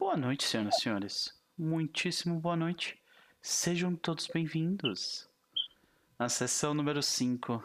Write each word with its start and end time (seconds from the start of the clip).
Boa 0.00 0.16
noite, 0.16 0.44
senhoras 0.44 0.76
e 0.78 0.80
senhores. 0.80 1.34
Muitíssimo 1.58 2.40
boa 2.40 2.56
noite. 2.56 2.98
Sejam 3.42 3.94
todos 3.94 4.26
bem-vindos 4.26 5.28
à 6.18 6.26
sessão 6.26 6.72
número 6.72 7.02
5 7.02 7.62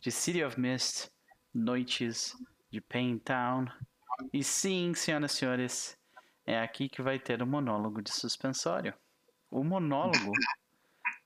de 0.00 0.10
City 0.10 0.42
of 0.42 0.58
Mist, 0.58 1.08
Noites 1.54 2.34
de 2.72 2.80
Pain 2.80 3.18
Town. 3.18 3.66
E 4.32 4.42
sim, 4.42 4.92
senhoras 4.94 5.32
e 5.32 5.36
senhores, 5.36 5.96
é 6.44 6.58
aqui 6.58 6.88
que 6.88 7.02
vai 7.02 7.20
ter 7.20 7.40
o 7.40 7.46
monólogo 7.46 8.02
de 8.02 8.10
suspensório. 8.12 8.92
O 9.48 9.62
monólogo 9.62 10.32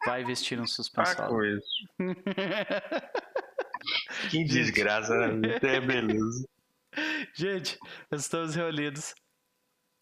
vai 0.04 0.24
vestir 0.24 0.60
um 0.60 0.64
Ah, 0.64 0.66
suspensório. 0.66 1.28
coisa. 1.30 1.64
Que 4.30 4.42
desgraça, 4.44 5.14
né? 5.14 5.58
É 5.62 5.78
beleza. 5.80 6.48
Gente, 7.34 7.78
estamos 8.10 8.54
reunidos 8.54 9.14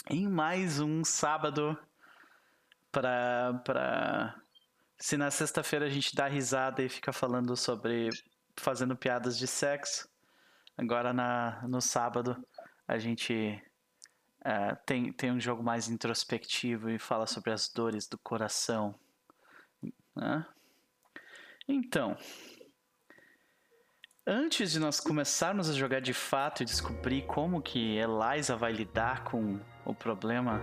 em 0.09 0.29
mais 0.29 0.80
um 0.80 1.04
sábado 1.04 1.79
para 2.90 3.61
para 3.64 4.43
se 4.99 5.17
na 5.17 5.31
sexta-feira 5.31 5.86
a 5.86 5.89
gente 5.89 6.14
dá 6.14 6.27
risada 6.27 6.82
e 6.82 6.89
fica 6.89 7.13
falando 7.13 7.57
sobre 7.57 8.11
fazendo 8.57 8.96
piadas 8.96 9.39
de 9.39 9.46
sexo, 9.46 10.08
agora 10.77 11.13
na 11.13 11.63
no 11.68 11.80
sábado 11.80 12.36
a 12.86 12.99
gente 12.99 13.63
eh, 14.44 14.75
tem 14.86 15.13
tem 15.13 15.32
um 15.32 15.41
jogo 15.41 15.63
mais 15.63 15.89
introspectivo 15.89 16.91
e 16.91 16.99
fala 16.99 17.27
sobre 17.27 17.53
as 17.53 17.69
dores 17.69 18.07
do 18.07 18.19
coração, 18.19 18.94
né? 20.14 20.46
Então, 21.69 22.16
Antes 24.25 24.71
de 24.71 24.79
nós 24.79 25.00
começarmos 25.00 25.69
a 25.69 25.72
jogar 25.72 26.00
de 26.00 26.14
fato 26.14 26.63
e 26.63 26.64
descobrir 26.64 27.27
como 27.27 27.61
que 27.61 27.96
Eliza 27.96 28.55
vai 28.57 28.71
lidar 28.71 29.25
com 29.25 29.58
o 29.85 29.95
problema 29.95 30.61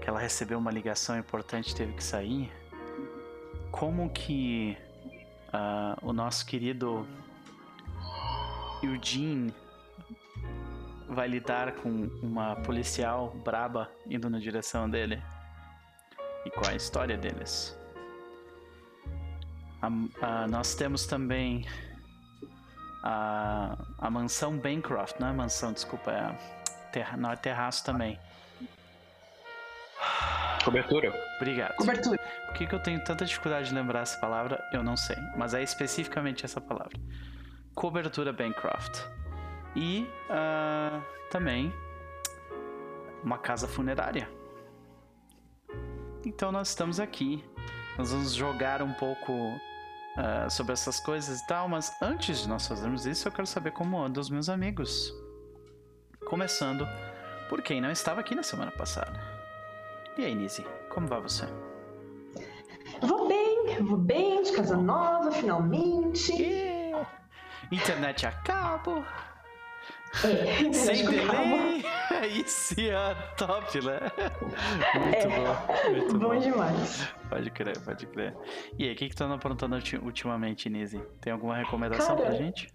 que 0.00 0.08
ela 0.08 0.18
recebeu 0.18 0.58
uma 0.58 0.70
ligação 0.70 1.18
importante 1.18 1.72
e 1.72 1.74
teve 1.74 1.92
que 1.94 2.02
sair, 2.04 2.52
como 3.70 4.10
que 4.10 4.76
ah, 5.52 5.96
o 6.02 6.12
nosso 6.12 6.44
querido 6.46 7.06
Eugene 8.82 9.52
vai 11.08 11.26
lidar 11.26 11.72
com 11.72 11.90
uma 12.22 12.56
policial 12.56 13.30
braba 13.44 13.90
indo 14.08 14.28
na 14.28 14.38
direção 14.38 14.88
dele 14.88 15.22
e 16.44 16.50
qual 16.50 16.66
é 16.70 16.74
a 16.74 16.76
história 16.76 17.16
deles. 17.16 17.76
A- 19.80 19.88
a- 20.26 20.46
nós 20.48 20.74
temos 20.74 21.06
também 21.06 21.66
a, 23.02 23.76
a 23.98 24.10
mansão 24.10 24.56
Bancroft, 24.58 25.18
não 25.18 25.28
é 25.28 25.32
mansão, 25.32 25.72
desculpa, 25.72 26.10
é 26.10 26.57
terra, 26.88 27.16
não 27.16 27.30
é 27.30 27.36
terraço 27.36 27.84
também. 27.84 28.18
Cobertura. 30.64 31.12
Obrigado. 31.36 31.74
Cobertura. 31.76 32.18
Por 32.46 32.54
que, 32.54 32.66
que 32.66 32.74
eu 32.74 32.82
tenho 32.82 33.02
tanta 33.02 33.24
dificuldade 33.24 33.68
de 33.68 33.74
lembrar 33.74 34.00
essa 34.00 34.18
palavra? 34.18 34.62
Eu 34.72 34.82
não 34.82 34.96
sei, 34.96 35.16
mas 35.36 35.54
é 35.54 35.62
especificamente 35.62 36.44
essa 36.44 36.60
palavra. 36.60 36.98
Cobertura 37.74 38.32
Bancroft. 38.32 39.02
E 39.74 40.06
ah, 40.28 41.00
também 41.30 41.72
uma 43.22 43.38
casa 43.38 43.66
funerária. 43.66 44.28
Então 46.24 46.52
nós 46.52 46.68
estamos 46.68 47.00
aqui. 47.00 47.44
Nós 47.96 48.12
vamos 48.12 48.34
jogar 48.34 48.82
um 48.82 48.92
pouco 48.92 49.32
ah, 50.16 50.50
sobre 50.50 50.72
essas 50.72 51.00
coisas 51.00 51.40
e 51.40 51.46
tal, 51.46 51.68
mas 51.68 51.92
antes 52.02 52.42
de 52.42 52.48
nós 52.48 52.66
fazermos 52.66 53.06
isso, 53.06 53.28
eu 53.28 53.32
quero 53.32 53.46
saber 53.46 53.72
como 53.72 53.98
andam 53.98 54.20
os 54.20 54.28
meus 54.28 54.48
amigos. 54.48 55.12
Começando 56.26 56.86
por 57.48 57.62
quem 57.62 57.80
não 57.80 57.90
estava 57.90 58.20
aqui 58.20 58.34
na 58.34 58.42
semana 58.42 58.70
passada. 58.70 59.18
E 60.16 60.24
aí, 60.24 60.34
Nise, 60.34 60.64
como 60.90 61.06
vai 61.06 61.20
você? 61.20 61.46
Vou 63.00 63.28
bem, 63.28 63.82
vou 63.82 63.96
bem, 63.98 64.42
de 64.42 64.52
casa 64.52 64.76
nova, 64.76 65.30
finalmente. 65.30 66.32
Yeah. 66.32 67.06
Internet 67.70 68.26
a 68.26 68.32
cabo, 68.32 69.04
É, 70.24 70.72
sem 70.72 71.04
delay. 71.04 71.84
Isso 72.44 72.74
é 72.80 73.14
top, 73.36 73.80
né? 73.84 74.00
Muito 74.94 75.16
É, 75.16 75.28
bom, 75.28 75.90
muito 75.90 76.18
Bom 76.18 76.28
bom. 76.30 76.38
demais. 76.38 77.08
Pode 77.28 77.50
crer, 77.50 77.78
pode 77.80 78.06
crer. 78.06 78.34
E 78.78 78.84
aí, 78.84 78.92
o 78.92 78.96
que 78.96 79.08
que 79.08 79.14
tu 79.14 79.22
anda 79.24 79.34
aprontando 79.34 79.76
ulti- 79.76 79.98
ultimamente, 79.98 80.68
Nise? 80.68 80.98
Tem 81.20 81.32
alguma 81.32 81.56
recomendação 81.56 82.16
Cara, 82.16 82.28
pra 82.28 82.36
gente? 82.38 82.72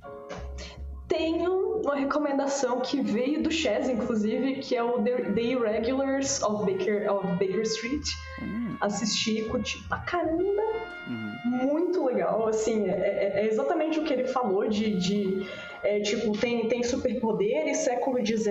Tenho 1.15 1.79
uma 1.83 1.95
recomendação 1.95 2.79
que 2.81 2.99
veio 2.99 3.43
do 3.43 3.51
Chess, 3.51 3.87
inclusive, 3.87 4.55
que 4.55 4.75
é 4.75 4.81
o 4.83 4.99
The, 5.03 5.11
The 5.33 5.41
Irregulars 5.41 6.41
of 6.41 6.65
Baker, 6.65 7.07
of 7.13 7.27
Baker 7.33 7.61
Street. 7.61 8.03
Hum, 8.41 8.75
Assisti, 8.81 9.43
curti 9.43 9.77
pra 9.87 9.99
caramba. 9.99 10.63
uhum. 11.07 11.67
muito 11.67 12.03
legal, 12.03 12.47
assim, 12.47 12.89
é, 12.89 12.93
é- 12.93 13.41
é 13.41 13.45
exatamente 13.47 13.99
o 13.99 14.03
que 14.03 14.11
ele 14.13 14.25
falou 14.25 14.67
de, 14.67 14.95
de 14.97 15.47
é, 15.83 15.99
tipo, 15.99 16.31
tem, 16.37 16.67
tem 16.67 16.81
superpoderes, 16.81 17.77
século 17.79 18.25
XIX 18.25 18.47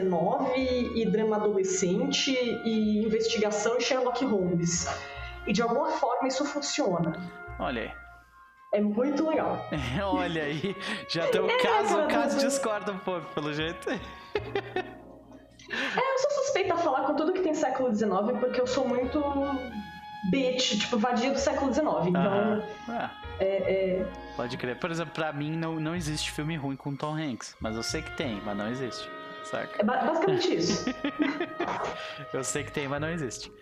e 0.94 1.04
drama 1.06 1.36
adolescente 1.36 2.30
e 2.64 3.04
investigação 3.04 3.76
e 3.78 3.80
Sherlock 3.80 4.24
Holmes. 4.24 4.86
E 5.46 5.52
de 5.52 5.62
alguma 5.62 5.88
forma 5.90 6.28
isso 6.28 6.44
funciona. 6.44 7.12
Olha 7.58 7.82
aí. 7.82 8.01
É 8.72 8.80
muito 8.80 9.28
legal. 9.28 9.68
Olha 10.02 10.44
aí. 10.44 10.74
Já 11.08 11.26
tem 11.28 11.40
o 11.40 11.50
É, 11.50 11.56
caso, 11.58 11.98
o 12.00 12.08
caso 12.08 12.38
discorda 12.38 12.90
um 12.92 12.98
pouco, 12.98 13.26
pelo 13.34 13.52
jeito. 13.52 13.90
É, 13.90 14.00
eu 15.96 16.18
sou 16.18 16.30
suspeita 16.44 16.74
a 16.74 16.76
falar 16.78 17.02
com 17.06 17.14
tudo 17.14 17.32
que 17.32 17.40
tem 17.40 17.54
século 17.54 17.94
XIX 17.94 18.10
porque 18.40 18.60
eu 18.60 18.66
sou 18.66 18.86
muito 18.88 19.22
bitch, 20.30 20.78
tipo, 20.80 20.98
vadia 20.98 21.30
do 21.32 21.38
século 21.38 21.72
XIX. 21.72 21.86
Então, 22.08 22.22
Aham. 22.22 22.62
Ah, 22.88 23.10
é, 23.40 23.46
é, 24.00 24.06
pode 24.36 24.56
crer. 24.56 24.76
Por 24.78 24.90
exemplo, 24.90 25.12
pra 25.14 25.32
mim 25.32 25.56
não, 25.56 25.74
não 25.80 25.94
existe 25.94 26.30
filme 26.30 26.56
ruim 26.56 26.76
com 26.76 26.94
Tom 26.96 27.14
Hanks. 27.16 27.56
Mas 27.60 27.76
eu 27.76 27.82
sei 27.82 28.02
que 28.02 28.10
tem, 28.16 28.40
mas 28.44 28.56
não 28.56 28.68
existe. 28.70 29.08
Saca? 29.44 29.80
é 29.80 29.84
ba- 29.84 29.96
basicamente 30.04 30.54
isso. 30.54 30.84
Eu 32.32 32.44
sei 32.44 32.62
que 32.64 32.72
tem, 32.72 32.86
mas 32.88 33.00
não 33.00 33.10
existe. 33.10 33.52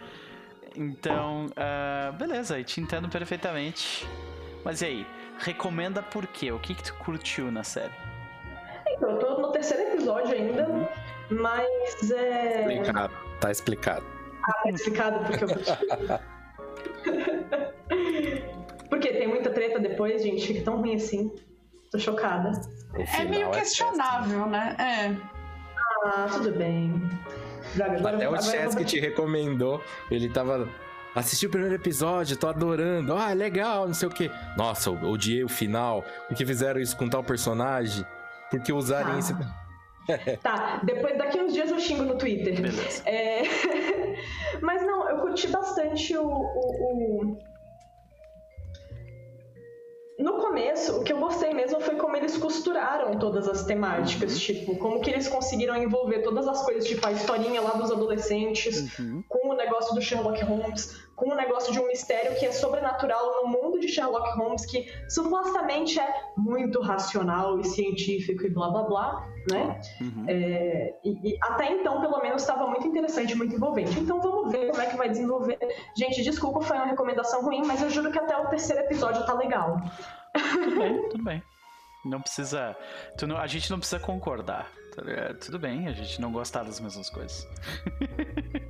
Então, 0.76 1.46
ah, 1.56 2.12
beleza, 2.12 2.58
eu 2.58 2.64
te 2.64 2.80
entendo 2.80 3.08
perfeitamente. 3.08 4.06
Mas 4.64 4.82
e 4.82 4.86
aí, 4.86 5.06
recomenda 5.38 6.02
por 6.02 6.26
quê? 6.26 6.52
O 6.52 6.58
que, 6.58 6.74
que 6.74 6.82
tu 6.82 6.94
curtiu 6.94 7.50
na 7.50 7.64
série? 7.64 7.92
Então, 8.88 9.10
eu 9.10 9.18
tô 9.18 9.40
no 9.40 9.52
terceiro 9.52 9.94
episódio 9.94 10.34
ainda, 10.34 10.68
mas 11.30 12.10
é. 12.10 12.60
Explicado. 12.60 13.14
Tá 13.40 13.50
explicado. 13.50 14.04
Ah, 14.44 14.52
tá 14.62 14.70
explicado 14.70 15.24
porque 15.24 15.44
eu 15.44 15.48
curti. 15.48 15.70
Porque 18.90 19.12
tem 19.12 19.28
muita 19.28 19.50
treta 19.50 19.78
depois, 19.78 20.20
gente, 20.20 20.46
fica 20.46 20.64
tão 20.64 20.78
ruim 20.78 20.96
assim. 20.96 21.32
Tô 21.90 21.98
chocada. 21.98 22.52
É 22.94 23.24
meio 23.24 23.50
péssimo. 23.50 23.52
questionável, 23.52 24.46
né? 24.46 24.76
É. 24.78 25.16
Ah, 26.04 26.26
tudo 26.30 26.52
bem. 26.52 26.92
Agora, 27.74 28.16
Até 28.16 28.28
o 28.28 28.42
Chess 28.42 28.74
que 28.74 28.84
te 28.84 28.98
recomendou, 28.98 29.82
ele 30.10 30.28
tava. 30.28 30.68
Assisti 31.14 31.46
o 31.46 31.50
primeiro 31.50 31.74
episódio, 31.74 32.36
tô 32.36 32.48
adorando. 32.48 33.14
Ah, 33.14 33.32
legal, 33.32 33.86
não 33.86 33.94
sei 33.94 34.08
o 34.08 34.10
quê. 34.12 34.30
Nossa, 34.56 34.90
eu 34.90 34.96
odiei 35.10 35.42
o 35.44 35.48
final. 35.48 36.04
Por 36.28 36.36
que 36.36 36.46
fizeram 36.46 36.80
isso 36.80 36.96
com 36.96 37.08
tal 37.08 37.24
personagem? 37.24 38.04
Por 38.50 38.60
que 38.60 38.72
usarem 38.72 39.14
Ah. 39.14 39.18
esse. 39.18 39.34
Tá, 40.42 40.80
depois 40.82 41.16
daqui 41.16 41.38
uns 41.40 41.52
dias 41.52 41.70
eu 41.70 41.78
xingo 41.78 42.02
no 42.02 42.16
Twitter. 42.16 42.60
Beleza. 42.60 43.02
É, 43.08 43.42
Mas 44.60 44.82
não, 44.84 45.08
eu 45.08 45.18
curti 45.20 45.46
bastante 45.46 46.16
o, 46.16 46.24
o- 46.26 47.26
o- 47.26 47.38
No 50.20 50.34
começo, 50.34 50.98
o 51.00 51.02
que 51.02 51.12
eu 51.12 51.18
gostei 51.18 51.54
mesmo 51.54 51.80
foi 51.80 51.96
como 51.96 52.14
eles 52.14 52.36
costuraram 52.36 53.18
todas 53.18 53.48
as 53.48 53.64
temáticas, 53.64 54.38
tipo, 54.38 54.76
como 54.76 55.00
que 55.00 55.08
eles 55.10 55.26
conseguiram 55.28 55.74
envolver 55.82 56.18
todas 56.22 56.46
as 56.46 56.62
coisas, 56.62 56.86
tipo 56.86 57.06
a 57.06 57.12
historinha 57.12 57.60
lá 57.62 57.70
dos 57.70 57.90
adolescentes, 57.90 58.98
Uhum. 58.98 59.24
com 59.28 59.48
o 59.48 59.54
negócio 59.54 59.94
do 59.94 60.02
Sherlock 60.02 60.44
Holmes, 60.44 60.94
com 61.20 61.30
o 61.30 61.34
negócio 61.36 61.70
de 61.72 61.78
um 61.78 61.86
mistério 61.86 62.34
que 62.38 62.46
é 62.46 62.50
sobrenatural 62.52 63.42
no 63.42 63.48
mundo 63.48 63.78
de 63.78 63.86
Sherlock 63.88 64.30
Holmes, 64.38 64.64
que 64.64 64.90
supostamente 65.08 66.00
é 66.00 66.14
muito 66.36 66.80
racional 66.80 67.60
e 67.60 67.64
científico 67.64 68.46
e 68.46 68.50
blá 68.50 68.70
blá 68.70 68.82
blá, 68.84 69.28
né? 69.52 69.80
Uhum. 70.00 70.24
É, 70.26 70.94
e, 71.04 71.32
e 71.34 71.38
até 71.42 71.70
então, 71.72 72.00
pelo 72.00 72.20
menos, 72.22 72.40
estava 72.40 72.66
muito 72.66 72.86
interessante, 72.86 73.34
muito 73.36 73.54
envolvente. 73.54 73.98
Então 74.00 74.18
vamos 74.20 74.50
ver 74.50 74.70
como 74.70 74.80
é 74.82 74.86
que 74.86 74.96
vai 74.96 75.10
desenvolver. 75.10 75.58
Gente, 75.94 76.22
desculpa, 76.22 76.62
foi 76.62 76.76
uma 76.78 76.86
recomendação 76.86 77.42
ruim, 77.42 77.62
mas 77.66 77.82
eu 77.82 77.90
juro 77.90 78.10
que 78.10 78.18
até 78.18 78.34
o 78.36 78.46
terceiro 78.48 78.82
episódio 78.82 79.24
tá 79.26 79.34
legal. 79.34 79.76
Tudo 80.32 80.76
bem, 80.80 81.02
tudo 81.10 81.24
bem. 81.24 81.42
Não 82.02 82.20
precisa. 82.22 82.74
tu 83.18 83.26
não- 83.26 83.36
a 83.36 83.46
gente 83.46 83.70
não 83.70 83.78
precisa 83.78 84.00
concordar. 84.00 84.70
tá 84.96 85.02
ligado? 85.02 85.38
Tudo 85.38 85.58
bem, 85.58 85.86
a 85.86 85.92
gente 85.92 86.18
não 86.20 86.32
gostar 86.32 86.62
das 86.64 86.80
mesmas 86.80 87.10
coisas. 87.10 87.46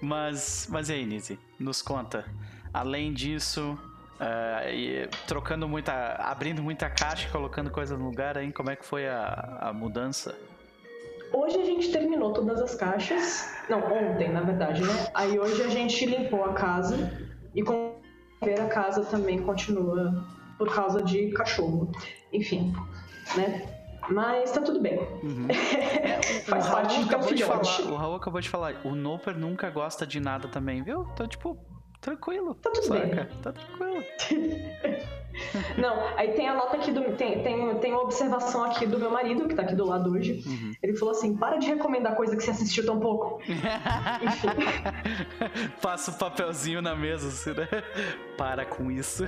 mas, 0.00 0.68
mas 0.70 0.88
e 0.88 0.94
aí, 0.94 1.06
Nise? 1.06 1.38
Nos 1.58 1.82
conta. 1.82 2.24
Além 2.72 3.12
disso, 3.12 3.78
ah, 4.20 4.70
e 4.70 5.08
trocando 5.26 5.68
muita. 5.68 5.92
abrindo 6.14 6.62
muita 6.62 6.88
caixa 6.88 7.28
colocando 7.30 7.70
coisas 7.70 7.98
no 7.98 8.04
lugar 8.04 8.38
aí, 8.38 8.52
como 8.52 8.70
é 8.70 8.76
que 8.76 8.84
foi 8.84 9.08
a, 9.08 9.58
a 9.60 9.72
mudança? 9.72 10.38
Hoje 11.32 11.58
a 11.58 11.64
gente 11.64 11.90
terminou 11.90 12.32
todas 12.32 12.60
as 12.60 12.74
caixas. 12.74 13.52
Não, 13.68 13.80
ontem, 13.80 14.30
na 14.30 14.42
verdade, 14.42 14.82
né? 14.82 15.08
Aí 15.12 15.38
hoje 15.38 15.62
a 15.62 15.68
gente 15.68 16.06
limpou 16.06 16.44
a 16.44 16.52
casa 16.52 17.10
e 17.54 17.62
como 17.62 17.96
ver 18.44 18.60
a 18.60 18.68
casa 18.68 19.04
também 19.04 19.42
continua 19.42 20.24
por 20.56 20.72
causa 20.72 21.02
de 21.02 21.32
cachorro. 21.32 21.90
Enfim, 22.32 22.72
né? 23.36 23.71
Mas 24.10 24.50
tá 24.50 24.60
tudo 24.60 24.80
bem. 24.80 24.98
Uhum. 25.22 25.48
Faz 26.46 26.66
o 26.66 26.70
parte 26.70 26.98
do 27.00 27.08
teu 27.08 27.18
acabou 27.18 27.34
de 27.34 27.42
filhote. 27.42 27.76
falar, 27.76 27.92
o 27.92 27.96
Raul 27.96 28.16
acabou 28.16 28.40
de 28.40 28.48
falar, 28.48 28.74
o 28.84 28.94
Noper 28.94 29.36
nunca 29.36 29.70
gosta 29.70 30.06
de 30.06 30.20
nada 30.20 30.48
também, 30.48 30.82
viu? 30.82 31.06
Então, 31.12 31.26
tipo, 31.26 31.56
tranquilo. 32.00 32.54
Tá 32.56 32.70
tudo 32.70 32.90
bem. 32.90 33.08
saca? 33.08 33.28
Tá 33.42 33.52
tranquilo. 33.52 34.02
Não, 35.78 35.96
aí 36.16 36.32
tem 36.32 36.48
a 36.48 36.54
nota 36.54 36.76
aqui 36.76 36.92
do. 36.92 37.02
Tem, 37.16 37.42
tem, 37.42 37.74
tem 37.76 37.92
uma 37.92 38.02
observação 38.02 38.64
aqui 38.64 38.86
do 38.86 38.98
meu 38.98 39.10
marido, 39.10 39.48
que 39.48 39.54
tá 39.54 39.62
aqui 39.62 39.74
do 39.74 39.86
lado 39.86 40.12
hoje. 40.12 40.42
Uhum. 40.46 40.72
Ele 40.82 40.94
falou 40.94 41.12
assim: 41.12 41.36
para 41.36 41.56
de 41.56 41.66
recomendar 41.66 42.14
coisa 42.14 42.36
que 42.36 42.42
você 42.42 42.50
assistiu 42.50 42.84
tão 42.84 43.00
pouco. 43.00 43.40
Enfim. 44.22 44.48
Passa 45.80 46.10
o 46.10 46.14
papelzinho 46.14 46.82
na 46.82 46.94
mesa, 46.94 47.28
assim, 47.28 47.58
né? 47.58 47.66
Para 48.36 48.66
com 48.66 48.90
isso. 48.90 49.26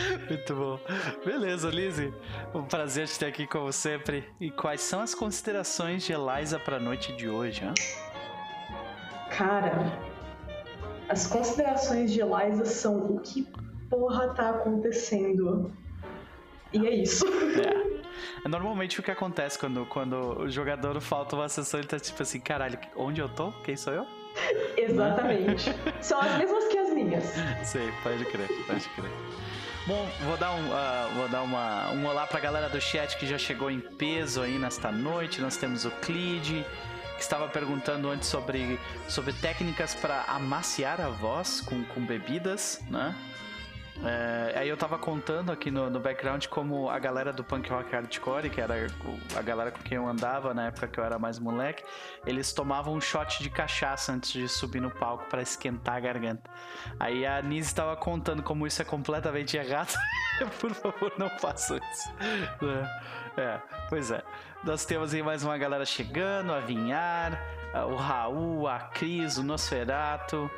Muito 0.28 0.54
bom. 0.54 0.78
Beleza, 1.24 1.70
Lizzie. 1.70 2.12
Um 2.54 2.64
prazer 2.64 3.06
te 3.06 3.18
ter 3.18 3.26
aqui 3.26 3.46
como 3.46 3.72
sempre. 3.72 4.24
E 4.40 4.50
quais 4.50 4.80
são 4.80 5.00
as 5.00 5.14
considerações 5.14 6.04
de 6.04 6.12
Eliza 6.12 6.58
pra 6.58 6.78
noite 6.78 7.14
de 7.16 7.28
hoje, 7.28 7.64
hein? 7.64 7.74
Cara, 9.30 9.98
as 11.08 11.26
considerações 11.26 12.12
de 12.12 12.20
Eliza 12.20 12.64
são 12.64 12.98
o 12.98 13.20
que 13.20 13.46
porra 13.88 14.34
tá 14.34 14.50
acontecendo. 14.50 15.72
E 16.72 16.86
é 16.86 16.94
isso. 16.94 17.24
É. 17.56 17.96
É 18.44 18.48
Normalmente 18.48 18.98
o 19.00 19.02
que 19.02 19.10
acontece 19.10 19.58
quando, 19.58 19.84
quando 19.86 20.40
o 20.40 20.48
jogador 20.48 21.00
falta 21.00 21.36
uma 21.36 21.48
sessão, 21.48 21.80
ele 21.80 21.88
tá 21.88 21.98
tipo 21.98 22.22
assim, 22.22 22.40
caralho, 22.40 22.78
onde 22.96 23.20
eu 23.20 23.28
tô? 23.28 23.52
Quem 23.64 23.76
sou 23.76 23.92
eu? 23.92 24.06
Exatamente. 24.76 25.70
São 26.00 26.20
as 26.20 26.36
mesmas 26.38 26.64
que 26.68 26.78
as 26.78 26.90
minhas. 26.90 27.24
Sei, 27.64 27.90
pode 28.02 28.24
crer, 28.26 28.48
pode 28.66 28.88
crer. 28.90 29.10
Bom, 29.86 30.10
vou 30.24 30.36
dar, 30.36 30.52
um, 30.52 30.72
ah, 30.72 31.08
vou 31.14 31.28
dar 31.28 31.42
uma, 31.42 31.90
um 31.92 32.06
olá 32.06 32.26
pra 32.26 32.40
galera 32.40 32.68
do 32.68 32.80
chat 32.80 33.16
que 33.16 33.24
já 33.24 33.38
chegou 33.38 33.70
em 33.70 33.78
peso 33.78 34.42
aí 34.42 34.58
nesta 34.58 34.90
noite. 34.90 35.40
Nós 35.40 35.56
temos 35.56 35.84
o 35.84 35.92
Clid, 35.92 36.66
que 37.14 37.22
estava 37.22 37.46
perguntando 37.46 38.10
antes 38.10 38.28
sobre, 38.28 38.80
sobre 39.08 39.32
técnicas 39.34 39.94
para 39.94 40.24
amaciar 40.24 41.00
a 41.00 41.08
voz 41.08 41.60
com, 41.60 41.84
com 41.84 42.04
bebidas, 42.04 42.80
né? 42.90 43.14
É, 44.04 44.58
aí 44.58 44.68
eu 44.68 44.76
tava 44.76 44.98
contando 44.98 45.50
aqui 45.50 45.70
no, 45.70 45.88
no 45.88 45.98
background 45.98 46.46
como 46.46 46.88
a 46.90 46.98
galera 46.98 47.32
do 47.32 47.42
punk 47.42 47.70
rock 47.70 47.90
hardcore, 47.90 48.50
que 48.50 48.60
era 48.60 48.74
a 49.34 49.42
galera 49.42 49.70
com 49.70 49.82
quem 49.82 49.96
eu 49.96 50.06
andava 50.06 50.52
na 50.52 50.66
época 50.66 50.86
que 50.86 50.98
eu 50.98 51.04
era 51.04 51.18
mais 51.18 51.38
moleque, 51.38 51.82
eles 52.26 52.52
tomavam 52.52 52.94
um 52.94 53.00
shot 53.00 53.42
de 53.42 53.48
cachaça 53.48 54.12
antes 54.12 54.32
de 54.32 54.48
subir 54.48 54.80
no 54.80 54.90
palco 54.90 55.24
para 55.30 55.42
esquentar 55.42 55.96
a 55.96 56.00
garganta. 56.00 56.50
Aí 57.00 57.24
a 57.24 57.40
Nise 57.40 57.68
estava 57.68 57.96
contando 57.96 58.42
como 58.42 58.66
isso 58.66 58.82
é 58.82 58.84
completamente 58.84 59.56
errado. 59.56 59.94
Por 60.60 60.74
favor, 60.74 61.12
não 61.16 61.30
faça 61.38 61.76
isso. 61.76 62.14
É, 62.62 63.40
é, 63.40 63.60
pois 63.88 64.10
é. 64.10 64.22
Nós 64.62 64.84
temos 64.84 65.14
aí 65.14 65.22
mais 65.22 65.44
uma 65.44 65.56
galera 65.56 65.84
chegando, 65.84 66.52
a 66.52 66.60
Vinhar, 66.60 67.40
o 67.88 67.94
Raul, 67.94 68.66
a 68.66 68.80
Cris, 68.80 69.38
o 69.38 69.42
Nosferato, 69.42 70.50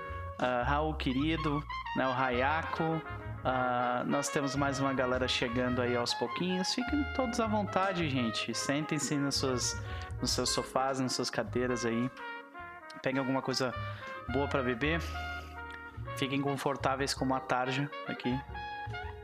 Raul 0.64 0.94
querido, 0.94 1.62
né, 1.96 2.06
o 2.06 2.12
Hayako. 2.12 3.02
Ah, 3.50 4.04
nós 4.06 4.28
temos 4.28 4.54
mais 4.54 4.78
uma 4.78 4.92
galera 4.92 5.26
chegando 5.26 5.80
aí 5.80 5.96
aos 5.96 6.12
pouquinhos. 6.12 6.74
Fiquem 6.74 7.02
todos 7.16 7.40
à 7.40 7.46
vontade, 7.46 8.06
gente. 8.06 8.54
Sentem-se 8.54 9.16
nas 9.16 9.36
suas, 9.36 9.82
nos 10.20 10.32
seus 10.32 10.50
sofás, 10.50 11.00
nas 11.00 11.14
suas 11.14 11.30
cadeiras 11.30 11.86
aí. 11.86 12.10
Peguem 13.02 13.20
alguma 13.20 13.40
coisa 13.40 13.72
boa 14.28 14.46
para 14.46 14.62
beber. 14.62 15.00
Fiquem 16.18 16.42
confortáveis 16.42 17.14
como 17.14 17.34
a 17.34 17.40
tarja 17.40 17.90
aqui. 18.06 18.38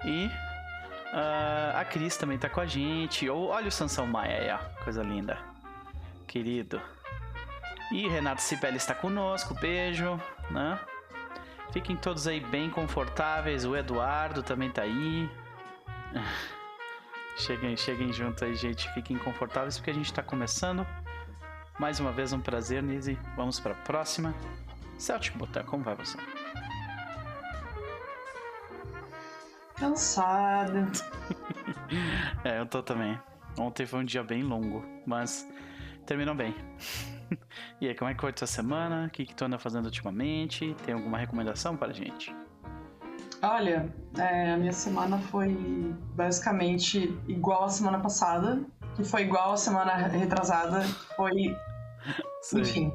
E 0.06 0.30
ah, 1.12 1.74
a 1.80 1.84
Cris 1.84 2.16
também 2.16 2.38
tá 2.38 2.48
com 2.48 2.62
a 2.62 2.66
gente. 2.66 3.28
Ou 3.28 3.48
olha 3.48 3.68
o 3.68 3.72
Sansão 3.72 4.06
Maia 4.06 4.38
aí, 4.38 4.50
ó. 4.50 4.84
Coisa 4.84 5.02
linda. 5.02 5.36
Querido. 6.26 6.80
E 7.92 8.08
Renato 8.08 8.40
Cibele 8.40 8.78
está 8.78 8.94
conosco. 8.94 9.52
Beijo, 9.52 10.18
né? 10.50 10.80
Fiquem 11.72 11.96
todos 11.96 12.26
aí 12.26 12.40
bem 12.40 12.70
confortáveis. 12.70 13.64
O 13.64 13.76
Eduardo 13.76 14.42
também 14.42 14.70
tá 14.70 14.82
aí. 14.82 15.28
Cheguem, 17.36 17.76
cheguem 17.76 18.12
junto 18.12 18.44
aí, 18.44 18.54
gente. 18.54 18.88
Fiquem 18.94 19.18
confortáveis 19.18 19.76
porque 19.76 19.90
a 19.90 19.94
gente 19.94 20.12
tá 20.12 20.22
começando. 20.22 20.86
Mais 21.80 21.98
uma 21.98 22.12
vez 22.12 22.32
um 22.32 22.40
prazer, 22.40 22.80
Nise. 22.80 23.18
Vamos 23.36 23.58
pra 23.58 23.74
próxima. 23.74 24.32
Celtic 24.96 25.36
Botan, 25.36 25.64
como 25.64 25.82
vai 25.82 25.96
você? 25.96 26.16
Cansada. 29.76 30.86
É, 32.42 32.58
eu 32.58 32.66
tô 32.66 32.82
também. 32.82 33.20
Ontem 33.58 33.86
foi 33.86 34.00
um 34.00 34.04
dia 34.04 34.24
bem 34.24 34.42
longo, 34.42 34.84
mas 35.06 35.46
terminou 36.06 36.34
bem. 36.34 36.54
e 37.80 37.88
aí, 37.88 37.94
como 37.94 38.10
é 38.10 38.14
que 38.14 38.20
foi 38.20 38.30
a 38.30 38.32
tua 38.32 38.46
semana? 38.46 39.06
O 39.06 39.10
que, 39.10 39.24
que 39.24 39.34
tu 39.34 39.44
anda 39.44 39.58
fazendo 39.58 39.86
ultimamente? 39.86 40.74
Tem 40.84 40.94
alguma 40.94 41.18
recomendação 41.18 41.76
para 41.76 41.88
a 41.88 41.94
gente? 41.94 42.34
Olha, 43.42 43.92
é, 44.18 44.52
a 44.52 44.56
minha 44.56 44.72
semana 44.72 45.18
foi 45.18 45.54
basicamente 46.14 47.14
igual 47.28 47.64
a 47.64 47.68
semana 47.68 47.98
passada, 48.00 48.64
que 48.96 49.04
foi 49.04 49.22
igual 49.22 49.52
a 49.52 49.56
semana 49.56 49.94
retrasada, 50.06 50.80
foi, 51.14 51.54
Sei. 52.40 52.62
enfim. 52.62 52.92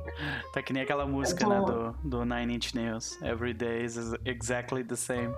Tá 0.52 0.62
que 0.64 0.74
nem 0.74 0.81
aquela 0.84 1.06
música, 1.06 1.46
tô- 1.46 1.50
né, 1.50 1.62
do, 1.62 1.92
do 2.04 2.26
Nine 2.26 2.56
Inch 2.56 2.74
Nails. 2.74 3.22
Every 3.22 3.54
day 3.54 3.84
is 3.84 3.98
exactly 4.26 4.84
the 4.84 4.96
same. 4.96 5.34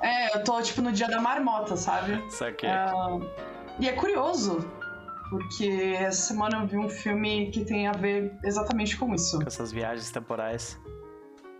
É, 0.00 0.36
eu 0.36 0.42
tô 0.44 0.60
tipo 0.62 0.80
no 0.80 0.92
dia 0.92 1.08
da 1.08 1.20
marmota, 1.20 1.76
sabe? 1.76 2.22
Saquei. 2.30 2.70
Ah, 2.70 3.18
e 3.78 3.88
é 3.88 3.92
curioso, 3.92 4.58
porque 5.30 5.96
essa 5.98 6.28
semana 6.28 6.58
eu 6.58 6.66
vi 6.66 6.76
um 6.76 6.88
filme 6.88 7.50
que 7.50 7.64
tem 7.64 7.86
a 7.86 7.92
ver 7.92 8.32
exatamente 8.42 8.96
com 8.96 9.14
isso. 9.14 9.38
Com 9.38 9.46
essas 9.46 9.72
viagens 9.72 10.10
temporais. 10.10 10.80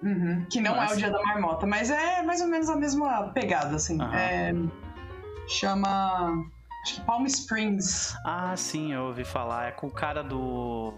Uhum, 0.03 0.45
que 0.51 0.61
não 0.61 0.77
é 0.77 0.81
Nossa. 0.81 0.95
o 0.95 0.97
dia 0.99 1.11
da 1.11 1.23
marmota, 1.23 1.67
mas 1.67 1.91
é 1.91 2.23
mais 2.23 2.41
ou 2.43 2.47
menos 2.47 2.69
a 2.69 2.77
mesma 2.77 3.29
pegada, 3.29 3.77
assim. 3.77 4.01
Aham. 4.01 4.15
É, 4.15 4.55
chama. 5.49 6.45
Acho 6.83 6.97
que 6.97 7.01
Palm 7.07 7.25
Springs. 7.25 8.15
Ah, 8.27 8.55
sim, 8.55 8.93
eu 8.93 9.05
ouvi 9.05 9.25
falar. 9.25 9.69
É 9.69 9.71
com 9.71 9.87
o 9.87 9.91
cara 9.91 10.23
do 10.23 10.93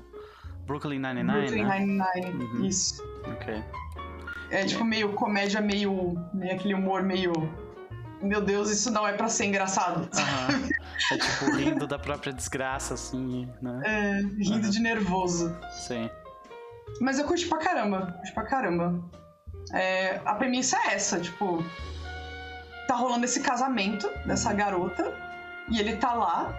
Brooklyn 0.67 0.99
Nine-Nine, 0.99 1.33
Brooklyn 1.33 1.65
né? 1.65 1.79
Nine-Nine. 1.79 2.45
Uhum. 2.45 2.65
Isso. 2.65 3.01
Ok. 3.33 3.63
É 4.51 4.65
tipo 4.65 4.85
meio 4.85 5.13
comédia, 5.13 5.61
meio, 5.61 6.15
meio 6.35 6.55
aquele 6.55 6.75
humor 6.75 7.03
meio. 7.03 7.33
Meu 8.23 8.41
Deus, 8.41 8.71
isso 8.71 8.91
não 8.91 9.07
é 9.07 9.13
pra 9.13 9.29
ser 9.29 9.47
engraçado. 9.47 10.09
Aham. 10.17 10.69
É 11.13 11.19
tipo 11.19 11.53
rindo 11.57 11.87
da 11.87 11.99
própria 11.99 12.33
desgraça, 12.33 12.95
assim, 12.95 13.49
né? 13.61 13.83
É, 13.85 14.17
rindo 14.43 14.63
Aham. 14.63 14.71
de 14.71 14.81
nervoso. 14.81 15.57
Sim. 15.87 16.09
Mas 17.01 17.19
eu 17.19 17.27
curti 17.27 17.47
pra 17.47 17.59
caramba. 17.59 18.13
Curti 18.17 18.33
pra 18.33 18.45
caramba. 18.45 19.05
É, 19.73 20.21
a 20.25 20.35
premissa 20.35 20.77
é 20.87 20.95
essa, 20.95 21.21
tipo. 21.21 21.63
Tá 22.89 22.95
rolando 22.95 23.25
esse 23.25 23.41
casamento 23.41 24.09
dessa 24.25 24.53
garota. 24.53 25.13
E 25.69 25.79
ele 25.79 25.97
tá 25.97 26.15
lá 26.15 26.55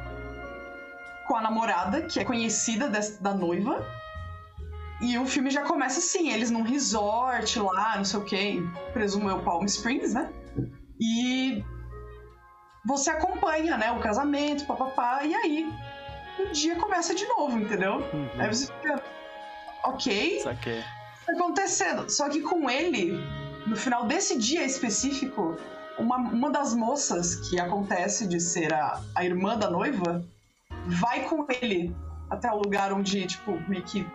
com 1.26 1.36
a 1.36 1.42
namorada, 1.42 2.02
que 2.04 2.20
é 2.20 2.26
conhecida 2.26 2.90
des- 2.90 3.18
da 3.18 3.34
noiva. 3.34 3.84
E 5.02 5.18
o 5.18 5.26
filme 5.26 5.50
já 5.50 5.64
começa 5.64 6.00
assim, 6.00 6.32
eles 6.32 6.50
num 6.52 6.62
resort 6.64 7.60
lá, 7.60 7.98
não 7.98 8.04
sei 8.06 8.20
o 8.20 8.24
que, 8.24 8.70
presumo 8.94 9.30
eu 9.30 9.40
Palm 9.44 9.64
Springs, 9.66 10.14
né? 10.14 10.30
E 11.00 11.63
você 12.86 13.10
acompanha, 13.10 13.77
né, 13.77 13.92
o 13.92 14.00
casamento, 14.00 14.66
papapá, 14.66 15.24
e 15.24 15.34
aí 15.36 15.74
o 16.39 16.51
dia 16.51 16.75
começa 16.75 17.13
de 17.13 17.25
novo, 17.27 17.60
entendeu? 17.60 17.98
Uhum. 18.13 18.30
Aí 18.38 18.48
você 18.48 18.68
fica, 18.68 19.04
ok, 19.84 20.39
Saquei. 20.39 20.84
tá 21.25 21.34
acontecendo. 21.34 22.10
Só 22.10 22.30
que 22.30 22.42
com 22.42 22.70
ele, 22.70 23.13
no 23.66 23.75
final 23.75 24.06
desse 24.06 24.38
dia 24.38 24.63
específico, 24.63 25.58
uma, 25.98 26.18
uma 26.18 26.50
das 26.50 26.74
moças 26.74 27.36
que 27.50 27.60
acontece 27.60 28.27
de 28.27 28.39
ser 28.39 28.74
a, 28.74 29.01
a 29.16 29.25
irmã 29.25 29.58
da 29.58 29.70
noiva 29.70 30.24
vai 30.86 31.22
com 31.25 31.46
ele 31.62 31.96
até 32.30 32.51
o 32.51 32.58
lugar 32.58 32.94
onde, 32.94 33.25
tipo, 33.25 33.60
meio 33.68 33.84
que 33.84 34.06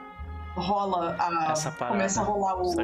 rola 0.54 1.16
a. 1.18 1.52
Essa 1.52 1.70
parada. 1.70 1.96
começa 1.96 2.20
a 2.20 2.24
rolar 2.24 2.56
o, 2.62 2.74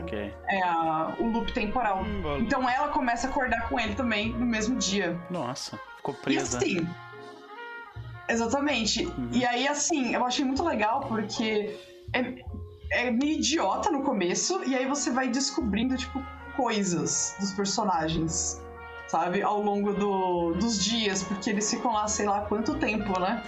é, 0.49 0.63
a- 0.63 1.15
o 1.19 1.27
loop 1.31 1.53
temporal. 1.53 2.03
Então 2.41 2.69
ela 2.69 2.89
começa 2.89 3.27
a 3.27 3.31
acordar 3.31 3.69
com 3.69 3.79
ele 3.79 3.95
também 3.95 4.33
no 4.33 4.47
mesmo 4.47 4.77
dia. 4.77 5.19
Nossa, 5.31 5.79
ficou 5.97 6.15
E 6.15 6.17
presa. 6.19 6.59
assim. 6.59 6.87
Exatamente. 8.29 9.07
Uhum. 9.07 9.31
E 9.33 9.45
aí, 9.45 9.67
assim, 9.67 10.15
eu 10.15 10.25
achei 10.25 10.45
muito 10.45 10.63
legal 10.63 11.01
porque 11.01 11.79
é, 12.13 12.35
é 13.07 13.11
meio 13.11 13.39
idiota 13.39 13.91
no 13.91 14.03
começo, 14.03 14.63
e 14.65 14.75
aí 14.77 14.87
você 14.87 15.11
vai 15.11 15.29
descobrindo, 15.29 15.97
tipo, 15.97 16.23
coisas 16.57 17.35
dos 17.41 17.53
personagens, 17.53 18.61
sabe? 19.07 19.41
Ao 19.43 19.63
longo 19.63 19.93
do- 19.95 20.53
dos 20.55 20.83
dias, 20.83 21.23
porque 21.23 21.51
eles 21.51 21.71
ficam 21.71 21.93
lá, 21.93 22.07
sei 22.09 22.27
lá 22.27 22.43
quanto 22.43 22.75
tempo, 22.79 23.19
né? 23.19 23.43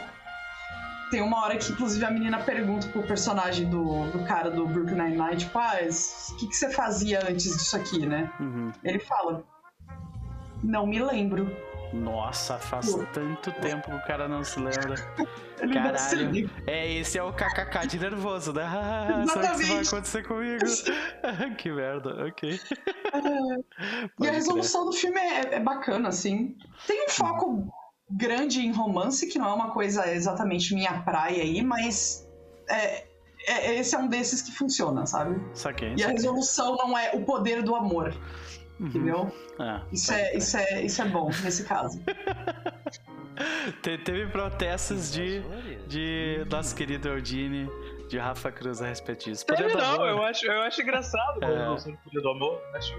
Tem 1.11 1.21
uma 1.21 1.45
hora 1.45 1.57
que, 1.57 1.73
inclusive, 1.73 2.05
a 2.05 2.11
menina 2.11 2.39
pergunta 2.39 2.87
pro 2.89 3.03
personagem 3.03 3.69
do, 3.69 4.11
do 4.11 4.25
cara 4.25 4.51
do 4.51 4.67
Brooklyn 4.67 4.97
Nine-Nine, 4.97 5.37
tipo, 5.37 5.59
ah, 5.59 5.79
o 5.81 6.37
que, 6.37 6.47
que 6.47 6.55
você 6.55 6.71
fazia 6.71 7.21
antes 7.29 7.45
disso 7.45 7.77
aqui, 7.77 8.07
né? 8.07 8.31
Uhum. 8.39 8.73
Ele 8.85 8.99
fala, 9.01 9.45
não 10.63 10.87
me 10.87 11.03
lembro. 11.03 11.55
Nossa, 11.93 12.57
faz 12.59 12.93
Pô. 12.93 13.05
tanto 13.13 13.51
tempo 13.55 13.91
que 13.91 13.97
o 13.97 14.07
cara 14.07 14.29
não 14.29 14.45
se 14.45 14.61
lembra. 14.61 14.95
Se 15.61 15.69
Caralho. 15.69 16.51
É, 16.67 16.91
esse 16.91 17.19
é 17.19 17.23
o 17.23 17.35
kkk 17.35 17.87
de 17.87 17.99
nervoso, 17.99 18.51
né? 18.51 18.65
Ah, 18.73 19.27
sabe 19.27 19.47
o 19.47 19.57
que 19.57 19.63
isso 19.63 19.73
vai 19.73 19.83
acontecer 19.83 20.27
comigo? 20.27 20.65
que 21.59 21.71
merda, 21.71 22.27
ok. 22.27 22.59
E 22.59 24.09
Pode 24.17 24.31
a 24.31 24.33
resolução 24.33 24.87
do 24.87 24.93
filme 24.93 25.21
é, 25.21 25.57
é 25.57 25.61
bacana, 25.61 26.09
assim. 26.09 26.57
Tem 26.87 27.05
um 27.05 27.11
foco 27.11 27.71
grande 28.11 28.61
em 28.61 28.73
romance, 28.73 29.27
que 29.29 29.39
não 29.39 29.49
é 29.49 29.53
uma 29.55 29.71
coisa 29.71 30.13
exatamente 30.13 30.75
minha 30.75 31.01
praia 31.03 31.43
aí, 31.43 31.63
mas 31.63 32.29
é, 32.69 33.05
é- 33.47 33.75
esse 33.77 33.95
é 33.95 33.99
um 33.99 34.09
desses 34.09 34.43
que 34.43 34.53
funciona, 34.53 35.07
sabe? 35.07 35.41
Saquei. 35.55 35.95
E 35.97 36.03
a 36.05 36.09
resolução 36.09 36.77
não 36.77 36.97
é 36.99 37.13
o 37.15 37.25
poder 37.25 37.63
do 37.63 37.75
amor, 37.75 38.13
Uhum. 38.79 38.87
entendeu? 38.87 39.33
Ah, 39.59 39.83
Isso 39.93 40.13
é, 40.13 40.37
isso, 40.37 40.57
é, 40.57 40.83
isso 40.83 41.03
é 41.03 41.05
bom 41.09 41.31
nesse 41.45 41.65
caso. 41.65 42.01
Te- 43.83 43.97
teve 43.99 44.27
protestos 44.27 45.11
de, 45.13 45.41
de 45.87 46.45
nosso 46.51 46.75
querido 46.75 47.09
Eudine, 47.09 47.71
de 48.09 48.19
Rafa 48.19 48.51
Cruz 48.53 48.83
a 48.83 48.87
respeito 48.89 49.27
disso. 49.27 49.47
Poder 49.47 49.63
Teve 49.63 49.77
do 49.77 49.79
não, 49.79 49.95
amor. 49.95 50.09
eu 50.09 50.23
acho, 50.25 50.45
eu 50.47 50.63
acho 50.63 50.83
engraçado 50.83 51.43
É. 51.43 51.49
do 51.77 51.97
poder 51.99 52.21
do 52.21 52.29
amor. 52.31 52.61
Acho 52.75 52.95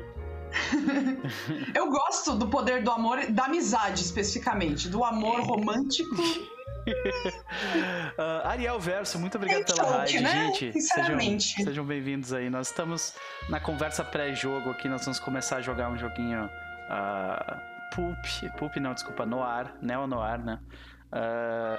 Eu 1.73 1.89
gosto 1.89 2.35
do 2.35 2.47
poder 2.47 2.83
do 2.83 2.91
amor, 2.91 3.25
da 3.29 3.45
amizade 3.45 4.01
especificamente, 4.01 4.89
do 4.89 5.03
amor 5.03 5.41
romântico. 5.41 6.15
Ah, 8.17 8.49
Ariel 8.49 8.79
Verso, 8.79 9.19
muito 9.19 9.37
obrigado 9.37 9.61
É 9.61 9.63
pela 9.65 9.97
rádio, 9.99 10.19
né? 10.19 10.47
gente. 10.47 10.73
Sinceramente. 10.73 11.49
Sejam, 11.49 11.65
sejam 11.65 11.85
bem-vindos 11.85 12.33
aí. 12.33 12.49
Nós 12.49 12.69
estamos 12.69 13.13
na 13.49 13.59
conversa 13.59 14.03
pré-jogo 14.03 14.71
aqui. 14.71 14.89
Nós 14.89 15.05
vamos 15.05 15.19
começar 15.19 15.57
a 15.57 15.61
jogar 15.61 15.91
um 15.91 15.97
joguinho 15.97 16.49
ah, 16.89 17.59
Pulp. 17.93 18.17
Pulp 18.57 18.77
não, 18.77 18.95
desculpa, 18.95 19.27
Noir, 19.27 19.71
Neo 19.79 20.07
Noir, 20.07 20.43
né? 20.43 20.59
Ah, 21.11 21.77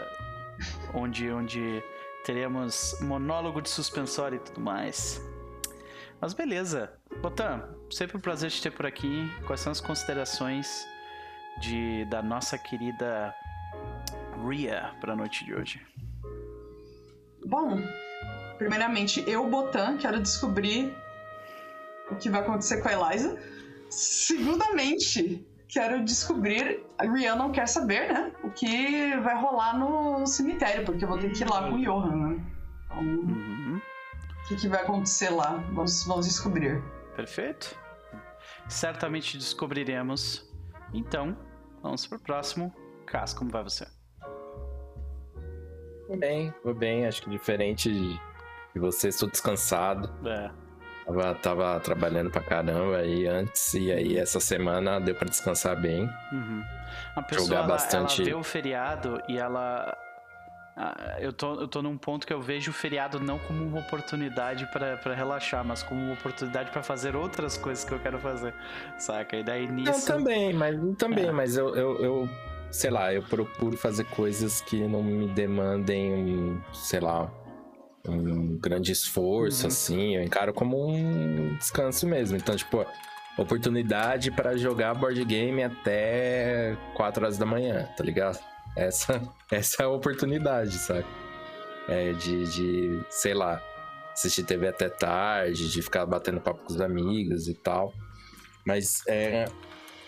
onde, 0.94 1.28
onde 1.32 1.82
teremos 2.24 2.96
monólogo 3.00 3.60
de 3.60 3.68
suspensório 3.68 4.36
e 4.36 4.38
tudo 4.38 4.60
mais. 4.60 5.20
Mas 6.22 6.34
beleza. 6.34 6.92
Botan, 7.20 7.68
sempre 7.90 8.16
um 8.16 8.20
prazer 8.20 8.48
te 8.48 8.62
ter 8.62 8.70
por 8.70 8.86
aqui. 8.86 9.28
Quais 9.44 9.60
são 9.60 9.72
as 9.72 9.80
considerações 9.80 10.86
de, 11.60 12.04
da 12.04 12.22
nossa 12.22 12.56
querida 12.56 13.34
Ria 14.48 14.92
para 15.00 15.14
a 15.14 15.16
noite 15.16 15.44
de 15.44 15.52
hoje? 15.52 15.84
Bom, 17.44 17.76
primeiramente, 18.56 19.24
eu, 19.26 19.50
Botan, 19.50 19.96
quero 19.96 20.20
descobrir 20.20 20.94
o 22.08 22.14
que 22.14 22.30
vai 22.30 22.42
acontecer 22.42 22.80
com 22.80 22.88
a 22.88 22.92
Eliza. 22.92 23.36
Segundamente, 23.90 25.44
quero 25.68 26.04
descobrir. 26.04 26.84
A 26.98 27.04
Rian 27.04 27.34
não 27.34 27.50
quer 27.50 27.66
saber, 27.66 28.12
né? 28.12 28.32
O 28.44 28.50
que 28.50 29.16
vai 29.16 29.34
rolar 29.34 29.76
no 29.76 30.24
cemitério, 30.24 30.84
porque 30.84 31.04
eu 31.04 31.08
vou 31.08 31.18
ter 31.18 31.32
que 31.32 31.42
ir 31.42 31.50
lá 31.50 31.68
com 31.68 31.74
o 31.74 31.82
Johan, 31.82 32.14
né? 32.14 32.44
Então, 32.84 33.02
Uhum, 33.02 33.80
o 34.44 34.48
que, 34.48 34.56
que 34.56 34.68
vai 34.68 34.82
acontecer 34.82 35.30
lá? 35.30 35.62
Vamos, 35.72 36.04
vamos 36.06 36.26
descobrir. 36.26 36.82
perfeito. 37.16 37.76
Certamente 38.68 39.36
descobriremos. 39.38 40.50
Então, 40.92 41.36
vamos 41.82 42.06
pro 42.06 42.18
próximo. 42.18 42.74
Cas, 43.06 43.32
como 43.34 43.50
vai 43.50 43.62
você? 43.62 43.86
Vou 46.08 46.16
bem, 46.18 46.52
vou 46.64 46.74
bem. 46.74 47.06
Acho 47.06 47.22
que 47.22 47.30
diferente 47.30 47.90
de 47.92 48.20
de 48.74 48.80
você, 48.80 49.08
estou 49.08 49.28
descansado. 49.28 50.10
É, 50.26 50.50
Tava, 51.04 51.34
tava 51.34 51.80
trabalhando 51.80 52.30
pra 52.30 52.40
caramba 52.40 52.96
aí 52.98 53.26
antes, 53.26 53.74
e 53.74 53.92
aí 53.92 54.16
essa 54.16 54.40
semana 54.40 54.98
deu 54.98 55.14
pra 55.14 55.28
descansar 55.28 55.78
bem. 55.78 56.08
uhum. 56.32 56.62
A 57.14 57.20
pessoa 57.22 57.48
Jogar 57.48 57.58
ela, 57.58 57.68
bastante- 57.68 58.22
ela 58.22 58.30
vê 58.30 58.34
o 58.34 58.42
feriado 58.42 59.20
e 59.28 59.36
ela. 59.36 59.94
Ah, 60.76 61.16
Eu 61.20 61.32
tô, 61.32 61.54
eu 61.60 61.68
tô 61.68 61.82
num 61.82 61.96
ponto 61.98 62.26
que 62.26 62.32
eu 62.32 62.40
vejo 62.40 62.70
o 62.70 62.74
feriado 62.74 63.20
não 63.20 63.38
como 63.38 63.64
uma 63.64 63.80
oportunidade 63.80 64.66
pra 64.72 64.96
pra 64.96 65.14
relaxar, 65.14 65.64
mas 65.64 65.82
como 65.82 66.00
uma 66.00 66.14
oportunidade 66.14 66.70
pra 66.70 66.82
fazer 66.82 67.14
outras 67.16 67.56
coisas 67.56 67.84
que 67.84 67.92
eu 67.92 67.98
quero 67.98 68.18
fazer, 68.18 68.54
saca? 68.98 69.36
E 69.36 69.42
daí 69.42 69.66
Não, 69.66 69.74
nisso. 69.74 70.06
também, 70.06 70.52
mas 70.52 70.76
também, 70.96 71.26
É. 71.28 71.32
mas 71.32 71.56
eu, 71.56 71.74
eu, 71.74 72.02
eu, 72.02 72.28
sei 72.70 72.90
lá, 72.90 73.12
eu 73.12 73.22
procuro 73.22 73.76
fazer 73.76 74.04
coisas 74.04 74.60
que 74.60 74.86
não 74.86 75.02
me 75.02 75.28
demandem, 75.28 76.60
sei 76.72 77.00
lá, 77.00 77.30
um 78.08 78.58
grande 78.58 78.90
esforço, 78.92 79.62
Uhum. 79.62 79.68
assim. 79.68 80.16
Eu 80.16 80.22
encaro 80.24 80.52
como 80.52 80.88
um 80.88 81.54
descanso 81.56 82.06
mesmo. 82.06 82.36
Então, 82.36 82.56
tipo, 82.56 82.84
oportunidade 83.38 84.30
para 84.30 84.56
jogar 84.56 84.94
board 84.94 85.24
game 85.24 85.62
até 85.62 86.76
4 86.94 87.24
horas 87.24 87.38
da 87.38 87.46
manhã, 87.46 87.88
tá 87.96 88.02
ligado? 88.02 88.38
Essa, 88.76 89.20
essa 89.50 89.82
é 89.82 89.86
a 89.86 89.88
oportunidade, 89.88 90.78
sabe? 90.78 91.06
É 91.88 92.12
de, 92.12 92.44
de, 92.44 93.00
sei 93.10 93.34
lá, 93.34 93.60
assistir 94.12 94.44
TV 94.44 94.68
até 94.68 94.88
tarde, 94.88 95.70
de 95.70 95.82
ficar 95.82 96.06
batendo 96.06 96.40
papo 96.40 96.64
com 96.64 96.72
os 96.72 96.80
amigos 96.80 97.48
e 97.48 97.54
tal. 97.54 97.92
Mas 98.64 99.02
é, 99.08 99.46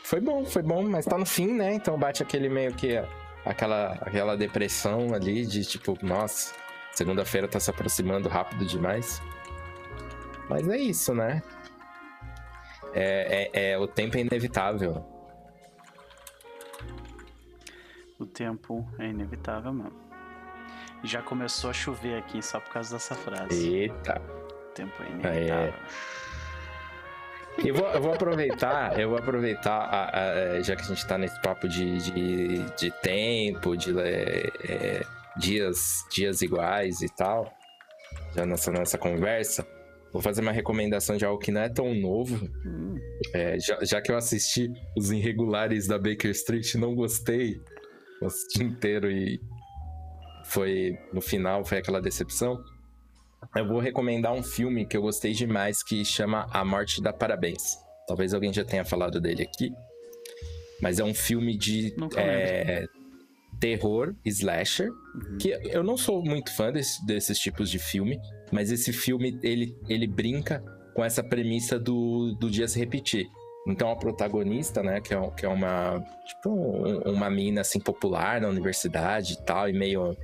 foi 0.05 0.21
bom, 0.21 0.45
foi 0.45 0.63
bom, 0.63 0.83
mas 0.83 1.05
tá 1.05 1.19
no 1.19 1.27
fim, 1.27 1.53
né? 1.53 1.75
Então 1.75 1.99
bate 1.99 2.23
aquele 2.23 2.49
meio 2.49 2.73
que 2.75 3.03
aquela, 3.45 3.93
aquela 4.03 4.37
depressão 4.37 5.13
ali 5.15 5.45
de 5.45 5.65
tipo, 5.65 5.99
nossa, 6.03 6.55
segunda-feira 6.93 7.49
tá 7.49 7.59
se 7.59 7.71
aproximando 7.71 8.29
rápido 8.29 8.65
demais. 8.65 9.21
Mas 10.49 10.69
é 10.69 10.77
isso, 10.77 11.15
né? 11.15 11.43
É, 12.93 13.51
é, 13.53 13.71
é- 13.73 13.79
o 13.79 13.87
tempo 13.87 14.17
é 14.17 14.21
inevitável. 14.21 15.05
O 18.25 18.27
tempo 18.27 18.89
é 18.99 19.09
inevitável 19.09 19.71
mesmo. 19.71 19.93
Já 21.03 21.21
começou 21.21 21.69
a 21.69 21.73
chover 21.75 22.17
aqui 22.17 22.41
só 22.43 22.59
por 22.59 22.73
causa 22.73 22.95
dessa 22.95 23.15
frase. 23.15 23.69
Eita. 23.69 24.19
O 24.19 24.73
tempo 24.73 24.95
é 25.03 25.11
inevitável. 25.11 25.75
Eu 27.63 27.75
vou, 27.75 27.87
eu 27.89 28.01
vou 28.01 28.15
aproveitar, 28.15 28.99
eu 28.99 29.11
vou 29.11 29.19
aproveitar, 29.19 29.77
a- 29.79 30.05
a- 30.09 30.33
a- 30.57 30.63
já 30.63 30.75
que 30.75 30.83
a 30.83 30.87
gente 30.87 31.07
tá 31.07 31.19
nesse 31.19 31.39
papo 31.43 31.69
de, 31.69 31.99
de, 31.99 32.59
de 32.77 32.91
tempo, 33.03 33.77
de 33.77 33.97
é, 34.01 34.51
é, 34.69 35.03
dias, 35.37 36.05
dias 36.11 36.41
iguais 36.41 37.03
e 37.03 37.09
tal, 37.15 37.53
já 38.35 38.45
nessa 38.47 38.73
nossa 38.73 38.97
conversa, 38.99 39.65
vou 40.13 40.21
fazer 40.23 40.41
uma 40.41 40.51
recomendação 40.51 41.17
de 41.19 41.25
algo 41.27 41.39
que 41.39 41.53
não 41.53 41.61
é 41.61 41.69
tão 41.69 41.95
novo. 41.95 42.49
Hum, 42.67 42.99
É, 43.35 43.59
já, 43.61 43.79
já 43.85 44.01
que 44.01 44.11
eu 44.11 44.17
assisti 44.17 44.73
os 44.97 45.13
irregulares 45.13 45.87
da 45.87 45.99
Baker 45.99 46.31
Street, 46.33 46.75
não 46.75 46.95
gostei, 46.95 47.61
eu 48.21 48.27
assisti 48.27 48.63
inteiro 48.63 49.11
e 49.11 49.41
foi, 50.45 50.99
no 51.13 51.21
final, 51.21 51.65
foi 51.65 51.79
aquela 51.79 52.01
decepção. 52.01 52.63
Eu 53.55 53.67
vou 53.69 53.79
recomendar 53.79 54.33
um 54.33 54.43
filme 54.43 54.87
que 54.87 54.97
eu 54.97 55.03
gostei 55.03 55.33
demais 55.33 55.83
que 55.83 56.05
chama 56.05 56.47
A 56.51 56.65
Morte 56.65 57.03
dá 57.03 57.13
Parabéns. 57.13 57.77
Talvez 58.07 58.33
alguém 58.35 58.53
já 58.53 58.65
tenha 58.65 58.85
falado 58.85 59.21
dele 59.21 59.43
aqui. 59.43 59.73
Mas 60.81 60.99
é 60.99 61.05
um 61.05 61.15
filme 61.15 61.57
de 61.57 61.95
é, 62.17 62.85
terror, 63.61 64.15
slasher. 64.25 64.91
uhum. 64.91 65.39
Que 65.39 65.51
eu 65.71 65.83
não 65.83 65.97
sou 65.97 66.23
muito 66.23 66.55
fã 66.55 66.73
desse- 66.73 67.05
desses 67.07 67.39
tipos 67.39 67.71
de 67.71 67.79
filme, 67.79 68.19
mas 68.53 68.71
esse 68.71 68.93
filme 68.93 69.39
ele, 69.43 69.77
ele 69.89 70.07
brinca 70.07 70.63
com 70.95 71.05
essa 71.05 71.23
premissa 71.23 71.79
do, 71.79 72.35
do 72.39 72.51
dia 72.51 72.69
se 72.69 72.79
repetir. 72.79 73.27
Então 73.67 73.91
a 73.91 73.97
protagonista, 73.97 74.83
né, 74.83 75.01
que 75.01 75.15
é, 75.15 75.31
que 75.31 75.47
é 75.47 75.49
uma 75.49 76.05
tipo 76.27 76.51
um- 76.51 77.13
uma 77.13 77.31
mina 77.31 77.63
assim 77.63 77.81
popular 77.81 78.41
na 78.41 78.49
universidade 78.49 79.35
e 79.35 79.43
tal, 79.45 79.69
e 79.69 79.73
meio 79.73 80.17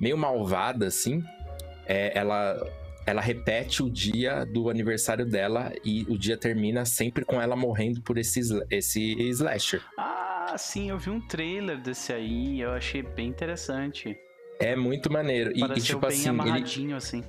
meio 0.00 0.16
malvada 0.18 0.86
assim, 0.86 1.22
é, 1.86 2.16
ela 2.18 2.58
ela 3.06 3.20
repete 3.20 3.82
o 3.82 3.90
dia 3.90 4.44
do 4.44 4.68
aniversário 4.68 5.24
dela 5.24 5.72
e 5.84 6.02
o 6.08 6.18
dia 6.18 6.36
termina 6.36 6.84
sempre 6.84 7.24
com 7.24 7.40
ela 7.40 7.56
morrendo 7.56 8.00
por 8.02 8.18
esse 8.18 8.40
esse 8.70 9.00
slasher. 9.30 9.82
Ah, 9.98 10.54
sim, 10.58 10.90
eu 10.90 10.98
vi 10.98 11.10
um 11.10 11.20
trailer 11.20 11.80
desse 11.80 12.12
aí, 12.12 12.60
eu 12.60 12.72
achei 12.72 13.02
bem 13.02 13.28
interessante. 13.28 14.16
É 14.58 14.76
muito 14.76 15.10
maneiro. 15.10 15.50
E, 15.54 15.62
e, 15.62 15.80
tipo 15.80 16.00
bem 16.00 16.08
assim, 16.10 16.20
ele, 16.20 16.28
amarradinho, 16.28 16.96
assim. 16.96 17.24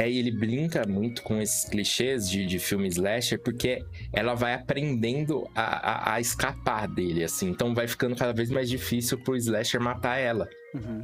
É, 0.00 0.10
e 0.10 0.18
ele 0.18 0.30
brinca 0.30 0.86
muito 0.88 1.22
com 1.22 1.38
esses 1.42 1.68
clichês 1.68 2.26
de, 2.26 2.46
de 2.46 2.58
filme 2.58 2.88
slasher, 2.88 3.38
porque 3.38 3.84
ela 4.14 4.34
vai 4.34 4.54
aprendendo 4.54 5.46
a, 5.54 6.12
a, 6.12 6.14
a 6.14 6.20
escapar 6.20 6.88
dele, 6.88 7.22
assim. 7.22 7.50
Então 7.50 7.74
vai 7.74 7.86
ficando 7.86 8.16
cada 8.16 8.32
vez 8.32 8.48
mais 8.48 8.70
difícil 8.70 9.18
pro 9.18 9.36
slasher 9.36 9.78
matar 9.78 10.16
ela. 10.16 10.48
Uhum. 10.74 11.02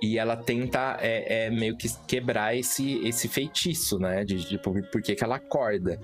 E 0.00 0.16
ela 0.16 0.34
tenta 0.34 0.96
é, 0.98 1.44
é, 1.44 1.50
meio 1.50 1.76
que 1.76 1.88
quebrar 2.06 2.56
esse, 2.56 3.06
esse 3.06 3.28
feitiço, 3.28 3.98
né? 3.98 4.24
De, 4.24 4.36
de 4.48 4.56
por 4.56 4.80
por 4.90 5.02
que 5.02 5.14
que 5.14 5.22
ela 5.22 5.36
acorda 5.36 6.00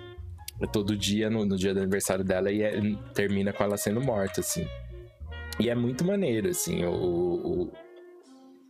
todo 0.71 0.95
dia 0.95 1.31
no, 1.31 1.47
no 1.47 1.57
dia 1.57 1.73
do 1.73 1.81
aniversário 1.81 2.25
dela 2.25 2.53
e 2.53 2.61
é- 2.63 2.79
termina 3.15 3.55
com 3.55 3.65
ela 3.65 3.79
sendo 3.79 4.03
morta, 4.03 4.43
assim. 4.43 4.69
E 5.59 5.71
é 5.71 5.75
muito 5.75 6.05
maneiro, 6.05 6.51
assim, 6.51 6.85
o, 6.85 6.93
o- 6.93 7.73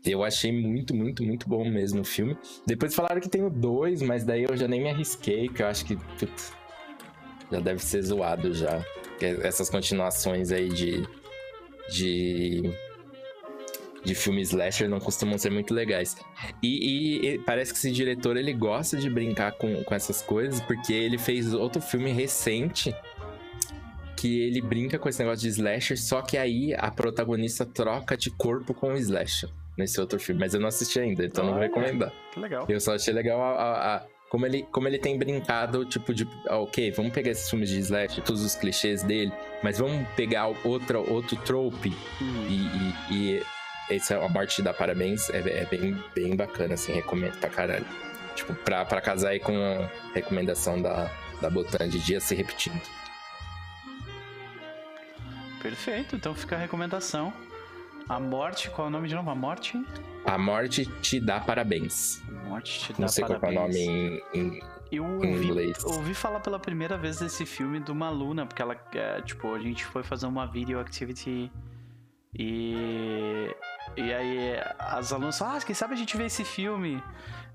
Eu 0.05 0.23
achei 0.23 0.53
muito, 0.53 0.95
muito, 0.95 1.23
muito 1.23 1.49
bom 1.49 1.65
mesmo 1.65 2.03
o 2.03 2.05
filme. 2.05 2.37
Depois 2.67 2.95
falaram 2.95 3.21
que 3.21 3.29
tem 3.29 3.43
o 3.43 3.49
dois, 3.49 4.03
mas 4.03 4.23
daí 4.23 4.45
eu 4.45 4.55
já 4.55 4.69
nem 4.69 4.83
me 4.83 4.91
arrisquei, 4.91 5.49
que 5.49 5.63
eu 5.63 5.67
acho 5.67 5.87
que 5.87 5.97
putz, 5.97 6.53
já 7.51 7.59
deve 7.59 7.83
ser 7.83 8.03
zoado 8.03 8.53
já. 8.53 8.85
Essas 9.43 9.71
continuações 9.71 10.53
aí 10.53 10.69
de. 10.69 11.09
de. 11.89 12.71
de 14.05 14.15
filmes 14.15 14.51
slasher 14.51 14.91
não 14.91 15.01
costumam 15.01 15.39
ser 15.39 15.51
muito 15.51 15.73
legais. 15.73 16.17
E, 16.63 16.69
e, 16.69 17.27
e, 17.27 17.39
parece 17.39 17.73
que 17.73 17.79
esse 17.79 17.91
diretor 17.91 18.37
ele 18.37 18.53
gosta 18.53 18.99
de 18.99 19.09
brincar 19.09 19.53
com, 19.53 19.83
com 19.85 19.95
essas 19.95 20.21
coisas, 20.21 20.61
porque 20.61 20.93
ele 20.93 21.17
fez 21.17 21.55
outro 21.55 21.81
filme 21.81 22.13
recente 22.13 22.95
que 24.19 24.43
ele 24.43 24.61
brinca 24.61 24.99
com 24.99 25.09
esse 25.09 25.19
negócio 25.19 25.43
de 25.43 25.49
slasher, 25.49 25.99
só 25.99 26.21
que 26.21 26.37
aí 26.37 26.75
a 26.75 26.91
protagonista 26.91 27.65
troca 27.65 28.17
de 28.17 28.31
corpo 28.31 28.75
com 28.75 28.93
o 28.93 28.97
slasher 28.97 29.51
nesse 29.76 30.00
outro 30.00 30.19
filme. 30.19 30.40
Mas 30.40 30.54
eu 30.54 30.61
não 30.61 30.69
assisti 30.69 30.99
ainda, 31.00 31.25
então 31.25 31.45
não 31.45 31.52
vou 31.52 31.62
recomendar. 31.62 32.12
Que 32.33 32.40
legal. 32.40 32.66
Eu 32.69 32.81
só 32.81 32.95
achei 32.95 33.12
legal 33.14 33.40
a, 33.43 33.50
a, 33.52 33.97
a, 33.97 34.07
como, 34.28 34.47
ele, 34.47 34.62
como 34.73 34.88
ele 34.88 34.99
tem 34.99 35.19
brincado, 35.19 35.85
tipo, 35.85 36.12
de. 36.14 36.26
ah, 36.49 36.59
Ok, 36.59 36.90
vamos 36.93 37.12
pegar 37.12 37.31
esses 37.31 37.49
filmes 37.49 37.69
de 37.69 37.78
slash, 37.81 38.21
todos 38.23 38.43
os 38.45 38.54
clichês 38.54 39.02
dele, 39.02 39.33
mas 39.62 39.78
vamos 39.78 40.07
pegar 40.16 40.49
outra, 40.64 40.99
outro 40.99 41.37
trope 41.38 41.90
Hum. 42.21 42.47
e, 42.49 43.14
e, 43.14 43.38
e 43.38 43.95
essa 43.97 44.16
a 44.19 44.28
morte 44.28 44.62
da 44.62 44.73
parabéns 44.73 45.28
é, 45.31 45.38
é 45.38 45.66
bem, 45.66 45.97
bem 46.14 46.35
bacana, 46.35 46.75
assim, 46.75 46.93
recomendo 46.93 47.38
pra 47.38 47.50
caralho. 47.50 47.87
Tipo, 48.35 48.52
pra, 48.54 48.85
pra 48.85 49.00
casar 49.00 49.31
aí 49.31 49.38
com 49.38 49.57
a 49.57 49.88
recomendação 50.12 50.83
da, 50.83 51.09
da 51.40 51.49
Botan 51.49 51.88
de 51.88 52.00
dia 52.00 52.19
se 52.21 52.35
repetindo. 52.35 52.81
Perfeito, 55.62 56.16
então 56.16 56.35
fica 56.35 56.57
a 56.57 56.59
recomendação. 56.59 57.33
A 58.09 58.21
morte, 58.21 58.71
qual 58.71 58.87
é 58.87 58.89
o 58.89 58.93
nome 58.93 59.09
de 59.09 59.15
novo? 59.15 59.31
A 59.31 59.35
morte? 59.35 59.83
A 60.25 60.37
morte 60.39 60.87
te 61.01 61.19
dá 61.21 61.41
parabéns. 61.41 62.23
A 62.29 62.49
morte 62.49 62.81
te 62.81 62.93
dá 62.93 62.99
Não 63.01 63.09
sei 63.09 63.25
qual 63.25 63.39
que 63.41 63.47
é 63.47 63.51
o 63.51 63.55
parabéns. 63.55 63.87
nome 63.87 64.23
em, 64.35 64.41
em- 64.59 64.63
Eu 64.93 65.05
em 65.25 65.33
ouvi, 65.33 65.47
inglês. 65.47 65.85
ouvi 65.85 66.15
falar 66.15 66.41
pela 66.41 66.59
primeira 66.59 66.97
vez 66.99 67.19
desse 67.19 67.45
filme 67.47 67.81
de 67.81 67.91
uma 67.91 68.07
aluna, 68.09 68.47
porque 68.47 68.61
ela, 68.63 68.77
é, 68.95 69.21
tipo, 69.23 69.55
a 69.55 69.59
gente 69.59 69.85
foi 69.87 70.03
fazer 70.03 70.27
uma 70.27 70.47
video 70.47 70.79
activity 70.81 71.51
e. 72.35 73.55
E 73.97 74.13
aí 74.13 74.55
as 74.79 75.13
alunas 75.13 75.39
falaram, 75.39 75.59
ah, 75.59 75.63
quem 75.65 75.75
sabe 75.75 75.95
a 75.95 75.97
gente 75.97 76.17
vê 76.17 76.25
esse 76.27 76.45
filme? 76.45 77.03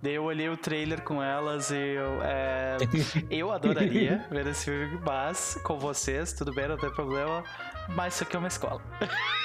Daí 0.02 0.14
eu 0.16 0.24
olhei 0.24 0.48
o 0.48 0.56
trailer 0.56 1.02
com 1.02 1.22
elas 1.22 1.70
e 1.72 1.76
eu. 1.76 2.20
é, 2.24 2.78
eu 3.30 3.52
adoraria 3.52 4.26
ver 4.32 4.48
esse 4.48 4.66
filme, 4.66 5.00
mas 5.06 5.60
com 5.64 5.78
vocês, 5.78 6.32
tudo 6.34 6.54
bem, 6.54 6.68
não 6.70 6.78
tem 6.78 6.90
problema. 6.92 7.44
Mas 7.96 8.14
isso 8.16 8.24
aqui 8.24 8.36
é 8.36 8.40
uma 8.40 8.48
escola. 8.48 8.82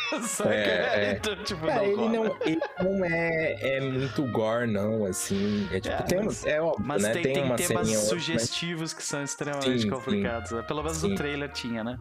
É, 0.46 1.06
é. 1.06 1.12
Então, 1.12 1.34
tipo, 1.42 1.66
É, 1.68 1.74
não 1.74 1.82
ele 1.84 1.96
não, 2.18 2.36
ele 2.42 2.60
não 2.80 3.04
é, 3.04 3.76
é 3.78 3.80
muito 3.80 4.22
gore, 4.30 4.70
não, 4.70 5.04
assim. 5.06 5.66
É 5.72 5.80
tipo, 5.80 5.92
É, 5.94 6.02
tem, 6.02 6.22
mas- 6.22 6.46
é 6.46 6.60
óbvio, 6.60 6.86
Mas 6.86 7.02
né? 7.02 7.12
tem, 7.14 7.22
tem 7.22 7.42
uma 7.42 7.56
temas 7.56 7.70
outra, 7.88 7.92
mas- 7.94 8.08
sugestivos 8.10 8.92
que 8.92 9.02
são 9.02 9.24
extremamente 9.24 9.80
Sim, 9.80 9.90
complicados. 9.90 10.52
né? 10.52 10.62
Pelo 10.62 10.82
menos 10.84 10.98
sim. 10.98 11.08
no 11.08 11.14
trailer 11.16 11.50
tinha, 11.50 11.82
né? 11.82 11.98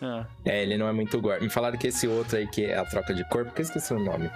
Ah, 0.00 0.24
É, 0.44 0.62
ele 0.62 0.76
não 0.78 0.86
é 0.86 0.92
muito 0.92 1.20
gore. 1.20 1.42
Me 1.42 1.50
falaram 1.50 1.76
que 1.76 1.88
esse 1.88 2.06
outro 2.06 2.36
aí, 2.36 2.46
que 2.46 2.64
é 2.66 2.78
a 2.78 2.84
troca 2.84 3.12
de 3.12 3.28
corpo, 3.28 3.50
que 3.50 3.60
eu 3.60 3.64
esqueci 3.64 3.92
o 3.92 3.98
nome. 3.98 4.30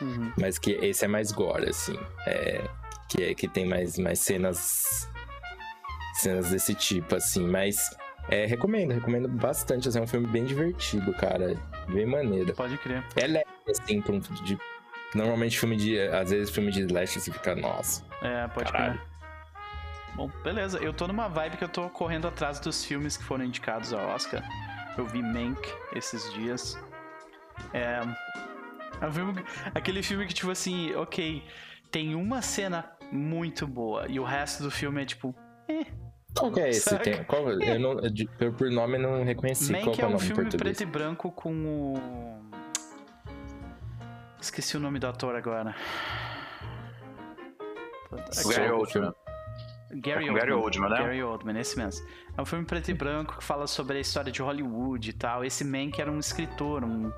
uhum. 0.00 0.32
Mas 0.36 0.58
que 0.58 0.72
esse 0.72 1.04
é 1.04 1.08
mais 1.08 1.30
gore, 1.30 1.68
assim. 1.70 1.96
É, 2.26 2.60
que, 3.08 3.22
é, 3.22 3.34
que 3.34 3.46
tem 3.46 3.66
mais, 3.66 3.96
mais 3.98 4.18
cenas. 4.18 5.08
Cenas 6.14 6.50
desse 6.50 6.74
tipo, 6.74 7.14
assim. 7.14 7.46
Mas 7.46 7.76
é, 8.28 8.46
recomendo, 8.46 8.92
recomendo 8.92 9.28
bastante. 9.28 9.88
Assim, 9.88 9.98
é 9.98 10.02
um 10.02 10.06
filme 10.06 10.26
bem 10.26 10.44
divertido, 10.44 11.12
cara. 11.14 11.54
Bem 11.88 12.06
maneiro. 12.06 12.54
Pode 12.54 12.76
crer. 12.78 13.04
É 13.16 13.26
leve, 13.26 13.46
assim, 13.70 14.00
pra 14.00 14.12
um 14.12 14.18
de. 14.18 14.58
Normalmente 15.14 15.58
filme 15.58 15.76
de. 15.76 15.98
Às 16.08 16.30
vezes 16.30 16.50
filme 16.50 16.70
de 16.72 16.80
slash 16.82 17.20
você 17.20 17.30
fica, 17.32 17.54
nossa. 17.54 18.04
É, 18.22 18.48
pode 18.48 18.70
Caralho. 18.72 18.94
crer. 18.98 19.14
Bom, 20.16 20.28
beleza. 20.42 20.78
Eu 20.78 20.92
tô 20.92 21.06
numa 21.08 21.28
vibe 21.28 21.56
que 21.56 21.64
eu 21.64 21.68
tô 21.68 21.88
correndo 21.90 22.28
atrás 22.28 22.60
dos 22.60 22.84
filmes 22.84 23.16
que 23.16 23.24
foram 23.24 23.44
indicados 23.44 23.92
ao 23.92 24.08
Oscar. 24.10 24.42
Eu 24.96 25.06
vi 25.06 25.20
Mank 25.22 25.60
esses 25.94 26.32
dias. 26.34 26.78
É. 27.72 28.00
é 29.00 29.06
um 29.06 29.12
filme, 29.12 29.34
que- 29.34 29.44
aquele 29.74 30.02
filme 30.02 30.26
que, 30.26 30.34
tipo 30.34 30.50
assim, 30.50 30.94
ok, 30.94 31.44
tem 31.90 32.14
uma 32.14 32.42
cena 32.42 32.90
muito 33.12 33.66
boa 33.66 34.06
e 34.08 34.18
o 34.20 34.24
resto 34.24 34.62
do 34.62 34.70
filme 34.70 35.02
é 35.02 35.04
tipo. 35.04 35.34
Qual 36.36 36.50
que 36.50 36.60
é 36.60 36.70
esse? 36.70 36.80
Saca? 36.80 37.04
Tem, 37.04 37.24
qual, 37.24 37.48
eu 37.48 37.78
não, 37.78 37.96
eu 38.40 38.52
por, 38.52 38.70
nome 38.70 38.98
não 38.98 39.22
reconheci. 39.22 39.72
qual 39.72 39.84
Mank 39.84 39.96
que 39.96 40.02
é 40.02 40.04
é 40.04 40.08
o 40.08 40.14
um 40.14 40.18
filme 40.18 40.50
preto 40.50 40.82
e 40.82 40.86
branco 40.86 41.30
com 41.30 41.52
o. 41.64 41.94
Esqueci 44.40 44.76
o 44.76 44.80
nome 44.80 44.98
do 44.98 45.06
ator 45.06 45.34
agora. 45.36 45.74
O 48.10 48.48
Gary 48.48 48.70
Oldman. 48.70 49.14
Gary 49.92 50.24
É 50.24 50.28
com 50.28 50.34
Gary 50.34 50.52
Oldman, 50.52 50.90
né? 50.90 50.98
Gary 50.98 51.22
Oldman, 51.22 51.60
esse 51.60 51.78
mesmo. 51.78 52.06
É 52.36 52.42
um 52.42 52.44
filme 52.44 52.64
preto 52.64 52.90
e 52.90 52.94
branco 52.94 53.38
que 53.38 53.44
fala 53.44 53.66
sobre 53.66 53.98
a 53.98 54.00
história 54.00 54.32
de 54.32 54.42
Hollywood 54.42 55.08
e 55.08 55.12
tal. 55.12 55.44
Esse 55.44 55.64
Mank 55.64 56.00
era 56.00 56.10
um 56.10 56.18
escritor, 56.18 56.84
um. 56.84 57.12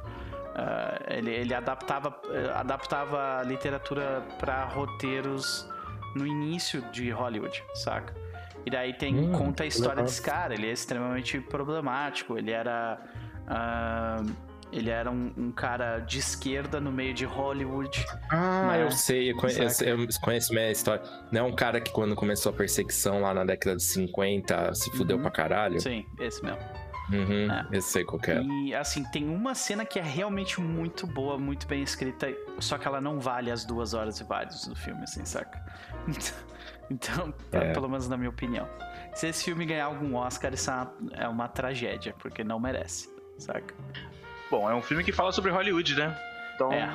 ah, 0.54 0.98
ele, 1.08 1.30
ele 1.30 1.54
adaptava, 1.54 2.20
eh, 2.30 2.52
adaptava 2.54 3.38
a 3.38 3.42
literatura 3.42 4.22
para 4.38 4.64
roteiros 4.66 5.66
no 6.14 6.26
início 6.26 6.82
de 6.92 7.10
Hollywood, 7.10 7.62
saca? 7.74 8.25
E 8.66 8.70
daí 8.70 8.92
tem 8.92 9.16
Hum, 9.16 9.32
conta 9.32 9.62
a 9.62 9.66
história 9.66 9.90
legal. 9.90 10.04
desse 10.06 10.20
cara. 10.20 10.52
Ele 10.52 10.66
é 10.68 10.72
extremamente 10.72 11.40
problemático. 11.40 12.36
Ele 12.36 12.50
era 12.50 12.98
ah, 13.46 14.22
ele 14.72 14.90
era 14.90 15.08
um, 15.10 15.32
um 15.36 15.52
cara 15.52 16.00
de 16.00 16.18
esquerda 16.18 16.80
no 16.80 16.90
meio 16.90 17.14
de 17.14 17.24
Hollywood. 17.24 18.04
Ah, 18.28 18.72
né? 18.72 18.82
eu 18.82 18.90
sei, 18.90 19.30
eu 19.30 19.36
conheço, 19.36 19.84
eu 19.84 19.96
conheço 20.20 20.52
minha 20.52 20.70
história. 20.72 21.02
Não 21.30 21.40
é 21.40 21.44
um 21.44 21.54
cara 21.54 21.80
que 21.80 21.92
quando 21.92 22.16
começou 22.16 22.50
a 22.50 22.52
perseguição 22.54 23.20
lá 23.22 23.32
na 23.32 23.44
década 23.44 23.76
de 23.76 23.84
50 23.84 24.74
se 24.74 24.90
fudeu 24.96 25.16
Uhum. 25.16 25.22
pra 25.22 25.30
caralho? 25.30 25.80
Sim, 25.80 26.04
esse 26.18 26.44
mesmo. 26.44 26.58
Uhum, 27.12 27.48
É. 27.52 27.64
eu 27.70 27.80
sei 27.80 28.04
qual 28.04 28.18
que 28.20 28.32
é. 28.32 28.42
E 28.42 28.74
assim, 28.74 29.04
tem 29.12 29.28
uma 29.28 29.54
cena 29.54 29.84
que 29.84 29.96
é 30.00 30.02
realmente 30.02 30.60
muito 30.60 31.06
boa, 31.06 31.38
muito 31.38 31.64
bem 31.68 31.80
escrita, 31.84 32.26
só 32.58 32.76
que 32.76 32.88
ela 32.88 33.00
não 33.00 33.20
vale 33.20 33.48
as 33.52 33.64
duas 33.64 33.94
horas 33.94 34.18
e 34.18 34.24
vários 34.24 34.66
do 34.66 34.74
filme, 34.74 35.04
assim, 35.04 35.24
saca? 35.24 35.64
Então, 36.90 37.32
É. 37.52 37.72
pelo 37.72 37.88
menos 37.88 38.08
na 38.08 38.16
minha 38.16 38.30
opinião. 38.30 38.68
Se 39.14 39.26
esse 39.28 39.44
filme 39.44 39.64
ganhar 39.66 39.86
algum 39.86 40.14
Oscar, 40.16 40.52
isso 40.52 40.70
é 40.70 40.74
uma, 40.74 40.92
é 41.12 41.28
uma 41.28 41.48
tragédia, 41.48 42.14
porque 42.18 42.44
não 42.44 42.60
merece, 42.60 43.08
saca? 43.38 43.74
Bom, 44.50 44.70
é 44.70 44.74
um 44.74 44.82
filme 44.82 45.02
que 45.02 45.10
fala 45.12 45.32
sobre 45.32 45.50
Hollywood, 45.50 45.94
né? 45.96 46.16
Então, 46.54 46.72
É. 46.72 46.88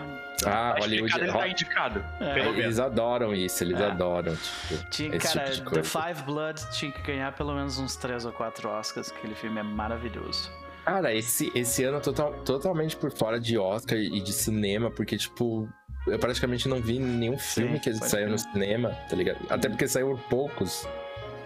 Ah, 0.45 0.75
Hollywood. 0.79 1.15
ele 1.19 1.29
Ho- 1.29 1.33
tá 1.33 1.47
indicado. 1.47 1.99
É. 2.19 2.33
Pelo 2.33 2.45
menos. 2.51 2.57
Eles 2.65 2.79
adoram 2.79 3.33
isso, 3.33 3.63
eles 3.63 3.79
É. 3.79 3.85
adoram. 3.85 4.35
Tipo, 4.35 4.89
Tinha, 4.89 5.15
esse 5.17 5.33
cara, 5.37 5.51
tipo 5.51 5.69
de 5.69 5.81
The. 5.81 5.83
Five 5.83 6.23
Blood 6.23 6.71
tinha 6.71 6.91
que 6.91 7.01
ganhar 7.03 7.31
pelo 7.33 7.53
menos 7.53 7.77
uns 7.77 7.95
três 7.95 8.25
ou 8.25 8.31
quatro 8.31 8.69
Oscars, 8.69 9.11
que 9.11 9.17
aquele 9.19 9.35
filme 9.35 9.59
é 9.59 9.63
maravilhoso. 9.63 10.49
Cara, 10.85 11.13
esse, 11.13 11.51
esse 11.53 11.83
ano 11.83 11.97
eu 11.97 12.01
tô 12.01 12.11
total- 12.11 12.33
totalmente 12.43 12.95
por 12.97 13.11
fora 13.11 13.39
de 13.39 13.55
Oscar 13.55 13.99
e 13.99 14.19
de 14.19 14.33
cinema, 14.33 14.89
porque, 14.89 15.15
tipo, 15.15 15.69
eu 16.07 16.17
praticamente 16.19 16.67
não 16.67 16.81
vi 16.81 16.99
nenhum 16.99 17.37
filme 17.37 17.79
que 17.79 17.91
pode 17.91 18.09
saiu 18.09 18.29
no 18.29 18.37
cinema, 18.37 18.89
tá 19.09 19.15
ligado? 19.15 19.39
Até 19.49 19.69
porque 19.69 19.87
saiu 19.87 20.19
poucos. 20.29 20.87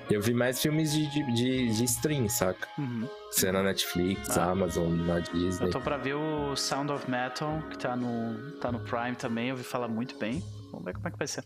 Eu 0.10 0.22
vi 0.22 0.36
mais 0.36 0.62
filmes 0.62 0.94
de, 0.94 1.08
de, 1.08 1.34
de, 1.34 1.68
de 1.76 1.84
stream, 1.86 2.30
saca? 2.30 2.68
Uhum. 2.78 3.08
Você 3.32 3.52
na 3.52 3.64
Netflix, 3.64 4.38
Ah. 4.38 4.52
Amazon, 4.52 4.94
na 4.94 5.20
Disney. 5.20 5.66
Eu 5.68 5.72
tô 5.72 5.82
pra 5.82 5.98
ver 5.98 6.14
o 6.14 6.56
Sound 6.56 6.92
of 6.92 7.10
Metal, 7.10 7.60
que 7.72 7.78
tá 7.80 7.96
no, 7.96 8.52
tá 8.60 8.72
no 8.72 8.80
Prime 8.82 9.16
também, 9.16 9.48
eu 9.50 9.56
ouvi 9.56 9.64
falar 9.64 9.88
muito 9.88 10.16
bem. 10.20 10.44
Vamos 10.72 10.86
ver 10.86 10.94
como 10.94 11.08
é 11.08 11.12
que 11.12 11.18
vai 11.18 11.28
ser. 11.28 11.44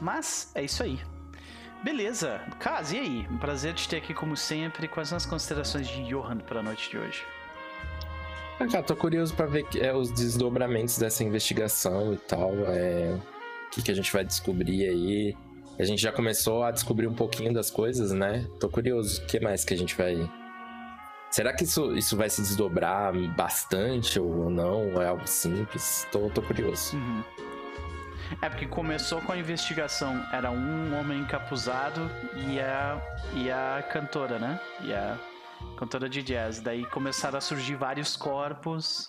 Mas, 0.00 0.50
é 0.54 0.64
isso 0.64 0.82
aí. 0.82 0.98
Beleza. 1.84 2.40
Kaz, 2.58 2.92
e 2.92 2.96
aí? 2.98 3.28
Um 3.30 3.36
prazer 3.36 3.74
te 3.74 3.88
ter 3.88 3.96
aqui 3.96 4.14
como 4.14 4.36
sempre. 4.36 4.88
Quais 4.88 5.08
são 5.08 5.16
as 5.16 5.26
considerações 5.26 5.86
de 5.88 6.02
Johan 6.04 6.38
pra 6.38 6.62
noite 6.62 6.88
de 6.90 6.96
hoje? 6.96 7.22
Ah, 8.62 8.66
cara, 8.68 8.82
tô 8.84 8.94
curioso 8.94 9.34
pra 9.34 9.44
ver 9.44 9.66
é, 9.76 9.92
os 9.92 10.12
desdobramentos 10.12 10.96
dessa 10.96 11.24
investigação 11.24 12.14
e 12.14 12.16
tal. 12.16 12.52
É, 12.68 13.12
o 13.66 13.70
que, 13.70 13.82
que 13.82 13.90
a 13.90 13.94
gente 13.94 14.12
vai 14.12 14.24
descobrir 14.24 14.88
aí. 14.88 15.36
A 15.80 15.84
gente 15.84 16.00
já 16.00 16.12
começou 16.12 16.62
a 16.62 16.70
descobrir 16.70 17.08
um 17.08 17.14
pouquinho 17.14 17.52
das 17.52 17.72
coisas, 17.72 18.12
né? 18.12 18.46
Tô 18.60 18.68
curioso. 18.68 19.20
O 19.20 19.26
que 19.26 19.40
mais 19.40 19.64
que 19.64 19.74
a 19.74 19.76
gente 19.76 19.96
vai. 19.96 20.30
Será 21.28 21.52
que 21.52 21.64
isso, 21.64 21.96
isso 21.96 22.16
vai 22.16 22.30
se 22.30 22.40
desdobrar 22.40 23.12
bastante 23.36 24.20
ou 24.20 24.48
não? 24.48 24.94
Ou 24.94 25.02
é 25.02 25.08
algo 25.08 25.26
simples? 25.26 26.06
Tô, 26.12 26.30
tô 26.30 26.40
curioso. 26.40 26.94
Uhum. 26.94 27.22
É 28.40 28.48
porque 28.48 28.66
começou 28.66 29.20
com 29.22 29.32
a 29.32 29.36
investigação. 29.36 30.24
Era 30.32 30.52
um 30.52 31.00
homem 31.00 31.18
encapuzado 31.18 32.08
e 32.36 32.60
a, 32.60 33.00
e 33.34 33.50
a 33.50 33.82
cantora, 33.90 34.38
né? 34.38 34.60
E 34.82 34.92
a 34.92 35.18
cantora 35.76 36.08
de 36.08 36.22
jazz. 36.22 36.60
Daí 36.60 36.84
começaram 36.86 37.38
a 37.38 37.40
surgir 37.40 37.74
vários 37.76 38.16
corpos. 38.16 39.08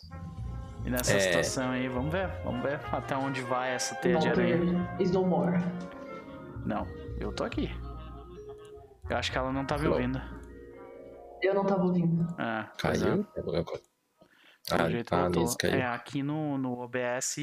E 0.86 0.90
nessa 0.90 1.14
É. 1.14 1.20
situação 1.20 1.70
aí, 1.72 1.88
vamos 1.88 2.12
ver. 2.12 2.28
Vamos 2.44 2.62
ver 2.62 2.80
até 2.92 3.16
onde 3.16 3.42
vai 3.42 3.72
essa 3.72 3.96
teia 3.96 4.18
de 4.20 4.28
aranha. 4.30 4.96
is 5.00 5.12
no 5.12 5.26
more. 5.26 5.58
Não, 6.66 6.86
eu 7.20 7.32
tô 7.34 7.44
aqui. 7.44 7.70
Eu 9.10 9.18
acho 9.18 9.32
que 9.32 9.38
ela 9.38 9.52
não 9.52 9.66
tá 9.66 9.78
me 9.78 9.88
ouvindo. 9.88 10.22
Eu 11.42 11.54
não 11.54 11.66
tava 11.66 11.84
ouvindo. 11.84 12.26
Ah, 12.38 12.70
é. 12.74 12.82
Caiu? 12.82 13.24
Pelo 13.26 13.52
Ah, 14.72 14.90
jeito 14.90 15.10
tá 15.10 15.24
voltou. 15.24 15.58
caiu. 15.58 15.74
É, 15.76 15.86
aqui 15.86 16.24
no, 16.24 16.58
no 16.58 16.80
OBS 16.80 17.36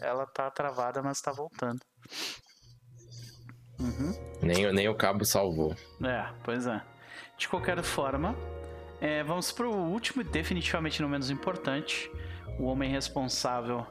ela 0.00 0.26
tá 0.26 0.48
travada, 0.50 1.02
mas 1.02 1.20
tá 1.20 1.32
voltando. 1.32 1.80
Uhum. 3.80 4.12
Nem, 4.42 4.72
nem 4.72 4.88
o 4.88 4.94
cabo 4.94 5.24
salvou. 5.24 5.74
É, 6.04 6.28
pois 6.44 6.66
é. 6.66 6.80
De 7.36 7.48
qualquer 7.48 7.80
forma, 7.82 8.34
é, 9.00 9.22
vamos 9.22 9.52
pro 9.52 9.72
último 9.72 10.22
e 10.22 10.24
definitivamente 10.24 11.00
não 11.00 11.08
menos 11.08 11.30
importante. 11.30 12.10
O 12.58 12.64
homem 12.64 12.90
responsável 12.90 13.86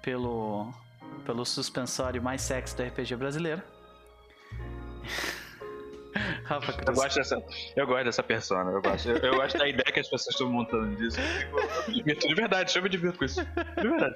pelo, 0.00 0.72
pelo 1.24 1.44
suspensório 1.44 2.22
mais 2.22 2.42
sexy 2.42 2.76
do 2.76 2.82
RPG 2.82 3.16
brasileiro. 3.16 3.62
Rafa 6.44 6.72
Eu 6.86 6.94
gosto 6.94 7.14
dessa, 7.16 7.42
eu 7.76 7.86
gosto 7.86 8.04
dessa 8.04 8.22
persona, 8.22 8.70
eu 8.70 8.82
gosto. 8.82 9.08
Eu, 9.10 9.16
eu 9.16 9.34
gosto 9.36 9.56
da 9.58 9.66
ideia 9.68 9.84
que 9.92 10.00
as 10.00 10.08
pessoas 10.08 10.34
estão 10.34 10.50
montando 10.50 10.94
disso. 10.96 11.18
Eu, 11.20 12.02
eu 12.06 12.14
de 12.18 12.34
verdade, 12.34 12.76
eu 12.76 12.82
me 12.82 12.88
divirto 12.88 13.18
com 13.18 13.24
isso. 13.24 13.42
De 13.44 13.88
verdade. 13.88 14.14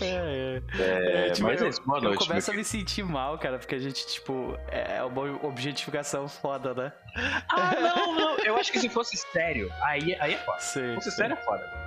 É, 0.00 0.04
é. 0.06 0.62
É, 0.82 1.26
É, 1.28 1.30
tipo, 1.30 1.46
mas 1.46 1.60
eu, 1.60 1.66
é 1.66 1.70
isso, 1.70 1.82
boa 1.84 1.98
eu 1.98 2.02
noite. 2.02 2.26
começo 2.26 2.50
a 2.50 2.54
me 2.54 2.64
sentir 2.64 3.04
mal, 3.04 3.38
cara, 3.38 3.58
porque 3.58 3.74
a 3.76 3.78
gente, 3.78 4.04
tipo, 4.06 4.58
é 4.68 5.02
uma 5.04 5.46
objetificação 5.46 6.28
foda, 6.28 6.74
né? 6.74 6.92
Ah, 7.48 7.72
não, 7.80 8.14
não. 8.14 8.38
Eu 8.38 8.56
acho 8.56 8.72
que 8.72 8.80
se 8.80 8.88
fosse 8.88 9.16
sério, 9.16 9.70
aí, 9.82 10.16
aí 10.18 10.34
é 10.34 10.38
foda. 10.38 10.58
Sim, 10.60 10.88
Se 10.88 10.94
fosse 10.96 11.10
sim. 11.12 11.16
sério 11.18 11.34
é 11.34 11.44
foda. 11.44 11.84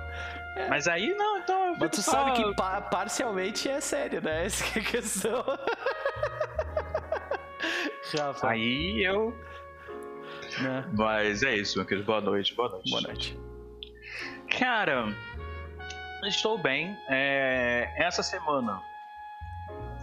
Mas 0.68 0.88
aí 0.88 1.14
não, 1.14 1.38
então 1.38 1.66
eu 1.72 1.76
Mas 1.78 1.90
tu 1.90 2.02
só- 2.02 2.10
sabe 2.12 2.32
que 2.32 2.54
pa- 2.56 2.80
parcialmente 2.80 3.68
é 3.68 3.80
sério, 3.80 4.20
né? 4.22 4.46
Essa 4.46 4.64
é 4.78 4.82
a 4.82 4.84
questão. 4.84 5.44
Rafa, 8.16 8.48
Aí 8.50 9.04
eu. 9.04 9.34
Né? 10.62 10.84
Mas 10.96 11.42
é 11.42 11.54
isso, 11.56 11.78
meu 11.78 11.86
querido. 11.86 12.06
Boa 12.06 12.20
noite, 12.20 12.54
boa 12.54 12.68
noite. 12.68 12.90
Boa 12.90 13.02
noite. 13.02 13.38
Cara, 14.58 15.06
estou 16.26 16.58
bem. 16.58 16.96
É, 17.08 17.92
essa 17.96 18.22
semana 18.22 18.80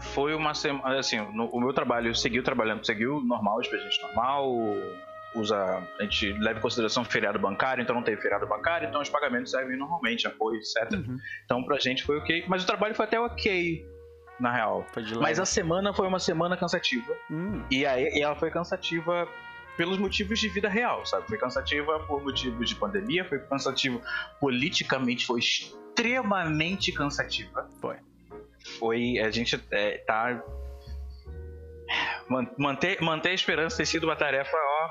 foi 0.02 0.34
uma 0.36 0.54
semana. 0.54 1.00
Assim, 1.00 1.18
no- 1.34 1.48
o 1.50 1.60
meu 1.60 1.74
trabalho 1.74 2.14
seguiu 2.16 2.44
trabalhando, 2.44 2.86
seguiu 2.86 3.22
normal, 3.22 3.60
expediente 3.62 4.02
normal. 4.02 4.54
Usa, 5.36 5.58
a 6.00 6.04
gente 6.04 6.32
leva 6.34 6.60
em 6.60 6.62
consideração 6.62 7.04
feriado 7.04 7.38
bancário, 7.38 7.82
então 7.82 7.94
não 7.94 8.04
teve 8.04 8.22
feriado 8.22 8.48
bancário, 8.48 8.88
então 8.88 9.02
os 9.02 9.10
pagamentos 9.10 9.52
servem 9.52 9.78
normalmente, 9.78 10.26
apoio, 10.26 10.58
etc. 10.58 10.94
Uhum. 10.94 11.18
Então 11.44 11.62
pra 11.66 11.78
gente 11.78 12.04
foi 12.04 12.18
ok. 12.20 12.46
Mas 12.48 12.64
o 12.64 12.66
trabalho 12.66 12.96
foi 12.96 13.04
até 13.06 13.20
ok, 13.20 13.86
na 14.40 14.50
real. 14.54 14.86
Foi 14.94 15.04
de 15.04 15.14
Mas 15.18 15.38
a 15.38 15.44
semana 15.46 15.92
foi 15.94 16.08
uma 16.08 16.20
semana 16.20 16.56
cansativa. 16.56 17.14
Hum, 17.30 17.62
E 17.70 17.86
aí 17.86 18.06
e 18.18 18.22
ela 18.22 18.36
foi 18.36 18.50
cansativa 18.50 19.28
pelos 19.78 19.98
motivos 19.98 20.40
de 20.40 20.48
vida 20.50 20.70
real, 20.70 21.06
sabe? 21.06 21.28
Foi 21.28 21.38
cansativa 21.38 22.00
por 22.02 22.24
motivos 22.24 22.70
de 22.70 22.76
pandemia, 22.76 23.26
foi 23.26 23.40
cansativa 23.40 24.02
politicamente, 24.40 25.26
foi 25.26 25.40
extremamente 25.40 26.92
cansativa. 26.92 27.70
Foi. 27.82 27.98
Foi. 28.80 29.20
A 29.20 29.30
gente 29.32 29.60
é, 29.72 29.98
tá. 30.00 30.42
man- 32.30 32.48
Manter, 32.58 33.02
manter 33.02 33.30
a 33.30 33.34
esperança 33.34 33.78
ter 33.78 33.86
sido 33.86 34.06
uma 34.06 34.16
tarefa, 34.16 34.56
ó. 34.56 34.90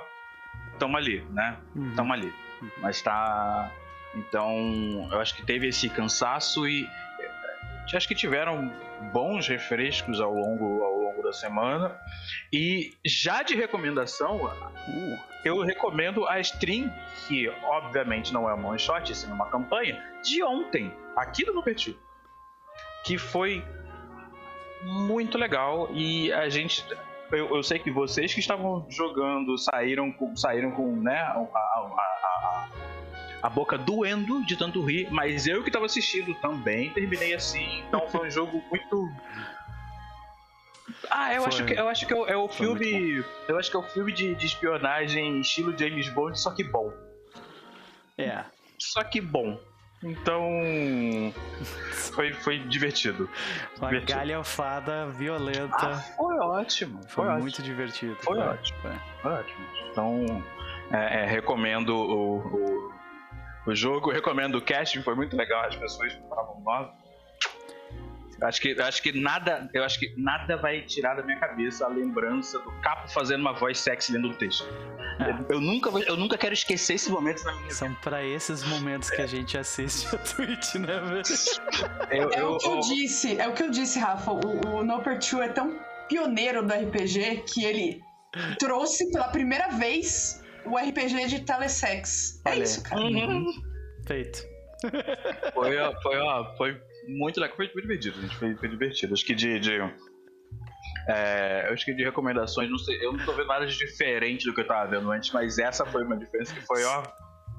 Tamo 0.78 0.96
ali, 0.96 1.20
né? 1.30 1.56
uhum. 1.74 1.94
Tamo 1.94 2.12
ali. 2.12 2.32
Mas 2.78 3.00
tá. 3.02 3.70
Então, 4.14 5.08
eu 5.10 5.20
acho 5.20 5.34
que 5.34 5.44
teve 5.44 5.68
esse 5.68 5.88
cansaço 5.88 6.66
e. 6.68 6.86
Acho 7.92 8.08
que 8.08 8.14
tiveram 8.14 8.72
bons 9.12 9.46
refrescos 9.46 10.20
ao 10.20 10.32
longo, 10.32 10.82
ao 10.82 10.98
longo 10.98 11.22
da 11.22 11.32
semana. 11.32 11.96
E 12.52 12.92
já 13.04 13.42
de 13.42 13.54
recomendação, 13.54 14.40
Uh, 14.86 15.18
eu 15.46 15.62
recomendo 15.62 16.26
a 16.28 16.38
stream, 16.40 16.92
que 17.26 17.48
obviamente 17.64 18.32
não 18.34 18.48
é 18.50 18.52
uma 18.52 18.68
one 18.68 18.78
shot, 18.78 19.14
sim 19.14 19.32
uma 19.32 19.46
campanha, 19.50 20.02
de 20.22 20.42
ontem, 20.44 20.92
aqui 21.16 21.42
do 21.44 21.54
Nupertil. 21.54 21.96
Que 23.04 23.16
foi 23.16 23.64
muito 24.82 25.38
legal 25.38 25.88
e 25.92 26.30
a 26.32 26.48
gente. 26.50 26.84
Eu, 27.32 27.56
eu 27.56 27.62
sei 27.62 27.78
que 27.78 27.90
vocês 27.90 28.34
que 28.34 28.40
estavam 28.40 28.86
jogando 28.90 29.56
saíram 29.56 30.12
com, 30.12 30.36
saíram 30.36 30.70
com 30.70 30.96
né, 30.96 31.18
a, 31.18 31.32
a- 31.32 31.48
a- 31.54 32.68
a- 33.46 33.50
boca 33.50 33.76
doendo 33.78 34.44
de 34.44 34.56
tanto 34.56 34.82
rir, 34.84 35.08
mas 35.10 35.46
eu 35.46 35.62
que 35.62 35.68
estava 35.68 35.86
assistindo 35.86 36.34
também 36.36 36.90
terminei 36.90 37.34
assim, 37.34 37.84
então 37.88 38.08
foi 38.08 38.26
um 38.26 38.30
jogo 38.30 38.62
muito. 38.70 39.08
Ah, 41.10 41.32
eu 41.34 41.42
Foi- 41.42 41.48
acho 41.48 41.64
que 41.64 41.72
eu 41.74 41.88
acho 41.88 42.06
que 42.06 42.12
é 42.12 42.16
o, 42.16 42.26
é 42.26 42.48
foi 42.48 42.56
filme. 42.56 43.24
Eu 43.48 43.58
acho 43.58 43.70
que 43.70 43.76
é 43.76 43.80
o 43.80 43.82
filme 43.82 44.12
de, 44.12 44.34
de 44.34 44.46
espionagem 44.46 45.40
estilo 45.40 45.76
James 45.76 46.08
Bond, 46.10 46.38
só 46.38 46.50
que 46.50 46.62
bom. 46.64 46.92
é. 48.18 48.44
Só 48.78 49.02
que 49.04 49.20
bom. 49.20 49.58
Então. 50.02 50.42
Foi, 52.14 52.32
foi 52.34 52.58
divertido. 52.58 53.30
Uma 53.78 53.88
Divertido. 53.88 54.18
galhofada 54.18 55.06
violenta. 55.10 55.74
Ah, 55.76 55.96
foi 56.16 56.36
ótimo. 56.38 57.00
foi 57.04 57.08
Foi, 57.08 57.26
ótimo. 57.28 57.40
muito 57.42 57.62
divertido. 57.62 58.16
Foi 58.20 58.36
cara. 58.36 58.50
ótimo. 58.50 58.78
Foi. 58.82 58.92
Foi 59.22 59.32
ótimo. 59.32 59.66
Então, 59.90 60.44
é, 60.92 61.22
é, 61.22 61.26
recomendo 61.26 61.96
o, 61.96 62.38
o, 62.38 62.93
o 63.66 63.74
jogo, 63.74 64.10
recomendo 64.10 64.56
o 64.56 64.62
casting, 64.62 65.02
foi 65.02 65.14
muito 65.14 65.36
legal. 65.36 65.64
As 65.66 65.76
pessoas 65.76 66.12
falavam 66.28 66.60
nove. 66.60 66.90
Acho 68.42 68.60
que, 68.60 68.78
acho 68.80 69.00
que 69.00 69.12
nada, 69.18 69.70
eu 69.72 69.84
acho 69.84 69.98
que 69.98 70.12
nada 70.20 70.56
vai 70.56 70.82
tirar 70.82 71.14
da 71.14 71.22
minha 71.22 71.38
cabeça 71.38 71.86
a 71.86 71.88
lembrança 71.88 72.58
do 72.58 72.70
Capo 72.82 73.08
fazendo 73.08 73.40
uma 73.40 73.52
voz 73.52 73.78
sexy 73.78 74.12
lendo 74.12 74.28
o 74.28 74.34
texto. 74.34 74.66
É. 75.20 75.54
Eu, 75.54 75.60
nunca, 75.60 75.88
vou- 75.88 76.02
eu 76.02 76.16
nunca 76.16 76.36
quero 76.36 76.52
esquecer 76.52 76.94
esses 76.94 77.08
momentos 77.08 77.44
na 77.44 77.52
minha 77.52 77.62
vida. 77.62 77.74
São 77.74 77.94
pra 77.94 78.22
esses 78.24 78.64
momentos 78.64 79.08
que 79.08 79.22
a 79.22 79.26
gente 79.26 79.56
assiste 79.56 80.14
a 80.14 80.18
Twitch, 80.18 80.74
né, 80.74 81.00
velho? 81.00 81.22
É 82.10 82.44
o 82.44 82.58
que 82.58 82.66
eu 82.68 82.80
disse, 82.80 83.40
é 83.40 83.48
o 83.48 83.52
que 83.54 83.62
eu 83.62 83.70
disse, 83.70 84.00
Rafa. 84.00 84.32
O, 84.32 84.38
o 84.38 84.84
2 84.84 85.32
é 85.34 85.48
tão 85.48 85.78
pioneiro 86.08 86.66
do 86.66 86.74
RPG 86.74 87.44
que 87.46 87.64
ele 87.64 88.02
trouxe 88.58 89.10
pela 89.12 89.28
primeira 89.28 89.68
vez 89.68 90.42
o 90.66 90.76
RPG 90.76 91.26
de 91.26 91.40
telesex. 91.40 92.40
É 92.44 92.50
Olha 92.50 92.58
aí. 92.58 92.62
isso, 92.62 92.82
cara. 92.82 93.00
Uhum. 93.00 93.46
Feito. 94.06 94.42
Foi, 95.54 95.78
ó, 95.78 96.00
foi, 96.02 96.18
ó, 96.18 96.56
foi 96.56 96.80
muito 97.08 97.40
legal, 97.40 97.56
foi, 97.56 97.68
divertido, 97.68 98.20
gente. 98.20 98.36
Foi, 98.36 98.54
foi 98.56 98.68
divertido. 98.68 99.14
Acho 99.14 99.24
que 99.24 99.34
de. 99.34 99.58
de 99.58 99.78
é, 101.08 101.66
eu 101.68 101.74
acho 101.74 101.84
que 101.84 101.92
de 101.92 102.02
recomendações, 102.02 102.70
não 102.70 102.78
sei, 102.78 103.04
eu 103.04 103.12
não 103.12 103.24
tô 103.24 103.32
vendo 103.32 103.48
nada 103.48 103.66
de 103.66 103.76
diferente 103.76 104.46
do 104.46 104.54
que 104.54 104.60
eu 104.60 104.66
tava 104.66 104.90
vendo 104.90 105.10
antes, 105.10 105.30
mas 105.32 105.58
essa 105.58 105.84
foi 105.84 106.02
uma 106.04 106.16
diferença 106.16 106.54
que 106.54 106.60
foi, 106.62 106.82
ó. 106.84 107.02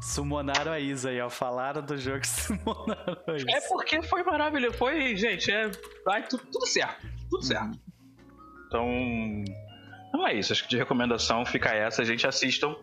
Sumonaram 0.01 0.71
a 0.71 0.79
Isa 0.79 1.09
aí, 1.09 1.21
ó. 1.21 1.29
Falaram 1.29 1.81
do 1.81 1.97
jogo 1.97 2.21
e 2.23 2.27
sumonaram 2.27 3.17
a 3.27 3.35
Isa. 3.35 3.45
É 3.49 3.61
porque 3.61 4.01
foi 4.03 4.23
maravilhoso. 4.23 4.77
Foi, 4.77 5.15
gente, 5.15 5.51
é. 5.51 5.69
Vai 6.03 6.27
tudo, 6.27 6.45
tudo 6.51 6.65
certo. 6.65 7.07
Tudo 7.29 7.43
certo. 7.43 7.79
Então. 8.67 8.87
Não 10.13 10.27
é 10.27 10.33
isso. 10.33 10.53
Acho 10.53 10.63
que 10.63 10.69
de 10.69 10.77
recomendação 10.77 11.45
fica 11.45 11.69
essa. 11.69 12.01
A 12.01 12.05
gente 12.05 12.25
assistam. 12.27 12.75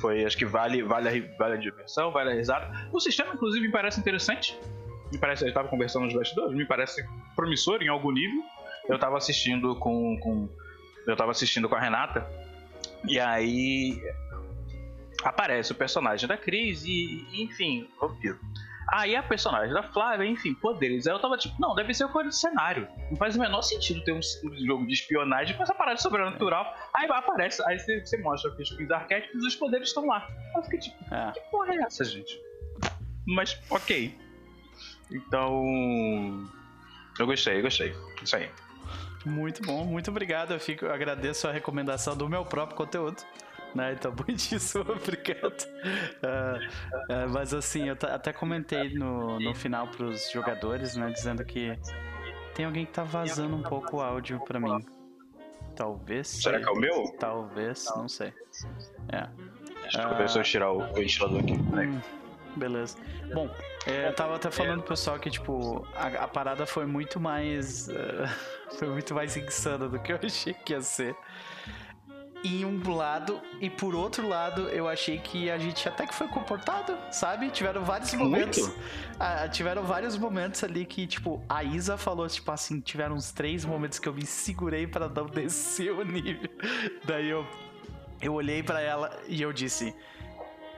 Foi, 0.00 0.24
acho 0.24 0.36
que 0.36 0.46
vale, 0.46 0.82
vale, 0.82 1.20
vale 1.38 1.54
a 1.54 1.56
diversão, 1.56 2.10
vale 2.10 2.30
a 2.30 2.34
risada. 2.34 2.88
O 2.90 2.98
sistema, 2.98 3.34
inclusive, 3.34 3.66
me 3.66 3.72
parece 3.72 4.00
interessante. 4.00 4.58
Me 5.12 5.18
parece, 5.18 5.44
a 5.44 5.46
gente 5.46 5.54
tava 5.54 5.68
conversando 5.68 6.04
nos 6.04 6.14
bastidores, 6.14 6.56
me 6.56 6.64
parece 6.64 7.04
promissor 7.36 7.82
em 7.82 7.88
algum 7.88 8.10
nível. 8.10 8.42
Eu 8.88 8.98
tava 8.98 9.18
assistindo 9.18 9.76
com. 9.76 10.18
com 10.18 10.48
eu 11.06 11.16
tava 11.16 11.32
assistindo 11.32 11.68
com 11.68 11.74
a 11.74 11.80
Renata. 11.80 12.26
E 13.06 13.20
aí. 13.20 14.00
Aparece 15.22 15.72
o 15.72 15.74
personagem 15.74 16.26
da 16.26 16.36
Cris 16.36 16.82
e, 16.84 17.26
enfim, 17.34 17.86
vampiro. 18.00 18.38
Aí 18.88 19.14
a 19.14 19.22
personagem 19.22 19.72
da 19.72 19.82
Flávia, 19.82 20.24
enfim, 20.26 20.52
poderes. 20.54 21.06
Aí 21.06 21.12
eu 21.14 21.20
tava 21.20 21.36
tipo, 21.36 21.54
não, 21.60 21.74
deve 21.74 21.94
ser 21.94 22.08
coisa 22.08 22.28
do 22.28 22.34
cenário. 22.34 22.88
Não 23.08 23.16
faz 23.16 23.36
o 23.36 23.40
menor 23.40 23.62
sentido 23.62 24.02
ter 24.02 24.12
um, 24.12 24.18
um 24.18 24.66
jogo 24.66 24.86
de 24.86 24.92
espionagem 24.94 25.56
com 25.56 25.62
essa 25.62 25.74
parada 25.74 25.98
sobrenatural. 25.98 26.74
Aí 26.94 27.08
aparece, 27.08 27.62
aí 27.68 27.78
você, 27.78 28.00
você 28.04 28.16
mostra 28.18 28.50
que 28.50 28.62
os 28.62 28.90
arquétipos 28.90 29.44
e 29.44 29.46
os 29.46 29.54
poderes 29.54 29.88
estão 29.88 30.06
lá. 30.06 30.28
Eu 30.56 30.62
fiquei 30.64 30.78
tipo, 30.80 31.14
É. 31.14 31.30
que 31.32 31.40
porra 31.50 31.74
é 31.74 31.78
essa, 31.82 32.04
gente? 32.04 32.40
Mas, 33.26 33.56
ok. 33.70 34.18
Então. 35.10 36.48
Eu 37.18 37.26
gostei, 37.26 37.58
eu 37.58 37.62
gostei. 37.62 37.94
Isso 38.22 38.36
aí. 38.36 38.50
Muito 39.24 39.62
bom, 39.62 39.84
muito 39.84 40.10
obrigado. 40.10 40.52
Eu, 40.52 40.60
fico, 40.60 40.86
eu 40.86 40.92
agradeço 40.92 41.46
a 41.46 41.52
recomendação 41.52 42.16
do 42.16 42.28
meu 42.28 42.44
próprio 42.44 42.76
conteúdo. 42.76 43.22
Né? 43.74 43.92
Então, 43.92 44.12
muitíssimo 44.26 44.84
obrigado. 44.92 45.66
Ah, 46.22 46.58
ah, 47.08 47.26
mas 47.28 47.54
assim, 47.54 47.88
eu 47.88 47.96
até 48.12 48.32
comentei 48.32 48.94
no, 48.94 49.38
no 49.38 49.54
final 49.54 49.86
pros 49.88 50.30
jogadores, 50.30 50.96
né? 50.96 51.10
Dizendo 51.10 51.44
que 51.44 51.78
tem 52.54 52.64
alguém 52.64 52.84
que 52.84 52.92
tá 52.92 53.04
vazando 53.04 53.56
um 53.56 53.62
pouco 53.62 53.98
o 53.98 54.00
áudio 54.00 54.40
pra 54.40 54.58
mim. 54.58 54.84
Talvez. 55.76 56.28
Será 56.28 56.58
que 56.58 56.68
é 56.68 56.70
o 56.70 56.76
meu? 56.76 57.14
Talvez, 57.18 57.86
não 57.96 58.08
sei. 58.08 58.32
É. 59.12 59.28
Deixa 59.82 60.02
eu 60.02 60.16
ver 60.16 60.28
se 60.28 60.38
eu 60.38 60.42
tirar 60.42 60.72
o 60.72 60.92
ventilador 60.92 61.40
aqui. 61.40 61.52
Hum, 61.54 62.00
beleza. 62.56 62.98
Bom, 63.32 63.48
é, 63.86 64.08
eu 64.08 64.14
tava 64.14 64.36
até 64.36 64.50
falando 64.50 64.80
pro 64.80 64.90
pessoal 64.90 65.18
que, 65.18 65.30
tipo, 65.30 65.86
a, 65.94 66.24
a 66.24 66.28
parada 66.28 66.66
foi 66.66 66.84
muito 66.86 67.18
mais. 67.18 67.88
eh, 67.88 68.28
foi 68.78 68.88
muito 68.88 69.14
mais 69.14 69.36
insana 69.36 69.88
do 69.88 69.98
que 69.98 70.12
eu 70.12 70.18
achei 70.22 70.52
que 70.52 70.72
ia 70.72 70.82
ser. 70.82 71.16
Em 72.44 72.64
um 72.64 72.80
lado 72.94 73.40
e 73.60 73.68
por 73.68 73.94
outro 73.94 74.26
lado 74.26 74.62
eu 74.68 74.88
achei 74.88 75.18
que 75.18 75.50
a 75.50 75.58
gente 75.58 75.86
até 75.88 76.06
que 76.06 76.14
foi 76.14 76.26
comportado, 76.28 76.96
sabe? 77.10 77.50
Tiveram 77.50 77.84
vários 77.84 78.12
momentos, 78.14 78.70
ah, 79.18 79.48
tiveram 79.48 79.82
vários 79.82 80.16
momentos 80.16 80.64
ali 80.64 80.84
que 80.84 81.06
tipo 81.06 81.42
a 81.48 81.62
Isa 81.62 81.96
falou 81.96 82.26
tipo 82.28 82.50
assim, 82.50 82.80
tiveram 82.80 83.16
uns 83.16 83.30
três 83.32 83.64
momentos 83.64 83.98
que 83.98 84.08
eu 84.08 84.14
me 84.14 84.24
segurei 84.24 84.86
para 84.86 85.08
não 85.08 85.26
descer 85.26 85.92
o 85.92 86.04
nível. 86.04 86.50
Daí 87.04 87.28
eu 87.28 87.46
eu 88.20 88.34
olhei 88.34 88.62
para 88.62 88.80
ela 88.80 89.10
e 89.26 89.40
eu 89.40 89.52
disse: 89.52 89.94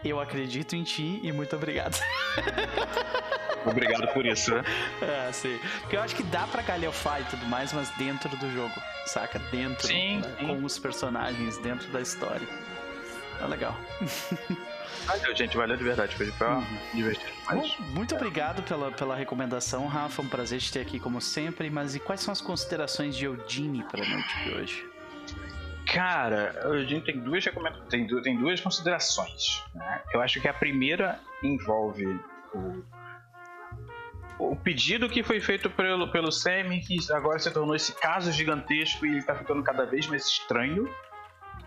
"Eu 0.04 0.20
acredito 0.20 0.74
em 0.76 0.82
ti 0.82 1.20
e 1.22 1.32
muito 1.32 1.54
obrigado". 1.56 1.98
Obrigado 3.64 4.08
por 4.12 4.26
isso, 4.26 4.52
né? 4.52 4.64
É, 5.00 5.30
sim. 5.32 5.56
Porque 5.82 5.96
eu 5.96 6.02
acho 6.02 6.16
que 6.16 6.24
dá 6.24 6.48
pra 6.48 6.62
galhofar 6.62 7.20
e 7.20 7.24
tudo 7.26 7.46
mais, 7.46 7.72
mas 7.72 7.88
dentro 7.90 8.28
do 8.36 8.50
jogo, 8.52 8.74
saca? 9.06 9.38
Dentro, 9.52 9.86
Sim, 9.86 10.18
né? 10.18 10.36
sim. 10.40 10.46
com 10.48 10.64
os 10.64 10.78
personagens, 10.80 11.58
dentro 11.58 11.86
da 11.92 12.00
história. 12.00 12.48
É 13.40 13.46
legal. 13.46 13.76
Valeu, 15.06 15.34
gente, 15.34 15.56
valeu 15.56 15.76
de 15.76 15.82
verdade. 15.82 16.14
Foi 16.14 16.30
pra 16.32 16.58
Uhum. 16.58 16.64
divertir 16.94 17.26
demais. 17.48 17.74
Bom, 17.76 17.84
muito 17.94 18.14
obrigado 18.14 18.62
pela, 18.62 18.90
pela 18.92 19.16
recomendação, 19.16 19.86
Rafa. 19.88 20.22
Um 20.22 20.28
prazer 20.28 20.60
te 20.60 20.70
ter 20.72 20.80
aqui 20.80 21.00
como 21.00 21.20
sempre. 21.20 21.68
Mas 21.70 21.94
e 21.96 22.00
quais 22.00 22.20
são 22.20 22.30
as 22.30 22.40
considerações 22.40 23.16
de 23.16 23.24
Eudine 23.24 23.82
para 23.84 24.04
a 24.04 24.08
noite 24.08 24.44
de 24.44 24.50
hoje? 24.50 24.86
Cara, 25.86 26.60
gente 26.84 27.04
tem 27.04 27.18
duas 27.20 27.44
tem, 27.90 28.06
du- 28.06 28.22
tem 28.22 28.36
duas 28.38 28.60
considerações. 28.60 29.62
né? 29.74 30.02
Eu 30.12 30.20
acho 30.20 30.40
que 30.40 30.48
a 30.48 30.54
primeira 30.54 31.18
envolve 31.42 32.06
o, 32.54 32.82
o 34.38 34.56
pedido 34.56 35.08
que 35.08 35.22
foi 35.22 35.40
feito 35.40 35.68
pelo, 35.70 36.10
pelo 36.10 36.30
Semi, 36.32 36.80
que 36.80 36.96
agora 37.12 37.38
se 37.38 37.50
tornou 37.50 37.74
esse 37.74 37.92
caso 37.94 38.30
gigantesco 38.32 39.04
e 39.06 39.10
ele 39.10 39.22
tá 39.22 39.34
ficando 39.34 39.62
cada 39.62 39.84
vez 39.84 40.06
mais 40.06 40.26
estranho. 40.26 40.88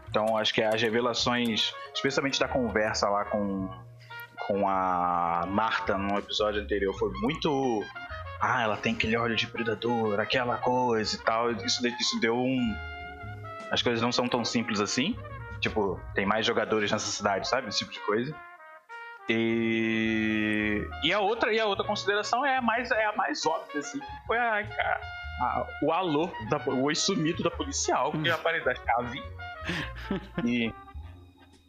Então 0.09 0.37
acho 0.37 0.53
que 0.53 0.61
as 0.61 0.81
revelações, 0.81 1.73
especialmente 1.93 2.39
da 2.39 2.47
conversa 2.47 3.09
lá 3.09 3.25
com, 3.25 3.69
com 4.47 4.67
a 4.67 5.45
Marta 5.47 5.97
no 5.97 6.17
episódio 6.17 6.61
anterior, 6.61 6.97
foi 6.97 7.11
muito. 7.21 7.83
Ah, 8.39 8.63
ela 8.63 8.77
tem 8.77 8.93
aquele 8.93 9.17
olho 9.17 9.35
de 9.35 9.47
predador, 9.47 10.19
aquela 10.19 10.57
coisa 10.57 11.15
e 11.15 11.19
tal. 11.19 11.51
Isso, 11.51 11.85
isso 11.87 12.19
deu 12.19 12.37
um 12.37 12.75
as 13.71 13.81
coisas 13.81 14.01
não 14.01 14.11
são 14.11 14.27
tão 14.27 14.43
simples 14.45 14.79
assim. 14.79 15.17
Tipo, 15.61 15.99
tem 16.13 16.25
mais 16.25 16.45
jogadores 16.45 16.91
nessa 16.91 17.07
cidade, 17.07 17.47
sabe? 17.47 17.67
Esse 17.69 17.79
tipo 17.79 17.91
de 17.91 17.99
coisa. 18.01 18.35
E, 19.29 20.87
e 21.03 21.11
a 21.11 21.19
outra 21.19 21.51
e 21.51 21.59
a 21.59 21.65
outra 21.65 21.83
consideração 21.85 22.45
é 22.45 22.57
a 22.57 22.61
mais 22.61 22.91
é 22.91 23.05
a 23.05 23.15
mais 23.15 23.43
óbvia 23.45 23.79
assim, 23.79 23.99
foi 24.27 24.37
a, 24.37 24.59
a- 24.59 24.99
a- 25.41 25.67
o 25.81 25.91
alô 25.91 26.29
da, 26.47 26.57
o 26.67 26.83
oi 26.83 26.93
sumido 26.93 27.41
da 27.41 27.49
policial 27.49 28.11
que 28.11 28.29
apareceu 28.29 28.65
da 28.65 28.75
chave 28.75 29.23
e 30.45 30.71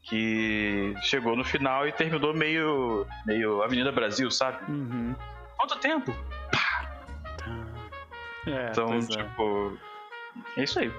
que 0.02 0.94
chegou 1.00 1.35
no 1.35 1.42
final 1.44 1.88
e 1.88 1.92
terminou 1.92 2.35
meio 2.35 3.06
meio 3.24 3.62
Avenida 3.62 3.90
Brasil, 3.90 4.30
sabe? 4.30 4.59
Uhum. 4.70 5.14
Quanto 5.56 5.76
tempo? 5.78 6.14
É, 8.46 8.68
Então, 8.70 8.92
é. 8.94 8.98
tipo, 9.00 9.78
é 10.59 10.62
isso 10.62 10.78
aí. 10.78 10.92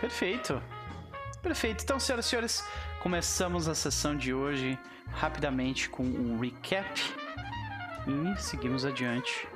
Perfeito. 0.00 0.62
Perfeito. 1.42 1.84
Então, 1.84 1.98
senhoras 1.98 2.26
e 2.26 2.28
senhores, 2.28 2.64
começamos 3.02 3.66
a 3.66 3.74
sessão 3.74 4.16
de 4.16 4.34
hoje 4.34 4.78
rapidamente 5.08 5.88
com 5.88 6.02
um 6.02 6.38
recap 6.38 7.00
e 8.06 8.40
seguimos 8.40 8.84
adiante 8.84 9.48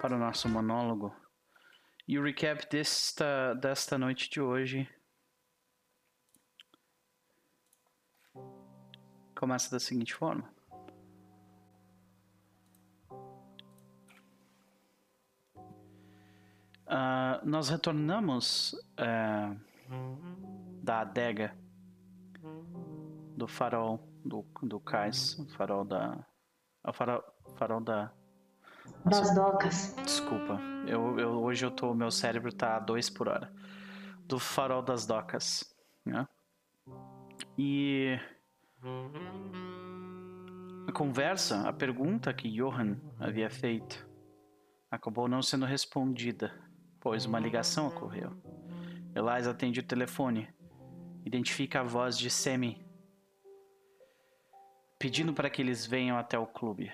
para 0.00 0.14
o 0.14 0.18
nosso 0.18 0.48
monólogo. 0.48 1.14
E 2.06 2.18
o 2.18 2.22
recap 2.22 2.68
desta, 2.70 3.54
desta 3.54 3.98
noite 3.98 4.30
de 4.30 4.40
hoje 4.40 4.88
começa 9.34 9.70
da 9.70 9.80
seguinte 9.80 10.14
forma. 10.14 10.48
Ah, 16.86 17.40
nós 17.42 17.68
retornamos 17.70 18.76
eh, 18.96 19.56
da 20.82 21.00
adega 21.00 21.56
do 23.36 23.46
farol 23.46 24.12
do, 24.24 24.44
do 24.62 24.80
cais, 24.80 25.38
o 25.38 25.46
farol 25.56 25.84
da. 25.84 26.24
O 26.86 26.92
farol, 26.92 27.22
farol 27.56 27.80
da. 27.80 28.12
Das 29.04 29.34
docas. 29.34 29.94
Desculpa, 30.04 30.60
eu, 30.86 31.18
eu, 31.18 31.30
hoje 31.42 31.64
eu 31.64 31.70
tô. 31.70 31.94
Meu 31.94 32.10
cérebro 32.10 32.52
tá 32.52 32.76
a 32.76 32.80
2 32.80 33.10
por 33.10 33.28
hora. 33.28 33.52
Do 34.26 34.38
farol 34.38 34.82
das 34.82 35.06
docas. 35.06 35.64
Né? 36.04 36.26
E. 37.58 38.18
A 40.88 40.92
conversa, 40.92 41.68
a 41.68 41.72
pergunta 41.72 42.34
que 42.34 42.50
Johan 42.50 43.00
havia 43.18 43.48
feito, 43.48 44.06
acabou 44.90 45.28
não 45.28 45.40
sendo 45.40 45.64
respondida, 45.64 46.52
pois 47.00 47.24
uma 47.24 47.38
ligação 47.38 47.86
ocorreu. 47.86 48.32
Elias 49.14 49.46
atende 49.46 49.80
o 49.80 49.82
telefone, 49.82 50.48
identifica 51.22 51.80
a 51.80 51.84
voz 51.84 52.16
de 52.16 52.30
Semi, 52.30 52.82
pedindo 54.98 55.34
para 55.34 55.50
que 55.50 55.60
eles 55.60 55.84
venham 55.84 56.16
até 56.16 56.38
o 56.38 56.46
clube, 56.46 56.90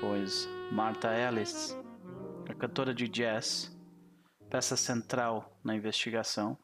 pois 0.00 0.48
Martha 0.70 1.08
Ellis, 1.12 1.76
a 2.48 2.54
cantora 2.54 2.94
de 2.94 3.08
jazz, 3.08 3.76
peça 4.48 4.76
central 4.76 5.58
na 5.64 5.74
investigação, 5.74 6.56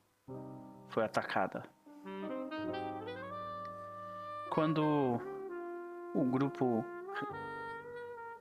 foi 0.88 1.04
atacada. 1.04 1.64
Quando 4.50 5.20
o 6.14 6.24
grupo 6.26 6.84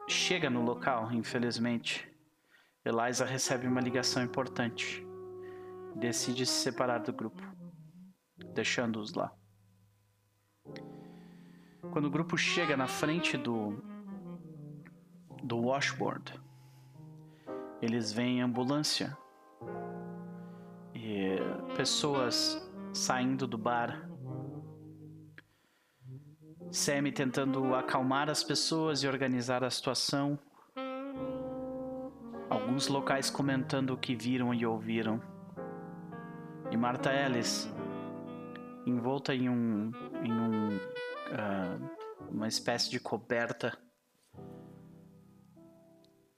chega 0.07 0.47
no 0.47 0.61
local, 0.61 1.11
infelizmente, 1.11 2.07
Eliza 2.85 3.25
recebe 3.25 3.65
uma 3.65 3.81
ligação 3.81 4.23
importante 4.23 5.08
decide 5.95 6.45
se 6.45 6.53
separar 6.53 6.99
do 6.99 7.13
grupo, 7.13 7.41
deixando-os 8.53 9.13
lá. 9.13 9.33
Quando 11.91 12.05
o 12.05 12.11
grupo 12.11 12.37
chega 12.37 12.77
na 12.77 12.87
frente 12.87 13.37
do 13.37 13.83
do 15.43 15.57
washboard, 15.57 16.39
eles 17.81 18.11
veem 18.11 18.41
ambulância 18.41 19.17
e 20.93 21.37
pessoas 21.75 22.61
saindo 22.93 23.47
do 23.47 23.57
bar. 23.57 24.09
Sammy 26.71 27.11
tentando 27.11 27.73
acalmar 27.73 28.29
as 28.29 28.43
pessoas 28.43 29.01
e 29.01 29.07
organizar 29.07 29.63
a 29.63 29.69
situação. 29.69 30.37
Alguns 32.49 32.87
locais 32.87 33.29
comentando 33.29 33.91
o 33.91 33.97
que 33.97 34.15
viram 34.15 34.53
e 34.53 34.65
ouviram. 34.65 35.21
E 36.71 36.77
Martha 36.77 37.11
Ellis, 37.13 37.67
envolta 38.85 39.33
em 39.33 39.49
um. 39.49 39.91
em 40.23 40.31
um. 40.31 40.79
ah, 41.33 41.77
uma 42.29 42.47
espécie 42.47 42.89
de 42.89 42.99
coberta. 42.99 43.77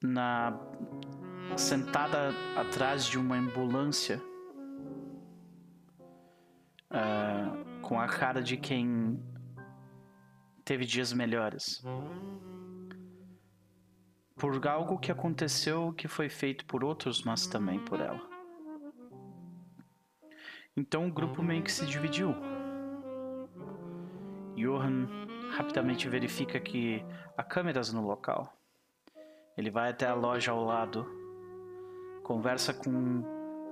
Na. 0.04 0.60
sentada 1.58 2.32
atrás 2.56 3.06
de 3.06 3.18
uma 3.20 3.36
ambulância. 3.36 4.22
ah, 6.92 7.56
com 7.82 8.00
a 8.00 8.08
cara 8.08 8.42
de 8.42 8.58
quem 8.58 9.22
teve 10.64 10.86
dias 10.86 11.12
melhores. 11.14 11.84
Por 14.36 14.66
algo 14.68 14.98
que 14.98 15.12
aconteceu 15.12 15.94
que 15.94 16.08
foi 16.08 16.30
feito 16.30 16.66
por 16.66 16.84
outros, 16.84 17.24
mas 17.24 17.46
também 17.46 17.80
por 17.80 18.00
ela. 18.00 18.31
Então 20.76 21.08
o 21.08 21.12
grupo 21.12 21.44
meio 21.44 21.64
que 21.64 21.72
se 21.72 21.86
dividiu. 21.86 22.34
Johan 24.56 25.08
rapidamente 25.52 26.08
verifica 26.08 26.60
que 26.60 27.04
há 27.38 27.44
câmeras 27.44 27.92
no 27.92 28.06
local. 28.06 28.58
Ele 29.58 29.70
vai 29.70 29.90
até 29.90 30.08
a 30.08 30.14
loja 30.14 30.52
ao 30.52 30.64
lado, 30.64 31.06
conversa 32.24 32.74
com 32.74 33.24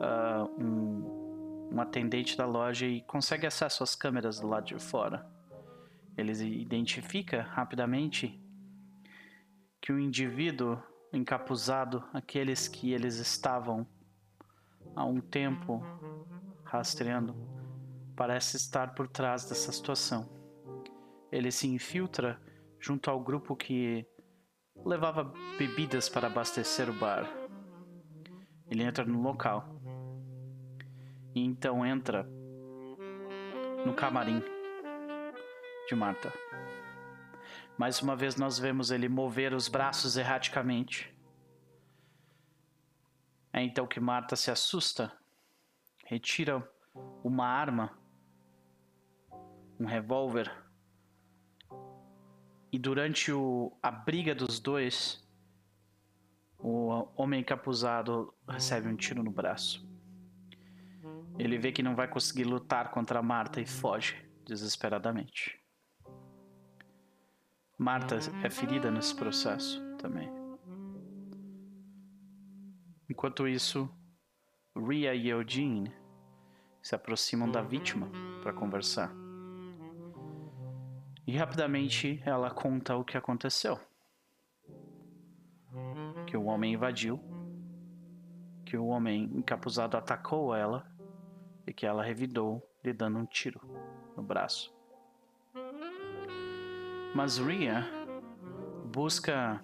ah, 0.02 0.46
um, 0.58 1.70
um 1.72 1.82
atendente 1.82 2.38
da 2.38 2.46
loja 2.46 2.86
e 2.86 3.02
consegue 3.02 3.48
acesso 3.48 3.82
às 3.84 3.96
câmeras 3.96 4.40
do 4.40 4.48
lado 4.48 4.66
de 4.66 4.80
fora. 4.80 5.26
Ele 6.18 6.34
identifica 6.62 7.42
rapidamente 7.42 8.38
que 9.82 9.94
o 9.94 10.00
indivíduo 10.00 10.78
encapuzado, 11.14 12.04
aqueles 12.14 12.68
que 12.68 12.92
eles 12.92 13.16
estavam 13.16 13.88
há 14.96 15.06
um 15.06 15.22
tempo 15.22 15.82
rastreando, 16.70 17.36
parece 18.16 18.58
estar 18.58 18.94
por 18.94 19.08
trás 19.08 19.46
dessa 19.46 19.72
situação. 19.72 20.30
Ele 21.32 21.52
se 21.52 21.68
infiltra 21.68 22.40
junto 22.80 23.10
ao 23.10 23.20
grupo 23.20 23.56
que 23.56 24.06
levava 24.86 25.34
bebidas 25.58 26.08
para 26.08 26.28
abastecer 26.28 26.90
o 26.90 26.94
bar. 26.94 27.28
Ele 28.70 28.84
entra 28.84 29.04
no 29.04 29.22
local. 29.22 29.68
E 31.34 31.44
então 31.44 31.86
entra 31.86 32.24
no 33.86 33.94
camarim 33.94 34.42
de 35.88 35.96
Marta. 35.96 36.32
Mais 37.78 38.02
uma 38.02 38.16
vez 38.16 38.36
nós 38.36 38.60
vemos 38.60 38.92
ele 38.92 39.10
mover 39.10 39.54
os 39.54 39.68
braços 39.68 40.18
erraticamente. 40.18 41.16
É 43.52 43.62
então 43.62 43.88
que 43.88 44.00
Marta 44.00 44.36
se 44.36 44.52
assusta, 44.52 45.12
retira 46.10 46.68
uma 47.24 47.46
arma, 47.46 47.96
um 49.80 49.86
revólver, 49.86 50.52
e 52.72 52.80
durante 52.80 53.32
o, 53.32 53.78
a 53.82 53.92
briga 53.92 54.34
dos 54.34 54.60
dois, 54.60 55.24
o 56.58 57.08
homem 57.16 57.42
encapuzado 57.42 58.34
recebe 58.48 58.88
um 58.88 58.96
tiro 58.96 59.22
no 59.22 59.30
braço. 59.30 59.88
Ele 61.38 61.60
vê 61.60 61.72
que 61.72 61.84
não 61.84 61.96
vai 61.96 62.08
conseguir 62.08 62.44
lutar 62.44 62.90
contra 62.90 63.22
Marta 63.22 63.62
e 63.62 63.66
foge 63.68 64.18
desesperadamente. 64.44 65.64
Marta 67.78 68.18
é 68.44 68.50
ferida 68.50 68.90
nesse 68.90 69.16
processo 69.16 69.80
também. 69.98 70.28
Enquanto 73.08 73.48
isso, 73.48 73.88
Ria 74.76 75.14
e 75.14 75.30
Eugene 75.30 75.99
se 76.82 76.96
aproximam 76.96 77.50
da 77.50 77.62
vítima 77.62 78.10
para 78.42 78.54
conversar. 78.54 79.12
E 81.26 81.38
rapidamente 81.38 82.22
ela 82.26 82.50
conta 82.50 82.96
o 82.96 83.04
que 83.04 83.18
aconteceu. 83.18 83.80
Que 86.26 86.36
o 86.36 86.46
homem 86.46 86.74
invadiu, 86.74 87.20
que 88.66 88.78
o 88.78 88.88
homem 88.88 89.24
encapuzado 89.36 89.96
atacou 89.96 90.56
ela 90.56 90.90
e 91.68 91.74
que 91.74 91.86
ela 91.86 92.04
revidou 92.04 92.68
lhe 92.84 92.94
dando 92.94 93.20
um 93.20 93.26
tiro 93.26 93.62
no 94.16 94.24
braço. 94.24 94.74
Mas 97.14 97.38
Ria 97.38 97.86
busca 98.86 99.64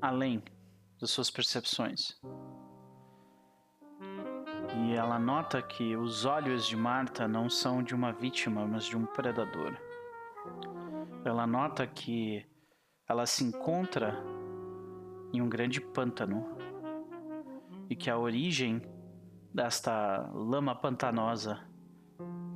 além 0.00 0.42
das 1.00 1.10
suas 1.10 1.30
percepções. 1.30 2.20
E 4.82 4.94
ela 4.94 5.16
nota 5.16 5.62
que 5.62 5.96
os 5.96 6.24
olhos 6.24 6.66
de 6.66 6.76
Marta 6.76 7.28
não 7.28 7.48
são 7.48 7.82
de 7.82 7.94
uma 7.94 8.12
vítima, 8.12 8.66
mas 8.66 8.84
de 8.84 8.96
um 8.96 9.06
predador. 9.06 9.76
Ela 11.24 11.46
nota 11.46 11.86
que 11.86 12.44
ela 13.08 13.24
se 13.24 13.44
encontra 13.44 14.20
em 15.32 15.40
um 15.40 15.48
grande 15.48 15.80
pântano 15.80 16.44
e 17.88 17.94
que 17.94 18.10
a 18.10 18.18
origem 18.18 18.82
desta 19.54 20.28
lama 20.34 20.74
pantanosa 20.74 21.60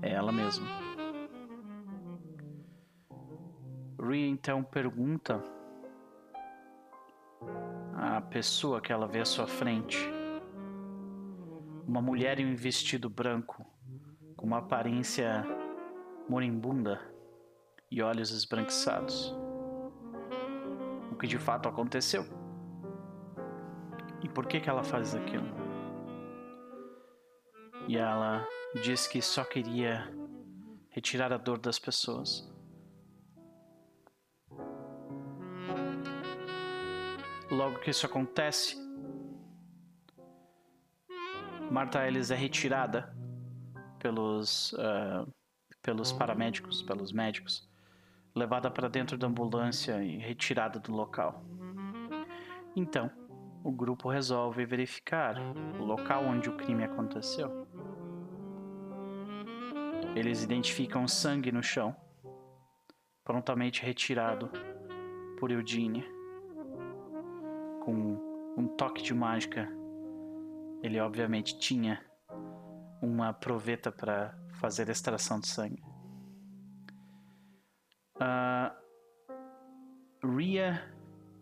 é 0.02 0.10
ela 0.10 0.32
mesma. 0.32 0.66
Ria 4.00 4.26
então 4.26 4.64
pergunta 4.64 5.42
à 7.94 8.20
pessoa 8.20 8.80
que 8.80 8.92
ela 8.92 9.06
vê 9.06 9.20
à 9.20 9.24
sua 9.24 9.46
frente, 9.46 10.15
uma 11.86 12.02
mulher 12.02 12.40
em 12.40 12.46
um 12.52 12.56
vestido 12.56 13.08
branco, 13.08 13.64
com 14.36 14.46
uma 14.46 14.58
aparência 14.58 15.44
moribunda 16.28 17.00
e 17.90 18.02
olhos 18.02 18.32
esbranquiçados. 18.32 19.32
O 21.12 21.16
que 21.16 21.26
de 21.26 21.38
fato 21.38 21.68
aconteceu? 21.68 22.26
E 24.22 24.28
por 24.28 24.46
que, 24.46 24.60
que 24.60 24.68
ela 24.68 24.82
faz 24.82 25.14
aquilo? 25.14 25.46
E 27.86 27.96
ela 27.96 28.46
diz 28.82 29.06
que 29.06 29.22
só 29.22 29.44
queria 29.44 30.12
retirar 30.90 31.32
a 31.32 31.36
dor 31.36 31.58
das 31.58 31.78
pessoas. 31.78 32.52
Logo 37.48 37.78
que 37.78 37.90
isso 37.90 38.04
acontece, 38.04 38.76
Marta 41.70 42.06
Ellis 42.06 42.30
é 42.30 42.36
retirada 42.36 43.14
pelos, 43.98 44.72
uh, 44.74 45.30
pelos 45.82 46.12
paramédicos, 46.12 46.82
pelos 46.82 47.12
médicos, 47.12 47.68
levada 48.34 48.70
para 48.70 48.88
dentro 48.88 49.18
da 49.18 49.26
ambulância 49.26 50.02
e 50.02 50.16
retirada 50.16 50.78
do 50.78 50.92
local. 50.92 51.44
Então, 52.74 53.10
o 53.64 53.72
grupo 53.72 54.08
resolve 54.08 54.64
verificar 54.64 55.36
o 55.80 55.84
local 55.84 56.24
onde 56.24 56.48
o 56.48 56.56
crime 56.56 56.84
aconteceu. 56.84 57.66
Eles 60.14 60.44
identificam 60.44 61.08
sangue 61.08 61.50
no 61.50 61.62
chão, 61.62 61.96
prontamente 63.24 63.82
retirado 63.82 64.50
por 65.38 65.50
Eugene. 65.50 66.04
Com 67.84 68.54
um 68.56 68.68
toque 68.76 69.02
de 69.02 69.12
mágica, 69.12 69.68
ele 70.82 71.00
obviamente 71.00 71.58
tinha 71.58 72.04
uma 73.00 73.32
proveta 73.32 73.90
para 73.92 74.36
fazer 74.54 74.88
extração 74.88 75.40
de 75.40 75.48
sangue. 75.48 75.82
Uh, 78.16 78.74
Ria 80.26 80.82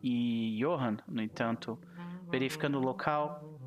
e 0.03 0.59
Johan, 0.61 0.97
no 1.07 1.23
entanto, 1.23 1.79
verificando 2.29 2.79
o 2.79 2.83
local, 2.83 3.59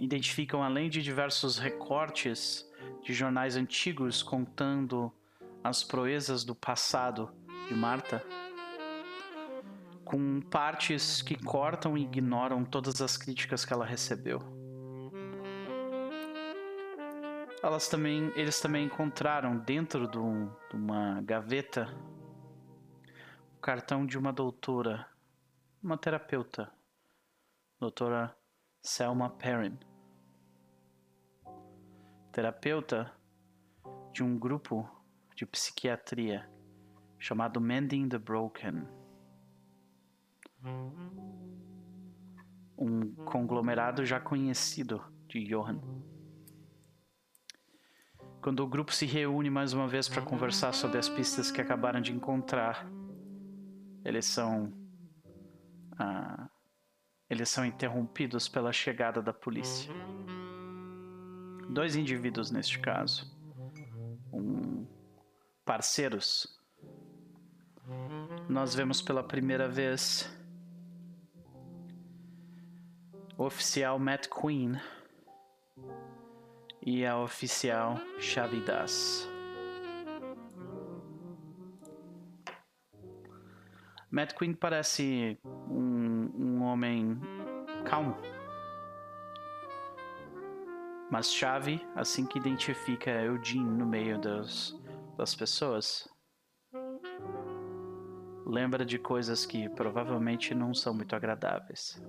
identificam 0.00 0.62
além 0.62 0.88
de 0.88 1.02
diversos 1.02 1.58
recortes 1.58 2.68
de 3.02 3.12
jornais 3.12 3.56
antigos 3.56 4.22
contando 4.22 5.12
as 5.62 5.84
proezas 5.84 6.42
do 6.44 6.54
passado 6.54 7.30
de 7.68 7.74
Marta, 7.74 8.24
com 10.04 10.40
partes 10.40 11.22
que 11.22 11.36
cortam 11.36 11.96
e 11.96 12.02
ignoram 12.02 12.64
todas 12.64 13.00
as 13.00 13.16
críticas 13.16 13.64
que 13.64 13.72
ela 13.72 13.84
recebeu. 13.84 14.59
Elas 17.62 17.88
também, 17.88 18.32
eles 18.34 18.60
também 18.60 18.86
encontraram 18.86 19.58
dentro 19.58 20.08
de, 20.08 20.18
um, 20.18 20.46
de 20.70 20.76
uma 20.76 21.20
gaveta 21.22 21.86
o 23.56 23.60
cartão 23.60 24.06
de 24.06 24.18
uma 24.18 24.32
doutora, 24.32 25.06
uma 25.82 25.98
terapeuta, 25.98 26.72
doutora 27.78 28.34
Selma 28.80 29.28
Perrin 29.28 29.78
terapeuta 32.32 33.12
de 34.12 34.22
um 34.22 34.38
grupo 34.38 34.88
de 35.34 35.44
psiquiatria 35.44 36.48
chamado 37.18 37.60
Mending 37.60 38.08
the 38.08 38.18
Broken. 38.18 38.86
Um 42.78 43.14
conglomerado 43.24 44.04
já 44.06 44.20
conhecido 44.20 45.02
de 45.28 45.44
Johan. 45.44 45.80
Quando 48.40 48.60
o 48.60 48.66
grupo 48.66 48.92
se 48.92 49.06
reúne 49.06 49.50
mais 49.50 49.72
uma 49.72 49.86
vez 49.86 50.08
para 50.08 50.22
conversar 50.22 50.72
sobre 50.72 50.98
as 50.98 51.08
pistas 51.08 51.50
que 51.50 51.60
acabaram 51.60 52.00
de 52.00 52.12
encontrar, 52.12 52.86
eles 54.04 54.24
são. 54.24 54.72
Ah, 55.98 56.48
eles 57.28 57.48
são 57.48 57.64
interrompidos 57.64 58.48
pela 58.48 58.72
chegada 58.72 59.22
da 59.22 59.32
polícia 59.32 59.92
dois 61.70 61.94
indivíduos 61.94 62.50
neste 62.50 62.78
caso, 62.78 63.30
um, 64.32 64.86
parceiros. 65.64 66.58
Nós 68.48 68.74
vemos 68.74 69.00
pela 69.00 69.22
primeira 69.22 69.68
vez 69.68 70.28
o 73.36 73.44
oficial 73.44 73.98
Matt 73.98 74.26
Queen 74.28 74.80
e 76.84 77.04
a 77.04 77.18
oficial 77.18 77.98
Chavidas. 78.18 79.28
Matt 84.10 84.34
Queen 84.34 84.54
parece 84.54 85.38
um, 85.44 86.30
um 86.36 86.62
homem 86.62 87.20
calmo 87.84 88.16
mas 91.10 91.32
chave 91.32 91.84
assim 91.96 92.24
que 92.24 92.38
identifica 92.38 93.10
Eugene 93.10 93.68
no 93.68 93.84
meio 93.84 94.18
das, 94.18 94.72
das 95.16 95.34
pessoas. 95.34 96.08
Lembra 98.46 98.84
de 98.84 98.98
coisas 98.98 99.44
que 99.44 99.68
provavelmente 99.70 100.54
não 100.54 100.72
são 100.72 100.94
muito 100.94 101.14
agradáveis. 101.16 102.00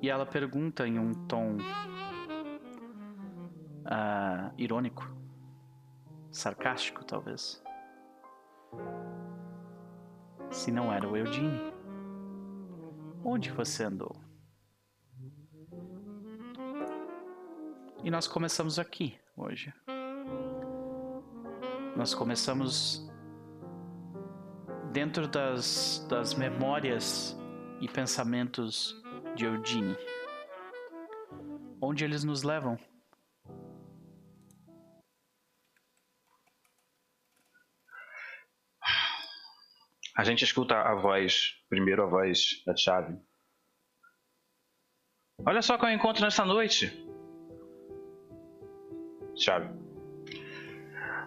E 0.00 0.08
ela 0.08 0.24
pergunta 0.24 0.86
em 0.86 0.98
um 0.98 1.12
tom 1.26 1.58
uh, 3.84 4.52
irônico, 4.56 5.08
sarcástico 6.30 7.04
talvez, 7.04 7.62
se 10.50 10.70
não 10.70 10.92
era 10.92 11.08
o 11.08 11.16
Eugene. 11.16 11.72
Onde 13.24 13.50
você 13.50 13.84
andou? 13.84 14.14
E 18.02 18.10
nós 18.10 18.28
começamos 18.28 18.78
aqui 18.78 19.18
hoje. 19.34 19.72
nós 21.96 22.12
começamos 22.14 23.08
dentro 24.92 25.26
das, 25.26 26.06
das 26.08 26.34
memórias 26.34 27.36
e 27.80 27.88
pensamentos 27.88 28.94
de 29.34 29.46
Eugene. 29.46 29.96
Onde 31.80 32.04
eles 32.04 32.24
nos 32.24 32.42
levam? 32.42 32.78
A 40.16 40.22
gente 40.22 40.44
escuta 40.44 40.76
a 40.76 40.94
voz, 40.94 41.56
primeiro 41.68 42.04
a 42.04 42.06
voz 42.06 42.62
da 42.64 42.76
chave. 42.76 43.18
Olha 45.44 45.60
só 45.60 45.76
quem 45.76 45.88
eu 45.88 45.96
encontro 45.96 46.22
nessa 46.22 46.44
noite. 46.44 46.92
Chave. 49.36 49.68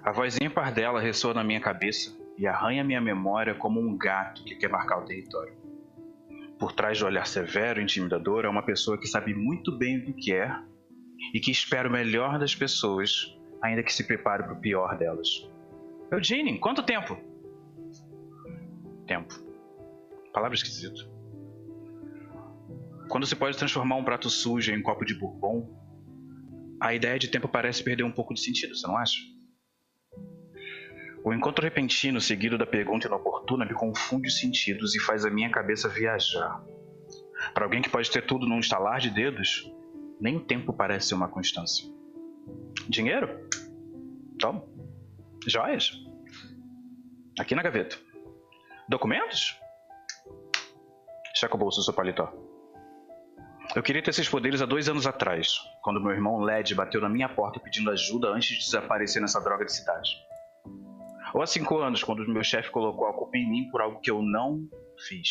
A 0.04 0.12
voz 0.14 0.38
ímpar 0.42 0.74
dela 0.74 1.02
ressoa 1.02 1.34
na 1.34 1.44
minha 1.44 1.60
cabeça 1.60 2.18
e 2.38 2.48
arranha 2.48 2.82
minha 2.82 3.02
memória 3.02 3.54
como 3.54 3.82
um 3.82 3.98
gato 3.98 4.46
que 4.46 4.56
quer 4.56 4.70
marcar 4.70 5.00
o 5.00 5.06
território. 5.06 5.54
Por 6.58 6.72
trás 6.72 6.98
do 6.98 7.06
olhar 7.06 7.28
severo 7.28 7.82
e 7.82 7.84
intimidador 7.84 8.46
é 8.46 8.50
uma 8.50 8.64
pessoa 8.64 8.98
que 8.98 9.06
sabe 9.06 9.34
muito 9.34 9.78
bem 9.78 9.98
o 9.98 10.06
que 10.06 10.14
quer 10.14 10.64
e 11.34 11.42
que 11.42 11.52
espera 11.52 11.90
o 11.90 11.92
melhor 11.92 12.40
das 12.40 12.56
pessoas, 12.56 13.38
ainda 13.62 13.84
que 13.84 13.92
se 13.92 14.08
prepare 14.08 14.44
para 14.44 14.54
o 14.54 14.62
pior 14.62 14.98
delas. 14.98 15.28
Eugene, 16.10 16.58
quanto 16.58 16.84
tempo? 16.84 17.18
Tempo. 19.08 19.34
Palavra 20.34 20.56
esquisita. 20.56 21.02
Quando 23.10 23.26
se 23.26 23.36
pode 23.36 23.58
transformar 23.58 23.96
um 23.96 24.04
prato 24.04 24.30
sujo 24.30 24.72
em 24.72 24.78
um 24.78 24.84
copo 24.84 25.06
de 25.06 25.16
bourbon, 25.16 25.74
a 26.80 26.94
ideia 26.94 27.18
de 27.18 27.30
tempo 27.30 27.48
parece 27.48 27.84
perder 27.84 28.04
um 28.04 28.12
pouco 28.12 28.34
de 28.34 28.42
sentido, 28.42 28.76
você 28.76 28.86
não 28.86 28.98
acha? 28.98 29.18
O 31.24 31.34
encontro 31.34 31.64
repentino 31.64 32.22
seguido 32.22 32.58
da 32.58 32.66
pergunta 32.66 33.08
inoportuna 33.08 33.66
me 33.66 33.74
confunde 33.74 34.28
os 34.28 34.40
sentidos 34.40 34.94
e 34.96 35.00
faz 35.00 35.26
a 35.26 35.30
minha 35.30 35.50
cabeça 35.50 35.90
viajar. 35.90 36.64
Para 37.54 37.66
alguém 37.66 37.82
que 37.82 37.90
pode 37.90 38.12
ter 38.12 38.26
tudo 38.26 38.48
num 38.48 38.60
estalar 38.60 39.00
de 39.00 39.10
dedos, 39.10 39.72
nem 40.20 40.38
o 40.38 40.46
tempo 40.46 40.74
parece 40.74 41.14
uma 41.14 41.28
constância. 41.28 41.86
Dinheiro? 42.88 43.48
Toma. 44.40 44.64
Joias? 45.46 45.92
Aqui 47.40 47.56
na 47.56 47.64
gaveta. 47.64 48.07
Documentos? 48.88 49.60
Do 51.34 51.84
seu 51.84 51.94
paletó. 51.94 52.32
Eu 53.76 53.84
queria 53.84 54.02
ter 54.02 54.12
esses 54.12 54.30
poderes 54.30 54.62
há 54.62 54.66
dois 54.66 54.88
anos 54.88 55.06
atrás, 55.06 55.60
quando 55.84 56.02
meu 56.02 56.12
irmão 56.12 56.40
Led 56.40 56.74
bateu 56.74 57.02
na 57.02 57.10
minha 57.10 57.28
porta 57.28 57.60
pedindo 57.60 57.92
ajuda 57.92 58.30
antes 58.30 58.58
de 58.58 58.64
desaparecer 58.64 59.22
nessa 59.22 59.42
droga 59.42 59.66
de 59.66 59.74
cidade. 59.74 60.10
Ou 61.34 61.42
há 61.42 61.46
cinco 61.46 61.78
anos, 61.80 62.04
quando 62.04 62.28
meu 62.28 62.44
chefe 62.44 62.72
colocou 62.72 63.08
a 63.08 63.14
culpa 63.14 63.38
em 63.38 63.50
mim 63.50 63.70
por 63.70 63.82
algo 63.82 64.00
que 64.00 64.10
eu 64.10 64.22
não 64.22 64.68
fiz. 65.08 65.30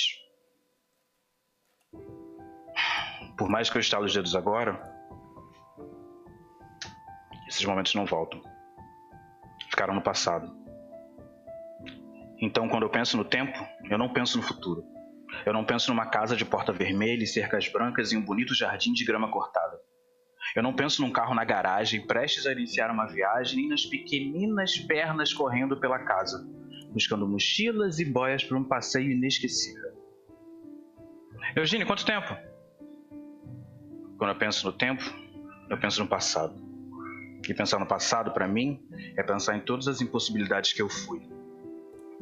Por 3.38 3.48
mais 3.48 3.70
que 3.70 3.78
eu 3.78 3.80
estale 3.80 4.04
os 4.04 4.14
dedos 4.14 4.36
agora, 4.36 4.80
esses 7.48 7.64
momentos 7.64 7.94
não 7.94 8.04
voltam. 8.04 8.42
Ficaram 9.70 9.94
no 9.94 10.02
passado. 10.02 10.65
Então, 12.40 12.68
quando 12.68 12.82
eu 12.82 12.90
penso 12.90 13.16
no 13.16 13.24
tempo, 13.24 13.58
eu 13.88 13.96
não 13.96 14.12
penso 14.12 14.36
no 14.36 14.42
futuro. 14.42 14.84
Eu 15.44 15.52
não 15.52 15.64
penso 15.64 15.90
numa 15.90 16.06
casa 16.06 16.36
de 16.36 16.44
porta 16.44 16.72
vermelha 16.72 17.22
e 17.22 17.26
cercas 17.26 17.68
brancas 17.68 18.12
e 18.12 18.16
um 18.16 18.22
bonito 18.22 18.54
jardim 18.54 18.92
de 18.92 19.04
grama 19.04 19.30
cortada. 19.30 19.78
Eu 20.54 20.62
não 20.62 20.74
penso 20.74 21.02
num 21.02 21.10
carro 21.10 21.34
na 21.34 21.44
garagem 21.44 22.06
prestes 22.06 22.46
a 22.46 22.52
iniciar 22.52 22.90
uma 22.90 23.06
viagem, 23.06 23.60
nem 23.60 23.68
nas 23.68 23.84
pequeninas 23.84 24.78
pernas 24.78 25.32
correndo 25.32 25.80
pela 25.80 25.98
casa, 25.98 26.46
buscando 26.92 27.26
mochilas 27.26 27.98
e 27.98 28.04
boias 28.04 28.44
para 28.44 28.56
um 28.56 28.64
passeio 28.64 29.10
inesquecível. 29.10 29.92
Eugênio, 31.54 31.86
quanto 31.86 32.04
tempo? 32.04 32.36
Quando 34.18 34.30
eu 34.30 34.38
penso 34.38 34.66
no 34.66 34.72
tempo, 34.72 35.02
eu 35.68 35.78
penso 35.78 36.00
no 36.02 36.08
passado. 36.08 36.54
E 37.48 37.54
pensar 37.54 37.78
no 37.78 37.86
passado, 37.86 38.32
para 38.32 38.48
mim, 38.48 38.80
é 39.16 39.22
pensar 39.22 39.56
em 39.56 39.60
todas 39.60 39.88
as 39.88 40.00
impossibilidades 40.00 40.72
que 40.72 40.82
eu 40.82 40.88
fui 40.88 41.35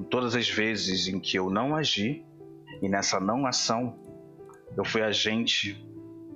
todas 0.03 0.35
as 0.35 0.49
vezes 0.49 1.07
em 1.07 1.21
que 1.21 1.39
eu 1.39 1.51
não 1.51 1.77
agi, 1.77 2.25
e 2.83 2.89
nessa 2.89 3.21
não 3.21 3.47
ação, 3.47 3.97
eu 4.77 4.85
fui 4.85 5.03
agente 5.03 5.87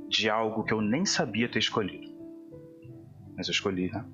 de 0.09 0.31
algo 0.31 0.65
que 0.65 0.73
eu 0.73 0.81
nem 0.81 1.05
sabia 1.05 1.49
ter 1.49 1.59
escolhido. 1.59 2.09
Mas 3.37 3.49
eu 3.49 3.53
escolhi, 3.53 3.91
né? 3.91 4.05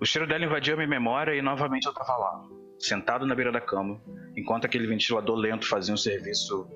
O 0.00 0.04
cheiro 0.04 0.26
dela 0.26 0.44
invadiu 0.44 0.74
a 0.74 0.76
minha 0.76 0.88
memória 0.88 1.34
e 1.34 1.40
novamente 1.40 1.86
eu 1.86 1.92
estava 1.92 2.16
lá, 2.16 2.48
sentado 2.78 3.24
na 3.24 3.34
beira 3.34 3.52
da 3.52 3.60
cama, 3.60 4.02
enquanto 4.36 4.64
aquele 4.64 4.86
ventilador 4.86 5.36
lento 5.36 5.68
fazia 5.68 5.94
um 5.94 5.96
serviço 5.96 6.68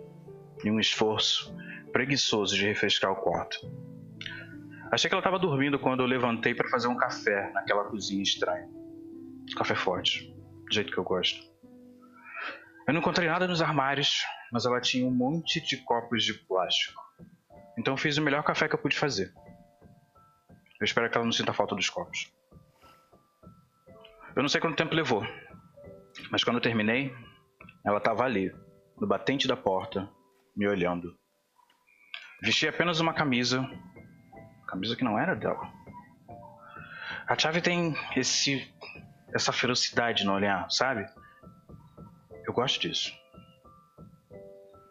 e 0.65 0.71
um 0.71 0.79
esforço 0.79 1.55
preguiçoso 1.93 2.55
de 2.55 2.65
refrescar 2.65 3.11
o 3.11 3.17
quarto. 3.17 3.59
Achei 4.93 5.09
que 5.09 5.15
ela 5.15 5.21
estava 5.21 5.39
dormindo 5.39 5.79
quando 5.79 6.01
eu 6.01 6.07
levantei 6.07 6.55
para 6.55 6.69
fazer 6.69 6.87
um 6.87 6.97
café 6.97 7.51
naquela 7.53 7.85
cozinha 7.85 8.23
estranha. 8.23 8.69
Café 9.57 9.75
forte 9.75 10.36
do 10.67 10.75
jeito 10.75 10.93
que 10.93 10.99
eu 10.99 11.05
gosto. 11.05 11.41
Eu 12.87 12.93
não 12.93 13.01
encontrei 13.01 13.29
nada 13.29 13.49
nos 13.49 13.63
armários, 13.63 14.23
mas 14.53 14.65
ela 14.65 14.81
tinha 14.81 15.07
um 15.07 15.11
monte 15.11 15.61
de 15.61 15.77
copos 15.79 16.25
de 16.25 16.35
plástico. 16.35 17.03
Então 17.79 17.97
fiz 17.97 18.17
o 18.17 18.23
melhor 18.23 18.43
café 18.43 18.69
que 18.69 18.75
eu 18.75 18.79
pude 18.79 18.97
fazer. 18.97 19.33
Eu 20.81 20.85
espero 20.85 21.11
que 21.11 21.17
ela 21.17 21.25
não 21.25 21.33
sinta 21.33 21.53
falta 21.53 21.75
dos 21.75 21.89
copos. 21.91 22.33
Eu 24.35 24.43
não 24.43 24.49
sei 24.49 24.61
quanto 24.61 24.77
tempo 24.77 24.95
levou, 24.95 25.27
mas 26.31 26.45
quando 26.45 26.57
eu 26.57 26.63
terminei, 26.63 27.13
ela 27.85 27.99
estava 27.99 28.25
ali, 28.25 28.55
no 29.01 29.07
batente 29.07 29.49
da 29.49 29.57
porta, 29.57 30.09
me 30.55 30.69
olhando. 30.69 31.17
Vestia 32.43 32.71
apenas 32.71 33.01
uma 33.01 33.15
camisa, 33.15 33.67
camisa 34.69 34.95
que 34.95 35.05
não 35.05 35.19
era 35.19 35.35
dela. 35.35 35.73
A 37.27 37.37
chave 37.37 37.61
tem 37.61 37.97
esse 38.15 38.73
essa 39.35 39.53
ferocidade 39.53 40.25
no 40.25 40.33
olhar, 40.33 40.71
sabe? 40.71 41.07
Eu 42.47 42.53
gosto 42.53 42.81
disso. 42.81 43.13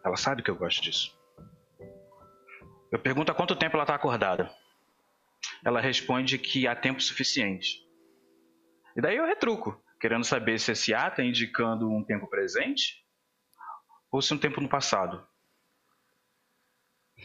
Ela 0.04 0.16
sabe 0.16 0.42
que 0.42 0.50
eu 0.50 0.56
gosto 0.56 0.82
disso. 0.82 1.16
Eu 2.92 2.98
pergunto 2.98 3.32
há 3.32 3.34
quanto 3.34 3.56
tempo 3.56 3.76
ela 3.76 3.82
está 3.82 3.94
acordada. 3.94 4.50
Ela 5.64 5.80
responde 5.80 6.38
que 6.38 6.66
há 6.66 6.76
tempo 6.76 7.02
suficiente. 7.02 7.84
E 8.96 9.00
daí 9.00 9.16
eu 9.16 9.26
retruco, 9.26 9.82
querendo 10.00 10.24
saber 10.24 10.58
se 10.58 10.72
esse 10.72 10.94
há 10.94 11.08
está 11.08 11.22
indicando 11.22 11.90
um 11.90 12.04
tempo 12.04 12.28
presente 12.28 13.04
ou 14.10 14.22
se 14.22 14.32
um 14.32 14.38
tempo 14.38 14.60
no 14.60 14.68
passado. 14.68 15.26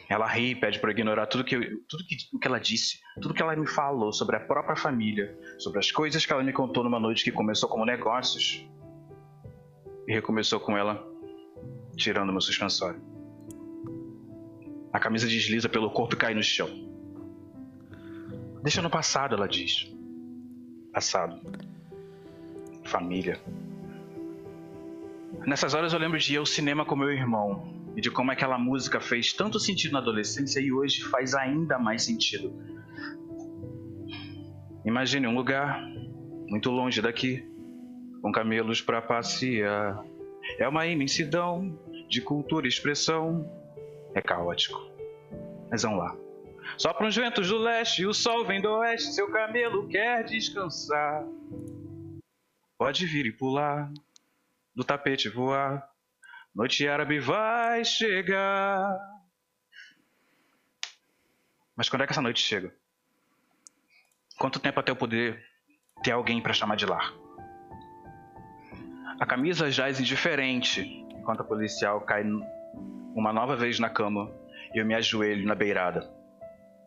Ela 0.07 0.27
ri, 0.27 0.55
pede 0.55 0.79
para 0.79 0.91
ignorar 0.91 1.27
tudo 1.27 1.43
que, 1.43 1.55
eu, 1.55 1.61
tudo 1.87 2.05
que, 2.05 2.15
que 2.15 2.47
ela 2.47 2.59
disse, 2.59 2.99
tudo 3.21 3.33
que 3.33 3.41
ela 3.41 3.55
me 3.55 3.67
falou 3.67 4.11
sobre 4.11 4.35
a 4.35 4.39
própria 4.39 4.75
família, 4.75 5.37
sobre 5.57 5.79
as 5.79 5.91
coisas 5.91 6.25
que 6.25 6.31
ela 6.31 6.43
me 6.43 6.53
contou 6.53 6.83
numa 6.83 6.99
noite 6.99 7.23
que 7.23 7.31
começou 7.31 7.69
como 7.69 7.85
negócios 7.85 8.65
e 10.07 10.13
recomeçou 10.13 10.59
com 10.59 10.77
ela 10.77 11.05
tirando 11.95 12.31
meu 12.31 12.41
suspensório. 12.41 13.01
A 14.93 14.99
camisa 14.99 15.27
desliza 15.27 15.69
pelo 15.69 15.89
corpo 15.91 16.15
e 16.15 16.17
cai 16.17 16.33
no 16.33 16.43
chão. 16.43 16.69
Deixa 18.61 18.81
no 18.81 18.89
passado, 18.89 19.35
ela 19.35 19.47
diz. 19.47 19.91
Passado. 20.93 21.39
Família. 22.83 23.39
Nessas 25.45 25.73
horas 25.73 25.93
eu 25.93 25.99
lembro 25.99 26.19
de 26.19 26.33
ir 26.33 26.37
ao 26.37 26.45
cinema 26.45 26.85
com 26.85 26.95
meu 26.95 27.11
irmão, 27.11 27.80
e 27.95 28.01
de 28.01 28.09
como 28.09 28.31
aquela 28.31 28.57
música 28.57 28.99
fez 28.99 29.33
tanto 29.33 29.59
sentido 29.59 29.93
na 29.93 29.99
adolescência 29.99 30.59
e 30.59 30.71
hoje 30.71 31.03
faz 31.03 31.33
ainda 31.33 31.77
mais 31.77 32.03
sentido. 32.03 32.53
Imagine 34.85 35.27
um 35.27 35.35
lugar 35.35 35.81
muito 36.47 36.71
longe 36.71 37.01
daqui, 37.01 37.47
com 38.21 38.31
camelos 38.31 38.81
para 38.81 39.01
passear. 39.01 40.03
É 40.57 40.67
uma 40.67 40.85
imensidão 40.87 41.79
de 42.09 42.21
cultura 42.21 42.65
e 42.65 42.69
expressão. 42.69 43.49
É 44.13 44.21
caótico. 44.21 44.81
Mas 45.69 45.83
vamos 45.83 45.99
lá. 45.99 46.15
Sopram 46.77 47.07
os 47.07 47.15
ventos 47.15 47.47
do 47.47 47.57
leste 47.57 48.05
o 48.05 48.13
sol 48.13 48.45
vem 48.45 48.61
do 48.61 48.69
oeste. 48.69 49.13
Seu 49.13 49.29
camelo 49.31 49.87
quer 49.87 50.23
descansar. 50.25 51.25
Pode 52.77 53.05
vir 53.05 53.27
e 53.27 53.31
pular, 53.31 53.91
do 54.75 54.83
tapete 54.83 55.29
voar. 55.29 55.90
Noite 56.53 56.85
árabe 56.85 57.17
vai 57.19 57.85
chegar. 57.85 58.97
Mas 61.75 61.87
quando 61.87 62.01
é 62.01 62.05
que 62.05 62.11
essa 62.11 62.21
noite 62.21 62.41
chega? 62.41 62.75
Quanto 64.37 64.59
tempo 64.59 64.79
até 64.79 64.91
eu 64.91 64.95
poder 64.95 65.41
ter 66.03 66.11
alguém 66.11 66.41
para 66.41 66.51
chamar 66.51 66.75
de 66.75 66.85
lar? 66.85 67.13
A 69.17 69.25
camisa 69.25 69.71
jaz 69.71 69.99
indiferente 69.99 70.81
enquanto 71.15 71.41
a 71.41 71.45
policial 71.45 72.01
cai 72.01 72.23
uma 73.15 73.31
nova 73.31 73.55
vez 73.55 73.79
na 73.79 73.89
cama 73.89 74.29
e 74.73 74.79
eu 74.79 74.85
me 74.85 74.93
ajoelho 74.93 75.47
na 75.47 75.55
beirada. 75.55 76.11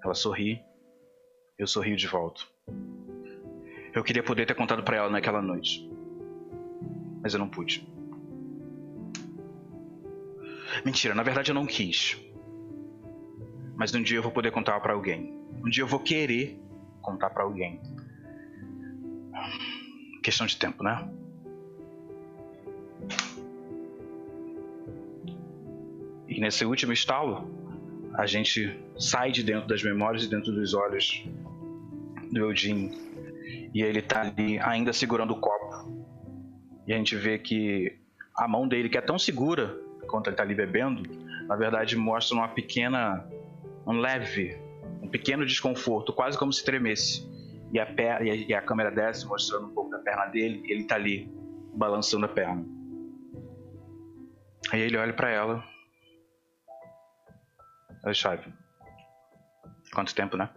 Ela 0.05 0.15
sorri, 0.15 0.63
eu 1.59 1.67
sorrio 1.67 1.97
de 1.97 2.07
volta. 2.07 2.43
Eu 3.95 4.05
queria 4.05 4.23
poder 4.23 4.45
ter 4.45 4.55
contado 4.55 4.83
para 4.83 4.97
ela 4.97 5.09
naquela 5.09 5.41
noite. 5.41 5.89
Mas 7.23 7.33
eu 7.33 7.41
não 7.41 7.49
pude. 7.49 7.94
Mentira, 10.83 11.15
na 11.15 11.23
verdade 11.23 11.51
eu 11.51 11.55
não 11.55 11.67
quis. 11.67 12.17
Mas 13.77 13.95
um 13.95 14.03
dia 14.03 14.19
eu 14.19 14.23
vou 14.23 14.33
poder 14.33 14.51
contar 14.51 14.81
para 14.81 14.93
alguém. 14.93 15.39
Um 15.65 15.69
dia 15.69 15.83
eu 15.83 15.87
vou 15.87 16.01
querer 16.01 16.59
contar 17.03 17.31
para 17.31 17.43
alguém. 17.43 17.81
Questão 20.23 20.47
de 20.47 20.57
tempo, 20.57 20.83
né? 20.83 21.09
E 26.29 26.41
nesse 26.41 26.65
último 26.65 26.93
estalo, 26.93 27.49
a 28.15 28.27
gente 28.27 28.81
sai 28.99 29.31
de 29.31 29.43
dentro 29.43 29.69
das 29.69 29.83
memórias 29.83 30.25
e 30.25 30.31
dentro 30.31 30.53
dos 30.53 30.73
olhos 30.73 31.25
do 32.33 32.39
Eugene. 32.39 32.91
E 33.75 33.83
ele 33.83 34.01
tá 34.01 34.23
ali 34.23 34.59
ainda 34.59 34.93
segurando 34.93 35.33
o 35.33 35.41
copo. 35.41 36.07
E 36.87 36.93
a 36.93 36.97
gente 36.97 37.17
vê 37.17 37.39
que 37.39 37.99
a 38.37 38.49
mão 38.49 38.67
dele, 38.67 38.89
que 38.89 38.99
é 38.99 39.01
tão 39.01 39.19
segura 39.19 39.79
enquanto 40.15 40.29
ele 40.29 40.37
tá 40.37 40.45
ali 40.45 40.55
bebendo, 40.55 41.03
na 41.49 41.57
verdade 41.57 41.97
mostra 41.97 42.37
uma 42.37 42.49
pequena. 42.49 43.29
um 43.85 43.99
leve, 43.99 44.57
um 45.03 45.09
pequeno 45.09 45.45
desconforto, 45.45 46.13
quase 46.13 46.39
como 46.39 46.53
se 46.53 46.65
tremesse. 46.65 47.29
E 47.73 47.81
a, 47.81 47.87
perna, 47.87 48.25
e 48.25 48.55
a 48.55 48.63
câmera 48.63 48.93
desce 48.93 49.27
mostrando 49.27 49.67
um 49.67 49.75
pouco 49.75 49.91
da 49.91 49.99
perna 49.99 50.27
dele, 50.27 50.63
ele 50.69 50.85
tá 50.85 50.95
ali 50.95 51.29
balançando 51.75 52.25
a 52.27 52.29
perna. 52.29 52.65
Aí 54.71 54.81
ele 54.81 54.97
olha 54.97 55.13
para 55.13 55.31
ela 55.31 55.65
Alexandre. 58.05 58.53
Quanto 59.93 60.15
tempo, 60.15 60.37
né? 60.37 60.49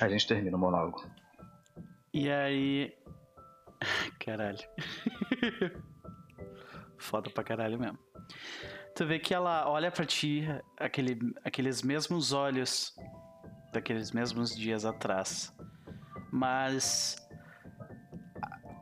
A 0.00 0.08
gente 0.08 0.26
termina 0.26 0.56
o 0.56 0.60
monólogo. 0.60 1.02
E 2.12 2.30
aí. 2.30 2.94
Caralho. 4.20 4.58
Foda 7.02 7.28
pra 7.28 7.42
caralho 7.42 7.78
mesmo. 7.78 7.98
Tu 8.94 9.04
vê 9.04 9.18
que 9.18 9.34
ela 9.34 9.68
olha 9.68 9.90
para 9.90 10.06
ti, 10.06 10.46
aquele, 10.78 11.18
aqueles 11.44 11.82
mesmos 11.82 12.32
olhos 12.32 12.94
daqueles 13.72 14.12
mesmos 14.12 14.54
dias 14.54 14.84
atrás. 14.84 15.52
Mas 16.30 17.16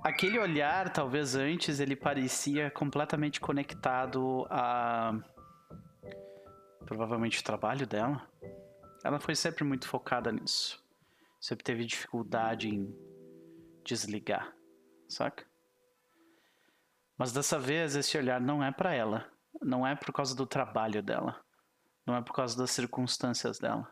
aquele 0.05 0.39
olhar, 0.39 0.93
talvez 0.93 1.35
antes, 1.35 1.81
ele 1.81 1.97
parecia 1.97 2.71
completamente 2.71 3.41
conectado 3.41 4.47
a 4.51 5.19
provavelmente 6.85 7.41
o 7.41 7.45
trabalho 7.45 7.87
dela, 7.87 8.29
ela 9.05 9.21
foi 9.21 9.35
sempre 9.37 9.65
muito 9.65 9.89
focada 9.89 10.31
nisso. 10.31 10.85
Sempre 11.41 11.65
teve 11.65 11.87
dificuldade 11.87 12.69
em 12.69 12.93
desligar, 13.85 14.53
saca? 15.09 15.50
Mas 17.21 17.33
dessa 17.33 17.59
vez 17.59 17.95
esse 17.95 18.17
olhar 18.17 18.41
não 18.41 18.65
é 18.65 18.73
para 18.73 18.95
ela, 18.95 19.31
não 19.61 19.87
é 19.87 19.95
por 19.95 20.11
causa 20.11 20.35
do 20.35 20.47
trabalho 20.47 21.03
dela, 21.03 21.39
não 22.07 22.17
é 22.17 22.23
por 22.23 22.33
causa 22.33 22.57
das 22.57 22.71
circunstâncias 22.71 23.59
dela. 23.59 23.87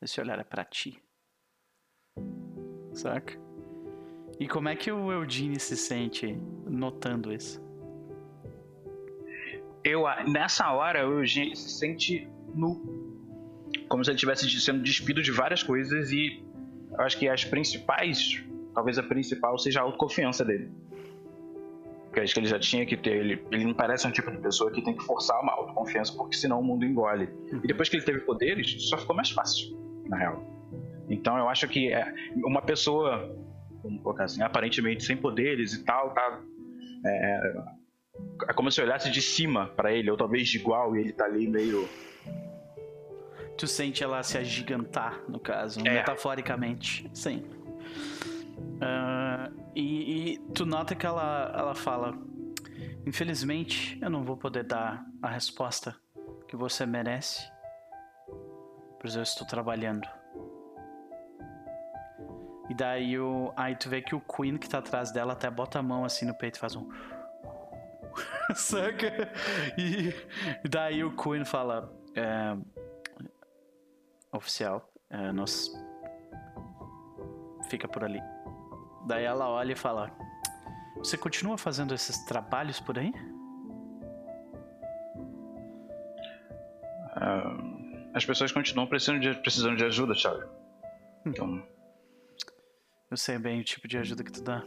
Esse 0.00 0.18
olhar 0.18 0.38
é 0.38 0.42
para 0.42 0.64
ti. 0.64 0.98
Saca? 2.94 3.38
E 4.40 4.48
como 4.48 4.70
é 4.70 4.74
que 4.74 4.90
o 4.90 5.12
Eugene 5.12 5.60
se 5.60 5.76
sente 5.76 6.32
notando 6.64 7.30
isso? 7.30 7.60
eu 9.84 10.04
nessa 10.26 10.72
hora 10.72 11.06
o 11.06 11.18
Eugênio 11.18 11.54
se 11.54 11.68
sente 11.68 12.26
nu. 12.54 12.80
Como 13.90 14.02
se 14.02 14.10
ele 14.10 14.16
estivesse 14.16 14.48
sendo 14.58 14.82
despido 14.82 15.22
de 15.22 15.30
várias 15.30 15.62
coisas 15.62 16.10
e 16.10 16.42
eu 16.92 17.00
acho 17.00 17.18
que 17.18 17.28
as 17.28 17.44
principais, 17.44 18.42
talvez 18.72 18.98
a 18.98 19.02
principal 19.02 19.58
seja 19.58 19.80
a 19.80 19.82
autoconfiança 19.82 20.42
dele. 20.42 20.72
Porque 22.12 22.20
acho 22.20 22.34
que 22.34 22.40
ele 22.40 22.46
já 22.46 22.58
tinha 22.58 22.84
que 22.84 22.94
ter, 22.94 23.16
ele, 23.16 23.42
ele 23.50 23.64
não 23.64 23.72
parece 23.72 24.06
um 24.06 24.10
tipo 24.10 24.30
de 24.30 24.36
pessoa 24.36 24.70
que 24.70 24.82
tem 24.82 24.94
que 24.94 25.02
forçar 25.02 25.40
uma 25.40 25.50
autoconfiança, 25.54 26.12
porque 26.12 26.36
senão 26.36 26.60
o 26.60 26.62
mundo 26.62 26.84
engole. 26.84 27.26
E 27.50 27.66
depois 27.66 27.88
que 27.88 27.96
ele 27.96 28.04
teve 28.04 28.20
poderes, 28.20 28.86
só 28.86 28.98
ficou 28.98 29.16
mais 29.16 29.30
fácil, 29.30 29.74
na 30.10 30.18
real. 30.18 30.44
Então 31.08 31.38
eu 31.38 31.48
acho 31.48 31.66
que 31.68 31.90
é, 31.90 32.12
uma 32.44 32.60
pessoa, 32.60 33.34
vamos 33.82 34.02
colocar 34.02 34.24
assim, 34.24 34.42
aparentemente 34.42 35.02
sem 35.06 35.16
poderes 35.16 35.72
e 35.72 35.84
tal, 35.84 36.12
tá 36.12 36.42
é, 37.06 37.54
é 38.46 38.52
como 38.52 38.70
se 38.70 38.78
eu 38.78 38.84
olhasse 38.84 39.10
de 39.10 39.22
cima 39.22 39.68
para 39.68 39.90
ele, 39.90 40.10
ou 40.10 40.16
talvez 40.18 40.46
de 40.50 40.58
igual, 40.58 40.94
e 40.94 41.00
ele 41.00 41.14
tá 41.14 41.24
ali 41.24 41.48
meio. 41.48 41.88
Tu 43.56 43.66
sente 43.66 44.04
ela 44.04 44.22
se 44.22 44.36
agigantar, 44.36 45.18
no 45.26 45.40
caso, 45.40 45.80
é. 45.80 45.94
metaforicamente. 45.94 47.08
Sim. 47.14 47.42
Uh, 48.82 49.62
e, 49.76 50.32
e, 50.32 50.38
tu 50.52 50.66
nota 50.66 50.96
que 50.96 51.06
ela, 51.06 51.52
ela 51.56 51.74
fala: 51.74 52.18
Infelizmente, 53.06 53.96
eu 54.02 54.10
não 54.10 54.24
vou 54.24 54.36
poder 54.36 54.64
dar 54.64 55.06
a 55.22 55.28
resposta 55.28 55.94
que 56.48 56.56
você 56.56 56.84
merece, 56.84 57.48
pois 59.00 59.14
eu 59.14 59.22
estou 59.22 59.46
trabalhando. 59.46 60.08
E 62.68 62.74
daí 62.74 63.18
o, 63.18 63.52
aí 63.56 63.76
tu 63.76 63.88
vê 63.88 64.02
que 64.02 64.14
o 64.14 64.20
Queen 64.20 64.56
que 64.56 64.68
tá 64.68 64.78
atrás 64.78 65.12
dela 65.12 65.34
até 65.34 65.48
bota 65.50 65.78
a 65.78 65.82
mão 65.82 66.04
assim 66.04 66.26
no 66.26 66.34
peito 66.34 66.56
e 66.56 66.58
faz 66.58 66.74
um. 66.74 66.88
Saca? 68.54 69.32
E 69.78 70.12
daí 70.68 71.04
o 71.04 71.14
Queen 71.14 71.44
fala: 71.44 71.92
é, 72.16 72.56
Oficial, 74.32 74.90
é, 75.08 75.30
nós. 75.30 75.70
Fica 77.68 77.86
por 77.86 78.02
ali. 78.02 78.20
Daí 79.06 79.24
ela 79.24 79.48
olha 79.48 79.72
e 79.72 79.76
fala: 79.76 80.10
Você 80.96 81.16
continua 81.16 81.58
fazendo 81.58 81.94
esses 81.94 82.24
trabalhos 82.24 82.80
por 82.80 82.98
aí? 82.98 83.12
Uh, 87.16 88.10
as 88.14 88.24
pessoas 88.24 88.52
continuam 88.52 88.86
precisando 88.88 89.20
de, 89.20 89.34
precisando 89.40 89.76
de 89.76 89.84
ajuda, 89.84 90.14
Thiago. 90.14 90.42
Hum. 90.42 91.30
Então. 91.30 91.62
Eu 93.10 93.16
sei 93.16 93.38
bem 93.38 93.60
o 93.60 93.64
tipo 93.64 93.86
de 93.86 93.98
ajuda 93.98 94.24
que 94.24 94.32
tu 94.32 94.42
dá. 94.42 94.64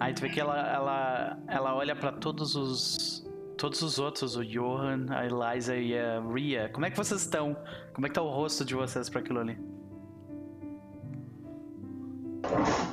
Aí 0.00 0.12
tu 0.12 0.22
vê 0.22 0.28
que 0.28 0.40
ela, 0.40 0.58
ela, 0.72 1.38
ela 1.46 1.74
olha 1.74 1.94
para 1.94 2.12
todos 2.12 2.56
os 2.56 3.24
todos 3.56 3.80
os 3.82 3.98
outros, 3.98 4.36
o 4.36 4.44
Johan, 4.44 5.06
a 5.10 5.24
Eliza 5.24 5.76
e 5.76 5.96
a 5.98 6.20
Ria. 6.20 6.68
Como 6.70 6.84
é 6.84 6.90
que 6.90 6.96
vocês 6.96 7.20
estão? 7.20 7.56
Como 7.92 8.06
é 8.06 8.10
que 8.10 8.14
tá 8.14 8.22
o 8.22 8.30
rosto 8.30 8.64
de 8.64 8.74
vocês 8.74 9.08
para 9.08 9.20
aquilo 9.20 9.40
ali? 9.40 9.58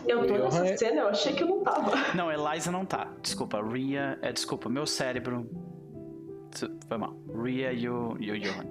Eu 0.08 0.28
tô 0.28 0.38
nessa 0.38 0.66
é... 0.66 0.78
cena, 0.78 1.02
eu 1.02 1.08
achei 1.08 1.34
que 1.34 1.44
eu 1.44 1.48
não 1.48 1.64
tava. 1.64 1.92
Não, 2.16 2.32
Eliza 2.32 2.72
não 2.72 2.86
tá. 2.86 3.12
Desculpa, 3.22 3.62
Ria. 3.62 4.18
É, 4.22 4.32
desculpa, 4.32 4.70
meu 4.70 4.86
cérebro. 4.86 5.50
Foi 6.88 6.98
mal. 6.98 7.16
Ria 7.44 7.72
e 7.72 7.88
o, 7.88 8.18
e 8.20 8.32
o 8.32 8.40
Johan. 8.40 8.70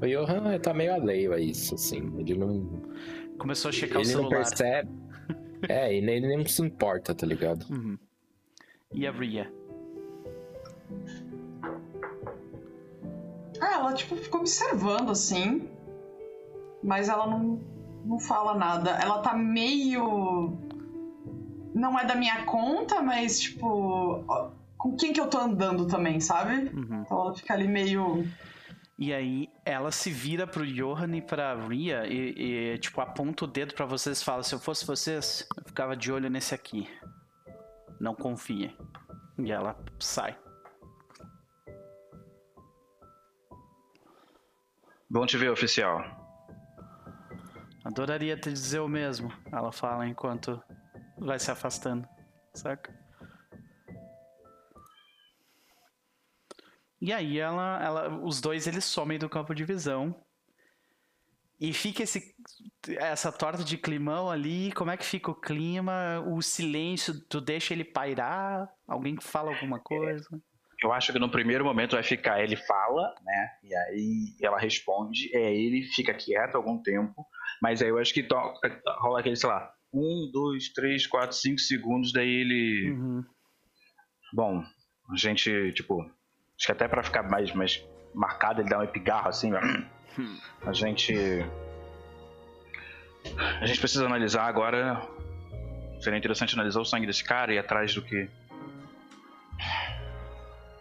O 0.00 0.06
Johan 0.06 0.58
tá 0.58 0.74
meio 0.74 0.94
alheio 0.94 1.32
a 1.32 1.40
isso, 1.40 1.74
assim. 1.74 2.12
Ele 2.18 2.36
não. 2.36 2.82
Começou 3.38 3.68
a 3.70 3.72
checar 3.72 4.00
ele 4.00 4.08
o 4.08 4.10
celular. 4.10 4.28
Ele 4.28 4.38
não 4.38 4.48
percebe. 4.48 4.90
É, 5.70 5.92
e 5.92 5.96
ele 5.96 6.20
nem 6.20 6.46
se 6.46 6.60
importa, 6.60 7.14
tá 7.14 7.26
ligado? 7.26 7.64
Uhum. 7.70 7.98
E 8.92 9.06
a 9.06 9.10
Ria? 9.10 9.50
Ah, 13.58 13.74
ela, 13.74 13.92
tipo, 13.94 14.16
ficou 14.16 14.40
observando, 14.40 15.10
assim. 15.10 15.66
Mas 16.82 17.08
ela 17.08 17.26
não, 17.26 17.58
não 18.06 18.20
fala 18.20 18.54
nada. 18.54 18.90
Ela 18.90 19.18
tá 19.18 19.34
meio. 19.34 20.56
Não 21.74 21.98
é 21.98 22.04
da 22.04 22.14
minha 22.14 22.44
conta, 22.44 23.02
mas, 23.02 23.40
tipo. 23.40 24.24
Com 24.78 24.96
quem 24.96 25.12
que 25.12 25.20
eu 25.20 25.28
tô 25.28 25.38
andando 25.38 25.86
também, 25.86 26.20
sabe? 26.20 26.70
Uhum. 26.74 27.02
Então 27.02 27.20
ela 27.20 27.34
fica 27.34 27.54
ali 27.54 27.66
meio. 27.66 28.24
E 28.98 29.12
aí 29.12 29.48
ela 29.64 29.90
se 29.90 30.10
vira 30.10 30.46
pro 30.46 30.66
Johan 30.66 31.16
e 31.16 31.20
pra 31.20 31.54
Ria 31.54 32.06
e, 32.06 32.72
e 32.74 32.78
tipo, 32.78 33.00
aponta 33.00 33.44
o 33.44 33.48
dedo 33.48 33.74
para 33.74 33.84
vocês 33.84 34.20
e 34.20 34.24
fala: 34.24 34.42
se 34.42 34.54
eu 34.54 34.58
fosse 34.58 34.86
vocês, 34.86 35.46
eu 35.56 35.64
ficava 35.64 35.96
de 35.96 36.12
olho 36.12 36.30
nesse 36.30 36.54
aqui. 36.54 36.88
Não 37.98 38.14
confiem. 38.14 38.76
E 39.38 39.50
ela 39.50 39.76
sai. 39.98 40.36
Bom 45.08 45.24
te 45.24 45.36
ver, 45.36 45.50
oficial. 45.50 46.04
Adoraria 47.86 48.36
te 48.36 48.52
dizer 48.52 48.80
o 48.80 48.88
mesmo, 48.88 49.32
ela 49.52 49.70
fala 49.70 50.08
enquanto 50.08 50.60
vai 51.16 51.38
se 51.38 51.52
afastando, 51.52 52.04
saca? 52.52 52.92
E 57.00 57.12
aí 57.12 57.38
ela, 57.38 57.80
ela, 57.80 58.24
os 58.24 58.40
dois 58.40 58.66
eles 58.66 58.84
somem 58.84 59.20
do 59.20 59.28
campo 59.28 59.54
de 59.54 59.64
visão. 59.64 60.20
E 61.60 61.72
fica 61.72 62.02
esse, 62.02 62.34
essa 62.88 63.30
torta 63.30 63.62
de 63.62 63.78
climão 63.78 64.28
ali. 64.28 64.72
Como 64.72 64.90
é 64.90 64.96
que 64.96 65.04
fica 65.04 65.30
o 65.30 65.40
clima? 65.40 66.20
O 66.26 66.42
silêncio, 66.42 67.20
tu 67.28 67.40
deixa 67.40 67.72
ele 67.72 67.84
pairar? 67.84 68.68
Alguém 68.88 69.16
fala 69.20 69.52
alguma 69.52 69.78
coisa? 69.78 70.28
Eu 70.86 70.92
acho 70.92 71.12
que 71.12 71.18
no 71.18 71.28
primeiro 71.28 71.64
momento 71.64 71.96
vai 71.96 72.02
ficar, 72.04 72.40
ele 72.40 72.54
fala, 72.54 73.12
né? 73.24 73.48
E 73.64 73.74
aí 73.74 74.36
ela 74.40 74.56
responde, 74.56 75.36
é 75.36 75.52
ele 75.52 75.82
fica 75.82 76.14
quieto 76.14 76.54
algum 76.54 76.80
tempo, 76.80 77.26
mas 77.60 77.82
aí 77.82 77.88
eu 77.88 77.98
acho 77.98 78.14
que 78.14 78.22
toca, 78.22 78.80
rola 79.00 79.18
aquele, 79.18 79.34
sei 79.34 79.48
lá, 79.48 79.68
um, 79.92 80.30
dois, 80.32 80.68
três, 80.72 81.04
quatro, 81.04 81.36
cinco 81.36 81.58
segundos, 81.58 82.12
daí 82.12 82.28
ele. 82.28 82.92
Uhum. 82.92 83.24
Bom, 84.32 84.62
a 85.10 85.16
gente, 85.16 85.72
tipo, 85.72 86.00
acho 86.02 86.66
que 86.66 86.72
até 86.72 86.86
pra 86.86 87.02
ficar 87.02 87.24
mais, 87.24 87.52
mais 87.52 87.84
marcado, 88.14 88.60
ele 88.60 88.68
dá 88.68 88.78
um 88.78 88.84
epigarro 88.84 89.28
assim, 89.28 89.52
ó. 89.52 89.60
A 90.64 90.72
gente. 90.72 91.12
A 93.60 93.66
gente 93.66 93.80
precisa 93.80 94.06
analisar 94.06 94.44
agora. 94.44 95.02
Seria 96.00 96.16
interessante 96.18 96.54
analisar 96.54 96.80
o 96.80 96.84
sangue 96.84 97.08
desse 97.08 97.24
cara 97.24 97.52
e 97.52 97.56
ir 97.56 97.58
atrás 97.58 97.92
do 97.92 98.02
que. 98.02 98.30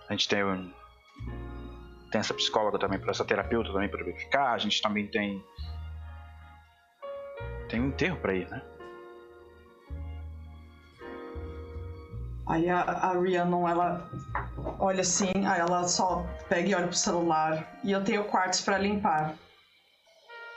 A 0.10 0.14
gente 0.14 0.28
tem, 0.30 0.43
um- 0.43 0.72
tem 2.12 2.20
essa 2.20 2.34
psicóloga 2.34 2.78
também, 2.78 2.99
essa 3.08 3.26
terapeuta 3.26 3.72
também 3.72 3.89
para 3.89 4.03
verificar. 4.03 4.53
A 4.53 4.58
gente 4.58 4.82
também 4.82 5.08
tem. 5.08 5.43
Tem 7.70 7.82
um 7.82 7.88
enterro 7.88 8.18
pra 8.18 8.34
ir, 8.34 8.47
né? 8.49 8.62
Aí 12.47 12.70
a, 12.70 12.80
a 12.82 13.14
Rhiannon, 13.20 13.68
ela 13.68 14.08
olha 14.80 15.01
assim, 15.01 15.32
aí 15.47 15.60
ela 15.60 15.88
só 15.88 16.24
pega 16.47 16.70
e 16.70 16.76
olha 16.76 16.88
pro 16.88 16.95
celular. 16.95 17.80
E 17.84 17.91
eu 17.91 18.03
tenho 18.03 18.24
quartos 18.26 18.62
pra 18.62 18.78
limpar. 18.78 19.34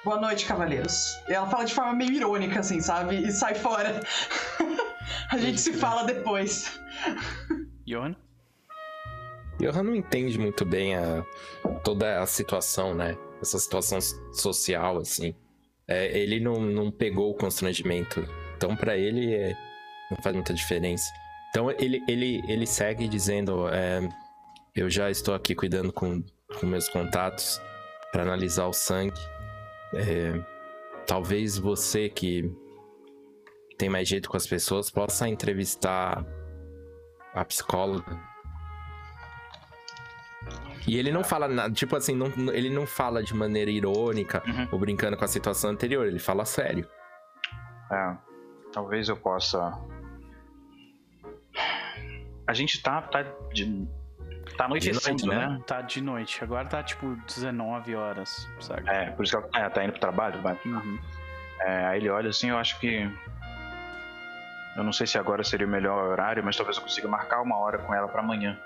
Boa 0.04 0.20
noite, 0.20 0.46
cavaleiros. 0.46 1.18
E 1.28 1.32
ela 1.32 1.46
fala 1.48 1.64
de 1.64 1.74
forma 1.74 1.94
meio 1.94 2.12
irônica, 2.12 2.60
assim, 2.60 2.80
sabe? 2.80 3.16
E 3.16 3.32
sai 3.32 3.54
fora. 3.54 4.00
a 5.32 5.38
gente 5.38 5.60
se 5.60 5.72
fala 5.72 6.04
depois. 6.04 6.78
Johan? 7.86 8.14
Johan 9.60 9.82
não 9.82 9.94
entende 9.94 10.38
muito 10.38 10.64
bem 10.64 10.94
a, 10.94 11.24
toda 11.82 12.20
a 12.20 12.26
situação, 12.26 12.94
né? 12.94 13.16
Essa 13.42 13.58
situação 13.58 13.98
social, 14.32 14.98
assim. 14.98 15.34
É, 15.86 16.16
ele 16.18 16.38
não, 16.38 16.60
não 16.60 16.90
pegou 16.90 17.30
o 17.30 17.34
constrangimento. 17.34 18.24
Então, 18.56 18.76
pra 18.76 18.96
ele, 18.96 19.34
é, 19.34 19.56
não 20.10 20.18
faz 20.22 20.34
muita 20.34 20.54
diferença. 20.54 21.10
Então, 21.50 21.70
ele, 21.72 22.02
ele, 22.06 22.42
ele 22.46 22.66
segue 22.66 23.08
dizendo: 23.08 23.68
é, 23.68 24.08
Eu 24.76 24.88
já 24.88 25.10
estou 25.10 25.34
aqui 25.34 25.54
cuidando 25.54 25.92
com, 25.92 26.22
com 26.60 26.66
meus 26.66 26.88
contatos 26.88 27.60
para 28.12 28.22
analisar 28.22 28.66
o 28.66 28.72
sangue. 28.72 29.18
É, 29.94 30.40
talvez 31.06 31.58
você 31.58 32.08
que 32.08 32.52
tem 33.76 33.88
mais 33.88 34.08
jeito 34.08 34.28
com 34.28 34.36
as 34.36 34.46
pessoas 34.46 34.90
possa 34.90 35.28
entrevistar 35.28 36.24
a 37.32 37.44
psicóloga 37.44 38.20
e 40.86 40.96
ele 40.98 41.10
não 41.12 41.22
fala 41.24 41.48
nada, 41.48 41.72
tipo 41.72 41.94
assim, 41.96 42.14
não- 42.14 42.32
ele 42.52 42.70
não 42.70 42.86
fala 42.86 43.22
de 43.22 43.34
maneira 43.34 43.70
irônica 43.70 44.42
Uhum. 44.46 44.68
ou 44.72 44.78
brincando 44.78 45.16
com 45.16 45.24
a 45.24 45.28
situação 45.28 45.70
anterior, 45.70 46.06
ele 46.06 46.18
fala 46.18 46.44
sério. 46.44 46.88
É, 47.92 48.16
talvez 48.72 49.08
eu 49.08 49.16
possa. 49.16 49.72
A 52.46 52.54
gente 52.54 52.82
tá. 52.82 53.02
tá, 53.02 53.22
de... 53.52 53.86
tá 54.56 54.64
anoitecendo, 54.64 55.26
noite, 55.26 55.28
né? 55.28 55.60
Tá 55.66 55.82
de 55.82 56.00
noite. 56.00 56.42
Agora 56.42 56.66
tá 56.66 56.82
tipo 56.82 57.16
19 57.26 57.94
horas, 57.94 58.48
sabe? 58.60 58.88
É, 58.88 59.10
por 59.10 59.24
isso 59.24 59.38
que 59.40 59.56
ela 59.56 59.66
é, 59.66 59.68
tá 59.68 59.84
indo 59.84 59.92
pro 59.92 60.00
trabalho, 60.00 60.40
mas. 60.42 60.58
Uhum. 60.64 60.98
É, 61.60 61.86
aí 61.86 61.98
ele 61.98 62.08
olha 62.08 62.30
assim, 62.30 62.48
eu 62.50 62.56
acho 62.58 62.78
que. 62.80 63.10
Eu 64.76 64.84
não 64.84 64.92
sei 64.92 65.06
se 65.06 65.18
agora 65.18 65.42
seria 65.42 65.66
o 65.66 65.70
melhor 65.70 66.02
horário, 66.08 66.42
mas 66.44 66.56
talvez 66.56 66.76
eu 66.76 66.82
consiga 66.84 67.08
marcar 67.08 67.42
uma 67.42 67.58
hora 67.58 67.78
com 67.78 67.92
ela 67.94 68.06
pra 68.08 68.20
amanhã. 68.22 68.58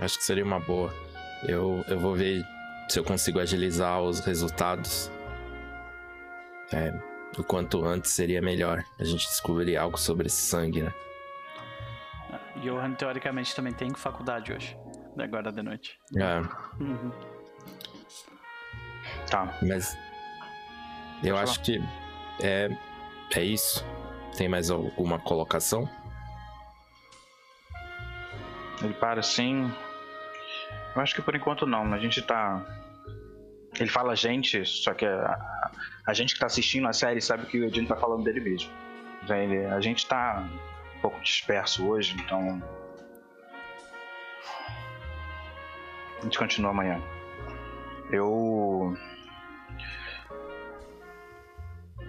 Acho 0.00 0.18
que 0.18 0.24
seria 0.24 0.44
uma 0.44 0.58
boa. 0.60 0.92
Eu, 1.46 1.84
eu 1.88 1.98
vou 1.98 2.14
ver 2.14 2.44
se 2.88 2.98
eu 2.98 3.04
consigo 3.04 3.38
agilizar 3.38 4.00
os 4.02 4.20
resultados. 4.20 5.10
É, 6.72 6.92
o 7.38 7.44
quanto 7.44 7.84
antes 7.84 8.10
seria 8.12 8.40
melhor 8.42 8.82
a 8.98 9.04
gente 9.04 9.26
descobrir 9.26 9.76
algo 9.76 9.98
sobre 9.98 10.26
esse 10.26 10.42
sangue, 10.42 10.82
né? 10.82 10.92
Johan, 12.62 12.94
teoricamente, 12.94 13.54
também 13.54 13.72
tem 13.72 13.92
faculdade 13.94 14.52
hoje. 14.52 14.76
Agora 15.18 15.52
de 15.52 15.62
noite. 15.62 15.98
É, 16.16 16.38
Uhum. 16.82 17.12
Tá. 19.30 19.58
mas 19.62 19.96
eu 21.22 21.34
Pode 21.34 21.50
acho 21.50 21.60
que 21.62 21.82
é, 22.42 22.68
é 23.34 23.42
isso. 23.44 23.84
Tem 24.36 24.48
mais 24.48 24.70
alguma 24.70 25.18
colocação? 25.18 25.88
Ele 28.84 28.94
para 28.94 29.20
assim. 29.20 29.72
Eu 30.94 31.02
acho 31.02 31.14
que 31.14 31.22
por 31.22 31.34
enquanto 31.34 31.66
não. 31.66 31.92
A 31.92 31.98
gente 31.98 32.22
tá. 32.22 32.64
Ele 33.78 33.88
fala 33.90 34.12
a 34.12 34.14
gente, 34.14 34.64
só 34.64 34.94
que 34.94 35.04
a, 35.04 35.70
a- 36.06 36.14
gente 36.14 36.34
que 36.34 36.40
tá 36.40 36.46
assistindo 36.46 36.86
a 36.86 36.92
série 36.92 37.20
sabe 37.20 37.46
que 37.46 37.58
o 37.58 37.64
Edino 37.64 37.88
tá 37.88 37.96
falando 37.96 38.22
dele 38.22 38.40
mesmo. 38.40 38.70
Ele- 39.28 39.66
a 39.66 39.80
gente 39.80 40.06
tá 40.06 40.46
um 40.96 41.00
pouco 41.00 41.20
disperso 41.20 41.86
hoje, 41.88 42.14
então. 42.20 42.62
A 46.18 46.22
gente 46.22 46.38
continua 46.38 46.70
amanhã. 46.70 47.02
Eu. 48.10 48.96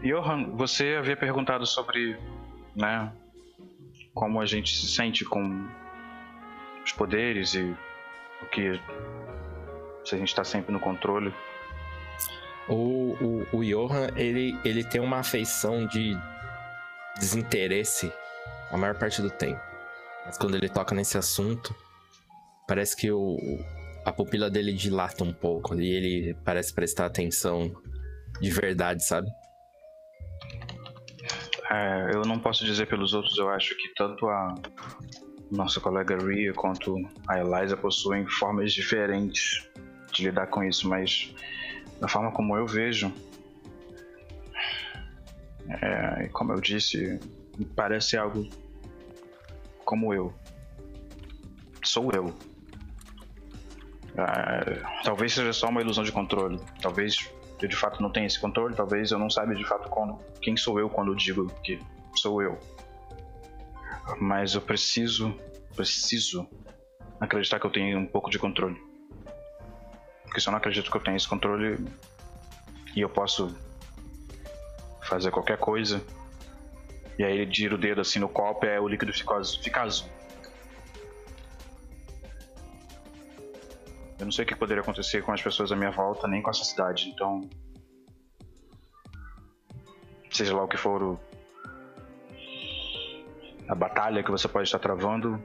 Johan, 0.04 0.52
você 0.56 0.98
havia 1.00 1.18
perguntado 1.18 1.66
sobre, 1.66 2.16
né, 2.76 3.12
como 4.14 4.40
a 4.40 4.46
gente 4.46 4.76
se 4.78 4.88
sente 4.88 5.26
com 5.26 5.68
os 6.86 6.94
poderes 6.94 7.56
e 7.56 7.76
o 8.42 8.46
que 8.52 8.80
se 10.06 10.14
a 10.14 10.18
gente 10.18 10.30
está 10.30 10.44
sempre 10.44 10.72
no 10.72 10.80
controle. 10.80 11.34
O, 12.70 13.16
o, 13.54 13.58
o 13.58 13.64
Johan, 13.64 14.10
ele, 14.16 14.58
ele 14.64 14.84
tem 14.84 15.02
uma 15.02 15.18
afeição 15.18 15.86
de 15.88 16.16
desinteresse 17.20 18.12
a 18.72 18.78
maior 18.78 18.96
parte 18.96 19.22
do 19.22 19.30
tempo. 19.30 19.60
Mas 20.26 20.38
quando 20.38 20.56
ele 20.56 20.70
toca 20.70 20.96
nesse 20.96 21.18
assunto, 21.18 21.76
parece 22.68 22.96
que 22.96 23.12
o, 23.12 23.38
a 24.04 24.12
pupila 24.12 24.50
dele 24.50 24.74
dilata 24.74 25.24
um 25.24 25.34
pouco 25.34 25.80
e 25.80 25.92
ele 25.92 26.38
parece 26.44 26.74
prestar 26.74 27.06
atenção 27.06 27.72
de 28.40 28.52
verdade, 28.52 29.04
sabe? 29.04 29.28
É, 31.72 32.12
eu 32.14 32.22
não 32.22 32.40
posso 32.40 32.64
dizer 32.64 32.88
pelos 32.88 33.14
outros, 33.14 33.38
eu 33.38 33.50
acho 33.50 33.76
que 33.76 33.94
tanto 33.96 34.28
a 34.28 34.56
nossa 35.52 35.80
colega 35.80 36.18
Ria 36.18 36.54
quanto 36.54 36.98
a 37.28 37.40
Eliza 37.40 37.78
possuem 37.78 38.26
formas 38.28 38.74
diferentes 38.74 39.70
de 40.12 40.24
lidar 40.24 40.48
com 40.48 40.64
isso, 40.64 40.88
mas 40.88 41.34
da 42.00 42.08
forma 42.08 42.32
como 42.32 42.58
eu 42.58 42.66
vejo, 42.66 43.12
é, 45.70 46.30
como 46.32 46.54
eu 46.54 46.62
disse, 46.62 47.20
parece 47.76 48.18
algo 48.18 48.48
como 49.84 50.14
eu. 50.14 50.34
Sou 51.84 52.12
eu. 52.12 52.34
É, 54.18 54.82
talvez 55.04 55.34
seja 55.34 55.54
só 55.54 55.70
uma 55.70 55.82
ilusão 55.82 56.04
de 56.04 56.12
controle. 56.12 56.60
Talvez 56.82 57.30
eu 57.62 57.68
de 57.68 57.76
fato 57.76 58.02
não 58.02 58.12
tenha 58.12 58.26
esse 58.26 58.40
controle. 58.40 58.76
Talvez 58.76 59.12
eu 59.12 59.20
não 59.20 59.30
saiba 59.30 59.54
de 59.56 59.66
fato 59.66 59.90
quando, 59.90 60.18
quem 60.42 60.58
sou 60.58 60.80
eu 60.80 60.90
quando 60.90 61.16
digo 61.16 61.48
que 61.64 61.80
sou 62.16 62.42
eu. 62.42 62.60
Mas 64.20 64.54
eu 64.54 64.62
preciso, 64.62 65.38
preciso 65.76 66.48
acreditar 67.20 67.60
que 67.60 67.66
eu 67.66 67.72
tenho 67.72 68.00
um 68.00 68.06
pouco 68.06 68.30
de 68.30 68.40
controle. 68.40 68.82
Porque 70.24 70.40
se 70.40 70.48
eu 70.48 70.52
não 70.52 70.58
acredito 70.58 70.90
que 70.90 70.98
eu 70.98 71.02
tenho 71.02 71.18
esse 71.18 71.28
controle 71.28 71.78
e 72.96 73.02
eu 73.02 73.10
posso 73.10 73.56
fazer 75.04 75.32
qualquer 75.32 75.58
coisa, 75.58 76.04
e 77.18 77.24
aí 77.24 77.38
ele 77.40 77.54
gira 77.54 77.76
o 77.76 77.78
dedo 77.78 78.02
assim 78.02 78.20
no 78.20 78.28
copo 78.28 78.66
aí 78.66 78.78
o 78.80 78.88
líquido 78.88 79.14
fica. 79.14 79.42
Fica 79.62 79.82
azul. 79.84 80.10
Eu 84.18 84.26
não 84.26 84.32
sei 84.32 84.46
o 84.46 84.48
que 84.48 84.56
poderia 84.56 84.82
acontecer 84.82 85.22
com 85.24 85.32
as 85.32 85.42
pessoas 85.42 85.72
à 85.72 85.76
minha 85.76 85.92
volta, 85.92 86.28
nem 86.28 86.42
com 86.42 86.50
essa 86.50 86.64
cidade, 86.64 87.10
então. 87.10 87.50
Seja 90.32 90.56
lá 90.56 90.64
o 90.64 90.68
que 90.68 90.78
for 90.78 91.02
o... 91.02 91.20
a 93.68 93.76
batalha 93.76 94.24
que 94.24 94.32
você 94.32 94.48
pode 94.48 94.68
estar 94.68 94.80
travando. 94.80 95.42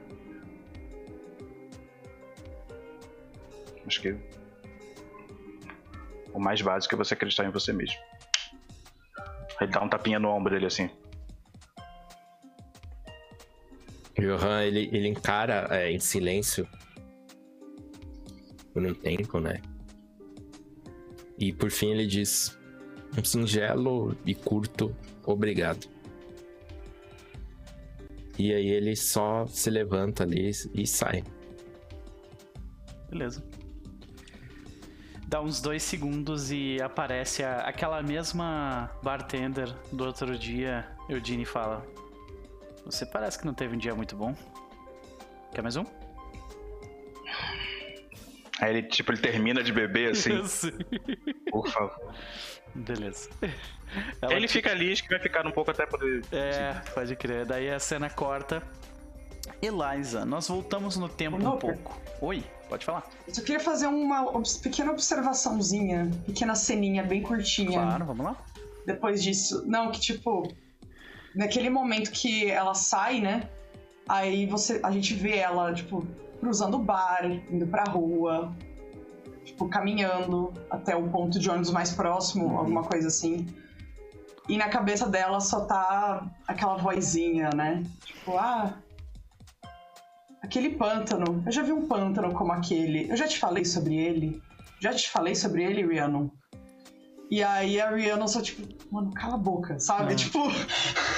Acho 3.85 4.01
que 4.01 4.15
o 6.33 6.39
mais 6.39 6.61
básico 6.61 6.95
é 6.95 6.97
você 6.97 7.13
acreditar 7.13 7.45
em 7.45 7.51
você 7.51 7.73
mesmo. 7.73 7.99
Ele 9.59 9.71
dá 9.71 9.83
um 9.83 9.89
tapinha 9.89 10.19
no 10.19 10.29
ombro 10.29 10.53
dele 10.53 10.65
assim. 10.65 10.89
Johan, 14.17 14.63
ele, 14.63 14.89
ele 14.93 15.07
encara 15.07 15.67
é, 15.71 15.91
em 15.91 15.99
silêncio 15.99 16.67
por 18.73 18.83
um 18.85 18.93
tempo, 18.93 19.39
né? 19.39 19.61
E 21.37 21.51
por 21.51 21.71
fim 21.71 21.91
ele 21.91 22.05
diz 22.05 22.57
um 23.17 23.23
singelo 23.23 24.15
e 24.25 24.35
curto 24.35 24.95
obrigado. 25.25 25.90
E 28.37 28.53
aí 28.53 28.67
ele 28.67 28.95
só 28.95 29.45
se 29.47 29.69
levanta 29.69 30.23
ali 30.23 30.51
e 30.73 30.87
sai. 30.87 31.23
Beleza. 33.09 33.43
Dá 35.27 35.41
uns 35.41 35.61
dois 35.61 35.81
segundos 35.83 36.51
e 36.51 36.77
aparece 36.81 37.43
a, 37.43 37.59
aquela 37.59 38.01
mesma 38.03 38.91
bartender 39.01 39.73
do 39.91 40.05
outro 40.05 40.37
dia. 40.37 40.85
Eudine 41.07 41.45
fala: 41.45 41.85
Você 42.85 43.05
parece 43.05 43.39
que 43.39 43.45
não 43.45 43.53
teve 43.53 43.75
um 43.75 43.77
dia 43.77 43.95
muito 43.95 44.15
bom. 44.15 44.35
Quer 45.53 45.61
mais 45.61 45.75
um? 45.75 45.85
Aí 48.61 48.69
ele, 48.77 48.83
tipo, 48.83 49.11
ele 49.11 49.21
termina 49.21 49.63
de 49.63 49.73
beber 49.73 50.11
assim. 50.11 50.43
Sim. 50.45 50.71
Por 51.49 51.67
favor. 51.67 52.13
Beleza. 52.73 53.29
ele 54.29 54.47
fica 54.47 54.71
ali, 54.71 54.91
acho 54.91 55.03
que 55.03 55.09
vai 55.09 55.19
ficar 55.19 55.45
um 55.45 55.51
pouco 55.51 55.71
até 55.71 55.85
poder. 55.85 56.23
É, 56.31 56.73
pode 56.93 57.15
crer. 57.15 57.45
Daí 57.45 57.69
a 57.69 57.79
cena 57.79 58.09
corta. 58.09 58.63
Eliza, 59.61 60.25
nós 60.25 60.47
voltamos 60.47 60.97
no 60.97 61.07
tempo 61.09 61.37
um 61.37 61.57
pouco. 61.57 61.99
Oi, 62.21 62.43
pode 62.69 62.85
falar. 62.85 63.03
Eu 63.27 63.33
só 63.33 63.41
queria 63.41 63.59
fazer 63.59 63.87
uma 63.87 64.25
obs- 64.35 64.57
pequena 64.57 64.91
observaçãozinha, 64.91 66.09
pequena 66.25 66.55
ceninha 66.55 67.03
bem 67.03 67.21
curtinha. 67.21 67.79
Claro, 67.79 68.05
vamos 68.05 68.25
lá. 68.25 68.35
depois 68.85 69.21
disso. 69.21 69.63
Não, 69.67 69.91
que 69.91 69.99
tipo, 69.99 70.51
naquele 71.35 71.69
momento 71.69 72.11
que 72.11 72.49
ela 72.49 72.73
sai, 72.73 73.19
né? 73.19 73.49
Aí 74.07 74.45
você, 74.45 74.79
a 74.83 74.91
gente 74.91 75.13
vê 75.13 75.37
ela, 75.37 75.73
tipo, 75.73 76.05
cruzando 76.39 76.77
o 76.77 76.79
bar, 76.83 77.23
indo 77.25 77.67
pra 77.67 77.83
rua, 77.83 78.51
tipo, 79.43 79.67
caminhando 79.67 80.53
até 80.69 80.95
o 80.95 81.09
ponto 81.09 81.39
de 81.39 81.49
ônibus 81.49 81.71
mais 81.71 81.91
próximo, 81.91 82.57
alguma 82.57 82.83
coisa 82.83 83.07
assim. 83.07 83.47
E 84.47 84.57
na 84.57 84.69
cabeça 84.69 85.07
dela 85.07 85.39
só 85.39 85.65
tá 85.65 86.25
aquela 86.47 86.75
vozinha, 86.77 87.49
né? 87.55 87.83
Tipo, 88.05 88.37
ah. 88.37 88.73
Aquele 90.41 90.71
pântano. 90.71 91.43
Eu 91.45 91.51
já 91.51 91.61
vi 91.61 91.71
um 91.71 91.87
pântano 91.87 92.33
como 92.33 92.51
aquele. 92.51 93.09
Eu 93.09 93.15
já 93.15 93.27
te 93.27 93.39
falei 93.39 93.63
sobre 93.63 93.95
ele. 93.95 94.41
Já 94.79 94.93
te 94.93 95.09
falei 95.09 95.35
sobre 95.35 95.63
ele, 95.63 95.85
Rhiannon. 95.85 96.29
E 97.29 97.41
aí 97.41 97.79
a 97.79 97.89
Rihanna 97.91 98.27
só, 98.27 98.41
tipo, 98.41 98.61
mano, 98.93 99.13
cala 99.13 99.35
a 99.35 99.37
boca, 99.37 99.79
sabe? 99.79 100.11
Ah. 100.11 100.15
Tipo, 100.17 100.39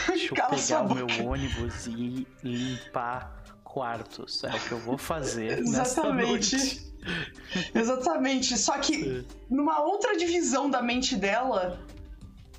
Deixa 0.07 0.27
eu 0.27 0.35
pegar 0.35 0.83
o 0.83 0.93
meu 0.93 1.07
ônibus 1.27 1.87
e 1.87 2.27
limpar 2.43 3.43
quartos. 3.63 4.43
É 4.43 4.49
o 4.49 4.59
que 4.59 4.71
eu 4.73 4.79
vou 4.79 4.95
fazer 4.95 5.57
Exatamente. 5.65 6.92
Exatamente. 7.73 8.57
Só 8.57 8.77
que 8.77 9.25
numa 9.49 9.81
outra 9.81 10.17
divisão 10.17 10.69
da 10.69 10.81
mente 10.81 11.15
dela, 11.15 11.79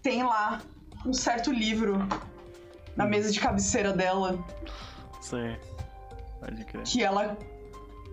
tem 0.02 0.22
lá 0.22 0.60
um 1.04 1.12
certo 1.12 1.52
livro 1.52 1.98
na 2.96 3.06
mesa 3.06 3.30
de 3.30 3.40
cabeceira 3.40 3.92
dela 3.92 4.38
Sim. 5.20 5.56
Pode 6.40 6.64
crer. 6.64 6.84
que 6.84 7.02
ela 7.02 7.36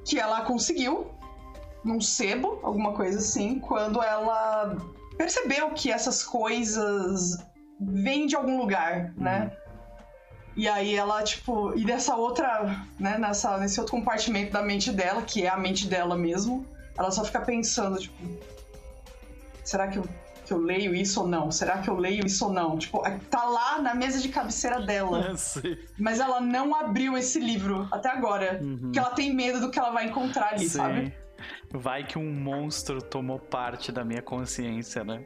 que 0.03 0.19
ela 0.19 0.41
conseguiu 0.41 1.11
num 1.83 2.01
sebo, 2.01 2.59
alguma 2.63 2.93
coisa 2.93 3.19
assim, 3.19 3.59
quando 3.59 4.01
ela 4.01 4.77
percebeu 5.17 5.71
que 5.71 5.91
essas 5.91 6.23
coisas 6.23 7.37
vêm 7.79 8.25
de 8.25 8.35
algum 8.35 8.59
lugar, 8.59 9.13
né? 9.17 9.51
E 10.55 10.67
aí 10.67 10.95
ela, 10.95 11.23
tipo, 11.23 11.73
e 11.77 11.85
dessa 11.85 12.15
outra, 12.15 12.85
né, 12.99 13.17
nessa, 13.17 13.57
nesse 13.57 13.79
outro 13.79 13.95
compartimento 13.95 14.51
da 14.51 14.61
mente 14.61 14.91
dela, 14.91 15.21
que 15.21 15.43
é 15.43 15.49
a 15.49 15.57
mente 15.57 15.87
dela 15.87 16.15
mesmo, 16.15 16.65
ela 16.97 17.09
só 17.11 17.23
fica 17.23 17.39
pensando, 17.41 17.97
tipo, 17.97 18.15
será 19.63 19.87
que 19.87 19.97
eu, 19.97 20.05
que 20.45 20.51
eu 20.51 20.57
leio 20.57 20.93
isso 20.93 21.21
ou 21.21 21.27
não? 21.27 21.51
Será 21.51 21.77
que 21.77 21.89
eu 21.89 21.95
leio 21.95 22.25
isso 22.25 22.45
ou 22.45 22.53
não? 22.53 22.77
Tipo, 22.77 23.01
tá 23.29 23.45
lá 23.45 23.81
na 23.81 23.95
mesa 23.95 24.19
de 24.19 24.27
cabeceira 24.29 24.81
dela. 24.81 25.35
Sim. 25.37 25.77
Mas 25.97 26.19
ela 26.19 26.41
não 26.41 26.75
abriu 26.75 27.17
esse 27.17 27.39
livro 27.39 27.87
até 27.89 28.09
agora. 28.09 28.59
Uhum. 28.61 28.77
Porque 28.81 28.99
ela 28.99 29.11
tem 29.11 29.33
medo 29.33 29.61
do 29.61 29.71
que 29.71 29.79
ela 29.79 29.91
vai 29.91 30.07
encontrar 30.07 30.53
ali, 30.53 30.67
Sim. 30.67 30.77
sabe? 30.77 31.13
Vai 31.71 32.05
que 32.05 32.17
um 32.17 32.31
monstro 32.31 33.01
tomou 33.01 33.39
parte 33.39 33.91
da 33.91 34.03
minha 34.03 34.21
consciência, 34.21 35.03
né? 35.03 35.23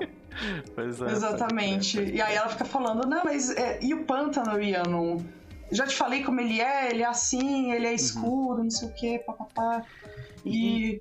pois 0.74 1.00
é, 1.00 1.10
Exatamente. 1.10 1.98
pode 1.98 2.12
E 2.12 2.22
aí 2.22 2.34
ela 2.34 2.48
fica 2.48 2.64
falando, 2.64 3.06
não, 3.06 3.24
mas 3.24 3.50
é, 3.50 3.78
e 3.82 3.94
o 3.94 4.04
pântano, 4.04 4.56
Rhiannon? 4.56 5.22
Já 5.70 5.86
te 5.86 5.94
falei 5.94 6.22
como 6.22 6.40
ele 6.40 6.60
é, 6.60 6.90
ele 6.90 7.02
é 7.02 7.06
assim, 7.06 7.66
Uhum. 7.66 7.74
ele 7.74 7.86
é 7.86 7.92
escuro, 7.94 8.62
não 8.62 8.70
sei 8.70 8.88
o 8.88 8.94
quê, 8.94 9.22
papapá. 9.26 9.84
E. 10.44 11.00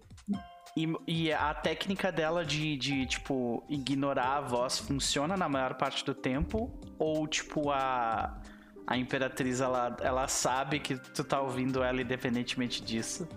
E, 0.76 0.94
e 1.08 1.34
a 1.34 1.56
técnica 1.56 2.12
dela 2.12 2.46
de, 2.46 2.78
de, 2.78 3.08
tipo, 3.08 3.64
ignorar 3.68 4.38
a 4.38 4.42
voz 4.42 4.78
funciona 4.78 5.36
na 5.36 5.50
maior 5.50 5.74
parte 5.74 6.06
do 6.06 6.14
tempo? 6.14 6.72
Ou, 7.00 7.28
tipo, 7.28 7.72
a, 7.72 8.40
a 8.86 8.96
Imperatriz, 8.96 9.60
ela, 9.60 9.98
ela 10.02 10.28
sabe 10.28 10.80
que 10.80 10.96
tu 10.96 11.24
tá 11.24 11.42
ouvindo 11.42 11.82
ela 11.82 12.00
independentemente 12.00 12.84
disso? 12.84 13.28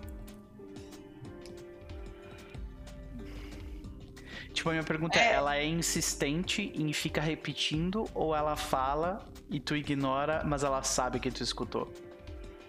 Tipo, 4.53 4.69
a 4.69 4.73
minha 4.73 4.83
pergunta 4.83 5.17
é, 5.17 5.27
É. 5.27 5.33
ela 5.33 5.55
é 5.55 5.65
insistente 5.65 6.71
em 6.75 6.91
fica 6.93 7.21
repetindo 7.21 8.05
ou 8.13 8.35
ela 8.35 8.55
fala 8.55 9.25
e 9.49 9.59
tu 9.59 9.75
ignora, 9.75 10.43
mas 10.45 10.63
ela 10.63 10.83
sabe 10.83 11.19
que 11.19 11.31
tu 11.31 11.41
escutou? 11.43 11.91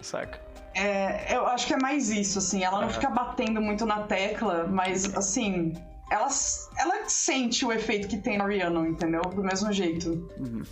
Saca? 0.01 0.41
É, 0.75 1.37
eu 1.37 1.47
acho 1.47 1.67
que 1.67 1.75
é 1.75 1.77
mais 1.77 2.09
isso, 2.11 2.39
assim. 2.39 2.65
Ela 2.65 2.77
não 2.79 2.85
Aham. 2.89 2.95
fica 2.95 3.11
batendo 3.11 3.61
muito 3.61 3.85
na 3.85 4.05
tecla, 4.05 4.67
mas, 4.67 5.15
assim. 5.17 5.75
Ela, 6.11 6.29
ela 6.79 7.09
sente 7.09 7.65
o 7.65 7.73
efeito 7.73 8.07
que 8.09 8.19
tem 8.19 8.37
na 8.39 8.45
Rhiannon, 8.47 8.87
entendeu? 8.87 9.23
Do 9.23 9.43
mesmo 9.43 9.73
jeito. 9.73 10.29
Uhum. 10.39 10.63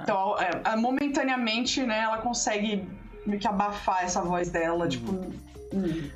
Então, 0.00 0.36
é, 0.38 0.72
é, 0.72 0.76
momentaneamente, 0.76 1.82
né, 1.82 2.00
ela 2.00 2.18
consegue 2.18 2.88
meio 3.26 3.40
que 3.40 3.46
abafar 3.46 4.04
essa 4.04 4.20
voz 4.20 4.50
dela, 4.50 4.88
tipo. 4.88 5.32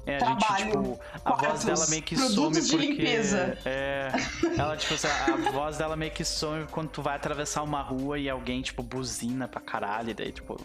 É, 0.06 0.16
a 0.16 0.26
gente, 0.30 0.56
tipo, 0.56 1.00
a 1.24 1.32
voz 1.34 1.64
dela 1.64 1.86
meio 1.88 2.02
que 2.02 2.16
some 2.16 2.60
de 2.60 2.70
porque... 2.70 2.86
limpeza. 2.86 3.58
É, 3.64 4.12
ela, 4.56 4.76
tipo, 4.76 4.94
a 4.94 5.50
voz 5.50 5.76
dela 5.78 5.96
meio 5.96 6.12
que 6.12 6.24
some 6.24 6.66
quando 6.68 6.88
tu 6.90 7.02
vai 7.02 7.16
atravessar 7.16 7.62
uma 7.62 7.82
rua 7.82 8.18
e 8.18 8.28
alguém, 8.28 8.62
tipo, 8.62 8.82
buzina 8.82 9.48
pra 9.48 9.60
caralho, 9.60 10.10
e 10.10 10.14
daí, 10.14 10.32
tipo, 10.32 10.60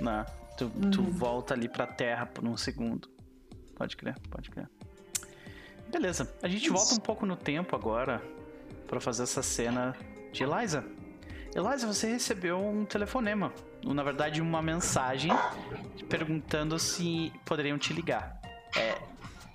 né, 0.00 0.24
tu, 0.56 0.70
tu 0.92 1.00
Uhum. 1.02 1.10
volta 1.10 1.54
ali 1.54 1.68
pra 1.68 1.86
terra 1.86 2.26
por 2.26 2.44
um 2.44 2.56
segundo. 2.56 3.08
Pode 3.76 3.96
crer, 3.96 4.16
pode 4.30 4.50
crer. 4.50 4.68
Beleza, 5.90 6.32
a 6.42 6.48
gente 6.48 6.64
Isso. 6.66 6.72
volta 6.72 6.94
um 6.94 6.98
pouco 7.00 7.26
no 7.26 7.36
tempo 7.36 7.74
agora 7.74 8.22
pra 8.86 9.00
fazer 9.00 9.24
essa 9.24 9.42
cena 9.42 9.96
de 10.32 10.42
Eliza. 10.44 10.84
Eliza, 11.54 11.86
você 11.86 12.06
recebeu 12.12 12.60
um 12.64 12.84
telefonema. 12.84 13.52
Na 13.84 14.02
verdade, 14.02 14.40
uma 14.40 14.60
mensagem 14.62 15.30
perguntando 16.08 16.78
se 16.78 17.32
poderiam 17.44 17.78
te 17.78 17.92
ligar. 17.92 18.40
É, 18.76 18.98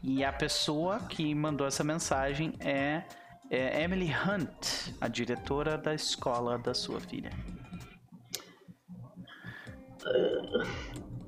e 0.04 0.24
a 0.24 0.32
pessoa 0.32 1.00
que 1.00 1.34
mandou 1.34 1.66
essa 1.66 1.84
mensagem 1.84 2.54
é, 2.60 3.04
é 3.50 3.82
Emily 3.82 4.12
Hunt, 4.14 4.94
a 5.00 5.08
diretora 5.08 5.78
da 5.78 5.94
escola 5.94 6.58
da 6.58 6.74
sua 6.74 7.00
filha. 7.00 7.32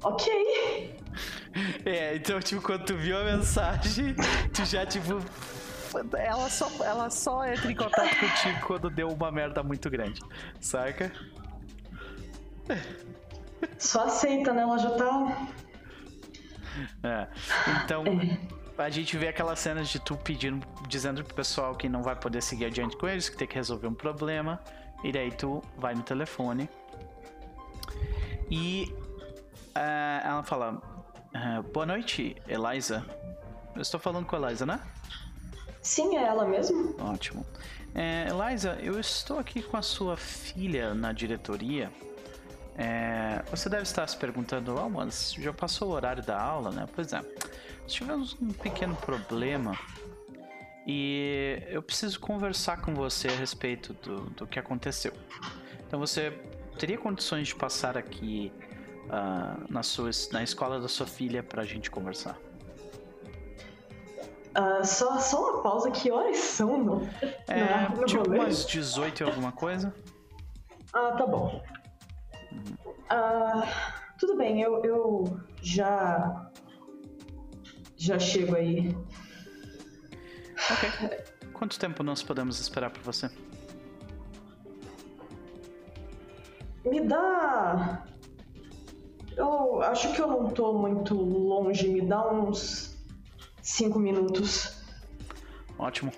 Ok. 0.03 0.95
É, 1.83 2.15
então, 2.15 2.39
tipo, 2.39 2.61
quando 2.61 2.85
tu 2.85 2.95
viu 2.95 3.17
a 3.17 3.23
mensagem, 3.23 4.13
tu 4.53 4.63
já, 4.63 4.85
tipo. 4.85 5.19
Ela 6.15 6.47
só, 6.49 6.69
ela 6.85 7.09
só 7.09 7.43
entra 7.47 7.71
em 7.71 7.75
contato 7.75 8.15
contigo 8.19 8.59
quando 8.67 8.91
deu 8.91 9.07
uma 9.07 9.31
merda 9.31 9.63
muito 9.63 9.89
grande, 9.89 10.21
saca? 10.59 11.11
Só 13.77 14.05
aceita, 14.05 14.53
né? 14.53 14.61
Ela 14.61 14.77
já 14.77 14.91
tá. 14.91 15.47
É. 17.03 17.27
Então, 17.83 18.03
a 18.77 18.89
gente 18.89 19.17
vê 19.17 19.27
aquelas 19.27 19.59
cenas 19.59 19.89
de 19.89 19.99
tu 19.99 20.15
pedindo, 20.15 20.65
dizendo 20.87 21.23
pro 21.23 21.33
pessoal 21.33 21.75
que 21.75 21.89
não 21.89 22.03
vai 22.03 22.15
poder 22.15 22.41
seguir 22.41 22.65
adiante 22.65 22.95
com 22.97 23.07
eles, 23.07 23.29
que 23.29 23.37
tem 23.37 23.47
que 23.47 23.55
resolver 23.55 23.87
um 23.87 23.93
problema. 23.93 24.61
E 25.03 25.11
daí 25.11 25.31
tu 25.31 25.63
vai 25.77 25.93
no 25.93 26.03
telefone. 26.03 26.69
E 28.49 28.93
é, 29.75 30.21
ela 30.23 30.43
fala: 30.43 30.81
é, 31.33 31.61
Boa 31.61 31.85
noite, 31.85 32.35
Eliza. 32.47 33.05
Eu 33.75 33.81
estou 33.81 33.99
falando 33.99 34.25
com 34.25 34.35
a 34.35 34.39
Eliza, 34.39 34.65
né? 34.65 34.79
Sim, 35.81 36.17
é 36.17 36.23
ela 36.23 36.45
mesmo? 36.45 36.95
Ótimo. 36.99 37.45
É, 37.93 38.27
Eliza, 38.29 38.77
eu 38.81 38.99
estou 38.99 39.39
aqui 39.39 39.61
com 39.61 39.77
a 39.77 39.81
sua 39.81 40.17
filha 40.17 40.93
na 40.93 41.13
diretoria. 41.13 41.91
É, 42.77 43.43
você 43.49 43.67
deve 43.69 43.83
estar 43.83 44.07
se 44.07 44.15
perguntando, 44.15 44.77
ah, 44.77 44.87
mas 44.87 45.33
já 45.33 45.51
passou 45.51 45.89
o 45.89 45.91
horário 45.91 46.23
da 46.23 46.39
aula, 46.39 46.69
né? 46.71 46.87
Pois 46.93 47.11
é. 47.11 47.21
Tivemos 47.87 48.37
um 48.41 48.49
pequeno 48.49 48.95
problema 48.95 49.77
e 50.85 51.63
eu 51.67 51.81
preciso 51.81 52.19
conversar 52.19 52.81
com 52.81 52.93
você 52.93 53.29
a 53.29 53.35
respeito 53.35 53.93
do, 53.93 54.21
do 54.31 54.47
que 54.47 54.59
aconteceu. 54.59 55.13
Então 55.87 55.99
você 55.99 56.31
teria 56.77 56.97
condições 56.97 57.47
de 57.47 57.55
passar 57.55 57.97
aqui 57.97 58.51
ah, 59.09 59.57
na, 59.69 59.81
sua, 59.81 60.11
na 60.31 60.43
escola 60.43 60.79
da 60.79 60.87
sua 60.87 61.07
filha 61.07 61.41
para 61.41 61.63
a 61.63 61.65
gente 61.65 61.89
conversar? 61.89 62.37
Ah, 64.53 64.83
só, 64.83 65.17
só 65.19 65.51
uma 65.51 65.63
pausa, 65.63 65.91
que 65.91 66.11
horas 66.11 66.37
são 66.37 66.83
no, 66.83 67.09
É, 67.47 67.89
no 67.95 68.05
tipo 68.05 68.23
rolê? 68.23 68.39
umas 68.39 68.65
18 68.65 69.21
e 69.21 69.23
alguma 69.23 69.51
coisa. 69.51 69.93
Ah, 70.93 71.11
tá 71.11 71.25
bom. 71.25 71.63
Ah, 73.09 73.63
tudo 74.19 74.35
bem, 74.37 74.61
eu, 74.61 74.83
eu 74.83 75.39
já. 75.61 76.51
Já 77.95 78.19
chego 78.19 78.55
aí. 78.55 78.95
Ok. 80.71 81.27
Quanto 81.53 81.79
tempo 81.79 82.03
nós 82.03 82.21
podemos 82.21 82.59
esperar 82.59 82.91
por 82.91 83.01
você? 83.01 83.29
Me 86.85 87.01
dá. 87.01 88.05
Eu 89.35 89.81
acho 89.81 90.13
que 90.13 90.21
eu 90.21 90.27
não 90.27 90.49
tô 90.49 90.73
muito 90.73 91.13
longe, 91.15 91.87
me 91.87 92.01
dá 92.01 92.31
uns 92.31 92.97
cinco 93.61 93.99
minutos. 93.99 94.83
Ótimo. 95.77 96.11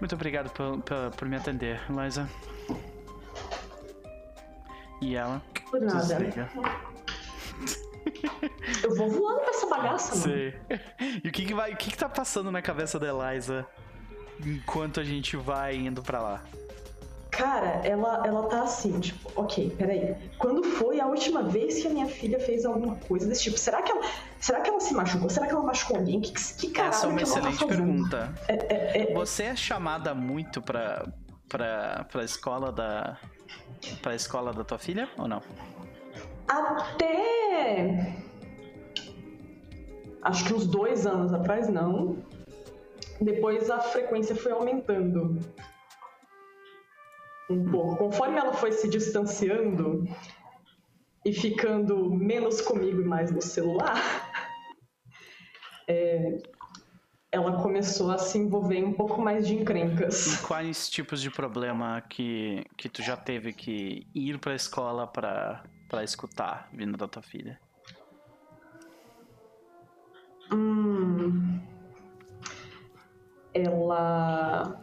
Muito 0.00 0.14
obrigado 0.14 0.50
por, 0.50 0.82
por, 0.82 1.10
por 1.16 1.28
me 1.28 1.36
atender, 1.36 1.80
Liza. 1.90 2.28
E 5.00 5.16
ela 5.16 5.42
Por 5.70 5.80
nada. 5.80 5.98
desliga. 6.00 6.48
Eu 8.82 8.94
vou 8.96 9.10
voando 9.10 9.40
pra 9.40 9.50
essa 9.50 9.66
bagaça, 9.66 10.14
mano. 10.14 10.22
Sei. 10.24 10.54
E 11.22 11.28
o 11.28 11.32
que 11.32 11.44
que 11.46 11.54
vai, 11.54 11.72
o 11.72 11.76
que 11.76 11.90
que 11.90 11.96
tá 11.96 12.08
passando 12.08 12.50
na 12.50 12.60
cabeça 12.62 12.98
da 12.98 13.08
Eliza 13.08 13.66
enquanto 14.44 15.00
a 15.00 15.04
gente 15.04 15.36
vai 15.36 15.76
indo 15.76 16.02
pra 16.02 16.20
lá? 16.20 16.42
Cara, 17.30 17.80
ela, 17.84 18.22
ela 18.24 18.46
tá 18.46 18.62
assim, 18.62 19.00
tipo, 19.00 19.28
ok, 19.34 19.74
peraí. 19.76 20.14
Quando 20.38 20.62
foi 20.62 21.00
a 21.00 21.06
última 21.06 21.42
vez 21.42 21.80
que 21.82 21.88
a 21.88 21.90
minha 21.90 22.06
filha 22.06 22.38
fez 22.38 22.64
alguma 22.64 22.94
coisa 22.94 23.26
desse 23.26 23.42
tipo? 23.44 23.58
Será 23.58 23.82
que 23.82 23.90
ela, 23.90 24.02
será 24.38 24.60
que 24.60 24.70
ela 24.70 24.78
se 24.78 24.94
machucou? 24.94 25.28
Será 25.28 25.46
que 25.46 25.52
ela 25.52 25.62
machucou 25.64 25.96
alguém? 25.96 26.20
Que, 26.20 26.32
que 26.32 26.70
caralho 26.70 26.94
Essa 26.94 27.06
é 27.06 27.08
uma 27.08 27.18
que 27.18 27.24
ela 27.24 27.32
tá 27.32 27.38
excelente 27.50 27.58
fazendo? 27.58 27.86
pergunta. 27.86 28.34
É, 28.46 29.10
é, 29.10 29.14
Você 29.14 29.42
é 29.44 29.56
chamada 29.56 30.14
muito 30.14 30.62
pra, 30.62 31.08
pra, 31.48 32.06
pra 32.10 32.22
escola 32.22 32.70
da. 32.70 33.18
Pra 34.02 34.14
escola 34.14 34.52
da 34.52 34.64
tua 34.64 34.78
filha 34.78 35.08
ou 35.16 35.28
não? 35.28 35.42
Até. 36.48 38.16
Acho 40.22 40.44
que 40.44 40.54
uns 40.54 40.66
dois 40.66 41.06
anos 41.06 41.32
atrás, 41.32 41.68
não. 41.68 42.18
Depois 43.20 43.70
a 43.70 43.80
frequência 43.80 44.34
foi 44.34 44.52
aumentando. 44.52 45.38
Um 47.50 47.70
pouco. 47.70 47.96
Conforme 47.96 48.38
ela 48.38 48.52
foi 48.54 48.72
se 48.72 48.88
distanciando 48.88 50.04
e 51.24 51.32
ficando 51.32 52.10
menos 52.10 52.60
comigo 52.60 53.00
e 53.00 53.04
mais 53.04 53.30
no 53.30 53.40
celular, 53.40 54.00
é, 55.88 56.38
ela 57.34 57.60
começou 57.60 58.12
a 58.12 58.18
se 58.18 58.38
envolver 58.38 58.76
em 58.76 58.84
um 58.84 58.92
pouco 58.92 59.20
mais 59.20 59.44
de 59.46 59.54
E 59.54 59.60
encrencas. 59.60 60.36
quais 60.46 60.88
tipos 60.88 61.20
de 61.20 61.30
problema 61.30 62.00
que, 62.08 62.64
que 62.76 62.88
tu 62.88 63.02
já 63.02 63.16
teve 63.16 63.52
que 63.52 64.06
ir 64.14 64.38
pra 64.38 64.54
escola 64.54 65.04
pra, 65.06 65.64
pra 65.88 66.04
escutar 66.04 66.68
vindo 66.72 66.96
da 66.96 67.08
tua 67.08 67.22
filha? 67.22 67.58
Hum, 70.52 71.60
ela. 73.52 74.80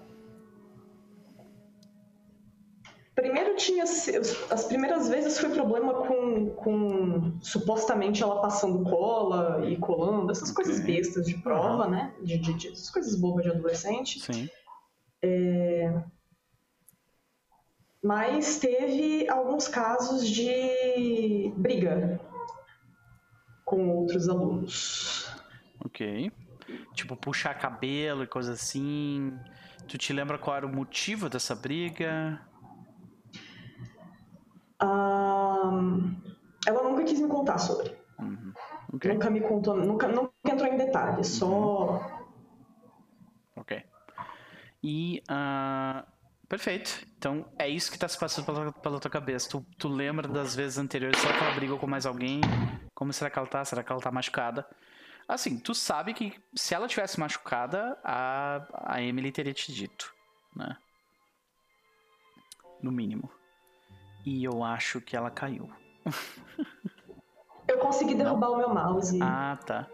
Primeiro 3.14 3.56
tinha. 3.58 3.84
As 3.84 4.64
primeiras 4.66 5.10
vezes 5.10 5.38
foi 5.38 5.50
problema 5.50 5.94
com, 6.06 6.50
com 6.52 7.40
supostamente 7.42 8.24
ela 8.24 8.42
passando 8.42 8.84
cola 8.90 9.66
e 9.70 9.78
colando, 9.78 10.32
essas 10.32 10.52
coisas 10.52 10.80
bestas 10.80 11.26
de 11.26 11.38
prova, 11.38 11.88
né? 11.88 12.14
De, 12.24 12.38
de, 12.38 12.54
de- 12.54 12.68
essas 12.70 12.90
coisas 12.90 13.20
bobas 13.20 13.44
de 13.44 13.52
adolescente. 13.52 14.20
Sim. 14.22 14.50
Mas 18.04 18.58
teve 18.60 19.30
alguns 19.30 19.68
casos 19.68 20.28
de 20.28 21.54
briga 21.58 22.20
com 23.66 23.90
outros 23.90 24.28
alunos. 24.28 25.30
Ok. 25.86 26.32
Tipo, 26.94 27.16
puxar 27.16 27.54
cabelo 27.60 28.24
e 28.24 28.28
coisa 28.28 28.54
assim. 28.54 29.38
Tu 29.88 29.98
te 29.98 30.14
lembra 30.14 30.38
qual 30.38 30.56
era 30.58 30.66
o 30.66 30.74
motivo 30.74 31.30
dessa 31.30 31.54
briga? 31.54 32.42
Ahn, 34.82 36.16
ela 36.66 36.84
nunca 36.84 37.04
quis 37.04 37.20
me 37.20 37.28
contar 37.28 37.58
sobre. 37.60 37.96
Uhum. 38.20 38.54
Ok. 38.94 39.14
Nunca 39.14 39.30
me 39.30 39.42
contou, 39.42 39.76
nunca, 39.76 40.08
nunca 40.08 40.32
entrou 40.46 40.68
em 40.68 40.78
detalhes, 40.78 41.28
só. 41.28 42.02
Ok. 43.56 43.84
E. 44.84 45.22
ah, 45.30 46.06
perfeito. 46.50 47.06
Então 47.18 47.46
é 47.60 47.70
isso 47.70 47.92
que 47.92 48.00
tá 48.00 48.08
se 48.08 48.18
passando 48.18 48.46
pela, 48.46 48.72
pela 48.72 49.00
tua 49.00 49.12
cabeça. 49.12 49.50
Tu, 49.50 49.66
tu 49.78 49.88
lembra 49.88 50.28
das 50.28 50.56
vezes 50.56 50.78
anteriores? 50.78 51.20
Será 51.20 51.38
que 51.38 51.44
ela 51.44 51.56
brigou 51.56 51.78
com 51.78 51.88
mais 51.88 52.06
alguém? 52.06 52.42
Como 52.96 53.14
será 53.14 53.30
que 53.30 53.38
ela 53.38 53.48
tá? 53.48 53.64
Será 53.64 53.84
que 53.84 53.92
ela 53.92 54.02
tá 54.02 54.12
machucada? 54.12 54.68
Assim, 55.28 55.60
tu 55.60 55.74
sabe 55.74 56.14
que 56.14 56.34
se 56.56 56.74
ela 56.74 56.88
tivesse 56.88 57.20
machucada, 57.20 57.98
a, 58.04 58.66
a 58.96 59.02
Emily 59.02 59.32
teria 59.32 59.54
te 59.54 59.72
dito, 59.72 60.14
né? 60.56 60.76
No 62.82 62.92
mínimo. 62.92 63.32
E 64.26 64.44
eu 64.44 64.64
acho 64.64 65.02
que 65.02 65.16
ela 65.16 65.30
caiu. 65.30 65.70
Eu 67.68 67.78
consegui 67.78 68.16
derrubar 68.16 68.52
o 68.52 68.58
meu 68.58 68.70
mouse. 68.70 69.18
Ah, 69.22 69.58
tá. 69.66 69.88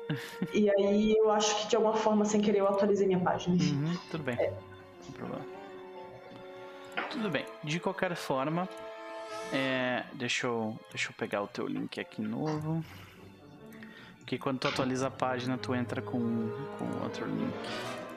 E 0.54 0.70
aí 0.70 1.16
eu 1.16 1.30
acho 1.32 1.56
que 1.58 1.68
de 1.68 1.76
alguma 1.76 1.94
forma, 1.94 2.26
sem 2.26 2.42
querer, 2.42 2.60
eu 2.60 2.68
atualizei 2.68 3.06
minha 3.06 3.20
página. 3.20 3.56
Uhum, 3.56 3.98
tudo 4.10 4.24
bem. 4.24 4.36
Sem 4.36 5.12
problema. 5.14 5.46
Tudo 7.10 7.30
bem. 7.30 7.46
De 7.64 7.80
qualquer 7.80 8.16
forma, 8.16 8.68
é, 9.54 10.04
deixa, 10.14 10.48
eu, 10.48 10.78
deixa 10.90 11.10
eu 11.10 11.14
pegar 11.16 11.42
o 11.42 11.48
teu 11.48 11.68
link 11.68 12.00
aqui 12.00 12.22
novo. 12.22 12.84
Porque 14.20 14.38
quando 14.38 14.60
tu 14.60 14.68
atualiza 14.68 15.08
a 15.08 15.12
página, 15.12 15.58
tu 15.58 15.74
entra 15.74 16.02
com, 16.02 16.20
com 16.78 17.04
outro 17.04 17.26
link. 17.26 17.54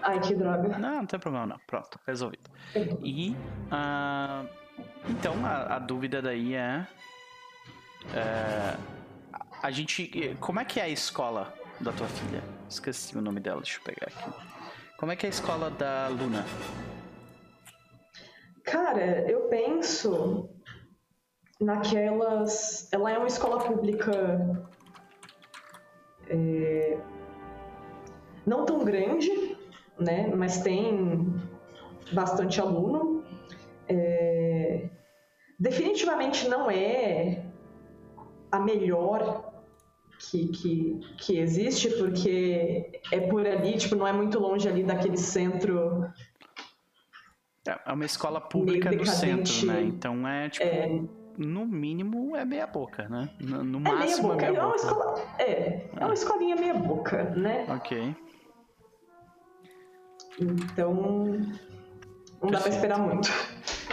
Ai, 0.03 0.19
que 0.21 0.35
droga. 0.35 0.79
Não, 0.79 0.97
não 0.97 1.07
tem 1.07 1.21
problema 1.21 1.47
não. 1.47 1.59
Pronto, 1.67 2.01
resolvido. 2.07 2.51
E 3.03 3.37
ah, 3.71 4.45
então 5.09 5.35
a, 5.45 5.77
a 5.77 5.79
dúvida 5.79 6.21
daí 6.21 6.55
é, 6.55 6.87
é, 8.15 8.77
a 9.63 9.71
gente 9.71 10.37
como 10.41 10.61
é 10.61 10.65
que 10.65 10.81
é 10.81 10.85
a 10.85 10.89
escola 10.89 11.55
da 11.81 11.93
tua 11.93 12.09
filha? 12.09 12.43
Esqueci 12.69 13.17
o 13.17 13.21
nome 13.21 13.41
dela, 13.41 13.61
deixa 13.61 13.79
eu 13.79 13.85
pegar 13.85 14.07
aqui. 14.07 14.31
Como 14.99 15.11
é 15.11 15.17
que 15.17 15.27
é 15.27 15.29
a 15.29 15.31
escola 15.31 15.71
da 15.71 16.09
Luna? 16.09 16.45
Cara, 18.65 19.29
eu 19.31 19.49
penso 19.49 20.49
naquelas. 21.61 22.89
Ela 22.93 23.11
é 23.11 23.19
uma 23.19 23.27
escola 23.27 23.59
pública. 23.65 24.67
é, 26.29 26.99
Não 28.47 28.65
tão 28.65 28.85
grande, 28.85 29.57
né? 29.99 30.27
Mas 30.29 30.63
tem 30.63 31.35
bastante 32.13 32.61
aluno. 32.61 33.20
É, 33.91 34.89
Definitivamente 35.59 36.49
não 36.49 36.71
é 36.71 37.45
a 38.51 38.59
melhor 38.59 39.53
que, 40.19 40.49
que, 40.49 41.01
que 41.19 41.39
existe, 41.39 41.91
porque 41.99 43.01
é 43.13 43.21
por 43.21 43.47
ali, 43.47 43.77
tipo, 43.77 43.95
não 43.95 44.07
é 44.07 44.13
muito 44.13 44.39
longe 44.39 44.67
ali 44.69 44.83
daquele 44.83 45.19
centro 45.19 46.11
É 47.69 47.79
é 47.87 47.93
uma 47.93 48.05
escola 48.07 48.41
pública 48.41 48.91
do 48.91 49.05
centro, 49.05 49.67
né? 49.67 49.83
Então 49.83 50.27
é 50.27 50.49
tipo, 50.49 50.65
É, 50.67 50.89
no 51.37 51.67
mínimo 51.67 52.35
é 52.35 52.45
meia 52.45 52.67
boca, 52.67 53.07
né? 53.09 53.29
No, 53.41 53.63
no 53.63 53.79
é 53.81 53.83
meia 53.83 53.95
máximo 53.97 54.29
boca. 54.29 54.45
é 54.45 54.49
É 54.49 54.51
meia 54.53 54.63
uma 54.65 54.73
boca. 54.73 54.87
escola. 54.87 55.15
É, 55.39 55.91
é 55.95 56.05
uma 56.07 56.15
escolinha 56.15 56.57
meia 56.57 56.75
boca, 56.75 57.25
né? 57.37 57.67
Ok. 57.69 58.17
Então. 60.41 60.95
Não 62.43 62.51
dá 62.51 62.59
pra 62.61 62.71
Perfeito. 62.71 62.75
esperar 62.77 62.99
muito. 62.99 63.29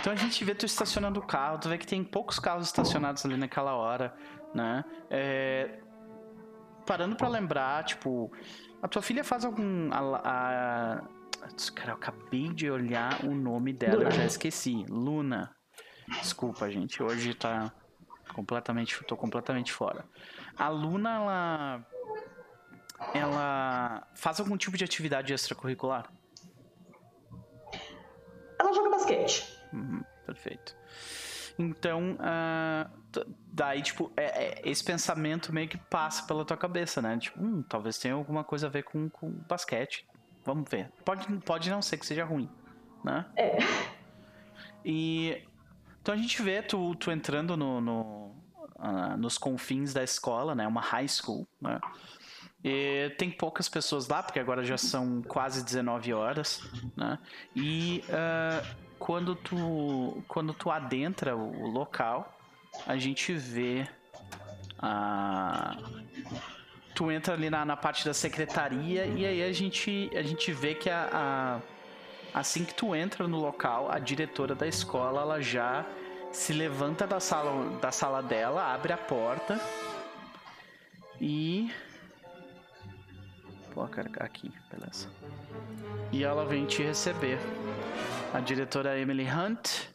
Então 0.07 0.15
a 0.15 0.21
gente 0.21 0.45
vê 0.45 0.55
tu 0.55 0.65
estacionando 0.65 1.19
o 1.19 1.27
carro, 1.27 1.59
tu 1.59 1.67
vê 1.67 1.77
que 1.77 1.85
tem 1.85 2.01
poucos 2.01 2.39
carros 2.39 2.65
estacionados 2.67 3.25
ali 3.25 3.35
naquela 3.35 3.75
hora, 3.75 4.15
né? 4.55 4.85
É, 5.09 5.79
Parando 6.85 7.17
pra 7.17 7.27
lembrar, 7.27 7.83
tipo, 7.83 8.31
a 8.81 8.87
tua 8.87 9.01
filha 9.01 9.21
faz 9.21 9.43
algum. 9.43 9.89
A, 9.91 10.21
a- 10.23 11.01
Cara, 11.75 11.91
eu 11.91 11.95
acabei 11.95 12.47
de 12.53 12.71
olhar 12.71 13.25
o 13.25 13.35
nome 13.35 13.73
dela, 13.73 14.03
eu 14.03 14.11
já 14.11 14.23
esqueci. 14.23 14.85
Luna. 14.87 15.53
Desculpa, 16.07 16.71
gente, 16.71 17.03
hoje 17.03 17.33
tá 17.33 17.69
completamente. 18.33 19.03
tô 19.03 19.17
completamente 19.17 19.73
fora. 19.73 20.05
A 20.57 20.69
Luna, 20.69 21.15
ela. 21.15 21.87
Ela 23.13 24.07
faz 24.15 24.39
algum 24.39 24.55
tipo 24.55 24.77
de 24.77 24.85
atividade 24.85 25.33
extracurricular? 25.33 26.09
Ela 28.57 28.71
joga 28.71 28.89
basquete. 28.89 29.56
Uhum, 29.73 30.01
perfeito. 30.25 30.75
Então, 31.59 32.17
t- 33.11 33.25
daí, 33.51 33.81
tipo, 33.81 34.11
é- 34.15 34.59
é- 34.59 34.61
esse 34.69 34.83
pensamento 34.83 35.51
meio 35.53 35.67
que 35.67 35.77
passa 35.77 36.23
pela 36.23 36.45
tua 36.45 36.55
cabeça, 36.57 37.01
né? 37.01 37.17
Tipo, 37.17 37.41
hum, 37.43 37.63
talvez 37.63 37.97
tenha 37.97 38.13
alguma 38.13 38.43
coisa 38.43 38.67
a 38.67 38.69
ver 38.69 38.83
com, 38.83 39.09
com 39.09 39.31
basquete. 39.47 40.05
Vamos 40.45 40.69
ver. 40.69 40.91
Pode, 41.03 41.27
pode 41.39 41.69
não 41.69 41.81
ser 41.81 41.97
que 41.97 42.05
seja 42.05 42.23
ruim, 42.23 42.49
né? 43.03 43.25
É. 43.35 43.57
E 44.85 45.43
Então 46.01 46.13
a 46.13 46.17
gente 46.17 46.41
vê 46.41 46.61
tu, 46.61 46.95
tu 46.95 47.11
entrando 47.11 47.57
no, 47.57 47.81
no 47.81 48.35
uh, 48.77 49.17
nos 49.17 49.37
confins 49.37 49.93
da 49.93 50.03
escola, 50.03 50.55
né? 50.55 50.65
Uma 50.67 50.79
high 50.81 51.07
school, 51.07 51.45
né? 51.59 51.79
E 52.63 53.13
tem 53.17 53.29
poucas 53.29 53.67
pessoas 53.67 54.07
lá, 54.07 54.23
porque 54.23 54.39
agora 54.39 54.63
já 54.63 54.77
são 54.77 55.21
quase 55.21 55.63
19 55.63 56.13
horas, 56.13 56.61
né? 56.95 57.19
E 57.55 58.03
uh, 58.07 58.86
quando, 58.99 59.35
tu, 59.35 60.23
quando 60.27 60.53
tu 60.53 60.69
adentra 60.69 61.35
o, 61.35 61.67
local, 61.67 62.37
a 62.85 62.97
gente 62.97 63.33
vê 63.33 63.87
a... 64.79 65.77
Tu 66.95 67.11
entra 67.11 67.35
ali 67.35 67.49
na, 67.49 67.63
na 67.63 67.77
parte 67.77 68.03
da 68.05 68.13
secretaria 68.13 69.05
e 69.05 69.25
aí 69.25 69.43
a 69.43 69.53
gente, 69.53 70.09
a 70.15 70.23
gente 70.23 70.51
vê 70.51 70.73
que 70.73 70.89
a, 70.89 71.09
a 72.33 72.39
assim 72.39 72.65
que 72.65 72.73
tu 72.73 72.95
entra 72.95 73.27
no 73.27 73.39
local, 73.39 73.91
a 73.91 73.99
diretora 73.99 74.55
da 74.55 74.67
escola 74.67 75.21
ela 75.21 75.41
já 75.41 75.85
se 76.31 76.53
levanta 76.53 77.05
da 77.05 77.19
sala, 77.19 77.77
da 77.79 77.91
sala 77.91 78.21
dela, 78.21 78.73
abre 78.73 78.93
a 78.93 78.97
porta 78.97 79.59
e 81.21 81.71
Pô, 83.77 83.87
cara, 83.87 84.09
aqui, 84.21 84.51
beleza. 84.71 85.07
E 86.11 86.23
ela 86.23 86.43
vem 86.45 86.65
te 86.65 86.81
receber. 86.81 87.37
A 88.33 88.39
diretora 88.39 88.97
Emily 88.99 89.25
Hunt. 89.25 89.89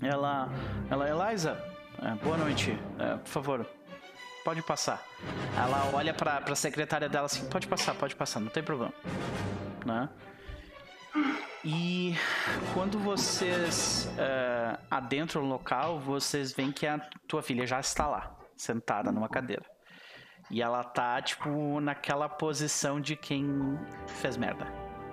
Ela. 0.00 0.48
Ela, 0.90 1.08
Eliza, 1.08 1.62
é, 2.00 2.14
boa 2.24 2.36
noite. 2.36 2.76
É, 2.98 3.16
por 3.16 3.28
favor, 3.28 3.66
pode 4.44 4.62
passar. 4.62 5.02
Ela 5.56 5.90
olha 5.92 6.12
pra, 6.12 6.40
pra 6.40 6.54
secretária 6.54 7.08
dela 7.08 7.26
assim: 7.26 7.48
pode 7.48 7.66
passar, 7.66 7.94
pode 7.94 8.16
passar, 8.16 8.40
não 8.40 8.48
tem 8.48 8.62
problema. 8.62 8.92
Né? 9.84 10.08
E 11.64 12.16
quando 12.74 12.98
vocês 12.98 14.10
uh, 14.12 14.78
adentram 14.90 15.42
o 15.42 15.46
local, 15.46 16.00
vocês 16.00 16.52
veem 16.52 16.72
que 16.72 16.86
a 16.86 16.98
tua 17.28 17.42
filha 17.42 17.66
já 17.66 17.78
está 17.78 18.06
lá, 18.08 18.36
sentada 18.56 19.12
numa 19.12 19.28
cadeira. 19.28 19.64
E 20.50 20.60
ela 20.60 20.82
tá, 20.82 21.22
tipo, 21.22 21.80
naquela 21.80 22.28
posição 22.28 23.00
de 23.00 23.14
quem 23.14 23.78
fez 24.06 24.36
merda. 24.36 24.66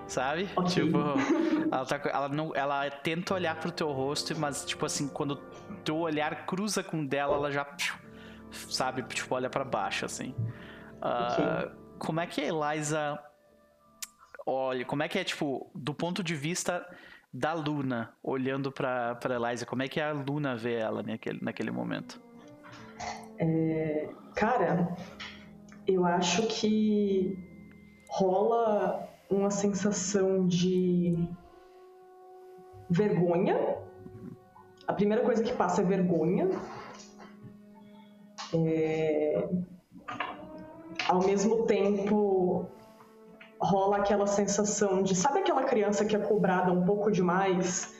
Sabe? 0.08 0.48
Okay. 0.56 0.84
Tipo, 0.84 0.98
ela, 1.70 1.86
tá, 1.86 2.00
ela, 2.08 2.28
não, 2.28 2.54
ela 2.54 2.90
tenta 2.90 3.34
olhar 3.34 3.58
pro 3.58 3.70
teu 3.70 3.90
rosto, 3.92 4.38
mas, 4.38 4.64
tipo 4.64 4.84
assim, 4.86 5.08
quando 5.08 5.36
teu 5.84 5.98
olhar 5.98 6.46
cruza 6.46 6.82
com 6.82 7.00
o 7.00 7.06
dela, 7.06 7.36
ela 7.36 7.50
já, 7.50 7.66
sabe, 8.50 9.02
tipo, 9.02 9.34
olha 9.34 9.48
para 9.48 9.64
baixo, 9.64 10.04
assim. 10.04 10.34
Uh. 10.96 11.80
Como 11.98 12.18
é 12.18 12.26
que 12.26 12.40
a 12.40 12.44
Eliza 12.44 13.18
olha, 14.46 14.84
como 14.84 15.02
é 15.02 15.08
que 15.08 15.18
é, 15.18 15.24
tipo, 15.24 15.70
do 15.74 15.94
ponto 15.94 16.22
de 16.22 16.34
vista 16.34 16.86
da 17.32 17.52
Luna, 17.52 18.12
olhando 18.22 18.72
pra, 18.72 19.14
pra 19.14 19.36
Eliza, 19.36 19.64
como 19.64 19.82
é 19.82 19.88
que 19.88 20.00
a 20.00 20.12
Luna 20.12 20.56
vê 20.56 20.74
ela 20.74 21.02
naquele, 21.02 21.38
naquele 21.40 21.70
momento? 21.70 22.20
É, 23.38 24.08
cara, 24.34 24.94
eu 25.86 26.04
acho 26.04 26.46
que 26.48 27.38
rola 28.08 29.08
uma 29.30 29.50
sensação 29.50 30.46
de 30.46 31.28
vergonha. 32.90 33.76
A 34.86 34.92
primeira 34.92 35.22
coisa 35.24 35.42
que 35.42 35.52
passa 35.52 35.82
é 35.82 35.84
vergonha. 35.84 36.48
É... 38.52 39.48
Ao 41.08 41.24
mesmo 41.24 41.64
tempo, 41.66 42.66
rola 43.60 43.98
aquela 43.98 44.26
sensação 44.26 45.02
de. 45.02 45.14
Sabe 45.14 45.40
aquela 45.40 45.62
criança 45.62 46.04
que 46.04 46.16
é 46.16 46.18
cobrada 46.18 46.72
um 46.72 46.84
pouco 46.84 47.10
demais 47.10 47.94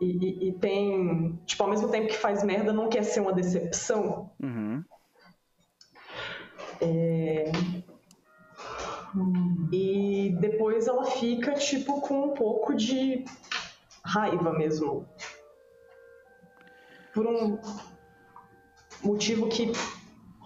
e, 0.00 0.06
e, 0.06 0.48
e 0.48 0.52
tem. 0.52 1.38
Tipo, 1.46 1.64
ao 1.64 1.70
mesmo 1.70 1.88
tempo 1.88 2.08
que 2.08 2.16
faz 2.16 2.42
merda, 2.42 2.72
não 2.72 2.88
quer 2.88 3.02
ser 3.04 3.20
uma 3.20 3.32
decepção? 3.32 4.30
Uhum. 4.42 4.84
É... 6.80 7.52
E 9.72 10.36
depois 10.40 10.88
ela 10.88 11.04
fica, 11.04 11.52
tipo, 11.52 12.00
com 12.00 12.26
um 12.26 12.34
pouco 12.34 12.74
de 12.74 13.24
raiva 14.04 14.52
mesmo. 14.52 15.08
Por 17.12 17.26
um 17.26 17.58
motivo 19.02 19.48
que, 19.48 19.72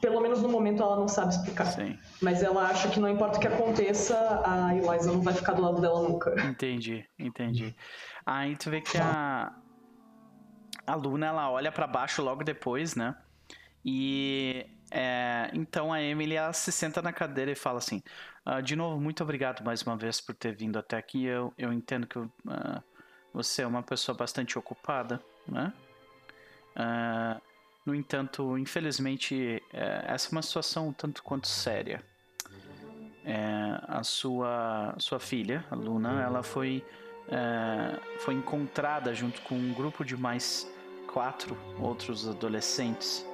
pelo 0.01 0.21
menos 0.21 0.43
no 0.43 0.49
momento, 0.49 0.83
ela 0.83 0.97
não 0.97 1.09
sabe 1.09 1.33
explicar. 1.35 1.67
Sim. 1.67 1.99
Mas 2.21 2.43
ela 2.43 2.69
acha 2.69 2.89
que 2.89 3.01
não 3.01 3.09
importa 3.09 3.39
o 3.39 3.41
que 3.41 3.49
aconteça, 3.49 4.43
a 4.45 4.75
Eliza 4.75 5.13
não 5.13 5.23
vai 5.23 5.35
ficar 5.35 5.53
do 5.53 5.63
lado 5.63 5.81
dela 5.81 6.03
nunca. 6.03 6.35
Entendi, 6.47 7.05
entendi. 7.19 7.75
Aí 8.27 8.57
tu 8.57 8.71
vê 8.71 8.81
que 8.81 8.99
a, 8.99 9.53
a 10.87 10.95
Luna, 10.95 11.27
ela 11.27 11.51
olha 11.51 11.73
para 11.73 11.87
baixo 11.87 12.23
logo 12.23 12.45
depois, 12.45 12.95
né? 12.95 13.17
E 13.85 14.67
é, 14.91 15.51
então 15.55 15.93
a 15.93 16.03
Emily 16.03 16.35
ela 16.35 16.53
se 16.53 16.73
senta 16.73 17.01
na 17.01 17.13
cadeira 17.13 17.51
e 17.51 17.55
fala 17.55 17.79
assim: 17.79 18.03
ah, 18.45 18.61
De 18.61 18.75
novo, 18.77 19.01
muito 19.01 19.23
obrigado 19.23 19.65
mais 19.65 19.83
uma 19.83 19.97
vez 19.97 20.21
por 20.21 20.35
ter 20.35 20.55
vindo 20.55 20.79
até 20.79 20.97
aqui. 20.97 21.25
Eu, 21.25 21.53
eu 21.57 21.73
entendo 21.73 22.07
que 22.07 22.19
uh, 22.19 22.29
você 23.33 23.63
é 23.63 23.67
uma 23.67 23.83
pessoa 23.83 24.17
bastante 24.17 24.59
ocupada, 24.59 25.23
né? 25.47 25.73
Uh, 26.77 27.41
no 27.85 27.95
entanto, 27.95 28.59
infelizmente, 28.59 29.63
é, 29.73 30.05
essa 30.07 30.29
é 30.29 30.33
uma 30.33 30.43
situação 30.43 30.89
um 30.89 30.93
tanto 30.93 31.23
quanto 31.23 31.49
séria. 31.49 32.03
É, 33.25 33.81
a 33.89 34.03
sua, 34.03 34.95
sua 34.99 35.19
filha, 35.19 35.65
a 35.71 35.75
Luna, 35.75 36.23
ela 36.23 36.43
foi, 36.43 36.85
é, 37.29 37.99
foi 38.21 38.35
encontrada 38.35 39.15
junto 39.15 39.41
com 39.43 39.55
um 39.55 39.73
grupo 39.73 40.05
de 40.05 40.17
mais 40.17 40.71
quatro 41.13 41.57
outros 41.81 42.29
adolescentes 42.29 43.27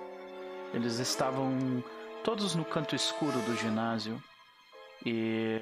eles 0.74 0.98
estavam 0.98 1.82
todos 2.24 2.56
no 2.56 2.64
canto 2.64 2.96
escuro 2.96 3.38
do 3.42 3.56
ginásio 3.56 4.20
e 5.06 5.60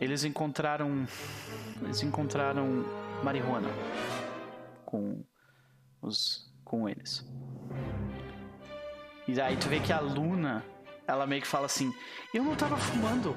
eles 0.00 0.24
encontraram 0.24 1.06
eles 1.82 2.02
encontraram 2.02 2.84
marihuana 3.22 3.68
com 4.84 5.22
os 6.00 6.50
com 6.64 6.88
eles. 6.88 7.26
E 9.26 9.40
aí 9.40 9.56
tu 9.56 9.68
vê 9.68 9.80
que 9.80 9.92
a 9.92 10.00
Luna, 10.00 10.64
ela 11.06 11.26
meio 11.26 11.42
que 11.42 11.48
fala 11.48 11.66
assim: 11.66 11.92
"Eu 12.32 12.42
não 12.42 12.56
tava 12.56 12.76
fumando". 12.76 13.36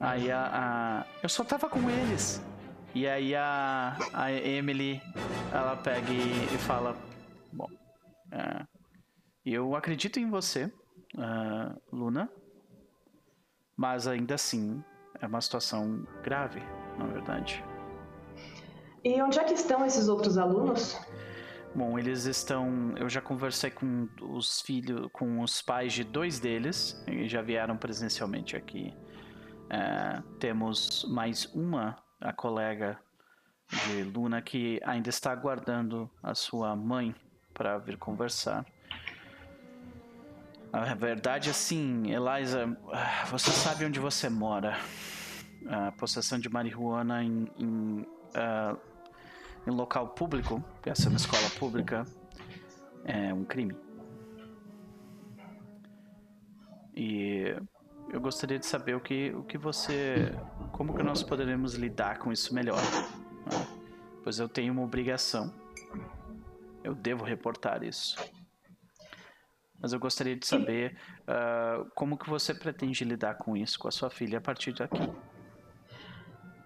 Aí 0.00 0.30
a, 0.30 0.50
a 0.52 1.06
eu 1.22 1.28
só 1.28 1.44
tava 1.44 1.68
com 1.68 1.90
eles. 1.90 2.42
E 2.94 3.06
aí 3.06 3.34
a, 3.34 3.96
a 4.12 4.32
Emily, 4.32 5.02
ela 5.52 5.76
pega 5.76 6.10
e, 6.10 6.54
e 6.54 6.58
fala: 6.58 6.96
"Bom, 7.52 7.68
é, 8.32 8.66
eu 9.44 9.76
acredito 9.76 10.18
em 10.18 10.30
você, 10.30 10.64
uh, 11.16 11.82
Luna, 11.92 12.30
mas 13.76 14.06
ainda 14.06 14.36
assim 14.36 14.82
é 15.20 15.26
uma 15.26 15.40
situação 15.40 16.06
grave, 16.22 16.60
na 16.98 17.06
verdade. 17.06 17.64
E 19.02 19.20
onde 19.20 19.38
é 19.38 19.44
que 19.44 19.52
estão 19.52 19.84
esses 19.84 20.08
outros 20.08 20.38
alunos? 20.38 20.98
Bom, 21.74 21.98
eles 21.98 22.24
estão. 22.24 22.94
Eu 22.96 23.08
já 23.08 23.20
conversei 23.20 23.70
com 23.70 24.08
os 24.20 24.60
filhos, 24.60 25.08
com 25.12 25.40
os 25.40 25.60
pais 25.60 25.92
de 25.92 26.04
dois 26.04 26.38
deles, 26.38 27.02
e 27.06 27.28
já 27.28 27.42
vieram 27.42 27.76
presencialmente 27.76 28.56
aqui. 28.56 28.94
É, 29.68 30.22
temos 30.38 31.04
mais 31.08 31.46
uma, 31.54 31.96
a 32.20 32.32
colega 32.32 32.98
de 33.68 34.04
Luna, 34.04 34.40
que 34.40 34.80
ainda 34.84 35.10
está 35.10 35.32
aguardando 35.32 36.08
a 36.22 36.34
sua 36.34 36.76
mãe 36.76 37.14
para 37.52 37.76
vir 37.78 37.98
conversar. 37.98 38.64
A 40.74 40.94
verdade, 40.94 41.50
assim, 41.50 42.10
Eliza, 42.10 42.76
você 43.30 43.52
sabe 43.52 43.84
onde 43.84 44.00
você 44.00 44.28
mora. 44.28 44.76
A 45.68 45.92
possessão 45.92 46.36
de 46.36 46.48
marihuana 46.48 47.22
em, 47.22 47.48
em, 47.56 48.00
uh, 48.00 48.76
em 49.64 49.70
local 49.70 50.08
público, 50.08 50.62
essa 50.84 51.06
é 51.06 51.08
uma 51.10 51.16
escola 51.16 51.48
pública, 51.60 52.04
é 53.04 53.32
um 53.32 53.44
crime. 53.44 53.76
E 56.96 57.54
eu 58.12 58.20
gostaria 58.20 58.58
de 58.58 58.66
saber 58.66 58.96
o 58.96 59.00
que, 59.00 59.30
o 59.30 59.44
que 59.44 59.56
você. 59.56 60.36
Como 60.72 60.92
que 60.92 61.04
nós 61.04 61.22
poderemos 61.22 61.74
lidar 61.74 62.18
com 62.18 62.32
isso 62.32 62.52
melhor. 62.52 62.78
Né? 62.78 63.66
Pois 64.24 64.40
eu 64.40 64.48
tenho 64.48 64.72
uma 64.72 64.82
obrigação 64.82 65.54
eu 66.84 66.94
devo 66.94 67.24
reportar 67.24 67.82
isso. 67.82 68.16
Mas 69.84 69.92
eu 69.92 70.00
gostaria 70.00 70.34
de 70.34 70.46
saber 70.46 70.96
uh, 71.28 71.84
como 71.94 72.16
que 72.16 72.30
você 72.30 72.54
pretende 72.54 73.04
lidar 73.04 73.34
com 73.34 73.54
isso 73.54 73.78
com 73.78 73.86
a 73.86 73.90
sua 73.90 74.08
filha 74.08 74.38
a 74.38 74.40
partir 74.40 74.72
daqui. 74.72 75.12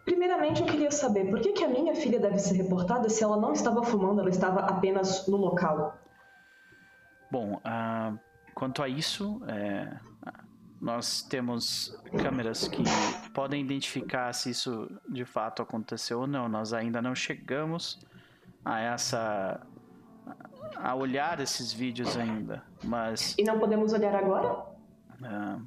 Primeiramente, 0.04 0.60
eu 0.60 0.66
queria 0.68 0.92
saber 0.92 1.28
por 1.28 1.40
que, 1.40 1.52
que 1.52 1.64
a 1.64 1.68
minha 1.68 1.96
filha 1.96 2.20
deve 2.20 2.38
ser 2.38 2.54
reportada 2.54 3.08
se 3.08 3.24
ela 3.24 3.36
não 3.36 3.52
estava 3.52 3.82
fumando, 3.82 4.20
ela 4.20 4.30
estava 4.30 4.60
apenas 4.60 5.26
no 5.26 5.36
local. 5.36 5.98
Bom, 7.28 7.54
uh, 7.54 8.16
quanto 8.54 8.84
a 8.84 8.88
isso, 8.88 9.42
é, 9.48 9.98
nós 10.80 11.20
temos 11.22 12.00
câmeras 12.22 12.68
que 12.68 12.84
podem 13.34 13.60
identificar 13.60 14.32
se 14.32 14.50
isso 14.50 14.88
de 15.08 15.24
fato 15.24 15.60
aconteceu 15.60 16.20
ou 16.20 16.26
não. 16.28 16.48
Nós 16.48 16.72
ainda 16.72 17.02
não 17.02 17.16
chegamos 17.16 17.98
a 18.64 18.78
essa 18.78 19.66
a 20.76 20.94
olhar 20.94 21.40
esses 21.40 21.72
vídeos 21.72 22.16
ainda, 22.16 22.62
mas 22.82 23.34
E 23.38 23.42
não 23.44 23.58
podemos 23.58 23.92
olhar 23.92 24.14
agora? 24.14 24.64
ah, 25.22 25.58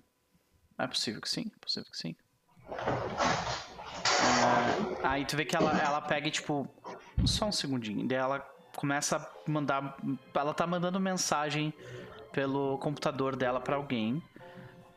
é 0.78 0.88
possível 0.88 1.22
que 1.22 1.30
sim, 1.30 1.52
é 1.54 1.60
possível 1.60 1.90
que 1.92 1.98
sim. 1.98 2.16
Ah, 4.44 5.10
aí 5.12 5.26
tu 5.26 5.36
vê 5.36 5.46
que 5.46 5.56
ela, 5.56 5.78
ela 5.80 6.02
pega 6.02 6.28
e, 6.28 6.32
tipo, 6.32 6.68
só 7.26 7.48
um 7.48 7.52
segundinho, 7.52 8.08
daí 8.08 8.18
ela 8.18 8.40
começa 8.76 9.18
a 9.18 9.50
mandar, 9.50 9.98
ela 10.34 10.54
tá 10.54 10.66
mandando 10.66 11.00
mensagem 11.00 11.74
pelo 12.32 12.78
computador 12.80 13.36
dela 13.36 13.60
pra 13.60 13.76
alguém. 13.76 14.22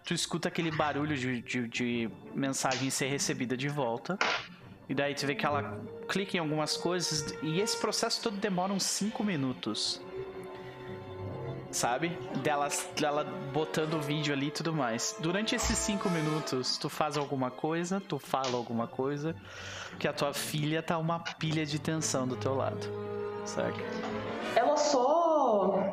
Tu 0.04 0.14
escuta 0.14 0.48
aquele 0.48 0.70
barulho 0.70 1.16
de, 1.16 1.40
de, 1.42 1.68
de 1.68 2.10
mensagem 2.34 2.90
ser 2.90 3.08
recebida 3.08 3.56
de 3.56 3.68
volta. 3.68 4.18
E 4.88 4.94
daí 4.94 5.14
tu 5.14 5.26
vê 5.26 5.34
que 5.34 5.46
ela 5.46 5.80
clica 6.08 6.36
em 6.36 6.40
algumas 6.40 6.76
coisas 6.76 7.34
e 7.42 7.60
esse 7.60 7.76
processo 7.78 8.22
todo 8.22 8.36
demora 8.36 8.72
uns 8.72 8.84
5 8.84 9.24
minutos. 9.24 10.00
Sabe? 11.70 12.10
Dela, 12.42 12.68
dela 12.96 13.24
botando 13.52 13.94
o 13.94 14.00
vídeo 14.00 14.32
ali 14.32 14.46
e 14.46 14.50
tudo 14.50 14.72
mais. 14.72 15.16
Durante 15.18 15.56
esses 15.56 15.76
5 15.78 16.08
minutos, 16.08 16.78
tu 16.78 16.88
faz 16.88 17.16
alguma 17.16 17.50
coisa, 17.50 18.00
tu 18.00 18.18
fala 18.18 18.56
alguma 18.56 18.86
coisa, 18.86 19.34
que 19.98 20.06
a 20.06 20.12
tua 20.12 20.32
filha 20.32 20.82
tá 20.82 20.96
uma 20.98 21.18
pilha 21.18 21.66
de 21.66 21.78
tensão 21.80 22.28
do 22.28 22.36
teu 22.36 22.54
lado. 22.54 22.86
Saca? 23.44 23.82
Ela 24.54 24.76
só. 24.76 25.90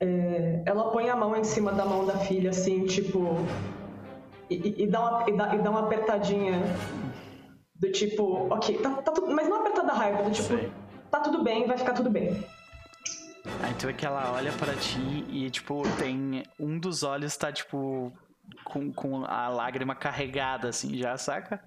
é, 0.00 0.62
ela 0.66 0.90
põe 0.90 1.08
a 1.08 1.16
mão 1.16 1.34
em 1.34 1.44
cima 1.44 1.72
da 1.72 1.84
mão 1.86 2.04
da 2.04 2.18
filha, 2.18 2.50
assim, 2.50 2.84
tipo. 2.84 3.38
E, 4.50 4.82
e- 4.82 4.86
dá, 4.86 5.00
uma, 5.00 5.30
e, 5.30 5.32
dá, 5.36 5.54
e 5.54 5.58
dá 5.60 5.70
uma 5.70 5.80
apertadinha. 5.80 6.60
Do 7.80 7.90
tipo, 7.90 8.52
ok, 8.52 8.78
tá, 8.78 8.90
tá 8.96 9.12
tudo. 9.12 9.34
Mas 9.34 9.48
não 9.48 9.60
apertada 9.60 9.92
raiva, 9.92 10.22
do 10.22 10.30
tipo, 10.30 10.48
Sei. 10.48 10.70
tá 11.10 11.20
tudo 11.20 11.42
bem, 11.42 11.66
vai 11.66 11.78
ficar 11.78 11.94
tudo 11.94 12.10
bem. 12.10 12.44
Aí 13.62 13.72
tu 13.78 13.86
vê 13.86 13.92
que 13.94 14.04
ela 14.04 14.32
olha 14.32 14.52
pra 14.52 14.74
ti 14.74 15.24
e, 15.28 15.50
tipo, 15.50 15.82
tem. 15.98 16.44
Um 16.58 16.78
dos 16.78 17.02
olhos 17.02 17.36
tá, 17.36 17.50
tipo. 17.50 18.12
Com, 18.64 18.92
com 18.92 19.24
a 19.24 19.48
lágrima 19.48 19.94
carregada, 19.94 20.68
assim, 20.68 20.96
já, 20.98 21.16
saca? 21.16 21.62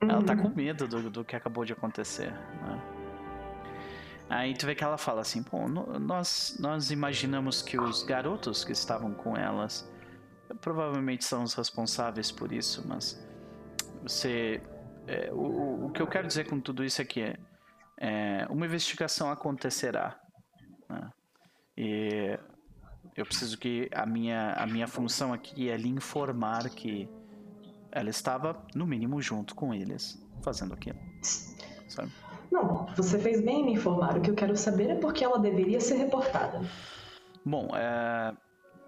Ela 0.00 0.22
tá 0.22 0.36
com 0.36 0.48
medo 0.48 0.86
do, 0.86 1.10
do 1.10 1.24
que 1.24 1.34
acabou 1.34 1.64
de 1.64 1.72
acontecer, 1.72 2.30
né? 2.32 2.82
Aí 4.28 4.52
tu 4.54 4.66
vê 4.66 4.74
que 4.74 4.84
ela 4.84 4.98
fala 4.98 5.20
assim, 5.22 5.42
no- 5.68 5.98
nós, 5.98 6.56
nós 6.60 6.90
imaginamos 6.90 7.62
que 7.62 7.78
os 7.80 8.02
garotos 8.02 8.64
que 8.64 8.72
estavam 8.72 9.14
com 9.14 9.36
elas 9.36 9.88
provavelmente 10.60 11.24
são 11.24 11.42
os 11.44 11.54
responsáveis 11.54 12.30
por 12.30 12.52
isso, 12.52 12.84
mas 12.86 13.18
você. 14.02 14.60
É, 15.08 15.32
o- 15.32 15.86
o, 15.86 15.90
que 15.90 16.00
eu 16.02 16.06
quero 16.06 16.26
dizer 16.26 16.48
com 16.48 16.60
tudo 16.60 16.84
isso 16.84 17.00
é 17.00 17.04
que 17.04 17.34
é, 18.00 18.46
uma 18.50 18.66
investigação 18.66 19.30
acontecerá. 19.30 20.18
né? 20.88 21.10
E 21.76 22.38
eu 23.16 23.24
preciso 23.24 23.56
que 23.58 23.88
a 23.94 24.04
minha, 24.06 24.52
a 24.52 24.66
minha 24.66 24.86
função 24.86 25.32
aqui 25.32 25.68
é 25.68 25.76
lhe 25.76 25.88
informar 25.88 26.68
que 26.70 27.08
ela 27.90 28.10
estava, 28.10 28.60
no 28.74 28.86
mínimo, 28.86 29.20
junto 29.22 29.54
com 29.54 29.72
eles, 29.74 30.20
fazendo 30.42 30.74
aquilo. 30.74 30.98
Sabe? 31.88 32.12
Não, 32.50 32.86
você 32.96 33.18
fez 33.18 33.40
bem 33.42 33.60
em 33.62 33.64
me 33.66 33.72
informar. 33.74 34.16
O 34.18 34.20
que 34.20 34.30
eu 34.30 34.34
quero 34.34 34.56
saber 34.56 34.90
é 34.90 34.94
porque 34.94 35.24
ela 35.24 35.38
deveria 35.38 35.80
ser 35.80 35.96
reportada. 35.96 36.60
Bom, 37.44 37.68
é, 37.74 38.34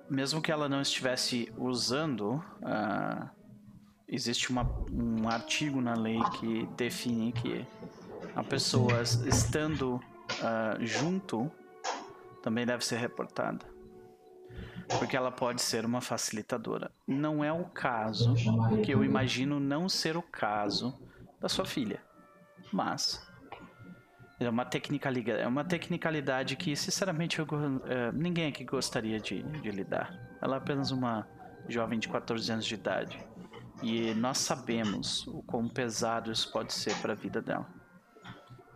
mesmo 0.09 0.43
que 0.43 0.53
ela 0.53 0.69
não 0.69 0.81
estivesse 0.83 1.53
usando, 1.57 2.43
ah, 2.63 3.31
existe 4.11 4.51
uma- 4.51 4.69
um 4.93 5.29
artigo 5.29 5.81
na 5.81 5.95
lei 5.95 6.21
que 6.39 6.67
define 6.77 7.33
que 7.33 7.65
a 8.35 8.43
pessoa 8.43 9.03
estando 9.03 10.01
ah, 10.43 10.77
junto 10.81 11.51
também 12.43 12.67
deve 12.67 12.85
ser 12.85 12.97
reportada. 12.99 13.65
Porque 14.99 15.17
ela 15.17 15.31
pode 15.31 15.63
ser 15.63 15.85
uma 15.85 16.01
facilitadora. 16.01 16.91
Não 17.07 17.45
é 17.45 17.53
o 17.53 17.65
caso, 17.65 18.35
que 18.83 18.93
eu 18.93 19.05
imagino 19.05 19.61
não 19.61 19.89
ser 19.89 20.17
o 20.17 20.23
caso 20.23 20.99
da 21.41 21.49
sua 21.49 21.65
filha. 21.65 22.01
Mas 22.73 23.25
é 24.41 24.49
uma 24.49 24.65
tecnicalidade, 24.65 25.41
é 25.41 25.47
uma 25.47 25.65
tecnicalidade 25.65 26.57
que, 26.57 26.75
sinceramente, 26.75 27.39
eu 27.39 27.47
eh, 27.87 28.11
ninguém 28.13 28.49
aqui 28.49 28.65
gostaria 28.65 29.21
de, 29.21 29.43
de 29.43 29.71
lidar. 29.71 30.13
Ela 30.41 30.57
é 30.57 30.59
apenas 30.59 30.91
uma 30.91 31.27
jovem 31.69 31.99
de 31.99 32.09
14 32.09 32.51
anos 32.51 32.65
de 32.67 32.75
idade. 32.75 33.19
E 33.83 34.13
nós 34.15 34.39
sabemos 34.39 35.27
o 35.27 35.43
quão 35.43 35.69
pesado 35.69 36.31
isso 36.31 36.51
pode 36.53 36.73
ser 36.73 36.95
para 37.01 37.13
a 37.13 37.17
vida 37.17 37.41
dela. 37.41 37.67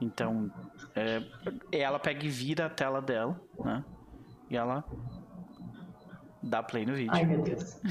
Então, 0.01 0.51
eh, 0.95 1.21
ela 1.73 1.99
pega 1.99 2.25
e 2.25 2.29
vira 2.29 2.67
a 2.67 2.71
tela 2.71 3.01
dela, 3.01 3.41
né? 3.59 3.85
E 4.51 4.57
ela 4.57 4.85
dá 6.43 6.63
play 6.63 6.85
no 6.87 6.95
vídeo. 6.95 7.13
Ai, 7.15 7.25
meu 7.25 7.43
Deus. 7.43 7.81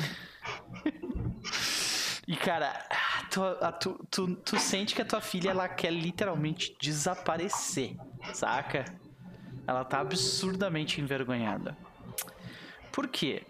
E 2.26 2.38
cara, 2.38 2.74
tu, 3.30 3.44
a- 3.44 3.72
tu, 3.74 4.00
tu, 4.10 4.36
tu 4.38 4.58
sente 4.58 4.96
que 4.96 5.02
a 5.02 5.06
tua 5.06 5.20
filha 5.20 5.50
ela 5.50 5.68
quer 5.68 5.92
literalmente 5.92 6.74
desaparecer, 6.80 7.98
saca? 8.34 8.86
Ela 9.68 9.84
tá 9.84 10.00
absurdamente 10.00 11.02
envergonhada. 11.02 11.76
Por 12.94 13.10
quê? 13.10 13.44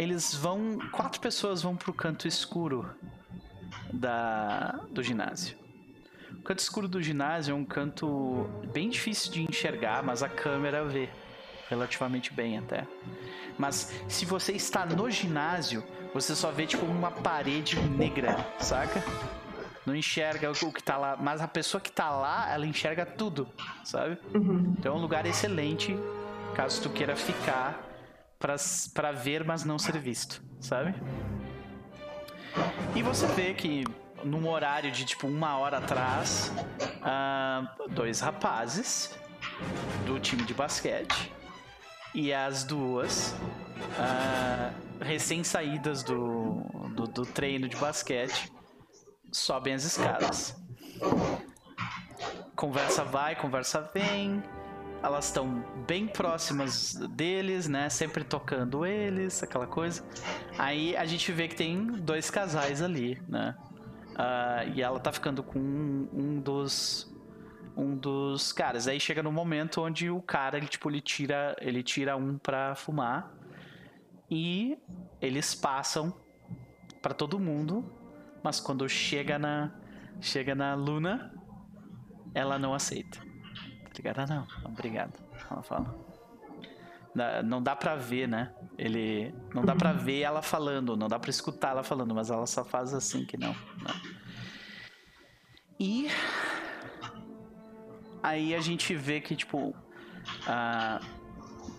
Eles 0.00 0.34
vão. 0.34 0.78
Quatro 0.90 1.20
pessoas 1.20 1.60
vão 1.60 1.76
pro 1.76 1.92
canto 1.92 2.26
escuro 2.26 2.88
da, 3.92 4.80
do 4.90 5.02
ginásio. 5.02 5.58
O 6.32 6.42
canto 6.42 6.60
escuro 6.60 6.88
do 6.88 7.02
ginásio 7.02 7.52
é 7.52 7.54
um 7.54 7.66
canto 7.66 8.48
bem 8.72 8.88
difícil 8.88 9.30
de 9.30 9.42
enxergar, 9.42 10.02
mas 10.02 10.22
a 10.22 10.28
câmera 10.28 10.86
vê 10.86 11.10
relativamente 11.68 12.32
bem 12.32 12.56
até. 12.56 12.86
Mas 13.58 13.92
se 14.08 14.24
você 14.24 14.52
está 14.52 14.86
no 14.86 15.10
ginásio, 15.10 15.84
você 16.14 16.34
só 16.34 16.50
vê 16.50 16.66
tipo 16.66 16.86
uma 16.86 17.10
parede 17.10 17.78
negra, 17.78 18.38
saca? 18.58 19.04
Não 19.84 19.94
enxerga 19.94 20.50
o 20.50 20.72
que 20.72 20.82
tá 20.82 20.96
lá, 20.96 21.14
mas 21.20 21.42
a 21.42 21.48
pessoa 21.48 21.78
que 21.78 21.92
tá 21.92 22.08
lá, 22.08 22.50
ela 22.50 22.64
enxerga 22.64 23.04
tudo, 23.04 23.46
sabe? 23.84 24.16
Uhum. 24.32 24.74
Então 24.78 24.94
é 24.94 24.96
um 24.96 25.00
lugar 25.02 25.26
excelente 25.26 25.94
caso 26.54 26.80
tu 26.80 26.88
queira 26.88 27.14
ficar 27.14 27.89
pra 28.94 29.12
ver, 29.12 29.44
mas 29.44 29.64
não 29.64 29.78
ser 29.78 29.98
visto, 29.98 30.42
sabe? 30.58 30.94
E 32.96 33.02
você 33.02 33.26
vê 33.26 33.52
que 33.52 33.84
num 34.24 34.48
horário 34.48 34.90
de 34.90 35.04
tipo 35.04 35.26
uma 35.26 35.58
hora 35.58 35.78
atrás, 35.78 36.50
ah, 37.02 37.76
dois 37.90 38.20
rapazes 38.20 39.16
do 40.06 40.18
time 40.18 40.42
de 40.42 40.54
basquete 40.54 41.32
e 42.14 42.32
as 42.32 42.64
duas 42.64 43.36
ah, 43.98 44.72
recém-saídas 45.00 46.02
do, 46.02 46.62
do, 46.94 47.06
do 47.06 47.26
treino 47.26 47.68
de 47.68 47.76
basquete 47.76 48.50
sobem 49.30 49.74
as 49.74 49.84
escadas. 49.84 50.56
Conversa 52.56 53.04
vai, 53.04 53.36
conversa 53.36 53.90
vem. 53.94 54.42
Elas 55.02 55.26
estão 55.26 55.64
bem 55.86 56.06
próximas 56.06 56.94
deles, 57.10 57.68
né? 57.68 57.88
Sempre 57.88 58.22
tocando 58.22 58.84
eles, 58.84 59.42
aquela 59.42 59.66
coisa. 59.66 60.04
Aí 60.58 60.96
a 60.96 61.06
gente 61.06 61.32
vê 61.32 61.48
que 61.48 61.54
tem 61.54 61.86
dois 61.86 62.30
casais 62.30 62.82
ali, 62.82 63.20
né? 63.26 63.56
Ah, 64.14 64.64
e 64.64 64.82
ela 64.82 65.00
tá 65.00 65.10
ficando 65.10 65.42
com 65.42 65.58
um, 65.58 66.08
um 66.12 66.40
dos 66.40 67.10
um 67.76 67.96
dos 67.96 68.52
caras. 68.52 68.86
Aí 68.86 69.00
chega 69.00 69.22
no 69.22 69.32
momento 69.32 69.80
onde 69.80 70.10
o 70.10 70.20
cara, 70.20 70.58
ele 70.58 70.66
tipo, 70.66 70.90
ele 70.90 71.00
tira, 71.00 71.56
ele 71.60 71.82
tira 71.82 72.16
um 72.16 72.36
pra 72.36 72.74
fumar 72.74 73.32
e 74.30 74.78
eles 75.20 75.54
passam 75.54 76.14
pra 77.00 77.14
todo 77.14 77.38
mundo, 77.38 77.90
mas 78.42 78.60
quando 78.60 78.88
chega 78.88 79.38
na 79.38 79.72
chega 80.20 80.54
na 80.54 80.74
Luna, 80.74 81.32
ela 82.34 82.58
não 82.58 82.74
aceita. 82.74 83.29
Ligado? 84.00 84.20
Ah, 84.20 84.26
não, 84.26 84.46
obrigado. 84.64 85.12
Ela 85.50 85.62
fala. 85.62 85.94
Não 87.44 87.62
dá 87.62 87.76
pra 87.76 87.96
ver, 87.96 88.26
né? 88.26 88.50
Ele. 88.78 89.34
Não 89.54 89.62
dá 89.62 89.74
pra 89.76 89.92
ver 89.92 90.20
ela 90.20 90.40
falando, 90.40 90.96
não 90.96 91.06
dá 91.06 91.18
pra 91.18 91.28
escutar 91.28 91.72
ela 91.72 91.82
falando, 91.82 92.14
mas 92.14 92.30
ela 92.30 92.46
só 92.46 92.64
faz 92.64 92.94
assim 92.94 93.26
que 93.26 93.36
não. 93.36 93.52
né? 93.52 94.00
E. 95.78 96.08
Aí 98.22 98.54
a 98.54 98.60
gente 98.60 98.94
vê 98.94 99.20
que, 99.20 99.36
tipo. 99.36 99.74
ah, 100.46 101.00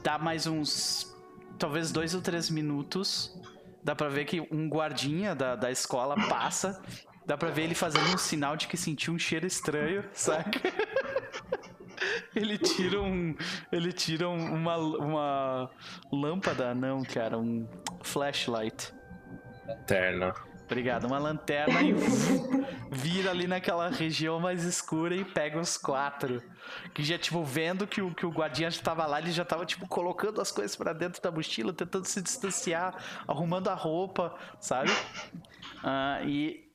dá 0.04 0.20
mais 0.20 0.46
uns. 0.46 1.16
Talvez 1.58 1.92
dois 1.92 2.14
ou 2.14 2.22
três 2.22 2.52
minutos. 2.52 3.36
Dá 3.84 3.96
pra 3.96 4.10
ver 4.10 4.26
que 4.26 4.42
um 4.52 4.70
guardinha 4.70 5.34
da, 5.34 5.56
da 5.56 5.72
escola 5.72 6.16
passa. 6.30 6.84
Dá 7.26 7.36
pra 7.36 7.50
ver 7.50 7.64
ele 7.64 7.74
fazendo 7.76 8.14
um 8.14 8.18
sinal 8.18 8.56
de 8.56 8.68
que 8.68 8.78
sentiu 8.78 9.14
um 9.14 9.18
cheiro 9.18 9.48
estranho, 9.48 10.04
saca? 10.14 10.60
Ele 12.36 12.58
tira 12.58 13.02
um. 13.02 13.36
Ele 13.72 13.92
tira 13.92 14.30
um- 14.30 14.54
uma, 14.54 14.78
uma 14.78 15.70
lâmpada, 16.12 16.74
não, 16.74 17.04
cara, 17.04 17.38
um 17.38 17.68
flashlight. 18.02 18.94
Eterno. 19.68 20.34
Obrigado. 20.66 21.06
Uma 21.06 21.18
lanterna 21.20 21.82
e 21.82 21.94
vira 22.90 23.30
ali 23.32 23.46
naquela 23.46 23.90
região 23.90 24.40
mais 24.40 24.64
escura 24.64 25.14
e 25.14 25.26
pega 25.26 25.60
os 25.60 25.76
quatro. 25.78 26.42
Que 26.94 27.04
já, 27.04 27.18
tipo, 27.18 27.44
vendo 27.44 27.86
que 27.86 28.02
o, 28.02 28.16
que 28.16 28.26
o 28.26 28.30
guardiã 28.30 28.70
já 28.72 28.82
tava 28.82 29.06
lá, 29.06 29.20
ele 29.20 29.32
já 29.32 29.44
tava, 29.44 29.66
tipo, 29.66 29.86
colocando 29.86 30.40
as 30.40 30.50
coisas 30.50 30.74
para 30.76 30.94
dentro 30.94 31.22
da 31.22 31.30
mochila, 31.30 31.74
tentando 31.74 32.06
se 32.06 32.22
distanciar, 32.22 32.96
arrumando 33.28 33.68
a 33.68 33.74
roupa, 33.74 34.34
sabe? 34.62 34.92
Uh, 35.84 36.26
e... 36.28 36.72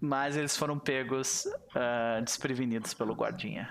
Mas 0.00 0.36
eles 0.36 0.56
foram 0.56 0.78
pegos 0.78 1.46
uh, 1.46 2.22
desprevenidos 2.22 2.94
pelo 2.94 3.14
guardinha. 3.14 3.68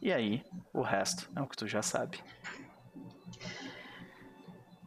E 0.00 0.12
aí, 0.12 0.44
o 0.72 0.82
resto 0.82 1.28
é 1.34 1.40
o 1.40 1.46
que 1.46 1.56
tu 1.56 1.66
já 1.66 1.82
sabe. 1.82 2.18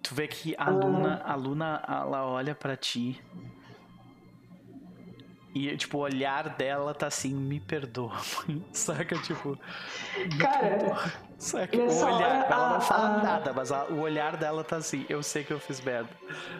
Tu 0.01 0.15
vê 0.15 0.27
que 0.27 0.55
a 0.57 0.69
Luna, 0.69 1.21
a 1.23 1.35
Luna, 1.35 1.83
ela 1.87 2.25
olha 2.25 2.55
para 2.55 2.75
ti 2.75 3.21
e, 5.53 5.75
tipo, 5.75 5.97
o 5.97 6.01
olhar 6.01 6.55
dela 6.55 6.93
tá 6.93 7.07
assim, 7.07 7.33
me 7.33 7.59
perdoa, 7.59 8.13
mãe. 8.47 8.63
Saca, 8.71 9.17
tipo. 9.17 9.57
Cara. 10.39 11.11
Saca, 11.37 11.77
o 11.77 11.81
olhar. 11.81 12.13
Hora, 12.13 12.45
ela 12.45 12.67
a, 12.67 12.73
não 12.73 12.81
fala 12.81 13.07
a... 13.07 13.23
nada, 13.23 13.53
mas 13.53 13.71
a, 13.71 13.85
o 13.85 13.99
olhar 13.99 14.37
dela 14.37 14.63
tá 14.63 14.77
assim, 14.77 15.05
eu 15.09 15.21
sei 15.21 15.43
que 15.43 15.51
eu 15.51 15.59
fiz 15.59 15.81
merda. 15.81 16.09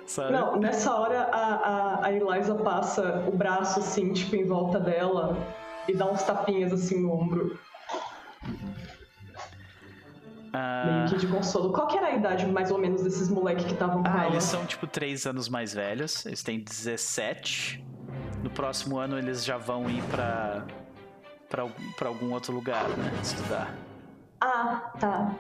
Sabe? 0.05 0.33
Não, 0.33 0.57
nessa 0.57 0.93
hora 0.93 1.23
a, 1.31 1.55
a, 1.55 2.05
a 2.07 2.11
Eliza 2.11 2.55
passa 2.55 3.25
o 3.27 3.31
braço 3.31 3.79
assim, 3.79 4.11
tipo, 4.11 4.35
em 4.35 4.45
volta 4.45 4.77
dela 4.77 5.37
e 5.87 5.93
dá 5.93 6.11
uns 6.11 6.23
tapinhas 6.23 6.73
assim 6.73 7.01
no 7.01 7.13
ombro. 7.13 7.57
Meio 10.53 11.09
que 11.09 11.17
de 11.17 11.27
consolo. 11.27 11.71
Qual 11.71 11.87
que 11.87 11.97
era 11.97 12.07
a 12.07 12.15
idade, 12.15 12.45
mais 12.45 12.71
ou 12.71 12.77
menos, 12.77 13.03
desses 13.03 13.29
moleques 13.29 13.65
que 13.65 13.73
estavam 13.73 14.03
com 14.03 14.09
ah, 14.09 14.23
ela? 14.23 14.31
eles 14.31 14.43
são, 14.43 14.65
tipo, 14.65 14.85
3 14.85 15.25
anos 15.25 15.47
mais 15.47 15.73
velhos. 15.73 16.25
Eles 16.25 16.43
têm 16.43 16.59
17. 16.59 17.85
No 18.43 18.49
próximo 18.49 18.97
ano 18.97 19.17
eles 19.17 19.45
já 19.45 19.57
vão 19.57 19.89
ir 19.89 20.03
pra, 20.03 20.65
pra, 21.47 21.67
pra 21.95 22.09
algum 22.09 22.33
outro 22.33 22.53
lugar, 22.53 22.89
né? 22.89 23.11
Estudar. 23.21 23.73
Ah, 24.41 24.91
tá. 24.99 25.35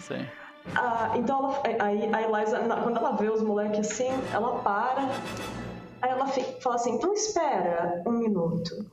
Sim. 0.00 0.26
Ah, 0.74 1.12
então 1.16 1.60
ela, 1.64 1.84
aí 1.84 2.10
a 2.12 2.22
Eliza, 2.22 2.58
quando 2.82 2.96
ela 2.96 3.12
vê 3.12 3.28
os 3.28 3.42
moleques 3.42 3.80
assim, 3.80 4.08
ela 4.32 4.58
para. 4.60 5.02
Aí 6.02 6.10
ela 6.10 6.26
fala 6.26 6.76
assim: 6.76 6.94
então 6.94 7.12
espera 7.12 8.02
um 8.06 8.12
minuto. 8.12 8.90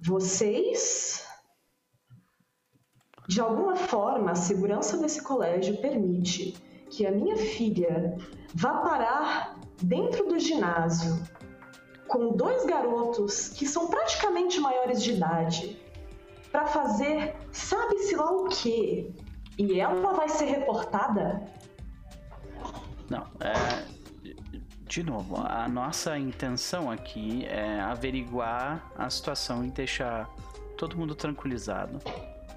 Vocês 0.00 1.26
de 3.30 3.40
alguma 3.40 3.76
forma, 3.76 4.32
a 4.32 4.34
segurança 4.34 4.96
desse 4.96 5.22
colégio 5.22 5.76
permite 5.76 6.52
que 6.90 7.06
a 7.06 7.12
minha 7.12 7.36
filha 7.36 8.18
vá 8.52 8.78
parar 8.78 9.56
dentro 9.80 10.26
do 10.26 10.36
ginásio 10.36 11.16
com 12.08 12.32
dois 12.32 12.66
garotos 12.66 13.50
que 13.50 13.68
são 13.68 13.86
praticamente 13.86 14.58
maiores 14.58 15.00
de 15.00 15.12
idade 15.12 15.80
para 16.50 16.66
fazer 16.66 17.36
sabe-se 17.52 18.16
lá 18.16 18.32
o 18.32 18.48
quê? 18.48 19.12
E 19.56 19.78
ela 19.78 20.12
vai 20.12 20.28
ser 20.28 20.46
reportada? 20.46 21.40
Não, 23.08 23.28
é. 23.38 23.86
De 24.88 25.04
novo, 25.04 25.36
a 25.36 25.68
nossa 25.68 26.18
intenção 26.18 26.90
aqui 26.90 27.46
é 27.46 27.78
averiguar 27.78 28.90
a 28.96 29.08
situação 29.08 29.64
e 29.64 29.70
deixar 29.70 30.28
todo 30.76 30.96
mundo 30.96 31.14
tranquilizado, 31.14 32.00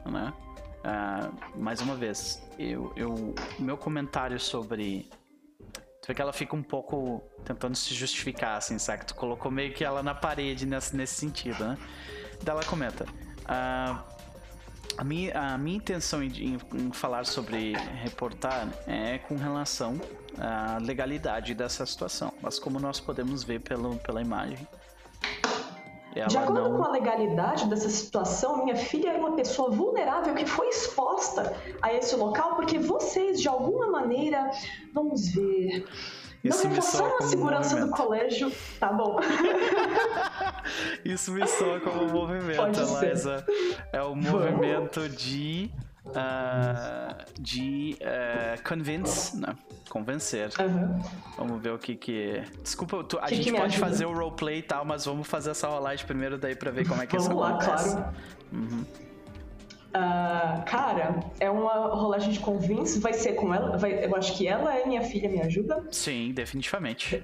né? 0.04 0.34
Uh, 0.84 1.58
mais 1.58 1.80
uma 1.80 1.96
vez, 1.96 2.42
eu, 2.60 2.92
eu, 2.96 3.34
meu 3.58 3.78
comentário 3.78 4.38
sobre. 4.40 5.10
Tu 6.02 6.08
vê 6.08 6.14
que 6.14 6.22
ela 6.22 6.34
fica 6.34 6.54
um 6.56 6.64
pouco 6.64 7.24
tentando 7.46 7.76
se 7.76 7.94
justificar, 7.94 8.58
assim, 8.58 8.78
sabe? 8.78 9.06
Tu 9.06 9.16
colocou 9.16 9.50
meio 9.50 9.74
que 9.74 9.86
ela 9.86 10.04
na 10.04 10.14
parede 10.14 10.66
nesse, 10.66 10.94
nesse 10.96 11.16
sentido, 11.16 11.64
né? 11.64 11.78
Daí 12.44 12.54
ela 12.54 12.66
comenta. 12.66 13.06
Uh, 13.44 14.04
a, 14.98 15.04
minha, 15.06 15.40
a 15.40 15.58
minha 15.58 15.78
intenção 15.78 16.22
em, 16.22 16.58
em, 16.74 16.92
falar 16.92 17.26
sobre 17.26 17.74
reportar 18.02 18.68
é 18.86 19.18
com 19.20 19.38
relação 19.38 20.00
à 20.38 20.78
legalidade 20.80 21.54
dessa 21.54 21.86
situação. 21.86 22.34
Mas 22.42 22.60
como 22.60 22.80
nós 22.80 23.00
podemos 23.00 23.46
ver 23.46 23.62
pelo, 23.62 23.96
pela 24.00 24.22
imagem, 24.22 24.68
ela 26.16 26.28
de 26.28 26.38
acordo 26.38 26.70
não... 26.70 26.78
com 26.78 26.84
a 26.84 26.92
legalidade 26.92 27.68
dessa 27.68 27.90
situação, 27.90 28.64
minha 28.64 28.76
filha 28.76 29.10
era 29.10 29.20
uma 29.20 29.36
pessoa 29.36 29.70
vulnerável 29.70 30.34
que 30.36 30.46
foi 30.46 30.68
exposta 30.70 31.56
a 31.82 31.94
esse 31.94 32.16
local 32.16 32.56
porque 32.56 32.78
vocês, 32.80 33.42
de 33.42 33.48
alguma 33.48 33.90
maneira, 33.90 34.52
vamos 34.94 35.30
ver. 35.30 35.86
Isso 36.44 36.64
não 36.64 36.76
reforçaram 36.76 37.18
a 37.20 37.22
segurança 37.22 37.78
um 37.78 37.88
do 37.88 37.92
colégio. 37.92 38.52
Tá 38.78 38.92
bom. 38.92 39.18
Isso 41.06 41.32
me 41.32 41.48
soa 41.48 41.80
como 41.80 42.04
um 42.04 42.10
movimento, 42.10 42.80
Eliza. 42.80 43.46
É 43.94 44.02
o 44.02 44.14
movimento 44.14 45.08
de 45.08 45.72
uh, 46.06 47.42
de 47.42 47.98
uh, 48.02 48.64
convince, 48.68 49.38
né? 49.40 49.56
convencer. 49.90 50.50
Uhum. 50.60 51.02
Vamos 51.38 51.62
ver 51.62 51.72
o 51.72 51.78
que 51.78 51.96
que. 51.96 52.44
Desculpa, 52.62 53.04
tu, 53.04 53.18
a 53.20 53.28
que 53.28 53.36
gente 53.36 53.52
que 53.52 53.58
pode 53.58 53.78
fazer 53.78 54.06
o 54.06 54.14
roleplay 54.14 54.60
e 54.60 54.64
tal, 54.64 54.84
mas 54.84 55.06
vamos 55.06 55.28
fazer 55.28 55.52
essa 55.52 55.68
rolagem 55.68 56.06
primeiro 56.06 56.38
daí 56.38 56.56
pra 56.56 56.72
ver 56.72 56.88
como 56.88 57.02
é 57.02 57.06
que 57.06 57.16
vamos 57.16 57.28
isso 57.28 57.38
lá, 57.38 57.50
acontece. 57.50 57.96
Claro. 57.96 58.16
Uhum. 58.52 58.86
Uh, 59.96 60.66
cara, 60.66 61.20
é 61.40 61.50
uma 61.52 61.90
rolagem 61.90 62.32
de 62.32 62.40
convince, 62.40 63.00
vai 63.00 63.14
ser 63.14 63.34
com 63.34 63.54
ela. 63.54 63.78
Vai, 63.78 64.04
eu 64.04 64.16
acho 64.16 64.36
que 64.36 64.48
ela 64.48 64.76
é 64.76 64.86
minha 64.86 65.04
filha, 65.04 65.30
me 65.30 65.40
ajuda. 65.40 65.84
Sim, 65.92 66.32
definitivamente. 66.34 67.24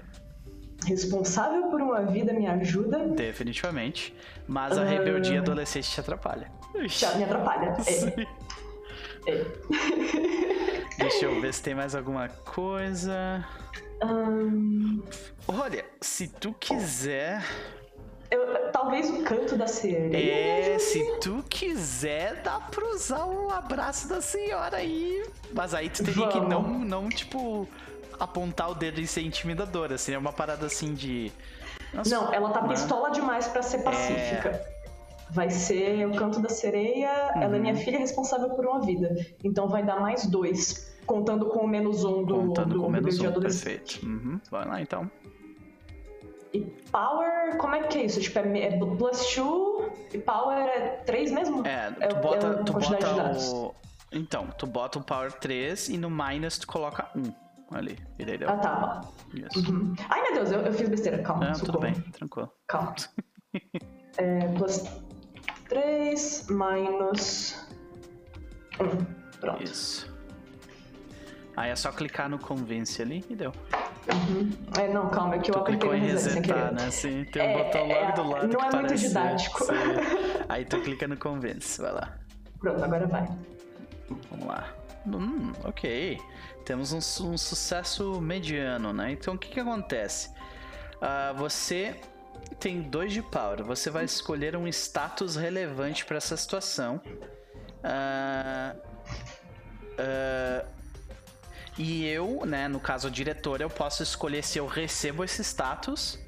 Responsável 0.86 1.64
por 1.64 1.82
uma 1.82 2.04
vida 2.04 2.32
me 2.32 2.48
ajuda. 2.48 3.00
Definitivamente. 3.08 4.16
Mas 4.48 4.78
a 4.78 4.84
rebeldia 4.84 5.40
adolescente 5.40 5.90
te 5.90 6.00
atrapalha. 6.00 6.52
Já 6.86 7.16
me 7.16 7.24
atrapalha. 7.24 7.76
É. 7.88 8.69
Deixa 10.98 11.26
eu 11.26 11.42
ver 11.42 11.54
se 11.54 11.64
tem 11.64 11.74
mais 11.74 11.96
alguma 11.96 12.28
coisa. 12.28 13.46
Um... 14.04 15.02
Olha, 15.48 15.86
se 16.02 16.28
tu 16.28 16.54
quiser. 16.60 17.44
Eu, 18.30 18.72
talvez 18.72 19.10
o 19.10 19.24
canto 19.24 19.58
da 19.58 19.66
sereia. 19.66 20.76
É, 20.76 20.80
se 20.80 21.04
tu 21.20 21.44
quiser, 21.50 22.42
dá 22.44 22.60
pra 22.60 22.86
usar 22.90 23.26
o 23.26 23.50
abraço 23.50 24.08
da 24.08 24.22
senhora 24.22 24.78
aí. 24.78 25.26
Mas 25.54 25.74
aí 25.74 25.90
tu 25.90 26.04
teria 26.04 26.28
Vamos. 26.28 26.34
que 26.34 26.40
não, 26.42 26.62
não, 26.80 27.10
tipo, 27.10 27.68
apontar 28.20 28.70
o 28.70 28.76
dedo 28.76 29.00
e 29.00 29.08
ser 29.08 29.22
intimidadora. 29.22 29.96
Assim, 29.96 30.14
é 30.14 30.18
uma 30.18 30.34
parada 30.34 30.66
assim 30.66 30.94
de. 30.94 31.32
Nossa, 31.94 32.16
não, 32.16 32.34
ela 32.34 32.52
tá 32.52 32.62
pistola 32.68 33.10
demais 33.10 33.48
para 33.48 33.64
ser 33.64 33.80
pacífica. 33.80 34.50
É 34.50 34.79
vai 35.32 35.50
ser 35.50 36.08
o 36.08 36.16
canto 36.16 36.40
da 36.40 36.50
sereia, 36.50 37.32
uhum. 37.36 37.42
ela 37.42 37.56
é 37.56 37.60
minha 37.60 37.74
uhum. 37.74 37.80
filha 37.80 38.00
responsável 38.00 38.50
por 38.50 38.66
uma 38.66 38.82
vida. 38.82 39.16
Então 39.44 39.68
vai 39.68 39.84
dar 39.84 40.00
mais 40.00 40.26
dois, 40.26 40.92
contando 41.06 41.48
com 41.48 41.60
o 41.60 41.68
menos 41.68 42.04
um 42.04 42.24
do, 42.24 42.36
contando 42.36 42.74
do 42.76 42.82
com 42.82 42.90
menos 42.90 43.20
um, 43.20 43.32
perfeito. 43.34 44.06
Uhum. 44.06 44.40
Vai 44.50 44.68
lá 44.68 44.82
então. 44.82 45.10
E 46.52 46.62
power, 46.92 47.58
como 47.58 47.76
é 47.76 47.84
que 47.84 48.00
é 48.00 48.06
isso? 48.06 48.20
Tipo, 48.20 48.40
é, 48.40 48.60
é 48.60 48.78
plus 48.78 49.36
2 49.36 50.14
e 50.14 50.18
power 50.18 50.58
é 50.58 51.02
3 51.06 51.32
mesmo? 51.32 51.66
É, 51.66 51.92
tu 51.92 52.16
é, 52.16 52.22
bota, 52.22 52.48
é 52.48 52.64
tu 52.64 52.74
bota 52.74 53.32
o... 53.38 53.76
Então, 54.12 54.48
tu 54.58 54.66
bota 54.66 54.98
o 54.98 55.04
power 55.04 55.32
3 55.32 55.90
e 55.90 55.98
no 56.00 56.10
minus 56.10 56.58
tu 56.58 56.66
coloca 56.66 57.08
1 57.16 57.32
ali. 57.78 58.00
Entendeu? 58.18 58.50
Ah, 58.50 58.58
tá. 58.58 59.02
Isso. 59.32 59.72
Uhum. 59.72 59.94
Ai, 60.10 60.24
meu 60.24 60.34
Deus, 60.34 60.52
eu, 60.52 60.62
eu 60.62 60.74
fiz 60.74 60.90
besteira. 60.90 61.22
Calma, 61.22 61.52
Não, 61.52 61.60
tudo 61.60 61.80
bem, 61.80 61.94
tranquilo. 61.94 62.52
Calma. 62.68 62.96
é, 64.18 64.48
plus 64.58 64.84
3 65.70 66.48
menos 66.50 67.66
1. 68.80 69.40
Pronto. 69.40 69.64
Isso. 69.64 70.12
Aí 71.56 71.72
é 71.72 71.76
só 71.76 71.92
clicar 71.92 72.30
no 72.30 72.40
convince 72.40 73.02
ali 73.02 73.24
e 73.30 73.36
deu. 73.36 73.54
Uhum. 74.12 74.52
É, 74.80 74.88
não, 74.92 75.10
calma, 75.10 75.36
é 75.36 75.40
que 75.40 75.52
eu 75.52 75.56
tu 75.56 75.60
apertei 75.60 75.92
em 75.92 76.00
resetar, 76.00 76.74
né? 76.74 76.90
Sim, 76.90 77.26
tem 77.26 77.42
um 77.42 77.46
é, 77.46 77.64
botão 77.64 77.88
logo 77.88 78.00
é, 78.00 78.12
do 78.14 78.24
lado 78.30 78.48
Não 78.48 78.62
é 78.62 78.76
muito 78.76 78.96
didático. 78.96 79.68
Aí 80.50 80.66
tu 80.66 80.82
clica 80.82 81.08
no 81.08 81.18
convince, 81.18 81.82
vai 81.82 81.92
lá. 81.92 82.18
Pronto, 82.60 82.84
agora 82.84 83.06
vai. 83.08 83.28
Vamos 84.32 84.48
lá. 84.48 84.74
Hum, 85.06 85.52
ok. 85.64 86.20
Temos 86.66 86.92
um, 86.94 86.98
um, 86.98 87.38
sucesso 87.38 88.20
mediano, 88.22 88.94
né? 88.94 89.12
Então 89.12 89.36
o 89.36 89.38
que 89.38 89.50
que 89.50 89.60
acontece? 89.60 90.30
Uh, 90.96 91.38
você 91.38 91.96
tem 92.60 92.82
dois 92.82 93.14
de 93.14 93.22
power. 93.22 93.64
Você 93.64 93.90
vai 93.90 94.06
escolher 94.06 94.56
um 94.56 94.68
status 94.68 95.36
relevante 95.36 96.06
para 96.06 96.18
essa 96.18 96.36
situação. 96.36 97.02
Uh, 97.84 98.78
uh, 99.94 100.68
e 101.78 102.06
eu, 102.08 102.46
né, 102.46 102.68
no 102.68 102.80
caso 102.80 103.08
o 103.08 103.12
diretor, 103.12 103.62
eu 103.62 103.70
posso 103.70 104.04
escolher 104.04 104.44
se 104.44 104.58
eu 104.58 104.68
recebo 104.68 105.24
esse 105.24 105.42
status 105.42 106.20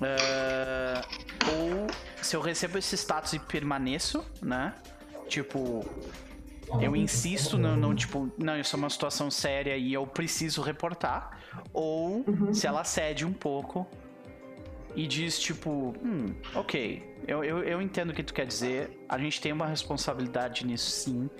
uh, 0.00 1.00
ou 1.52 1.86
se 2.20 2.34
eu 2.34 2.40
recebo 2.40 2.78
esse 2.78 2.96
status 2.96 3.32
e 3.34 3.38
permaneço, 3.38 4.24
né? 4.42 4.74
Tipo, 5.28 5.88
eu 6.80 6.96
insisto, 6.96 7.56
não, 7.56 7.76
não, 7.76 7.94
tipo, 7.94 8.30
não, 8.36 8.58
isso 8.58 8.74
é 8.74 8.78
uma 8.78 8.90
situação 8.90 9.30
séria 9.30 9.76
e 9.76 9.92
eu 9.92 10.06
preciso 10.06 10.62
reportar. 10.62 11.38
Ou 11.72 12.24
se 12.52 12.66
ela 12.66 12.82
cede 12.82 13.24
um 13.24 13.32
pouco 13.32 13.86
e 14.94 15.06
diz, 15.06 15.38
tipo, 15.38 15.94
hum, 16.02 16.34
ok, 16.54 17.16
eu, 17.26 17.44
eu, 17.44 17.62
eu 17.62 17.82
entendo 17.82 18.10
o 18.10 18.14
que 18.14 18.22
tu 18.22 18.34
quer 18.34 18.46
dizer, 18.46 19.04
a 19.08 19.18
gente 19.18 19.40
tem 19.40 19.52
uma 19.52 19.66
responsabilidade 19.66 20.66
nisso 20.66 20.90
sim. 20.90 21.30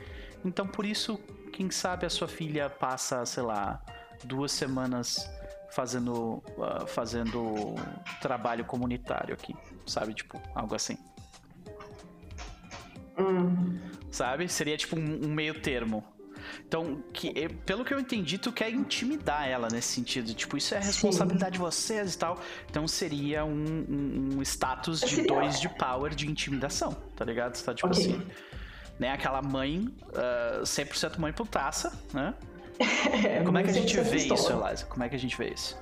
Então 0.44 0.66
por 0.66 0.84
isso, 0.84 1.18
quem 1.52 1.70
sabe 1.70 2.06
a 2.06 2.10
sua 2.10 2.28
filha 2.28 2.70
passa, 2.70 3.24
sei 3.26 3.42
lá, 3.42 3.82
duas 4.24 4.52
semanas 4.52 5.28
fazendo, 5.70 6.42
uh, 6.56 6.86
fazendo 6.86 7.74
trabalho 8.20 8.64
comunitário 8.64 9.34
aqui, 9.34 9.54
sabe? 9.86 10.14
Tipo, 10.14 10.40
algo 10.54 10.74
assim. 10.74 10.98
Hum. 13.18 13.78
Sabe? 14.10 14.48
Seria 14.48 14.76
tipo 14.76 14.98
um, 14.98 15.26
um 15.26 15.32
meio 15.32 15.60
termo. 15.60 16.04
Então, 16.66 17.02
que, 17.12 17.48
pelo 17.66 17.84
que 17.84 17.92
eu 17.94 18.00
entendi, 18.00 18.38
tu 18.38 18.52
quer 18.52 18.70
intimidar 18.70 19.48
ela 19.48 19.68
nesse 19.70 19.88
sentido. 19.94 20.32
Tipo, 20.34 20.56
isso 20.56 20.74
é 20.74 20.78
responsabilidade 20.78 21.52
de 21.54 21.58
vocês 21.58 22.14
e 22.14 22.18
tal. 22.18 22.38
Então 22.70 22.86
seria 22.88 23.44
um, 23.44 23.50
um, 23.88 24.28
um 24.38 24.42
status 24.42 25.00
de 25.00 25.08
Seria- 25.16 25.26
dois 25.26 25.60
de 25.60 25.68
power 25.68 26.14
de 26.14 26.28
intimidação, 26.30 26.92
tá 27.16 27.24
ligado? 27.24 27.54
Você 27.56 27.64
tá 27.64 27.74
tipo 27.74 27.88
Ok. 27.88 28.00
assim. 28.02 28.22
Né? 28.98 29.10
Aquela 29.12 29.40
mãe, 29.40 29.88
uh, 30.08 30.62
100% 30.62 31.18
mãe 31.18 31.32
putaça, 31.32 31.92
né? 32.12 32.34
É, 33.24 33.42
Como 33.44 33.56
é 33.58 33.62
que 33.62 33.70
a 33.70 33.72
gente 33.72 33.96
vê 34.00 34.10
pistola. 34.10 34.40
isso, 34.40 34.52
Eliza? 34.52 34.86
Como 34.86 35.02
é 35.04 35.08
que 35.08 35.16
a 35.16 35.18
gente 35.18 35.36
vê 35.38 35.48
isso? 35.54 35.78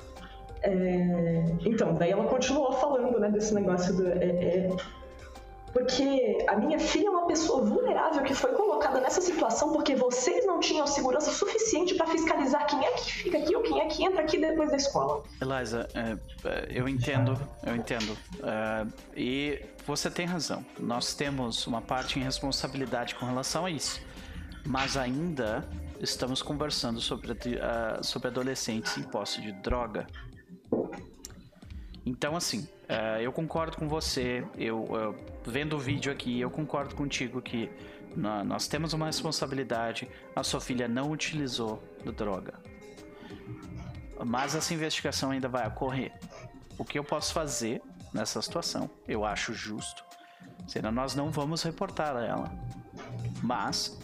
É, 0.62 1.44
Então, 1.64 1.94
daí 1.94 2.10
ela 2.10 2.24
continuou 2.24 2.72
falando, 2.72 3.18
né, 3.20 3.30
desse 3.30 3.54
negócio 3.54 3.94
do. 3.96 4.06
é, 4.08 4.24
é, 4.24 4.76
porque 5.78 6.44
a 6.48 6.56
minha 6.56 6.78
filha 6.78 7.06
é 7.06 7.10
uma 7.10 7.26
pessoa 7.26 7.64
vulnerável 7.64 8.22
que 8.24 8.34
foi 8.34 8.52
colocada 8.52 9.00
nessa 9.00 9.20
situação 9.20 9.72
porque 9.72 9.94
vocês 9.94 10.44
não 10.44 10.58
tinham 10.58 10.86
segurança 10.86 11.30
suficiente 11.30 11.94
pra 11.94 12.06
fiscalizar 12.06 12.66
quem 12.66 12.84
é 12.84 12.90
que 12.92 13.12
fica 13.12 13.38
aqui 13.38 13.54
ou 13.54 13.62
quem 13.62 13.80
é 13.80 13.86
que 13.86 14.04
entra 14.04 14.22
aqui 14.22 14.38
depois 14.38 14.70
da 14.70 14.76
escola. 14.76 15.22
Eliza, 15.40 15.88
é, 15.94 16.18
é, 16.48 16.68
eu 16.70 16.88
entendo, 16.88 17.38
eu 17.64 17.76
entendo. 17.76 18.16
É, 18.42 18.86
e 19.16 19.62
você 19.86 20.10
tem 20.10 20.26
razão. 20.26 20.64
Nós 20.78 21.14
temos 21.14 21.66
uma 21.66 21.80
parte 21.80 22.18
em 22.18 22.22
responsabilidade 22.22 23.14
com 23.14 23.26
relação 23.26 23.64
a 23.64 23.70
isso. 23.70 24.00
Mas 24.66 24.96
ainda 24.96 25.64
estamos 26.00 26.42
conversando 26.42 27.00
sobre, 27.00 27.36
sobre 28.02 28.28
adolescentes 28.28 28.98
em 28.98 29.02
posse 29.04 29.40
de 29.40 29.52
droga. 29.52 30.06
Então, 32.08 32.34
assim, 32.34 32.66
é, 32.88 33.20
eu 33.20 33.30
concordo 33.30 33.76
com 33.76 33.86
você. 33.86 34.42
Eu, 34.56 34.86
eu- 34.90 35.14
vendo 35.44 35.76
o 35.76 35.78
vídeo 35.78 36.10
aqui, 36.10 36.40
eu 36.40 36.50
concordo 36.50 36.94
contigo 36.94 37.42
que 37.42 37.70
nó- 38.16 38.42
nós 38.42 38.66
temos 38.66 38.94
uma 38.94 39.04
responsabilidade. 39.06 40.08
A 40.34 40.42
sua 40.42 40.58
filha 40.58 40.88
não 40.88 41.10
utilizou 41.10 41.82
droga. 42.16 42.54
Mas 44.24 44.54
essa 44.54 44.72
investigação 44.72 45.30
ainda 45.32 45.48
vai 45.50 45.68
ocorrer. 45.68 46.12
O 46.78 46.84
que 46.84 46.98
eu 46.98 47.04
posso 47.04 47.34
fazer 47.34 47.82
nessa 48.14 48.40
situação, 48.40 48.88
eu 49.06 49.22
acho 49.26 49.52
justo. 49.52 50.02
Senão 50.66 50.90
nós 50.90 51.14
não 51.14 51.30
vamos 51.30 51.62
reportar 51.62 52.16
a 52.16 52.24
ela. 52.24 52.50
Mas 53.42 53.98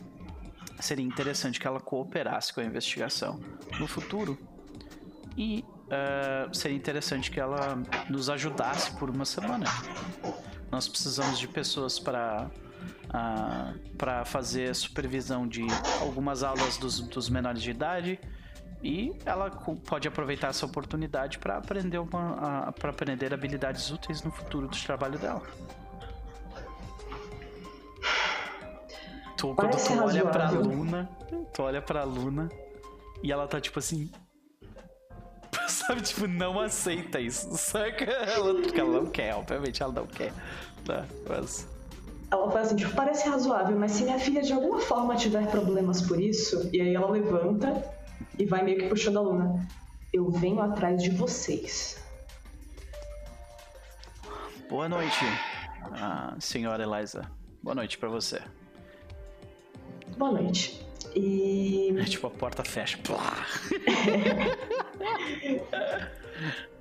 seria 0.79 1.05
interessante 1.07 1.59
que 1.59 1.67
ela 1.67 1.81
cooperasse 1.81 2.53
com 2.53 2.61
a 2.61 2.65
investigação 2.65 3.41
no 3.81 3.87
futuro. 3.87 4.39
E 5.39 5.65
eh, 5.91 6.49
seria 6.53 6.77
interessante 6.77 7.31
que 7.31 7.41
ela 7.41 7.83
nos 8.09 8.31
ajudasse 8.31 8.93
por 8.93 9.11
uma 9.11 9.25
semana. 9.25 9.67
Nós 10.71 10.89
precisamos 10.89 11.39
de 11.39 11.49
pessoas 11.49 11.99
para 11.99 12.51
para 13.97 14.25
fazer 14.25 14.75
supervisão 14.75 15.47
de 15.47 15.65
algumas 16.01 16.43
aulas 16.43 16.77
dos, 16.79 17.01
dos 17.01 17.29
menores 17.29 17.63
de 17.63 17.71
idade 17.71 18.19
e 18.83 19.17
ela 19.25 19.51
pode 19.51 20.09
aproveitar 20.09 20.49
essa 20.49 20.67
oportunidade 20.67 21.39
para 21.39 21.57
aprender 21.57 21.99
uma 21.99 22.73
para 22.73 22.91
aprender 22.91 23.33
habilidades 23.33 23.91
úteis 23.91 24.23
no 24.23 24.31
futuro 24.31 24.67
do 24.67 24.77
trabalho 24.77 25.19
dela. 25.19 25.43
Tu, 29.37 29.55
quando 29.55 29.77
tu 29.77 30.03
olha 30.03 30.27
pra. 30.27 30.51
Luna, 30.51 31.09
tu 31.53 31.63
olha 31.63 31.83
pra 31.83 32.05
Luna 32.05 32.51
e 33.23 33.33
ela 33.33 33.47
tá 33.47 33.61
tipo 33.61 33.79
assim. 33.79 34.11
Sabe, 35.69 36.03
tipo, 36.03 36.27
não 36.27 36.59
aceita 36.61 37.21
isso, 37.21 37.57
saca? 37.57 38.05
Ela, 38.05 38.55
porque 38.55 38.81
ela 38.81 39.01
não 39.01 39.07
quer, 39.07 39.35
obviamente 39.35 39.83
ela 39.83 39.93
não 39.93 40.07
quer. 40.07 40.33
Tá? 40.85 41.05
Mas. 41.29 41.67
Ela 42.31 42.49
fala 42.49 42.61
assim, 42.61 42.77
tipo, 42.77 42.95
parece 42.95 43.29
razoável, 43.29 43.79
mas 43.79 43.93
se 43.93 44.05
minha 44.05 44.19
filha 44.19 44.43
de 44.43 44.53
alguma 44.53 44.81
forma 44.81 45.15
tiver 45.15 45.47
problemas 45.51 46.03
por 46.03 46.21
isso, 46.21 46.69
e 46.73 46.81
aí 46.81 46.95
ela 46.95 47.11
levanta 47.11 47.85
e 48.39 48.45
vai 48.45 48.63
meio 48.63 48.79
que 48.79 48.89
puxando 48.89 49.19
a 49.19 49.23
Luna. 49.23 49.69
Eu 50.13 50.31
venho 50.31 50.61
atrás 50.61 51.03
de 51.03 51.11
vocês. 51.11 52.03
Boa 54.69 54.89
noite, 54.89 55.25
ah, 55.93 56.35
senhora 56.41 56.83
Eliza. 56.83 57.31
Boa 57.63 57.75
noite 57.75 57.99
pra 57.99 58.09
você. 58.09 58.41
Boa 60.17 60.33
noite. 60.33 60.84
E 61.15 61.95
É 61.99 62.05
tipo, 62.05 62.27
a 62.27 62.31
porta 62.31 62.65
fecha. 62.65 62.99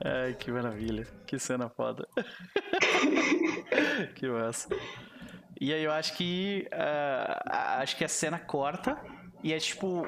Ai, 0.03 0.34
que 0.34 0.51
maravilha. 0.51 1.05
Que 1.26 1.38
cena 1.38 1.69
foda. 1.69 2.07
que 4.15 4.27
massa. 4.27 4.69
E 5.61 5.73
aí 5.73 5.84
eu 5.84 5.91
acho 5.91 6.18
que. 6.18 6.68
ah, 6.72 7.80
acho 7.80 7.95
que 7.95 8.03
a 8.03 8.10
cena 8.10 8.39
corta. 8.39 8.99
E 9.43 9.53
é 9.53 9.60
tipo. 9.60 10.07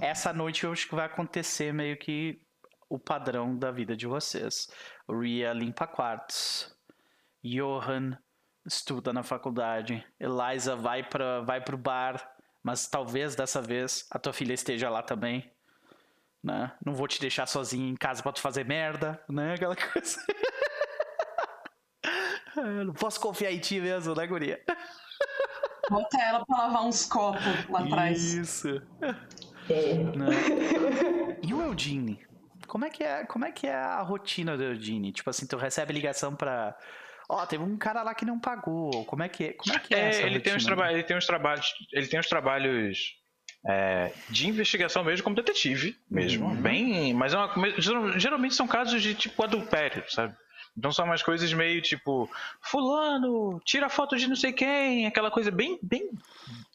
Essa 0.00 0.32
noite 0.32 0.64
eu 0.64 0.72
acho 0.72 0.88
que 0.88 0.94
vai 0.94 1.06
acontecer 1.06 1.72
meio 1.72 1.96
que 1.96 2.40
o 2.88 2.98
padrão 2.98 3.56
da 3.56 3.70
vida 3.70 3.96
de 3.96 4.06
vocês. 4.06 4.68
Ria 5.08 5.52
limpa 5.52 5.86
quartos. 5.86 6.74
Johan 7.42 8.18
estuda 8.66 9.12
na 9.12 9.22
faculdade. 9.22 10.04
Eliza 10.20 10.76
vai 10.76 11.02
para 11.02 11.40
vai 11.42 11.60
pro 11.60 11.78
bar, 11.78 12.35
mas 12.66 12.88
talvez 12.88 13.36
dessa 13.36 13.62
vez 13.62 14.08
a 14.10 14.18
tua 14.18 14.32
filha 14.32 14.52
esteja 14.52 14.90
lá 14.90 15.00
também. 15.00 15.48
Né? 16.42 16.72
Não 16.84 16.94
vou 16.94 17.06
te 17.06 17.20
deixar 17.20 17.46
sozinho 17.46 17.88
em 17.88 17.94
casa 17.94 18.24
pra 18.24 18.32
tu 18.32 18.40
fazer 18.40 18.64
merda, 18.64 19.22
né? 19.28 19.54
Aquela 19.54 19.76
coisa. 19.76 20.18
Não 22.84 22.92
posso 22.92 23.20
confiar 23.20 23.52
em 23.52 23.60
ti 23.60 23.80
mesmo, 23.80 24.16
né, 24.16 24.26
guria? 24.26 24.60
Bota 25.88 26.20
ela 26.20 26.44
pra 26.44 26.58
lavar 26.58 26.84
uns 26.84 27.06
copos 27.06 27.70
lá 27.70 27.84
atrás. 27.84 28.34
Isso. 28.34 28.82
é, 29.70 29.94
Né? 29.94 30.26
E 31.44 31.54
o 31.54 31.62
Eudine? 31.62 32.26
Como 32.66 32.84
é 32.84 32.90
que 32.90 33.04
é, 33.04 33.24
como 33.26 33.44
é 33.44 33.52
que 33.52 33.68
é 33.68 33.74
a 33.76 34.02
rotina 34.02 34.56
do 34.56 34.64
Eudine? 34.64 35.12
Tipo 35.12 35.30
assim, 35.30 35.46
tu 35.46 35.56
recebe 35.56 35.92
ligação 35.92 36.34
pra. 36.34 36.76
Ó, 37.28 37.44
teve 37.46 37.62
um 37.64 37.76
cara 37.76 38.02
lá 38.02 38.14
que 38.14 38.24
não 38.24 38.38
pagou. 38.38 39.04
Como 39.04 39.22
é 39.22 39.28
que 39.28 39.44
é? 39.44 39.52
Como 39.54 39.74
é 39.74 39.78
que 39.80 39.94
é, 39.94 39.98
É, 39.98 40.08
essa 40.08 40.22
ele 40.22 40.40
tem, 40.40 40.54
uns 40.54 40.64
traba- 40.64 40.92
ele 40.92 41.02
tem 41.02 41.16
uns 41.16 41.26
trabalhos. 41.26 41.74
Ele 41.92 42.06
tem 42.06 42.20
uns 42.20 42.28
trabalhos 42.28 43.16
é, 43.68 44.12
de 44.30 44.48
investigação 44.48 45.02
mesmo, 45.02 45.24
como 45.24 45.34
detetive 45.36 45.96
mesmo. 46.10 46.46
Uhum. 46.46 46.56
Bem. 46.56 47.12
Mas 47.14 47.34
é 47.34 47.38
uma, 47.38 48.18
geralmente 48.18 48.54
são 48.54 48.66
casos 48.68 49.02
de 49.02 49.14
tipo 49.14 49.42
adultério, 49.42 50.04
sabe? 50.08 50.34
Então 50.78 50.92
são 50.92 51.06
umas 51.06 51.22
coisas 51.22 51.52
meio 51.52 51.80
tipo, 51.80 52.30
fulano, 52.60 53.60
tira 53.64 53.88
foto 53.88 54.14
de 54.16 54.28
não 54.28 54.36
sei 54.36 54.52
quem, 54.52 55.06
aquela 55.06 55.30
coisa 55.30 55.50
bem, 55.50 55.78
bem. 55.82 56.10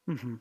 Uhum. 0.07 0.40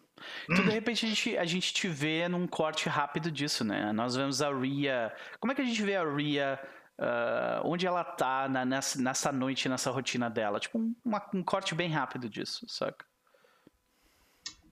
Então, 0.51 0.65
de 0.65 0.70
repente, 0.70 1.05
a 1.05 1.09
gente, 1.09 1.37
a 1.39 1.45
gente 1.45 1.73
te 1.74 1.87
vê 1.87 2.27
num 2.27 2.47
corte 2.47 2.89
rápido 2.89 3.31
disso, 3.31 3.62
né? 3.62 3.93
Nós 3.93 4.16
vemos 4.16 4.41
a 4.43 4.51
Ria. 4.53 5.12
Como 5.39 5.53
é 5.53 5.55
que 5.55 5.61
a 5.61 5.65
gente 5.65 5.82
vê 5.82 5.95
a 5.97 6.05
Ria? 6.05 6.59
Ah, 7.01 7.63
onde 7.65 7.87
ela 7.87 8.05
tá 8.05 8.49
na- 8.49 8.65
nessa, 8.65 9.01
nessa 9.01 9.33
noite, 9.33 9.69
nessa 9.69 9.91
rotina 9.91 10.29
dela? 10.31 10.61
Tipo, 10.61 10.79
um, 10.79 10.95
uma- 11.05 11.25
um 11.35 11.43
corte 11.43 11.75
bem 11.75 11.89
rápido 11.91 12.29
disso, 12.29 12.67
saca? 12.69 13.05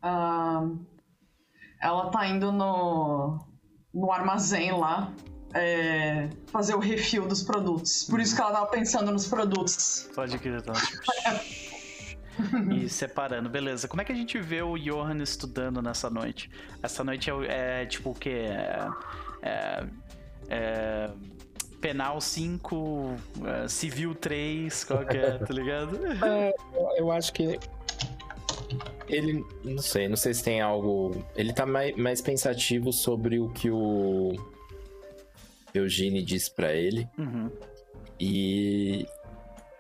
Ah, 0.03 0.63
ela 1.81 2.11
tá 2.11 2.27
indo 2.27 2.53
no, 2.53 3.39
no 3.93 4.13
armazém 4.13 4.71
lá 4.73 5.13
é, 5.55 6.29
fazer 6.53 6.75
o 6.75 6.79
refil 6.79 7.27
dos 7.27 7.43
produtos. 7.43 8.05
Por 8.05 8.21
isso 8.21 8.37
que 8.37 8.41
ela 8.43 8.53
tava 8.53 8.67
pensando 8.67 9.11
nos 9.11 9.27
produtos. 9.27 10.09
Pode 10.15 10.39
crer, 10.39 10.61
então. 10.61 10.75
E 12.73 12.89
separando, 12.89 13.49
beleza. 13.51 13.89
Como 13.89 14.01
é 14.01 14.05
que 14.05 14.13
a 14.13 14.15
gente 14.15 14.39
vê 14.39 14.63
o 14.63 14.79
Johan 14.79 15.21
estudando 15.21 15.83
nessa 15.83 16.09
noite? 16.09 16.49
Essa 16.81 17.03
noite 17.03 17.29
é, 17.49 17.83
é 17.83 17.87
tipo 17.87 18.11
o 18.11 18.15
quê? 18.15 18.47
É, 18.49 18.89
é- 19.43 19.87
é 20.49 21.11
penal 21.81 22.21
5, 22.21 23.15
é, 23.65 23.69
civil 23.69 24.15
3, 24.15 24.85
qual 24.85 25.05
que 25.07 25.17
é, 25.17 25.39
tá 25.39 25.53
ligado? 25.55 25.99
É, 26.25 26.53
eu- 26.99 27.11
acho 27.13 27.33
que 27.33 27.59
ele, 29.09 29.45
não 29.65 29.79
sei, 29.83 30.09
não 30.09 30.17
sei 30.17 30.35
se 30.35 30.43
tem 30.45 30.61
algo. 30.61 31.25
Ele 31.35 31.53
tá 31.53 31.65
mais, 31.65 31.97
mais 31.97 32.21
pensativo 32.21 32.93
sobre 32.93 33.39
o 33.39 33.49
que 33.51 33.71
o 33.71 34.33
Eugene 35.73 36.23
disse 36.23 36.51
pra 36.51 36.73
ele 36.75 37.09
Uhum. 37.19 37.51
e 38.21 39.07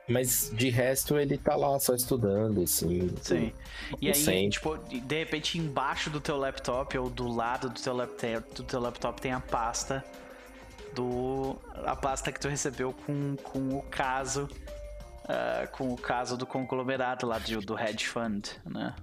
Mas 0.08 0.50
de 0.54 0.70
resto 0.70 1.18
ele 1.18 1.36
tá 1.36 1.54
lá 1.54 1.78
só 1.78 1.94
estudando, 1.94 2.62
assim. 2.62 3.10
Sim. 3.20 3.52
E 4.00 4.08
aí, 4.10 4.48
tipo, 4.48 4.78
de 4.78 5.18
repente 5.18 5.58
embaixo 5.58 6.08
do 6.08 6.18
teu 6.18 6.38
laptop 6.38 6.96
ou 6.96 7.10
do 7.10 7.28
lado 7.28 7.68
do 7.68 7.78
teu 7.78 7.94
laptop, 7.94 8.54
do 8.54 8.62
teu 8.62 8.80
laptop 8.80 9.20
tem 9.20 9.32
a 9.32 9.40
pasta 9.40 10.02
do 10.94 11.56
a 11.84 11.94
pasta 11.96 12.30
que 12.32 12.40
tu 12.40 12.48
recebeu 12.48 12.92
com, 12.92 13.36
com 13.36 13.76
o 13.78 13.82
caso 13.82 14.48
ah, 15.28 15.66
com 15.70 15.92
o 15.92 15.96
caso 15.96 16.36
do 16.38 16.46
conglomerado 16.46 17.26
lá 17.26 17.38
de, 17.38 17.56
do 17.58 17.78
hedge 17.78 18.06
fund, 18.06 18.46
né? 18.64 18.94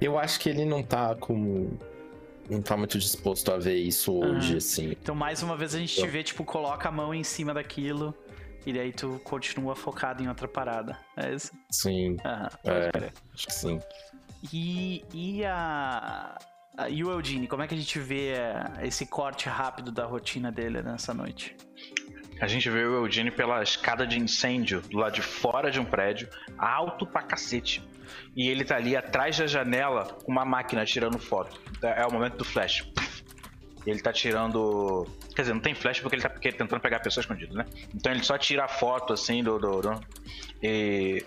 Eu 0.00 0.18
acho 0.18 0.38
que 0.40 0.48
ele 0.48 0.64
não 0.64 0.82
tá 0.82 1.14
com. 1.16 1.76
Não 2.48 2.62
tá 2.62 2.76
muito 2.76 2.98
disposto 2.98 3.52
a 3.52 3.58
ver 3.58 3.76
isso 3.76 4.12
hoje, 4.12 4.50
Aham. 4.50 4.56
assim. 4.58 4.90
Então 4.92 5.14
mais 5.14 5.42
uma 5.42 5.56
vez 5.56 5.74
a 5.74 5.78
gente 5.78 5.94
te 5.94 6.06
vê, 6.06 6.22
tipo, 6.22 6.44
coloca 6.44 6.88
a 6.88 6.92
mão 6.92 7.14
em 7.14 7.22
cima 7.22 7.52
daquilo 7.54 8.14
e 8.66 8.72
daí 8.72 8.92
tu 8.92 9.20
continua 9.24 9.76
focado 9.76 10.22
em 10.22 10.28
outra 10.28 10.48
parada. 10.48 10.98
É 11.16 11.32
isso? 11.32 11.52
Sim, 11.70 12.16
pode 12.64 13.04
É. 13.04 13.12
acho 13.34 13.46
que 13.46 13.52
sim. 13.52 13.80
E, 14.52 15.04
e 15.12 15.44
a. 15.44 16.38
a- 16.84 16.88
E 16.90 17.02
o 17.04 17.10
Eugene, 17.10 17.46
como 17.46 17.62
é 17.62 17.66
que 17.66 17.74
a 17.74 17.76
gente 17.76 17.98
vê 17.98 18.32
eh, 18.32 18.64
esse 18.82 19.06
corte 19.06 19.48
rápido 19.48 19.90
da 19.90 20.04
rotina 20.04 20.50
dele 20.50 20.82
nessa 20.82 21.12
noite? 21.14 21.56
A 22.40 22.46
gente 22.46 22.68
vê 22.70 22.84
o 22.84 23.04
Eugene 23.04 23.30
pela 23.30 23.62
escada 23.62 24.06
de 24.06 24.18
incêndio 24.18 24.80
do 24.82 24.96
lado 24.98 25.12
de 25.14 25.22
fora 25.22 25.70
de 25.70 25.78
um 25.78 25.84
prédio, 25.84 26.28
alto 26.58 27.06
pra 27.06 27.22
cacete. 27.22 27.82
E 28.34 28.48
ele 28.48 28.64
tá 28.64 28.76
ali 28.76 28.96
atrás 28.96 29.36
da 29.38 29.46
janela 29.46 30.04
com 30.24 30.32
uma 30.32 30.44
máquina 30.44 30.84
tirando 30.84 31.18
foto. 31.18 31.60
É 31.82 32.06
o 32.06 32.12
momento 32.12 32.36
do 32.38 32.44
flash. 32.44 32.82
Ele 33.86 34.00
tá 34.00 34.12
tirando. 34.12 35.06
Quer 35.34 35.42
dizer, 35.42 35.54
não 35.54 35.60
tem 35.60 35.74
flash 35.74 36.00
porque 36.00 36.16
ele 36.16 36.22
tá 36.22 36.28
tentando 36.30 36.80
pegar 36.80 36.96
a 36.98 37.00
pessoa 37.00 37.22
escondida, 37.22 37.52
né? 37.54 37.66
Então 37.94 38.10
ele 38.12 38.22
só 38.22 38.36
tira 38.38 38.64
a 38.64 38.68
foto 38.68 39.12
assim 39.12 39.42
do. 39.42 39.58
do, 39.58 39.80
do- 39.82 40.00
e, 40.62 41.24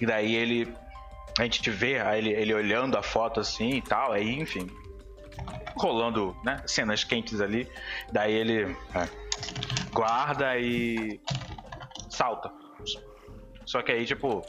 e 0.00 0.06
daí 0.06 0.34
ele. 0.34 0.72
A 1.38 1.42
gente 1.44 1.68
vê 1.70 1.98
ele, 2.16 2.30
ele 2.30 2.54
olhando 2.54 2.96
a 2.96 3.02
foto 3.02 3.40
assim 3.40 3.70
e 3.76 3.82
tal, 3.82 4.12
aí 4.12 4.30
enfim. 4.34 4.68
Rolando, 5.76 6.36
né? 6.44 6.62
Cenas 6.66 7.04
quentes 7.04 7.40
ali. 7.40 7.68
Daí 8.12 8.32
ele. 8.32 8.76
é, 8.94 9.08
guarda 9.92 10.58
e 10.58 11.20
salta. 12.08 12.50
Só 13.64 13.82
que 13.82 13.92
aí, 13.92 14.06
tipo, 14.06 14.44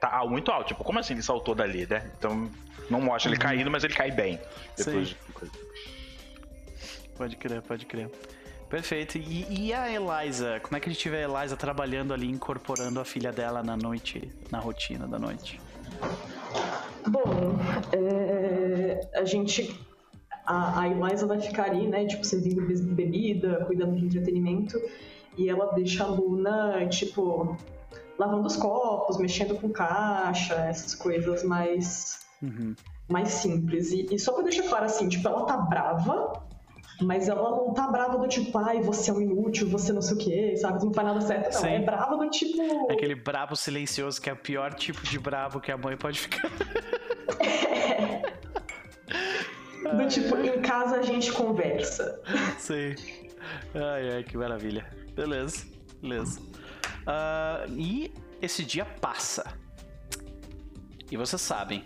tá 0.00 0.24
muito 0.26 0.50
alto. 0.50 0.68
Tipo, 0.68 0.84
como 0.84 0.98
assim 0.98 1.14
ele 1.14 1.22
saltou 1.22 1.54
dali, 1.54 1.86
né? 1.86 2.10
Então 2.16 2.50
não 2.88 3.00
mostra 3.00 3.30
ele 3.30 3.38
caindo, 3.38 3.70
mas 3.70 3.84
ele 3.84 3.94
cai 3.94 4.10
bem. 4.10 4.38
Depois 4.76 5.08
de 5.08 5.14
coisa. 5.32 5.52
Pode 7.16 7.36
crer, 7.36 7.62
pode 7.62 7.86
crer. 7.86 8.10
Perfeito. 8.68 9.16
E, 9.18 9.66
e 9.66 9.72
a 9.72 9.90
Eliza? 9.90 10.60
Como 10.60 10.76
é 10.76 10.80
que 10.80 10.88
a 10.88 10.92
gente 10.92 11.08
vê 11.08 11.24
a 11.24 11.28
Eliza 11.28 11.56
trabalhando 11.56 12.12
ali, 12.12 12.28
incorporando 12.28 13.00
a 13.00 13.04
filha 13.04 13.32
dela 13.32 13.62
na 13.62 13.76
noite, 13.76 14.30
na 14.50 14.58
rotina 14.58 15.06
da 15.06 15.18
noite? 15.18 15.60
Bom, 17.06 17.58
é, 17.92 19.18
a 19.18 19.24
gente. 19.24 19.78
A, 20.46 20.80
a 20.82 20.88
Eliza 20.88 21.26
vai 21.26 21.40
ficar 21.40 21.64
ali, 21.64 21.86
né? 21.88 22.06
Tipo, 22.06 22.24
servindo 22.24 22.64
be- 22.66 22.80
bebida, 22.94 23.64
cuidando 23.66 23.96
de 23.96 24.06
entretenimento. 24.06 24.80
E 25.36 25.50
ela 25.50 25.72
deixa 25.74 26.04
a 26.04 26.06
Luna, 26.06 26.86
tipo, 26.88 27.56
lavando 28.18 28.46
os 28.46 28.56
copos, 28.56 29.18
mexendo 29.18 29.54
com 29.60 29.68
caixa, 29.70 30.54
essas 30.54 30.94
coisas 30.94 31.42
mais, 31.44 32.20
Uhum. 32.42 32.74
mais 33.08 33.28
simples. 33.28 33.90
E, 33.92 34.06
e 34.10 34.18
só 34.18 34.32
pra 34.32 34.44
deixar 34.44 34.62
claro 34.68 34.84
assim, 34.86 35.08
tipo, 35.08 35.26
ela 35.28 35.44
tá 35.44 35.56
brava, 35.58 36.42
mas 37.02 37.28
ela 37.28 37.50
não 37.50 37.74
tá 37.74 37.86
brava 37.88 38.16
do 38.16 38.26
tipo, 38.26 38.56
ai, 38.58 38.80
você 38.80 39.10
é 39.10 39.14
um 39.14 39.20
inútil, 39.20 39.68
você 39.68 39.92
não 39.92 40.00
sei 40.00 40.16
o 40.16 40.18
quê, 40.18 40.56
sabe? 40.56 40.82
Não 40.82 40.94
faz 40.94 41.06
nada 41.08 41.20
certo, 41.20 41.52
não. 41.52 41.60
Sim. 41.60 41.68
É 41.68 41.80
brava 41.80 42.16
do 42.16 42.30
tipo. 42.30 42.90
Aquele 42.90 43.14
brabo 43.14 43.54
silencioso 43.56 44.18
que 44.22 44.30
é 44.30 44.32
o 44.32 44.36
pior 44.36 44.72
tipo 44.72 45.02
de 45.02 45.18
brabo 45.18 45.60
que 45.60 45.70
a 45.70 45.76
mãe 45.76 45.96
pode 45.98 46.20
ficar. 46.20 46.48
Do 49.94 50.08
tipo, 50.08 50.36
em 50.36 50.60
casa 50.62 50.96
a 50.96 51.02
gente 51.02 51.32
conversa. 51.32 52.20
Sei. 52.58 52.96
Ai, 53.74 54.16
ai, 54.16 54.24
que 54.24 54.36
maravilha. 54.36 54.86
Beleza, 55.14 55.66
beleza. 56.00 56.40
Ah, 57.06 57.64
e 57.68 58.12
esse 58.40 58.64
dia 58.64 58.84
passa. 58.84 59.44
E 61.10 61.16
vocês 61.16 61.40
sabem. 61.40 61.84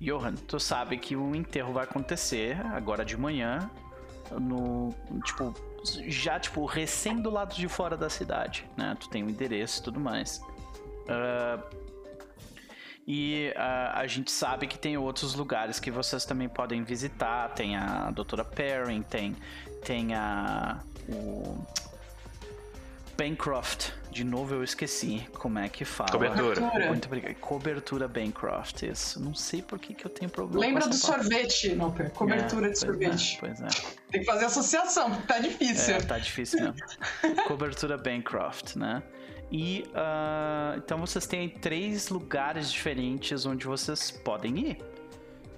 Johan, 0.00 0.34
tu 0.34 0.58
sabe 0.58 0.96
que 0.96 1.14
o 1.14 1.34
enterro 1.34 1.74
vai 1.74 1.84
acontecer 1.84 2.56
agora 2.72 3.04
de 3.04 3.16
manhã. 3.16 3.70
No. 4.30 4.94
Tipo, 5.24 5.52
já, 6.06 6.40
tipo, 6.40 6.64
recém 6.64 7.20
do 7.20 7.30
lado 7.30 7.54
de 7.54 7.68
fora 7.68 7.96
da 7.96 8.08
cidade, 8.08 8.66
né? 8.76 8.96
Tu 8.98 9.08
tem 9.10 9.22
o 9.22 9.28
endereço 9.28 9.80
e 9.80 9.82
tudo 9.84 10.00
mais. 10.00 10.40
Ah, 11.08 11.58
e 13.12 13.52
ah, 13.56 13.94
a 13.96 14.06
gente 14.06 14.30
sabe 14.30 14.68
que 14.68 14.78
tem 14.78 14.96
outros 14.96 15.34
lugares 15.34 15.80
que 15.80 15.90
vocês 15.90 16.24
também 16.24 16.48
podem 16.48 16.84
visitar. 16.84 17.48
Tem 17.54 17.74
a 17.74 18.12
Doutora 18.12 18.44
Perrin, 18.44 19.02
tem, 19.02 19.34
tem 19.84 20.14
a. 20.14 20.78
O. 21.08 21.58
Bancroft. 23.18 23.90
De 24.12 24.22
novo 24.24 24.54
eu 24.54 24.62
esqueci 24.64 25.26
como 25.34 25.58
é 25.58 25.68
que 25.68 25.84
fala. 25.84 26.10
Cobertura. 26.10 26.60
Muito 26.86 27.06
obrigado. 27.06 27.34
Cobertura 27.34 28.06
Bancroft, 28.06 28.82
isso. 28.82 29.20
Não 29.20 29.34
sei 29.34 29.60
por 29.60 29.78
que, 29.80 29.92
que 29.92 30.06
eu 30.06 30.10
tenho 30.10 30.30
problema 30.30 30.60
Lembra 30.64 30.84
com 30.84 30.90
do 30.90 30.98
palavra. 31.00 31.24
sorvete, 31.24 31.74
Noper? 31.74 32.10
Cobertura 32.12 32.68
É, 32.68 32.70
de 32.70 32.78
pois 32.78 32.78
sorvete. 32.78 33.36
É, 33.36 33.40
pois 33.40 33.60
é. 33.60 33.68
Tem 34.10 34.20
que 34.20 34.26
fazer 34.26 34.44
associação, 34.44 35.10
porque 35.10 35.26
tá 35.26 35.38
difícil. 35.40 35.94
É, 35.96 36.00
tá 36.00 36.18
difícil 36.18 36.60
mesmo. 36.60 36.76
Cobertura 37.46 37.98
Bancroft, 37.98 38.76
né? 38.76 39.02
E 39.50 39.84
ah, 39.94 40.74
então 40.76 40.98
vocês 40.98 41.26
têm 41.26 41.48
três 41.48 42.08
lugares 42.08 42.70
diferentes 42.70 43.44
onde 43.44 43.66
vocês 43.66 44.10
podem 44.10 44.70
ir. 44.70 44.78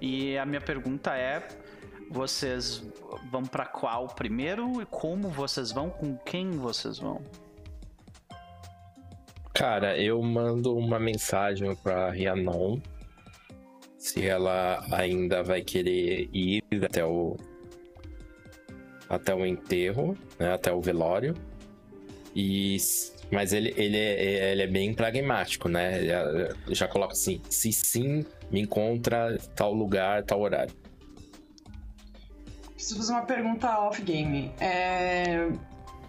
E 0.01 0.37
a 0.37 0.45
minha 0.45 0.61
pergunta 0.61 1.15
é: 1.15 1.47
vocês 2.09 2.83
vão 3.31 3.43
pra 3.43 3.65
qual 3.65 4.07
primeiro? 4.07 4.81
E 4.81 4.85
como 4.85 5.29
vocês 5.29 5.71
vão? 5.71 5.89
Com 5.89 6.17
quem 6.17 6.51
vocês 6.51 6.97
vão? 6.97 7.21
Cara, 9.53 9.97
eu 9.97 10.21
mando 10.21 10.75
uma 10.75 10.99
mensagem 10.99 11.75
pra 11.75 12.09
Rhiannon 12.09 12.79
se 14.03 14.25
ela 14.25 14.83
ainda 14.91 15.41
vai 15.41 15.61
querer 15.61 16.27
ir 16.33 16.61
até 16.83 17.05
o 17.05 17.37
até 19.07 19.33
o 19.33 19.45
enterro, 19.45 20.17
né, 20.37 20.53
até 20.53 20.73
o 20.73 20.81
velório. 20.81 21.33
E 22.35 22.77
mas 23.33 23.51
ele, 23.51 23.73
ele, 23.75 23.97
é, 23.97 24.51
ele 24.51 24.61
é 24.61 24.67
bem 24.67 24.93
pragmático, 24.93 25.67
né? 25.67 26.03
Já- 26.05 26.25
Já 26.69 26.87
coloca 26.87 27.13
assim: 27.13 27.41
se 27.49 27.71
sim, 27.73 28.25
me 28.51 28.61
encontra 28.61 29.37
tal 29.55 29.73
lugar, 29.73 30.23
tal 30.23 30.39
horário. 30.41 30.73
Preciso 32.73 32.97
fazer 32.97 33.13
uma 33.13 33.25
pergunta 33.25 33.79
off-game. 33.79 34.51
É... 34.59 35.49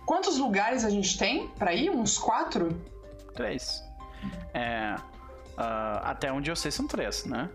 Quantos 0.07 0.39
lugares 0.39 0.85
a 0.85 0.91
gente 0.91 1.17
tem 1.17 1.49
pra 1.49 1.73
ir? 1.73 1.89
Uns 1.91 2.19
quatro? 2.19 2.79
Três. 3.35 3.83
É, 4.53 4.95
ah, 5.57 6.01
até 6.11 6.31
onde 6.33 6.51
eu 6.51 6.57
sei 6.57 6.71
são 6.71 6.87
três, 6.87 7.25
né? 7.25 7.49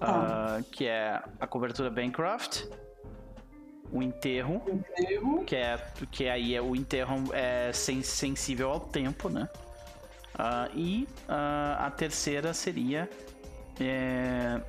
Ah, 0.00 0.60
que 0.72 0.86
é 0.86 1.22
a 1.38 1.46
cobertura 1.46 1.90
Bancroft, 1.90 2.64
o 3.94 4.02
enterro, 4.02 4.60
Erro. 4.98 5.44
que 5.44 5.54
é 5.54 5.78
que 6.10 6.28
aí 6.28 6.54
é 6.54 6.60
o 6.60 6.74
enterro 6.74 7.32
é 7.32 7.72
sen- 7.72 8.02
sensível 8.02 8.70
ao 8.70 8.80
tempo, 8.80 9.28
né? 9.28 9.48
Ah, 10.36 10.68
e 10.74 11.08
ah, 11.28 11.86
a 11.86 11.90
terceira 11.92 12.52
seria 12.52 13.08
é, 13.80 14.60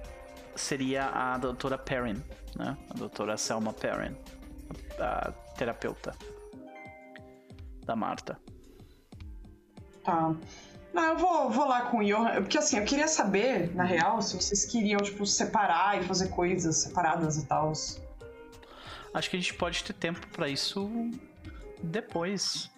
seria 0.56 1.08
a 1.08 1.38
doutora 1.40 1.78
Perrin, 1.78 2.22
né? 2.56 2.78
A 2.90 2.94
doutora 2.94 3.36
Selma 3.36 3.74
Perrin, 3.74 4.16
a, 5.00 5.30
a 5.30 5.32
terapeuta 5.58 6.14
da 7.84 7.96
Marta. 7.96 8.40
Tá. 10.04 10.36
Não, 10.94 11.04
eu 11.04 11.18
vou, 11.18 11.50
vou 11.50 11.68
lá 11.68 11.82
com 11.90 11.98
o 11.98 12.04
Johan. 12.04 12.42
Porque 12.42 12.58
assim, 12.58 12.78
eu 12.78 12.86
queria 12.86 13.08
saber, 13.08 13.76
na 13.76 13.84
real, 13.84 14.22
se 14.22 14.36
vocês 14.36 14.66
queriam, 14.66 15.00
tipo, 15.02 15.26
separar 15.26 16.00
e 16.00 16.04
fazer 16.06 16.30
coisas 16.30 16.78
separadas 16.78 17.38
e 17.38 17.46
tal. 17.46 17.74
Acho 19.16 19.30
que 19.30 19.38
a 19.38 19.40
gente 19.40 19.54
pode 19.54 19.84
ter 19.84 19.94
tempo 19.94 20.28
pra 20.28 20.50
isso 20.50 20.90
depois 21.82 22.70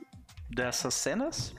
dessas 0.50 0.94
cenas. 0.94 1.54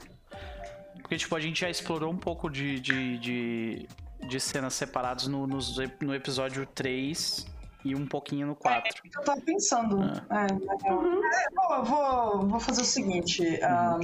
Porque, 1.01 1.17
tipo, 1.17 1.35
a 1.35 1.39
gente 1.39 1.59
já 1.61 1.69
explorou 1.69 2.11
um 2.11 2.17
pouco 2.17 2.49
de, 2.49 2.79
de, 2.79 3.17
de, 3.17 3.87
de 4.27 4.39
cenas 4.39 4.73
separadas 4.73 5.27
no, 5.27 5.45
nos- 5.45 5.75
no 6.01 6.15
episódio 6.15 6.65
3 6.67 7.45
e 7.83 7.93
um 7.95 8.05
pouquinho 8.07 8.47
no 8.47 8.55
4. 8.55 9.01
Eu 9.15 9.21
tava 9.23 9.41
pensando. 9.41 9.99
Ah. 10.29 10.47
É, 10.47 10.85
real. 10.87 11.03
É, 11.03 11.45
eu 11.45 11.53
vou, 11.55 11.75
eu 11.75 11.83
vou, 11.83 12.47
vou 12.47 12.59
fazer 12.59 12.81
o 12.81 12.85
seguinte. 12.85 13.59
ah, 13.63 13.99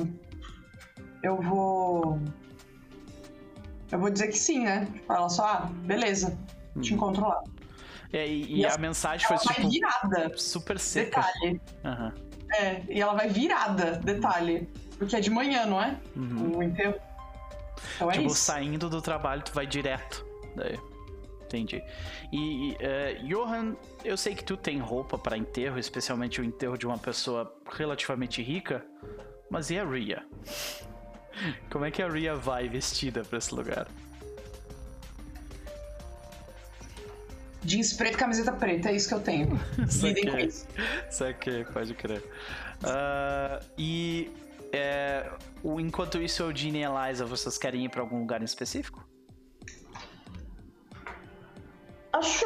eu 1.24 1.38
vou. 1.42 2.20
Eu 3.92 4.00
vou 4.00 4.10
dizer 4.10 4.28
que 4.28 4.38
sim, 4.38 4.64
né? 4.66 4.88
Fala 5.08 5.30
só, 5.30 5.46
ah, 5.46 5.70
beleza. 5.86 6.38
Te 6.82 6.94
encontro 6.94 7.22
lá. 7.28 7.42
É, 8.14 8.28
e, 8.28 8.60
e 8.60 8.66
a 8.66 8.78
mensagem 8.78 9.28
foi 9.28 9.38
tipo, 9.38 9.70
virada. 9.70 10.38
super 10.38 10.80
seca. 10.80 11.22
Detalhe. 11.22 11.62
Aham. 11.84 12.14
É, 12.54 12.82
e 12.88 13.02
ela 13.02 13.14
vai 13.14 13.28
virada, 13.30 13.94
detalhe. 14.04 14.70
Porque 14.98 15.16
é 15.16 15.20
de 15.20 15.30
manhã, 15.30 15.66
não 15.66 15.82
é? 15.82 15.98
Uhum. 16.16 16.58
O 16.58 16.64
enterro. 16.64 16.96
Então 17.96 18.10
é 18.10 18.14
tipo, 18.14 18.28
isso. 18.28 18.36
saindo 18.36 18.90
do 18.90 19.02
trabalho, 19.02 19.42
tu 19.42 19.52
vai 19.54 19.66
direto. 19.66 20.26
Daí. 20.56 20.80
Entendi. 21.46 21.84
E, 22.34 22.76
eh, 22.80 23.20
Johan, 23.24 23.76
eu 24.04 24.18
sei 24.18 24.34
que 24.34 24.44
tu 24.44 24.58
tem 24.58 24.80
roupa 24.80 25.18
pra 25.18 25.38
enterro, 25.38 25.78
especialmente 25.78 26.42
o 26.42 26.44
enterro 26.44 26.78
de 26.78 26.88
uma 26.88 26.98
pessoa 26.98 27.56
relativamente 27.72 28.42
rica, 28.42 28.84
mas 29.50 29.70
e 29.70 29.78
a 29.78 29.86
Ria? 29.86 30.26
Como 31.70 31.86
é 31.86 31.92
que 31.92 32.02
a 32.02 32.10
Ria 32.10 32.36
vai 32.36 32.68
vestida 32.68 33.24
pra 33.24 33.38
esse 33.38 33.54
lugar? 33.54 33.88
Jeans 37.66 37.94
preto, 37.94 38.18
camiseta 38.18 38.52
preta, 38.52 38.90
é 38.90 38.96
isso 38.96 39.08
que 39.10 39.14
eu 39.16 39.20
tenho. 39.20 39.60
Lidem 40.04 40.30
com 40.32 40.38
isso. 40.38 40.68
Saquei, 41.10 41.66
pode 41.66 41.94
crer. 41.96 42.24
Ah, 42.84 43.60
e 43.78 44.30
é, 44.72 45.30
o- 45.64 45.80
enquanto 45.80 46.22
isso, 46.22 46.44
Eugene 46.44 46.80
e 46.80 46.84
Eliza, 46.84 47.26
vocês 47.26 47.58
querem 47.58 47.86
ir 47.86 47.90
pra 47.90 48.02
algum 48.02 48.20
lugar 48.20 48.42
em 48.42 48.46
específico? 48.46 49.04
Acho. 52.14 52.46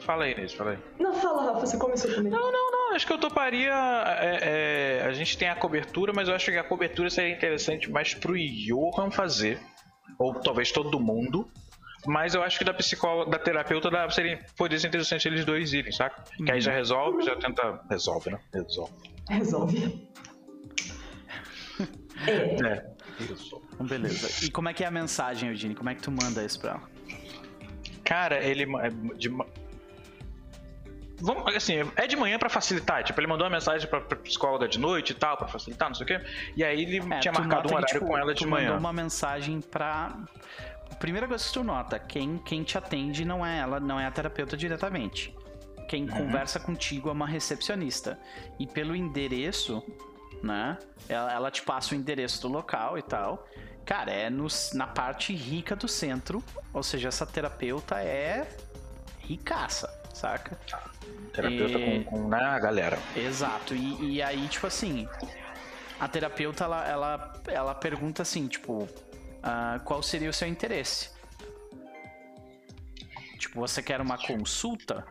Fala 0.00 0.24
aí, 0.24 0.32
Inês, 0.32 0.52
fala 0.52 0.72
aí. 0.72 0.78
Não, 1.00 1.14
fala, 1.14 1.52
Rafa, 1.52 1.66
você 1.66 1.76
começou 1.78 2.10
primeiro. 2.10 2.36
Não, 2.38 2.52
não, 2.52 2.70
não. 2.70 2.94
Acho 2.94 3.06
que 3.06 3.12
eu 3.12 3.18
toparia. 3.18 3.72
é, 4.20 5.00
é, 5.00 5.06
a 5.06 5.12
gente 5.12 5.36
tem 5.36 5.48
a 5.48 5.56
cobertura, 5.56 6.12
mas 6.14 6.28
eu 6.28 6.34
acho 6.34 6.50
que 6.50 6.56
a 6.56 6.62
cobertura 6.64 7.10
seria 7.10 7.34
interessante 7.34 7.90
mais 7.90 8.14
pro 8.14 8.34
Johan 8.38 9.10
fazer. 9.10 9.58
Ou 10.18 10.34
talvez 10.34 10.70
todo 10.70 11.00
mundo. 11.00 11.50
Mas 12.06 12.34
eu 12.34 12.42
acho 12.42 12.58
que 12.58 12.64
da 12.64 12.72
psicóloga, 12.74 13.30
da 13.30 13.38
terapeuta, 13.38 13.90
dá, 13.90 14.08
seria, 14.10 14.38
poderia 14.56 14.78
ser 14.80 14.88
interessante 14.88 15.26
eles 15.28 15.44
dois 15.44 15.72
irem, 15.72 15.90
saca? 15.92 16.22
Que 16.44 16.50
aí 16.52 16.60
já 16.60 16.72
resolve, 16.72 17.22
já 17.24 17.34
tenta. 17.36 17.80
Resolve, 17.90 18.30
né? 18.30 18.38
Resolve. 18.54 18.92
Resolve. 19.28 20.08
É. 22.26 22.32
É. 22.66 22.86
Resolve. 23.18 23.66
Então, 23.74 23.86
beleza. 23.86 24.44
E 24.44 24.50
como 24.50 24.68
é 24.70 24.72
que 24.74 24.82
é 24.82 24.86
a 24.86 24.90
mensagem, 24.90 25.50
Eugene? 25.50 25.74
Como 25.74 25.90
é 25.90 25.94
que 25.94 26.00
tu 26.02 26.10
manda 26.10 26.42
isso 26.42 26.58
pra 26.58 26.70
ela? 26.72 26.82
Cara, 28.04 28.42
ele. 28.42 28.62
é 28.80 28.88
De, 29.16 29.28
Vamos, 31.18 31.54
assim, 31.56 31.76
é 31.96 32.06
de 32.06 32.14
manhã 32.16 32.38
pra 32.38 32.48
facilitar. 32.50 33.02
Tipo, 33.04 33.18
ele 33.20 33.26
mandou 33.26 33.46
uma 33.46 33.50
mensagem 33.54 33.88
pra, 33.88 34.00
pra 34.02 34.16
psicóloga 34.18 34.68
de 34.68 34.78
noite 34.78 35.10
e 35.12 35.14
tal, 35.14 35.36
pra 35.36 35.48
facilitar, 35.48 35.88
não 35.88 35.94
sei 35.94 36.04
o 36.04 36.06
quê. 36.06 36.20
E 36.56 36.62
aí 36.64 36.82
ele 36.82 36.98
É, 37.14 37.18
tinha 37.20 37.32
marcado 37.32 37.48
nota 37.48 37.66
um 37.66 37.68
que, 37.68 37.74
horário 37.74 37.86
tipo, 37.94 38.06
com 38.06 38.18
ela 38.18 38.34
tu 38.34 38.38
de 38.38 38.46
manhã. 38.46 38.64
mandou 38.72 38.80
uma 38.80 38.92
mensagem 38.92 39.60
pra. 39.60 40.14
Primeira 40.98 41.28
coisa 41.28 41.44
que 41.44 41.52
tu 41.52 41.62
nota, 41.62 41.98
quem, 41.98 42.38
quem 42.38 42.62
te 42.62 42.78
atende 42.78 43.24
não 43.24 43.44
é 43.44 43.58
ela, 43.58 43.78
não 43.78 44.00
é 44.00 44.06
a 44.06 44.10
terapeuta 44.10 44.56
diretamente. 44.56 45.34
Quem 45.88 46.04
Uhum. 46.04 46.08
conversa 46.16 46.58
contigo 46.58 47.08
é 47.08 47.12
uma 47.12 47.26
recepcionista. 47.26 48.18
E 48.58 48.66
pelo 48.66 48.96
endereço, 48.96 49.82
né? 50.42 50.78
Ela, 51.08 51.32
ela 51.32 51.50
te 51.50 51.62
passa 51.62 51.94
o 51.94 51.96
endereço 51.98 52.40
do 52.42 52.48
local 52.48 52.98
e 52.98 53.02
tal. 53.02 53.46
Cara, 53.84 54.10
é 54.10 54.28
no, 54.30 54.48
na 54.74 54.86
parte 54.86 55.32
rica 55.34 55.76
do 55.76 55.86
centro. 55.86 56.42
Ou 56.72 56.82
seja, 56.82 57.08
essa 57.08 57.24
terapeuta 57.24 58.00
é 58.02 58.48
ricaça, 59.20 59.88
saca? 60.12 60.58
Terapeuta 61.32 61.78
E- 61.78 62.04
com, 62.04 62.18
com 62.22 62.28
né, 62.28 62.40
a 62.42 62.58
galera. 62.58 62.98
Exato. 63.14 63.74
E, 63.74 64.14
e 64.16 64.22
aí, 64.22 64.48
tipo 64.48 64.66
assim, 64.66 65.08
a 66.00 66.08
terapeuta 66.08 66.64
ela, 66.64 66.88
ela, 66.88 67.32
ela 67.46 67.74
pergunta 67.74 68.22
assim, 68.22 68.48
tipo, 68.48 68.88
ah, 69.46 69.80
qual 69.84 70.02
seria 70.02 70.28
o 70.28 70.32
seu 70.32 70.48
interesse? 70.48 71.10
Tipo, 73.38 73.60
você 73.60 73.82
quer 73.82 74.00
uma 74.00 74.18
consulta? 74.18 75.04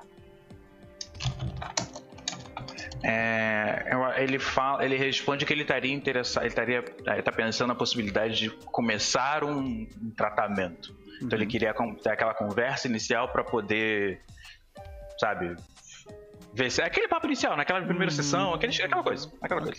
É, 3.04 3.86
ele 4.18 4.40
fala, 4.40 4.84
ele 4.84 4.96
responde 4.98 5.46
que 5.46 5.54
ele 5.54 5.62
estaria 5.62 5.94
interessado, 5.94 6.44
ele 6.44 6.50
estaria, 6.50 6.84
ele 7.06 7.22
tá 7.22 7.32
pensando 7.32 7.68
na 7.70 7.76
possibilidade 7.76 8.36
de 8.36 8.50
começar 8.50 9.44
um, 9.44 9.88
um 10.02 10.12
tratamento. 10.16 10.96
Então 11.22 11.38
ele 11.38 11.46
queria 11.46 11.74
com- 11.74 11.94
ter 11.96 12.10
aquela 12.10 12.34
conversa 12.34 12.88
inicial 12.88 13.30
para 13.30 13.44
poder, 13.44 14.22
sabe, 15.20 15.56
ver 16.54 16.72
se 16.72 16.82
aquele 16.82 17.08
papo 17.08 17.28
inicial, 17.28 17.56
naquela 17.56 17.82
primeira 17.86 18.12
sessão, 18.12 18.54
aquele, 18.54 18.74
aquela 18.82 19.04
coisa, 19.04 19.32
aquela 19.42 19.62
coisa. 19.62 19.76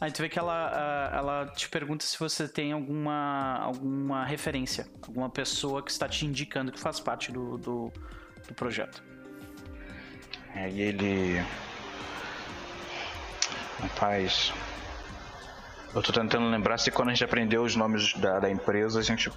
Aí 0.00 0.12
tu 0.12 0.22
vê 0.22 0.28
que 0.28 0.38
ela, 0.38 1.10
ela 1.12 1.46
te 1.56 1.68
pergunta 1.68 2.04
se 2.04 2.16
você 2.18 2.46
tem 2.46 2.72
alguma, 2.72 3.58
alguma 3.58 4.24
referência, 4.24 4.86
alguma 5.02 5.28
pessoa 5.28 5.82
que 5.82 5.90
está 5.90 6.08
te 6.08 6.24
indicando 6.24 6.70
que 6.70 6.78
faz 6.78 7.00
parte 7.00 7.32
do, 7.32 7.58
do, 7.58 7.92
do 8.46 8.54
projeto. 8.54 9.02
Aí 10.54 10.80
ele. 10.80 11.42
Rapaz. 13.80 14.52
Eu 15.94 16.02
tô 16.02 16.12
tentando 16.12 16.48
lembrar 16.48 16.78
se 16.78 16.90
quando 16.90 17.08
a 17.08 17.12
gente 17.12 17.24
aprendeu 17.24 17.62
os 17.62 17.74
nomes 17.74 18.12
da, 18.14 18.38
da 18.40 18.50
empresa, 18.50 19.00
a 19.00 19.02
gente. 19.02 19.30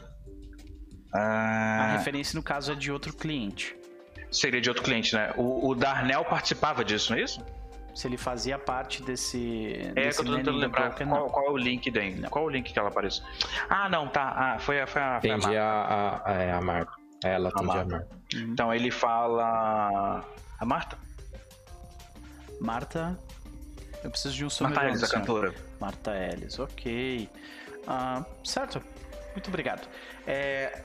A 1.14 1.20
Ah, 1.20 1.98
referência, 1.98 2.36
no 2.38 2.44
caso, 2.44 2.72
é 2.72 2.76
de 2.76 2.92
outro 2.92 3.14
cliente. 3.14 3.76
seria 4.32 4.62
de 4.62 4.70
outro 4.70 4.84
cliente, 4.84 5.14
né? 5.16 5.34
O, 5.38 5.70
o 5.70 5.76
Darnell 5.76 6.24
participava 6.26 6.84
disso, 6.86 7.12
não 7.12 7.20
é 7.20 7.24
isso? 7.24 7.44
Se 7.94 8.08
ele 8.08 8.18
fazia 8.18 8.58
parte 8.58 9.04
desse. 9.04 9.74
É 9.76 9.92
desse 9.94 10.22
que 10.22 10.28
eu 10.28 10.32
tô 10.32 10.38
tentando 10.38 10.58
lembrar 10.58 10.96
qual, 10.96 11.08
não. 11.08 11.30
qual 11.30 11.46
é 11.48 11.50
o 11.50 11.58
link 11.58 11.90
dele. 11.92 12.28
Qual 12.30 12.46
é 12.46 12.48
o 12.48 12.50
link 12.50 12.72
que 12.72 12.80
ela 12.80 12.90
apareceu? 12.90 13.24
Ah, 13.70 13.90
não, 13.90 14.08
tá. 14.08 14.34
Ah, 14.36 14.60
foi, 14.60 14.80
a- 14.82 14.88
foi 14.88 15.02
a. 15.02 15.20
Foi 15.20 15.30
a 15.30 15.36
Entendi 15.38 15.56
Marta. 15.56 15.62
a, 15.62 16.32
a, 16.32 16.34
é, 16.42 16.52
a 16.54 16.62
Marta. 16.62 16.92
Ela 17.24 17.50
atende 17.50 17.70
a 17.70 17.74
Marta. 17.76 17.92
Marta. 17.92 18.08
Então 18.34 18.74
ele 18.74 18.92
fala. 18.92 20.24
A 20.60 20.66
Marta? 20.66 20.98
Marta. 22.60 23.18
Eu 24.04 24.10
preciso 24.10 24.34
de 24.36 24.44
um 24.44 24.48
Marta 24.48 24.56
sobrenome. 24.58 24.90
Ellis, 24.90 25.04
a 25.04 25.10
cantora. 25.10 25.56
Marta 25.80 26.12
Ellis, 26.16 26.60
ok. 26.60 27.30
Ah, 27.88 28.26
certo. 28.44 28.82
Muito 29.34 29.48
obrigado. 29.48 29.88
É, 30.26 30.84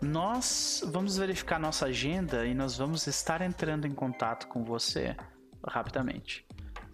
nós 0.00 0.82
vamos 0.92 1.16
verificar 1.16 1.58
nossa 1.58 1.86
agenda 1.86 2.46
e 2.46 2.54
nós 2.54 2.76
vamos 2.78 3.06
estar 3.06 3.40
entrando 3.42 3.86
em 3.86 3.92
contato 3.94 4.46
com 4.48 4.64
você 4.64 5.16
rapidamente. 5.66 6.44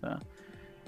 tá? 0.00 0.18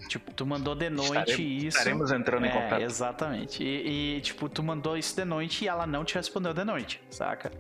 Tipo, 0.09 0.31
tu 0.35 0.45
mandou 0.45 0.75
de 0.75 0.91
noite 0.91 1.31
Estaremos- 1.31 1.39
isso. 1.65 1.79
Estaremos 1.79 2.13
entrando 2.13 2.45
em 2.47 2.49
É, 2.51 2.53
contato. 2.53 2.83
exatamente. 2.83 3.65
E, 3.65 4.17
e, 4.17 4.21
tipo, 4.21 4.49
tu 4.49 4.63
mandou 4.63 4.97
isso 4.97 5.17
de 5.17 5.25
noite 5.25 5.65
e 5.65 5.69
ela 5.69 5.87
não 5.87 6.05
te 6.05 6.15
respondeu 6.15 6.53
de 6.53 6.65
noite, 6.65 7.01
saca? 7.11 7.51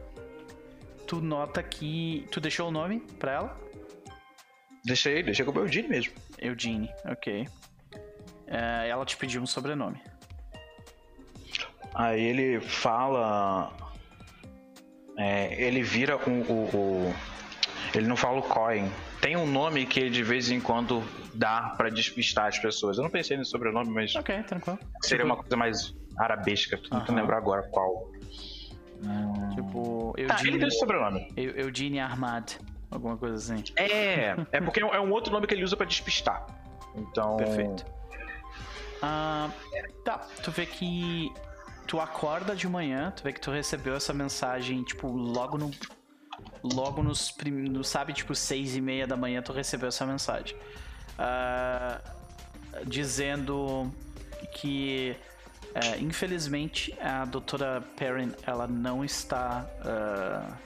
Tu 1.07 1.21
nota 1.21 1.63
que. 1.63 2.27
Tu 2.31 2.41
deixou 2.41 2.69
o 2.69 2.71
nome 2.71 3.01
pra 3.19 3.33
ela? 3.33 3.61
Deixei, 4.85 5.23
deixei 5.23 5.45
com 5.45 5.53
o 5.53 5.59
Eugene 5.63 5.89
mesmo. 5.89 6.13
Eugene, 6.39 6.91
ok. 7.07 7.49
É, 8.47 8.89
ela 8.89 9.05
te 9.07 9.17
pediu 9.17 9.41
um 9.41 9.47
sobrenome. 9.47 10.01
Aí 11.95 12.23
ele 12.23 12.61
fala. 12.61 13.73
é, 15.17 15.55
ele 15.63 15.83
vira 15.83 16.17
um, 16.29 16.43
o, 16.43 16.77
o- 17.09 17.15
Ele 17.95 18.07
não 18.07 18.17
fala 18.17 18.39
o 18.39 18.43
Coin. 18.43 18.91
Tem 19.27 19.37
um 19.37 19.45
nome 19.45 19.85
que 19.87 19.99
ele 19.99 20.11
de 20.11 20.23
vez 20.23 20.53
em 20.53 20.61
quando 20.61 21.03
dá 21.35 21.75
pra 21.77 21.89
despistar 21.91 22.47
as 22.47 22.61
pessoas. 22.61 22.97
Eu 22.97 23.03
não 23.03 23.11
pensei 23.11 23.37
nesse 23.37 23.51
sobrenome, 23.51 23.91
mas 23.91 24.15
Ok, 24.15 24.41
tranquilo. 24.45 24.79
seria 25.03 25.25
Tipo- 25.25 25.35
uma 25.35 25.37
coisa 25.43 25.57
mais 25.57 25.97
arabesca. 26.17 26.77
Tô 26.77 26.85
tentando 26.85 27.09
Aham. 27.11 27.21
lembrar 27.23 27.39
agora 27.39 27.63
qual. 27.65 28.09
Tipo, 29.57 30.15
Tá, 30.29 30.37
ele 30.39 30.51
Eugene, 30.53 30.65
esse 30.69 30.79
sobrenome. 30.79 31.33
Eu- 31.37 31.57
Eugene 31.57 31.99
Ahmad, 31.99 32.53
alguma 32.89 33.17
coisa 33.17 33.35
assim. 33.35 33.65
É, 33.75 34.37
é 34.53 34.61
porque 34.61 34.79
é 34.79 35.01
um 35.01 35.11
outro 35.11 35.33
nome 35.33 35.45
que 35.49 35.55
ele 35.55 35.65
usa 35.65 35.77
pra 35.77 35.87
despistar. 35.87 36.47
Então. 36.95 37.37
Perfeito. 37.37 37.85
Ah, 39.03 39.51
tá, 40.05 40.19
tu 40.41 40.53
vê 40.53 40.67
que 40.67 41.33
tu 41.89 41.99
acorda 42.01 42.55
de 42.55 42.69
manhã, 42.69 43.11
tu 43.11 43.25
vê 43.25 43.33
que 43.33 43.41
tu 43.41 43.51
recebeu 43.51 43.97
essa 43.97 44.13
mensagem, 44.13 44.85
tipo, 44.85 45.09
logo 45.09 45.59
no. 45.59 45.69
Logo 46.63 47.03
nos. 47.03 47.31
prim- 47.31 47.69
No, 47.69 47.85
sabe, 47.85 48.13
tipo, 48.13 48.35
seis 48.35 48.75
e 48.77 48.81
meia 48.81 49.07
da 49.07 49.17
manhã 49.17 49.41
tu 49.43 49.53
recebeu 49.53 49.89
essa 49.89 50.05
mensagem. 50.07 50.57
Ah, 51.19 52.01
dizendo 52.87 53.93
que. 54.53 55.17
é, 55.75 55.99
infelizmente, 55.99 56.95
a 57.01 57.25
doutora 57.25 57.83
Perrin, 57.97 58.33
ela 58.47 58.67
não 58.67 59.05
está. 59.05 59.67
ah, 59.85 60.57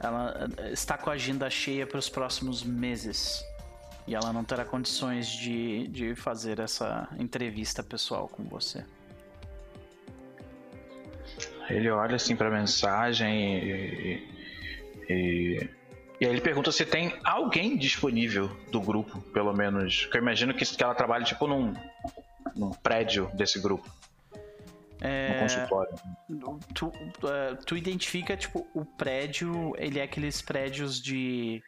ela 0.00 0.50
ah, 0.58 0.70
está 0.70 0.98
com 0.98 1.10
a 1.10 1.12
agenda 1.12 1.48
cheia 1.48 1.86
para 1.86 1.98
os 1.98 2.08
próximos 2.08 2.62
meses. 2.62 3.44
E 4.04 4.16
ela 4.16 4.32
não 4.32 4.42
terá 4.42 4.64
condições 4.64 5.28
de, 5.28 5.86
de 5.86 6.14
fazer 6.16 6.58
essa 6.58 7.08
entrevista 7.20 7.84
pessoal 7.84 8.26
com 8.26 8.42
você. 8.42 8.84
Ele 11.70 11.88
olha 11.90 12.16
assim 12.16 12.34
pra 12.34 12.50
mensagem 12.50 13.58
e, 13.58 14.41
e, 15.08 15.68
e 16.20 16.26
aí 16.26 16.30
ele 16.32 16.40
pergunta 16.40 16.70
se 16.72 16.84
tem 16.84 17.14
alguém 17.24 17.76
disponível 17.76 18.48
do 18.70 18.80
grupo, 18.80 19.20
pelo 19.32 19.52
menos. 19.52 20.06
Que 20.06 20.16
eu 20.16 20.22
imagino 20.22 20.54
que, 20.54 20.64
que 20.64 20.82
ela 20.82 20.94
trabalha 20.94 21.24
tipo 21.24 21.46
num, 21.46 21.74
num 22.56 22.70
prédio 22.70 23.30
desse 23.34 23.58
grupo, 23.60 23.88
É, 25.00 25.40
consultório. 25.40 25.94
tu, 26.74 26.92
eh, 27.24 27.56
tu 27.66 27.76
identifica, 27.76 28.36
tipo, 28.36 28.66
o 28.72 28.84
prédio, 28.84 29.72
ele 29.76 29.98
é 29.98 30.04
aqueles 30.04 30.40
prédios 30.40 31.02
de... 31.02 31.60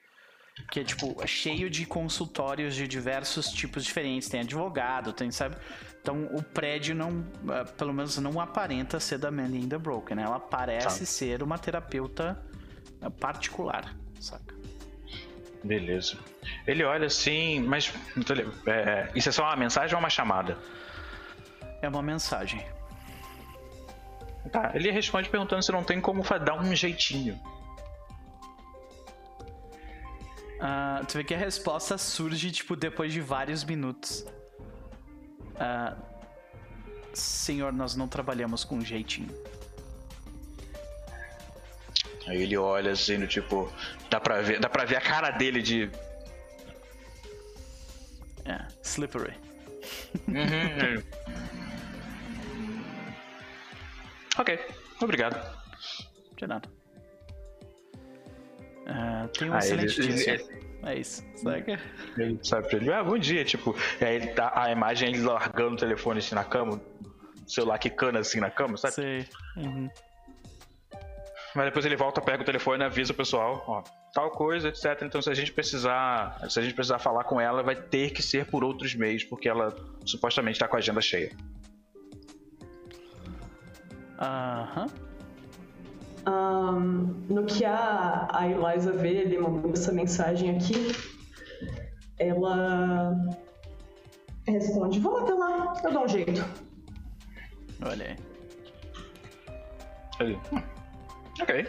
que 0.71 0.79
é 0.81 0.85
tipo 0.85 1.17
cheio 1.27 1.69
de 1.69 1.85
consultórios 1.85 2.77
de 2.77 2.87
diversos 2.87 3.49
tipos 3.51 3.85
diferentes. 3.85 4.29
Tem 4.29 4.41
advogado, 4.41 5.13
tem, 5.13 5.33
sabe? 5.33 5.57
Então 6.01 6.27
o 6.33 6.43
prédio 6.45 6.95
não, 6.95 7.27
ah, 7.49 7.65
pelo 7.65 7.93
menos 7.93 8.17
não 8.19 8.39
aparenta 8.41 9.01
ser 9.01 9.19
da 9.19 9.31
Mandy 9.33 9.59
in 9.59 9.69
the 9.69 9.79
Broken, 9.79 10.17
né? 10.17 10.23
Ela 10.23 10.39
parece 10.39 11.01
Tá. 11.01 11.07
ser 11.07 11.43
uma 11.43 11.59
terapeuta 11.59 12.41
particular, 13.11 13.95
saca? 14.21 14.55
Beleza. 15.63 16.19
Ele 16.67 16.85
olha 16.85 17.07
assim, 17.07 17.61
mas. 17.61 17.93
é, 18.67 19.11
isso 19.15 19.29
é 19.31 19.33
só 19.33 19.45
uma 19.45 19.57
mensagem 19.57 19.95
ou 19.95 20.01
uma 20.01 20.11
chamada? 20.11 20.59
É 21.81 21.89
uma 21.89 22.03
mensagem. 22.03 22.65
Tá. 24.53 24.73
Ele 24.75 24.91
responde 24.91 25.29
perguntando 25.29 25.63
se 25.63 25.73
não 25.73 25.83
tem 25.83 26.01
como 26.01 26.23
dar 26.23 26.61
um 26.61 26.75
jeitinho. 26.75 27.41
Ah, 30.61 31.03
tu 31.09 31.19
vê 31.19 31.25
que 31.25 31.35
a 31.35 31.39
resposta 31.39 31.99
surge, 31.99 32.51
tipo, 32.51 32.77
depois 32.77 33.13
de 33.13 33.21
vários 33.21 33.65
minutos. 33.65 34.25
Ah, 35.59 35.97
senhor, 37.13 37.73
nós 37.73 37.95
não 37.97 38.07
trabalhamos 38.07 38.65
com 38.65 38.81
jeitinho. 38.81 39.29
Aí 42.27 42.43
ele 42.43 42.57
olha 42.57 42.93
assim, 42.93 43.19
do 43.19 43.27
tipo. 43.27 43.71
Dá 44.11 44.19
pra 44.21 44.41
ver, 44.41 44.59
dá 44.61 44.69
pra 44.69 44.85
ver 44.85 44.97
a 44.97 45.01
cara 45.01 45.31
dele 45.31 45.61
de. 45.63 45.91
É, 48.47 48.67
slippery. 48.83 49.35
Uhum. 50.29 51.03
ok, 54.39 54.59
obrigado. 55.03 55.65
De 56.37 56.47
nada. 56.47 56.69
Ah, 58.87 59.29
tem 59.39 59.51
um 59.51 59.55
Ah, 59.55 59.59
excelente 59.59 60.01
ele- 60.01 60.13
dia, 60.15 60.35
ele-. 60.35 60.65
É 60.87 60.95
isso, 60.99 61.25
saca? 61.37 61.81
Ele 62.19 62.39
sabe 62.43 62.69
pra 62.69 62.77
ele, 62.77 62.93
ah, 62.93 63.03
bom 63.03 63.17
dia, 63.17 63.43
tipo, 63.43 63.75
e 63.99 64.05
aí 64.05 64.17
ele 64.17 64.27
tá, 64.29 64.53
a 64.55 64.71
imagem 64.71 65.09
é 65.09 65.13
ele 65.13 65.23
largando 65.23 65.73
o 65.75 65.79
telefone 65.79 66.19
assim 66.19 66.35
na 66.35 66.45
cama, 66.45 66.75
o 66.75 67.51
celular 67.51 67.79
quicando 67.79 68.19
assim 68.19 68.39
na 68.39 68.51
cama, 68.51 68.77
sabe? 68.77 68.93
Sei. 68.95 69.27
Uhum. 69.57 69.89
Mas 71.55 71.67
depois 71.67 71.87
ele 71.87 71.95
volta, 71.97 72.21
pega 72.21 72.43
o 72.43 72.45
telefone 72.45 72.83
e 72.83 72.87
avisa 72.87 73.13
o 73.13 73.17
pessoal, 73.17 73.65
ó, 73.69 73.83
tal 74.13 74.31
coisa, 74.31 74.69
etc. 74.69 75.03
Então 75.03 75.23
se 75.23 75.31
a 75.31 75.35
gente 75.35 75.53
precisar, 75.53 76.39
se 76.51 76.59
a 76.59 76.63
gente 76.63 76.75
precisar 76.75 76.99
falar 76.99 77.25
com 77.25 77.41
ela, 77.41 77.63
vai 77.63 77.77
ter 77.77 78.11
que 78.11 78.23
ser 78.23 78.47
por 78.47 78.65
outros 78.65 78.95
meios, 78.95 79.23
porque 79.23 79.49
ela 79.49 79.75
supostamente 80.05 80.59
tá 80.59 80.67
com 80.67 80.75
a 80.75 80.79
agenda 80.81 81.01
cheia. 81.01 81.31
Aham. 84.19 84.87
Ahn, 86.27 87.27
no 87.29 87.45
que 87.45 87.65
a, 87.65 88.29
a 88.33 88.49
Eliza 88.49 88.93
vê 88.93 89.11
ele 89.11 89.39
mandando 89.39 89.75
essa 89.75 89.93
mensagem 89.93 90.57
aqui, 90.57 90.93
ela 92.19 93.15
responde: 94.47 94.99
Vamos 95.01 95.23
até 95.23 95.35
lá, 95.35 95.75
eu 95.85 95.93
dou 95.93 96.05
um 96.05 96.09
jeito. 96.09 96.45
Olha 97.85 98.07
aí. 98.07 98.17
Ele, 100.21 100.39
"Hum, 100.53 100.63
ok. 101.41 101.67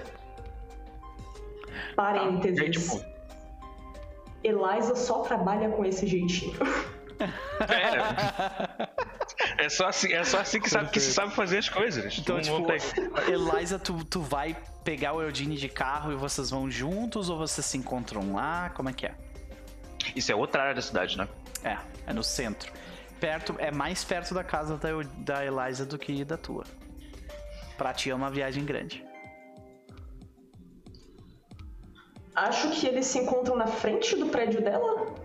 Parênteses. 1.96 2.78
Tipo, 2.78 3.04
Eliza 4.44 4.96
só 4.96 5.20
trabalha 5.22 5.70
com 5.70 5.84
esse 5.86 6.06
jeitinho. 6.06 6.54
é, 9.60 9.66
é 9.66 9.70
só 9.70 9.88
assim, 9.88 10.14
é 10.14 10.24
só 10.24 10.40
assim 10.40 10.60
que, 10.60 10.70
sabe, 10.70 10.90
que 10.90 11.00
se 11.00 11.14
sabe 11.14 11.34
fazer 11.34 11.58
as 11.60 11.70
coisas. 11.70 12.18
Então, 12.18 12.40
tipo, 12.42 12.68
Eliza, 13.28 13.80
tu, 13.80 14.04
tu 14.06 14.22
vai 14.22 14.56
pegar 14.84 15.14
o 15.14 15.22
Eudine 15.22 15.56
de 15.56 15.70
carro 15.70 16.12
e 16.12 16.16
vocês 16.16 16.50
vão 16.50 16.70
juntos 16.70 17.30
ou 17.30 17.38
vocês 17.38 17.66
se 17.66 17.78
encontram 17.78 18.34
lá? 18.34 18.70
Como 18.72 18.90
é 18.90 18.94
que 18.94 19.06
é? 19.06 19.16
Isso 20.16 20.32
é 20.32 20.36
outra 20.36 20.64
área 20.64 20.76
da 20.76 20.82
cidade, 20.82 21.18
né? 21.18 21.28
É, 21.64 21.78
é 22.06 22.14
no 22.14 22.24
centro. 22.24 22.72
Perto, 23.20 23.56
é 23.58 23.72
mais 23.72 24.04
perto 24.04 24.34
da 24.34 24.44
casa 24.44 24.78
da, 24.78 24.90
da 25.18 25.46
Eliza 25.46 25.86
do 25.86 25.98
que 25.98 26.24
da 26.24 26.38
tua. 26.38 26.66
Pra 27.78 27.94
ti 27.94 28.12
é 28.12 28.16
uma 28.16 28.30
viagem 28.30 28.64
grande. 28.64 29.04
Acho 32.36 32.70
que 32.72 32.86
eles 32.86 33.06
se 33.06 33.20
encontram 33.20 33.56
na 33.56 33.68
frente 33.68 34.16
do 34.16 34.28
prédio 34.28 34.62
dela. 34.62 35.16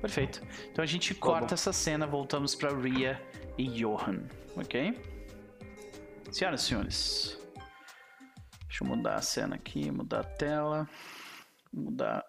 Perfeito. 0.00 0.40
Então 0.70 0.82
a 0.82 0.86
gente 0.86 1.14
corta 1.14 1.54
essa 1.54 1.72
cena, 1.72 2.06
voltamos 2.06 2.54
pra 2.54 2.70
Ria 2.74 3.20
e 3.58 3.66
Johan, 3.68 4.24
ok? 4.56 5.00
Senhoras 6.30 6.62
e 6.62 6.64
senhores. 6.64 7.38
Deixa 8.66 8.84
eu 8.84 8.88
mudar 8.88 9.16
a 9.16 9.22
cena 9.22 9.56
aqui, 9.56 9.90
mudar 9.90 10.20
a 10.20 10.24
tela. 10.24 10.88
Mudar. 11.72 12.24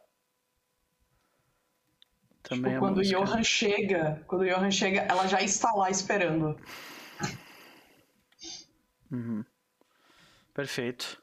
Também 2.44 2.74
Tipo, 2.74 2.76
a 2.76 2.80
quando 2.80 2.98
o 2.98 3.00
música. 3.00 3.20
Johan 3.20 3.44
chega, 3.44 4.24
quando 4.28 4.42
o 4.42 4.46
Johan 4.50 4.70
chega, 4.72 5.02
ela 5.02 5.26
já 5.28 5.42
está 5.42 5.72
lá 5.74 5.90
esperando. 5.90 6.60
Uhum. 9.10 9.46
Perfeito. 10.54 11.23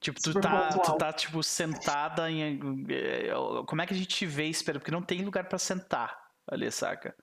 Tipo, 0.00 0.18
tu 0.20 0.40
tá, 0.40 0.68
tu 0.78 0.96
tá, 0.96 1.12
tipo, 1.12 1.42
sentada 1.42 2.30
em. 2.30 2.58
eh, 2.88 3.30
Como 3.66 3.82
é 3.82 3.86
que 3.86 3.92
a 3.92 3.96
gente 3.96 4.08
te 4.08 4.24
vê 4.26 4.46
espera? 4.46 4.78
Porque 4.78 4.90
não 4.90 5.02
tem 5.02 5.22
lugar 5.22 5.46
pra 5.46 5.58
sentar 5.58 6.16
ali, 6.50 6.70
saca? 6.72 7.14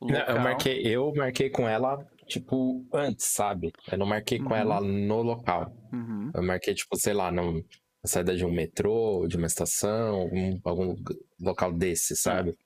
O 0.00 0.06
Não, 0.06 0.20
eu 0.20 0.40
marquei, 0.40 0.80
eu 0.86 1.12
marquei 1.14 1.50
com 1.50 1.68
ela, 1.68 1.98
tipo, 2.26 2.86
antes, 2.92 3.26
sabe? 3.26 3.70
Eu 3.90 3.98
não 3.98 4.06
marquei 4.06 4.38
com 4.38 4.46
Uhum. 4.48 4.56
ela 4.56 4.80
no 4.80 5.20
local. 5.22 5.70
Uhum. 5.92 6.30
Eu 6.34 6.42
marquei, 6.42 6.74
tipo, 6.74 6.96
sei 6.96 7.12
lá, 7.12 7.30
num, 7.30 7.56
na 8.02 8.06
saída 8.08 8.34
de 8.34 8.44
um 8.46 8.50
metrô, 8.50 9.26
de 9.28 9.36
uma 9.36 9.46
estação, 9.46 10.14
algum, 10.22 10.58
algum 10.64 10.94
local 11.38 11.70
desse, 11.72 12.16
sabe? 12.16 12.56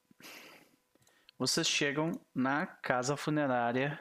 Vocês 1.38 1.66
chegam 1.66 2.12
na 2.34 2.66
casa 2.66 3.16
funerária 3.16 4.00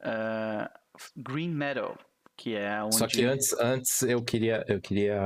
ah, 0.00 0.70
Green 1.16 1.50
Meadow, 1.50 1.96
que 2.42 2.56
é 2.56 2.82
onde. 2.82 2.96
Só 2.96 3.06
que 3.06 3.24
antes, 3.24 3.52
antes 3.54 4.02
eu 4.02 4.20
queria, 4.22 4.64
eu 4.66 4.80
queria 4.80 5.16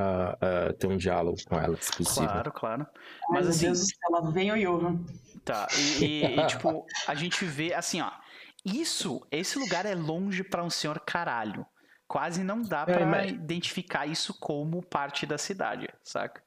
ah, 0.41 0.73
ter 0.79 0.87
um 0.87 0.97
diálogo 0.99 1.39
com 1.49 1.57
ela, 1.59 1.75
se 1.81 1.91
possível. 1.97 2.29
Claro, 2.29 2.53
claro. 2.53 2.87
Ai, 2.93 2.99
Mas 3.31 3.43
meu 3.45 3.51
assim, 3.51 3.67
Deus 3.67 3.87
ela 4.05 4.31
vem 4.31 4.53
o 4.53 4.57
Johan. 4.59 5.01
Tá, 5.45 5.67
e, 6.01 6.05
e- 6.05 6.25
e, 6.41 6.47
tipo, 6.47 6.85
a 7.07 7.15
gente 7.15 7.45
vê 7.45 7.73
assim, 7.73 8.01
ó. 8.03 8.11
Isso, 8.65 9.25
esse 9.31 9.59
lugar 9.59 9.87
é 9.87 9.95
longe 9.95 10.43
pra 10.45 10.63
um 10.63 10.69
senhor 10.71 11.01
caralho. 11.01 11.65
Quase 12.09 12.43
não 12.45 12.61
dá 12.63 12.83
É, 12.87 12.93
pra 12.93 13.07
mas- 13.07 13.31
identificar 13.31 14.07
isso 14.07 14.35
como 14.39 14.83
parte 14.83 15.25
da 15.25 15.39
cidade, 15.39 15.89
saca? 16.05 16.43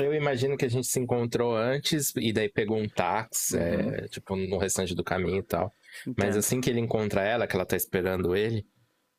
Eu 0.00 0.14
imagino 0.14 0.56
que 0.56 0.64
a 0.64 0.70
gente 0.70 0.86
se 0.86 1.00
encontrou 1.00 1.56
antes 1.56 2.12
e 2.16 2.32
daí 2.32 2.48
pegou 2.48 2.78
um 2.78 2.88
táxi, 2.88 3.56
Uhum. 3.56 3.62
é, 3.94 4.08
tipo, 4.08 4.36
no 4.36 4.56
restante 4.56 4.94
do 4.94 5.02
caminho 5.02 5.38
e 5.38 5.42
tal. 5.42 5.72
Mas 6.06 6.28
Entendo. 6.28 6.38
assim 6.38 6.60
que 6.60 6.70
ele 6.70 6.78
encontra 6.80 7.22
ela, 7.22 7.46
que 7.46 7.56
ela 7.56 7.66
tá 7.66 7.76
esperando 7.76 8.34
ele, 8.36 8.64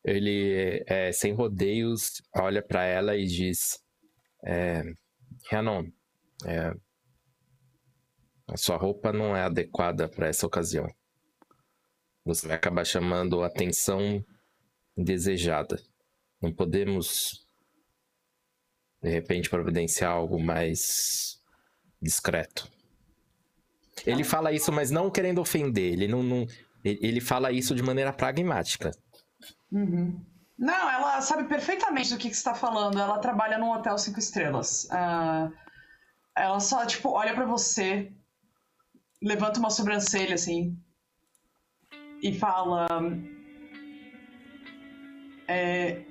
ele, 0.03 0.83
é, 0.87 1.11
sem 1.11 1.33
rodeios, 1.33 2.21
olha 2.35 2.61
pra 2.61 2.83
ela 2.83 3.15
e 3.17 3.25
diz: 3.25 3.79
é, 4.45 4.83
Rhiannon, 5.49 5.85
é, 6.45 6.73
a 8.47 8.57
sua 8.57 8.77
roupa 8.77 9.11
não 9.13 9.35
é 9.35 9.41
adequada 9.41 10.07
pra 10.07 10.27
essa 10.27 10.45
ocasião. 10.47 10.87
Você 12.25 12.47
vai 12.47 12.55
acabar 12.57 12.85
chamando 12.85 13.41
a 13.41 13.47
atenção 13.47 14.23
indesejada. 14.97 15.81
Não 16.41 16.53
podemos, 16.53 17.45
de 19.01 19.09
repente, 19.09 19.49
providenciar 19.49 20.11
algo 20.11 20.39
mais 20.39 21.41
discreto. 22.01 22.69
Ele 24.05 24.23
fala 24.23 24.51
isso, 24.51 24.71
mas 24.71 24.91
não 24.91 25.11
querendo 25.11 25.41
ofender. 25.41 25.93
Ele 25.93 26.07
não, 26.07 26.23
não- 26.23 26.47
ele 26.83 27.19
fala 27.19 27.51
isso 27.51 27.75
de 27.75 27.83
maneira 27.83 28.13
pragmática. 28.13 28.91
Uhum. 29.71 30.19
Não, 30.57 30.89
ela 30.89 31.21
sabe 31.21 31.45
perfeitamente 31.45 32.09
do 32.09 32.17
que, 32.17 32.27
que 32.29 32.33
você 32.35 32.39
está 32.39 32.53
falando. 32.53 32.99
Ela 32.99 33.19
trabalha 33.19 33.57
num 33.57 33.71
hotel 33.71 33.97
cinco 33.97 34.19
estrelas. 34.19 34.87
Ah, 34.91 35.49
ela 36.35 36.59
só, 36.59 36.85
tipo, 36.85 37.09
olha 37.09 37.33
pra 37.33 37.45
você, 37.45 38.11
levanta 39.21 39.59
uma 39.59 39.69
sobrancelha, 39.69 40.35
assim, 40.35 40.77
e 42.21 42.37
fala... 42.37 42.87
é, 45.47 46.01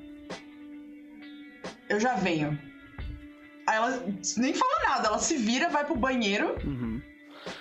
eu 1.89 2.01
já 2.01 2.15
venho. 2.15 2.59
Aí 3.67 3.77
ela 3.77 4.03
nem 4.39 4.55
fala 4.55 4.89
nada, 4.89 5.09
ela 5.09 5.19
se 5.19 5.37
vira, 5.37 5.69
vai 5.69 5.85
pro 5.85 5.95
banheiro, 5.95 6.57
Uhum. 6.65 7.03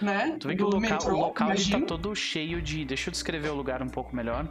né? 0.01 0.37
Tu 0.39 0.47
vê 0.47 0.55
que 0.55 0.63
o 0.63 0.67
local, 0.67 0.79
metrô, 0.79 1.13
o 1.15 1.19
local 1.19 1.49
tá 1.49 1.81
todo 1.85 2.15
cheio 2.15 2.61
de. 2.61 2.85
Deixa 2.85 3.09
eu 3.09 3.11
descrever 3.11 3.49
o 3.49 3.55
lugar 3.55 3.81
um 3.81 3.89
pouco 3.89 4.15
melhor. 4.15 4.47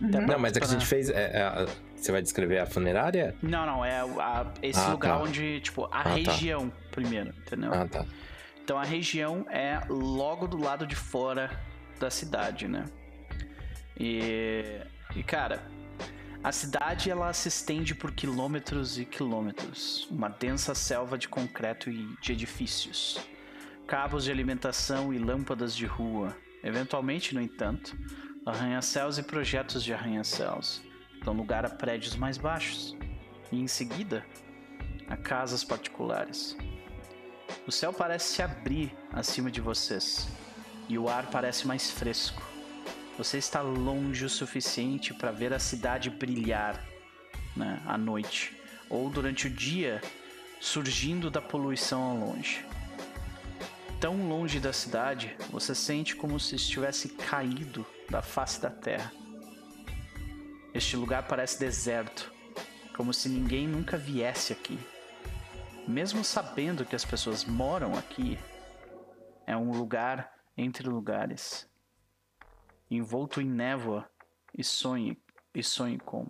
Uhum. 0.00 0.26
Não, 0.26 0.38
mas 0.38 0.56
é 0.56 0.60
que 0.60 0.66
a 0.66 0.68
gente 0.68 0.86
fez. 0.86 1.08
é, 1.10 1.14
é, 1.40 1.66
você 1.96 2.10
vai 2.12 2.20
descrever 2.22 2.58
a 2.58 2.66
funerária? 2.66 3.34
Não, 3.42 3.64
não, 3.66 3.84
é 3.84 4.00
a- 4.00 4.52
esse 4.62 4.80
Ah, 4.80 4.88
lugar 4.92 5.16
tá. 5.18 5.22
onde, 5.22 5.60
tipo, 5.60 5.84
a 5.84 6.00
Ah, 6.00 6.02
tá. 6.04 6.10
região 6.10 6.72
primeiro, 6.90 7.30
entendeu? 7.46 7.72
Ah, 7.72 7.86
tá. 7.86 8.04
Então 8.64 8.78
a 8.78 8.84
região 8.84 9.46
é 9.50 9.80
logo 9.88 10.46
do 10.46 10.56
lado 10.60 10.86
de 10.86 10.96
fora 10.96 11.50
da 12.00 12.10
cidade, 12.10 12.66
né? 12.68 12.84
E, 13.98 14.80
e 15.14 15.22
cara, 15.22 15.60
A 16.44 16.50
cidade 16.50 17.08
ela 17.08 17.32
se 17.32 17.46
estende 17.46 17.94
por 17.94 18.10
quilômetros 18.10 18.98
e 18.98 19.04
quilômetros, 19.04 20.08
uma 20.10 20.28
densa 20.28 20.74
selva 20.74 21.16
de 21.16 21.28
concreto 21.28 21.88
e 21.88 22.16
de 22.20 22.32
edifícios, 22.32 23.20
cabos 23.86 24.24
de 24.24 24.32
alimentação 24.32 25.14
e 25.14 25.18
lâmpadas 25.18 25.72
de 25.72 25.86
rua. 25.86 26.36
Eventualmente, 26.64 27.32
no 27.32 27.40
entanto, 27.40 27.96
arranha-céus 28.44 29.18
e 29.18 29.22
projetos 29.22 29.84
de 29.84 29.92
arranha-céus 29.92 30.82
dão 31.24 31.32
lugar 31.34 31.64
a 31.64 31.70
prédios 31.70 32.16
mais 32.16 32.36
baixos 32.36 32.96
e, 33.52 33.60
em 33.60 33.68
seguida, 33.68 34.26
a 35.08 35.16
casas 35.16 35.62
particulares. 35.62 36.56
O 37.66 37.70
céu 37.70 37.92
parece 37.92 38.34
se 38.34 38.42
abrir 38.42 38.92
acima 39.12 39.50
de 39.50 39.60
vocês 39.60 40.28
e 40.88 40.98
o 40.98 41.08
ar 41.08 41.30
parece 41.30 41.66
mais 41.66 41.90
fresco. 41.90 42.42
Você 43.16 43.38
está 43.38 43.60
longe 43.60 44.24
o 44.24 44.28
suficiente 44.28 45.14
para 45.14 45.30
ver 45.30 45.52
a 45.52 45.58
cidade 45.58 46.10
brilhar 46.10 46.82
né, 47.54 47.80
à 47.86 47.96
noite 47.96 48.56
ou 48.90 49.08
durante 49.08 49.46
o 49.46 49.50
dia 49.50 50.00
surgindo 50.60 51.30
da 51.30 51.40
poluição 51.40 52.02
ao 52.02 52.16
longe. 52.16 52.64
Tão 54.00 54.28
longe 54.28 54.58
da 54.58 54.72
cidade, 54.72 55.36
você 55.50 55.74
sente 55.74 56.16
como 56.16 56.40
se 56.40 56.56
estivesse 56.56 57.10
caído 57.10 57.86
da 58.12 58.22
face 58.22 58.60
da 58.60 58.70
terra. 58.70 59.10
Este 60.74 60.96
lugar 60.96 61.26
parece 61.26 61.58
deserto, 61.58 62.32
como 62.96 63.12
se 63.12 63.28
ninguém 63.28 63.66
nunca 63.66 63.96
viesse 63.96 64.52
aqui. 64.52 64.78
Mesmo 65.88 66.22
sabendo 66.22 66.84
que 66.84 66.94
as 66.94 67.04
pessoas 67.04 67.44
moram 67.44 67.96
aqui, 67.96 68.38
é 69.46 69.56
um 69.56 69.72
lugar 69.72 70.32
entre 70.56 70.88
lugares 70.88 71.68
envolto 72.90 73.40
em 73.40 73.48
névoa 73.48 74.08
e 74.56 74.62
sonhe 74.62 75.18
e 75.54 75.62
sonhe 75.62 75.98
com. 75.98 76.26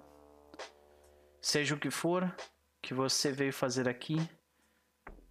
Seja 1.40 1.74
o 1.74 1.78
que 1.78 1.90
for 1.90 2.32
que 2.80 2.94
você 2.94 3.32
veio 3.32 3.52
fazer 3.52 3.88
aqui, 3.88 4.16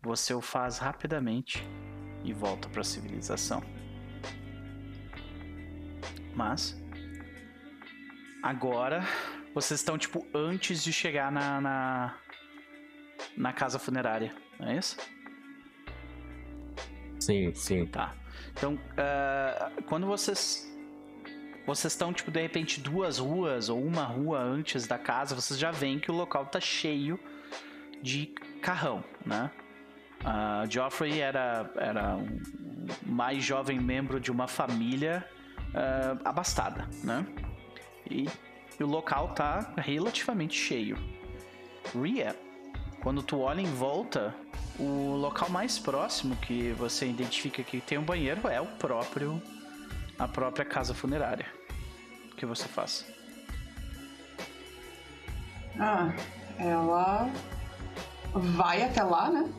você 0.02 0.34
o 0.34 0.42
faz 0.42 0.78
rapidamente 0.78 1.64
e 2.24 2.34
volta 2.34 2.68
para 2.68 2.82
a 2.82 2.84
civilização. 2.84 3.62
Mas 6.36 6.80
agora 8.42 9.04
vocês 9.54 9.80
estão 9.80 9.98
tipo 9.98 10.26
antes 10.34 10.84
de 10.84 10.94
chegar 10.94 11.32
na 11.32 11.62
na, 11.62 12.16
na 13.36 13.54
casa 13.54 13.78
funerária, 13.78 14.34
não 14.60 14.70
é 14.70 14.78
isso? 14.78 14.98
Sim, 17.20 17.54
sim. 17.54 17.86
Tá. 17.86 18.16
Então, 18.54 18.74
uh, 18.74 19.84
quando 19.84 20.08
vocês 20.08 20.68
vocês 21.66 21.94
estão, 21.94 22.12
tipo, 22.12 22.32
de 22.32 22.42
repente, 22.42 22.82
duas 22.82 23.20
ruas 23.20 23.70
ou 23.70 23.82
uma 23.82 24.04
rua 24.04 24.40
antes 24.40 24.88
da 24.88 24.98
casa, 24.98 25.36
vocês 25.36 25.60
já 25.60 25.70
veem 25.72 26.00
que 26.00 26.10
o 26.10 26.14
local 26.14 26.46
tá 26.48 26.60
cheio 26.60 27.20
de 28.02 28.26
carrão, 28.62 29.04
né? 29.26 29.52
Uh, 30.22 30.70
Geoffrey 30.70 31.20
era, 31.20 31.72
era 31.76 32.16
um 32.16 32.40
mais 33.06 33.44
jovem 33.44 33.80
membro 33.80 34.20
de 34.20 34.32
uma 34.32 34.48
família 34.48 35.26
uh, 35.74 36.20
abastada, 36.24 36.88
né? 37.04 37.26
E, 38.10 38.28
e 38.80 38.84
o 38.84 38.88
local 38.88 39.30
tá 39.30 39.74
relativamente 39.78 40.58
cheio. 40.58 40.98
Ria, 41.94 42.36
quando 43.02 43.24
tu 43.24 43.40
olha 43.40 43.62
em 43.62 43.74
volta, 43.74 44.34
o 44.80 45.16
local 45.16 45.50
mais 45.50 45.80
próximo 45.80 46.36
que 46.38 46.72
você 46.74 47.08
identifica 47.08 47.64
que 47.64 47.82
tem 47.82 47.98
um 47.98 48.04
banheiro 48.04 48.48
é 48.48 48.62
o 48.62 48.66
próprio 48.66 49.42
a 50.18 50.28
própria 50.28 50.64
casa 50.64 50.94
funerária. 50.94 51.48
O 52.32 52.36
que 52.36 52.46
você 52.46 52.68
faz? 52.68 53.06
Ah, 55.80 56.14
ela 56.60 57.30
vai 58.34 58.84
até 58.84 59.04
lá, 59.04 59.30
né? 59.32 59.52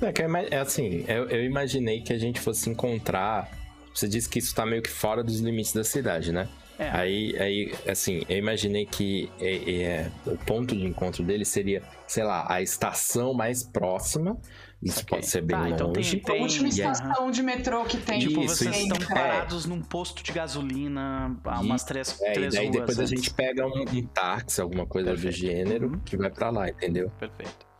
É, 0.00 0.56
é 0.56 0.58
assim, 0.58 1.04
eu, 1.06 1.28
eu, 1.28 1.44
imaginei 1.44 2.02
que 2.02 2.12
a 2.12 2.18
gente 2.18 2.40
fosse 2.40 2.68
encontrar. 2.68 3.48
Você 3.94 4.08
disse 4.08 4.28
que 4.28 4.38
isso 4.38 4.54
tá 4.54 4.64
meio 4.64 4.82
que 4.82 4.90
fora 4.90 5.22
dos 5.22 5.40
limites 5.40 5.72
da 5.72 5.84
cidade, 5.84 6.32
né? 6.32 6.48
É. 6.78 6.90
Aí, 6.90 7.36
aí, 7.38 7.74
assim, 7.86 8.22
eu 8.28 8.38
imaginei 8.38 8.86
que 8.86 9.30
é, 9.38 9.82
é, 9.82 10.10
o 10.26 10.36
ponto 10.38 10.74
de 10.74 10.84
encontro 10.84 11.22
dele 11.22 11.44
seria, 11.44 11.82
sei 12.06 12.24
lá, 12.24 12.46
a 12.48 12.62
estação 12.62 13.34
mais 13.34 13.62
próxima 13.62 14.38
isso 14.82 15.02
okay. 15.02 15.16
pode 15.16 15.26
ser 15.28 15.42
bem 15.42 15.56
tá, 15.56 15.70
então 15.70 15.86
longe. 15.88 16.16
Tem, 16.16 16.20
tem... 16.20 16.38
A 16.38 16.42
última 16.42 16.68
estação 16.68 17.30
de 17.30 17.42
metrô 17.42 17.84
que 17.84 17.96
tem. 17.98 18.18
Tipo, 18.18 18.42
isso, 18.42 18.56
vocês 18.56 18.76
estão 18.76 18.98
parados 19.06 19.64
num 19.64 19.80
posto 19.80 20.24
de 20.24 20.32
gasolina 20.32 21.36
há 21.44 21.60
umas 21.60 21.84
três, 21.84 22.20
é, 22.20 22.32
três 22.32 22.52
e 22.52 22.56
daí 22.56 22.70
depois 22.70 22.98
antes. 22.98 23.12
a 23.12 23.14
gente 23.14 23.32
pega 23.32 23.64
um, 23.64 23.82
um 23.82 24.06
táxi, 24.06 24.60
alguma 24.60 24.84
coisa 24.84 25.10
Perfeito. 25.10 25.34
do 25.34 25.38
gênero, 25.38 25.86
uhum. 25.86 26.00
que 26.00 26.16
vai 26.16 26.30
para 26.30 26.50
lá, 26.50 26.68
entendeu? 26.68 27.10
Perfeito. 27.10 27.71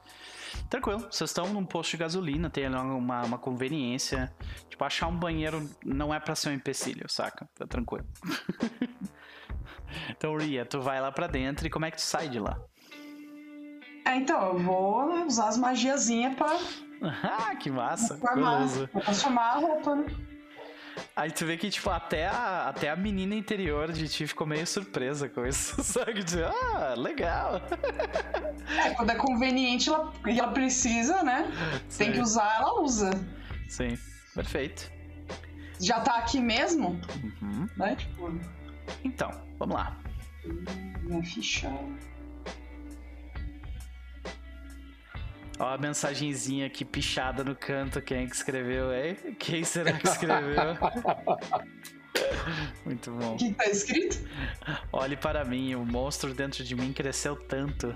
Tranquilo, 0.73 1.01
vocês 1.01 1.29
estão 1.29 1.53
num 1.53 1.67
posto 1.67 1.91
de 1.91 1.97
gasolina, 1.99 2.49
tem 2.49 2.67
uma, 2.67 3.25
uma 3.25 3.37
conveniência. 3.37 4.35
Tipo, 4.71 4.83
achar 4.85 5.07
um 5.07 5.15
banheiro 5.15 5.69
não 5.85 6.15
é 6.15 6.19
para 6.19 6.35
ser 6.35 6.49
um 6.49 6.53
empecilho, 6.55 7.05
saca? 7.11 7.47
Tá 7.55 7.67
tranquilo. 7.67 8.07
então, 10.09 10.35
Ria, 10.35 10.65
tu 10.65 10.81
vai 10.81 10.99
lá 10.99 11.13
para 11.13 11.27
dentro 11.27 11.67
e 11.67 11.71
como 11.71 11.85
é 11.85 11.91
que 11.91 11.99
tu 11.99 12.03
sai 12.03 12.31
de 12.31 12.39
lá? 12.39 12.59
É, 14.07 14.17
então, 14.17 14.47
eu 14.47 14.59
vou 14.61 15.27
usar 15.27 15.49
as 15.49 15.59
magiazinhas 15.59 16.35
pra 16.37 16.49
ah, 17.23 17.55
que 17.55 17.71
massa. 17.71 18.17
Vou 18.95 19.03
transformar 19.03 19.51
a 19.51 19.59
roupa, 19.59 19.95
né? 19.95 20.07
Aí 21.15 21.31
tu 21.31 21.45
vê 21.45 21.57
que, 21.57 21.71
tipo, 21.71 21.91
até 21.91 22.27
a, 22.27 22.69
até 22.69 22.91
a 22.91 22.97
menina 22.97 23.35
interior 23.35 23.93
de 23.93 24.09
ti 24.09 24.27
ficou 24.27 24.47
meio 24.47 24.67
surpresa 24.67 25.29
com 25.29 25.47
isso. 25.47 25.81
Sabe? 25.85 26.23
De, 26.25 26.43
ah, 26.43 26.95
legal. 26.97 27.61
É, 28.85 28.91
quando 28.95 29.11
é 29.11 29.15
conveniente 29.15 29.89
ela, 29.89 30.13
ela 30.27 30.49
precisa, 30.53 31.23
né? 31.23 31.51
Sim. 31.89 32.05
Tem 32.05 32.13
que 32.13 32.21
usar, 32.21 32.57
ela 32.57 32.81
usa. 32.81 33.11
Sim, 33.69 33.99
perfeito. 34.35 34.91
Já 35.81 36.01
tá 36.01 36.19
aqui 36.19 36.41
mesmo? 36.41 37.01
Uhum. 37.43 37.69
Né? 37.77 37.97
Tipo... 37.97 38.41
Então, 39.05 39.31
vamos 39.59 39.75
lá. 39.75 39.97
Minha 41.03 41.23
ficha. 41.23 41.71
Ó 45.59 45.69
a 45.69 45.79
mensagenzinha 45.79 46.67
aqui 46.67 46.85
pichada 46.85 47.45
no 47.45 47.55
canto. 47.55 48.01
Quem 48.01 48.25
é 48.25 48.27
que 48.27 48.35
escreveu, 48.35 48.93
hein? 48.93 49.17
Quem 49.39 49.65
será 49.65 49.93
que 49.93 50.09
escreveu? 50.09 50.77
Muito 52.85 53.11
bom. 53.13 53.35
O 53.35 53.37
que 53.37 53.53
tá 53.55 53.67
escrito? 53.67 54.19
Olhe 54.93 55.17
para 55.17 55.45
mim, 55.45 55.75
o 55.75 55.85
monstro 55.85 56.35
dentro 56.35 56.65
de 56.65 56.75
mim 56.75 56.93
cresceu 56.93 57.37
tanto. 57.37 57.95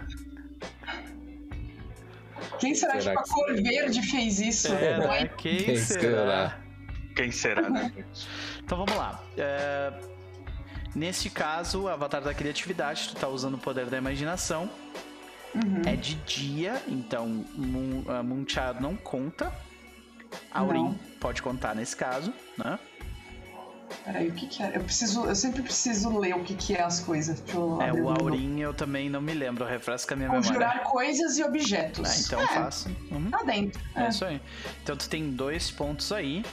Quem 2.58 2.74
será, 2.74 3.00
será 3.00 3.16
que, 3.16 3.24
que 3.24 3.30
a 3.30 3.34
cor 3.34 3.54
verde 3.54 4.02
fez 4.02 4.40
isso? 4.40 4.72
É, 4.72 4.98
né? 4.98 5.30
Quem, 5.36 5.64
Quem 5.64 5.76
será? 5.76 6.58
Quem 7.14 7.30
será, 7.30 7.70
né? 7.70 7.92
então 8.62 8.78
vamos 8.78 8.94
lá. 8.94 9.22
É... 9.36 9.92
Nesse 10.94 11.28
caso, 11.28 11.82
o 11.82 11.88
avatar 11.88 12.22
da 12.22 12.32
criatividade, 12.32 13.10
tu 13.10 13.16
tá 13.16 13.28
usando 13.28 13.54
o 13.54 13.58
poder 13.58 13.86
da 13.86 13.98
imaginação. 13.98 14.70
Uhum. 15.56 15.82
É 15.86 15.96
de 15.96 16.14
dia, 16.16 16.82
então 16.86 17.44
Moon, 17.54 18.02
uh, 18.06 18.22
Moonchild 18.22 18.80
não 18.80 18.94
conta. 18.96 19.52
Aurin 20.50 20.84
não. 20.84 20.94
pode 21.20 21.40
contar 21.40 21.74
nesse 21.74 21.96
caso, 21.96 22.32
né? 22.58 22.78
Peraí, 24.04 24.28
o 24.28 24.32
que, 24.32 24.46
que 24.46 24.62
é? 24.62 24.76
Eu 24.76 24.82
preciso. 24.82 25.24
Eu 25.24 25.34
sempre 25.34 25.62
preciso 25.62 26.18
ler 26.18 26.34
o 26.34 26.42
que, 26.42 26.54
que 26.54 26.74
é 26.74 26.82
as 26.82 27.00
coisas. 27.00 27.42
é, 27.80 27.92
o 27.92 28.08
Aurin 28.08 28.60
eu 28.60 28.74
também 28.74 29.08
não 29.08 29.20
me 29.20 29.32
lembro, 29.32 29.64
refresca 29.64 30.14
a 30.14 30.16
minha 30.16 30.28
Conjurar 30.28 30.58
memória. 30.58 30.78
Conjurar 30.80 30.92
coisas 30.92 31.38
e 31.38 31.44
objetos. 31.44 32.10
Ah, 32.10 32.20
então 32.26 32.40
é, 32.40 32.46
faço. 32.48 32.88
Uhum. 33.10 33.30
Tá 33.30 33.42
dentro. 33.44 33.80
É. 33.94 34.04
é. 34.04 34.08
isso 34.08 34.24
aí. 34.24 34.40
Então 34.82 34.96
tu 34.96 35.08
tem 35.08 35.30
dois 35.30 35.70
pontos 35.70 36.12
aí. 36.12 36.44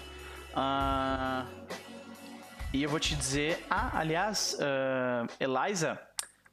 Uh... 0.55 1.47
E 2.71 2.81
eu 2.81 2.89
vou 2.89 2.99
te 2.99 3.15
dizer. 3.15 3.63
Ah, 3.69 3.91
aliás, 3.93 4.57
uh, 4.59 5.27
Eliza, 5.39 5.99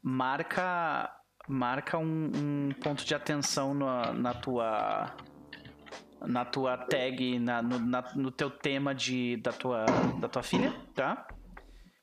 marca 0.02 1.10
marca 1.50 1.98
um, 1.98 2.30
um 2.34 2.70
ponto 2.80 3.04
de 3.04 3.14
atenção 3.14 3.74
na, 3.74 4.12
na 4.12 4.34
tua 4.34 5.16
na 6.26 6.44
tua 6.44 6.76
tag, 6.76 7.38
na, 7.38 7.62
no, 7.62 7.78
na, 7.78 8.02
no 8.14 8.30
teu 8.30 8.50
tema 8.50 8.94
de, 8.94 9.38
da, 9.38 9.52
tua, 9.52 9.86
da 10.20 10.28
tua 10.28 10.42
filha, 10.42 10.70
tá? 10.94 11.26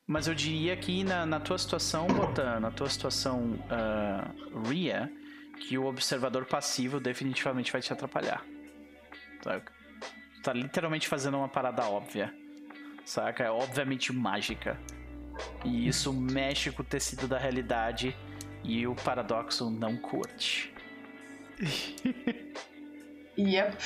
Mas 0.06 0.26
eu 0.26 0.34
diria 0.34 0.76
que 0.76 1.04
na, 1.04 1.24
na 1.24 1.38
tua 1.38 1.56
situação, 1.56 2.08
Botan, 2.08 2.58
na 2.58 2.72
tua 2.72 2.88
situação 2.88 3.52
uh, 3.70 4.68
Ria, 4.68 5.08
que 5.60 5.78
o 5.78 5.84
observador 5.86 6.46
passivo 6.46 6.98
definitivamente 6.98 7.70
vai 7.70 7.80
te 7.80 7.92
atrapalhar. 7.92 8.44
Tá? 9.40 9.62
tá 10.42 10.52
literalmente 10.52 11.06
fazendo 11.06 11.36
uma 11.36 11.48
parada 11.48 11.84
óbvia, 11.84 12.34
saca? 13.04 13.44
É 13.44 13.50
obviamente 13.50 14.12
mágica. 14.12 14.80
E 15.64 15.86
isso 15.86 16.12
mexe 16.12 16.72
com 16.72 16.82
o 16.82 16.84
tecido 16.84 17.28
da 17.28 17.38
realidade 17.38 18.16
e 18.64 18.86
o 18.86 18.94
paradoxo 18.94 19.70
não 19.70 19.96
curte. 19.96 20.72
yep. 23.38 23.76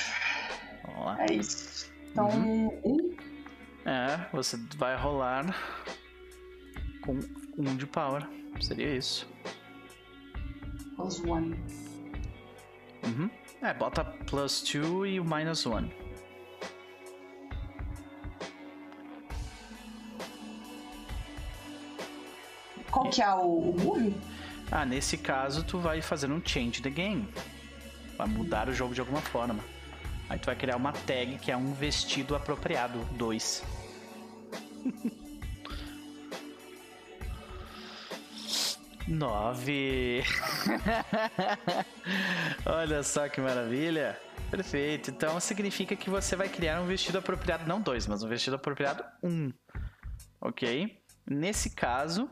Vamos 0.85 1.05
lá. 1.05 1.25
É 1.25 1.33
isso. 1.33 1.91
Então, 2.11 2.29
uhum. 2.29 2.81
um. 2.83 3.15
É, 3.85 4.27
você 4.31 4.57
vai 4.77 4.95
rolar 4.95 5.45
com 7.01 7.19
um 7.57 7.75
de 7.75 7.85
power. 7.87 8.27
seria 8.61 8.95
isso. 8.95 9.27
Plus 10.95 11.19
one. 11.25 11.55
Uhum. 13.03 13.29
É, 13.61 13.73
bota 13.73 14.03
plus 14.03 14.61
2 14.61 15.13
e 15.13 15.19
o 15.19 15.23
minus 15.23 15.65
1. 15.65 15.89
Qual 22.91 23.09
que 23.09 23.21
é 23.21 23.33
o, 23.33 23.71
o 23.71 23.81
move? 23.81 24.15
Ah, 24.71 24.85
nesse 24.85 25.17
caso 25.17 25.63
tu 25.63 25.79
vai 25.79 26.01
fazer 26.01 26.31
um 26.31 26.41
change 26.43 26.81
the 26.81 26.89
game. 26.89 27.27
Vai 28.17 28.27
mudar 28.27 28.69
o 28.69 28.73
jogo 28.73 28.93
de 28.93 28.99
alguma 28.99 29.21
forma. 29.21 29.63
Aí 30.29 30.39
tu 30.39 30.45
vai 30.45 30.55
criar 30.55 30.77
uma 30.77 30.91
tag 30.91 31.37
que 31.39 31.51
é 31.51 31.57
um 31.57 31.73
vestido 31.73 32.35
apropriado 32.35 32.99
2. 33.17 33.63
Nove. 39.07 40.23
Olha 42.65 43.03
só 43.03 43.27
que 43.27 43.41
maravilha. 43.41 44.17
Perfeito. 44.49 45.11
Então 45.11 45.39
significa 45.39 45.95
que 45.95 46.09
você 46.09 46.35
vai 46.35 46.47
criar 46.47 46.81
um 46.81 46.87
vestido 46.87 47.17
apropriado, 47.17 47.67
não 47.67 47.81
dois, 47.81 48.07
mas 48.07 48.23
um 48.23 48.29
vestido 48.29 48.55
apropriado 48.55 49.03
um. 49.21 49.51
Ok? 50.39 50.99
Nesse 51.25 51.71
caso, 51.71 52.29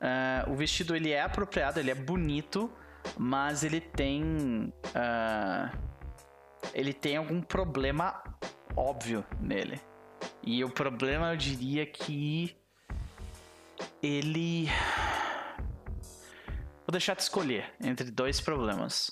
uh, 0.00 0.50
o 0.50 0.54
vestido 0.54 0.94
ele 0.94 1.10
é 1.10 1.22
apropriado, 1.22 1.80
ele 1.80 1.90
é 1.90 1.94
bonito, 1.94 2.70
mas 3.16 3.64
ele 3.64 3.80
tem. 3.80 4.72
Uh, 4.86 5.76
ele 6.74 6.92
tem 6.92 7.16
algum 7.16 7.40
problema 7.40 8.22
óbvio 8.76 9.24
nele. 9.40 9.80
E 10.42 10.62
o 10.64 10.70
problema 10.70 11.32
eu 11.32 11.36
diria 11.36 11.86
que 11.86 12.56
ele 14.02 14.68
Vou 16.86 16.92
deixar 16.92 17.16
te 17.16 17.20
escolher 17.20 17.74
entre 17.80 18.12
dois 18.12 18.40
problemas. 18.40 19.10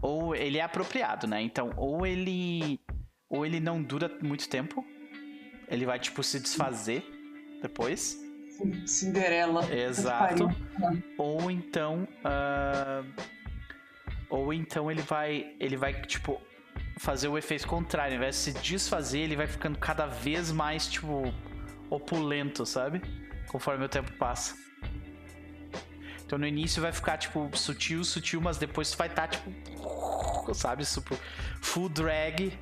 Ou 0.00 0.34
ele 0.34 0.56
é 0.56 0.62
apropriado, 0.62 1.26
né? 1.26 1.42
Então, 1.42 1.70
ou 1.76 2.06
ele 2.06 2.80
ou 3.28 3.44
ele 3.44 3.60
não 3.60 3.82
dura 3.82 4.10
muito 4.22 4.48
tempo, 4.48 4.84
ele 5.68 5.84
vai 5.84 5.98
tipo 5.98 6.22
se 6.22 6.40
desfazer 6.40 7.04
depois. 7.60 8.21
Cinderela. 8.86 9.72
Exato. 9.72 10.48
Ou 11.18 11.50
então, 11.50 12.06
uh... 12.24 13.06
ou 14.28 14.52
então 14.52 14.90
ele 14.90 15.02
vai, 15.02 15.54
ele 15.58 15.76
vai 15.76 15.94
tipo 16.02 16.40
fazer 16.98 17.28
o 17.28 17.36
efeito 17.36 17.66
contrário, 17.66 18.12
ao 18.12 18.16
invés 18.18 18.36
de 18.36 18.40
se 18.40 18.52
desfazer, 18.60 19.20
ele 19.20 19.36
vai 19.36 19.46
ficando 19.46 19.78
cada 19.78 20.06
vez 20.06 20.52
mais 20.52 20.86
tipo 20.86 21.32
opulento, 21.90 22.64
sabe? 22.64 23.02
Conforme 23.48 23.84
o 23.84 23.88
tempo 23.88 24.12
passa. 24.12 24.56
Então 26.24 26.38
no 26.38 26.46
início 26.46 26.80
vai 26.80 26.92
ficar, 26.92 27.18
tipo, 27.18 27.50
sutil, 27.54 28.04
sutil, 28.04 28.40
mas 28.40 28.56
depois 28.56 28.90
tu 28.90 28.96
vai 28.96 29.08
estar, 29.08 29.28
tá, 29.28 29.36
tipo, 29.36 30.54
sabe, 30.54 30.84
super 30.86 31.18
full 31.60 31.90
drag. 31.90 32.58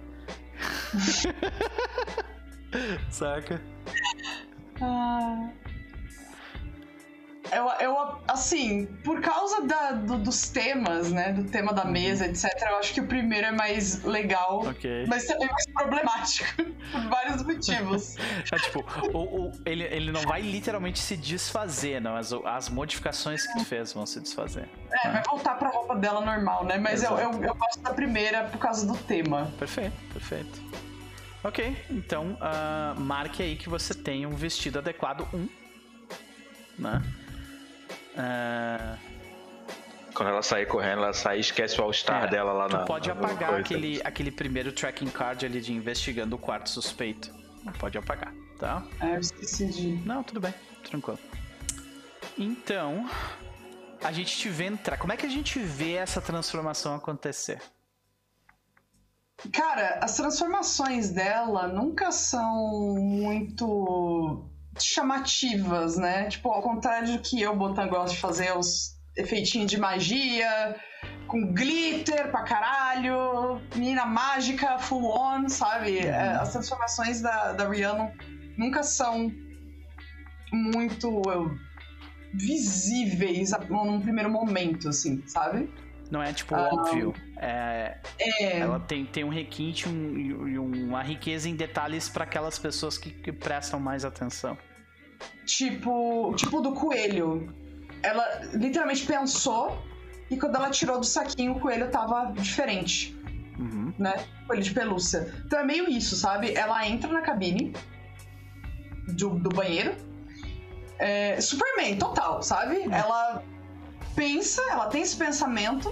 Saca? 3.11 3.61
Ah. 4.81 5.51
Eu, 7.61 7.69
eu, 7.79 8.19
assim, 8.27 8.87
por 9.05 9.21
causa 9.21 9.61
da, 9.67 9.93
do, 9.93 10.17
dos 10.17 10.49
temas, 10.49 11.13
né? 11.13 11.35
Do 11.35 11.45
tema 11.45 11.75
da 11.75 11.85
mesa, 11.85 12.27
etc., 12.27 12.51
eu 12.63 12.77
acho 12.79 12.95
que 12.95 13.03
o 13.03 13.07
primeiro 13.07 13.49
é 13.49 13.53
mais 13.53 14.03
legal, 14.03 14.67
okay. 14.67 15.05
mas 15.07 15.27
também 15.27 15.47
mais 15.47 15.67
problemático, 15.67 16.65
por 16.91 17.09
vários 17.11 17.43
motivos. 17.43 18.17
é, 18.51 18.57
tipo, 18.57 18.83
o, 19.13 19.19
o, 19.19 19.53
ele, 19.67 19.85
ele 19.85 20.11
não 20.11 20.23
vai 20.23 20.41
literalmente 20.41 20.99
se 21.01 21.19
desfazer, 21.19 22.01
não. 22.01 22.17
As, 22.17 22.33
as 22.33 22.71
modificações 22.71 23.47
que 23.47 23.59
tu 23.59 23.65
fez 23.67 23.93
vão 23.93 24.07
se 24.07 24.21
desfazer. 24.21 24.67
É, 24.91 25.09
ah. 25.09 25.11
vai 25.11 25.23
voltar 25.25 25.55
pra 25.57 25.69
roupa 25.69 25.97
dela 25.97 26.23
normal, 26.23 26.65
né? 26.65 26.79
Mas 26.79 27.03
eu, 27.03 27.11
eu, 27.19 27.31
eu, 27.43 27.55
gosto 27.55 27.83
da 27.83 27.93
primeira 27.93 28.45
por 28.45 28.59
causa 28.59 28.87
do 28.87 28.97
tema. 28.97 29.53
Perfeito, 29.59 29.93
perfeito. 30.15 30.63
Ok, 31.45 31.77
então 31.91 32.39
uh, 32.41 32.99
marque 32.99 33.43
aí 33.43 33.57
que 33.57 33.69
você 33.69 33.93
tem 33.93 34.25
um 34.25 34.35
vestido 34.35 34.79
adequado 34.79 35.29
1. 35.35 35.37
Um, 35.37 35.49
né? 36.79 37.03
Uh... 38.15 39.11
Quando 40.15 40.29
ela 40.29 40.43
sair 40.43 40.67
correndo, 40.67 41.03
ela 41.03 41.13
sai 41.13 41.39
e 41.39 41.41
esquece 41.41 41.81
o 41.81 41.85
All-Star 41.85 42.25
é, 42.25 42.27
dela 42.29 42.53
lá 42.53 42.69
tu 42.69 42.73
na. 42.77 42.83
Tu 42.83 42.87
pode 42.87 43.11
apagar 43.11 43.55
aquele, 43.55 44.01
aquele 44.05 44.31
primeiro 44.31 44.73
tracking 44.73 45.09
card 45.09 45.47
ali 45.47 45.61
de 45.61 45.73
investigando 45.73 46.37
o 46.37 46.39
quarto 46.39 46.69
suspeito. 46.69 47.33
Pode 47.79 47.97
apagar, 47.97 48.35
tá? 48.59 48.85
É, 49.01 49.17
eu 49.17 49.21
esqueci 49.21 49.67
de. 49.67 49.93
Não, 50.07 50.23
tudo 50.23 50.41
bem, 50.41 50.53
tranquilo. 50.85 51.19
Então, 52.37 53.09
a 54.03 54.13
gente 54.13 54.37
te 54.37 54.49
vê 54.49 54.65
entrar. 54.65 54.97
Como 54.99 55.13
é 55.13 55.17
que 55.17 55.27
a 55.27 55.31
gente 55.31 55.59
vê 55.59 55.95
essa 55.95 56.21
transformação 56.21 56.95
acontecer? 56.95 57.61
Cara, 59.53 60.01
as 60.03 60.17
transformações 60.17 61.11
dela 61.11 61.67
nunca 61.69 62.13
são 62.13 62.95
muito 62.95 64.50
chamativas, 64.79 65.97
né? 65.97 66.29
Tipo, 66.29 66.51
ao 66.51 66.63
contrário 66.63 67.13
do 67.13 67.19
que 67.19 67.41
eu, 67.41 67.55
Botan, 67.57 67.89
gosto 67.89 68.15
de 68.15 68.21
fazer 68.21 68.57
os 68.57 68.99
efeitinhos 69.17 69.71
de 69.71 69.79
magia, 69.79 70.77
com 71.27 71.53
glitter 71.53 72.31
pra 72.31 72.43
caralho, 72.43 73.61
menina 73.75 74.05
mágica, 74.07 74.79
full 74.79 75.11
on, 75.17 75.49
sabe? 75.49 75.99
Uhum. 75.99 76.05
É, 76.05 76.37
as 76.37 76.53
transformações 76.53 77.21
da, 77.21 77.53
da 77.53 77.69
Rihanna 77.69 78.13
nunca 78.57 78.83
são 78.83 79.31
muito 80.53 81.23
visíveis 82.35 83.51
num 83.69 84.01
primeiro 84.01 84.31
momento, 84.31 84.89
assim, 84.89 85.23
sabe? 85.27 85.73
Não 86.11 86.23
é 86.23 86.33
tipo 86.33 86.55
ah, 86.55 86.69
óbvio. 86.73 87.15
É, 87.43 87.97
é, 88.19 88.59
Ela 88.59 88.79
tem, 88.81 89.07
tem 89.07 89.25
um 89.25 89.31
requinte 89.31 89.89
e 89.89 90.59
um, 90.59 90.89
uma 90.89 91.03
riqueza 91.03 91.49
em 91.49 91.57
detalhes 91.57 92.07
para 92.07 92.25
aquelas 92.25 92.59
pessoas 92.59 92.99
que, 92.99 93.11
que 93.11 93.33
prestam 93.33 93.81
mais 93.81 94.05
atenção. 94.05 94.59
Tipo, 95.47 96.35
tipo 96.37 96.61
do 96.61 96.75
coelho. 96.75 97.51
Ela 98.03 98.43
literalmente 98.53 99.07
pensou 99.07 99.83
e 100.31 100.37
quando 100.37 100.57
ela 100.57 100.69
tirou 100.69 101.01
do 101.01 101.07
saquinho, 101.07 101.53
o 101.53 101.61
coelho 101.61 101.91
tava 101.91 102.31
diferente. 102.33 103.19
Uhum. 103.59 103.95
Né? 103.99 104.13
Coelho 104.47 104.63
de 104.63 104.73
pelúcia. 104.73 105.35
Então 105.47 105.59
é 105.61 105.65
meio 105.65 105.89
isso, 105.89 106.17
sabe? 106.17 106.53
Ela 106.55 106.87
entra 106.87 107.11
na 107.11 107.23
cabine 107.23 107.73
do, 109.09 109.31
do 109.31 109.49
banheiro. 109.49 109.97
É, 110.99 111.41
Superman, 111.41 111.97
total, 111.97 112.43
sabe? 112.43 112.77
Uhum. 112.77 112.93
Ela 112.93 113.43
pensa, 114.15 114.61
ela 114.71 114.89
tem 114.89 115.01
esse 115.01 115.17
pensamento. 115.17 115.91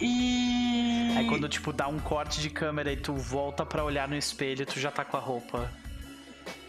E. 0.00 1.14
Aí 1.16 1.26
quando, 1.26 1.48
tipo, 1.48 1.72
dá 1.72 1.88
um 1.88 1.98
corte 1.98 2.40
de 2.40 2.50
câmera 2.50 2.92
e 2.92 2.96
tu 2.96 3.14
volta 3.14 3.66
para 3.66 3.84
olhar 3.84 4.08
no 4.08 4.16
espelho, 4.16 4.64
tu 4.64 4.80
já 4.80 4.90
tá 4.90 5.04
com 5.04 5.16
a 5.16 5.20
roupa 5.20 5.70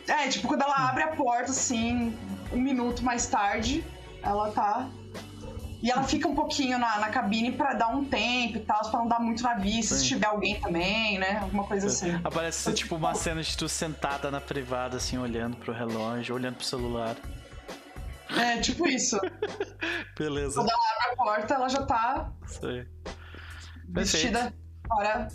é, 0.07 0.27
tipo, 0.27 0.47
quando 0.47 0.61
ela 0.61 0.89
abre 0.89 1.03
a 1.03 1.15
porta, 1.15 1.51
assim, 1.51 2.17
um 2.51 2.59
minuto 2.59 3.03
mais 3.03 3.27
tarde, 3.27 3.83
ela 4.21 4.51
tá. 4.51 4.89
E 5.81 5.89
ela 5.89 6.03
fica 6.03 6.27
um 6.27 6.35
pouquinho 6.35 6.77
na, 6.77 6.99
na 6.99 7.09
cabine 7.09 7.51
para 7.51 7.73
dar 7.73 7.87
um 7.87 8.05
tempo 8.05 8.57
e 8.57 8.59
tal, 8.59 8.81
pra 8.91 8.99
não 8.99 9.07
dar 9.07 9.19
muito 9.19 9.41
na 9.41 9.55
vista, 9.55 9.95
Sim. 9.95 10.01
se 10.01 10.07
tiver 10.09 10.27
alguém 10.27 10.59
também, 10.59 11.17
né? 11.17 11.39
Alguma 11.41 11.63
coisa 11.63 11.87
assim. 11.87 12.19
Aparece 12.23 12.61
então, 12.61 12.73
tipo 12.73 12.95
uma 12.95 13.15
cena 13.15 13.41
de 13.41 13.57
tu 13.57 13.67
sentada 13.67 14.29
na 14.29 14.39
privada, 14.39 14.97
assim, 14.97 15.17
olhando 15.17 15.57
pro 15.57 15.73
relógio, 15.73 16.35
olhando 16.35 16.55
pro 16.55 16.65
celular. 16.65 17.15
É, 18.37 18.59
tipo 18.59 18.87
isso. 18.87 19.19
Beleza. 20.17 20.55
Quando 20.55 20.69
ela 20.69 20.79
abre 20.95 21.13
a 21.13 21.15
porta, 21.15 21.53
ela 21.55 21.69
já 21.69 21.83
tá 21.83 22.31
Sei. 22.45 22.85
Vestida 23.93 24.53
para 24.88 25.27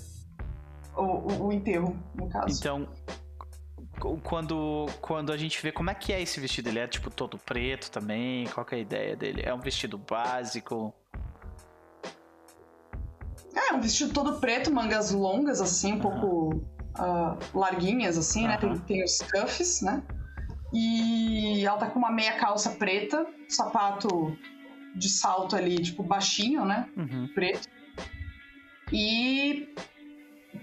o, 0.96 1.02
o, 1.02 1.46
o 1.46 1.52
enterro, 1.52 1.96
no 2.14 2.28
caso. 2.28 2.58
Então, 2.58 2.88
quando, 4.22 4.86
quando 5.00 5.32
a 5.32 5.36
gente 5.36 5.60
vê 5.62 5.72
como 5.72 5.90
é 5.90 5.94
que 5.94 6.12
é 6.12 6.20
esse 6.20 6.38
vestido, 6.40 6.68
ele 6.68 6.78
é 6.78 6.86
tipo 6.86 7.10
todo 7.10 7.38
preto 7.38 7.90
também? 7.90 8.46
Qual 8.48 8.66
é 8.70 8.74
a 8.74 8.78
ideia 8.78 9.16
dele? 9.16 9.42
É 9.44 9.54
um 9.54 9.60
vestido 9.60 9.98
básico? 9.98 10.94
É, 13.54 13.72
um 13.72 13.80
vestido 13.80 14.12
todo 14.12 14.38
preto, 14.38 14.70
mangas 14.70 15.10
longas, 15.10 15.60
assim, 15.60 15.94
um 15.94 16.00
pouco 16.00 16.56
uh, 16.98 17.58
larguinhas, 17.58 18.18
assim, 18.18 18.46
né? 18.46 18.58
Tem, 18.58 18.78
tem 18.80 19.04
os 19.04 19.18
cuffs, 19.22 19.80
né? 19.80 20.02
E 20.72 21.64
ela 21.64 21.78
tá 21.78 21.88
com 21.88 21.98
uma 21.98 22.10
meia 22.10 22.36
calça 22.38 22.70
preta, 22.70 23.26
sapato 23.48 24.36
de 24.94 25.08
salto 25.08 25.56
ali, 25.56 25.76
tipo, 25.82 26.02
baixinho, 26.02 26.64
né? 26.64 26.88
Uhum. 26.96 27.28
Preto. 27.34 27.68
E 28.92 29.68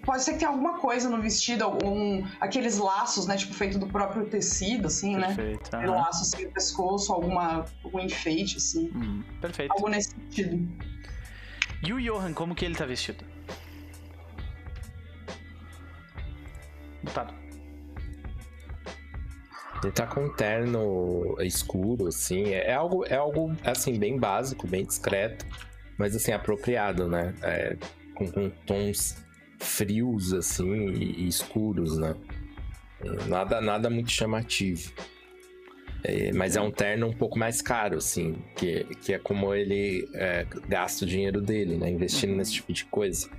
pode 0.05 0.23
ser 0.23 0.33
que 0.33 0.39
tenha 0.39 0.51
alguma 0.51 0.79
coisa 0.79 1.09
no 1.09 1.21
vestido, 1.21 1.63
algum, 1.63 2.25
aqueles 2.39 2.77
laços, 2.77 3.25
né? 3.25 3.37
Tipo, 3.37 3.53
feito 3.53 3.77
do 3.77 3.87
próprio 3.87 4.25
tecido, 4.25 4.87
assim, 4.87 5.15
né? 5.15 5.27
Perfeito, 5.27 5.77
né? 5.77 5.87
Uhum. 5.87 5.95
laço 5.95 6.21
assim 6.23 6.45
no 6.45 6.51
pescoço, 6.51 7.13
alguma, 7.13 7.65
algum 7.83 7.99
enfeite, 7.99 8.57
assim. 8.57 8.91
Hum, 8.95 9.23
perfeito. 9.41 9.71
Algo 9.71 9.89
nesse 9.89 10.11
sentido. 10.11 10.67
E 11.85 11.93
o 11.93 11.99
Johan, 11.99 12.33
como 12.33 12.55
que 12.55 12.63
ele 12.63 12.75
tá 12.75 12.85
vestido? 12.85 13.25
Mutado. 17.03 17.33
Ele 19.83 19.91
tá 19.91 20.07
com 20.07 20.25
um 20.25 20.29
terno 20.29 21.35
escuro, 21.41 22.07
assim. 22.07 22.53
É, 22.53 22.69
é 22.69 22.73
algo, 22.73 23.05
é 23.05 23.15
algo, 23.15 23.53
assim, 23.65 23.99
bem 23.99 24.17
básico, 24.17 24.65
bem 24.65 24.85
discreto. 24.85 25.45
Mas, 25.97 26.15
assim, 26.15 26.31
apropriado, 26.31 27.07
né? 27.07 27.35
É, 27.41 27.75
com, 28.13 28.27
com, 28.31 28.49
tons 28.65 29.23
frios, 29.59 30.33
assim, 30.33 30.89
e, 30.89 31.23
e 31.23 31.27
escuros, 31.27 31.97
né? 31.97 32.15
É, 33.01 33.25
nada, 33.27 33.61
nada 33.61 33.89
muito 33.89 34.11
chamativo. 34.11 34.91
É, 36.03 36.33
mas 36.33 36.57
é 36.57 36.61
um 36.61 36.69
terno 36.69 37.07
um 37.07 37.13
pouco 37.13 37.39
mais 37.39 37.61
caro, 37.61 37.97
assim, 37.97 38.35
que, 38.55 38.83
que 39.01 39.13
é 39.13 39.19
como 39.19 39.53
ele 39.53 40.07
é, 40.13 40.45
gasta 40.67 41.05
o 41.05 41.07
dinheiro 41.07 41.41
dele, 41.41 41.77
né? 41.77 41.89
Investindo 41.89 42.31
uhum. 42.31 42.37
nesse 42.37 42.53
tipo 42.53 42.73
de 42.73 42.85
coisa. 42.85 43.29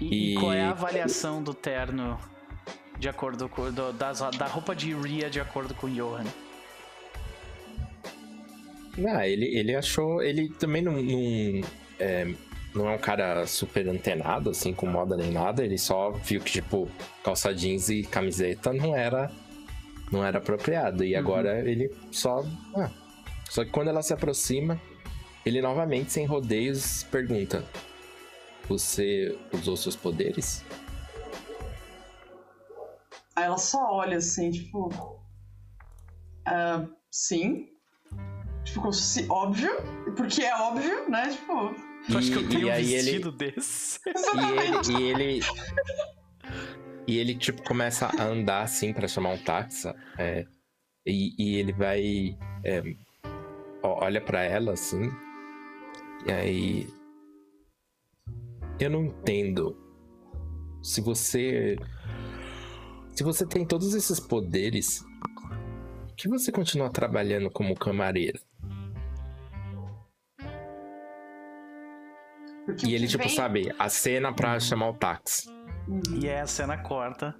E, 0.00 0.34
e, 0.34 0.34
qual 0.36 0.52
é 0.52 0.62
a 0.62 0.70
avaliação 0.70 1.42
do 1.42 1.52
terno 1.52 2.18
de 2.98 3.08
acordo 3.08 3.48
com 3.48 3.72
do, 3.72 3.92
das, 3.92 4.20
da 4.38 4.46
roupa 4.46 4.74
de 4.76 4.94
Ria 4.94 5.28
de 5.28 5.40
acordo 5.40 5.74
com 5.74 5.88
Johan? 5.88 6.24
Ah, 9.06 9.26
ele, 9.26 9.46
ele 9.46 9.74
achou. 9.74 10.22
Ele 10.22 10.48
também 10.48 10.82
não. 10.82 11.00
não 11.00 11.60
é, 11.98 12.32
não 12.74 12.88
é 12.88 12.94
um 12.94 12.98
cara 12.98 13.46
super 13.46 13.88
antenado, 13.88 14.50
assim, 14.50 14.72
com 14.72 14.86
moda 14.86 15.16
nem 15.16 15.30
nada. 15.30 15.64
Ele 15.64 15.78
só 15.78 16.10
viu 16.10 16.40
que, 16.40 16.52
tipo, 16.52 16.88
calça 17.22 17.54
jeans 17.54 17.88
e 17.88 18.02
camiseta 18.02 18.72
não 18.72 18.94
era. 18.94 19.30
Não 20.12 20.24
era 20.24 20.38
apropriado. 20.38 21.04
E 21.04 21.14
uhum. 21.14 21.18
agora 21.18 21.68
ele 21.68 21.94
só. 22.10 22.44
Ah. 22.74 22.90
Só 23.48 23.64
que 23.64 23.70
quando 23.70 23.88
ela 23.88 24.02
se 24.02 24.12
aproxima, 24.12 24.80
ele 25.44 25.60
novamente, 25.60 26.12
sem 26.12 26.26
rodeios, 26.26 27.04
pergunta: 27.04 27.64
Você 28.68 29.38
usou 29.52 29.76
seus 29.76 29.96
poderes? 29.96 30.64
Aí 33.34 33.44
ela 33.44 33.58
só 33.58 33.92
olha 33.92 34.18
assim, 34.18 34.50
tipo. 34.50 34.88
Uh, 36.46 36.88
sim. 37.10 37.68
Tipo, 38.64 38.92
se, 38.92 39.26
óbvio, 39.30 39.70
porque 40.16 40.42
é 40.42 40.54
óbvio, 40.54 41.08
né? 41.08 41.30
Tipo. 41.30 41.87
E, 42.08 42.16
acho 42.16 42.30
que 42.30 42.36
eu 42.36 42.48
tenho 42.48 42.68
um 42.68 42.74
vestido 42.74 43.28
ele, 43.28 43.52
desse. 43.52 44.00
E 44.34 45.00
ele, 45.00 45.00
e 45.00 45.10
ele. 45.10 45.40
E 47.06 47.18
ele, 47.18 47.34
tipo, 47.34 47.62
começa 47.62 48.06
a 48.06 48.24
andar 48.24 48.62
assim 48.62 48.92
para 48.92 49.08
chamar 49.08 49.30
um 49.30 49.38
táxi. 49.38 49.88
É, 50.18 50.44
e, 51.06 51.34
e, 51.38 51.56
ele 51.56 51.72
vai. 51.72 52.36
É, 52.64 52.82
olha 53.82 54.20
para 54.20 54.42
ela 54.42 54.72
assim. 54.72 55.10
E 56.26 56.32
aí. 56.32 56.86
Eu 58.78 58.90
não 58.90 59.06
entendo. 59.06 59.76
Se 60.82 61.00
você 61.00 61.76
se 63.18 63.24
você 63.24 63.44
tem 63.44 63.66
todos 63.66 63.94
esses 63.94 64.20
poderes, 64.20 65.04
que 66.16 66.28
você 66.28 66.52
continua 66.52 66.88
trabalhando 66.88 67.50
como 67.50 67.74
camareira? 67.74 68.38
Porque 72.68 72.86
e 72.86 72.94
ele, 72.94 73.08
tipo, 73.08 73.24
vem... 73.24 73.34
sabe, 73.34 73.74
a 73.78 73.88
cena 73.88 74.30
pra 74.30 74.60
chamar 74.60 74.90
o 74.90 74.92
táxi. 74.92 75.48
E 76.20 76.28
é 76.28 76.42
a 76.42 76.46
cena 76.46 76.76
corta. 76.76 77.34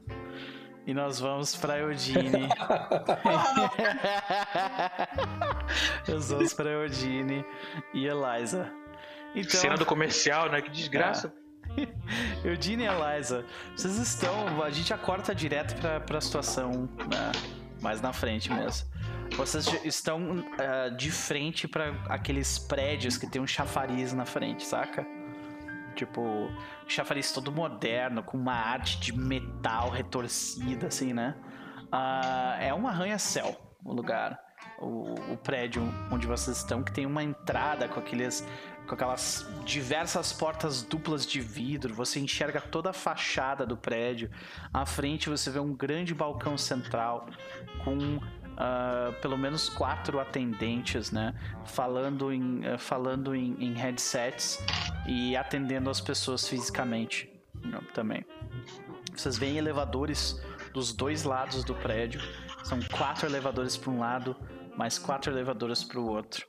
E 0.87 0.95
nós 0.95 1.21
vamos 1.21 1.55
pra 1.55 1.79
Eudine. 1.79 2.49
nós 6.09 6.31
vamos 6.31 6.55
pra 6.55 6.71
Eudine 6.71 7.45
e 7.93 8.07
Eliza. 8.07 8.73
Então... 9.35 9.61
Cena 9.61 9.77
do 9.77 9.85
comercial, 9.85 10.51
né? 10.51 10.63
Que 10.63 10.71
desgraça. 10.71 11.31
É. 11.77 11.87
Eudine 12.49 12.85
e 12.85 12.87
Eliza, 12.87 13.45
vocês 13.77 13.99
estão. 13.99 14.63
A 14.63 14.71
gente 14.71 14.95
acorta 14.95 15.35
direto 15.35 15.79
pra, 15.79 16.01
pra 16.01 16.23
situação 16.23 16.89
né, 17.11 17.33
mais 17.83 18.01
na 18.01 18.15
frente 18.15 18.51
mesmo. 18.51 18.89
Vocês 19.37 19.67
estão 19.85 20.39
uh, 20.39 20.97
de 20.97 21.11
frente 21.11 21.69
para 21.69 21.91
aqueles 22.09 22.59
prédios 22.59 23.19
que 23.19 23.27
tem 23.27 23.43
um 23.43 23.47
chafariz 23.47 24.15
na 24.15 24.25
frente, 24.25 24.65
saca? 24.65 25.18
Tipo, 25.99 26.49
chafariz 26.87 27.33
todo 27.33 27.51
moderno, 27.51 28.23
com 28.23 28.39
uma 28.39 28.55
arte 28.55 29.01
de 29.01 29.13
metal 29.13 29.91
retorcida, 29.91 30.87
assim, 30.87 31.13
né? 31.13 31.35
Uh, 31.93 32.63
é 32.63 32.73
um 32.73 32.87
arranha-céu 32.87 33.69
o 33.85 33.93
lugar. 33.93 34.39
O, 34.81 35.15
o, 35.33 35.37
prédio 35.37 35.83
onde 36.11 36.27
vocês 36.27 36.59
estão, 36.59 36.85
que 36.85 36.93
tem 36.93 37.05
uma 37.05 37.23
entrada 37.23 37.89
com 37.89 37.99
aqueles 37.99 38.47
com 38.87 38.95
aquelas 38.95 39.47
diversas 39.67 40.33
portas 40.33 40.83
duplas 40.83 41.27
de 41.27 41.41
vidro, 41.41 41.93
você 41.93 42.21
enxerga 42.21 42.59
toda 42.59 42.89
a 42.89 42.93
fachada 42.93 43.67
do 43.67 43.77
prédio. 43.77 44.31
À 44.73 44.87
frente 44.87 45.29
você 45.29 45.51
vê 45.51 45.59
um 45.59 45.75
grande 45.75 46.15
balcão 46.15 46.57
central 46.57 47.29
com 47.85 48.19
uh, 48.59 49.13
pelo 49.21 49.39
menos 49.39 49.69
quatro 49.69 50.21
atendentes, 50.21 51.11
né? 51.11 51.35
Falando 51.65 52.33
em, 52.33 52.61
uh, 52.67 52.79
falando 52.79 53.35
em, 53.35 53.55
em, 53.59 53.73
headsets 53.73 54.59
e 55.07 55.37
atendendo 55.37 55.89
as 55.89 56.01
pessoas 56.01 56.47
fisicamente 56.47 57.33
também. 57.95 58.25
Vocês 59.15 59.39
veem 59.39 59.57
elevadores 59.57 60.41
dos 60.73 60.93
dois 60.93 61.25
lados 61.25 61.65
do 61.65 61.75
prédio. 61.75 62.21
São 62.65 62.79
quatro 62.83 63.27
elevadores 63.27 63.77
para 63.77 63.91
um 63.91 63.99
lado, 63.99 64.37
mais 64.77 64.99
quatro 64.99 65.33
elevadores 65.33 65.83
para 65.83 65.99
o 65.99 66.07
outro. 66.07 66.47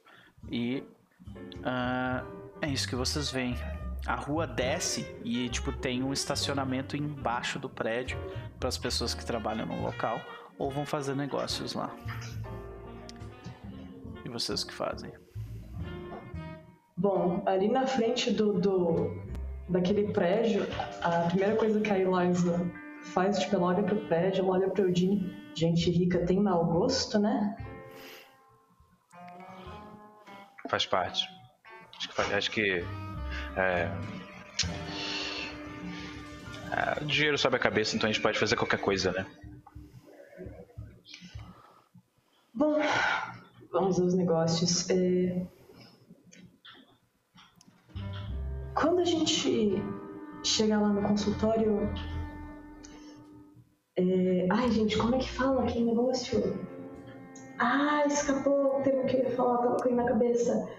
E 0.51 0.83
Uh, 1.59 2.25
é 2.61 2.69
isso 2.69 2.87
que 2.87 2.95
vocês 2.95 3.31
veem. 3.31 3.55
A 4.05 4.15
rua 4.15 4.47
desce 4.47 5.05
e 5.23 5.49
tipo 5.49 5.71
tem 5.71 6.01
um 6.01 6.13
estacionamento 6.13 6.95
embaixo 6.95 7.59
do 7.59 7.69
prédio 7.69 8.17
para 8.59 8.69
as 8.69 8.77
pessoas 8.77 9.13
que 9.13 9.25
trabalham 9.25 9.65
no 9.65 9.81
local 9.81 10.21
ou 10.59 10.69
vão 10.69 10.85
fazer 10.85 11.15
negócios 11.15 11.73
lá. 11.73 11.89
E 14.25 14.29
vocês 14.29 14.63
que 14.63 14.73
fazem? 14.73 15.11
Bom, 16.95 17.41
ali 17.45 17.69
na 17.69 17.87
frente 17.87 18.29
do, 18.29 18.59
do 18.59 19.17
daquele 19.69 20.11
prédio, 20.11 20.67
a 21.01 21.27
primeira 21.27 21.55
coisa 21.55 21.79
que 21.79 21.89
a 21.89 21.97
Eliza 21.97 22.59
faz, 23.13 23.39
tipo, 23.39 23.55
ela 23.55 23.67
olha 23.67 23.83
pro 23.83 23.95
prédio, 24.07 24.43
ela 24.43 24.51
olha 24.51 24.69
pro 24.69 24.83
Eudine. 24.83 25.33
Gente 25.55 25.89
rica 25.89 26.25
tem 26.25 26.41
mau 26.41 26.65
gosto, 26.65 27.17
né? 27.17 27.55
Faz 30.69 30.85
parte. 30.85 31.27
Acho 31.97 32.09
que, 32.09 32.21
acho 32.33 32.51
que 32.51 32.85
é, 33.55 33.89
é, 36.71 37.03
dinheiro 37.05 37.37
sobe 37.37 37.55
a 37.55 37.59
cabeça, 37.59 37.95
então 37.95 38.09
a 38.09 38.11
gente 38.11 38.21
pode 38.21 38.37
fazer 38.37 38.55
qualquer 38.55 38.79
coisa, 38.79 39.11
né? 39.11 39.25
Bom, 42.59 42.77
vamos 43.71 44.01
aos 44.01 44.13
negócios. 44.13 44.89
É... 44.89 45.47
Quando 48.75 48.99
a 48.99 49.05
gente 49.05 49.81
chegar 50.43 50.81
lá 50.81 50.89
no 50.89 51.01
consultório. 51.01 51.89
É... 53.95 54.45
Ai, 54.51 54.69
gente, 54.71 54.97
como 54.97 55.15
é 55.15 55.19
que 55.19 55.31
fala 55.31 55.63
aquele 55.63 55.85
negócio? 55.85 56.59
Ah, 57.59 58.03
escapou 58.05 58.79
o 58.79 58.83
termo 58.83 59.05
que 59.05 59.15
eu 59.15 59.23
ia 59.23 59.35
falar, 59.37 59.59
tava 59.59 59.77
com 59.77 59.87
ele 59.87 59.95
na 59.95 60.05
cabeça. 60.05 60.69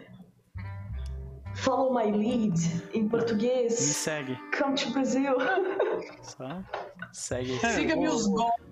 Follow 1.54 1.94
my 1.94 2.10
lead 2.10 2.60
em 2.92 3.08
português. 3.08 3.72
Me 3.72 3.94
segue. 3.94 4.38
Come 4.58 4.74
to 4.74 4.90
Brazil. 4.90 5.36
Só 6.20 6.62
segue. 7.10 7.58
Siga 7.58 7.96
meus 7.96 8.26
gols. 8.26 8.69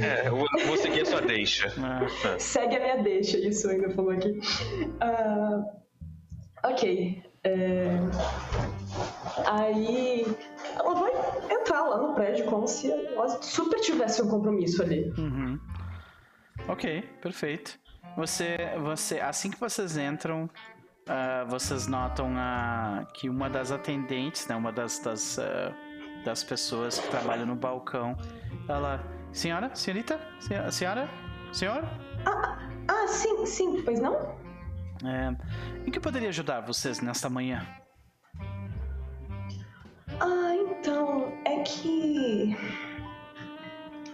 É, 0.00 0.28
eu 0.28 0.36
vou 0.36 0.76
seguir 0.76 1.02
a 1.02 1.06
sua 1.06 1.20
deixa. 1.20 1.72
Ah. 1.78 2.38
Segue 2.38 2.76
a 2.76 2.80
minha 2.80 3.02
deixa, 3.02 3.38
isso 3.38 3.68
ainda 3.68 3.90
falou 3.90 4.10
aqui. 4.10 4.30
Uh, 5.02 5.64
ok. 6.64 7.22
É... 7.44 7.98
Aí 9.46 10.24
ela 10.78 10.94
vai 10.94 11.12
entrar 11.50 11.82
lá 11.82 11.98
no 11.98 12.14
prédio 12.14 12.46
como 12.46 12.66
se 12.66 12.90
ela 12.90 13.28
super 13.42 13.80
tivesse 13.80 14.22
um 14.22 14.28
compromisso 14.28 14.82
ali. 14.82 15.12
Uhum. 15.18 15.60
Ok, 16.68 17.02
perfeito. 17.20 17.78
Você, 18.16 18.56
você, 18.80 19.20
assim 19.20 19.50
que 19.50 19.60
vocês 19.60 19.98
entram, 19.98 20.44
uh, 20.44 21.46
vocês 21.48 21.86
notam 21.86 22.32
a, 22.36 23.06
que 23.12 23.28
uma 23.28 23.50
das 23.50 23.70
atendentes, 23.72 24.46
né, 24.46 24.54
uma 24.54 24.72
das, 24.72 24.98
das, 25.00 25.36
uh, 25.36 25.74
das 26.24 26.42
pessoas 26.44 26.98
que 26.98 27.08
trabalham 27.08 27.44
no 27.44 27.56
balcão, 27.56 28.16
ela, 28.68 29.04
senhora, 29.34 29.70
senhorita, 29.74 30.18
senhora, 30.40 30.72
senhora, 30.72 31.10
senhor? 31.52 31.84
Ah, 32.24 32.58
ah, 32.88 33.06
sim, 33.06 33.44
sim, 33.44 33.82
pois 33.82 34.00
não? 34.00 34.14
É, 35.04 35.36
em 35.86 35.90
que 35.90 36.00
poderia 36.00 36.30
ajudar 36.30 36.62
vocês 36.62 37.00
nesta 37.00 37.28
manhã? 37.28 37.66
Ah, 40.20 40.54
então, 40.54 41.32
é 41.44 41.60
que 41.60 42.56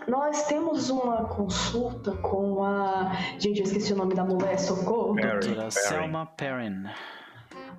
nós 0.08 0.46
temos 0.46 0.90
uma 0.90 1.24
consulta 1.26 2.12
com 2.16 2.64
a. 2.64 3.12
Gente, 3.38 3.60
eu 3.60 3.64
esqueci 3.64 3.92
o 3.92 3.96
nome 3.96 4.14
da 4.14 4.24
mulher, 4.24 4.58
socorro. 4.58 5.14
Doutora 5.14 5.70
Selma 5.70 6.26
Perrin. 6.36 6.84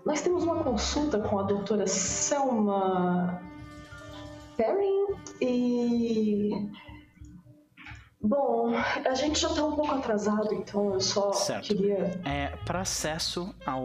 Nós 0.06 0.22
temos 0.22 0.44
uma 0.44 0.64
consulta 0.64 1.20
com 1.20 1.40
a 1.40 1.44
doutora 1.44 1.88
Selma 1.88 3.42
Perrin 4.56 5.08
e. 5.42 6.70
Bom, 8.24 8.72
a 8.76 9.14
gente 9.16 9.40
já 9.40 9.50
tá 9.50 9.64
um 9.64 9.76
pouco 9.76 9.96
atrasado, 9.96 10.54
então 10.54 10.94
eu 10.94 11.02
só 11.02 11.34
Certo. 11.34 11.68
queria. 11.68 12.20
É, 12.24 12.56
para 12.66 12.82
acesso 12.82 13.54
ao, 13.66 13.84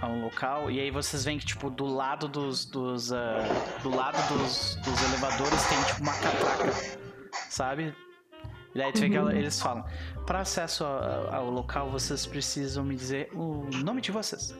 ao 0.00 0.14
local, 0.16 0.70
e 0.70 0.80
aí 0.80 0.90
vocês 0.90 1.22
veem 1.24 1.38
que, 1.38 1.44
tipo, 1.44 1.68
do 1.68 1.84
lado 1.84 2.26
dos. 2.28 2.64
dos 2.64 3.12
ah, 3.12 3.44
do 3.82 3.94
lado 3.94 4.16
dos, 4.32 4.76
dos 4.76 5.02
elevadores 5.04 5.62
tem, 5.68 5.82
tipo, 5.84 6.00
uma 6.00 6.12
catraca, 6.14 6.72
sabe? 7.50 7.94
E 8.74 8.78
daí 8.78 8.90
tu 8.92 9.00
vê 9.00 9.10
que 9.10 9.16
ela- 9.16 9.34
eles 9.34 9.60
falam: 9.60 9.84
para 10.26 10.40
acesso 10.40 10.84
ao, 10.84 11.34
ao 11.34 11.50
local, 11.50 11.90
vocês 11.90 12.24
precisam 12.26 12.82
me 12.84 12.94
dizer 12.96 13.28
o 13.34 13.64
nome 13.84 14.00
de 14.00 14.10
vocês. 14.12 14.54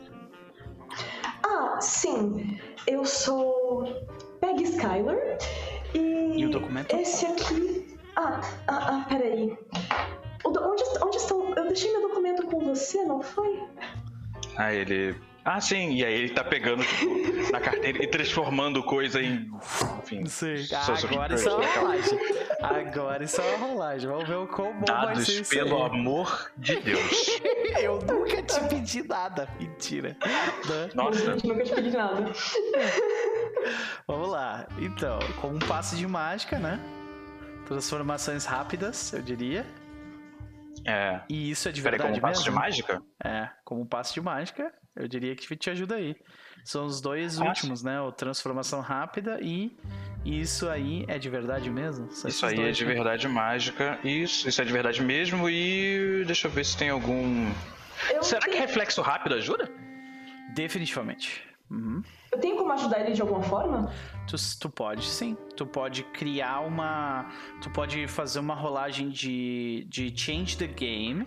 Ah, 1.44 1.80
sim. 1.80 2.58
Eu 2.86 3.04
sou 3.06 3.84
Peggy 4.40 4.64
Skyler. 4.64 5.38
E, 5.94 6.40
E 6.42 6.44
o 6.46 6.50
documento? 6.50 6.94
esse 6.94 7.24
aqui. 7.24 7.77
Ah, 8.18 8.40
ah, 8.66 8.88
ah 8.88 9.06
peraí. 9.08 9.56
Onde, 10.44 10.84
onde 11.00 11.16
estão. 11.16 11.54
Eu 11.54 11.68
deixei 11.68 11.92
meu 11.92 12.08
documento 12.08 12.44
com 12.46 12.58
você, 12.58 13.04
não 13.04 13.22
foi? 13.22 13.62
Aí 14.56 14.78
ele. 14.78 15.16
Ah, 15.44 15.60
sim, 15.60 15.94
e 15.94 16.04
aí 16.04 16.12
ele 16.12 16.30
tá 16.30 16.42
pegando 16.42 16.84
tipo, 16.84 17.52
na 17.52 17.60
carteira 17.60 18.02
e 18.02 18.06
transformando 18.08 18.82
coisa 18.82 19.22
em. 19.22 19.48
Enfim. 20.02 20.26
Sim. 20.26 20.56
Social 20.56 21.12
agora 21.12 21.34
isso 21.34 21.48
é 21.48 21.54
uma 21.54 21.74
rolagem. 21.74 22.18
Agora 22.60 23.24
isso 23.24 23.40
é 23.40 23.54
uma 23.54 23.66
rolagem. 23.68 24.10
Vamos 24.10 24.28
ver 24.28 24.34
o 24.34 24.46
quão 24.48 24.72
bom 24.72 24.84
vai 24.84 24.84
ser 24.84 25.06
Dados 25.06 25.28
isso 25.28 25.50
pelo 25.50 25.76
aí. 25.76 25.90
amor 25.90 26.50
de 26.58 26.76
Deus. 26.80 27.40
Eu 27.80 28.00
nunca 28.00 28.42
te 28.42 28.60
pedi 28.68 29.06
nada. 29.06 29.48
Mentira. 29.60 30.16
Né? 30.68 30.90
Nossa. 30.92 31.18
Gente, 31.18 31.46
nunca 31.46 31.62
te 31.62 31.72
pedi 31.72 31.90
nada. 31.92 32.32
Vamos 34.08 34.28
lá. 34.28 34.66
Então, 34.76 35.20
com 35.40 35.50
um 35.50 35.58
passe 35.60 35.94
de 35.96 36.06
mágica, 36.06 36.58
né? 36.58 36.80
Transformações 37.68 38.46
rápidas, 38.46 39.12
eu 39.12 39.20
diria. 39.20 39.66
É. 40.86 41.20
E 41.28 41.50
isso 41.50 41.68
é 41.68 41.72
de 41.72 41.82
Peraí, 41.82 41.98
verdade 41.98 42.18
como 42.20 42.32
passo 42.32 42.42
de 42.42 42.50
mesmo? 42.50 42.60
mágica? 42.62 43.02
É, 43.22 43.50
como 43.62 43.82
um 43.82 43.86
passe 43.86 44.14
de 44.14 44.22
mágica, 44.22 44.72
eu 44.96 45.06
diria 45.06 45.36
que 45.36 45.54
te 45.54 45.68
ajuda 45.68 45.96
aí. 45.96 46.16
São 46.64 46.86
os 46.86 47.00
dois 47.00 47.38
últimos, 47.38 47.82
né? 47.82 48.00
O 48.00 48.10
transformação 48.10 48.80
rápida 48.80 49.38
e 49.42 49.76
isso 50.24 50.68
aí 50.68 51.04
é 51.08 51.18
de 51.18 51.28
verdade 51.28 51.68
mesmo? 51.70 52.10
São 52.10 52.28
Isso 52.28 52.46
aí 52.46 52.54
é 52.54 52.56
dois, 52.56 52.76
de 52.76 52.86
né? 52.86 52.94
verdade 52.94 53.28
mágica. 53.28 53.98
Isso, 54.02 54.48
isso 54.48 54.62
é 54.62 54.64
de 54.64 54.72
verdade 54.72 55.02
mesmo. 55.02 55.48
E 55.48 56.24
deixa 56.26 56.48
eu 56.48 56.50
ver 56.50 56.64
se 56.64 56.76
tem 56.76 56.88
algum. 56.88 57.50
Eu 58.10 58.22
Será 58.22 58.46
que 58.46 58.56
reflexo 58.56 59.02
rápido 59.02 59.34
ajuda? 59.34 59.70
Definitivamente. 60.54 61.42
Uhum. 61.70 62.02
Eu 62.32 62.38
tenho 62.38 62.56
como 62.56 62.72
ajudar 62.72 63.00
ele 63.00 63.12
de 63.12 63.20
alguma 63.22 63.42
forma? 63.42 63.92
Tu, 64.26 64.36
tu 64.60 64.68
pode, 64.70 65.04
sim. 65.06 65.36
Tu 65.56 65.66
pode 65.66 66.02
criar 66.04 66.60
uma. 66.60 67.28
Tu 67.62 67.70
pode 67.70 68.06
fazer 68.06 68.38
uma 68.40 68.54
rolagem 68.54 69.08
de, 69.08 69.86
de 69.88 70.12
change 70.16 70.56
the 70.56 70.66
game. 70.66 71.26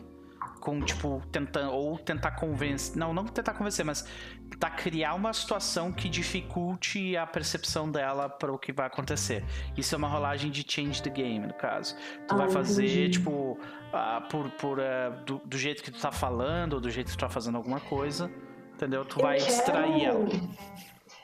Com, 0.59 0.79
tipo, 0.81 1.21
tentando. 1.31 1.71
Ou 1.73 1.97
tentar 1.97 2.31
convencer. 2.31 2.95
Não, 2.95 3.11
não 3.13 3.25
tentar 3.25 3.53
convencer, 3.55 3.83
mas 3.83 4.05
tentar 4.47 4.69
criar 4.71 5.15
uma 5.15 5.33
situação 5.33 5.91
que 5.91 6.07
dificulte 6.07 7.17
a 7.17 7.25
percepção 7.25 7.89
dela 7.89 8.29
para 8.29 8.51
o 8.51 8.59
que 8.59 8.71
vai 8.71 8.85
acontecer. 8.85 9.43
Isso 9.75 9.95
é 9.95 9.97
uma 9.97 10.07
rolagem 10.07 10.51
de 10.51 10.63
change 10.67 11.01
the 11.01 11.09
game, 11.09 11.47
no 11.47 11.53
caso. 11.55 11.95
Tu 12.27 12.33
Ah, 12.35 12.37
vai 12.37 12.49
fazer, 12.51 12.85
entendi. 12.85 13.09
tipo, 13.09 13.57
ah, 13.91 14.21
por, 14.29 14.51
por, 14.51 14.79
ah, 14.79 15.09
do, 15.25 15.39
do 15.43 15.57
jeito 15.57 15.81
que 15.81 15.89
tu 15.89 15.99
tá 15.99 16.11
falando, 16.11 16.73
ou 16.73 16.79
do 16.79 16.91
jeito 16.91 17.07
que 17.09 17.17
tu 17.17 17.19
tá 17.21 17.29
fazendo 17.29 17.55
alguma 17.57 17.79
coisa. 17.79 18.31
Entendeu? 18.75 19.03
Tu 19.03 19.19
Eu 19.19 19.23
vai 19.23 19.37
quero- 19.37 19.47
distrair 19.49 20.03
ela. 20.05 20.25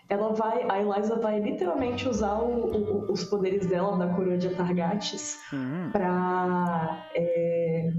Ela 0.09 0.31
vai. 0.33 0.63
A 0.69 0.79
Eliza 0.81 1.15
vai 1.17 1.39
literalmente 1.39 2.07
usar 2.07 2.35
o- 2.35 3.05
o- 3.07 3.11
os 3.11 3.23
poderes 3.25 3.65
dela 3.65 3.97
da 3.97 4.07
coroa 4.13 4.37
de 4.37 4.47
Atargates 4.47 5.37
Uhum. 5.51 5.89
pra 5.91 7.05
é, 7.13 7.91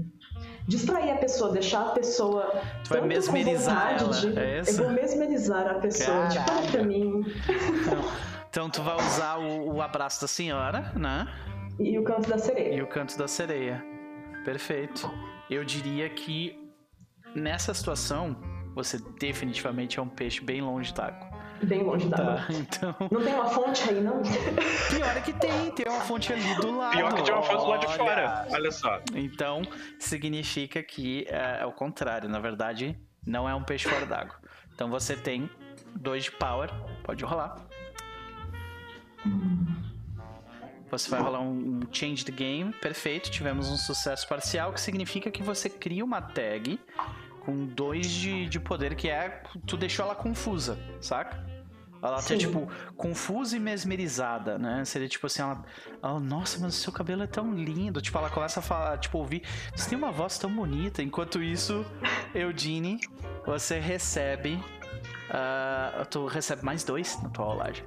distrair 0.67 1.11
a 1.11 1.17
pessoa, 1.17 1.51
deixar 1.51 1.87
a 1.87 1.89
pessoa. 1.91 2.51
Tu 2.83 2.89
vai 2.89 3.01
mesmerizar 3.01 4.01
ela, 4.01 4.09
de- 4.11 4.39
é 4.39 4.61
Eu 4.61 4.73
vou 4.75 4.89
mesmerizar 4.91 5.67
a 5.67 5.75
pessoa. 5.75 6.27
Tipo, 6.29 6.51
olha 6.51 6.71
pra 6.71 6.83
mim. 6.83 7.23
Então 8.49 8.69
tu 8.69 8.81
vai 8.81 8.95
usar 8.95 9.37
o, 9.37 9.75
o 9.75 9.81
abraço 9.81 10.21
da 10.21 10.27
senhora, 10.27 10.91
né? 10.95 11.27
E 11.79 11.97
o 11.99 12.03
canto 12.03 12.27
da 12.27 12.35
E 12.37 12.39
sereia. 12.39 12.83
o 12.83 12.87
canto 12.87 13.17
da 13.17 13.27
sereia. 13.27 13.83
Perfeito. 14.43 15.09
Eu 15.49 15.63
diria 15.63 16.09
que 16.09 16.57
nessa 17.35 17.71
situação 17.73 18.35
você 18.73 18.97
definitivamente 19.19 19.99
é 19.99 20.01
um 20.01 20.09
peixe 20.09 20.41
bem 20.43 20.61
longe 20.61 20.91
d'água. 20.93 21.28
Bem 21.63 21.83
longe 21.83 22.07
da 22.07 22.17
Tá? 22.17 22.23
água. 22.33 22.45
Então, 22.55 22.95
Não 23.11 23.21
tem 23.21 23.33
uma 23.33 23.49
fonte 23.49 23.89
aí, 23.89 24.01
não? 24.01 24.21
pior 24.21 25.17
é 25.17 25.21
que 25.21 25.33
tem, 25.33 25.71
tem 25.71 25.87
uma 25.87 26.01
fonte 26.01 26.31
ali 26.33 26.55
do 26.55 26.77
lado. 26.77 26.95
Pior 26.95 27.13
que 27.13 27.23
tinha 27.23 27.35
uma 27.35 27.43
foto 27.43 27.67
lá 27.67 27.77
de 27.77 27.87
fora. 27.97 28.47
Olha 28.51 28.71
só. 28.71 29.01
Então, 29.13 29.61
significa 29.99 30.81
que 30.83 31.25
é, 31.29 31.59
é 31.61 31.65
o 31.65 31.71
contrário. 31.71 32.29
Na 32.29 32.39
verdade, 32.39 32.97
não 33.25 33.47
é 33.47 33.53
um 33.53 33.63
peixe 33.63 33.87
fora 33.89 34.05
d'água. 34.05 34.35
Então 34.73 34.89
você 34.89 35.15
tem 35.15 35.49
dois 35.95 36.23
de 36.25 36.31
power. 36.31 36.69
Pode 37.03 37.23
rolar. 37.25 37.55
Você 40.91 41.09
vai 41.09 41.21
rolar 41.21 41.41
um, 41.41 41.51
um 41.51 41.79
change 41.91 42.25
the 42.25 42.31
game. 42.31 42.73
Perfeito. 42.73 43.29
Tivemos 43.29 43.69
um 43.69 43.77
sucesso 43.77 44.27
parcial, 44.27 44.73
que 44.73 44.81
significa 44.81 45.29
que 45.29 45.43
você 45.43 45.69
cria 45.69 46.03
uma 46.03 46.21
tag 46.21 46.79
com 47.41 47.65
dois 47.65 48.09
de, 48.09 48.47
de 48.47 48.59
poder, 48.59 48.95
que 48.95 49.09
é. 49.09 49.41
Tu 49.67 49.77
deixou 49.77 50.05
ela 50.05 50.15
confusa, 50.15 50.79
saca? 50.99 51.45
Ela 52.01 52.21
tá, 52.21 52.37
tipo, 52.37 52.67
confusa 52.95 53.57
e 53.57 53.59
mesmerizada, 53.59 54.57
né? 54.57 54.85
Seria 54.85 55.07
tipo 55.09 55.27
assim, 55.27 55.41
ela, 55.41 55.63
ela, 56.01 56.19
nossa, 56.19 56.57
mas 56.59 56.75
o 56.75 56.77
seu 56.77 56.93
cabelo 56.93 57.23
é 57.23 57.27
tão 57.27 57.53
lindo. 57.53 58.01
Tipo, 58.01 58.17
ela 58.17 58.29
começa 58.29 58.61
a 58.61 58.63
falar, 58.63 58.97
tipo, 58.97 59.17
ouvir, 59.17 59.43
você 59.75 59.89
tem 59.89 59.97
uma 59.97 60.11
voz 60.11 60.37
tão 60.37 60.53
bonita. 60.53 61.03
Enquanto 61.03 61.43
isso, 61.43 61.85
Eudine, 62.33 62.99
você 63.45 63.79
recebe. 63.79 64.63
ah, 65.29 66.05
tu 66.09 66.25
recebe 66.25 66.63
mais 66.63 66.83
dois 66.83 67.21
na 67.21 67.29
tua 67.29 67.45
rolagem. 67.45 67.85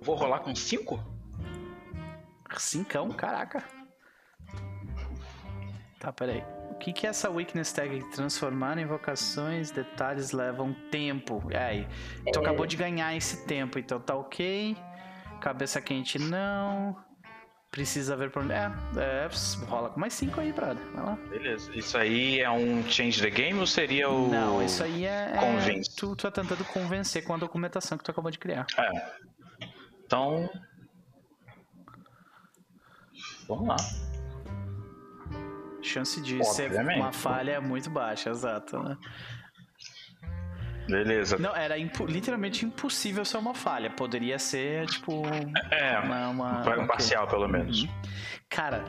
Vou 0.00 0.14
rolar 0.14 0.38
com 0.38 0.54
5? 0.54 1.00
Cincão, 2.56 3.10
caraca. 3.10 3.64
Tá, 5.98 6.12
peraí. 6.12 6.44
O 6.70 6.74
que, 6.74 6.92
que 6.92 7.06
é 7.06 7.10
essa 7.10 7.30
weakness 7.30 7.72
tag? 7.72 8.02
Transformar 8.10 8.78
em 8.78 8.82
invocações, 8.82 9.70
detalhes 9.70 10.32
levam 10.32 10.74
tempo. 10.90 11.42
E 11.50 11.56
aí? 11.56 11.88
Tu 12.32 12.38
acabou 12.38 12.66
de 12.66 12.76
ganhar 12.76 13.16
esse 13.16 13.46
tempo, 13.46 13.78
então 13.78 14.00
tá 14.00 14.14
ok. 14.14 14.76
Cabeça 15.40 15.80
quente 15.80 16.18
não. 16.18 16.96
Precisa 17.70 18.16
ver 18.16 18.30
por. 18.30 18.50
É, 18.50 18.72
é, 18.96 19.28
rola 19.66 19.90
com 19.90 20.00
mais 20.00 20.14
5 20.14 20.40
aí, 20.40 20.52
brother. 20.52 20.82
Vai 20.94 21.04
lá. 21.04 21.18
Beleza. 21.28 21.70
Isso 21.74 21.98
aí 21.98 22.40
é 22.40 22.50
um 22.50 22.82
change 22.88 23.20
the 23.20 23.28
game 23.28 23.58
ou 23.58 23.66
seria 23.66 24.08
o. 24.08 24.28
Não, 24.28 24.62
isso 24.62 24.82
aí 24.82 25.04
é. 25.04 25.32
é 25.34 25.38
Convence. 25.38 25.94
tu, 25.94 26.16
tu 26.16 26.22
tá 26.22 26.30
tentando 26.30 26.64
convencer 26.64 27.22
com 27.24 27.34
a 27.34 27.36
documentação 27.36 27.98
que 27.98 28.04
tu 28.04 28.10
acabou 28.10 28.30
de 28.30 28.38
criar. 28.38 28.66
É. 28.78 28.90
Então. 30.06 30.48
Vamos 33.46 33.68
lá. 33.68 33.76
Chance 35.86 36.20
de 36.20 36.42
ser 36.44 36.64
Obviamente. 36.66 36.98
uma 37.00 37.12
falha 37.12 37.52
é 37.52 37.60
muito 37.60 37.88
baixa, 37.88 38.30
exato, 38.30 38.78
né? 38.82 38.96
Beleza. 40.88 41.36
Não, 41.38 41.54
era 41.54 41.76
impo- 41.78 42.06
literalmente 42.06 42.64
impossível 42.64 43.24
ser 43.24 43.38
uma 43.38 43.54
falha. 43.54 43.90
Poderia 43.90 44.38
ser, 44.38 44.86
tipo. 44.86 45.22
É, 45.70 45.98
Uma, 45.98 46.28
uma- 46.28 46.58
um 46.58 46.60
ok. 46.60 46.86
parcial 46.86 47.26
pelo 47.26 47.48
menos. 47.48 47.82
Uhum. 47.82 47.88
Cara, 48.48 48.84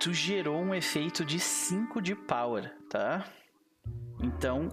tu 0.00 0.12
gerou 0.12 0.60
um 0.60 0.74
efeito 0.74 1.24
de 1.24 1.38
5 1.38 2.02
de 2.02 2.14
power, 2.16 2.72
tá? 2.90 3.24
Então. 4.20 4.68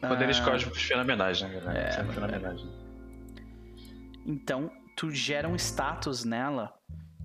Poderes 0.00 0.38
ah, 0.40 0.44
cósmicos 0.44 0.82
fenomenais, 0.82 1.42
na 1.42 1.48
verdade. 1.48 1.78
É, 1.78 1.88
é. 2.00 2.12
fenomenais. 2.12 2.60
Então, 4.24 4.70
tu 4.96 5.10
gera 5.10 5.48
um 5.48 5.56
status 5.56 6.24
nela 6.24 6.72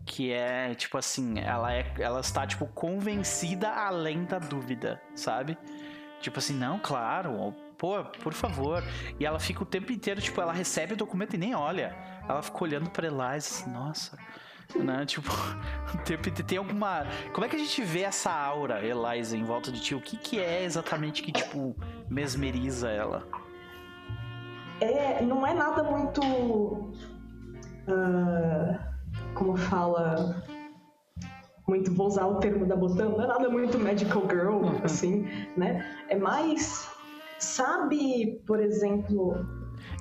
que 0.05 0.31
é 0.31 0.73
tipo 0.75 0.97
assim, 0.97 1.39
ela 1.39 1.73
é 1.73 1.93
ela 1.99 2.19
está 2.19 2.45
tipo 2.45 2.65
convencida 2.67 3.69
além 3.69 4.25
da 4.25 4.39
dúvida, 4.39 5.01
sabe? 5.15 5.57
Tipo 6.21 6.39
assim, 6.39 6.53
não, 6.53 6.79
claro, 6.79 7.53
pô, 7.77 8.03
por 8.21 8.33
favor. 8.33 8.83
E 9.19 9.25
ela 9.25 9.39
fica 9.39 9.63
o 9.63 9.65
tempo 9.65 9.91
inteiro, 9.91 10.21
tipo, 10.21 10.39
ela 10.39 10.53
recebe 10.53 10.93
o 10.93 10.97
documento 10.97 11.33
e 11.33 11.37
nem 11.37 11.55
olha. 11.55 11.95
Ela 12.29 12.43
fica 12.43 12.63
olhando 12.63 12.91
pra 12.91 13.07
Eliza 13.07 13.35
assim, 13.35 13.71
nossa. 13.71 14.17
Né? 14.75 15.03
Tipo, 15.05 15.29
tem 16.47 16.59
alguma. 16.59 17.07
Como 17.33 17.43
é 17.43 17.49
que 17.49 17.55
a 17.55 17.59
gente 17.59 17.81
vê 17.81 18.01
essa 18.01 18.31
aura, 18.31 18.85
Eliza, 18.85 19.35
em 19.35 19.43
volta 19.43 19.71
de 19.71 19.81
ti? 19.81 19.95
O 19.95 20.01
que, 20.01 20.15
que 20.15 20.39
é 20.39 20.63
exatamente 20.63 21.23
que, 21.23 21.31
tipo, 21.31 21.75
mesmeriza 22.07 22.89
ela? 22.89 23.27
É, 24.79 25.21
não 25.23 25.45
é 25.45 25.53
nada 25.53 25.83
muito. 25.83 26.93
ah, 27.87 28.90
como 29.35 29.55
fala. 29.57 30.43
Muito, 31.67 31.93
vou 31.93 32.07
usar 32.07 32.25
o 32.27 32.35
termo 32.39 32.65
da 32.65 32.75
Botão, 32.75 33.11
não 33.11 33.23
é 33.23 33.27
nada 33.27 33.49
muito 33.49 33.79
magical 33.79 34.23
girl, 34.29 34.61
assim, 34.83 35.25
né? 35.55 35.85
É 36.09 36.15
mais. 36.17 36.89
Sabe, 37.39 38.41
por 38.45 38.59
exemplo. 38.59 39.33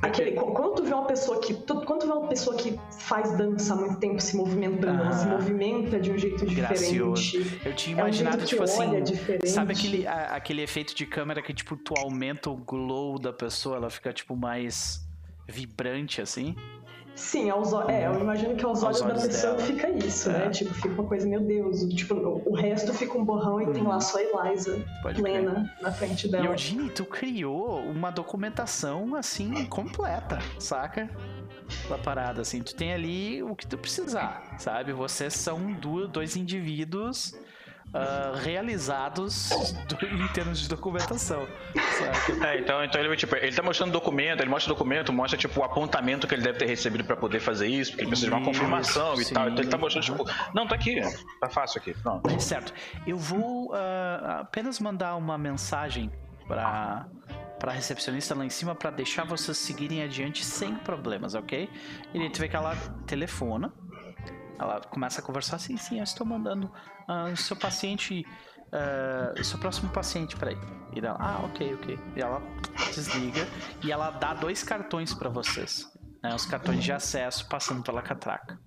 Aquele, 0.02 0.32
quando 0.32 0.74
tu 0.76 0.82
vê 0.84 0.92
uma 0.94 1.06
pessoa 1.06 1.40
que. 1.40 1.54
Tu, 1.54 1.80
quando 1.82 2.00
tu 2.00 2.06
vê 2.06 2.12
uma 2.12 2.28
pessoa 2.28 2.56
que 2.56 2.78
faz 2.98 3.36
dança 3.36 3.74
há 3.74 3.76
muito 3.76 3.98
tempo 3.98 4.20
se 4.20 4.36
movimentando, 4.36 5.00
ela 5.02 5.12
se 5.12 5.26
Ah. 5.26 5.32
movimenta 5.32 5.98
de 6.00 6.10
um 6.10 6.18
jeito 6.18 6.44
Gracioso. 6.46 7.22
diferente. 7.22 7.60
Eu 7.66 7.74
tinha 7.74 7.94
É 7.96 7.98
um 7.98 8.06
imaginado, 8.06 8.36
jeito 8.38 8.48
tipo 8.48 8.62
assim. 8.62 8.80
olha 8.88 9.00
diferente. 9.02 9.48
Sabe 9.48 9.72
aquele, 9.72 10.06
a- 10.06 10.34
aquele 10.36 10.62
efeito 10.62 10.94
de 10.94 11.06
câmera 11.06 11.40
que, 11.42 11.52
tipo, 11.54 11.76
tu 11.76 11.94
aumenta 11.98 12.50
o 12.50 12.56
glow 12.56 13.18
da 13.18 13.32
pessoa, 13.32 13.76
ela 13.76 13.90
fica, 13.90 14.12
tipo, 14.12 14.34
mais 14.36 15.00
vibrante, 15.48 16.20
assim? 16.20 16.54
Sim, 17.20 17.50
aos, 17.50 17.72
o- 17.72 17.82
é, 17.90 18.06
eu 18.06 18.18
imagino 18.18 18.56
que 18.56 18.64
aos, 18.64 18.82
Aos 18.82 19.02
olhos, 19.02 19.02
olhos 19.12 19.22
da 19.22 19.28
pessoa 19.28 19.52
dela. 19.54 19.66
fica 19.66 19.90
isso, 19.90 20.30
É. 20.30 20.38
né? 20.38 20.48
Tipo, 20.50 20.72
fica 20.74 20.88
uma 20.88 21.04
coisa, 21.04 21.28
meu 21.28 21.40
Deus. 21.40 21.80
Tipo, 21.94 22.14
o, 22.14 22.50
o 22.50 22.54
resto 22.54 22.94
fica 22.94 23.16
um 23.18 23.24
borrão 23.24 23.60
e 23.60 23.66
tem 23.72 23.82
lá 23.82 24.00
só 24.00 24.18
a 24.18 24.48
Eliza 24.48 24.72
Uhum. 24.74 24.84
Pode 25.02 25.22
crer. 25.22 25.42
plena 25.42 25.74
na 25.82 25.92
frente 25.92 26.26
E 26.26 26.30
dela. 26.30 26.46
Eugene, 26.46 26.88
tu 26.88 27.04
criou 27.04 27.78
uma 27.80 28.10
documentação, 28.10 29.14
assim, 29.14 29.66
completa, 29.66 30.38
saca? 30.58 31.10
Da 31.88 31.98
parada, 31.98 32.40
assim. 32.40 32.62
Tu 32.62 32.74
tem 32.74 32.92
ali 32.94 33.42
o 33.42 33.54
que 33.54 33.66
tu 33.66 33.76
precisar, 33.78 34.56
sabe? 34.58 34.92
Vocês 34.92 35.34
são 35.34 35.60
dois 36.10 36.36
indivíduos 36.36 37.34
ah, 37.92 38.32
realizados 38.42 39.50
do- 39.88 40.06
em 40.06 40.28
termos 40.28 40.60
de 40.60 40.68
documentação? 40.68 41.46
É, 42.46 42.58
então, 42.58 42.84
então 42.84 43.00
ele, 43.00 43.16
tipo, 43.16 43.34
ele 43.36 43.54
tá 43.54 43.62
mostrando 43.62 43.92
documento, 43.92 44.40
ele 44.40 44.50
mostra 44.50 44.72
o 44.72 44.76
documento, 44.76 45.12
mostra 45.12 45.38
tipo 45.38 45.60
o 45.60 45.64
apontamento 45.64 46.26
que 46.26 46.34
ele 46.34 46.42
deve 46.42 46.58
ter 46.58 46.66
recebido 46.66 47.04
pra 47.04 47.16
poder 47.16 47.40
fazer 47.40 47.66
isso, 47.68 47.90
porque 47.92 48.02
ele 48.04 48.10
precisa 48.10 48.30
de 48.30 48.36
uma 48.36 48.44
confirmação 48.44 49.20
e 49.20 49.24
tal. 49.24 49.48
Então 49.48 49.62
ele 49.62 49.70
tá 49.70 49.76
sim. 49.76 49.82
mostrando, 49.82 50.04
tipo, 50.04 50.24
não, 50.54 50.66
tá 50.66 50.74
aqui, 50.74 51.00
tá 51.40 51.48
fácil 51.48 51.80
aqui. 51.80 51.94
Não. 52.04 52.22
Certo. 52.38 52.72
Eu 53.06 53.16
vou 53.16 53.72
ah, 53.74 54.40
apenas 54.42 54.78
mandar 54.80 55.16
uma 55.16 55.36
mensagem 55.36 56.10
para 56.46 57.06
para 57.58 57.72
recepcionista 57.72 58.34
lá 58.34 58.42
em 58.42 58.48
cima 58.48 58.74
para 58.74 58.90
deixar 58.90 59.24
vocês 59.26 59.54
seguirem 59.58 60.02
adiante 60.02 60.42
sem 60.42 60.74
problemas, 60.76 61.34
ok? 61.34 61.68
E 62.14 62.30
tu 62.30 62.40
vê 62.40 62.48
que 62.48 62.56
ela 62.56 62.74
telefona, 63.06 63.70
ela 64.60 64.80
começa 64.80 65.20
a 65.20 65.24
conversar, 65.24 65.58
sim, 65.58 65.76
sim, 65.76 65.98
eu 65.98 66.04
estou 66.04 66.26
mandando 66.26 66.70
ah, 67.08 67.24
o 67.32 67.36
seu 67.36 67.56
paciente, 67.56 68.26
ah, 68.72 69.32
o 69.38 69.42
seu 69.44 69.58
próximo 69.58 69.90
paciente 69.90 70.36
para 70.36 70.50
aí. 70.50 70.58
E 70.94 70.98
ela, 70.98 71.16
ah, 71.18 71.40
ok, 71.44 71.74
ok. 71.74 71.98
E 72.14 72.20
ela 72.20 72.42
desliga 72.94 73.46
e 73.82 73.90
ela 73.90 74.10
dá 74.10 74.34
dois 74.34 74.62
cartões 74.62 75.14
para 75.14 75.30
vocês, 75.30 75.86
né? 76.22 76.34
Os 76.34 76.44
cartões 76.44 76.84
de 76.84 76.92
acesso 76.92 77.48
passando 77.48 77.82
pela 77.82 78.02
catraca. 78.02 78.58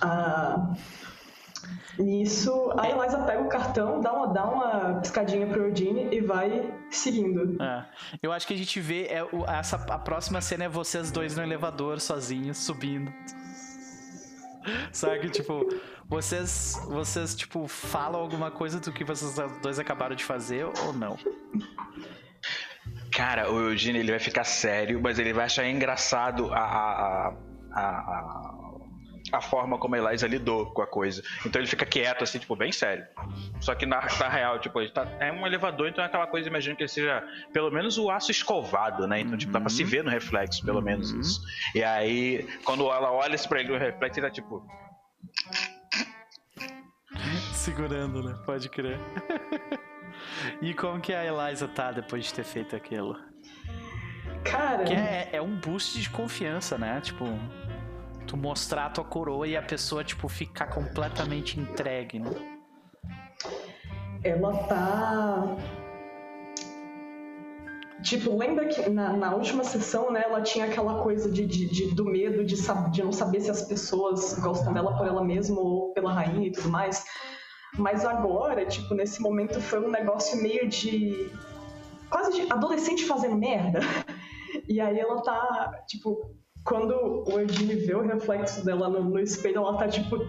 Ah, 0.00 0.74
nisso, 1.98 2.72
a 2.78 2.88
Eliza 2.88 3.18
pega 3.24 3.42
o 3.42 3.48
cartão, 3.48 4.00
dá 4.00 4.12
uma, 4.12 4.26
dá 4.32 4.44
uma 4.44 5.00
piscadinha 5.00 5.46
pro 5.46 5.68
Eugene 5.68 6.08
e 6.14 6.20
vai 6.20 6.72
seguindo. 6.90 7.60
É. 7.62 7.84
Eu 8.22 8.32
acho 8.32 8.46
que 8.46 8.54
a 8.54 8.56
gente 8.56 8.80
vê 8.80 9.06
é, 9.06 9.24
o- 9.24 9.44
essa 9.46 9.76
a 9.76 9.98
próxima 9.98 10.40
cena 10.40 10.64
é 10.64 10.68
vocês 10.68 11.10
dois 11.10 11.36
no 11.36 11.42
elevador 11.42 12.00
sozinhos 12.00 12.58
subindo. 12.58 13.12
Sabe, 14.92 15.30
tipo, 15.30 15.64
vocês 16.08 16.76
vocês 16.88 17.34
tipo 17.36 17.68
falam 17.68 18.20
alguma 18.20 18.50
coisa 18.50 18.80
do 18.80 18.92
que 18.92 19.04
vocês 19.04 19.36
dois 19.62 19.78
acabaram 19.78 20.16
de 20.16 20.24
fazer 20.24 20.64
ou 20.64 20.92
não? 20.92 21.16
Cara, 23.12 23.50
o 23.50 23.70
Eugene 23.70 23.98
ele 24.00 24.10
vai 24.10 24.20
ficar 24.20 24.44
sério, 24.44 25.00
mas 25.00 25.18
ele 25.18 25.32
vai 25.32 25.44
achar 25.46 25.66
engraçado 25.68 26.52
a, 26.52 26.58
a, 26.60 27.34
a, 27.72 27.80
a, 27.80 28.65
a 29.36 29.40
forma 29.40 29.78
como 29.78 29.94
a 29.94 29.98
Eliza 29.98 30.26
lidou 30.26 30.66
com 30.72 30.82
a 30.82 30.86
coisa. 30.86 31.22
Então 31.44 31.60
ele 31.60 31.68
fica 31.68 31.84
quieto, 31.86 32.24
assim, 32.24 32.38
tipo, 32.38 32.56
bem 32.56 32.72
sério. 32.72 33.04
Só 33.60 33.74
que 33.74 33.86
na, 33.86 34.00
na 34.00 34.28
real, 34.28 34.58
tipo, 34.58 34.80
ele 34.80 34.90
tá, 34.90 35.06
é 35.20 35.30
um 35.32 35.46
elevador, 35.46 35.88
então 35.88 36.02
é 36.02 36.06
aquela 36.06 36.26
coisa, 36.26 36.48
imagino 36.48 36.76
que 36.76 36.82
ele 36.82 36.88
seja 36.88 37.22
pelo 37.52 37.70
menos 37.70 37.98
o 37.98 38.10
aço 38.10 38.30
escovado, 38.30 39.06
né? 39.06 39.20
Então, 39.20 39.36
tipo, 39.36 39.52
dá 39.52 39.60
pra 39.60 39.68
se 39.70 39.84
ver 39.84 40.02
no 40.04 40.10
reflexo, 40.10 40.64
pelo 40.64 40.80
menos 40.82 41.12
Uhum. 41.12 41.20
isso. 41.20 41.40
E 41.74 41.82
aí, 41.84 42.46
quando 42.64 42.90
ela 42.90 43.10
olha 43.12 43.36
pra 43.48 43.60
ele 43.60 43.72
no 43.72 43.78
reflexo, 43.78 44.18
ele 44.20 44.26
tá 44.26 44.32
tipo. 44.32 44.66
Segurando, 47.52 48.22
né? 48.22 48.38
Pode 48.44 48.68
crer. 48.68 48.98
e 50.62 50.74
como 50.74 51.00
que 51.00 51.12
a 51.12 51.24
Eliza 51.24 51.66
tá 51.68 51.92
depois 51.92 52.26
de 52.26 52.34
ter 52.34 52.44
feito 52.44 52.76
aquilo? 52.76 53.16
Cara, 54.44 54.84
Que 54.84 54.94
é, 54.94 55.28
é 55.32 55.42
um 55.42 55.56
boost 55.56 56.00
de 56.00 56.08
confiança, 56.10 56.78
né? 56.78 57.00
Tipo, 57.00 57.24
tu 58.26 58.36
mostrar 58.36 58.86
a 58.86 58.90
tua 58.90 59.04
coroa 59.04 59.46
e 59.46 59.56
a 59.56 59.62
pessoa, 59.62 60.02
tipo, 60.04 60.28
ficar 60.28 60.66
completamente 60.66 61.58
entregue, 61.60 62.18
né? 62.18 62.30
ela 64.24 64.56
tá. 64.64 65.56
Tipo, 68.02 68.36
lembra 68.36 68.66
que 68.66 68.88
na, 68.90 69.12
na 69.14 69.34
última 69.34 69.64
sessão, 69.64 70.10
né, 70.12 70.22
ela 70.24 70.40
tinha 70.42 70.66
aquela 70.66 71.02
coisa 71.02 71.30
de, 71.30 71.46
de- 71.46 71.66
de- 71.68 71.94
do 71.94 72.04
medo 72.04 72.44
de, 72.44 72.56
sab- 72.56 72.90
de 72.90 73.02
não 73.02 73.10
saber 73.12 73.40
se 73.40 73.50
as 73.50 73.62
pessoas 73.62 74.38
gostam 74.38 74.72
dela 74.72 74.96
por 74.96 75.06
ela 75.06 75.24
mesma 75.24 75.58
ou 75.60 75.92
pela 75.92 76.12
rainha 76.12 76.46
e 76.48 76.52
tudo 76.52 76.68
mais. 76.68 77.04
Mas 77.78 78.04
agora, 78.04 78.64
tipo, 78.66 78.94
nesse 78.94 79.20
momento 79.20 79.60
foi 79.60 79.80
um 79.80 79.90
negócio 79.90 80.40
meio 80.42 80.68
de. 80.68 81.30
quase 82.10 82.32
de 82.42 82.52
adolescente 82.52 83.04
fazendo 83.04 83.36
merda. 83.36 83.80
E 84.68 84.80
aí 84.80 84.98
ela 84.98 85.22
tá, 85.22 85.84
tipo, 85.86 86.34
quando 86.66 87.24
o 87.26 87.40
Eugene 87.40 87.76
vê 87.76 87.94
o 87.94 88.02
reflexo 88.02 88.64
dela 88.64 88.88
no, 88.88 89.04
no 89.04 89.20
espelho, 89.20 89.58
ela 89.58 89.78
tá, 89.78 89.88
tipo, 89.88 90.28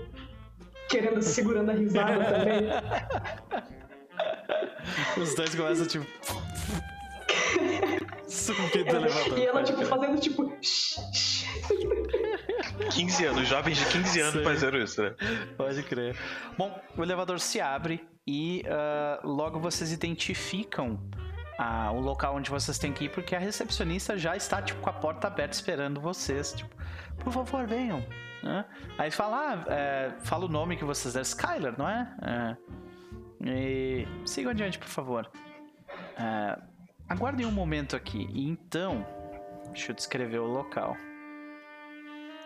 querendo, 0.87 1.21
segurando 1.21 1.71
a 1.71 1.73
risada 1.73 2.23
também. 2.23 2.69
Os 5.21 5.35
dois 5.35 5.53
começam, 5.53 5.87
tipo. 5.87 6.05
subir 8.27 8.85
do 8.85 8.95
elevador. 8.95 9.37
E 9.37 9.45
ela, 9.45 9.63
tipo, 9.63 9.85
fazendo, 9.85 10.19
tipo. 10.19 10.55
"Shh, 10.61 10.99
shh". 11.13 11.45
15 12.93 13.25
anos, 13.25 13.47
jovens 13.47 13.77
de 13.77 13.85
15 13.85 14.21
anos 14.21 14.33
Sim. 14.33 14.43
fazendo 14.43 14.77
isso, 14.77 15.01
né? 15.01 15.15
Pode 15.57 15.81
crer. 15.83 16.15
Bom, 16.57 16.79
o 16.95 17.03
elevador 17.03 17.39
se 17.39 17.59
abre 17.59 18.07
e 18.25 18.63
ah, 18.67 19.19
logo 19.23 19.59
vocês 19.59 19.91
identificam 19.91 20.99
ah, 21.57 21.91
o 21.91 21.99
local 21.99 22.35
onde 22.35 22.49
vocês 22.49 22.77
têm 22.77 22.93
que 22.93 23.05
ir, 23.05 23.09
porque 23.09 23.35
a 23.35 23.39
recepcionista 23.39 24.17
já 24.17 24.35
está, 24.35 24.61
tipo, 24.61 24.79
com 24.79 24.89
a 24.89 24.93
porta 24.93 25.27
aberta 25.27 25.55
esperando 25.55 25.99
vocês. 25.99 26.53
Tipo, 26.53 26.75
por 27.17 27.33
favor, 27.33 27.65
venham. 27.65 28.05
né? 28.43 28.65
Aí 28.97 29.09
fala, 29.09 29.65
ah, 29.67 29.73
é, 29.73 30.11
fala 30.21 30.45
o 30.45 30.47
nome 30.47 30.77
que 30.77 30.85
vocês 30.85 31.13
deram, 31.13 31.23
Skyler, 31.23 31.77
não 31.77 31.89
é? 31.89 32.15
É. 32.21 32.57
E 33.45 34.07
sigam 34.25 34.51
adiante, 34.51 34.77
por 34.77 34.87
favor. 34.87 35.29
É, 36.17 36.59
aguardem 37.09 37.45
um 37.45 37.51
momento 37.51 37.95
aqui. 37.95 38.27
E 38.31 38.47
então, 38.47 39.05
deixa 39.67 39.91
eu 39.91 39.95
descrever 39.95 40.39
o 40.39 40.47
local. 40.47 40.95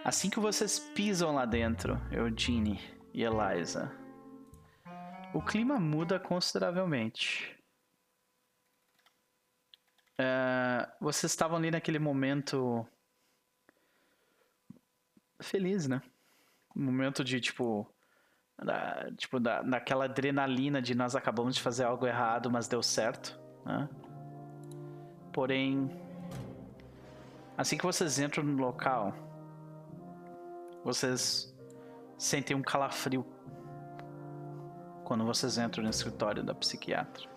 Assim 0.03 0.29
que 0.29 0.39
vocês 0.39 0.79
pisam 0.79 1.35
lá 1.35 1.45
dentro, 1.45 2.01
Eugene 2.11 2.79
e 3.13 3.23
Eliza, 3.23 3.91
o 5.33 5.41
clima 5.41 5.79
muda 5.79 6.19
consideravelmente. 6.19 7.60
É, 10.17 10.89
vocês 10.99 11.31
estavam 11.31 11.57
ali 11.57 11.71
naquele 11.71 11.99
momento 11.99 12.85
feliz, 15.39 15.87
né? 15.87 16.01
Um 16.75 16.83
momento 16.83 17.23
de 17.23 17.39
tipo, 17.41 17.87
da, 18.57 19.11
tipo 19.17 19.39
da, 19.39 19.61
daquela 19.61 20.05
adrenalina 20.05 20.81
de 20.81 20.95
nós 20.95 21.15
acabamos 21.15 21.55
de 21.55 21.61
fazer 21.61 21.83
algo 21.83 22.05
errado, 22.05 22.49
mas 22.49 22.67
deu 22.67 22.83
certo, 22.83 23.39
né? 23.65 23.89
Porém, 25.33 25.89
assim 27.57 27.77
que 27.77 27.85
vocês 27.85 28.19
entram 28.19 28.43
no 28.43 28.61
local, 28.61 29.13
vocês 30.83 31.55
sentem 32.17 32.55
um 32.55 32.61
calafrio 32.61 33.25
quando 35.03 35.25
vocês 35.25 35.57
entram 35.57 35.83
no 35.83 35.89
escritório 35.89 36.43
da 36.43 36.53
psiquiatra. 36.53 37.30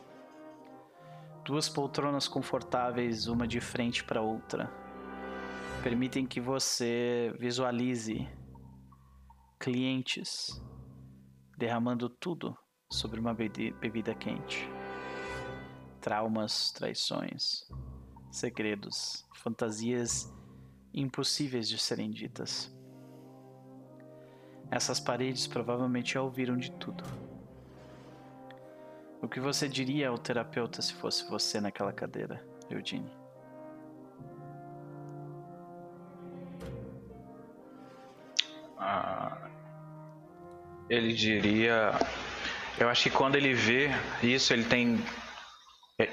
Duas 1.44 1.68
poltronas 1.68 2.26
confortáveis, 2.26 3.26
uma 3.26 3.46
de 3.46 3.60
frente 3.60 4.02
para 4.02 4.22
outra, 4.22 4.72
permitem 5.82 6.24
que 6.24 6.40
você 6.40 7.34
visualize 7.38 8.26
clientes 9.60 10.58
derramando 11.58 12.08
tudo 12.08 12.56
sobre 12.90 13.20
uma 13.20 13.34
bebida 13.34 14.14
quente. 14.14 14.66
Traumas, 16.00 16.72
traições, 16.72 17.68
segredos, 18.30 19.26
fantasias 19.34 20.32
impossíveis 20.94 21.68
de 21.68 21.76
serem 21.76 22.10
ditas. 22.10 22.74
Essas 24.70 24.98
paredes 24.98 25.46
provavelmente 25.46 26.14
já 26.14 26.22
ouviram 26.22 26.56
de 26.56 26.70
tudo. 26.72 27.04
O 29.24 29.28
que 29.28 29.40
você 29.40 29.66
diria 29.66 30.10
ao 30.10 30.18
terapeuta 30.18 30.82
se 30.82 30.92
fosse 30.92 31.26
você 31.30 31.58
naquela 31.58 31.94
cadeira, 31.94 32.46
Eugene? 32.68 33.10
Ah, 38.78 39.48
ele 40.90 41.14
diria. 41.14 41.92
Eu 42.78 42.90
acho 42.90 43.04
que 43.04 43.10
quando 43.10 43.36
ele 43.36 43.54
vê 43.54 43.88
isso, 44.22 44.52
ele 44.52 44.64
tem. 44.64 44.98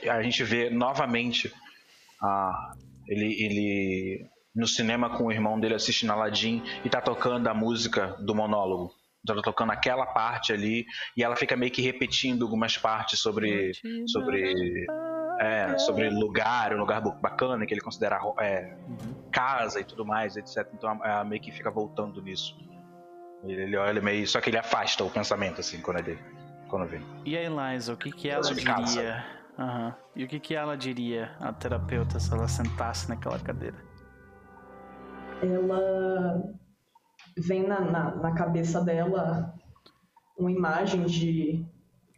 A 0.10 0.24
gente 0.24 0.42
vê 0.46 0.70
novamente 0.70 1.54
Ah, 2.24 2.72
ele, 3.10 3.26
ele 3.44 4.30
no 4.56 4.68
cinema 4.68 5.18
com 5.18 5.26
o 5.26 5.32
irmão 5.34 5.60
dele 5.60 5.76
assistindo 5.76 6.14
Aladdin 6.14 6.64
e 6.86 6.90
tá 6.90 7.02
tocando 7.02 7.46
a 7.50 7.54
música 7.54 8.16
do 8.22 8.34
monólogo. 8.34 9.01
Tá 9.26 9.36
tocando 9.36 9.72
aquela 9.72 10.06
parte 10.06 10.52
ali 10.52 10.86
e 11.16 11.24
ela 11.24 11.36
fica 11.36 11.56
meio 11.56 11.72
que 11.72 11.82
repetindo 11.82 12.44
algumas 12.44 12.78
partes 12.78 13.20
sobre 13.20 13.72
sobre 14.08 14.86
é, 15.40 15.78
sobre 15.78 16.10
lugar, 16.10 16.74
um 16.74 16.80
lugar 16.80 17.02
bacana 17.22 17.66
que 17.66 17.74
ele 17.74 17.82
considera 17.82 18.20
é, 18.40 18.76
casa 19.32 19.80
e 19.80 19.84
tudo 19.84 20.06
mais, 20.06 20.36
etc. 20.38 20.68
Então 20.74 21.00
ela 21.04 21.24
meio 21.24 21.42
que 21.42 21.52
fica 21.52 21.70
voltando 21.70 22.22
nisso. 22.22 22.58
Ele, 23.44 23.62
ele 23.64 23.78
olha 23.78 24.02
meio, 24.02 24.28
só 24.28 24.40
que 24.42 24.50
ele 24.50 24.58
afasta 24.58 25.04
o 25.04 25.10
pensamento 25.10 25.60
assim 25.60 25.82
quando 25.82 26.00
ele 26.00 26.20
quando 26.68 26.88
vem. 26.88 27.02
E 27.26 27.38
a 27.38 27.44
Eliza, 27.44 27.94
o 27.94 27.98
que 27.98 28.12
que 28.12 28.30
ela 28.30 28.42
diria? 28.42 29.26
Uhum. 29.58 29.94
E 30.16 30.24
o 30.24 30.28
que 30.28 30.40
que 30.40 30.56
ela 30.56 30.76
diria 30.76 31.36
a 31.40 31.52
terapeuta 31.52 32.20
se 32.20 32.34
ela 32.34 32.48
sentasse 32.48 33.10
naquela 33.10 33.38
cadeira? 33.38 33.92
ela 35.44 36.44
vem 37.38 37.68
na, 37.68 37.80
na, 37.80 38.16
na, 38.16 38.32
cabeça 38.34 38.82
dela 38.82 39.54
uma 40.38 40.52
imagem 40.52 41.06
de 41.06 41.66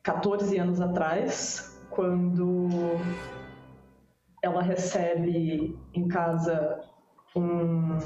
14 0.01 0.57
anos 0.57 0.81
atrás, 0.81 1.81
quando 1.89 2.67
ela 4.41 4.61
recebe 4.61 5.77
em 5.93 6.07
casa 6.07 6.81
um 7.35 7.97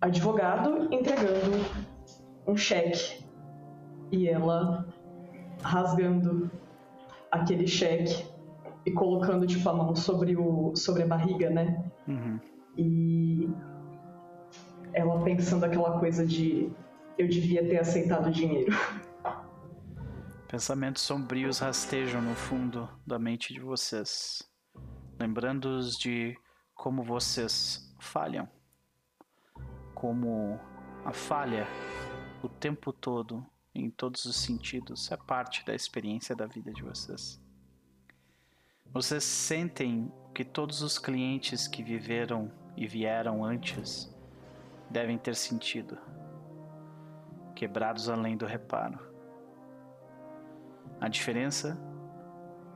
advogado 0.00 0.88
entregando 0.92 1.58
um 2.46 2.56
cheque 2.56 3.24
e 4.10 4.28
ela 4.28 4.86
rasgando 5.62 6.50
aquele 7.30 7.66
cheque 7.66 8.24
e 8.84 8.90
colocando 8.90 9.46
tipo 9.46 9.68
a 9.68 9.74
mão 9.74 9.94
sobre 9.94 10.36
o 10.36 10.74
sobre 10.74 11.02
a 11.02 11.06
barriga, 11.06 11.50
né? 11.50 11.84
Uhum. 12.08 12.40
E 12.76 13.48
ela 14.92 15.22
pensando 15.22 15.64
aquela 15.64 15.98
coisa 15.98 16.26
de 16.26 16.70
eu 17.18 17.28
devia 17.28 17.66
ter 17.66 17.78
aceitado 17.78 18.28
o 18.28 18.30
dinheiro. 18.30 18.72
Pensamentos 20.48 21.02
sombrios 21.02 21.58
rastejam 21.58 22.20
no 22.20 22.34
fundo 22.34 22.88
da 23.06 23.18
mente 23.18 23.52
de 23.52 23.60
vocês, 23.60 24.42
lembrando-os 25.18 25.96
de 25.96 26.36
como 26.74 27.02
vocês 27.04 27.94
falham, 28.00 28.48
como 29.94 30.58
a 31.04 31.12
falha 31.12 31.66
o 32.42 32.48
tempo 32.48 32.92
todo, 32.92 33.46
em 33.74 33.90
todos 33.90 34.24
os 34.24 34.36
sentidos, 34.36 35.12
é 35.12 35.16
parte 35.16 35.64
da 35.64 35.74
experiência 35.74 36.34
da 36.34 36.46
vida 36.46 36.72
de 36.72 36.82
vocês. 36.82 37.40
Vocês 38.86 39.22
sentem 39.22 40.10
que 40.34 40.44
todos 40.44 40.82
os 40.82 40.98
clientes 40.98 41.68
que 41.68 41.82
viveram 41.82 42.50
e 42.76 42.86
vieram 42.88 43.44
antes 43.44 44.12
devem 44.90 45.16
ter 45.16 45.36
sentido, 45.36 45.96
quebrados 47.54 48.08
além 48.08 48.36
do 48.36 48.44
reparo. 48.44 48.98
A 51.00 51.08
diferença 51.08 51.78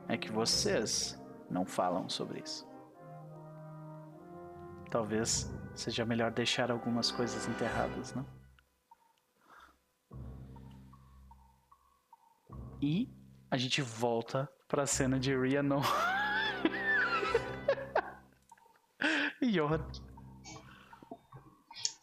é 0.07 0.17
que 0.17 0.31
vocês 0.31 1.21
não 1.49 1.65
falam 1.65 2.07
sobre 2.07 2.39
isso. 2.39 2.67
Talvez 4.89 5.53
seja 5.75 6.05
melhor 6.05 6.31
deixar 6.31 6.71
algumas 6.71 7.11
coisas 7.11 7.47
enterradas, 7.47 8.13
não? 8.15 8.25
E 12.81 13.09
a 13.51 13.57
gente 13.57 13.81
volta 13.81 14.49
para 14.67 14.83
a 14.83 14.87
cena 14.87 15.19
de 15.19 15.35
Rhiannon. 15.35 15.81
e 19.41 19.51
Johan 19.51 19.85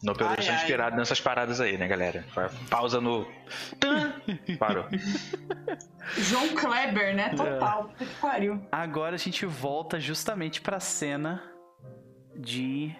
no 0.03 0.13
Peru 0.13 0.29
ai, 0.37 0.55
inspirado 0.55 0.97
nessas 0.97 1.21
paradas 1.21 1.61
aí, 1.61 1.77
né, 1.77 1.87
galera? 1.87 2.25
Pausa 2.69 2.99
no. 2.99 3.25
Parou. 4.59 4.85
João 6.17 6.49
Kleber, 6.49 7.15
né? 7.15 7.29
Total. 7.29 7.89
É. 7.99 8.03
Que 8.03 8.05
pariu. 8.15 8.67
Agora 8.71 9.15
a 9.15 9.17
gente 9.17 9.45
volta 9.45 9.99
justamente 9.99 10.61
pra 10.61 10.79
cena 10.79 11.41
de 12.35 12.93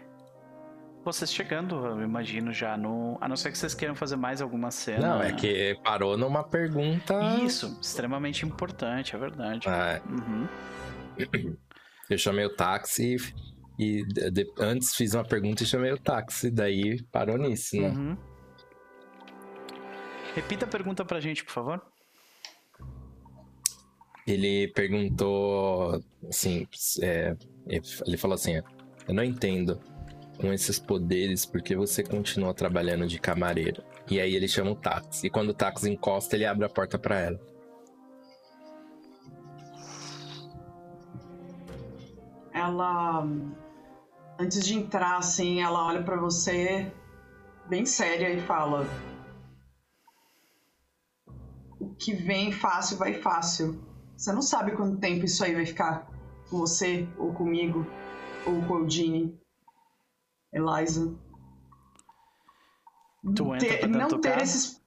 vocês 1.03 1.33
chegando, 1.33 1.85
eu 1.85 2.01
imagino, 2.01 2.53
já 2.53 2.77
no. 2.77 3.17
A 3.19 3.27
não 3.27 3.35
ser 3.35 3.51
que 3.51 3.57
vocês 3.57 3.73
queiram 3.73 3.93
fazer 3.93 4.15
mais 4.15 4.41
alguma 4.41 4.71
cena. 4.71 5.15
Não, 5.15 5.21
é 5.21 5.33
que 5.33 5.77
parou 5.83 6.17
numa 6.17 6.43
pergunta. 6.43 7.19
Isso, 7.43 7.77
extremamente 7.81 8.45
importante, 8.45 9.13
é 9.13 9.19
verdade. 9.19 9.67
Ah, 9.67 9.99
é. 9.99 10.01
Uhum. 10.09 10.47
Eu 12.09 12.17
chamei 12.17 12.45
o 12.45 12.55
táxi 12.55 13.15
e 13.15 13.52
de, 14.03 14.51
antes 14.59 14.95
fiz 14.95 15.13
uma 15.13 15.23
pergunta 15.23 15.63
e 15.63 15.65
chamei 15.65 15.91
o 15.91 15.97
táxi, 15.97 16.49
daí 16.49 17.01
parou 17.11 17.37
nisso, 17.37 17.75
né? 17.79 17.89
Uhum. 17.89 18.17
Repita 20.35 20.65
a 20.65 20.67
pergunta 20.67 21.05
pra 21.05 21.19
gente, 21.19 21.43
por 21.43 21.51
favor. 21.51 21.81
Ele 24.25 24.69
perguntou 24.69 26.01
assim, 26.27 26.65
é, 27.01 27.35
ele 27.67 28.17
falou 28.17 28.35
assim, 28.35 28.55
eu 29.07 29.13
não 29.13 29.23
entendo 29.23 29.79
com 30.39 30.51
esses 30.51 30.79
poderes 30.79 31.45
porque 31.45 31.75
você 31.75 32.03
continua 32.03 32.53
trabalhando 32.53 33.05
de 33.05 33.19
camareira. 33.19 33.83
E 34.09 34.19
aí 34.19 34.35
ele 34.35 34.47
chama 34.47 34.71
o 34.71 34.75
táxi. 34.75 35.27
E 35.27 35.29
quando 35.29 35.49
o 35.49 35.53
táxi 35.53 35.89
encosta, 35.89 36.35
ele 36.35 36.45
abre 36.45 36.65
a 36.65 36.69
porta 36.69 36.97
para 36.97 37.19
ela. 37.19 37.39
Ela 42.53 43.27
antes 44.39 44.65
de 44.65 44.75
entrar, 44.75 45.17
assim, 45.17 45.61
ela 45.61 45.85
olha 45.85 46.03
para 46.03 46.17
você 46.17 46.91
bem 47.67 47.85
séria 47.85 48.29
e 48.29 48.41
fala: 48.41 48.85
O 51.79 51.93
que 51.95 52.13
vem 52.13 52.51
fácil 52.51 52.97
vai 52.97 53.13
fácil. 53.13 53.81
Você 54.15 54.31
não 54.31 54.41
sabe 54.41 54.71
quanto 54.71 54.97
tempo 54.97 55.25
isso 55.25 55.43
aí 55.43 55.53
vai 55.53 55.65
ficar 55.65 56.07
com 56.49 56.57
você, 56.57 57.07
ou 57.17 57.33
comigo, 57.33 57.85
ou 58.45 58.61
com 58.63 58.75
o 58.75 58.79
Eugene, 58.79 59.37
Eliza. 60.51 61.13
Tu 63.35 63.55
entra 63.55 63.67
ter, 63.67 63.87
não 63.87 64.07
ter 64.21 64.41
esses. 64.41 64.81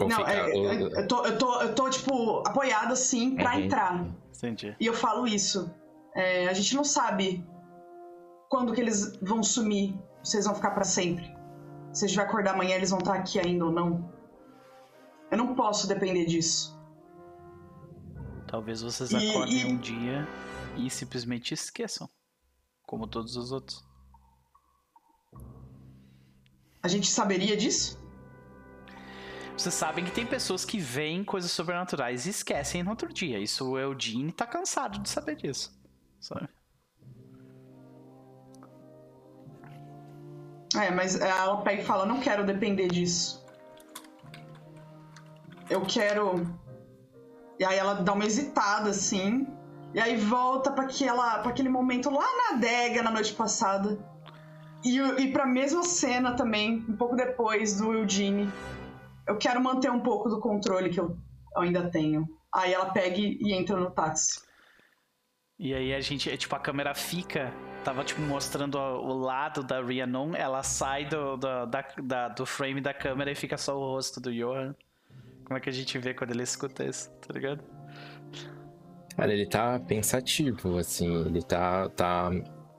Ou 0.00 0.08
não, 0.08 0.18
ficar, 0.18 0.32
é, 0.32 0.54
ou... 0.54 0.64
eu, 0.64 1.06
tô, 1.06 1.24
eu, 1.24 1.38
tô, 1.38 1.60
eu 1.62 1.74
tô, 1.74 1.90
tipo, 1.90 2.38
apoiada 2.46 2.92
assim 2.92 3.36
pra 3.36 3.54
uhum. 3.54 3.60
entrar. 3.60 4.06
Entendi. 4.36 4.76
E 4.80 4.86
eu 4.86 4.94
falo 4.94 5.26
isso. 5.26 5.72
É, 6.14 6.48
a 6.48 6.52
gente 6.52 6.74
não 6.74 6.84
sabe 6.84 7.46
quando 8.52 8.74
que 8.74 8.82
eles 8.82 9.16
vão 9.22 9.42
sumir? 9.42 9.98
Vocês 10.22 10.44
vão 10.44 10.54
ficar 10.54 10.72
para 10.72 10.84
sempre? 10.84 11.24
Se 11.90 12.04
a 12.04 12.08
gente 12.08 12.16
vai 12.18 12.26
acordar 12.26 12.52
amanhã, 12.52 12.74
eles 12.76 12.90
vão 12.90 12.98
estar 12.98 13.14
aqui 13.14 13.40
ainda 13.40 13.64
ou 13.64 13.72
não? 13.72 14.12
Eu 15.30 15.38
não 15.38 15.54
posso 15.54 15.88
depender 15.88 16.26
disso. 16.26 16.78
Talvez 18.46 18.82
vocês 18.82 19.10
e, 19.10 19.30
acordem 19.30 19.60
e... 19.62 19.64
um 19.64 19.78
dia 19.78 20.28
e 20.76 20.90
simplesmente 20.90 21.54
esqueçam. 21.54 22.06
Como 22.82 23.06
todos 23.06 23.36
os 23.38 23.52
outros. 23.52 23.82
A 26.82 26.88
gente 26.88 27.06
saberia 27.06 27.56
disso? 27.56 27.98
Vocês 29.56 29.74
sabem 29.74 30.04
que 30.04 30.10
tem 30.10 30.26
pessoas 30.26 30.62
que 30.62 30.78
veem 30.78 31.24
coisas 31.24 31.50
sobrenaturais 31.50 32.26
e 32.26 32.30
esquecem 32.30 32.82
no 32.82 32.90
outro 32.90 33.10
dia. 33.14 33.38
Isso 33.38 33.66
o 33.66 33.78
Eugene 33.78 34.30
tá 34.30 34.46
cansado 34.46 34.98
de 34.98 35.08
saber 35.08 35.36
disso. 35.36 35.74
Sabe? 36.20 36.50
É, 40.76 40.90
mas 40.90 41.20
ela 41.20 41.58
pega 41.58 41.82
e 41.82 41.84
fala: 41.84 42.06
não 42.06 42.20
quero 42.20 42.44
depender 42.44 42.88
disso. 42.88 43.44
Eu 45.68 45.82
quero. 45.82 46.46
E 47.58 47.64
aí 47.64 47.76
ela 47.78 47.94
dá 47.94 48.12
uma 48.12 48.24
hesitada 48.24 48.90
assim. 48.90 49.46
E 49.94 50.00
aí 50.00 50.16
volta 50.16 50.72
para 50.72 50.84
aquele 50.84 51.68
momento 51.68 52.10
lá 52.10 52.24
na 52.24 52.56
adega 52.56 53.02
na 53.02 53.10
noite 53.10 53.34
passada. 53.34 53.98
E, 54.84 54.98
e 54.98 55.32
pra 55.32 55.46
mesma 55.46 55.82
cena 55.84 56.34
também, 56.34 56.84
um 56.88 56.96
pouco 56.96 57.14
depois 57.14 57.76
do 57.76 57.92
Eugene. 57.92 58.50
Eu 59.26 59.36
quero 59.36 59.62
manter 59.62 59.90
um 59.90 60.00
pouco 60.00 60.28
do 60.28 60.40
controle 60.40 60.90
que 60.90 60.98
eu 60.98 61.16
ainda 61.56 61.88
tenho. 61.90 62.26
Aí 62.52 62.72
ela 62.72 62.86
pega 62.86 63.16
e 63.18 63.52
entra 63.52 63.76
no 63.76 63.90
táxi. 63.90 64.40
E 65.62 65.72
aí 65.72 65.94
a 65.94 66.00
gente, 66.00 66.36
tipo, 66.36 66.56
a 66.56 66.58
câmera 66.58 66.92
fica 66.92 67.54
tava 67.84 68.02
tipo 68.02 68.20
mostrando 68.20 68.76
o 68.78 69.16
lado 69.16 69.62
da 69.62 69.80
Rhiannon, 69.80 70.34
ela 70.34 70.62
sai 70.64 71.04
do, 71.04 71.36
do, 71.36 71.66
da, 71.66 71.84
da, 72.02 72.28
do 72.28 72.44
frame 72.44 72.80
da 72.80 72.92
câmera 72.92 73.30
e 73.30 73.34
fica 73.36 73.56
só 73.56 73.76
o 73.76 73.94
rosto 73.94 74.20
do 74.20 74.32
Johan. 74.32 74.74
Como 75.44 75.56
é 75.56 75.60
que 75.60 75.68
a 75.68 75.72
gente 75.72 75.96
vê 75.98 76.14
quando 76.14 76.32
ele 76.32 76.42
escuta 76.42 76.84
isso, 76.84 77.10
tá 77.20 77.32
ligado? 77.32 77.62
Cara, 79.16 79.32
ele 79.32 79.46
tá 79.46 79.78
pensativo, 79.78 80.78
assim, 80.78 81.26
ele 81.26 81.42
tá, 81.42 81.88
tá 81.90 82.30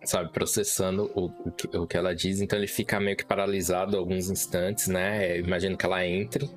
sabe, 0.04 0.34
processando 0.34 1.10
o, 1.16 1.32
o, 1.78 1.88
que 1.88 1.96
ela 1.96 2.14
diz, 2.14 2.42
então 2.42 2.60
ele 2.60 2.68
fica 2.68 3.00
meio 3.00 3.16
que 3.16 3.26
paralisado 3.26 3.98
alguns 3.98 4.30
instantes, 4.30 4.90
né? 4.90 5.38
Imagino 5.38 5.78
que 5.78 5.86
ela 5.86 6.06
entre, 6.06 6.50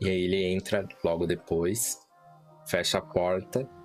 e 0.00 0.08
aí 0.08 0.24
ele 0.24 0.44
entra 0.44 0.88
logo 1.04 1.24
depois, 1.24 2.00
fecha 2.66 2.98
a 2.98 3.02
porta 3.02 3.77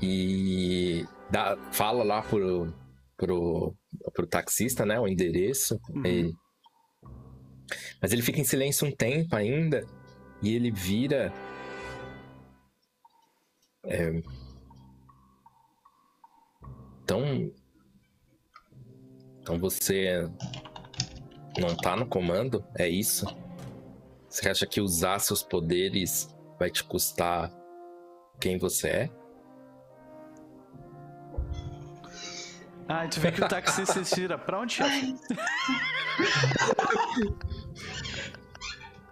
e 0.00 1.04
dá, 1.30 1.56
fala 1.72 2.04
lá 2.04 2.22
pro, 2.22 2.72
pro, 3.16 3.74
pro 4.12 4.26
taxista, 4.26 4.84
né? 4.84 4.98
O 5.00 5.08
endereço. 5.08 5.78
Uhum. 5.90 6.06
E- 6.06 6.32
Mas 8.00 8.12
ele 8.12 8.22
fica 8.22 8.40
em 8.40 8.44
silêncio 8.44 8.86
um 8.86 8.92
tempo 8.92 9.34
ainda. 9.34 9.86
E 10.42 10.54
ele 10.54 10.70
vira. 10.70 11.32
É... 13.84 14.22
Então. 17.02 17.50
Então 19.40 19.58
você 19.58 20.28
não 21.58 21.76
tá 21.76 21.96
no 21.96 22.06
comando? 22.06 22.64
É 22.76 22.88
isso? 22.88 23.24
Você 24.28 24.48
acha 24.48 24.66
que 24.66 24.80
usar 24.80 25.18
seus 25.20 25.42
poderes 25.42 26.28
vai 26.58 26.70
te 26.70 26.84
custar 26.84 27.50
quem 28.40 28.58
você 28.58 28.88
é? 28.88 29.10
Ah, 32.88 33.06
tu 33.08 33.18
vê 33.20 33.32
que 33.32 33.42
o 33.42 33.48
taxista 33.48 34.04
se 34.04 34.14
tira. 34.14 34.38
Pra 34.38 34.60
onde, 34.60 34.74
chefe? 34.74 35.16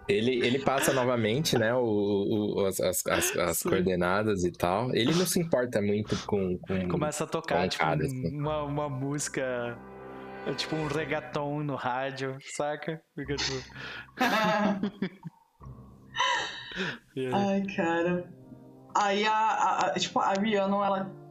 Ele, 0.07 0.45
ele 0.45 0.59
passa 0.59 0.93
novamente, 0.93 1.57
né, 1.57 1.73
o, 1.73 1.79
o- 2.59 2.65
as, 2.67 2.79
as, 2.79 3.03
as- 3.35 3.63
coordenadas 3.63 4.43
e 4.43 4.51
tal. 4.51 4.93
Ele 4.95 5.11
não 5.15 5.25
se 5.25 5.39
importa 5.39 5.81
muito 5.81 6.15
com. 6.27 6.59
com... 6.59 6.87
Começa 6.87 7.23
a 7.23 7.27
tocar, 7.27 7.63
com 7.63 7.67
tipo, 7.69 7.83
cara, 7.83 8.05
assim. 8.05 8.39
uma, 8.39 8.61
uma 8.63 8.87
música. 8.87 9.75
é 10.45 10.53
Tipo 10.53 10.75
um 10.75 10.85
reggaeton 10.87 11.63
no 11.63 11.75
rádio, 11.75 12.37
saca? 12.55 13.01
Fica 13.15 13.35
tipo. 13.35 13.65
Ai, 17.33 17.63
cara. 17.75 18.29
Aí 18.95 19.25
a, 19.25 19.33
a- 19.33 19.87
a- 19.87 19.93
tipo, 19.99 20.19
a 20.19 20.33
Rihanna, 20.33 20.75
ela 20.85 21.24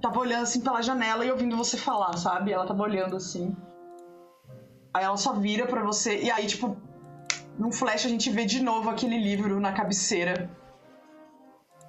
tava 0.00 0.18
olhando 0.18 0.42
assim 0.42 0.60
pela 0.60 0.82
janela 0.82 1.24
e 1.24 1.30
ouvindo 1.30 1.56
você 1.56 1.76
falar, 1.76 2.16
sabe? 2.16 2.52
Ela 2.52 2.66
tava 2.66 2.82
olhando 2.82 3.16
assim. 3.16 3.56
Aí 4.94 5.04
ela 5.04 5.16
só 5.16 5.32
vira 5.34 5.66
pra 5.66 5.82
você. 5.82 6.22
E 6.22 6.30
aí, 6.30 6.46
tipo, 6.46 6.76
num 7.58 7.72
flash 7.72 8.06
a 8.06 8.08
gente 8.08 8.30
vê 8.30 8.44
de 8.44 8.62
novo 8.62 8.88
aquele 8.88 9.18
livro 9.18 9.60
na 9.60 9.72
cabeceira 9.72 10.50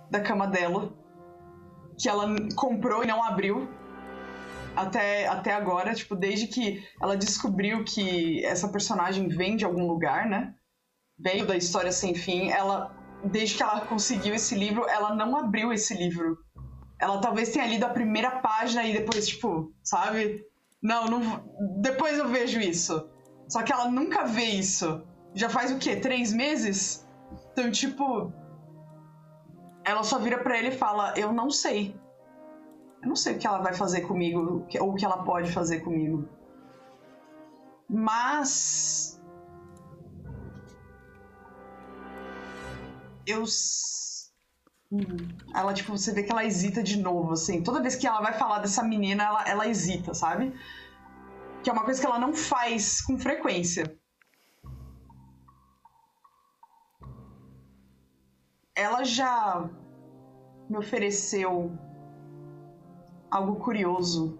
da 0.10 0.19
cama 0.19 0.48
dela. 0.48 0.94
Que 1.98 2.10
ela 2.10 2.27
comprou 2.56 3.03
e 3.03 3.07
não 3.07 3.23
abriu. 3.23 3.69
Até, 4.76 5.27
até 5.27 5.53
agora, 5.53 5.94
tipo, 5.94 6.15
desde 6.15 6.48
que 6.48 6.84
ela 7.02 7.18
descobriu 7.18 7.84
que 7.84 8.45
essa 8.45 8.69
personagem 8.69 9.27
vem 9.27 9.56
de 9.57 9.65
algum 9.65 9.86
lugar, 9.88 10.27
né? 10.27 10.53
Veio 11.18 11.45
da 11.45 11.57
história 11.57 11.91
sem 11.91 12.15
fim, 12.15 12.49
ela. 12.49 12.95
Desde 13.22 13.57
que 13.57 13.64
ela 13.64 13.81
conseguiu 13.81 14.34
esse 14.34 14.56
livro, 14.56 14.88
ela 14.88 15.14
não 15.14 15.36
abriu 15.36 15.73
esse 15.73 15.94
livro. 15.94 16.38
Ela 17.00 17.22
talvez 17.22 17.52
tenha 17.52 17.66
lido 17.66 17.86
a 17.86 17.90
primeira 17.90 18.30
página 18.40 18.84
e 18.84 18.94
depois, 18.94 19.28
tipo, 19.28 19.74
sabe? 19.82 20.46
Não, 20.82 21.06
não. 21.06 21.22
Depois 21.82 22.18
eu 22.18 22.28
vejo 22.28 22.60
isso. 22.60 23.10
Só 23.48 23.64
que 23.64 23.72
ela 23.72 23.90
nunca 23.90 24.26
vê 24.26 24.46
isso. 24.46 25.04
Já 25.34 25.50
faz 25.50 25.72
o 25.72 25.78
quê? 25.78 25.96
Três 25.96 26.34
meses? 26.34 27.08
Então, 27.52 27.72
tipo. 27.72 28.32
Ela 29.84 30.04
só 30.04 30.20
vira 30.20 30.40
pra 30.40 30.58
ele 30.58 30.70
e 30.70 30.78
fala: 30.78 31.14
Eu 31.18 31.32
não 31.32 31.50
sei. 31.50 31.96
Eu 33.02 33.10
não 33.10 33.16
sei 33.16 33.36
o 33.36 33.40
que 33.40 33.48
ela 33.48 33.60
vai 33.60 33.74
fazer 33.74 34.02
comigo, 34.02 34.66
ou 34.80 34.90
o 34.92 34.96
que 34.96 35.06
ela 35.06 35.24
pode 35.24 35.52
fazer 35.52 35.80
comigo. 35.80 36.28
Mas. 37.90 39.20
Eu. 43.26 43.46
Hum. 44.91 45.06
Ela, 45.53 45.74
tipo, 45.74 45.95
você 45.95 46.11
vê 46.11 46.24
que 46.24 46.32
ela 46.32 46.44
hesita 46.44 46.82
de 46.82 46.98
novo, 46.98 47.34
assim. 47.34 47.61
Toda 47.61 47.82
vez 47.82 47.95
que 47.95 48.07
ela 48.07 48.22
vai 48.22 48.34
falar 48.34 48.60
dessa 48.60 48.84
menina, 48.84 49.24
ela, 49.24 49.48
ela 49.48 49.68
hesita, 49.68 50.14
sabe? 50.14 50.53
Que 51.64 51.70
é 51.70 51.74
uma 51.74 51.84
coisa 51.84 51.99
que 52.02 52.07
ela 52.07 52.18
não 52.18 52.34
faz 52.34 53.02
com 53.02 53.18
frequência. 53.18 53.95
Ela 58.76 59.03
já 59.03 59.70
me 60.70 60.78
ofereceu 60.78 61.72
algo 63.30 63.57
curioso. 63.57 64.40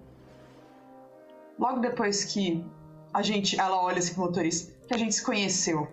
Logo 1.60 1.80
depois 1.80 2.24
que 2.26 2.66
a 3.14 3.22
gente. 3.22 3.60
Ela 3.60 3.82
olha 3.82 4.00
assim 4.00 4.14
pro 4.14 4.24
motorista. 4.24 4.74
Que 4.88 4.94
a 4.94 4.98
gente 4.98 5.14
se 5.14 5.24
conheceu. 5.24 5.88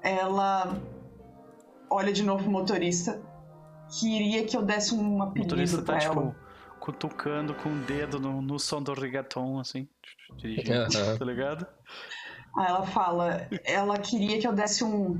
Ela 0.00 0.80
olha 1.90 2.12
de 2.12 2.22
novo 2.22 2.44
pro 2.44 2.52
motorista. 2.52 3.20
Queria 4.00 4.44
que 4.44 4.56
eu 4.56 4.62
desse 4.62 4.94
um 4.94 5.18
O 5.18 5.22
apelido 5.22 5.50
motorista 5.50 5.82
tá, 5.82 5.98
tipo, 5.98 6.20
ela. 6.20 6.36
cutucando 6.78 7.54
com 7.54 7.70
o 7.70 7.78
dedo 7.80 8.20
no, 8.20 8.42
no 8.42 8.58
som 8.58 8.82
do 8.82 8.92
reggaeton, 8.92 9.58
assim. 9.58 9.88
Dirigindo, 10.36 10.86
tá 11.18 11.24
ligado? 11.24 11.66
Aí 12.56 12.66
ela 12.66 12.84
fala, 12.84 13.48
ela 13.64 13.98
queria 13.98 14.38
que 14.38 14.46
eu 14.46 14.52
desse 14.52 14.84
um, 14.84 15.18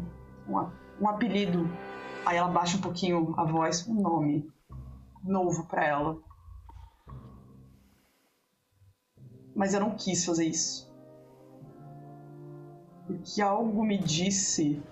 um, 0.49 0.71
um 1.01 1.09
apelido. 1.09 1.71
Aí 2.27 2.37
ela 2.37 2.49
baixa 2.49 2.77
um 2.77 2.81
pouquinho 2.81 3.35
a 3.39 3.45
voz, 3.45 3.87
um 3.89 4.01
nome 4.03 4.51
novo 5.23 5.67
pra 5.67 5.85
ela. 5.85 6.19
Mas 9.55 9.75
eu 9.75 9.81
não 9.81 9.97
quis 9.97 10.25
fazer 10.25 10.47
isso. 10.47 10.89
Porque 13.07 13.41
algo 13.41 13.85
me 13.85 13.99
disse. 13.99 14.83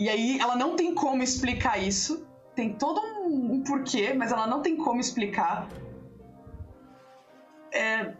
E 0.00 0.08
aí 0.08 0.40
ela 0.40 0.56
não 0.56 0.76
tem 0.76 0.94
como 0.94 1.22
explicar 1.22 1.76
isso. 1.76 2.26
Tem 2.54 2.74
todo 2.74 3.02
um, 3.02 3.52
um 3.52 3.62
porquê, 3.62 4.14
mas 4.14 4.32
ela 4.32 4.46
não 4.46 4.62
tem 4.62 4.74
como 4.74 4.98
explicar. 4.98 5.68
É, 7.70 8.16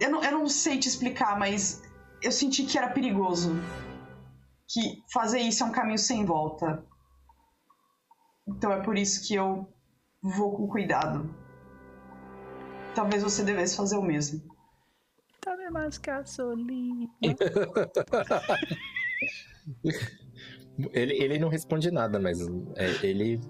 eu 0.00 0.10
não, 0.10 0.24
eu 0.24 0.32
não 0.32 0.48
sei 0.48 0.78
te 0.78 0.88
explicar, 0.88 1.38
mas 1.38 1.82
eu 2.22 2.32
senti 2.32 2.64
que 2.64 2.78
era 2.78 2.88
perigoso. 2.88 3.52
Que 4.66 5.04
fazer 5.12 5.40
isso 5.40 5.62
é 5.62 5.66
um 5.66 5.72
caminho 5.72 5.98
sem 5.98 6.24
volta. 6.24 6.82
Então 8.48 8.72
é 8.72 8.80
por 8.80 8.96
isso 8.96 9.28
que 9.28 9.34
eu 9.34 9.70
vou 10.22 10.56
com 10.56 10.66
cuidado. 10.66 11.28
Talvez 12.94 13.22
você 13.22 13.44
devesse 13.44 13.76
fazer 13.76 13.98
o 13.98 14.02
mesmo. 14.02 14.40
Tome 15.42 15.68
mais 15.68 15.98
gasolina. 15.98 17.10
Ele, 20.92 21.14
ele 21.22 21.38
não 21.38 21.48
responde 21.48 21.90
nada, 21.90 22.18
mas 22.18 22.40
é, 22.76 23.06
ele, 23.06 23.40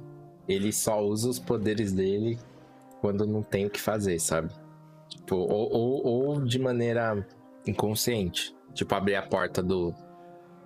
ele 0.49 0.73
só 0.73 1.01
usa 1.01 1.29
os 1.29 1.39
poderes 1.39 1.93
dele 1.93 2.39
quando 3.01 3.27
não 3.27 3.43
tem 3.43 3.67
o 3.67 3.71
que 3.71 3.81
fazer, 3.81 4.19
sabe? 4.19 4.53
Tipo, 5.09 5.37
ou, 5.37 5.73
ou, 5.73 6.07
ou 6.07 6.45
de 6.45 6.59
maneira 6.59 7.27
inconsciente. 7.67 8.55
Tipo, 8.75 8.95
abrir 8.95 9.17
a 9.17 9.23
porta 9.23 9.63
do, 9.63 9.95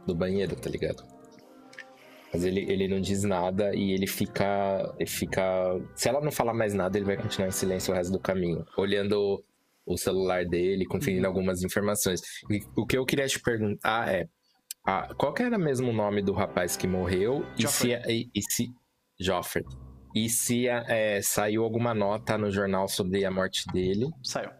do 0.07 0.15
banheiro, 0.15 0.55
tá 0.57 0.69
ligado? 0.69 1.05
Mas 2.33 2.45
ele, 2.45 2.61
ele 2.71 2.89
não 2.89 3.01
diz 3.01 3.23
nada 3.23 3.75
e 3.75 3.93
ele 3.93 4.09
fica, 4.09 4.93
ele 4.99 5.09
fica. 5.09 5.81
Se 5.95 6.09
ela 6.09 6.21
não 6.21 6.33
falar 6.33 6.53
mais 6.53 6.75
nada, 6.75 6.99
ele 6.99 7.07
vai 7.07 7.17
continuar 7.17 7.49
em 7.49 7.53
silêncio 7.53 7.93
o 7.93 7.97
resto 7.97 8.13
do 8.13 8.19
caminho. 8.19 8.65
Olhando 8.77 9.43
o 9.87 9.97
celular 9.97 10.45
dele, 10.45 10.85
conferindo 10.85 11.27
algumas 11.27 11.63
informações. 11.63 12.21
E 12.51 12.61
o 12.77 12.85
que 12.85 12.99
eu 12.99 13.05
queria 13.07 13.27
te 13.27 13.41
perguntar 13.41 14.13
é. 14.13 14.29
Ah, 14.87 15.09
qual 15.17 15.33
que 15.33 15.43
era 15.43 15.57
mesmo 15.57 15.91
o 15.91 15.95
nome 15.95 16.21
do 16.21 16.33
rapaz 16.33 16.77
que 16.77 16.87
morreu? 16.87 17.45
E 17.59 17.67
se, 17.67 17.93
e, 18.07 18.31
e 18.35 18.43
se. 18.43 18.71
Joffrey. 19.19 19.65
E 20.15 20.29
se 20.29 20.69
é, 20.69 21.21
saiu 21.23 21.65
alguma 21.65 21.95
nota 21.95 22.37
no 22.37 22.51
jornal 22.51 22.87
sobre 22.87 23.25
a 23.25 23.31
morte 23.31 23.67
dele? 23.73 24.11
Saiu. 24.23 24.51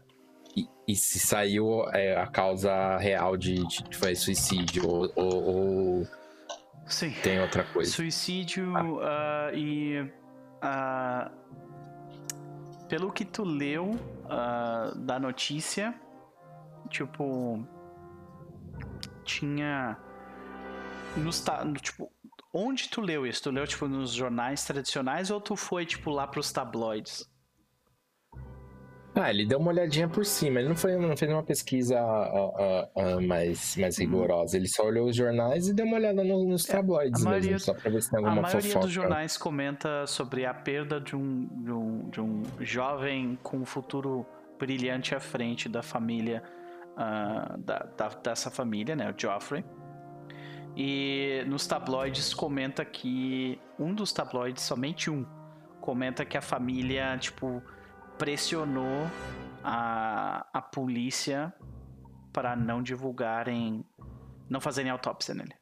E, 0.57 0.67
e 0.89 0.97
se 0.97 1.19
saiu 1.19 1.87
é, 1.93 2.17
a 2.17 2.27
causa 2.27 2.97
real 2.97 3.37
de, 3.37 3.65
de 3.67 3.97
foi 3.97 4.15
suicídio? 4.15 4.89
Ou, 4.89 5.13
ou- 5.15 5.45
ou 5.45 6.07
Sim. 6.87 7.13
tem 7.23 7.41
outra 7.41 7.63
coisa? 7.65 7.91
Suicídio 7.91 8.73
ah, 9.03 9.51
e. 9.53 10.11
ah, 10.63 11.31
pelo 12.89 13.13
que 13.13 13.25
tu 13.25 13.45
leu 13.45 13.91
ah, 14.29 14.93
da 14.97 15.19
notícia, 15.19 15.95
tipo. 16.89 17.63
Tinha. 19.25 19.97
Nos, 21.17 21.45
no, 21.65 21.75
tipo, 21.75 22.11
onde 22.53 22.89
tu 22.89 23.01
leu 23.01 23.27
isso? 23.27 23.43
Tu 23.45 23.51
leu, 23.51 23.67
tipo, 23.67 23.87
nos 23.87 24.13
jornais 24.13 24.65
tradicionais 24.65 25.31
ou 25.31 25.41
tu 25.41 25.55
foi, 25.57 25.87
tipo, 25.87 26.11
lá 26.11 26.27
pros 26.27 26.51
tabloides? 26.53 27.29
Ah, 29.17 29.31
ele 29.31 29.47
deu 29.47 29.61
uma 29.61 29.71
olhadinha 29.71 30.09
por 30.09 30.27
cima. 30.27 30.59
Ele 30.59 30.69
não, 30.71 30.75
foi, 30.77 30.97
não 30.97 31.17
fez 31.17 31.31
uma 31.31 31.43
pesquisa 31.45 31.97
ah, 32.01 32.51
ah, 32.59 32.89
ah, 32.97 33.21
mais, 33.21 33.77
mais 33.77 33.97
rigorosa. 33.97 34.57
Ele 34.57 34.67
só 34.67 34.85
olhou 34.85 35.09
os 35.09 35.15
jornais 35.15 35.69
e 35.69 35.73
deu 35.73 35.87
uma 35.87 35.97
olhada 35.99 36.25
no- 36.25 36.45
nos 36.45 36.65
tabloides 36.65 37.23
a 37.23 37.25
maioria- 37.31 37.53
mesmo, 37.53 37.65
só 37.67 37.75
pra 37.81 37.91
ver 37.93 38.03
se 38.03 38.11
tem 38.11 38.19
A 38.19 38.23
alguma 38.29 38.43
maioria 38.43 38.63
fofoca. 38.63 38.85
dos 38.87 38.93
jornais 38.93 39.37
comenta 39.37 40.05
sobre 40.09 40.45
a 40.45 40.53
perda 40.53 41.01
de 41.01 41.15
um, 41.15 41.47
de 41.63 41.71
um, 41.71 42.11
de 42.11 42.21
um 42.21 42.43
jovem 42.59 43.39
com 43.41 43.59
um 43.59 43.65
futuro 43.65 44.27
brilhante 44.59 45.15
à 45.15 45.21
frente 45.21 45.69
da 45.69 45.81
família, 45.83 46.43
ah, 46.97 47.55
da, 47.57 47.79
da- 47.97 48.09
dessa 48.21 48.51
família, 48.51 48.97
né, 48.97 49.09
o 49.09 49.15
Joffrey. 49.17 49.65
E 50.77 51.45
nos 51.47 51.67
tabloides 51.67 52.35
comenta 52.35 52.85
que 52.85 53.61
um 53.79 53.95
dos 53.95 54.13
tabloides, 54.13 54.63
somente 54.65 55.09
um, 55.11 55.25
comenta 55.81 56.25
que 56.25 56.37
a 56.37 56.43
família, 56.43 57.17
tipo, 57.19 57.63
pressionou 58.19 59.07
a, 59.63 60.47
a 60.53 60.61
polícia 60.61 61.53
para 62.33 62.57
não 62.57 62.83
divulgarem, 62.83 63.85
não 64.51 64.61
fazerem 64.61 64.91
autópsia 64.91 65.35
nele. 65.35 65.55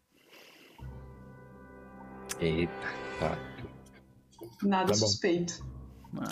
Eita, 2.40 2.72
tá. 3.20 3.36
Nada 4.62 4.88
Tá 4.88 4.94
suspeito. 4.94 5.64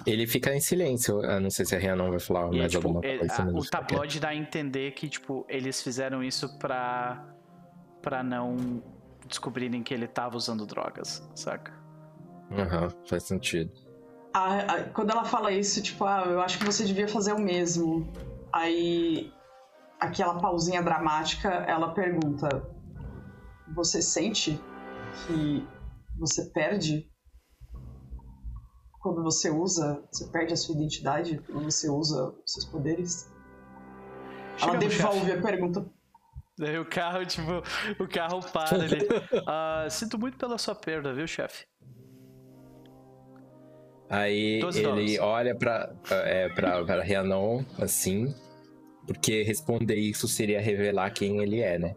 Ele 0.06 0.26
fica 0.26 0.54
em 0.54 0.60
silêncio. 0.60 1.22
Eu 1.24 1.40
não 1.40 1.50
sei 1.50 1.64
se 1.64 1.74
a 1.74 1.78
Rihanna 1.78 2.10
vai 2.10 2.18
falar 2.20 2.52
E, 2.52 2.58
mais 2.58 2.70
tipo, 2.72 2.86
alguma 2.86 3.04
ele- 3.06 3.18
coisa. 3.20 3.42
a- 3.42 3.44
mas 3.46 3.66
o 3.66 3.70
tabloide 3.70 4.20
dá 4.20 4.28
a 4.28 4.34
entender 4.34 4.92
que, 4.92 5.08
tipo, 5.08 5.44
eles 5.48 5.82
fizeram 5.82 6.22
isso 6.22 6.58
pra, 6.58 7.24
pra 8.02 8.22
não 8.22 8.82
descobrirem 9.26 9.82
que 9.82 9.92
ele 9.94 10.06
tava 10.08 10.36
usando 10.36 10.66
drogas, 10.66 11.22
saca? 11.34 11.72
Aham, 12.50 12.88
faz 13.06 13.22
sentido. 13.24 13.70
A- 14.32 14.58
a- 14.74 14.84
quando 14.90 15.10
ela 15.10 15.24
fala 15.24 15.52
isso, 15.52 15.82
tipo, 15.82 16.04
ah, 16.04 16.24
eu 16.26 16.40
acho 16.40 16.58
que 16.58 16.64
você 16.64 16.84
devia 16.84 17.06
fazer 17.08 17.32
o 17.32 17.38
mesmo. 17.38 18.06
Aí, 18.52 19.32
aquela 20.00 20.38
pausinha 20.40 20.82
dramática, 20.82 21.48
ela 21.48 21.92
pergunta: 21.92 22.48
Você 23.74 24.02
sente 24.02 24.60
que 25.26 25.66
você 26.18 26.44
perde 26.46 27.08
quando 29.00 29.22
você 29.22 29.48
usa, 29.50 30.02
você 30.10 30.26
perde 30.26 30.52
a 30.52 30.56
sua 30.56 30.74
identidade 30.74 31.42
quando 31.50 31.64
você 31.70 31.88
usa 31.88 32.34
os 32.44 32.52
seus 32.52 32.64
poderes? 32.66 33.30
Chega 34.56 34.72
ela 34.72 34.78
devolve 34.78 35.26
chefe. 35.26 35.38
a 35.38 35.42
pergunta. 35.42 35.86
Daí 36.60 36.78
o 36.78 36.84
carro, 36.84 37.24
tipo, 37.24 37.62
o 37.98 38.06
carro 38.06 38.40
para 38.52 38.76
ali. 38.76 38.98
Ah, 39.48 39.86
sinto 39.88 40.18
muito 40.18 40.36
pela 40.36 40.58
sua 40.58 40.74
perda, 40.74 41.14
viu, 41.14 41.26
chefe? 41.26 41.64
Aí 44.10 44.60
12 44.60 44.78
ele 44.80 44.88
dólares. 44.88 45.18
olha 45.20 45.54
pra, 45.54 45.90
é, 46.10 46.48
pra, 46.50 46.84
pra 46.84 47.02
Rhiannon, 47.02 47.64
assim, 47.80 48.34
porque 49.06 49.42
responder 49.42 49.94
isso 49.94 50.28
seria 50.28 50.60
revelar 50.60 51.10
quem 51.12 51.40
ele 51.40 51.60
é, 51.60 51.78
né? 51.78 51.94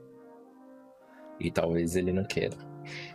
E 1.40 1.52
talvez 1.52 1.95
ele 1.98 2.14
não 2.14 2.23
queira. 2.23 2.56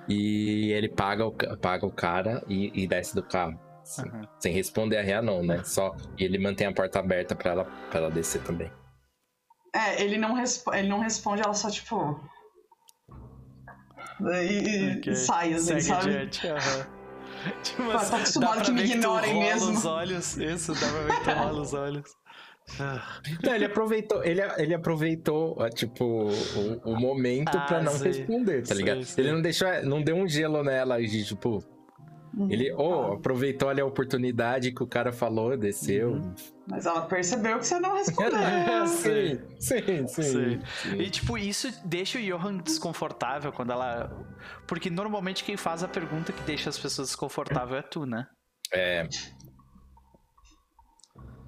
E 0.09 0.71
ele 0.73 0.89
paga 0.89 1.27
o, 1.27 1.33
paga 1.33 1.87
o 1.87 1.93
cara 1.93 2.43
e, 2.49 2.73
e 2.75 2.87
desce 2.87 3.15
do 3.15 3.23
carro. 3.23 3.59
assim, 3.83 4.07
Aham. 4.09 4.23
Sem 4.41 4.53
responder 4.53 4.99
a 4.99 5.03
Rhiannon, 5.03 5.43
né? 5.45 5.63
Só, 5.65 5.97
e 6.19 6.25
ele 6.25 6.39
mantém 6.39 6.67
a 6.67 6.73
porta 6.75 6.99
aberta 6.99 7.35
pra 7.35 7.53
ela, 7.53 7.65
pra 7.65 8.01
ela 8.01 8.11
descer 8.11 8.43
também. 8.43 8.71
É, 9.75 10.03
ele 10.03 10.17
não, 10.19 10.37
ele 10.39 10.89
não 10.89 11.01
responde, 11.01 11.43
ela 11.43 11.55
só, 11.55 11.71
tipo. 11.71 12.19
E, 14.21 14.97
Ok, 14.99 15.13
e 15.13 15.15
sai, 15.15 15.55
assim, 15.55 15.65
Segue 15.65 15.81
sabe? 15.89 16.11
adiante. 16.11 16.47
aham. 16.49 16.87
Tipo, 17.63 17.83
Pô, 17.85 17.89
mas 17.93 18.11
tô 18.11 18.17
acostumado 18.17 18.63
que 18.65 18.73
me 18.73 18.83
ignorem 18.83 19.33
rola 19.35 19.47
mesmo. 19.55 19.71
os 19.73 19.85
olhos. 19.85 20.37
Isso, 20.39 20.73
dá 20.75 20.81
pra 20.81 21.03
ver 21.03 21.15
que 21.19 21.25
tu 21.25 21.31
rola 21.31 21.61
os 21.61 21.73
olhos. 21.73 22.17
Ah, 22.81 23.21
Não, 23.45 23.55
ele 23.55 23.65
aproveitou, 23.65 24.25
ele, 24.25 24.43
ele 24.59 24.75
aproveitou, 24.75 25.57
tipo, 25.71 26.05
o, 26.05 26.81
o 26.93 26.97
momento 27.01 27.57
Ah, 27.57 27.61
pra 27.61 27.81
não 27.81 27.93
sei. 27.93 28.13
responder, 28.13 28.67
tá 28.67 28.75
ligado? 28.75 29.05
sei. 29.05 29.25
Ele 29.25 29.33
não 29.35 29.41
deixou, 29.41 29.69
não 29.85 30.03
deu 30.03 30.17
um 30.17 30.27
gelo 30.29 30.63
nela 30.65 31.01
e, 31.01 31.25
tipo, 31.25 31.49
Uhum. 31.49 31.78
Ele, 32.49 32.73
oh, 32.73 33.15
aproveitou 33.15 33.69
ali 33.69 33.81
a 33.81 33.85
oportunidade 33.85 34.73
que 34.73 34.83
o 34.83 34.87
cara 34.87 35.13
falou, 35.13 35.57
desceu. 35.57 36.13
Uhum. 36.13 36.35
Mas 36.67 36.87
ela 36.87 37.03
percebeu 37.03 37.59
que 37.59 37.67
você 37.67 37.81
não 37.81 37.95
respondeu. 37.95 38.39
É, 38.39 38.87
sim, 38.87 39.41
sim, 39.59 40.07
sim. 40.07 40.23
Sei. 40.23 40.61
sim. 40.61 40.97
E 40.97 41.11
tipo, 41.11 41.37
isso 41.37 41.69
deixa 41.85 42.19
o 42.19 42.23
Johan 42.23 42.59
desconfortável 42.59 43.53
quando 43.53 43.73
ela. 43.73 44.11
Porque 44.67 44.91
normalmente 44.91 45.43
quem 45.43 45.57
faz 45.57 45.83
a 45.83 45.89
pergunta 45.89 46.33
que 46.33 46.43
deixa 46.43 46.69
as 46.69 46.79
pessoas 46.79 47.09
desconfortáveis 47.09 47.85
é 47.85 47.89
tu, 47.89 48.07
né? 48.07 48.27
É. 48.73 49.09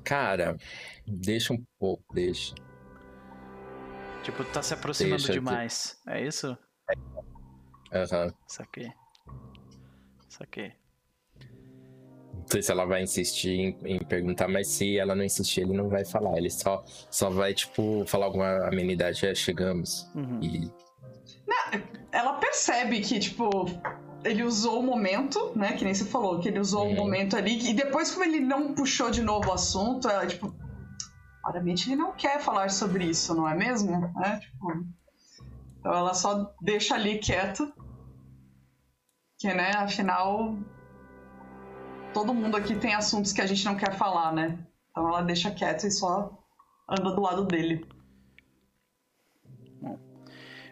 Cara, 0.03 0.57
deixa 1.07 1.53
um 1.53 1.63
pouco, 1.79 2.03
deixa. 2.13 2.55
Tipo, 4.23 4.45
tu 4.45 4.53
tá 4.53 4.63
se 4.63 4.75
aproximando 4.75 5.17
Deixa, 5.19 5.33
demais. 5.33 6.01
É 6.07 6.25
isso? 6.27 6.57
Aham. 7.93 8.33
Saquei. 8.47 8.93
Saquei. 10.29 10.80
Não 12.33 12.45
sei 12.49 12.63
se 12.63 12.73
ela 12.73 12.85
vai 12.85 13.03
insistir 13.03 13.51
em, 13.51 13.77
em 13.85 13.99
perguntar, 13.99 14.49
mas 14.49 14.67
se 14.69 14.99
ela 14.99 15.15
não 15.15 15.25
insistir, 15.25 15.61
ele 15.63 15.73
não 15.73 15.89
vai 15.89 16.05
falar. 16.05 16.37
Ele 16.37 16.51
só, 16.51 16.85
só 17.11 17.31
vai, 17.31 17.55
tipo, 17.55 18.05
falar 18.07 18.27
alguma 18.27 18.67
amenidade. 18.67 19.25
É, 19.27 19.35
chegamos. 19.35 20.11
Uhum. 20.15 20.41
E 20.43 20.71
Ela 22.13 22.35
percebe 22.35 23.01
que, 23.01 23.21
tipo, 23.21 23.49
ele 24.25 24.43
usou 24.43 24.81
o 24.81 24.83
momento, 24.83 25.53
né? 25.57 25.73
Que 25.75 25.85
nem 25.85 25.95
você 25.95 26.05
falou, 26.05 26.41
que 26.41 26.49
ele 26.49 26.59
usou 26.59 26.87
o 26.87 26.89
Uhum. 26.91 26.97
momento 26.97 27.37
ali. 27.37 27.71
E 27.71 27.73
depois, 27.75 28.11
como 28.11 28.25
ele 28.25 28.41
não 28.41 28.75
puxou 28.75 29.11
de 29.11 29.23
novo 29.23 29.49
o 29.51 29.53
assunto, 29.53 30.09
ela, 30.09 30.27
tipo. 30.27 30.53
Claramente 31.43 31.89
ele 31.89 31.97
não 31.97 32.13
quer 32.13 32.39
falar 32.41 32.69
sobre 32.71 33.05
isso, 33.05 33.35
não 33.35 33.49
é 33.49 33.55
mesmo? 33.57 34.13
É, 34.25 34.39
tipo, 34.39 34.85
então 35.79 35.93
ela 35.95 36.13
só 36.15 36.53
deixa 36.61 36.95
ali 36.97 37.19
quieto. 37.19 37.73
Que, 39.39 39.49
né, 39.55 39.71
afinal. 39.77 40.59
Todo 42.13 42.35
mundo 42.35 42.57
aqui 42.57 42.75
tem 42.75 42.95
assuntos 42.95 43.33
que 43.33 43.41
a 43.41 43.47
gente 43.47 43.65
não 43.65 43.77
quer 43.77 43.95
falar, 43.95 44.33
né? 44.33 44.59
Então 44.91 45.09
ela 45.09 45.23
deixa 45.23 45.51
quieto 45.51 45.87
e 45.87 45.91
só 45.91 46.39
anda 46.89 47.13
do 47.13 47.21
lado 47.21 47.45
dele. 47.45 47.87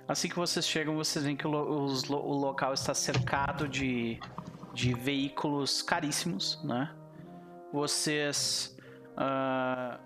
Assim 0.08 0.28
que 0.28 0.36
vocês 0.36 0.66
chegam, 0.66 0.96
vocês 0.96 1.22
veem 1.22 1.36
que 1.36 1.46
o, 1.46 1.50
o 1.50 2.32
local 2.32 2.72
está 2.72 2.94
cercado 2.94 3.68
de, 3.68 4.18
de 4.72 4.94
veículos 4.94 5.82
caríssimos, 5.82 6.62
né? 6.64 6.90
Vocês. 7.72 8.74
ah, 9.16 10.00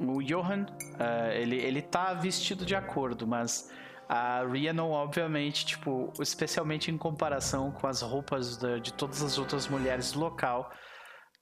o 0.00 0.20
Johan, 0.20 0.66
ah, 0.98 1.32
ele, 1.32 1.56
ele 1.56 1.80
tá 1.80 2.12
vestido 2.14 2.66
de 2.66 2.74
acordo, 2.74 3.28
mas 3.28 3.70
a 4.08 4.42
Rhiannon, 4.44 4.90
obviamente, 4.90 5.64
tipo, 5.66 6.12
especialmente 6.20 6.90
em 6.90 6.98
comparação 6.98 7.70
com 7.72 7.86
as 7.86 8.02
roupas 8.02 8.56
da- 8.56 8.78
de 8.78 8.92
todas 8.92 9.22
as 9.22 9.38
outras 9.38 9.66
mulheres 9.68 10.12
do 10.12 10.20
local, 10.20 10.70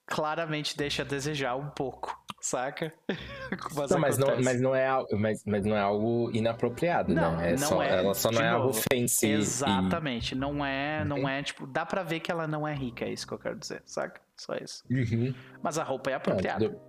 claramente 0.06 0.76
deixa 0.76 1.02
a 1.02 1.04
desejar 1.04 1.54
um 1.56 1.70
pouco, 1.70 2.16
saca? 2.40 2.92
Mas 3.74 3.90
Não, 3.90 3.98
mas 3.98 4.18
não, 4.18 4.40
mas, 4.42 4.60
não 4.60 4.74
é, 4.74 4.88
mas, 5.16 5.44
mas 5.46 5.64
não 5.64 5.76
é 5.76 5.80
algo 5.80 6.30
inapropriado, 6.32 7.14
Não, 7.14 7.36
né? 7.36 7.50
É 7.50 7.56
não 7.56 7.68
só, 7.68 7.82
é. 7.82 7.98
Ela 7.98 8.14
só 8.14 8.30
não 8.30 8.38
De 8.40 8.44
é 8.44 8.48
algo 8.48 8.66
novo, 8.68 8.82
fancy. 8.92 9.26
e- 9.26 9.32
Exatamente, 9.32 10.34
não 10.34 10.64
é, 10.64 11.04
não 11.04 11.28
é, 11.28 11.42
tipo, 11.42 11.66
dá 11.66 11.84
pra 11.86 12.02
ver 12.02 12.20
que 12.20 12.30
ela 12.30 12.46
não 12.46 12.66
é 12.66 12.74
rica, 12.74 13.04
é 13.04 13.10
isso 13.12 13.26
que 13.26 13.32
eu 13.34 13.38
quero 13.38 13.58
dizer, 13.58 13.82
saca? 13.84 14.20
Só 14.36 14.54
isso. 14.56 14.84
Uhum. 14.90 15.34
Mas 15.62 15.78
a 15.78 15.84
roupa 15.84 16.10
é 16.10 16.14
apropriada. 16.14 16.68
tudo... 16.68 16.80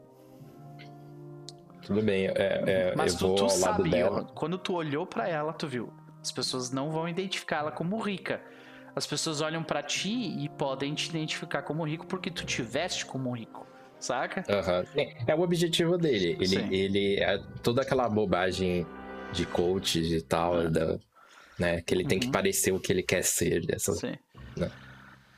tudo 1.86 2.02
bem, 2.02 2.28
é, 2.28 2.32
é, 2.66 2.94
Mas 2.96 3.14
eu 3.14 3.20
tu, 3.20 3.28
vou 3.28 3.36
tu 3.36 3.44
ao 3.44 3.50
sabe, 3.50 3.90
dela. 3.90 4.24
Quando 4.36 4.58
tu 4.58 4.74
olhou 4.74 5.06
pra 5.06 5.28
ela, 5.28 5.54
tu 5.54 5.68
viu. 5.68 5.92
As 6.22 6.32
pessoas 6.32 6.72
não 6.72 6.92
vão 6.92 7.08
identificar 7.08 7.58
ela 7.58 7.72
como 7.72 8.00
rica. 8.00 8.42
As 8.96 9.06
pessoas 9.08 9.42
olham 9.42 9.64
pra 9.64 9.82
ti 9.84 10.12
e 10.12 10.48
podem 10.50 10.94
te 10.94 11.10
identificar 11.10 11.64
como 11.64 11.84
rico 11.84 12.06
porque 12.08 12.30
tu 12.30 12.46
te 12.46 12.62
veste 12.62 13.06
como 13.06 13.32
rico, 13.36 13.66
saca? 14.00 14.44
Aham. 14.48 14.86
É, 15.28 15.36
o 15.36 15.42
objetivo 15.42 15.98
dele. 15.98 16.34
Ele, 16.40 16.46
Sim. 16.48 16.74
ele 16.74 17.20
é 17.20 17.38
toda 17.64 17.82
aquela 17.82 18.08
bobagem 18.08 18.86
de 19.32 19.46
coaches 19.48 20.12
e 20.12 20.22
tal, 20.22 20.70
da- 20.70 21.00
né? 21.58 21.82
Que 21.82 21.94
ele 21.96 22.06
tem 22.06 22.20
que 22.20 22.28
Uhum. 22.28 22.32
parecer 22.32 22.72
o 22.72 22.80
que 22.80 22.92
ele 22.92 23.02
quer 23.04 23.24
ser. 23.24 23.66
Dessa, 23.66 23.94
Sim. 23.94 24.14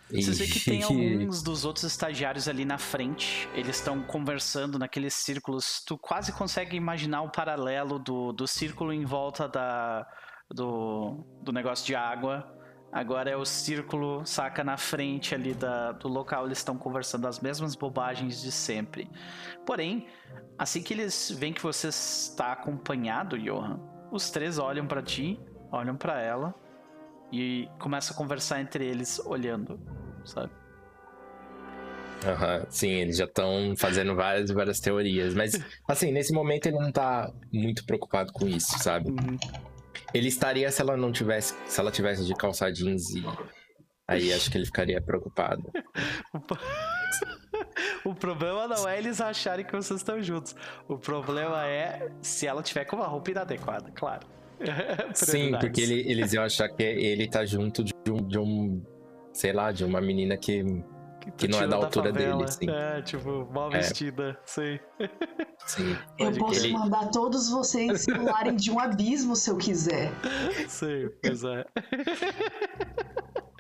Vocês 0.10 0.38
veem 0.38 0.52
que 0.52 0.60
tem 0.60 0.84
alguns 0.84 1.42
dos 1.42 1.66
outros 1.66 1.84
estagiários 1.84 2.48
ali 2.48 2.64
na 2.64 2.78
frente. 2.78 3.50
Eles 3.56 3.78
estão 3.78 4.04
conversando 4.04 4.78
naqueles 4.78 5.14
círculos. 5.16 5.82
Tu 5.86 5.98
quase 5.98 6.32
consegue 6.32 6.78
imaginar 6.78 7.24
o 7.24 7.32
paralelo 7.32 7.98
do, 7.98 8.32
do 8.32 8.48
círculo 8.48 8.94
em 8.94 9.04
volta 9.04 9.48
da, 9.48 10.08
do, 10.50 11.26
do 11.42 11.52
negócio 11.52 11.86
de 11.86 11.96
água. 11.96 12.52
Agora 12.92 13.30
é 13.30 13.36
o 13.36 13.44
círculo, 13.44 14.26
saca, 14.26 14.64
na 14.64 14.78
frente 14.78 15.34
ali 15.34 15.56
da, 15.56 15.92
do 15.94 16.08
local. 16.08 16.46
Eles 16.46 16.60
estão 16.60 16.78
conversando 16.78 17.28
as 17.28 17.40
mesmas 17.40 17.76
bobagens 17.76 18.42
de 18.42 18.52
sempre. 18.52 19.10
Porém, 19.66 20.08
assim 20.58 20.84
que 20.84 20.94
eles 20.94 21.32
veem 21.32 21.52
que 21.52 21.64
você 21.64 21.88
está 21.88 22.52
acompanhado, 22.52 23.40
Johan, 23.40 23.80
os 24.12 24.30
três 24.30 24.60
olham 24.60 24.86
pra 24.86 25.02
ti, 25.02 25.40
olham 25.72 25.98
pra 25.98 26.22
ela 26.22 26.54
e 27.32 27.68
começam 27.80 28.14
a 28.14 28.18
conversar 28.18 28.62
entre 28.62 28.86
eles 28.86 29.20
olhando, 29.20 29.80
sabe? 30.26 30.52
Aham, 32.26 32.66
Sim, 32.70 32.90
eles 32.90 33.18
já 33.18 33.26
estão 33.26 33.76
fazendo 33.78 34.16
várias 34.16 34.50
várias 34.50 34.80
teorias. 34.80 35.34
Mas, 35.34 35.54
assim, 35.88 36.12
nesse 36.12 36.34
momento 36.34 36.68
ele 36.68 36.80
não 36.80 36.92
tá 36.92 37.32
muito 37.52 37.86
preocupado 37.86 38.32
com 38.34 38.48
isso, 38.48 38.80
sabe? 38.80 39.14
Ele 40.14 40.28
estaria 40.28 40.72
se 40.72 40.82
ela 40.82 40.96
não 40.98 41.12
tivesse. 41.12 41.56
Se 41.68 41.80
ela 41.80 41.92
tivesse 41.92 42.26
de 42.26 42.34
calça 42.34 42.72
jeans 42.72 43.10
e. 43.12 43.24
Aí 44.08 44.32
acho 44.32 44.52
que 44.52 44.58
ele 44.58 44.66
ficaria 44.66 45.02
preocupado. 45.02 45.72
O 48.04 48.14
problema 48.14 48.68
não 48.68 48.88
é 48.88 48.98
eles 48.98 49.20
acharem 49.22 49.66
que 49.66 49.72
vocês 49.72 50.00
estão 50.00 50.22
juntos. 50.22 50.56
O 50.88 50.98
problema 50.98 51.66
é 51.66 52.12
se 52.22 52.46
ela 52.48 52.62
tiver 52.62 52.86
com 52.86 52.96
uma 52.98 53.08
roupa 53.08 53.32
inadequada, 53.32 53.92
claro. 53.92 54.28
Sim, 55.14 55.52
porque 55.60 55.82
ele, 55.82 56.00
eles 56.10 56.34
iam 56.34 56.44
achar 56.44 56.70
que 56.70 56.84
ele 56.84 57.28
tá 57.28 57.46
junto 57.46 57.84
de 57.84 57.94
um, 58.10 58.28
de 58.28 58.38
um 58.38 58.84
sei 59.34 59.52
lá, 59.52 59.72
de 59.72 59.84
uma 59.84 60.00
menina 60.00 60.38
que 60.38 60.64
que 61.38 61.48
não 61.48 61.60
é 61.60 61.68
da 61.68 61.76
altura 61.78 62.12
da 62.12 62.20
dele, 62.20 62.48
sim. 62.48 62.70
É, 62.70 63.02
tipo, 63.02 63.48
mal 63.52 63.70
vestida, 63.72 64.30
é. 64.30 64.38
sei. 64.46 64.80
Sim. 65.66 65.98
Eu 66.20 66.32
posso 66.34 66.66
ele... 66.66 66.74
mandar 66.74 67.10
todos 67.10 67.50
vocês 67.50 68.06
pularem 68.14 68.56
de 68.56 68.72
um 68.72 68.80
abismo 68.80 69.36
se 69.36 69.50
eu 69.50 69.58
quiser. 69.58 70.12
Sei, 70.68 71.10
pois 71.24 71.44
é. 71.44 71.66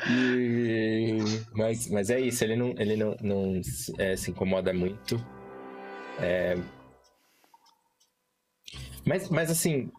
E... 0.07 1.17
Mas, 1.53 1.89
mas 1.89 2.09
é 2.11 2.19
isso, 2.19 2.43
ele 2.43 2.55
não, 2.55 2.75
ele 2.77 2.95
não, 2.95 3.17
não 3.21 3.61
é, 3.97 4.15
se 4.15 4.29
incomoda 4.29 4.71
muito. 4.71 5.17
É... 6.19 6.55
Mas, 9.03 9.29
mas 9.29 9.49
assim, 9.49 9.91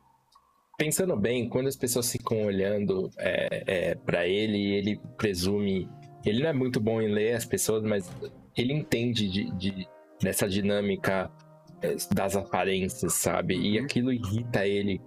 pensando 0.77 1.16
bem, 1.16 1.48
quando 1.48 1.69
as 1.69 1.77
pessoas 1.77 2.11
ficam 2.11 2.44
olhando 2.44 3.11
é, 3.19 3.62
é, 3.66 3.94
para 3.94 4.27
ele, 4.27 4.74
ele 4.74 5.01
presume 5.16 5.89
ele 6.27 6.43
não 6.43 6.51
é 6.51 6.53
muito 6.53 6.81
bom 6.81 7.01
em 7.01 7.09
ler 7.09 7.35
as 7.35 7.44
pessoas, 7.44 7.85
mas 7.85 8.11
ele 8.57 8.73
entende 8.73 9.28
de, 9.28 9.51
de 9.53 9.89
dessa 10.20 10.48
dinâmica 10.48 11.31
eh, 11.81 11.97
das 12.12 12.35
aparências, 12.36 13.12
sabe? 13.15 13.55
E 13.55 13.78
uhum. 13.78 13.85
aquilo 13.85 14.12
irrita 14.12 14.66
ele, 14.66 15.01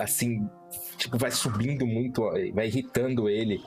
assim, 0.00 0.48
tipo, 0.96 1.18
vai 1.18 1.30
subindo 1.30 1.86
muito, 1.86 2.22
vai 2.54 2.66
irritando 2.66 3.28
ele 3.28 3.60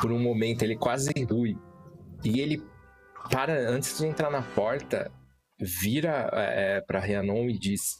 por 0.00 0.10
um 0.10 0.18
momento, 0.18 0.62
ele 0.62 0.76
quase 0.76 1.12
rui. 1.28 1.54
E 2.24 2.40
ele 2.40 2.62
para, 3.30 3.52
antes 3.70 3.98
de 3.98 4.06
entrar 4.06 4.30
na 4.30 4.42
porta, 4.42 5.12
vira 5.58 6.30
é, 6.32 6.80
pra 6.80 7.00
Rhiannon 7.00 7.50
e 7.50 7.58
diz: 7.58 7.98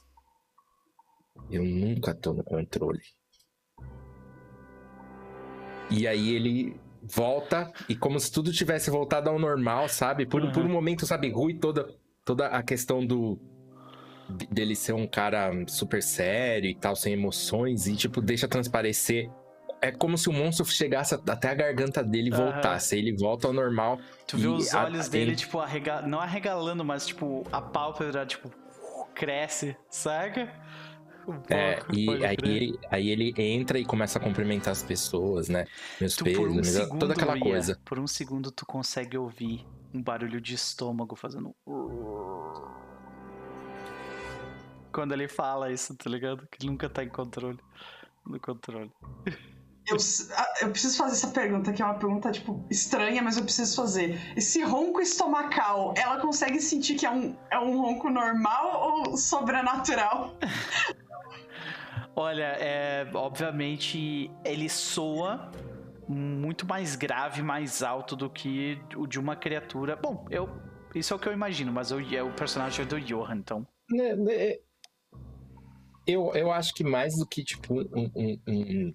Eu 1.51 1.65
nunca 1.65 2.15
tô 2.15 2.33
no 2.33 2.43
controle. 2.43 3.01
E 5.91 6.07
aí 6.07 6.35
ele 6.35 6.77
volta 7.03 7.73
e 7.89 7.97
como 7.97 8.19
se 8.21 8.31
tudo 8.31 8.53
tivesse 8.53 8.91
voltado 8.91 9.31
ao 9.31 9.39
normal, 9.39 9.89
sabe? 9.89 10.27
Por, 10.27 10.43
uhum. 10.43 10.53
por 10.53 10.65
um 10.65 10.69
momento, 10.69 11.07
sabe, 11.07 11.31
Rui 11.31 11.55
toda, 11.55 11.89
toda 12.25 12.47
a 12.49 12.63
questão 12.63 13.05
do 13.05 13.39
dele 14.49 14.77
ser 14.77 14.93
um 14.93 15.09
cara 15.09 15.51
super 15.67 16.01
sério 16.01 16.71
e 16.71 16.75
tal, 16.75 16.95
sem 16.95 17.15
emoções 17.15 17.89
e 17.89 17.97
tipo 17.97 18.21
deixa 18.21 18.47
transparecer 18.47 19.29
é 19.81 19.91
como 19.91 20.19
se 20.19 20.29
o 20.29 20.33
monstro 20.33 20.65
chegasse 20.67 21.15
até 21.15 21.49
a 21.49 21.55
garganta 21.55 22.05
dele 22.05 22.29
e 22.29 22.31
voltasse. 22.31 22.97
Ele 22.97 23.17
volta 23.17 23.47
ao 23.47 23.53
normal. 23.53 23.99
Tu 24.27 24.37
vê 24.37 24.47
os 24.47 24.75
olhos 24.75 25.07
a, 25.07 25.11
dele, 25.11 25.31
ele... 25.31 25.37
tipo, 25.37 25.59
arrega... 25.59 26.03
não 26.03 26.21
arregalando, 26.21 26.85
mas, 26.85 27.07
tipo, 27.07 27.47
a 27.51 27.63
pálpebra, 27.63 28.27
tipo, 28.27 28.51
cresce, 29.15 29.77
saca? 29.89 30.53
É, 31.49 31.81
e 31.93 32.25
aí 32.25 32.37
ele, 32.43 32.79
aí 32.91 33.09
ele 33.09 33.35
entra 33.37 33.79
e 33.79 33.85
começa 33.85 34.19
a 34.19 34.23
cumprimentar 34.23 34.73
as 34.73 34.83
pessoas, 34.83 35.49
né? 35.49 35.67
Meus 36.01 36.17
tu, 36.17 36.25
pesos, 36.25 36.57
um 36.57 36.65
segundo, 36.65 36.99
toda 36.99 37.13
aquela 37.13 37.37
Ia, 37.37 37.43
coisa. 37.43 37.81
Por 37.85 37.99
um 37.99 38.07
segundo 38.07 38.51
tu 38.51 38.67
consegue 38.67 39.17
ouvir 39.17 39.67
um 39.93 40.03
barulho 40.03 40.41
de 40.41 40.55
estômago 40.55 41.17
fazendo. 41.17 41.55
Quando 44.93 45.13
ele 45.13 45.29
fala 45.29 45.73
isso, 45.73 45.95
tá 45.95 46.11
ligado? 46.11 46.47
Que 46.51 46.63
ele 46.63 46.71
nunca 46.71 46.89
tá 46.89 47.05
em 47.05 47.09
controle. 47.09 47.59
No 48.27 48.39
controle. 48.41 48.91
Eu, 49.87 49.97
eu, 50.61 50.71
preciso 50.71 50.97
fazer 50.97 51.15
essa 51.15 51.29
pergunta, 51.29 51.73
que 51.73 51.83
é 51.83 51.85
uma 51.85 51.95
pergunta, 51.95 52.31
tipo, 52.31 52.65
estranha, 52.71 53.23
mas 53.23 53.37
eu 53.37 53.43
preciso 53.43 53.75
fazer. 53.75 54.21
Esse 54.37 54.63
ronco 54.63 55.01
estomacal, 55.01 55.95
ela 55.97 56.21
consegue 56.21 56.61
sentir 56.61 56.95
que 56.95 57.07
é 57.07 57.11
um, 57.11 57.37
é 57.51 57.59
um 57.59 57.81
ronco 57.81 58.09
normal 58.09 59.07
ou 59.09 59.17
sobrenatural? 59.17 60.37
Olha, 62.21 62.55
é, 62.61 63.11
obviamente 63.15 64.31
ele 64.45 64.69
soa 64.69 65.51
muito 66.07 66.67
mais 66.67 66.95
grave, 66.95 67.43
mais 67.43 67.83
alto 67.83 68.15
do 68.15 68.29
que 68.29 68.79
o 68.95 69.07
de 69.07 69.19
uma 69.19 69.35
criatura. 69.35 69.97
Bom, 69.97 70.27
eu 70.31 70.47
isso 70.95 71.15
é 71.15 71.17
o 71.17 71.19
que 71.19 71.27
eu 71.27 71.33
imagino, 71.33 71.73
mas 71.73 71.91
eu, 71.91 71.99
é 71.99 72.23
o 72.23 72.31
personagem 72.35 72.85
do 72.85 73.01
Johan, 73.01 73.37
então. 73.37 73.67
Né, 73.91 74.15
né, 74.17 74.57
eu, 76.07 76.31
eu 76.35 76.53
acho 76.53 76.75
que 76.75 76.85
mais 76.85 77.17
do 77.17 77.27
que 77.27 77.43
tipo 77.43 77.81
um, 77.81 78.11
um, 78.15 78.41
um 78.47 78.93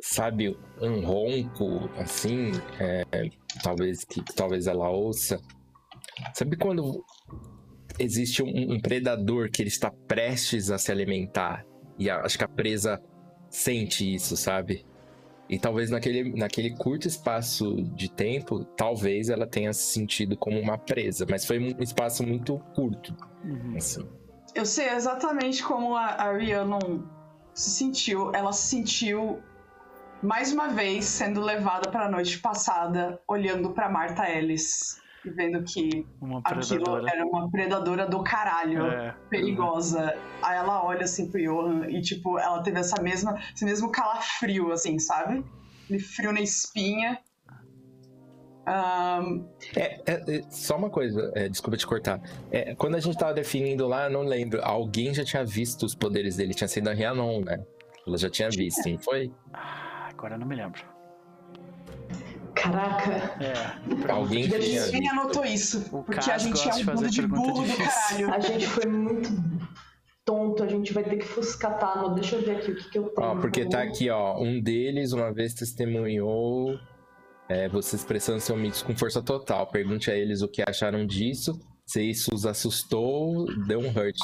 sabe 0.00 0.56
um 0.80 1.04
ronco 1.04 1.90
assim, 1.96 2.52
é, 2.78 3.02
talvez 3.64 4.04
que 4.04 4.22
talvez 4.36 4.68
ela 4.68 4.88
ouça. 4.88 5.40
Sabe 6.34 6.56
quando 6.56 7.04
existe 7.98 8.44
um, 8.44 8.74
um 8.74 8.80
predador 8.80 9.50
que 9.50 9.60
ele 9.60 9.70
está 9.70 9.90
prestes 10.06 10.70
a 10.70 10.78
se 10.78 10.92
alimentar 10.92 11.66
e 11.98 12.08
a, 12.08 12.20
acho 12.20 12.38
que 12.38 12.44
a 12.44 12.48
presa 12.48 13.02
sente 13.50 14.14
isso, 14.14 14.36
sabe? 14.36 14.86
E 15.48 15.58
talvez 15.58 15.90
naquele, 15.90 16.36
naquele 16.36 16.76
curto 16.76 17.08
espaço 17.08 17.82
de 17.94 18.10
tempo, 18.10 18.64
talvez 18.76 19.30
ela 19.30 19.46
tenha 19.46 19.72
se 19.72 19.94
sentido 19.94 20.36
como 20.36 20.60
uma 20.60 20.76
presa, 20.76 21.26
mas 21.28 21.46
foi 21.46 21.58
um 21.58 21.82
espaço 21.82 22.22
muito 22.22 22.58
curto. 22.74 23.16
Uhum. 23.44 23.74
Assim. 23.76 24.06
Eu 24.54 24.66
sei 24.66 24.90
exatamente 24.90 25.62
como 25.62 25.96
a, 25.96 26.06
a 26.06 26.36
Rhiannon 26.36 27.02
se 27.54 27.70
sentiu. 27.70 28.30
Ela 28.34 28.52
se 28.52 28.68
sentiu 28.68 29.42
mais 30.22 30.52
uma 30.52 30.68
vez 30.68 31.06
sendo 31.06 31.40
levada 31.40 31.90
para 31.90 32.06
a 32.06 32.10
noite 32.10 32.38
passada, 32.40 33.18
olhando 33.26 33.70
para 33.70 33.88
Marta 33.88 34.28
Ellis 34.28 35.00
e 35.24 35.30
vendo 35.30 35.62
que 35.64 36.06
aquilo 36.44 37.06
era 37.06 37.24
uma 37.24 37.50
predadora 37.50 38.06
do 38.06 38.22
caralho, 38.22 38.86
é. 38.86 39.14
perigosa. 39.28 40.14
Aí 40.42 40.56
ela 40.56 40.84
olha 40.84 41.04
assim 41.04 41.30
pro 41.30 41.40
Johan 41.40 41.86
e, 41.88 42.00
tipo, 42.00 42.38
ela 42.38 42.62
teve 42.62 42.78
essa 42.78 43.00
mesma, 43.02 43.38
esse 43.54 43.64
mesmo 43.64 43.90
calafrio, 43.90 44.72
assim, 44.72 44.98
sabe? 44.98 45.44
Aquele 45.84 45.98
frio 45.98 46.32
na 46.32 46.40
espinha. 46.40 47.18
Um... 48.68 49.48
É, 49.74 50.00
é, 50.06 50.36
é, 50.36 50.42
só 50.50 50.76
uma 50.76 50.90
coisa, 50.90 51.32
é, 51.34 51.48
desculpa 51.48 51.76
te 51.76 51.86
cortar. 51.86 52.20
É, 52.50 52.74
quando 52.74 52.96
a 52.96 53.00
gente 53.00 53.16
tava 53.16 53.32
definindo 53.32 53.86
lá, 53.88 54.10
não 54.10 54.22
lembro, 54.22 54.60
alguém 54.62 55.14
já 55.14 55.24
tinha 55.24 55.44
visto 55.44 55.84
os 55.84 55.94
poderes 55.94 56.36
dele, 56.36 56.52
tinha 56.52 56.68
sido 56.68 56.88
a 56.88 56.92
Rhiannon, 56.92 57.40
né? 57.40 57.64
Ela 58.06 58.18
já 58.18 58.30
tinha 58.30 58.50
visto, 58.50 58.88
não 58.88 58.98
foi? 58.98 59.32
Ah, 59.52 60.08
agora 60.10 60.34
eu 60.34 60.38
não 60.38 60.46
me 60.46 60.54
lembro. 60.54 60.97
Caraca. 62.54 63.12
É. 63.42 64.10
Alguém 64.10 64.48
Ninguém 64.48 65.08
anotou 65.08 65.44
isso. 65.44 65.88
porque 65.90 66.30
a 66.30 66.38
gente 66.38 66.68
é 66.68 66.74
um 66.74 66.84
bando 66.84 67.10
de 67.10 67.26
burro 67.26 67.64
do 67.64 67.76
caralho. 67.76 68.34
A 68.34 68.40
gente 68.40 68.66
foi 68.66 68.86
muito 68.86 69.30
tonto, 70.24 70.62
a 70.62 70.66
gente 70.66 70.92
vai 70.92 71.04
ter 71.04 71.16
que 71.16 71.24
fuscatar. 71.24 72.02
No... 72.02 72.14
Deixa 72.14 72.36
eu 72.36 72.42
ver 72.42 72.56
aqui 72.56 72.70
o 72.72 72.76
que, 72.76 72.90
que 72.90 72.98
eu 72.98 73.08
tenho. 73.08 73.26
Ó, 73.26 73.36
porque 73.36 73.66
tá 73.66 73.82
aqui, 73.82 74.10
ó. 74.10 74.38
Um 74.38 74.60
deles 74.60 75.12
uma 75.12 75.32
vez 75.32 75.54
testemunhou 75.54 76.78
é, 77.48 77.68
vocês 77.68 78.04
prestando 78.04 78.40
seu 78.40 78.56
mitos 78.56 78.82
com 78.82 78.94
força 78.94 79.22
total. 79.22 79.66
Pergunte 79.68 80.10
a 80.10 80.14
eles 80.14 80.42
o 80.42 80.48
que 80.48 80.62
acharam 80.66 81.06
disso. 81.06 81.58
Se 81.86 82.02
isso 82.02 82.34
os 82.34 82.44
assustou, 82.44 83.46
deu 83.66 83.80
um 83.80 83.88
hurt. 83.88 84.18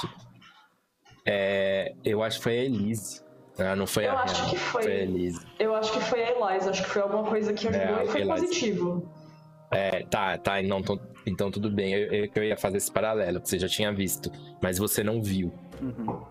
É, 1.26 1.94
eu 2.04 2.22
acho 2.22 2.36
que 2.36 2.44
foi 2.44 2.58
a 2.58 2.64
Elise. 2.64 3.23
Ah, 3.58 3.76
não 3.76 3.86
foi 3.86 4.06
eu 4.06 4.12
a 4.12 4.22
acho 4.22 4.50
que 4.50 4.56
foi. 4.56 4.82
foi 4.82 4.92
a 4.92 5.02
Elise. 5.02 5.46
Eu 5.58 5.74
acho 5.74 5.92
que 5.92 6.00
foi 6.00 6.24
a 6.24 6.30
Eliza, 6.30 6.70
acho 6.70 6.82
que 6.82 6.88
foi 6.88 7.02
alguma 7.02 7.24
coisa 7.24 7.52
que 7.52 7.68
ajudou 7.68 7.98
é, 7.98 8.04
e 8.04 8.08
foi 8.08 8.20
Eliza. 8.22 8.34
positivo. 8.34 9.08
É, 9.70 10.04
tá, 10.04 10.38
tá, 10.38 10.62
não, 10.62 10.82
tô, 10.82 10.98
então 11.26 11.50
tudo 11.50 11.70
bem. 11.70 11.92
Eu, 11.92 12.12
eu, 12.12 12.30
eu, 12.34 12.44
ia 12.44 12.56
fazer 12.56 12.78
esse 12.78 12.90
paralelo, 12.90 13.40
que 13.40 13.48
você 13.48 13.58
já 13.58 13.68
tinha 13.68 13.92
visto, 13.92 14.30
mas 14.62 14.78
você 14.78 15.02
não 15.02 15.22
viu. 15.22 15.52
Uhum. 15.80 16.22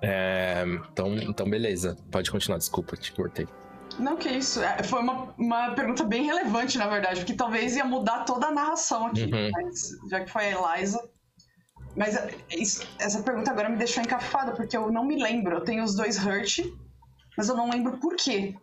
É, 0.00 0.64
então, 0.90 1.14
então, 1.16 1.48
beleza. 1.48 1.96
Pode 2.10 2.30
continuar, 2.30 2.58
desculpa, 2.58 2.96
te 2.96 3.12
cortei. 3.12 3.46
Não, 3.98 4.16
que 4.16 4.28
isso. 4.28 4.62
É, 4.62 4.82
foi 4.82 5.00
uma, 5.00 5.34
uma 5.36 5.70
pergunta 5.72 6.04
bem 6.04 6.24
relevante, 6.24 6.78
na 6.78 6.86
verdade, 6.86 7.20
porque 7.20 7.34
talvez 7.34 7.76
ia 7.76 7.84
mudar 7.84 8.24
toda 8.24 8.46
a 8.46 8.50
narração 8.52 9.06
aqui. 9.06 9.24
Uhum. 9.24 9.50
Mas, 9.52 9.90
já 10.10 10.20
que 10.20 10.30
foi 10.30 10.52
a 10.52 10.76
Eliza, 10.76 11.00
mas 11.96 12.16
é, 12.16 12.30
isso, 12.50 12.86
essa 12.98 13.22
pergunta 13.22 13.50
agora 13.50 13.68
me 13.68 13.76
deixou 13.76 14.02
encafada, 14.02 14.52
porque 14.52 14.76
eu 14.76 14.90
não 14.90 15.04
me 15.04 15.22
lembro. 15.22 15.56
Eu 15.56 15.60
tenho 15.62 15.82
os 15.82 15.94
dois 15.94 16.24
Hurt, 16.24 16.60
mas 17.36 17.48
eu 17.48 17.56
não 17.56 17.70
lembro 17.70 17.98
por 17.98 18.16
quê. 18.16 18.54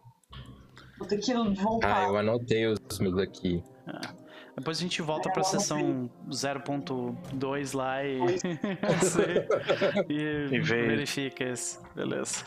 Vou 0.98 1.08
ter 1.08 1.18
que 1.18 1.34
voltar. 1.34 2.06
Ah, 2.06 2.08
eu 2.08 2.18
anotei 2.18 2.68
os 2.68 3.00
meus 3.00 3.18
aqui. 3.18 3.62
Ah, 3.88 4.14
depois 4.58 4.78
a 4.78 4.82
gente 4.82 5.02
volta 5.02 5.30
é, 5.30 5.32
pra 5.32 5.44
sessão 5.44 6.10
0.2 6.30 7.76
lá 7.76 8.04
e, 8.06 8.20
e, 10.10 10.56
e 10.56 10.60
verifica 10.62 11.44
esse. 11.44 11.80
Beleza. 11.94 12.46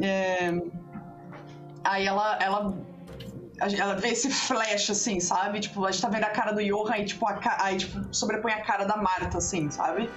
É... 0.00 0.50
Aí 1.84 2.06
ela, 2.06 2.38
ela 2.40 2.76
ela 3.58 3.94
vê 3.94 4.08
esse 4.08 4.30
flash, 4.30 4.90
assim, 4.90 5.20
sabe? 5.20 5.60
Tipo, 5.60 5.84
a 5.84 5.90
gente 5.90 6.02
tá 6.02 6.08
vendo 6.08 6.24
a 6.24 6.30
cara 6.30 6.52
do 6.52 6.62
Johan 6.62 6.98
e, 6.98 7.04
tipo, 7.04 7.26
a, 7.26 7.38
aí, 7.60 7.76
tipo, 7.76 8.14
sobrepõe 8.14 8.52
a 8.52 8.62
cara 8.62 8.84
da 8.84 8.96
Marta, 8.96 9.38
assim, 9.38 9.70
sabe? 9.70 10.10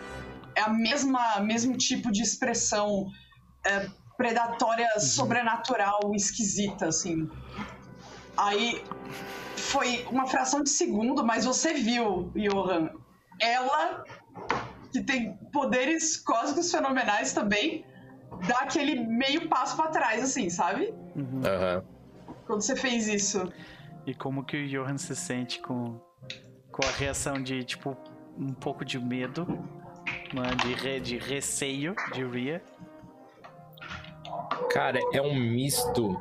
É 0.55 0.61
a 0.61 0.69
mesma, 0.69 1.39
mesmo 1.39 1.75
tipo 1.77 2.11
de 2.11 2.21
expressão 2.21 3.07
é, 3.65 3.87
predatória, 4.17 4.89
uhum. 4.95 5.01
sobrenatural, 5.01 5.99
esquisita, 6.15 6.87
assim. 6.87 7.29
Aí 8.37 8.83
foi 9.57 10.05
uma 10.09 10.27
fração 10.27 10.63
de 10.63 10.69
segundo, 10.69 11.23
mas 11.25 11.45
você 11.45 11.73
viu, 11.73 12.31
Johan, 12.35 12.89
ela 13.39 14.03
que 14.91 15.03
tem 15.03 15.33
poderes 15.51 16.15
cósmicos 16.17 16.71
fenomenais 16.71 17.33
também, 17.33 17.85
dá 18.47 18.59
aquele 18.59 19.05
meio 19.05 19.49
passo 19.49 19.75
para 19.75 19.89
trás, 19.89 20.23
assim, 20.23 20.49
sabe? 20.49 20.93
Uhum. 21.15 21.41
Aham. 21.45 21.94
Quando 22.45 22.61
você 22.61 22.75
fez 22.75 23.07
isso. 23.07 23.51
E 24.05 24.13
como 24.13 24.43
que 24.43 24.57
o 24.57 24.67
Johan 24.67 24.97
se 24.97 25.15
sente 25.15 25.59
com, 25.59 25.99
com 26.71 26.85
a 26.85 26.91
reação 26.91 27.41
de, 27.41 27.63
tipo, 27.63 27.97
um 28.37 28.53
pouco 28.53 28.85
de 28.85 28.99
medo, 28.99 29.45
né, 30.33 30.55
de, 30.63 30.73
re- 30.73 30.99
de 30.99 31.17
receio 31.17 31.95
de 32.13 32.23
Ria. 32.23 32.61
Cara, 34.69 34.99
é 35.13 35.21
um 35.21 35.35
misto. 35.35 36.19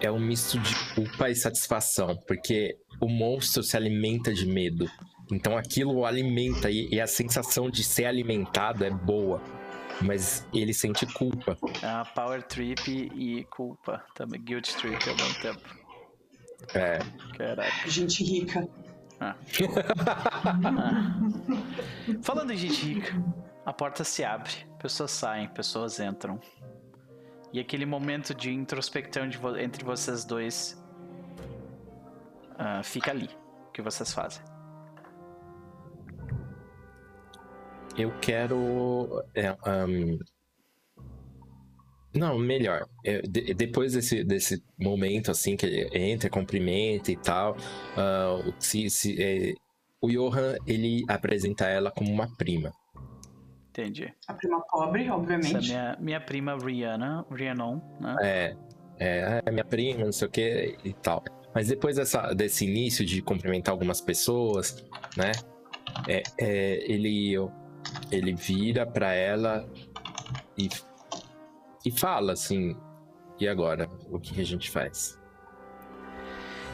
É 0.00 0.10
um 0.10 0.20
misto 0.20 0.58
de 0.58 0.74
culpa 0.94 1.30
e 1.30 1.34
satisfação, 1.34 2.16
porque 2.26 2.76
o 3.00 3.08
monstro 3.08 3.62
se 3.62 3.76
alimenta 3.76 4.32
de 4.34 4.44
medo. 4.46 4.86
Então 5.32 5.56
aquilo 5.56 5.94
o 5.94 6.04
alimenta 6.04 6.70
e, 6.70 6.88
e 6.90 7.00
a 7.00 7.06
sensação 7.06 7.70
de 7.70 7.82
ser 7.82 8.04
alimentado 8.04 8.84
é 8.84 8.90
boa. 8.90 9.40
Mas 10.02 10.46
ele 10.52 10.74
sente 10.74 11.06
culpa. 11.06 11.56
É 11.82 11.86
uma 11.86 12.04
power 12.04 12.42
trip 12.42 13.10
e 13.14 13.44
culpa. 13.44 14.04
Também 14.14 14.40
guilt 14.42 14.72
trip 14.74 15.08
ao 15.08 15.16
mesmo 15.16 15.40
tempo. 15.40 15.60
É. 16.74 16.98
Caraca. 17.36 17.88
Gente 17.88 18.22
rica. 18.24 18.68
Falando 22.22 22.52
em 22.52 22.56
gente 22.56 22.94
rica, 22.94 23.24
a 23.64 23.72
porta 23.72 24.04
se 24.04 24.22
abre, 24.24 24.52
pessoas 24.78 25.10
saem, 25.10 25.48
pessoas 25.48 25.98
entram. 26.00 26.38
E 27.52 27.60
aquele 27.60 27.86
momento 27.86 28.34
de 28.34 28.52
introspecção 28.52 29.28
de 29.28 29.38
vo- 29.38 29.56
entre 29.56 29.84
vocês 29.84 30.24
dois 30.24 30.82
ah, 32.58 32.82
fica 32.82 33.10
ali. 33.10 33.30
O 33.68 33.72
que 33.72 33.80
vocês 33.80 34.12
fazem? 34.12 34.42
Eu 37.96 38.10
quero. 38.20 39.22
é, 39.34 39.56
ahn, 39.64 40.18
Não, 42.14 42.38
melhor. 42.38 42.86
É, 43.04 43.20
de- 43.22 43.52
depois 43.54 43.92
desse, 43.92 44.24
desse 44.24 44.62
momento, 44.78 45.30
assim, 45.30 45.54
que 45.56 45.66
ele 45.66 45.88
entra, 45.98 46.30
cumprimenta 46.30 47.12
e 47.12 47.16
tal, 47.16 47.56
o- 48.46 48.54
se, 48.58 48.88
se, 48.88 49.22
é, 49.22 49.54
o 50.00 50.08
Johan, 50.10 50.56
ele 50.66 51.04
apresenta 51.08 51.66
ela 51.66 51.90
como 51.90 52.10
uma 52.10 52.26
prima. 52.36 52.72
Entendi. 53.70 54.10
A 54.26 54.32
prima 54.32 54.62
pobre, 54.70 55.02
Essa 55.02 55.10
é 55.10 55.14
obviamente. 55.14 55.68
minha, 55.68 55.96
minha 56.00 56.20
prima 56.20 56.56
Rihanna, 56.56 57.26
Rhiannon, 57.30 57.80
né? 58.00 58.16
É, 58.22 58.56
é, 58.98 59.42
é 59.44 59.50
minha 59.50 59.64
prima, 59.64 60.04
não 60.06 60.12
sei 60.12 60.28
o 60.28 60.30
que 60.30 60.78
e 60.82 60.94
tal. 60.94 61.22
Mas 61.54 61.68
depois 61.68 61.96
dessa, 61.96 62.32
desse 62.32 62.64
início 62.64 63.04
de 63.04 63.20
cumprimentar 63.20 63.72
algumas 63.72 64.00
pessoas, 64.00 64.82
né? 65.16 65.32
É, 66.08 66.22
é, 66.40 66.90
ele, 66.90 67.34
ele 68.10 68.34
vira 68.34 68.86
pra 68.86 69.12
ela 69.12 69.68
e, 70.56 70.68
e 71.84 71.90
fala 71.90 72.32
assim: 72.32 72.76
e 73.38 73.46
agora? 73.48 73.88
O 74.10 74.18
que, 74.18 74.40
a 74.40 74.44
gente 74.44 74.70
faz? 74.70 75.18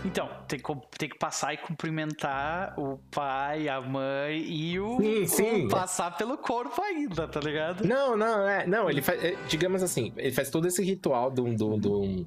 Então, 0.05 0.29
tem 0.49 0.59
que, 0.59 0.75
tem 0.99 1.09
que 1.09 1.17
passar 1.17 1.55
e 1.55 1.59
cumprimentar 1.59 2.75
o 2.77 2.99
pai, 3.11 3.69
a 3.69 3.81
mãe 3.81 4.41
e 4.41 4.81
o. 4.81 5.01
Sim, 5.01 5.27
sim. 5.27 5.67
o 5.67 5.69
passar 5.69 6.17
pelo 6.17 6.37
corpo 6.37 6.83
ainda, 6.83 7.29
tá 7.29 7.39
ligado? 7.39 7.85
Não, 7.87 8.17
não, 8.17 8.47
é, 8.49 8.67
não, 8.67 8.91
ele 8.91 9.01
faz, 9.01 9.23
é, 9.23 9.37
digamos 9.49 9.81
assim, 9.81 10.13
ele 10.17 10.33
faz 10.33 10.51
todo 10.51 10.67
esse 10.67 10.83
ritual 10.83 11.31
de 11.31 11.41
um, 11.41 11.55
de 11.55 11.63
um- 11.63 11.79
de 11.79 11.89
um- 11.89 12.27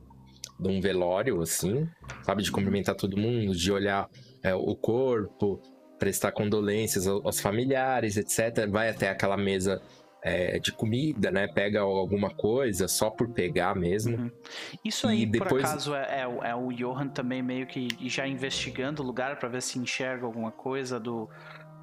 de 0.58 0.70
um 0.70 0.80
velório, 0.80 1.42
assim, 1.42 1.86
sabe, 2.22 2.42
de 2.42 2.50
cumprimentar 2.50 2.96
todo 2.96 3.18
mundo, 3.18 3.54
de 3.54 3.70
olhar 3.74 4.10
é, 4.42 4.56
o 4.56 4.74
corpo, 4.74 5.60
prestar 6.00 6.32
condolências 6.32 7.08
ao- 7.08 7.22
aos 7.26 7.40
familiares, 7.40 8.18
etc. 8.18 8.68
Vai 8.70 8.90
até 8.90 9.10
aquela 9.10 9.38
mesa 9.38 9.82
é, 10.28 10.58
de 10.58 10.72
comida, 10.72 11.30
né, 11.30 11.48
pega 11.48 11.82
alguma 11.82 12.32
coisa 12.34 12.88
só 12.88 13.12
por 13.12 13.30
pegar 13.30 13.76
mesmo. 13.76 14.18
Uhum. 14.18 14.32
Isso 14.84 15.08
aí, 15.08 15.24
por 15.28 15.32
depois- 15.44 15.64
acaso, 15.66 15.94
é, 15.94 16.22
é 16.22 16.28
o- 16.28 16.44
é 16.44 16.56
o 16.56 16.70
Johan 16.74 17.10
também 17.10 17.44
meio 17.44 17.68
que 17.68 17.88
já 18.10 18.28
investigando 18.28 19.04
o 19.04 19.06
lugar 19.06 19.38
pra 19.38 19.48
ver 19.48 19.62
se 19.62 19.78
enxerga 19.78 20.26
alguma 20.26 20.52
coisa 20.52 21.00
do. 21.00 21.30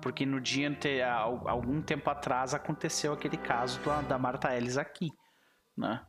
Porque 0.00 0.26
no 0.26 0.40
dia 0.40 0.68
ante... 0.68 1.00
há 1.00 1.14
al- 1.14 1.46
algum 1.48 1.80
tempo 1.80 2.10
atrás 2.10 2.52
aconteceu 2.52 3.12
aquele 3.12 3.36
caso 3.36 3.78
da, 3.84 4.00
da 4.02 4.18
Marta 4.18 4.52
Ellis 4.56 4.76
aqui, 4.76 5.08
né? 5.78 6.00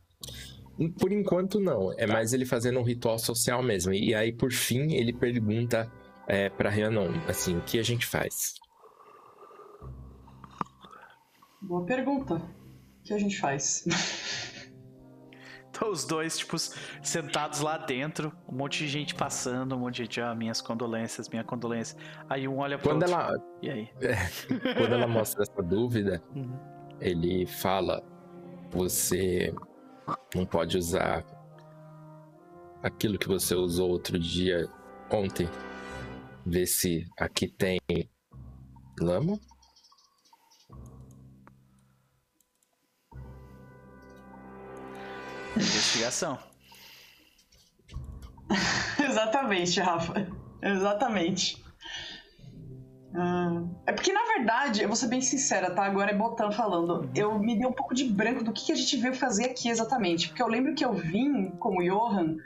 Por 0.98 1.12
enquanto, 1.12 1.60
não. 1.60 1.92
É 1.96 2.04
mais 2.04 2.32
ele 2.32 2.44
fazendo 2.44 2.80
um 2.80 2.82
ritual 2.82 3.16
social 3.16 3.62
mesmo. 3.62 3.92
E 3.94 4.12
aí, 4.12 4.32
por 4.32 4.50
fim, 4.50 4.92
ele 4.94 5.12
pergunta 5.12 5.88
é, 6.26 6.48
pra 6.48 6.70
Rhiannon, 6.70 7.10
assim, 7.28 7.56
o 7.56 7.60
que 7.62 7.78
a 7.78 7.82
gente 7.82 8.06
faz? 8.06 8.54
Boa 11.60 11.84
pergunta. 11.84 12.34
O 12.34 13.02
que 13.04 13.14
a 13.14 13.18
gente 13.18 13.38
faz? 13.40 13.84
Então 15.70 15.90
os 15.90 16.04
dois, 16.04 16.38
tipo, 16.38 16.56
sentados 17.02 17.60
lá 17.60 17.76
dentro, 17.76 18.32
um 18.48 18.54
monte 18.56 18.78
de 18.78 18.88
gente 18.88 19.14
passando, 19.14 19.74
um 19.74 19.80
monte 19.80 20.06
de 20.06 20.20
ah, 20.20 20.34
minhas 20.34 20.60
condolências, 20.60 21.28
minha 21.28 21.42
condolência. 21.42 21.98
Aí 22.30 22.46
um 22.46 22.58
olha 22.58 22.78
pro 22.78 22.90
Quando 22.90 23.02
outro. 23.02 23.16
ela, 23.18 23.36
E 23.60 23.70
aí? 23.70 23.88
quando 24.76 24.92
ela 24.94 25.06
mostra 25.08 25.42
essa 25.42 25.62
dúvida, 25.62 26.22
Uhum. 26.34 26.56
ele 27.00 27.44
fala: 27.46 28.02
Você 28.70 29.52
não 30.34 30.46
pode 30.46 30.78
usar 30.78 31.24
aquilo 32.82 33.18
que 33.18 33.26
você 33.26 33.54
usou 33.54 33.90
outro 33.90 34.18
dia, 34.18 34.68
ontem. 35.10 35.48
Vê 36.46 36.66
se 36.66 37.06
aqui 37.18 37.48
tem 37.48 37.80
lama. 39.00 39.38
Investigação. 45.56 46.38
Exatamente, 49.08 49.80
Rafa. 49.80 50.26
Exatamente. 50.62 51.64
Ah, 53.16 53.62
é 53.86 53.92
porque, 53.92 54.12
na 54.12 54.24
verdade, 54.24 54.82
eu 54.82 54.88
vou 54.88 54.96
ser 54.96 55.06
bem 55.06 55.20
sincera, 55.20 55.70
tá? 55.70 55.84
Agora 55.84 56.10
é 56.10 56.14
Botan 56.14 56.50
falando. 56.50 57.08
Eu 57.14 57.38
me 57.38 57.56
dei 57.56 57.66
um 57.66 57.72
pouco 57.72 57.94
de 57.94 58.04
branco 58.04 58.42
do 58.42 58.52
que 58.52 58.66
que 58.66 58.72
a 58.72 58.74
gente 58.74 58.96
veio 58.96 59.14
fazer 59.14 59.46
aqui 59.46 59.68
exatamente. 59.68 60.28
Porque 60.28 60.42
eu 60.42 60.48
lembro 60.48 60.74
que 60.74 60.84
eu 60.84 60.92
vim 60.92 61.50
como 61.52 61.82
Johan 61.82 62.36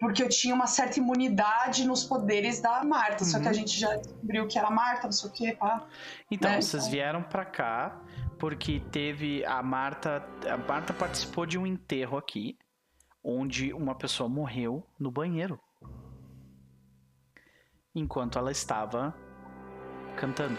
porque 0.00 0.22
eu 0.22 0.28
tinha 0.28 0.54
uma 0.54 0.66
certa 0.66 0.98
imunidade 0.98 1.86
nos 1.86 2.04
poderes 2.04 2.60
da 2.60 2.84
Marta. 2.84 3.24
Só 3.24 3.38
que 3.40 3.46
a 3.46 3.48
Uhum. 3.48 3.54
gente 3.54 3.78
já 3.78 3.96
descobriu 3.96 4.46
que 4.46 4.58
era 4.58 4.70
Marta, 4.70 5.04
não 5.04 5.12
sei 5.12 5.28
o 5.30 5.32
quê, 5.32 5.56
pá. 5.58 5.86
Então, 6.30 6.50
Né, 6.50 6.60
vocês 6.60 6.86
vieram 6.88 7.22
pra 7.22 7.44
cá 7.44 8.00
porque 8.38 8.80
teve 8.92 9.44
a 9.44 9.62
Marta, 9.62 10.24
a 10.48 10.56
Marta 10.56 10.92
participou 10.92 11.44
de 11.46 11.58
um 11.58 11.66
enterro 11.66 12.16
aqui, 12.16 12.56
onde 13.24 13.72
uma 13.72 13.94
pessoa 13.94 14.28
morreu 14.28 14.86
no 14.98 15.10
banheiro. 15.10 15.58
Enquanto 17.94 18.38
ela 18.38 18.52
estava 18.52 19.12
cantando. 20.16 20.56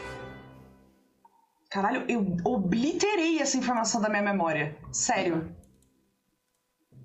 Caralho, 1.72 2.04
eu 2.10 2.26
obliterei 2.44 3.40
essa 3.40 3.56
informação 3.56 4.02
da 4.02 4.10
minha 4.10 4.24
memória. 4.24 4.76
Sério. 4.92 5.56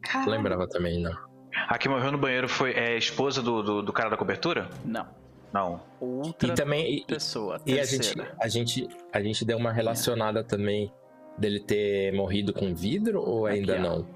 Caralho. 0.02 0.30
Lembrava 0.30 0.66
também, 0.68 1.02
não. 1.02 1.33
A 1.68 1.78
que 1.78 1.88
morreu 1.88 2.12
no 2.12 2.18
banheiro 2.18 2.48
foi 2.48 2.72
é, 2.72 2.88
a 2.94 2.96
esposa 2.96 3.42
do, 3.42 3.62
do, 3.62 3.82
do 3.82 3.92
cara 3.92 4.10
da 4.10 4.16
cobertura? 4.16 4.68
Não, 4.84 5.06
Não. 5.52 5.80
outra 6.00 6.48
E 6.52 6.54
também. 6.54 6.98
e- 6.98 7.04
pessoa, 7.06 7.60
E 7.66 7.78
a 7.80 7.84
gente, 7.84 8.14
a, 8.40 8.48
gente, 8.48 8.88
a 9.12 9.20
gente 9.22 9.44
deu 9.44 9.56
uma 9.56 9.72
relacionada 9.72 10.44
também 10.44 10.92
dele 11.38 11.60
ter 11.60 12.12
morrido 12.12 12.52
com 12.52 12.74
vidro 12.74 13.20
ou 13.22 13.46
Aqui, 13.46 13.58
ainda 13.58 13.76
ó. 13.76 13.80
não? 13.80 14.06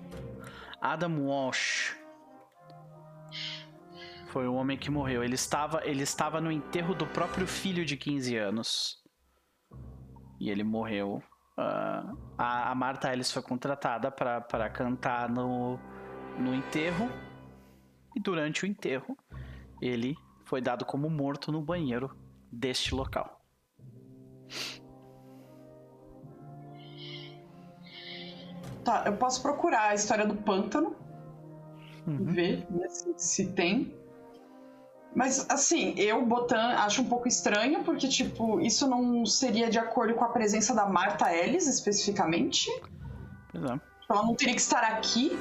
Adam 0.80 1.26
Walsh. 1.26 1.96
Foi 4.28 4.46
o 4.46 4.54
homem 4.54 4.76
que 4.76 4.90
morreu. 4.90 5.24
Ele 5.24 5.34
estava, 5.34 5.80
ele 5.84 6.02
estava 6.02 6.40
no 6.40 6.52
enterro 6.52 6.94
do 6.94 7.06
próprio 7.06 7.46
filho 7.46 7.84
de 7.84 7.96
15 7.96 8.36
anos. 8.36 8.98
E 10.38 10.50
ele 10.50 10.62
morreu. 10.62 11.22
Ah, 11.56 12.12
a, 12.36 12.70
a 12.70 12.74
Marta 12.74 13.12
Ellis 13.12 13.32
foi 13.32 13.42
contratada 13.42 14.10
para 14.10 14.68
cantar 14.68 15.28
no, 15.28 15.78
no 16.38 16.54
enterro. 16.54 17.10
E 18.16 18.20
durante 18.20 18.64
o 18.64 18.66
enterro, 18.66 19.16
ele 19.80 20.16
foi 20.44 20.60
dado 20.60 20.84
como 20.84 21.08
morto 21.08 21.52
no 21.52 21.60
banheiro 21.60 22.16
deste 22.50 22.94
local. 22.94 23.40
Tá, 28.84 29.04
eu 29.06 29.16
posso 29.16 29.42
procurar 29.42 29.90
a 29.90 29.94
história 29.94 30.26
do 30.26 30.34
pântano, 30.34 30.96
Uhum. 32.08 32.24
ver 32.24 32.66
né, 32.70 32.88
se, 32.88 33.14
se 33.18 33.46
tem. 33.52 33.94
Mas, 35.14 35.46
assim, 35.50 35.94
eu, 35.98 36.24
Botan, 36.24 36.74
acho 36.78 37.02
um 37.02 37.04
pouco 37.04 37.28
estranho, 37.28 37.82
porque, 37.82 38.08
tipo, 38.08 38.60
isso 38.60 38.88
não 38.88 39.26
seria 39.26 39.68
de 39.68 39.78
acordo 39.78 40.14
com 40.14 40.24
a 40.24 40.28
presença 40.28 40.74
da 40.74 40.86
Marta 40.86 41.34
Ellis, 41.34 41.66
especificamente. 41.66 42.70
Pois 43.50 43.64
é. 43.64 43.80
Ela 44.10 44.22
não 44.22 44.34
teria 44.34 44.54
que 44.54 44.60
estar 44.60 44.82
aqui. 44.82 45.38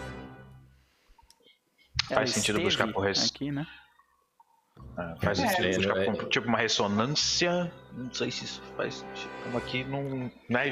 Ela 2.09 2.21
Faz 2.21 2.31
sentido 2.31 2.61
buscar 2.61 2.91
por 2.91 3.01
res- 3.03 3.29
aqui, 3.33 3.51
né? 3.51 3.65
É, 4.97 5.15
faz 5.25 5.39
É, 5.39 5.69
isso, 5.69 5.81
não 5.87 5.97
é- 5.97 6.25
tipo 6.29 6.47
uma 6.47 6.57
ressonância. 6.57 7.71
Não 7.93 8.13
sei 8.13 8.31
se 8.31 8.45
isso 8.45 8.61
faz. 8.75 9.05
Como 9.43 9.57
aqui 9.57 9.83
não. 9.83 10.31
Né? 10.49 10.69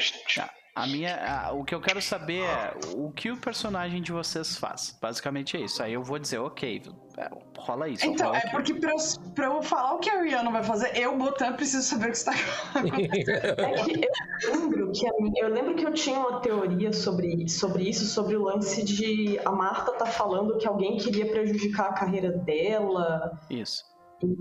A 0.76 0.86
minha, 0.88 1.16
a- 1.48 1.54
o 1.54 1.64
que 1.64 1.74
eu 1.74 1.80
quero 1.80 2.02
saber 2.02 2.42
é 2.42 2.74
o 2.98 3.10
que 3.10 3.32
o 3.32 3.38
personagem 3.38 4.02
de 4.02 4.12
vocês 4.12 4.58
faz. 4.58 4.98
Basicamente 5.02 5.56
é 5.56 5.62
isso. 5.62 5.82
Aí 5.82 5.94
eu 5.94 6.04
vou 6.04 6.20
dizer, 6.20 6.40
ok, 6.40 6.82
é, 7.18 7.30
rola 7.58 7.88
isso. 7.88 8.06
Então, 8.06 8.26
rola 8.28 8.38
é 8.38 8.40
aquilo. 8.40 8.52
porque 8.54 8.74
pra 8.74 8.92
eu, 8.92 8.98
pra 9.34 9.46
eu 9.46 9.64
falar 9.64 9.94
o 9.94 10.00
que 10.00 10.10
a 10.10 10.22
Rihanna 10.22 10.52
vai 10.52 10.64
fazer, 10.64 10.92
eu, 10.98 11.18
Botan, 11.18 11.54
preciso 11.54 11.82
saber 11.88 12.08
o 12.08 12.12
que 12.12 12.18
está 12.18 12.34
acontecendo. 12.34 12.66
É 14.36 14.42
que 14.42 14.48
eu 14.48 14.60
lembro 14.60 14.92
que, 14.92 15.08
a 15.08 15.14
minha- 15.22 15.44
eu 15.44 15.48
lembro 15.50 15.76
que 15.76 15.86
eu 15.86 15.94
tinha 15.94 16.20
uma 16.20 16.42
teoria 16.42 16.92
sobre, 16.92 17.48
sobre 17.48 17.84
isso, 17.90 18.06
sobre 18.06 18.36
o 18.36 18.44
lance 18.44 18.84
de 18.84 19.40
a 19.46 19.52
Marta 19.52 19.94
tá 19.94 20.06
falando 20.06 20.58
que 20.58 20.68
alguém 20.68 20.98
queria 20.98 21.26
prejudicar 21.32 21.92
a 21.92 21.94
carreira 21.94 22.32
dela. 22.40 23.32
Isso. 23.50 23.82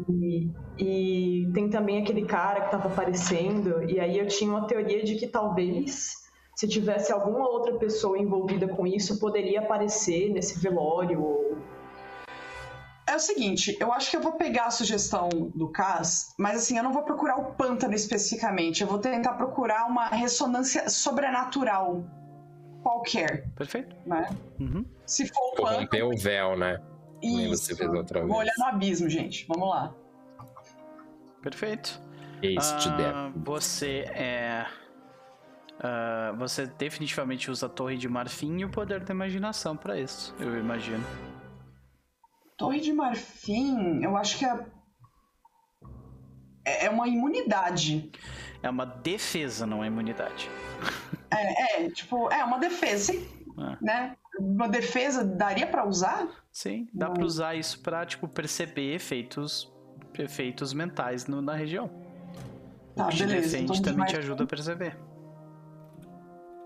E, 0.08 0.50
e 0.78 1.52
tem 1.52 1.68
também 1.70 2.02
aquele 2.02 2.24
cara 2.24 2.62
que 2.62 2.70
tava 2.72 2.88
aparecendo. 2.88 3.88
E 3.88 4.00
aí 4.00 4.18
eu 4.18 4.26
tinha 4.26 4.50
uma 4.50 4.66
teoria 4.66 5.04
de 5.04 5.14
que 5.16 5.26
talvez, 5.28 6.14
se 6.56 6.68
tivesse 6.68 7.12
alguma 7.12 7.48
outra 7.48 7.74
pessoa 7.74 8.18
envolvida 8.18 8.68
com 8.68 8.86
isso, 8.86 9.18
poderia 9.18 9.60
aparecer 9.60 10.30
nesse 10.30 10.58
velório. 10.58 11.22
ou- 11.22 11.58
É 13.06 13.16
o 13.16 13.20
seguinte, 13.20 13.76
eu 13.80 13.92
acho 13.92 14.10
que 14.10 14.16
eu 14.16 14.20
vou 14.22 14.32
pegar 14.32 14.64
a 14.66 14.70
sugestão 14.70 15.28
do 15.54 15.68
Cas, 15.68 16.34
mas 16.38 16.56
assim, 16.56 16.76
eu 16.78 16.82
não 16.82 16.92
vou 16.92 17.02
procurar 17.02 17.36
o 17.38 17.52
pântano 17.54 17.94
especificamente, 17.94 18.82
eu 18.82 18.88
vou 18.88 18.98
tentar 18.98 19.34
procurar 19.34 19.86
uma 19.86 20.06
ressonância 20.08 20.88
sobrenatural 20.88 22.02
qualquer, 22.82 23.48
Perfeito. 23.54 23.94
né? 24.06 24.28
Uhum. 24.58 24.84
Se 25.06 25.26
for 25.28 25.40
o 25.52 25.56
pântano, 25.56 25.76
Corromper 25.88 26.06
o 26.06 26.16
véu, 26.16 26.56
né? 26.56 26.80
Isso. 27.22 27.56
você 27.56 27.76
fez 27.76 27.90
outra 27.92 28.24
Vou 28.26 28.36
olhar 28.38 28.52
no 28.58 28.64
abismo, 28.66 29.08
gente. 29.08 29.46
Vamos 29.48 29.68
lá. 29.68 29.94
Perfeito. 31.42 32.00
Este 32.42 32.88
Ah, 32.88 33.32
você 33.36 34.04
é. 34.14 34.66
Ah, 35.80 36.34
você 36.38 36.66
definitivamente 36.66 37.50
usa 37.50 37.66
a 37.66 37.68
torre 37.68 37.96
de 37.96 38.08
marfim 38.08 38.58
e 38.58 38.64
o 38.64 38.70
poder 38.70 39.00
da 39.04 39.12
imaginação 39.14 39.76
pra 39.76 39.98
isso, 39.98 40.34
eu 40.38 40.58
imagino. 40.58 41.04
Torre 42.56 42.78
de 42.80 42.92
Marfim, 42.92 44.00
eu 44.04 44.16
acho 44.16 44.38
que 44.38 44.44
é. 44.44 44.64
É 46.64 46.86
é 46.86 46.90
uma 46.90 47.06
imunidade. 47.08 48.10
É 48.62 48.70
uma 48.70 48.86
defesa, 48.86 49.66
não 49.66 49.82
é 49.84 49.88
imunidade. 49.88 50.48
É, 51.30 51.82
é, 51.84 51.90
tipo, 51.90 52.30
é 52.32 52.42
uma 52.44 52.58
defesa, 52.58 53.12
É. 53.12 53.76
né? 53.82 54.16
Uma 54.38 54.68
defesa 54.68 55.24
daria 55.24 55.66
pra 55.66 55.84
usar? 55.86 56.28
Sim, 56.52 56.88
dá 56.94 57.10
pra 57.10 57.24
usar 57.24 57.54
isso 57.56 57.80
pra, 57.82 58.06
tipo, 58.06 58.28
perceber 58.28 58.94
efeitos, 58.94 59.70
efeitos 60.18 60.72
mentais 60.72 61.26
no- 61.26 61.42
na 61.42 61.54
região. 61.54 61.88
Tá, 62.96 63.06
o 63.06 63.08
que 63.08 63.16
te 63.16 63.26
beleza. 63.26 63.42
defende 63.48 63.66
Torre 63.66 63.78
de 63.80 63.84
também 63.84 64.06
te 64.06 64.16
ajuda 64.16 64.44
a 64.44 64.46
perceber. 64.46 64.96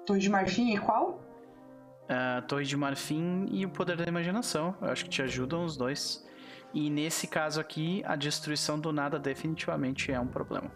Torre 0.09 0.20
de 0.20 0.31
Marfim 0.31 0.75
e 0.75 0.78
qual? 0.78 1.20
A 2.09 2.41
Torre 2.41 2.65
de 2.65 2.75
Marfim 2.78 3.47
e 3.51 3.67
o 3.67 3.69
Poder 3.69 3.95
da 3.95 4.07
Imaginação. 4.07 4.75
Eu 4.81 4.89
acho 4.89 5.05
que 5.05 5.11
te 5.11 5.20
ajudam 5.20 5.67
os 5.67 5.77
dois. 5.77 6.27
E 6.73 6.89
nesse 6.89 7.27
caso 7.27 7.61
aqui, 7.61 8.03
a 8.07 8.17
destruição 8.17 8.81
do 8.81 8.91
nada 8.91 9.19
definitivamente 9.19 10.11
é 10.11 10.19
um 10.19 10.27
problema. 10.27 10.70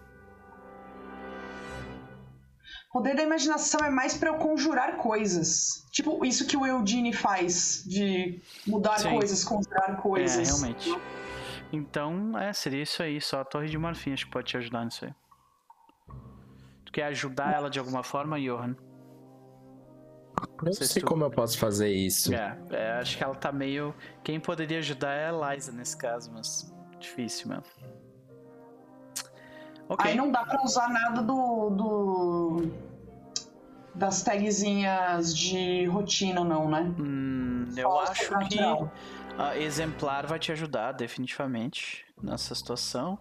Poder 2.93 3.17
da 3.17 3.23
imaginação 3.23 3.81
é 3.83 3.89
mais 3.89 4.19
pra 4.19 4.28
eu 4.28 4.35
conjurar 4.35 4.99
coisas. 4.99 5.86
Tipo, 5.91 6.27
isso 6.27 6.47
que 6.47 6.59
o 6.59 6.67
Eudine 6.67 7.15
faz, 7.15 7.85
de 7.86 8.39
mudar 8.67 8.99
Sim. 8.99 9.12
coisas, 9.12 9.43
conjurar 9.43 9.97
coisas. 9.97 10.47
É, 10.47 10.52
realmente. 10.52 10.94
Então, 11.73 12.39
é, 12.39 12.52
seria 12.52 12.83
isso 12.83 13.02
aí. 13.02 13.19
Só 13.19 13.41
a 13.41 13.44
Torre 13.47 13.69
de 13.69 13.78
Marfim 13.78 14.12
acho 14.12 14.27
que 14.27 14.31
pode 14.31 14.49
te 14.49 14.59
ajudar 14.59 14.85
nisso 14.85 15.07
aí. 15.07 15.15
Tu 16.85 16.93
quer 16.93 17.05
ajudar 17.05 17.55
ela 17.55 17.70
de 17.70 17.78
alguma 17.78 18.02
forma, 18.02 18.39
Johan? 18.39 18.77
Não 20.62 20.73
sei 20.73 20.87
se 20.87 20.93
sei 20.95 21.03
tu- 21.03 21.07
como 21.07 21.25
eu 21.25 21.31
posso 21.31 21.59
fazer 21.59 21.91
isso. 21.91 22.33
É, 22.35 22.59
é, 22.71 22.93
acho 22.93 23.17
que 23.17 23.25
ela 23.25 23.35
tá 23.35 23.51
meio. 23.53 23.95
Quem 24.23 24.39
poderia 24.41 24.79
ajudar 24.79 25.12
é 25.12 25.29
a 25.29 25.55
Liza 25.55 25.73
nesse 25.73 25.97
caso, 25.97 26.31
mas 26.33 26.73
difícil 26.99 27.49
mesmo. 27.49 27.65
Ok. 29.89 30.11
Aí 30.11 30.17
não 30.17 30.31
dá 30.31 30.45
pra 30.45 30.62
usar 30.62 30.89
nada 30.89 31.23
do. 31.23 31.71
do... 31.71 32.71
das 33.95 34.23
tagzinhas 34.23 35.37
de 35.37 35.85
rotina, 35.87 36.43
não, 36.45 36.69
né? 36.71 36.81
Hum, 36.99 37.67
eu 37.77 37.99
acho 37.99 38.29
que 38.49 38.59
exemplar 39.57 40.27
vai 40.27 40.39
te 40.39 40.53
ajudar 40.53 40.93
definitivamente 40.93 42.05
nessa 42.23 42.55
situação. 42.55 43.19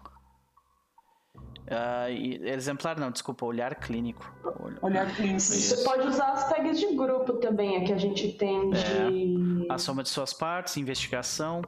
Ah, 1.69 2.09
e- 2.09 2.41
exemplar 2.49 2.99
não, 2.99 3.11
desculpa, 3.11 3.45
olhar 3.45 3.75
clínico. 3.75 4.33
Olha- 4.59 4.77
Olhar 4.81 5.15
clínico. 5.15 5.37
Isso. 5.37 5.75
Você 5.75 5.83
pode 5.83 6.07
usar 6.07 6.31
as 6.31 6.49
tags 6.49 6.79
de 6.79 6.95
grupo 6.95 7.33
também, 7.33 7.77
a 7.77 7.83
que 7.85 7.93
a 7.93 7.97
gente 7.97 8.33
tem 8.33 8.69
de. 8.71 9.67
A 9.69 9.77
soma 9.77 10.03
de 10.03 10.09
suas 10.09 10.33
partes, 10.33 10.75
investigação. 10.77 11.61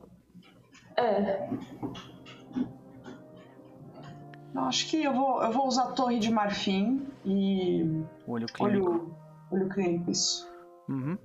É, 0.98 1.50
Não, 4.54 4.66
acho 4.68 4.88
que 4.90 5.04
eu 5.04 5.14
vou, 5.14 5.42
eu 5.42 5.52
vou 5.52 5.68
usar 5.68 5.94
Torre 5.94 6.20
de 6.20 6.32
Marfim 6.32 7.08
e. 7.26 8.04
Olho 8.28 8.46
clínico. 8.48 8.90
Olho, 8.90 9.16
olho 9.52 9.70
clínico, 9.70 10.12
isso. 10.12 10.48
Uhum. 10.88 11.18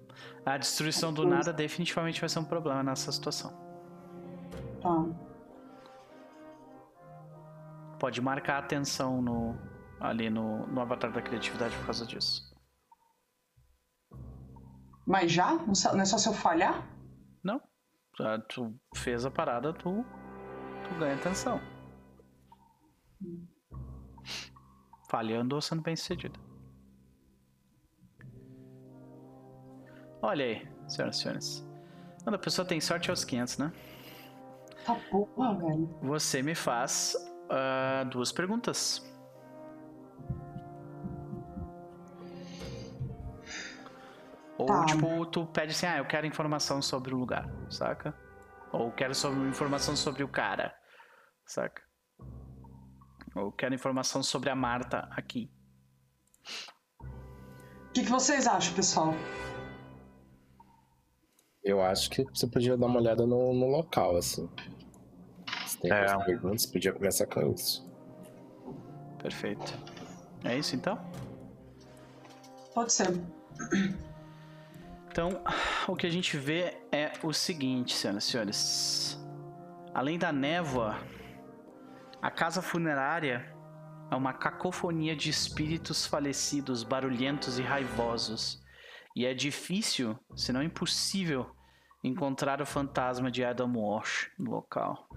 A 0.46 0.56
destruição 0.56 1.12
do 1.12 1.26
nada 1.26 1.52
definitivamente 1.52 2.20
vai 2.20 2.28
ser 2.28 2.38
um 2.38 2.44
problema 2.44 2.82
nessa 2.82 3.12
situação. 3.12 3.52
Tá. 4.80 5.04
Pode 7.98 8.20
marcar 8.20 8.58
atenção 8.58 9.20
no, 9.20 9.56
ali 10.00 10.30
no, 10.30 10.66
no 10.66 10.80
avatar 10.80 11.12
da 11.12 11.20
criatividade 11.20 11.76
por 11.78 11.86
causa 11.86 12.06
disso. 12.06 12.48
Mas 15.06 15.32
já? 15.32 15.54
Não 15.54 16.00
é 16.00 16.04
só 16.04 16.18
se 16.18 16.28
eu 16.28 16.34
falhar? 16.34 16.86
Não. 17.42 17.60
Ah, 18.20 18.38
Tu 18.48 18.74
fez 18.94 19.24
a 19.24 19.30
parada, 19.30 19.72
tu, 19.72 20.04
tu 20.84 20.98
ganha 20.98 21.14
atenção. 21.14 21.60
Falhando 25.08 25.54
ou 25.54 25.62
sendo 25.62 25.82
bem 25.82 25.96
sucedido. 25.96 26.38
Olha 30.20 30.44
aí, 30.44 30.68
senhoras 30.88 31.16
e 31.16 31.22
senhores. 31.22 31.68
Quando 32.22 32.34
a 32.34 32.38
pessoa 32.38 32.66
tem 32.66 32.80
sorte 32.80 33.08
é 33.08 33.10
aos 33.10 33.24
500, 33.24 33.58
né? 33.58 33.72
Tá 34.84 34.94
porra, 35.10 35.56
velho. 35.56 35.86
Você 36.02 36.42
me 36.42 36.54
faz 36.54 37.16
ah, 37.50 38.04
duas 38.10 38.32
perguntas. 38.32 39.02
Ou, 44.58 44.66
Tá. 44.66 44.86
tipo, 44.86 45.24
tu 45.26 45.46
pede 45.46 45.72
assim, 45.72 45.86
ah, 45.86 45.98
eu 45.98 46.04
quero 46.06 46.26
informação 46.26 46.82
sobre 46.82 47.14
o 47.14 47.16
lugar, 47.16 47.48
saca? 47.70 48.14
Ou 48.72 48.90
quero 48.90 49.14
sobre, 49.14 49.48
informação 49.48 49.94
sobre 49.96 50.24
o 50.24 50.28
cara, 50.28 50.74
saca? 51.46 51.80
Ou 53.36 53.52
quero 53.52 53.74
informação 53.74 54.22
sobre 54.22 54.50
a 54.50 54.56
Marta 54.56 55.08
aqui. 55.12 55.50
O 57.00 57.92
que, 57.92 58.02
que 58.02 58.10
vocês 58.10 58.46
acham, 58.46 58.74
pessoal? 58.74 59.14
Eu 61.62 61.80
acho 61.80 62.10
que 62.10 62.24
você 62.24 62.46
podia 62.46 62.76
dar 62.76 62.86
uma 62.86 62.98
olhada 62.98 63.26
no, 63.26 63.52
no 63.54 63.66
local, 63.66 64.16
assim. 64.16 64.48
Tem 65.80 65.90
É. 65.92 66.06
algumas 66.10 66.26
perguntas, 66.26 66.66
podia 66.66 66.92
começar 66.92 67.26
com 67.26 67.52
isso. 67.52 67.88
Perfeito. 69.22 69.74
É 70.44 70.56
isso 70.56 70.74
então? 70.76 70.98
Pode 72.74 72.92
ser. 72.92 73.08
Então, 75.10 75.42
o 75.88 75.96
que 75.96 76.06
a 76.06 76.10
gente 76.10 76.36
vê 76.36 76.76
é 76.92 77.12
o 77.22 77.32
seguinte, 77.32 77.94
senhoras 77.94 78.24
e 78.24 78.26
senhores. 78.30 79.18
Além 79.92 80.18
da 80.18 80.30
névoa, 80.30 80.96
a 82.22 82.30
casa 82.30 82.62
funerária 82.62 83.52
é 84.10 84.14
uma 84.14 84.32
cacofonia 84.32 85.16
de 85.16 85.28
espíritos 85.28 86.06
falecidos, 86.06 86.84
barulhentos 86.84 87.58
e 87.58 87.62
raivosos. 87.62 88.62
E 89.16 89.26
é 89.26 89.34
difícil, 89.34 90.16
se 90.36 90.52
não 90.52 90.62
impossível, 90.62 91.50
encontrar 92.04 92.62
o 92.62 92.66
fantasma 92.66 93.30
de 93.30 93.44
Adam 93.44 93.72
Walsh 93.76 94.30
no 94.38 94.52
local. 94.52 95.08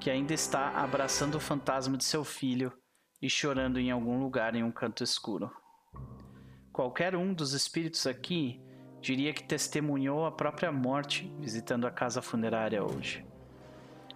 Que 0.00 0.10
ainda 0.10 0.34
está 0.34 0.70
abraçando 0.70 1.36
o 1.36 1.40
fantasma 1.40 1.96
de 1.96 2.04
seu 2.04 2.24
filho 2.24 2.72
e 3.20 3.30
chorando 3.30 3.80
em 3.80 3.90
algum 3.90 4.20
lugar 4.20 4.54
em 4.54 4.62
um 4.62 4.70
canto 4.70 5.02
escuro. 5.02 5.50
Qualquer 6.72 7.16
um 7.16 7.32
dos 7.32 7.52
espíritos 7.52 8.06
aqui 8.06 8.60
diria 9.00 9.32
que 9.32 9.44
testemunhou 9.44 10.26
a 10.26 10.32
própria 10.32 10.72
morte 10.72 11.32
visitando 11.38 11.86
a 11.86 11.90
casa 11.90 12.20
funerária 12.20 12.82
hoje 12.82 13.24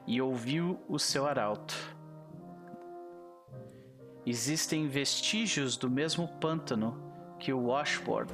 e 0.06 0.20
ouviu 0.20 0.82
o 0.88 0.98
seu 0.98 1.26
arauto. 1.26 1.74
Existem 4.26 4.88
vestígios 4.88 5.76
do 5.76 5.90
mesmo 5.90 6.26
pântano 6.40 7.00
que 7.38 7.52
o 7.52 7.66
washboard 7.66 8.32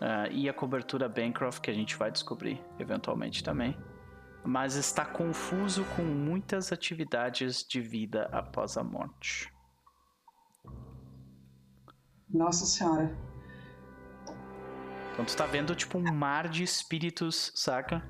ah, 0.00 0.28
e 0.30 0.48
a 0.48 0.52
cobertura 0.52 1.08
Bancroft 1.08 1.60
que 1.60 1.70
a 1.70 1.74
gente 1.74 1.96
vai 1.96 2.10
descobrir 2.10 2.60
eventualmente 2.78 3.44
também 3.44 3.76
mas 4.46 4.76
está 4.76 5.04
confuso 5.04 5.84
com 5.96 6.02
muitas 6.02 6.72
atividades 6.72 7.64
de 7.64 7.80
vida 7.80 8.28
após 8.32 8.76
a 8.76 8.84
morte. 8.84 9.52
Nossa 12.28 12.64
senhora. 12.64 13.16
Então 15.12 15.24
tu 15.24 15.36
tá 15.36 15.46
vendo 15.46 15.74
tipo 15.74 15.98
um 15.98 16.12
mar 16.12 16.48
de 16.48 16.62
espíritos, 16.62 17.50
saca? 17.54 18.02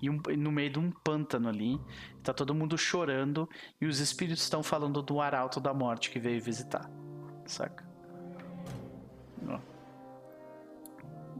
E 0.00 0.10
um, 0.10 0.20
no 0.36 0.50
meio 0.50 0.70
de 0.70 0.78
um 0.78 0.90
pântano 0.90 1.48
ali. 1.48 1.80
Tá 2.22 2.32
todo 2.32 2.54
mundo 2.54 2.76
chorando 2.76 3.48
e 3.80 3.86
os 3.86 4.00
espíritos 4.00 4.42
estão 4.42 4.62
falando 4.62 5.02
do 5.02 5.20
arauto 5.20 5.60
da 5.60 5.72
morte 5.74 6.10
que 6.10 6.18
veio 6.18 6.42
visitar. 6.42 6.90
Saca? 7.46 7.84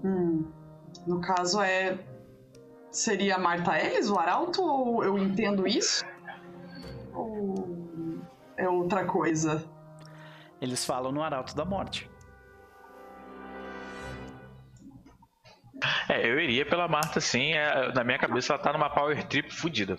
Hum. 0.04 0.44
No 1.06 1.20
caso 1.20 1.60
é. 1.62 1.98
Seria 2.94 3.36
Marta 3.36 3.76
Ellis, 3.76 4.08
o 4.08 4.16
Arauto, 4.16 4.62
ou 4.62 5.02
eu 5.02 5.18
entendo 5.18 5.66
isso? 5.66 6.04
Ou 7.12 8.20
é 8.56 8.68
outra 8.68 9.04
coisa? 9.04 9.68
Eles 10.60 10.84
falam 10.84 11.10
no 11.10 11.20
arauto 11.20 11.56
da 11.56 11.64
morte. 11.64 12.08
É, 16.08 16.24
eu 16.24 16.38
iria 16.38 16.64
pela 16.64 16.86
Marta 16.86 17.20
sim. 17.20 17.52
É, 17.52 17.92
na 17.92 18.04
minha 18.04 18.16
cabeça 18.18 18.52
ela 18.52 18.62
tá 18.62 18.72
numa 18.72 18.88
power 18.88 19.26
trip 19.26 19.52
fodida. 19.52 19.98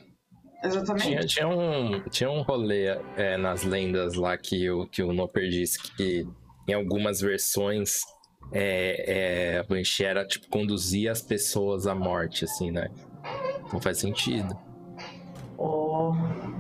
Exatamente. 0.64 1.06
Tinha, 1.06 1.20
tinha, 1.20 1.48
um, 1.50 2.00
tinha 2.10 2.32
um 2.32 2.44
rolê 2.44 2.98
é, 3.18 3.36
nas 3.36 3.64
lendas 3.64 4.14
lá 4.16 4.38
que 4.38 4.70
o, 4.72 4.88
que 4.88 5.04
o 5.04 5.12
Noper 5.12 5.50
disse 5.50 5.82
que 5.82 6.26
em 6.66 6.74
algumas 6.74 7.20
versões 7.20 8.04
é, 8.52 9.54
é, 9.54 9.60
a 9.60 9.64
Banshee 9.64 10.06
era 10.06 10.26
tipo 10.26 10.48
conduzir 10.50 11.10
as 11.10 11.22
pessoas 11.22 11.88
à 11.88 11.96
morte, 11.96 12.46
assim, 12.46 12.72
né? 12.72 12.90
Não 13.72 13.82
faz 13.82 14.00
sentido. 14.00 14.58
Oh, 15.58 16.14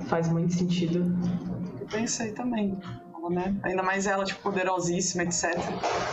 faz 0.07 0.30
muito 0.30 0.53
sentido. 0.53 1.05
Eu 1.80 1.88
pensei 1.88 2.31
também. 2.31 2.77
Né? 3.30 3.59
Ainda 3.64 3.81
mais 3.81 4.05
ela, 4.05 4.23
tipo, 4.23 4.39
poderosíssima, 4.41 5.23
etc. 5.23 5.55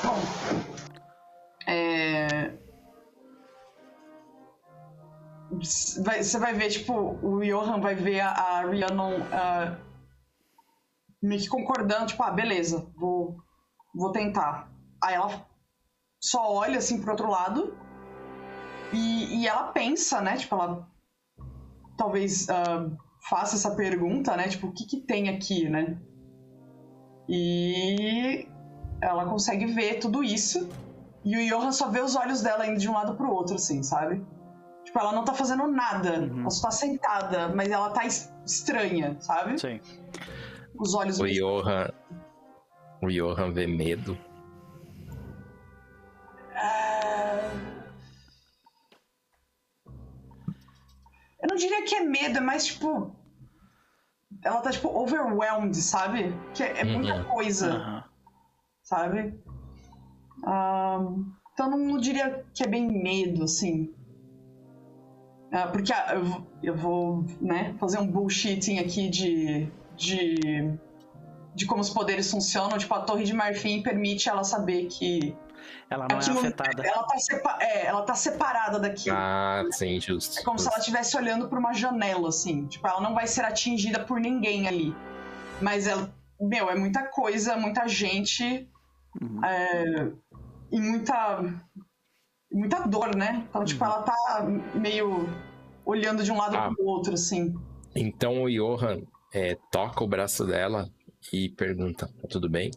Bom. 0.02 0.18
É... 1.67 2.52
Vai, 6.02 6.23
você 6.23 6.39
vai 6.39 6.55
ver, 6.55 6.70
tipo, 6.70 6.94
o 7.23 7.41
Johan 7.44 7.81
vai 7.81 7.94
ver 7.94 8.20
a, 8.20 8.31
a 8.31 8.62
Rhiannon 8.62 9.18
uh, 9.18 9.76
meio 11.23 11.42
que 11.42 11.49
concordando, 11.49 12.07
tipo, 12.07 12.23
ah, 12.23 12.31
beleza, 12.31 12.91
vou, 12.97 13.36
vou 13.94 14.10
tentar. 14.10 14.73
Aí 15.02 15.15
ela 15.15 15.47
só 16.23 16.52
olha 16.52 16.78
assim 16.78 17.01
pro 17.01 17.10
outro 17.10 17.28
lado 17.28 17.75
e, 18.92 19.41
e 19.41 19.49
ela 19.49 19.65
pensa, 19.73 20.20
né? 20.20 20.36
Tipo, 20.36 20.55
ela 20.55 20.89
talvez 21.97 22.47
uh, 22.49 22.97
faça 23.28 23.57
essa 23.57 23.75
pergunta, 23.75 24.36
né? 24.36 24.49
Tipo, 24.49 24.68
o 24.68 24.73
que 24.73 24.86
que 24.86 25.01
tem 25.01 25.28
aqui, 25.28 25.68
né? 25.68 25.99
E 27.28 28.47
ela 29.01 29.25
consegue 29.26 29.67
ver 29.67 29.99
tudo 29.99 30.23
isso 30.23 30.68
e 31.25 31.36
o 31.36 31.49
Johan 31.49 31.73
só 31.73 31.89
vê 31.89 32.01
os 32.01 32.15
olhos 32.15 32.42
dela 32.42 32.67
indo 32.67 32.78
de 32.78 32.89
um 32.89 32.92
lado 32.92 33.15
pro 33.15 33.31
outro, 33.31 33.57
assim, 33.57 33.83
sabe? 33.83 34.25
Tipo, 34.84 34.99
ela 34.99 35.12
não 35.12 35.25
tá 35.25 35.33
fazendo 35.33 35.67
nada. 35.67 36.20
Uhum. 36.20 36.41
Ela 36.41 36.51
só 36.51 36.62
tá 36.62 36.70
sentada, 36.70 37.49
mas 37.49 37.70
ela 37.70 37.91
tá 37.91 38.05
es- 38.05 38.33
estranha, 38.44 39.17
sabe? 39.20 39.59
Sim. 39.59 39.81
Os 40.78 40.94
olhos 40.94 41.18
O 41.20 41.26
Johan. 41.26 41.89
O 43.01 43.09
Johan 43.09 43.52
vê 43.52 43.67
medo. 43.67 44.17
Não 51.53 51.57
diria 51.57 51.85
que 51.85 51.95
é 51.95 52.01
medo, 52.01 52.39
é 52.39 52.41
mais 52.41 52.65
tipo. 52.67 53.15
Ela 54.43 54.61
tá, 54.61 54.71
tipo, 54.71 54.89
overwhelmed, 54.89 55.77
sabe? 55.77 56.35
Que 56.55 56.63
é, 56.63 56.81
é 56.81 56.85
muita 56.85 57.15
Uhum. 57.15 57.25
coisa, 57.25 57.75
Aham. 57.75 58.05
sabe? 58.83 59.39
Então 60.39 61.71
não, 61.71 61.79
não 61.79 61.99
diria 61.99 62.45
que 62.55 62.63
é 62.65 62.67
bem 62.67 62.89
medo, 62.91 63.45
assim. 63.45 63.95
Ah, 65.53 65.67
porque 65.69 65.93
ah, 65.93 66.15
eu, 66.15 66.25
vou- 66.25 66.47
eu 66.63 66.75
vou, 66.77 67.25
né, 67.41 67.75
fazer 67.79 67.99
um 67.99 68.07
bullshitting 68.11 68.79
aqui 68.79 69.09
de. 69.11 69.69
de. 69.95 70.35
de 71.55 71.67
como 71.67 71.83
os 71.83 71.91
poderes 71.91 72.31
funcionam. 72.31 72.79
Tipo, 72.79 72.95
a 72.95 73.01
Torre 73.03 73.25
de 73.25 73.35
Marfim 73.35 73.83
permite 73.83 74.29
ela 74.31 74.43
saber 74.45 74.87
que 74.87 75.37
Ela 75.91 76.07
não 76.10 76.18
Aquilo- 76.18 76.36
é 76.36 76.39
afetada. 76.41 76.86
Ela 76.86 77.02
tá, 77.07 77.18
sepa- 77.18 77.58
é, 77.60 77.86
ela 77.86 78.02
tá 78.02 78.15
separada 78.15 78.78
daquilo. 78.78 79.16
Ah, 79.18 79.65
sim, 79.70 80.00
justo. 80.00 80.41
É 80.41 80.42
como 80.42 80.58
se 80.58 80.68
ela 80.68 80.78
estivesse 80.78 81.16
olhando 81.16 81.49
por 81.49 81.58
uma 81.58 81.73
janela, 81.73 82.28
assim. 82.28 82.66
Tipo, 82.66 82.86
ela 82.89 83.00
não 83.00 83.15
vai 83.15 83.26
ser 83.26 83.44
atingida 83.44 84.00
por 84.05 84.20
ninguém 84.20 84.66
ali. 84.68 84.94
Mas 85.60 85.86
ela. 85.86 86.12
Meu, 86.41 86.68
é 86.70 86.74
muita 86.74 87.05
coisa, 87.08 87.57
muita 87.57 87.86
gente. 87.86 88.68
Uhum. 89.20 89.44
é, 89.44 90.12
e 90.70 90.81
muita. 90.81 91.42
Muita 92.50 92.86
dor, 92.86 93.15
né? 93.16 93.47
Então, 93.49 93.65
tipo, 93.65 93.82
ela 93.84 94.02
tá 94.02 94.15
meio 94.74 95.26
olhando 95.86 96.23
de 96.23 96.31
um 96.31 96.36
lado 96.36 96.57
Ah. 96.57 96.70
pro 96.74 96.84
outro, 96.84 97.15
assim. 97.15 97.55
Então 97.94 98.42
o 98.42 98.50
Johan 98.50 99.02
é, 99.32 99.57
toca 99.70 100.02
o 100.05 100.07
braço 100.08 100.44
dela 100.47 100.89
e 101.32 101.49
pergunta: 101.50 102.07
tá 102.20 102.28
tudo 102.28 102.49
bem? 102.50 102.70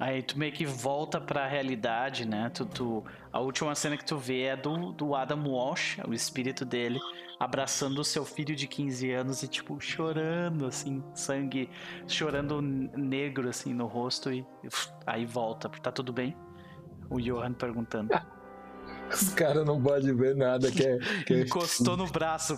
Aí 0.00 0.22
tu 0.22 0.38
meio 0.38 0.52
que 0.52 0.64
volta 0.64 1.20
pra 1.20 1.46
realidade, 1.48 2.24
né? 2.24 2.50
Tu, 2.54 2.64
tu- 2.66 3.04
a 3.32 3.40
última 3.40 3.74
cena 3.74 3.96
que 3.96 4.04
tu 4.04 4.16
vê 4.16 4.42
é 4.42 4.56
do, 4.56 4.92
do 4.92 5.14
Adam 5.14 5.44
Walsh, 5.48 5.98
o 6.06 6.14
espírito 6.14 6.64
dele, 6.64 7.00
abraçando 7.40 7.98
o 7.98 8.04
seu 8.04 8.24
filho 8.24 8.54
de 8.54 8.68
15 8.68 9.10
anos 9.10 9.42
e, 9.42 9.48
tipo, 9.48 9.80
chorando, 9.80 10.66
assim, 10.66 11.02
sangue, 11.14 11.68
chorando 12.06 12.62
negro, 12.62 13.48
assim, 13.48 13.74
no 13.74 13.86
rosto 13.86 14.30
e 14.32 14.46
uf, 14.64 14.88
aí 15.04 15.26
volta. 15.26 15.68
Tá 15.68 15.90
tudo 15.90 16.12
bem? 16.12 16.36
O 17.10 17.20
Johan 17.20 17.52
perguntando. 17.54 18.10
Os 19.12 19.30
caras 19.34 19.64
não 19.66 19.82
podem 19.82 20.14
ver 20.14 20.36
nada 20.36 20.70
que 20.70 20.86
é. 20.86 20.98
Que 21.26 21.34
é- 21.34 21.40
Encostou 21.42 21.96
no 21.96 22.06
braço. 22.06 22.56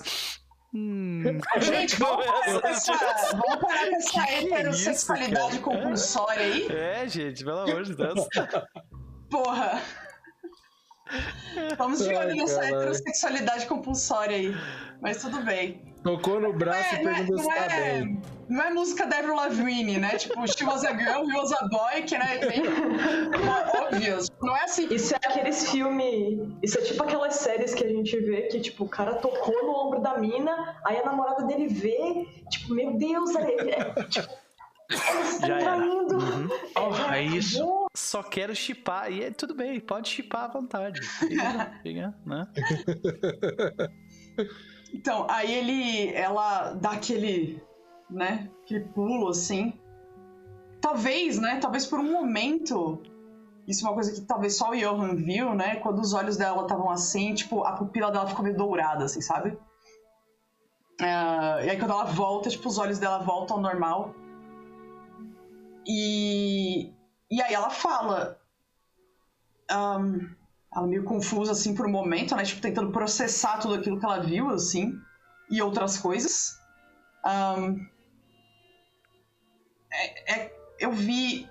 Hum, 0.73 1.23
Gente, 1.61 1.97
vamos 1.97 2.25
parar 2.25 2.61
com 2.61 2.69
essa, 2.69 2.93
vamos 3.33 3.57
parar 3.61 3.89
com 3.89 3.97
essa 3.97 4.27
Que 4.27 4.35
heterossexualidade 4.35 5.59
cara? 5.59 5.63
compulsória 5.63 6.43
aí. 6.43 6.69
É, 6.71 7.09
gente, 7.09 7.45
pelo 7.45 7.59
amor 7.61 7.83
de 7.83 7.97
Deus. 7.97 8.27
Porra! 9.29 9.83
Vamos 11.77 11.99
de 11.99 12.15
olho 12.15 12.37
nessa 12.37 12.65
heterossexualidade 12.65 13.67
compulsória 13.67 14.37
aí. 14.37 14.55
Mas 15.01 15.21
tudo 15.21 15.43
bem. 15.43 15.93
Tocou 16.05 16.41
no 16.41 16.53
braço 16.53 16.95
e 16.95 16.99
é, 16.99 17.03
perguntou 17.03 17.39
se 17.39 17.49
tá 17.49 17.65
é, 17.65 18.01
bem. 18.01 18.23
Não 18.51 18.65
é 18.65 18.71
música 18.71 19.07
da 19.07 19.19
Avril 19.19 19.37
Lavigne, 19.37 19.99
né? 19.99 20.17
Tipo, 20.17 20.47
she 20.47 20.65
was 20.65 20.85
a 20.85 20.93
girl, 20.93 21.25
he 21.25 21.37
was 21.37 21.53
a 21.53 21.69
boy, 21.69 22.03
que 22.03 22.19
né, 22.19 22.39
bem 22.39 22.63
óbvio. 23.81 24.19
Não 24.43 24.57
é 24.57 24.65
assim. 24.65 24.93
Isso 24.93 25.15
é 25.15 25.17
aqueles 25.17 25.71
filmes. 25.71 26.41
Isso 26.63 26.79
é 26.79 26.83
tipo 26.83 27.03
aquelas 27.03 27.37
séries 27.37 27.73
que 27.73 27.85
a 27.85 27.89
gente 27.89 28.19
vê 28.19 28.43
que, 28.43 28.61
tipo, 28.61 28.85
o 28.85 28.89
cara 28.89 29.15
tocou 29.15 29.65
no 29.65 29.73
ombro 29.87 30.01
da 30.01 30.19
mina, 30.19 30.77
aí 30.85 30.99
a 30.99 31.05
namorada 31.05 31.45
dele 31.45 31.69
vê, 31.69 32.27
tipo, 32.51 32.75
meu 32.75 32.97
Deus, 32.99 33.35
é, 33.37 33.71
é, 33.71 34.05
tipo, 34.05 34.29
Já 35.41 35.55
era. 35.55 35.61
traindo. 35.61 36.17
Uhum. 36.17 36.49
Oh, 36.77 37.13
é 37.13 37.23
isso. 37.23 37.59
acabou. 37.59 37.87
Só 37.95 38.23
quero 38.23 38.55
chipar. 38.55 39.13
E 39.13 39.23
é 39.25 39.31
tudo 39.31 39.55
bem, 39.55 39.79
pode 39.79 40.09
chipar 40.09 40.45
à 40.45 40.49
vontade. 40.49 41.01
Fica, 41.03 41.79
fica, 41.83 42.15
né? 42.27 42.49
Então, 44.93 45.27
aí 45.31 45.55
ele. 45.55 46.13
Ela 46.15 46.73
dá 46.73 46.91
aquele. 46.91 47.63
Né? 48.11 48.51
Aquele 48.63 48.85
pulo 48.89 49.29
assim. 49.29 49.73
Talvez, 50.81 51.39
né? 51.39 51.59
Talvez 51.61 51.87
por 51.87 52.01
um 52.01 52.13
momento. 52.13 53.03
Isso 53.67 53.87
é 53.87 53.89
uma 53.89 53.95
coisa 53.95 54.13
que 54.13 54.23
talvez 54.23 54.57
só 54.57 54.71
o 54.71 54.77
Johan 54.77 55.15
viu, 55.15 55.55
né? 55.55 55.77
Quando 55.77 56.01
os 56.01 56.13
olhos 56.13 56.37
dela 56.37 56.63
estavam 56.63 56.91
assim, 56.91 57.35
tipo, 57.35 57.63
a 57.63 57.73
pupila 57.73 58.11
dela 58.11 58.27
ficou 58.27 58.43
meio 58.43 58.57
dourada, 58.57 59.05
assim, 59.05 59.21
sabe? 59.21 59.57
Ah, 61.01 61.61
e 61.63 61.71
aí 61.71 61.79
quando 61.79 61.93
ela 61.93 62.05
volta, 62.05 62.51
tipo, 62.51 62.69
os 62.69 62.79
olhos 62.79 62.99
dela 62.99 63.19
voltam 63.19 63.57
ao 63.57 63.63
normal. 63.63 64.15
E. 65.87 66.93
E 67.31 67.43
aí 67.43 67.55
ela 67.55 67.71
fala. 67.71 68.39
ahn, 69.71 70.19
ela 70.75 70.87
meio 70.87 71.05
confusa, 71.05 71.53
assim, 71.53 71.75
por 71.75 71.87
um 71.87 71.91
momento, 71.91 72.35
né? 72.37 72.45
Tipo, 72.45 72.61
tentando 72.61 72.93
processar 72.93 73.59
tudo 73.59 73.75
aquilo 73.75 73.99
que 73.99 74.05
ela 74.05 74.21
viu, 74.21 74.51
assim. 74.51 74.93
E 75.51 75.63
outras 75.63 75.99
coisas. 75.99 76.59
Ahn, 77.25 77.77
é, 79.93 80.33
é- 80.35 80.53
eu 80.79 80.93
vi. 80.93 81.49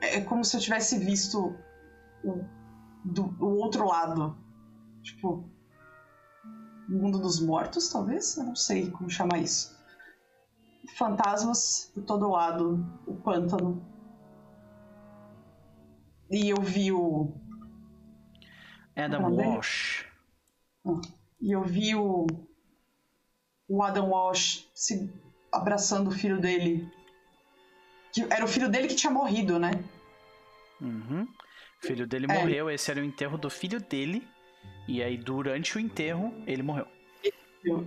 É 0.00 0.20
como 0.20 0.44
se 0.44 0.56
eu 0.56 0.60
tivesse 0.60 0.98
visto 0.98 1.54
o, 2.22 2.44
do, 3.04 3.36
o 3.40 3.58
outro 3.58 3.86
lado. 3.86 4.36
Tipo. 5.02 5.48
o 6.88 6.92
mundo 6.92 7.18
dos 7.18 7.40
mortos, 7.40 7.88
talvez? 7.90 8.36
Eu 8.36 8.44
não 8.44 8.56
sei 8.56 8.90
como 8.90 9.10
chamar 9.10 9.38
isso. 9.38 9.74
Fantasmas 10.96 11.90
por 11.94 12.04
todo 12.04 12.28
lado, 12.28 12.84
o 13.06 13.14
pântano. 13.16 13.82
E 16.30 16.50
eu 16.50 16.60
vi 16.60 16.92
o. 16.92 17.32
Adam 18.96 19.28
é 19.28 19.36
dele? 19.36 19.48
Walsh. 19.48 20.06
E 21.40 21.52
eu 21.52 21.62
vi 21.62 21.94
o. 21.94 22.26
o 23.68 23.82
Adam 23.82 24.10
Walsh 24.10 24.68
se 24.74 25.12
abraçando 25.52 26.08
o 26.08 26.12
filho 26.12 26.40
dele. 26.40 26.90
Era 28.30 28.44
o 28.44 28.48
filho 28.48 28.68
dele 28.68 28.88
que 28.88 28.94
tinha 28.94 29.10
morrido, 29.12 29.58
né? 29.58 29.72
Uhum. 30.80 31.22
O 31.82 31.86
filho 31.86 32.06
dele 32.06 32.26
É. 32.28 32.34
morreu, 32.38 32.70
esse 32.70 32.90
era 32.90 33.00
o 33.00 33.04
enterro 33.04 33.36
do 33.36 33.50
filho 33.50 33.80
dele. 33.80 34.26
E 34.88 35.02
aí, 35.02 35.16
durante 35.16 35.76
o 35.76 35.80
enterro, 35.80 36.32
ele 36.46 36.62
morreu. 36.62 36.86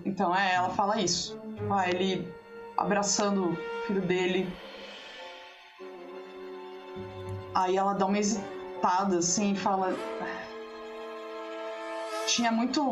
Então, 0.05 0.35
é, 0.35 0.55
ela 0.55 0.69
fala 0.69 0.99
isso. 0.99 1.39
Ah, 1.69 1.87
ele 1.89 2.27
abraçando 2.75 3.51
o 3.51 3.55
filho 3.85 4.01
dele. 4.01 4.47
Aí 7.53 7.77
ela 7.77 7.93
dá 7.93 8.05
uma 8.05 8.17
hesitada, 8.17 9.17
assim, 9.19 9.53
e 9.53 9.55
fala. 9.55 9.95
Tinha 12.27 12.51
muito. 12.51 12.83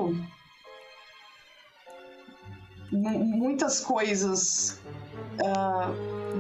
mu- 2.92 3.26
Muitas 3.26 3.80
coisas. 3.82 4.80
ah, 5.46 5.92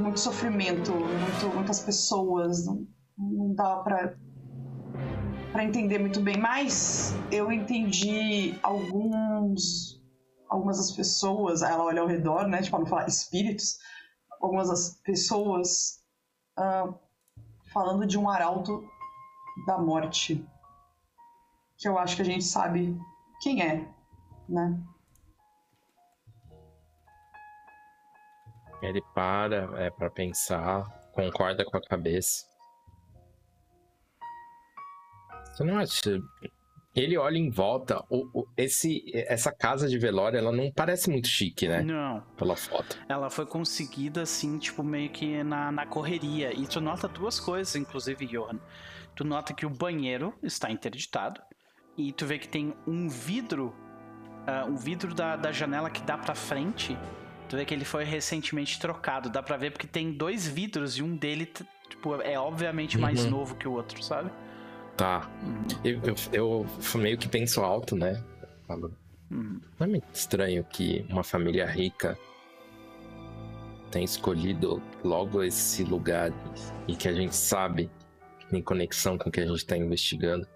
muito 0.06 0.20
sofrimento, 0.20 0.92
muito- 0.92 1.56
muitas 1.56 1.80
pessoas. 1.80 2.66
Não, 2.66 2.86
não 3.18 3.56
dá 3.56 3.78
pra 3.78 5.64
entender 5.64 5.98
muito 6.00 6.22
bem, 6.22 6.38
mas 6.38 7.16
eu 7.32 7.52
entendi 7.52 8.58
alguns 8.62 10.04
algumas 10.48 10.78
das 10.78 10.92
pessoas, 10.92 11.64
ela 11.64 11.84
olha 11.84 12.02
ao 12.02 12.08
redor, 12.08 12.48
né, 12.48 12.62
tipo, 12.62 12.78
não 12.78 12.86
falar 12.86 13.08
espíritos, 13.08 13.80
algumas 14.40 14.70
das 14.70 15.02
pessoas 15.02 16.04
ah, 16.56 16.94
falando 17.74 18.06
de 18.06 18.18
um 18.18 18.30
arauto 18.30 18.88
da 19.66 19.78
morte, 19.78 20.48
que 21.78 21.88
eu 21.90 21.98
acho 21.98 22.16
que 22.16 22.22
a 22.22 22.26
gente 22.26 22.44
sabe 22.44 22.96
quem 23.42 23.62
é, 23.62 23.92
né? 24.48 24.80
Ele 28.82 29.02
para, 29.14 29.70
é 29.82 29.90
para 29.90 30.10
pensar, 30.10 30.84
concorda 31.14 31.64
com 31.66 31.78
a 31.78 31.82
cabeça. 31.82 32.44
Você 35.46 35.64
não 35.64 35.78
acha? 35.78 36.22
Ele 36.96 37.18
olha 37.18 37.38
em 37.38 37.50
volta, 37.50 38.02
o, 38.10 38.28
o- 38.42 38.48
esse, 38.56 39.04
essa 39.14 39.52
casa 39.52 39.88
de 39.88 39.98
velório, 39.98 40.38
ela 40.38 40.52
não 40.52 40.72
parece 40.72 41.10
muito 41.10 41.28
chique, 41.28 41.68
né? 41.68 41.82
Não. 41.82 42.22
Pela 42.38 42.56
foto. 42.56 42.98
Ela 43.10 43.30
foi 43.30 43.46
conseguida, 43.46 44.22
assim, 44.22 44.58
tipo, 44.58 44.82
meio 44.84 45.10
que 45.10 45.44
na, 45.44 45.72
na 45.72 45.86
correria. 45.86 46.54
E 46.54 46.66
tu 46.68 46.80
nota 46.80 47.08
duas 47.08 47.40
coisas, 47.40 47.76
inclusive, 47.76 48.26
Johan. 48.26 48.60
Tu 49.16 49.24
nota 49.26 49.54
que 49.54 49.66
o 49.66 49.70
banheiro 49.70 50.34
está 50.44 50.70
interditado. 50.72 51.42
E 51.98 52.12
tu 52.14 52.26
vê 52.26 52.38
que 52.38 52.48
tem 52.48 52.74
um 52.88 53.10
vidro. 53.10 53.74
ah, 54.48 54.66
um 54.66 54.76
vidro 54.78 55.14
da, 55.14 55.36
da 55.36 55.52
janela 55.52 55.90
que 55.90 56.02
dá 56.02 56.18
pra 56.18 56.36
frente. 56.36 56.98
Tu 57.50 57.56
vê 57.58 57.66
que 57.66 57.74
ele 57.74 57.86
foi 57.86 58.04
recentemente 58.04 58.80
trocado. 58.80 59.30
Dá 59.30 59.42
pra 59.44 59.56
ver 59.58 59.72
porque 59.72 59.88
tem 59.88 60.12
dois 60.12 60.48
vidros 60.48 60.98
e 60.98 61.04
um 61.04 61.16
dele, 61.16 61.46
tipo, 61.90 62.16
é 62.22 62.40
obviamente 62.40 62.98
mais 62.98 63.24
Uhum. 63.24 63.32
novo 63.32 63.56
que 63.56 63.68
o 63.68 63.74
outro, 63.74 64.02
sabe? 64.04 64.32
Tá. 64.98 65.30
Eu, 65.84 66.00
eu, 66.04 66.16
eu 66.32 67.00
meio 67.00 67.18
que 67.18 67.28
penso 67.28 67.62
alto, 67.62 67.96
né? 67.96 68.24
Falo, 68.68 68.92
Uhum. 69.32 69.60
Não 69.80 69.88
é 69.88 69.90
muito 69.90 70.06
estranho 70.14 70.64
que 70.64 71.04
uma 71.10 71.24
família 71.24 71.66
rica 71.66 72.18
tenha 73.92 74.06
escolhido 74.06 74.82
logo 75.04 75.42
esse 75.44 75.84
lugar 75.84 76.32
e 76.88 76.96
que 76.96 77.08
a 77.08 77.14
gente 77.14 77.36
sabe 77.36 77.90
que 78.40 78.46
tem 78.48 78.62
conexão 78.62 79.18
com 79.18 79.30
o 79.30 79.32
que 79.32 79.40
a 79.42 79.46
gente 79.46 79.58
está 79.58 79.76
investigando. 79.76 80.48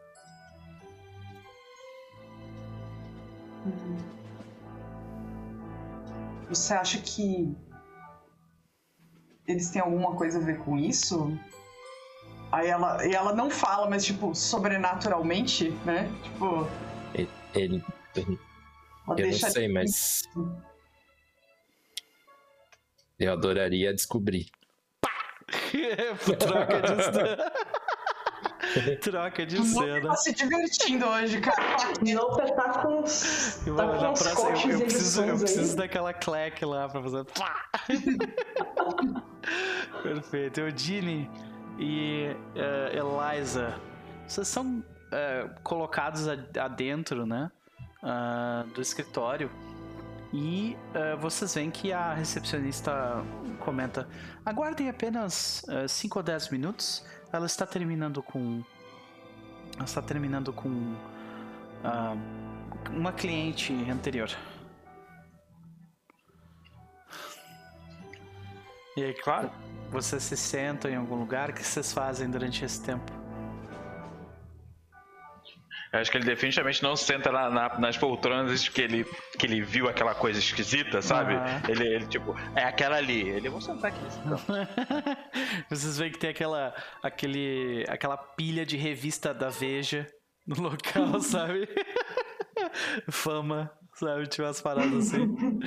Você 6.50 6.74
acha 6.74 6.98
que 7.00 7.56
eles 9.48 9.70
têm 9.70 9.82
alguma 9.82 10.16
coisa 10.16 10.40
a 10.40 10.42
ver 10.42 10.60
com 10.60 10.78
isso? 10.78 11.38
Aí 12.52 12.68
ela, 12.68 13.06
e 13.06 13.14
ela 13.14 13.34
não 13.34 13.50
fala, 13.50 13.88
mas 13.88 14.04
tipo, 14.04 14.34
sobrenaturalmente, 14.34 15.70
né? 15.86 16.10
Tipo, 16.24 16.68
Ele, 17.54 17.84
ela 19.08 19.20
eu 19.20 19.28
não 19.28 19.34
sei, 19.34 19.68
mas 19.68 20.24
eu 23.20 23.34
adoraria 23.34 23.94
descobrir. 23.94 24.50
Troca 26.40 26.82
de. 26.82 27.80
Troca 29.02 29.46
de 29.46 29.62
cena. 29.66 30.02
tá 30.10 30.16
se 30.16 30.34
divertindo 30.34 31.06
hoje, 31.08 31.40
cara. 31.42 31.78
Noper 32.14 32.56
tá 32.56 32.70
com 32.82 33.04
tá 33.04 33.10
vou- 33.66 33.76
com 33.76 34.02
na 34.02 34.12
uns 34.12 34.22
próxima, 34.22 34.50
eu- 34.72 34.74
eu 34.80 34.80
preciso, 34.82 35.24
eu 35.24 35.38
preciso 35.40 35.78
daquela 35.78 36.14
clack 36.14 36.64
lá 36.66 36.88
pra 36.90 37.02
fazer. 37.02 37.26
Perfeito. 40.04 40.60
Eudine 40.62 41.30
e 41.78 42.36
eh, 42.56 42.98
Eliza, 43.00 43.76
vocês 44.28 44.48
são 44.48 44.84
eh, 45.12 45.50
colocados 45.64 46.28
a- 46.28 46.38
adentro, 46.64 47.26
né? 47.26 47.52
ah, 48.04 48.66
do 48.74 48.82
escritório. 48.82 49.50
E 50.32 50.78
eh, 50.94 51.16
vocês 51.16 51.56
veem 51.56 51.72
que 51.72 51.92
a 51.92 52.14
recepcionista 52.14 53.24
comenta: 53.60 54.08
aguardem 54.46 54.90
apenas 54.90 55.66
5 55.88 56.20
ou 56.20 56.24
10 56.24 56.50
minutos. 56.50 57.04
Ela 57.32 57.46
está 57.46 57.66
terminando 57.66 58.24
com. 58.24 58.64
Ela 59.76 59.86
está 59.86 60.02
terminando 60.02 60.52
com. 60.52 60.96
ah, 61.84 62.16
uma 62.92 63.12
cliente 63.12 63.74
anterior. 63.90 64.30
E 68.98 69.04
aí, 69.04 69.14
claro, 69.14 69.52
vocês 69.90 70.24
se 70.24 70.36
sentam 70.36 70.90
em 70.92 70.96
algum 70.96 71.16
lugar, 71.16 71.52
o 71.52 71.54
que 71.54 71.64
vocês 71.64 71.94
fazem 71.94 72.30
durante 72.30 72.66
esse 72.66 72.82
tempo? 72.84 73.19
Eu 75.92 76.00
acho 76.00 76.12
que 76.12 76.18
ele 76.18 76.26
definitivamente 76.26 76.84
não 76.84 76.96
senta 76.96 77.32
na- 77.32 77.50
na- 77.50 77.80
nas 77.80 77.98
poltronas 77.98 78.68
que 78.70 78.80
ele, 78.82 79.04
que 79.40 79.46
ele 79.48 79.62
viu 79.62 79.90
aquela 79.90 80.14
coisa 80.14 80.38
esquisita, 80.40 81.02
sabe? 81.02 81.34
Aham. 81.34 81.62
Ele, 81.68 81.84
ele, 81.96 82.06
tipo, 82.08 82.36
é 82.56 82.64
aquela 82.64 82.98
ali. 82.98 83.28
Ele, 83.28 83.50
vou 83.50 83.60
sentar 83.60 83.92
aqui. 83.92 84.00
então." 84.24 84.38
Vocês 85.70 85.98
veem 85.98 86.12
que 86.12 86.20
tem 86.20 86.30
aquela, 86.30 86.76
aquele, 87.02 87.86
aquela 87.90 88.18
pilha 88.18 88.66
de 88.66 88.78
revista 88.78 89.34
da 89.34 89.50
Veja 89.50 90.08
no 90.46 90.62
local, 90.62 91.20
sabe? 91.22 91.68
Fama, 93.10 93.72
sabe? 93.96 94.28
Tipo 94.28 94.44
umas 94.48 94.62
paradas 94.62 94.94
assim. 95.14 95.60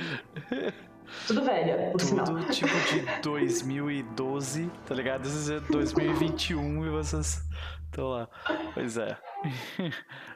Tudo 1.27 1.43
velha, 1.43 1.91
por 1.91 1.99
sinal. 2.01 2.25
Tudo 2.25 2.45
tipo 2.45 2.67
de 2.69 3.21
2012, 3.21 4.71
tá 4.85 4.95
ligado? 4.95 5.25
Isso 5.27 5.51
é 5.53 5.59
2021 5.59 6.85
e 6.85 6.89
vocês 6.89 7.41
estão 7.93 8.09
lá. 8.09 8.27
Pois 8.73 8.97
é. 8.97 9.17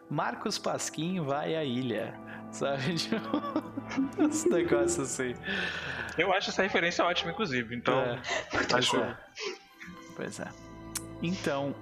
Marcos 0.09 0.57
Pasquim 0.57 1.19
vai 1.21 1.55
à 1.55 1.63
ilha, 1.63 2.13
sabe? 2.51 2.93
Tipo, 2.95 4.23
esse 4.23 4.47
negócio 4.49 5.03
assim. 5.03 5.33
Eu 6.17 6.31
acho 6.33 6.49
essa 6.49 6.63
referência 6.63 7.03
ótima, 7.03 7.31
inclusive. 7.31 7.75
Então, 7.75 7.99
É, 7.99 8.19
pois 8.51 8.73
acho. 8.73 8.97
é. 8.97 9.17
Pois 10.15 10.39
é. 10.39 10.47
Então, 11.21 11.75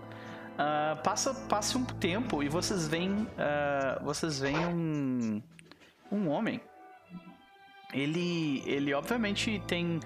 ah, 0.57 0.97
passa, 1.03 1.33
passa 1.47 1.77
um 1.77 1.85
tempo 1.85 2.41
e 2.41 2.49
vocês 2.49 2.87
veem, 2.87 3.27
ah, 3.37 3.99
vocês 4.03 4.39
veem 4.39 4.57
um, 4.65 5.41
um 6.11 6.29
homem. 6.29 6.59
Ele, 7.93 8.61
ele 8.65 8.93
obviamente 8.93 9.61
tem, 9.67 9.99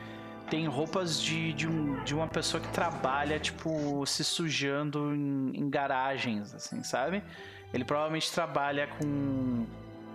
tem 0.50 0.68
roupas 0.68 1.22
de, 1.22 1.54
de, 1.54 1.68
um, 1.68 2.04
de 2.04 2.14
uma 2.16 2.28
pessoa 2.28 2.62
que 2.62 2.68
trabalha, 2.70 3.40
tipo, 3.40 4.06
se 4.06 4.24
sujando 4.24 5.14
em, 5.16 5.52
em 5.56 5.70
garagens, 5.70 6.54
assim, 6.54 6.84
sabe? 6.84 7.24
Ele 7.74 7.86
provavelmente 7.86 8.32
trabalha 8.32 8.88
com, 8.88 9.66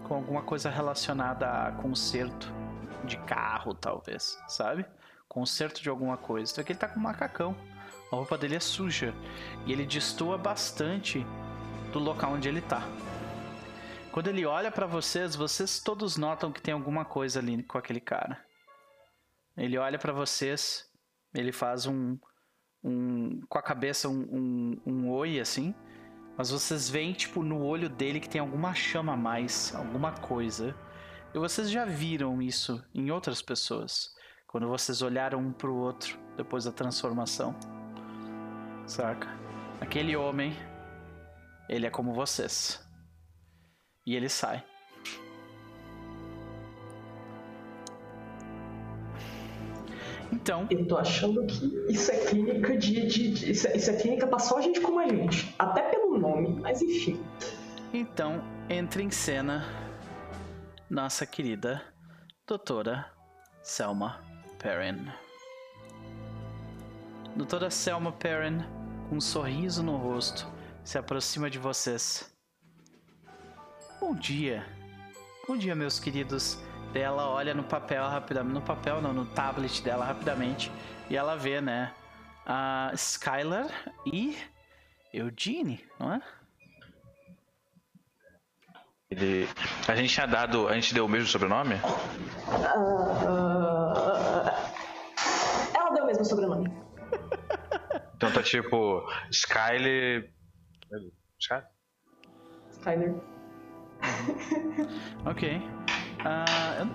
com 0.03 0.15
alguma 0.15 0.43
coisa 0.43 0.69
relacionada 0.69 1.49
a 1.49 1.73
conserto 1.73 2.53
de 3.05 3.17
carro, 3.19 3.75
talvez, 3.75 4.39
sabe? 4.49 4.85
Conserto 5.29 5.83
de 5.83 5.89
alguma 5.89 6.17
coisa. 6.17 6.51
Então 6.51 6.63
aqui 6.63 6.73
ele 6.73 6.79
tá 6.79 6.89
com 6.89 6.99
um 6.99 7.03
macacão. 7.03 7.57
A 8.11 8.17
roupa 8.17 8.37
dele 8.37 8.57
é 8.57 8.61
suja. 8.61 9.15
E 9.67 9.73
ele 9.73 9.87
destoa 9.87 10.37
bastante 10.37 11.25
do 11.93 11.99
local 11.99 12.33
onde 12.33 12.49
ele 12.49 12.61
tá. 12.61 12.83
Quando 14.11 14.29
ele 14.29 14.47
olha 14.47 14.71
pra 14.71 14.87
vocês, 14.87 15.35
vocês 15.35 15.81
todos 15.81 16.17
notam 16.17 16.53
que 16.53 16.63
tem 16.63 16.73
alguma 16.75 17.05
coisa 17.05 17.41
ali 17.41 17.63
com 17.63 17.79
aquele 17.79 18.01
cara. 18.01 18.39
Ele 19.57 19.79
olha 19.79 19.99
pra 19.99 20.13
vocês, 20.13 20.91
ele 21.35 21.53
faz 21.53 21.87
um, 21.87 22.19
um 22.83 23.41
com 23.49 23.59
a 23.59 23.63
cabeça 23.63 24.09
um, 24.09 24.21
um, 24.21 24.81
um 24.85 25.11
oi 25.11 25.39
assim, 25.39 25.75
mas 26.37 26.51
vocês 26.51 26.91
veem 26.91 27.13
tipo 27.13 27.43
no 27.43 27.63
olho 27.63 27.89
dele 27.89 28.19
que 28.19 28.29
tem 28.29 28.41
alguma 28.41 28.75
chama 28.75 29.13
a 29.13 29.17
mais, 29.17 29.75
alguma 29.75 30.13
coisa. 30.13 30.75
E 31.33 31.39
vocês 31.39 31.71
já 31.71 31.85
viram 31.85 32.43
isso 32.43 32.85
em 32.95 33.11
outras 33.11 33.41
pessoas, 33.41 34.13
quando 34.47 34.69
vocês 34.69 35.03
olharam 35.03 35.39
um 35.39 35.53
pro 35.53 35.75
outro 35.75 36.19
depois 36.37 36.65
da 36.65 36.73
transformação. 36.73 37.55
Saca? 38.87 39.29
Aquele 39.81 40.17
homem, 40.17 40.53
ele 41.69 41.87
é 41.87 41.91
como 41.91 42.13
vocês. 42.13 42.85
E 44.07 44.15
ele 44.15 44.29
sai. 44.29 44.65
Então, 50.35 50.67
Eu 50.71 50.87
tô 50.87 50.97
achando 50.97 51.47
que 51.47 51.65
isso 51.89 52.11
é 52.11 52.17
clínica 52.27 52.77
de. 52.77 53.07
de- 53.07 53.31
de- 53.33 53.51
isso, 53.53 53.69
é, 53.69 53.77
isso 53.77 53.91
é 53.91 53.97
clínica 53.97 54.27
pra 54.27 54.39
só 54.39 54.61
gente 54.61 54.81
como 54.81 54.99
a 54.99 55.09
gente. 55.09 55.55
Até 55.59 55.83
pelo 55.91 56.19
nome, 56.19 56.61
mas 56.61 56.83
enfim. 56.83 57.21
então 57.93 58.43
entra 58.69 59.03
em 59.03 59.11
cena 59.11 59.65
nossa 60.91 61.25
querida 61.27 61.83
doutora 62.47 63.07
Selma 63.63 64.21
Perrin. 64.59 65.07
Doutora 67.37 67.71
Selma 67.71 68.13
Perrin, 68.13 68.59
com 69.09 69.17
um 69.17 69.21
sorriso 69.21 69.83
no 69.83 69.97
rosto, 69.97 70.47
se 70.85 70.99
aproxima 70.99 71.49
de 71.51 71.59
vocês. 71.59 72.33
Bom 74.01 74.15
dia. 74.15 74.65
Bom 75.49 75.57
dia, 75.57 75.75
meus 75.75 75.99
queridos. 75.99 76.59
Daí 76.95 77.03
Ela 77.03 77.29
olha 77.29 77.53
no 77.53 77.65
papel 77.65 78.05
rapidamente. 78.05 78.55
No 78.55 78.63
papel 78.63 79.03
não, 79.03 79.13
no 79.13 79.27
tablet 79.27 79.83
dela 79.83 80.05
rapidamente. 80.05 80.71
E 81.11 81.17
ela 81.17 81.37
vê, 81.37 81.61
né? 81.61 81.93
A 82.47 82.93
Skylar 82.95 83.67
e 84.07 84.39
Eugene, 85.13 85.85
não 85.99 86.15
é? 86.15 86.23
Ele. 89.11 89.49
A 89.89 89.97
gente 89.97 90.15
tinha 90.15 90.27
dado. 90.27 90.69
A 90.69 90.75
gente 90.75 90.95
deu 90.95 91.07
o 91.07 91.09
mesmo 91.09 91.27
sobrenome? 91.27 91.75
Ah, 92.77 93.45
ela 95.75 95.91
deu 95.91 96.05
o 96.05 96.07
mesmo 96.07 96.25
sobrenome. 96.25 96.71
Então 98.17 98.33
tá 98.33 98.43
tipo. 98.43 99.05
Skyler. 99.31 100.33
Skyler? 101.39 101.69
Skyler. 102.71 103.15
Ok. 105.27 105.61
Ah, 106.25 106.87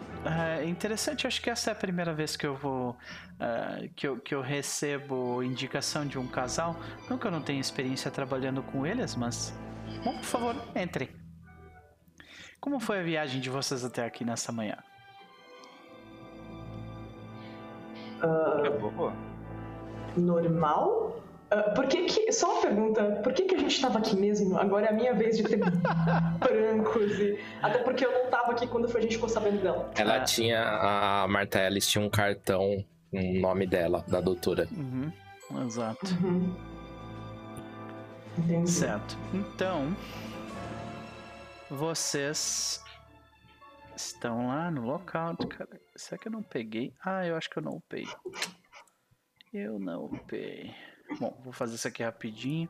é 0.59 0.65
interessante, 0.65 1.27
acho 1.27 1.41
que 1.41 1.49
essa 1.49 1.69
é 1.69 1.73
a 1.73 1.75
primeira 1.75 2.13
vez 2.13 2.35
que 2.35 2.47
eu 2.47 2.55
vou. 2.55 2.97
ah, 3.39 3.87
que, 3.95 4.07
eu, 4.07 4.19
que 4.19 4.33
eu 4.33 4.41
recebo 4.41 5.43
indicação 5.43 6.05
de 6.05 6.17
um 6.17 6.27
casal. 6.27 6.75
Não 7.09 7.17
que 7.17 7.27
eu 7.27 7.31
não 7.31 7.41
tenha 7.41 7.61
experiência 7.61 8.09
trabalhando 8.09 8.63
com 8.63 8.85
eles, 8.85 9.15
mas. 9.15 9.53
Bom, 10.03 10.13
por 10.15 10.25
favor, 10.25 10.55
entrem. 10.75 11.09
Como 12.59 12.79
foi 12.79 12.99
a 12.99 13.03
viagem 13.03 13.39
de 13.39 13.49
vocês 13.49 13.85
até 13.85 14.05
aqui 14.05 14.25
nessa 14.25 14.51
manhã? 14.51 14.77
Boa. 18.79 19.13
Normal? 20.17 21.23
Ah, 21.51 21.71
por 21.75 21.87
que 21.87 22.03
que. 22.05 22.31
Só 22.31 22.51
uma 22.53 22.61
pergunta. 22.61 23.03
Por 23.23 23.33
que 23.33 23.43
que 23.45 23.55
a 23.55 23.57
gente 23.57 23.81
tava 23.81 23.97
aqui 23.99 24.15
mesmo? 24.15 24.57
Agora 24.57 24.85
é 24.85 24.89
a 24.89 24.93
minha 24.93 25.13
vez 25.13 25.37
de 25.37 25.43
ter 25.43 25.57
brancos 26.39 27.11
e. 27.19 27.39
Até 27.61 27.79
porque 27.79 28.05
eu 28.05 28.11
não 28.11 28.29
tava 28.29 28.51
aqui 28.51 28.67
quando 28.67 28.87
foi 28.87 28.99
a 28.99 29.03
gente 29.03 29.15
ficou 29.15 29.29
sabendo 29.29 29.61
dela. 29.61 29.89
Ela 29.97 30.17
Ah. 30.17 30.23
tinha. 30.23 30.61
A 30.63 31.27
Marta 31.27 31.59
Ellis 31.59 31.87
tinha 31.87 32.03
um 32.03 32.09
cartão 32.09 32.85
com 33.09 33.19
o 33.37 33.39
nome 33.39 33.65
dela, 33.65 34.03
da 34.07 34.21
doutora. 34.21 34.67
Uhum, 34.71 35.11
exato. 35.65 36.05
Uhum. 36.21 36.55
Entendi. 38.37 38.69
Certo. 38.71 39.17
Então, 39.33 39.95
vocês 41.69 42.83
estão 43.95 44.47
lá 44.47 44.69
no 44.71 44.85
local. 44.85 45.35
Cara, 45.37 45.69
será 45.95 46.17
que 46.21 46.27
eu 46.27 46.31
não 46.31 46.43
peguei? 46.43 46.93
Ah, 47.03 47.25
eu 47.25 47.35
acho 47.35 47.49
que 47.49 47.57
eu 47.57 47.63
não 47.63 47.73
upei. 47.73 48.05
Eu 49.53 49.79
não 49.79 50.05
upei. 50.05 50.73
Bom, 51.17 51.39
vou 51.43 51.53
fazer 51.53 51.75
isso 51.75 51.87
aqui 51.87 52.03
rapidinho. 52.03 52.69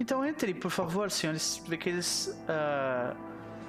Então 0.00 0.24
entre, 0.24 0.52
por 0.54 0.70
favor, 0.70 1.10
senhores. 1.10 1.62
Vê 1.66 1.76
que 1.76 1.88
eles. 1.88 2.34
ah, 2.48 3.14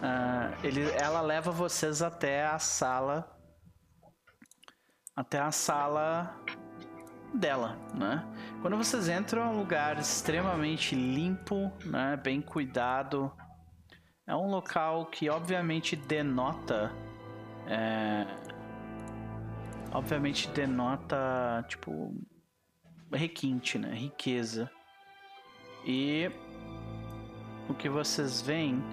ah, 0.02 0.52
ele, 0.64 0.82
ela 0.92 1.22
leva 1.22 1.52
vocês 1.52 2.02
até 2.02 2.46
a 2.46 2.60
sala. 2.60 3.30
Até 5.16 5.40
a 5.40 5.52
sala 5.52 6.36
dela, 7.34 7.78
né? 7.94 8.26
Quando 8.62 8.76
vocês 8.78 9.08
entram, 9.08 9.44
é 9.44 9.46
um 9.46 9.58
lugar 9.60 9.98
extremamente 10.00 10.96
limpo, 10.96 11.72
né? 11.86 12.20
Bem 12.22 12.42
cuidado. 12.42 13.32
É 14.28 14.36
um 14.36 14.50
local 14.50 15.06
que 15.08 15.30
obviamente 15.30 15.96
denota. 15.96 16.92
é, 17.68 18.26
obviamente 19.94 20.50
denota, 20.50 21.64
tipo. 21.70 22.14
Requinte, 23.16 23.78
né? 23.78 23.94
Riqueza. 23.94 24.70
E. 25.86 26.30
O 27.70 27.74
que 27.74 27.90
vocês 27.90 28.42
veem. 28.42 28.84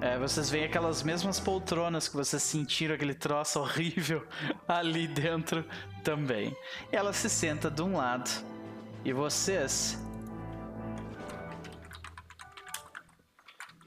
É, 0.00 0.18
vocês 0.18 0.50
veem 0.50 0.64
aquelas 0.64 1.02
mesmas 1.02 1.40
poltronas 1.40 2.06
que 2.06 2.16
vocês 2.16 2.42
sentiram 2.42 2.94
aquele 2.94 3.14
troço 3.14 3.60
horrível 3.60 4.26
ali 4.68 5.08
dentro 5.08 5.64
também. 6.04 6.54
Ela 6.92 7.12
se 7.12 7.30
senta 7.30 7.70
de 7.70 7.82
um 7.82 7.96
lado 7.96 8.30
e 9.04 9.12
vocês. 9.12 9.98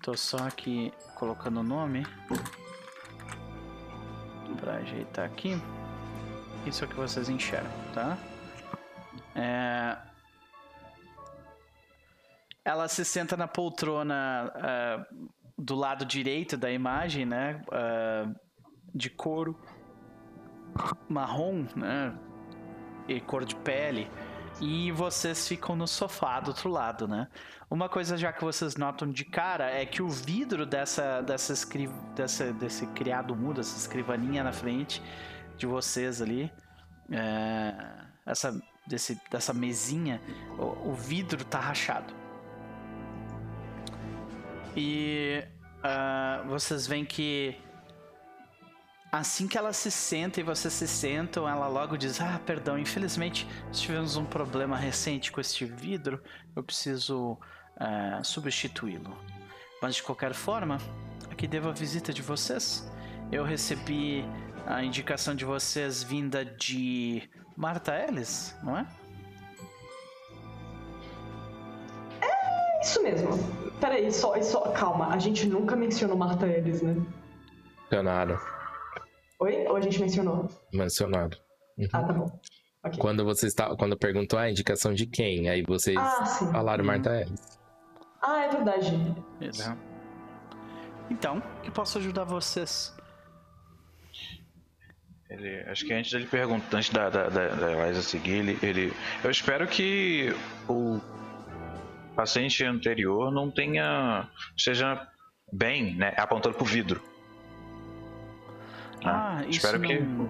Tô 0.01 0.15
só 0.15 0.37
aqui 0.37 0.91
colocando 1.15 1.59
o 1.59 1.63
nome 1.63 2.05
pra 4.59 4.75
ajeitar 4.75 5.25
aqui. 5.25 5.61
Isso 6.65 6.83
é 6.83 6.87
o 6.87 6.89
que 6.89 6.95
vocês 6.95 7.29
enxergam, 7.29 7.71
tá? 7.93 8.17
É... 9.39 9.97
Ela 12.65 12.87
se 12.87 13.05
senta 13.05 13.37
na 13.37 13.47
poltrona 13.47 14.51
ah, 14.55 15.05
do 15.57 15.75
lado 15.75 16.05
direito 16.05 16.57
da 16.57 16.69
imagem, 16.71 17.25
né? 17.25 17.61
Ah, 17.71 18.29
de 18.93 19.09
couro 19.09 19.57
marrom, 21.07 21.65
né? 21.75 22.13
E 23.07 23.19
cor 23.19 23.45
de 23.45 23.55
pele. 23.55 24.09
E 24.61 24.91
vocês 24.91 25.47
ficam 25.47 25.75
no 25.75 25.87
sofá 25.87 26.39
do 26.39 26.49
outro 26.49 26.69
lado, 26.69 27.07
né? 27.07 27.27
Uma 27.69 27.87
coisa 27.87 28.17
já 28.17 28.33
que 28.33 28.43
vocês 28.43 28.75
notam 28.75 29.09
de 29.09 29.23
cara 29.23 29.69
é 29.69 29.85
que 29.85 30.01
o 30.01 30.09
vidro 30.09 30.65
dessa, 30.65 31.21
dessa, 31.21 31.53
escri... 31.53 31.87
dessa 32.15 32.51
desse 32.51 32.85
criado 32.87 33.35
mudo, 33.35 33.61
essa 33.61 33.77
escrivaninha 33.77 34.43
na 34.43 34.51
frente 34.51 35.01
de 35.55 35.65
vocês 35.65 36.21
ali, 36.21 36.51
é, 37.11 37.73
essa, 38.25 38.59
desse, 38.89 39.21
dessa 39.29 39.53
mesinha, 39.53 40.19
o, 40.57 40.89
o 40.89 40.93
vidro 40.93 41.45
tá 41.45 41.59
rachado. 41.59 42.13
E 44.75 45.43
ah, 45.83 46.43
vocês 46.47 46.87
veem 46.87 47.05
que 47.05 47.55
Assim 49.11 49.47
que 49.47 49.57
ela 49.57 49.73
se 49.73 49.89
senta 49.89 50.39
e 50.39 50.43
vocês 50.43 50.71
se 50.71 50.87
sentam, 50.87 51.49
ela 51.49 51.67
logo 51.67 51.97
diz: 51.97 52.21
Ah, 52.21 52.39
perdão, 52.45 52.77
infelizmente 52.77 53.47
tivemos 53.71 54.15
um 54.15 54.23
problema 54.23 54.77
recente 54.77 55.31
com 55.31 55.41
este 55.41 55.65
vidro, 55.65 56.21
eu 56.55 56.63
preciso 56.63 57.35
ah, 57.75 58.21
substituí-lo. 58.23 59.17
Mas 59.81 59.95
de 59.95 60.03
qualquer 60.03 60.35
forma, 60.35 60.77
aqui 61.31 61.47
devo 61.47 61.69
a 61.69 61.71
visita 61.71 62.13
de 62.13 62.21
vocês. 62.21 62.87
Eu 63.31 63.43
recebi 63.43 64.23
a 64.67 64.83
indicação 64.83 65.33
de 65.33 65.43
vocês 65.43 66.03
vinda 66.03 66.45
de 66.45 67.27
Marta 67.59 67.93
Ellis, 67.93 68.55
não 68.63 68.77
é? 68.77 68.87
Isso 72.81 73.03
mesmo. 73.03 73.31
Peraí, 73.81 74.09
só, 74.13 74.41
só. 74.41 74.61
Calma, 74.71 75.09
a 75.09 75.19
gente 75.19 75.45
nunca 75.45 75.75
mencionou 75.75 76.15
Marta 76.17 76.47
Ellis, 76.47 76.81
né? 76.81 76.95
Mencionado. 77.81 78.39
Oi? 79.41 79.65
Ou 79.67 79.75
a 79.75 79.81
gente 79.81 79.99
mencionou? 79.99 80.47
Mencionado. 80.73 81.37
Uhum. 81.77 81.87
Ah, 81.91 82.03
tá 82.03 82.13
bom. 82.13 82.39
Ok. 82.85 82.97
Quando 82.99 83.25
você 83.25 83.47
está, 83.47 83.75
quando 83.75 83.97
perguntou 83.97 84.39
a 84.39 84.49
indicação 84.49 84.93
de 84.93 85.05
quem, 85.05 85.49
aí 85.49 85.61
vocês 85.61 85.97
Ah, 85.97 86.25
falaram 86.53 86.85
Marta 86.85 87.09
Ellis. 87.13 87.59
Ah, 88.21 88.45
é 88.45 88.49
verdade. 88.49 89.15
Isso. 89.41 89.75
Então, 91.09 91.41
que 91.61 91.69
posso 91.69 91.97
ajudar 91.97 92.23
vocês? 92.23 92.95
Ele, 95.29 95.61
acho 95.69 95.85
que 95.85 95.93
antes 95.93 96.11
dele 96.11 96.25
perguntar, 96.25 96.77
antes 96.77 96.89
da, 96.89 97.07
da, 97.09 97.29
da, 97.29 97.47
da 97.49 97.71
Eliza 97.71 98.01
seguir, 98.01 98.39
ele, 98.39 98.59
ele. 98.63 98.93
Eu 99.23 99.29
espero 99.29 99.67
que 99.67 100.33
o 100.67 100.99
paciente 102.15 102.63
anterior 102.65 103.31
não 103.31 103.51
tenha. 103.51 104.27
esteja 104.57 105.07
bem, 105.53 105.95
né? 105.95 106.13
Apontando 106.17 106.55
pro 106.55 106.65
vidro. 106.65 106.99
Ah, 109.05 109.43
isso 109.47 109.65
espero 109.65 109.79
que. 109.79 109.99
não... 109.99 110.29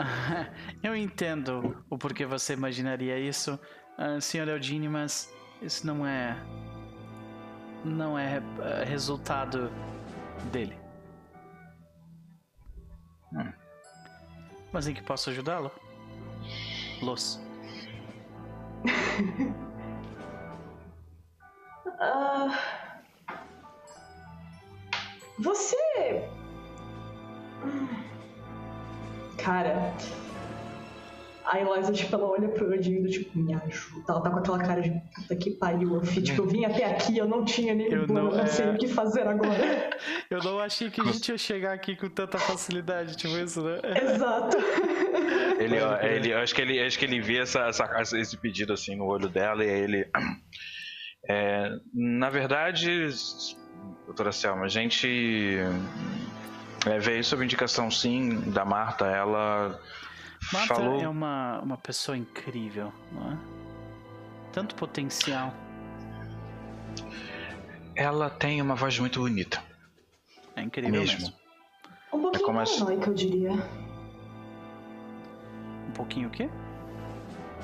Eu 0.82 0.96
entendo 0.96 1.84
o 1.88 1.96
porquê 1.96 2.26
você 2.26 2.54
imaginaria 2.54 3.18
isso, 3.18 3.58
ah, 3.96 4.20
Sr. 4.20 4.48
Eudine, 4.48 4.88
mas 4.88 5.32
isso 5.62 5.86
não 5.86 6.04
é... 6.04 6.36
Não 7.84 8.18
é 8.18 8.42
ah, 8.60 8.84
resultado 8.84 9.70
dele. 10.50 10.76
Hum. 13.32 13.59
Mas 14.72 14.86
em 14.86 14.94
que 14.94 15.02
posso 15.02 15.30
ajudá-lo? 15.30 15.70
Los. 17.02 17.40
Ah, 22.02 22.58
você. 25.38 25.76
Cara. 29.36 29.92
A 31.50 31.58
Eliza, 31.60 31.92
tipo, 31.92 32.14
ela 32.14 32.26
olha 32.28 32.48
pro 32.48 32.72
Odin 32.72 33.02
do 33.02 33.08
tipo, 33.10 33.36
me 33.38 33.52
ajuda. 33.54 34.04
Ela 34.08 34.20
tá 34.22 34.30
com 34.30 34.38
aquela 34.38 34.58
cara 34.60 34.80
de 34.80 34.90
puta 35.14 35.34
que 35.36 35.50
pariu. 35.52 35.94
Eu, 35.96 36.04
fui, 36.04 36.22
tipo, 36.22 36.42
eu 36.42 36.46
vim 36.46 36.64
até 36.64 36.84
aqui, 36.84 37.18
eu 37.18 37.26
não 37.26 37.44
tinha 37.44 37.74
nem 37.74 37.92
Eu 37.92 38.06
plano, 38.06 38.30
não- 38.30 38.36
não, 38.38 38.46
sei 38.46 38.66
é. 38.66 38.70
o 38.70 38.78
que 38.78 38.86
fazer 38.86 39.26
agora. 39.26 39.90
Eu 40.30 40.38
não 40.44 40.60
achei 40.60 40.88
que 40.90 41.00
a 41.00 41.04
gente 41.04 41.28
ia 41.28 41.36
chegar 41.36 41.72
aqui 41.72 41.96
com 41.96 42.08
tanta 42.08 42.38
facilidade, 42.38 43.16
tipo 43.16 43.36
isso, 43.36 43.60
né? 43.64 43.80
Exato. 44.00 44.56
Ele, 45.58 45.80
ó, 45.80 45.96
ele, 46.00 46.32
acho 46.32 46.54
que 46.54 46.62
ele, 46.62 46.80
acho 46.80 46.96
que 46.98 47.04
ele 47.04 47.20
vê 47.20 47.38
essa, 47.38 47.66
essa- 47.66 48.16
esse 48.18 48.36
pedido 48.36 48.72
assim 48.72 48.94
no 48.96 49.06
olho 49.06 49.28
dela 49.28 49.64
e 49.64 49.68
aí 49.68 49.80
ele. 49.80 50.06
É, 51.28 51.68
na 51.92 52.30
verdade, 52.30 53.06
doutora 54.06 54.32
Selma, 54.32 54.64
a 54.64 54.68
gente 54.68 55.58
é, 56.86 56.98
veio 56.98 57.22
sob 57.22 57.44
indicação 57.44 57.90
sim 57.90 58.40
da 58.50 58.64
Marta. 58.64 59.04
Ela 59.06 59.78
Marta 60.52 60.74
falou. 60.74 61.00
é 61.00 61.08
uma, 61.08 61.60
uma 61.60 61.76
pessoa 61.76 62.16
incrível, 62.16 62.92
não 63.12 63.32
é? 63.32 63.38
Tanto 64.52 64.74
potencial. 64.74 65.52
Ela 67.94 68.30
tem 68.30 68.60
uma 68.62 68.74
voz 68.74 68.98
muito 68.98 69.20
bonita. 69.20 69.62
É 70.56 70.62
incrível 70.62 71.00
Mesmo. 71.00 71.18
mesmo. 71.20 71.34
Um 72.12 72.22
pouquinho 72.22 72.44
como 72.44 72.60
as- 72.60 72.76
paranoica, 72.76 73.10
eu 73.10 73.14
diria. 73.14 73.52
Um 75.88 75.92
pouquinho 75.92 76.28
o 76.28 76.30
quê? 76.30 76.48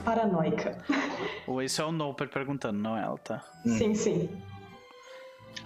Paranoica. 0.04 0.78
Ou 1.46 1.60
esse 1.62 1.80
é 1.80 1.84
o 1.84 1.90
Noper 1.90 2.28
perguntando, 2.28 2.78
não 2.78 2.96
ela, 2.96 3.18
tá? 3.18 3.42
Hum. 3.64 3.76
Sim, 3.78 3.94
sim. 3.94 4.42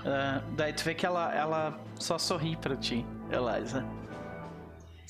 Ah, 0.04 0.40
daí 0.56 0.72
tu 0.72 0.82
vê 0.84 0.94
que 0.94 1.04
ela, 1.04 1.34
ela 1.34 1.78
só 1.96 2.16
sorri 2.16 2.56
pra 2.56 2.76
ti, 2.76 3.04
Eliza. 3.30 3.84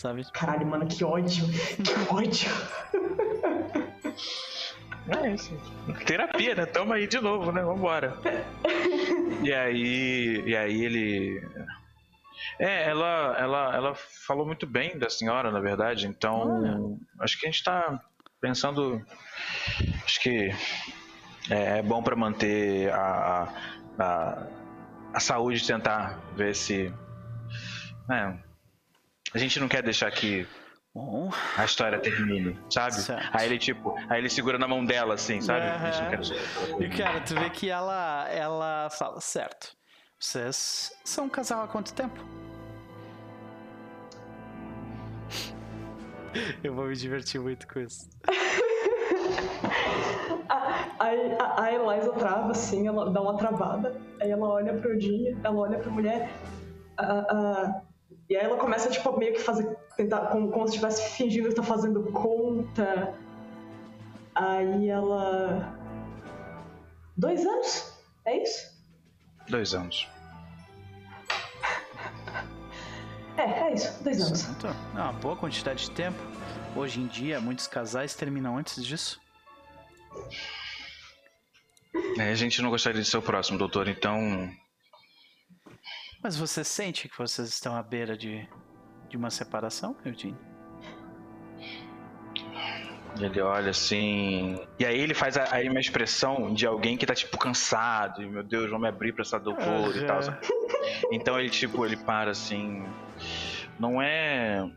Sabe? 0.01 0.25
Caralho, 0.33 0.67
mano, 0.67 0.87
que 0.87 1.05
ódio. 1.05 1.45
Que 1.47 1.93
ódio. 2.11 2.51
É 5.23 5.35
isso. 5.35 5.55
Terapia, 6.07 6.55
né? 6.55 6.65
Tamo 6.65 6.95
aí 6.95 7.07
de 7.07 7.21
novo, 7.21 7.53
né? 7.53 7.61
Vambora. 7.61 8.17
E 9.43 9.53
aí. 9.53 10.43
E 10.47 10.57
aí 10.57 10.85
ele. 10.87 11.47
É, 12.59 12.89
ela, 12.89 13.37
ela, 13.39 13.77
ela 13.77 13.95
falou 13.95 14.47
muito 14.47 14.67
bem 14.67 14.99
da 14.99 15.11
senhora, 15.11 15.51
na 15.51 15.61
verdade. 15.61 16.07
Então, 16.07 16.99
acho 17.19 17.39
que 17.39 17.47
a 17.47 17.51
gente 17.51 17.63
tá 17.63 18.01
pensando. 18.41 19.05
Acho 20.03 20.19
que 20.23 20.51
é, 21.51 21.81
é 21.81 21.83
bom 21.83 22.03
pra 22.03 22.17
manter 22.17 22.91
a, 22.91 23.53
a, 23.99 24.03
a, 24.03 24.47
a 25.13 25.21
saúde, 25.21 25.67
tentar 25.67 26.19
ver 26.35 26.55
se. 26.55 26.91
É, 28.11 28.50
a 29.35 29.39
gente 29.39 29.59
não 29.61 29.69
quer 29.69 29.83
deixar 29.83 30.11
que 30.11 30.47
Bom, 30.93 31.31
a 31.57 31.65
história 31.65 32.01
termine, 32.01 32.59
sabe? 32.69 32.95
Certo. 32.97 33.31
Aí 33.33 33.47
ele, 33.47 33.59
tipo, 33.59 33.95
aí 34.09 34.19
ele 34.21 34.29
segura 34.29 34.59
na 34.59 34.67
mão 34.67 34.85
dela, 34.85 35.15
assim, 35.15 35.41
sabe? 35.41 35.67
Aham. 35.67 35.85
A 35.87 35.91
gente 35.93 36.03
não 36.03 36.11
quer- 36.11 36.85
e 36.85 36.89
cara, 36.97 37.21
tu 37.21 37.35
vê 37.39 37.49
que 37.49 37.71
ela, 37.71 38.29
ela 38.29 38.91
fala, 38.91 39.21
certo. 39.21 39.69
Vocês 40.19 40.93
são 41.05 41.27
um 41.27 41.29
casal 41.29 41.63
há 41.63 41.69
quanto 41.69 41.95
tempo? 41.95 42.21
Eu 46.63 46.75
vou 46.75 46.87
me 46.87 46.97
divertir 46.97 47.41
muito 47.41 47.69
com 47.69 47.79
isso. 47.81 48.11
Aí 50.99 51.37
a, 51.39 51.63
a 51.63 51.73
Eliza 51.73 52.13
trava, 52.15 52.51
assim, 52.51 52.87
ela 52.89 53.11
dá 53.11 53.23
uma 53.23 53.37
travada. 53.37 53.97
Aí 54.21 54.31
ela 54.31 54.47
olha 54.49 54.75
pro 54.75 54.93
Odin, 54.93 55.39
ela 55.43 55.57
olha 55.57 55.79
pra 55.79 55.91
mulher. 55.91 56.31
ah, 56.99 57.81
e 58.31 58.37
aí 58.37 58.45
ela 58.45 58.57
começa, 58.57 58.89
tipo, 58.89 59.19
meio 59.19 59.33
que 59.33 59.41
fazer. 59.41 59.77
Tentar, 59.97 60.27
como, 60.29 60.53
como 60.53 60.69
se 60.69 60.75
estivesse 60.75 61.17
fingindo 61.17 61.49
que 61.49 61.55
tá 61.57 61.65
fazendo 61.65 62.05
conta. 62.13 63.13
Aí 64.33 64.89
ela. 64.89 65.77
Dois 67.17 67.45
anos? 67.45 68.01
É 68.25 68.41
isso? 68.41 68.81
Dois 69.49 69.75
anos. 69.75 70.09
É, 73.37 73.43
é 73.43 73.75
isso, 73.75 74.05
dois 74.05 74.21
anos. 74.21 74.39
Certo? 74.39 74.67
É 74.67 75.01
uma 75.01 75.13
boa 75.15 75.37
quantidade 75.37 75.87
de 75.87 75.91
tempo. 75.91 76.19
Hoje 76.77 77.01
em 77.01 77.07
dia, 77.09 77.41
muitos 77.41 77.67
casais 77.67 78.15
terminam 78.15 78.57
antes 78.57 78.85
disso. 78.85 79.21
É, 82.17 82.31
a 82.31 82.35
gente 82.35 82.63
não 82.63 82.71
gostaria 82.71 83.03
de 83.03 83.09
ser 83.09 83.17
o 83.17 83.23
próximo, 83.23 83.59
doutor, 83.59 83.89
então. 83.89 84.49
Mas 86.23 86.37
você 86.37 86.63
sente 86.63 87.09
que 87.09 87.17
vocês 87.17 87.49
estão 87.49 87.75
à 87.75 87.83
beira 87.83 88.17
de, 88.17 88.47
de 89.09 89.17
uma 89.17 89.31
separação, 89.31 89.97
Eugene? 90.05 90.37
Ele 93.19 93.41
olha 93.41 93.71
assim. 93.71 94.61
E 94.79 94.85
aí 94.85 94.99
ele 94.99 95.15
faz 95.15 95.37
aí 95.37 95.69
uma 95.69 95.81
expressão 95.81 96.53
de 96.55 96.67
alguém 96.67 96.97
que 96.97 97.05
tá, 97.05 97.15
tipo, 97.15 97.37
cansado. 97.39 98.23
E, 98.23 98.27
meu 98.27 98.43
Deus, 98.43 98.71
vou 98.71 98.79
me 98.79 98.87
abrir 98.87 99.13
pra 99.13 99.23
essa 99.23 99.39
doutora 99.39 99.97
e 99.97 100.07
tal. 100.07 100.19
Aham. 100.19 100.23
sabe? 100.23 100.39
Então 101.11 101.39
ele, 101.39 101.51
tipo, 101.51 101.85
ele 101.85 101.97
para 101.97 102.31
assim. 102.31 102.85
Não 103.79 104.01
é. 104.01 104.71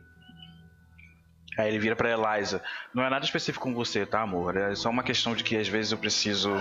Aí 1.57 1.67
ele 1.67 1.79
vira 1.79 1.95
pra 1.95 2.09
Eliza. 2.09 2.61
Não 2.93 3.03
é 3.03 3.09
nada 3.09 3.23
específico 3.23 3.63
com 3.63 3.73
você, 3.73 4.05
tá, 4.05 4.21
amor? 4.21 4.57
É 4.57 4.73
só 4.75 4.89
uma 4.89 5.03
questão 5.03 5.35
de 5.35 5.43
que 5.43 5.55
às 5.55 5.67
vezes 5.67 5.91
eu 5.91 5.97
preciso. 5.97 6.51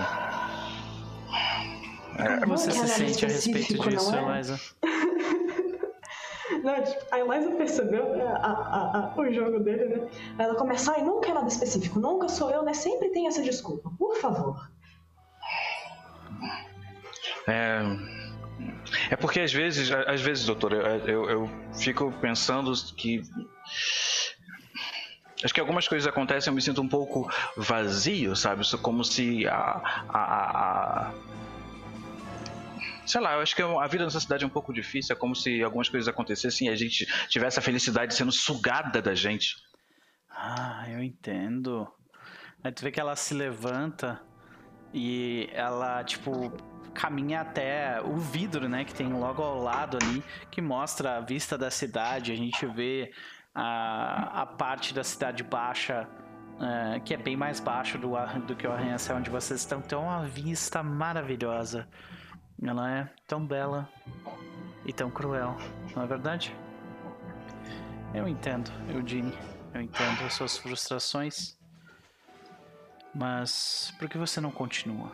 Como 2.41 2.57
você 2.57 2.67
Não 2.67 2.75
se 2.75 2.83
é 2.83 2.87
sente 3.07 3.25
a 3.25 3.27
respeito 3.29 3.89
disso, 3.89 4.15
é? 4.15 4.31
Eliza? 4.33 4.59
Não, 6.63 6.83
tipo, 6.83 7.05
a 7.11 7.19
Eliza 7.19 7.51
percebeu 7.51 8.15
né, 8.15 8.23
a- 8.25 8.47
a- 8.47 9.13
a- 9.15 9.19
o 9.19 9.33
jogo 9.33 9.59
dele, 9.59 9.85
né? 9.97 10.07
Ela 10.37 10.55
começa, 10.55 10.93
ai, 10.93 11.01
nunca 11.01 11.29
é 11.29 11.33
nada 11.33 11.47
específico, 11.47 11.99
nunca 11.99 12.29
sou 12.29 12.49
eu, 12.51 12.63
né? 12.63 12.73
Sempre 12.73 13.09
tem 13.09 13.27
essa 13.27 13.41
desculpa, 13.41 13.91
por 13.97 14.15
favor. 14.17 14.69
É. 17.47 17.81
É 19.09 19.15
porque 19.15 19.39
às 19.41 19.51
vezes, 19.51 19.91
às 19.91 20.21
vezes, 20.21 20.45
doutor, 20.45 20.73
eu, 20.73 20.81
eu, 21.07 21.29
eu 21.29 21.49
fico 21.73 22.11
pensando 22.21 22.71
que. 22.95 23.21
Acho 25.43 25.53
que 25.53 25.59
algumas 25.59 25.87
coisas 25.87 26.07
acontecem 26.07 26.49
eu 26.51 26.55
me 26.55 26.61
sinto 26.61 26.81
um 26.81 26.87
pouco 26.87 27.29
vazio, 27.57 28.33
sabe? 28.35 28.61
Isso 28.61 28.77
Como 28.77 29.03
se 29.03 29.45
a, 29.47 29.81
a- 30.07 30.13
a- 30.13 31.11
Sei 33.05 33.19
lá, 33.19 33.33
eu 33.33 33.41
acho 33.41 33.55
que 33.55 33.61
a 33.61 33.87
vida 33.87 34.03
nessa 34.03 34.19
cidade 34.19 34.43
é 34.43 34.47
um 34.47 34.49
pouco 34.49 34.73
difícil. 34.73 35.15
É 35.15 35.19
como 35.19 35.35
se 35.35 35.61
algumas 35.61 35.89
coisas 35.89 36.07
acontecessem 36.07 36.67
e 36.67 36.71
a 36.71 36.75
gente 36.75 37.05
tivesse 37.27 37.59
a 37.59 37.61
felicidade 37.61 38.13
sendo 38.13 38.31
sugada 38.31 39.01
da 39.01 39.13
gente. 39.13 39.55
Ah, 40.29 40.85
eu 40.89 41.01
entendo. 41.01 41.87
Aí 42.63 42.71
tu 42.71 42.83
vê 42.83 42.91
que 42.91 42.99
ela 42.99 43.15
se 43.15 43.33
levanta 43.33 44.21
e 44.93 45.49
ela, 45.51 46.03
tipo, 46.03 46.51
caminha 46.93 47.41
até 47.41 48.01
o 48.01 48.15
vidro, 48.15 48.69
né, 48.69 48.85
que 48.85 48.93
tem 48.93 49.11
logo 49.11 49.41
ao 49.41 49.61
lado 49.61 49.97
ali, 50.01 50.23
que 50.49 50.61
mostra 50.61 51.17
a 51.17 51.19
vista 51.19 51.57
da 51.57 51.69
cidade. 51.69 52.31
A 52.31 52.35
gente 52.35 52.65
vê 52.67 53.11
a, 53.53 54.41
a 54.41 54.45
parte 54.45 54.93
da 54.93 55.03
cidade 55.03 55.43
baixa, 55.43 56.07
eh, 56.61 56.99
que 57.03 57.13
é 57.13 57.17
bem 57.17 57.35
mais 57.35 57.59
baixo 57.59 57.97
do, 57.97 58.13
do 58.45 58.55
que 58.55 58.67
o 58.67 58.71
arranha-céu 58.71 59.17
onde 59.17 59.29
vocês 59.29 59.59
estão. 59.59 59.81
Tem 59.81 59.97
uma 59.97 60.23
vista 60.25 60.81
maravilhosa. 60.81 61.87
Ela 62.61 62.91
é 62.91 63.09
tão 63.27 63.45
bela 63.45 63.89
e 64.85 64.93
tão 64.93 65.09
cruel, 65.09 65.55
não 65.95 66.03
é 66.03 66.07
verdade? 66.07 66.55
Eu 68.13 68.27
entendo, 68.27 68.71
Eugene. 68.89 69.33
Eu 69.73 69.81
entendo 69.81 70.23
as 70.23 70.33
suas 70.33 70.57
frustrações. 70.57 71.57
Mas 73.13 73.93
por 73.97 74.07
que 74.07 74.17
você 74.17 74.39
não 74.39 74.51
continua? 74.51 75.11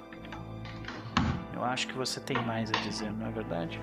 Eu 1.54 1.64
acho 1.64 1.88
que 1.88 1.94
você 1.94 2.20
tem 2.20 2.38
mais 2.46 2.70
a 2.70 2.78
dizer, 2.80 3.12
não 3.12 3.28
é 3.28 3.32
verdade? 3.32 3.82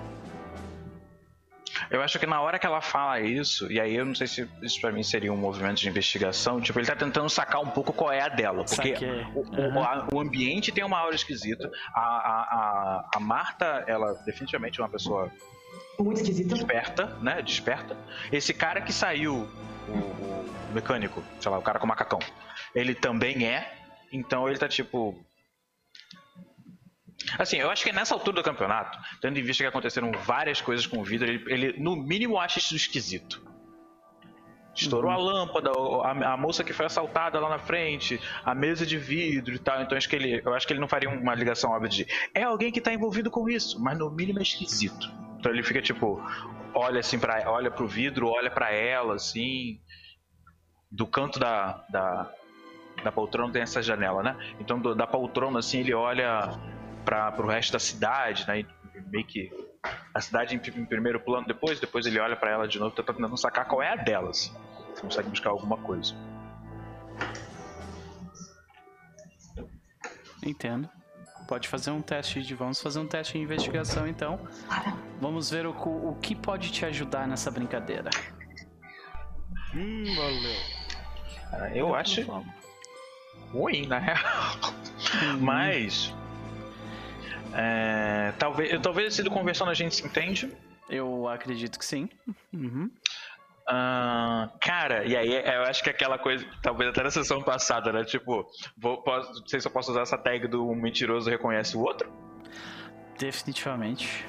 Eu 1.89 2.01
acho 2.01 2.19
que 2.19 2.25
na 2.25 2.41
hora 2.41 2.59
que 2.59 2.65
ela 2.65 2.81
fala 2.81 3.19
isso, 3.19 3.71
e 3.71 3.79
aí 3.79 3.95
eu 3.95 4.05
não 4.05 4.13
sei 4.15 4.27
se 4.27 4.49
isso 4.61 4.79
pra 4.81 4.91
mim 4.91 5.03
seria 5.03 5.31
um 5.31 5.37
movimento 5.37 5.77
de 5.79 5.87
investigação, 5.87 6.59
tipo, 6.59 6.77
ele 6.79 6.85
tá 6.87 6.95
tentando 6.95 7.29
sacar 7.29 7.61
um 7.61 7.69
pouco 7.69 7.93
qual 7.93 8.11
é 8.11 8.21
a 8.21 8.27
dela. 8.27 8.63
Porque 8.65 8.93
o, 9.33 9.77
o- 9.79 9.83
a- 9.83 10.07
o 10.13 10.19
ambiente 10.19 10.71
tem 10.71 10.83
uma 10.83 10.99
aura 10.99 11.15
esquisita. 11.15 11.69
A, 11.93 12.01
a, 12.01 12.41
a, 12.41 13.09
a 13.15 13.19
Marta, 13.19 13.83
ela 13.87 14.13
definitivamente 14.25 14.79
é 14.79 14.83
uma 14.83 14.89
pessoa 14.89 15.31
Muito 15.99 16.21
esquisito. 16.21 16.55
esperta, 16.55 17.17
né? 17.21 17.41
Desperta. 17.41 17.95
Esse 18.31 18.53
cara 18.53 18.81
que 18.81 18.91
saiu, 18.91 19.47
o, 19.87 19.91
o 19.91 20.73
mecânico, 20.73 21.23
sei 21.39 21.49
lá, 21.51 21.57
o 21.57 21.61
cara 21.61 21.79
com 21.79 21.85
o 21.85 21.87
macacão, 21.89 22.19
ele 22.75 22.93
também 22.93 23.45
é. 23.47 23.73
Então 24.11 24.47
ele 24.47 24.57
tá 24.57 24.67
tipo. 24.67 25.17
Assim, 27.37 27.57
eu 27.57 27.69
acho 27.69 27.83
que 27.83 27.91
nessa 27.91 28.13
altura 28.13 28.37
do 28.37 28.43
campeonato, 28.43 28.97
tendo 29.21 29.39
em 29.39 29.43
vista 29.43 29.63
que 29.63 29.67
aconteceram 29.67 30.11
várias 30.11 30.61
coisas 30.61 30.85
com 30.85 30.99
o 30.99 31.03
vidro, 31.03 31.27
ele, 31.27 31.43
ele, 31.47 31.79
no 31.79 31.95
mínimo 31.95 32.39
acha 32.39 32.59
isso 32.59 32.75
esquisito. 32.75 33.45
Estourou 34.75 35.09
a 35.09 35.17
lâmpada, 35.17 35.71
a, 36.03 36.33
a 36.33 36.37
moça 36.37 36.63
que 36.63 36.71
foi 36.71 36.85
assaltada 36.85 37.39
lá 37.39 37.49
na 37.49 37.57
frente, 37.57 38.21
a 38.45 38.53
mesa 38.53 38.85
de 38.85 38.97
vidro 38.97 39.55
e 39.55 39.59
tal. 39.59 39.81
Então 39.81 39.97
acho 39.97 40.07
que 40.07 40.15
ele, 40.15 40.41
eu 40.45 40.53
acho 40.53 40.67
que 40.67 40.73
ele 40.73 40.79
não 40.79 40.87
faria 40.87 41.09
uma 41.09 41.33
ligação 41.33 41.71
óbvia 41.71 41.89
de 41.89 42.07
é 42.33 42.43
alguém 42.43 42.71
que 42.71 42.79
tá 42.79 42.93
envolvido 42.93 43.31
com 43.31 43.49
isso, 43.49 43.81
mas 43.81 43.97
no 43.97 44.11
mínimo 44.11 44.37
é 44.37 44.43
esquisito. 44.43 45.11
Então 45.39 45.51
ele 45.51 45.63
fica 45.63 45.81
tipo, 45.81 46.21
olha 46.75 46.99
assim 46.99 47.17
para, 47.17 47.49
olha 47.49 47.71
pro 47.71 47.87
vidro, 47.87 48.29
olha 48.29 48.51
pra 48.51 48.71
ela 48.71 49.15
assim, 49.15 49.79
do 50.91 51.07
canto 51.07 51.39
da, 51.39 51.83
da 51.89 52.31
da 53.03 53.11
poltrona 53.11 53.53
tem 53.53 53.61
essa 53.61 53.81
janela, 53.81 54.23
né? 54.23 54.35
Então 54.59 54.79
do, 54.79 54.95
da 54.95 55.05
poltrona 55.05 55.59
assim 55.59 55.79
ele 55.79 55.93
olha 55.93 56.49
para 57.07 57.31
pro 57.31 57.47
resto 57.47 57.71
da 57.71 57.79
cidade, 57.79 58.45
né? 58.45 58.59
E 58.59 58.67
meio 59.09 59.25
que 59.25 59.49
a 60.13 60.19
cidade 60.19 60.53
em, 60.53 60.57
em 60.57 60.85
primeiro 60.85 61.21
plano 61.21 61.47
depois, 61.47 61.79
depois 61.79 62.05
ele 62.05 62.19
olha 62.19 62.35
para 62.35 62.51
ela 62.51 62.67
de 62.67 62.77
novo, 62.77 62.93
tá 62.93 63.01
tentando 63.01 63.37
sacar 63.37 63.65
qual 63.65 63.81
é 63.81 63.93
a 63.93 63.95
delas. 63.95 64.53
Você 64.93 65.01
consegue 65.01 65.29
buscar 65.29 65.51
alguma 65.51 65.77
coisa. 65.77 66.13
Entendo. 70.43 70.89
Pode 71.47 71.69
fazer 71.69 71.91
um 71.91 72.01
teste 72.01 72.41
de. 72.41 72.53
Vamos 72.53 72.81
fazer 72.81 72.99
um 72.99 73.07
teste 73.07 73.37
de 73.37 73.39
investigação 73.39 74.05
então. 74.05 74.37
Vamos 75.21 75.49
ver 75.49 75.65
o, 75.65 75.71
o 75.71 76.15
que 76.21 76.35
pode 76.35 76.73
te 76.73 76.83
ajudar 76.83 77.25
nessa 77.25 77.49
brincadeira. 77.49 78.09
Hum, 79.73 80.03
valeu. 80.13 80.59
Ah, 81.53 81.69
eu 81.73 81.95
acho 81.95 82.21
ruim, 83.53 83.87
na 83.87 83.97
real. 83.97 84.19
Mas. 85.39 86.13
É, 87.53 88.33
talvez, 88.37 88.81
talvez 88.81 89.13
sido 89.13 89.29
conversando 89.29 89.71
a 89.71 89.73
gente 89.73 89.95
se 89.95 90.05
entende. 90.05 90.51
Eu 90.89 91.27
acredito 91.27 91.77
que 91.77 91.85
sim. 91.85 92.09
Uhum. 92.53 92.89
Uh, 93.69 94.47
cara, 94.61 95.03
e 95.05 95.15
aí 95.15 95.33
eu 95.33 95.63
acho 95.63 95.83
que 95.83 95.89
aquela 95.89 96.17
coisa, 96.17 96.45
talvez 96.61 96.89
até 96.89 97.03
na 97.03 97.11
sessão 97.11 97.43
passada, 97.43 97.91
né? 97.91 98.05
Tipo, 98.05 98.49
vou, 98.77 99.01
posso, 99.01 99.41
não 99.41 99.47
sei 99.47 99.59
se 99.59 99.67
eu 99.67 99.71
posso 99.71 99.91
usar 99.91 100.01
essa 100.03 100.17
tag 100.17 100.47
do 100.47 100.69
um 100.69 100.75
mentiroso 100.75 101.29
reconhece 101.29 101.75
o 101.75 101.81
outro. 101.81 102.09
Definitivamente. 103.19 104.25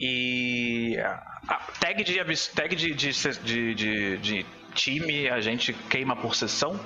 E 0.00 0.96
a 0.98 1.56
tag 1.78 2.02
de 2.02 2.16
tag 2.52 2.74
de, 2.74 2.92
de, 2.92 3.12
de, 3.12 3.74
de, 3.74 4.16
de 4.18 4.46
time 4.74 5.28
a 5.28 5.40
gente 5.40 5.72
queima 5.72 6.16
por 6.16 6.34
sessão? 6.34 6.78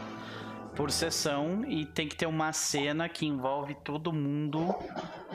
Por 0.78 0.92
sessão 0.92 1.64
e 1.66 1.84
tem 1.84 2.06
que 2.06 2.14
ter 2.14 2.26
uma 2.26 2.52
cena 2.52 3.08
que 3.08 3.26
envolve 3.26 3.74
todo 3.82 4.12
mundo, 4.12 4.72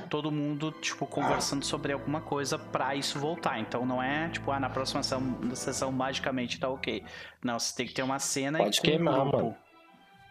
todo 0.09 0.31
mundo, 0.31 0.71
tipo, 0.71 1.05
conversando 1.05 1.65
sobre 1.65 1.91
alguma 1.91 2.21
coisa 2.21 2.57
pra 2.57 2.95
isso 2.95 3.19
voltar. 3.19 3.59
Então 3.59 3.85
não 3.85 4.01
é, 4.01 4.29
tipo, 4.29 4.49
ah, 4.51 4.59
na 4.59 4.69
próxima 4.69 5.03
sessão, 5.03 5.37
sessão 5.53 5.91
magicamente 5.91 6.57
tá 6.57 6.69
ok. 6.69 7.03
Não, 7.43 7.59
você 7.59 7.75
tem 7.75 7.85
que 7.85 7.93
ter 7.93 8.03
uma 8.03 8.19
cena 8.19 8.57
pode 8.59 8.77
e 8.77 8.81
queimar, 8.81 9.19
um 9.19 9.31
mano. 9.31 9.57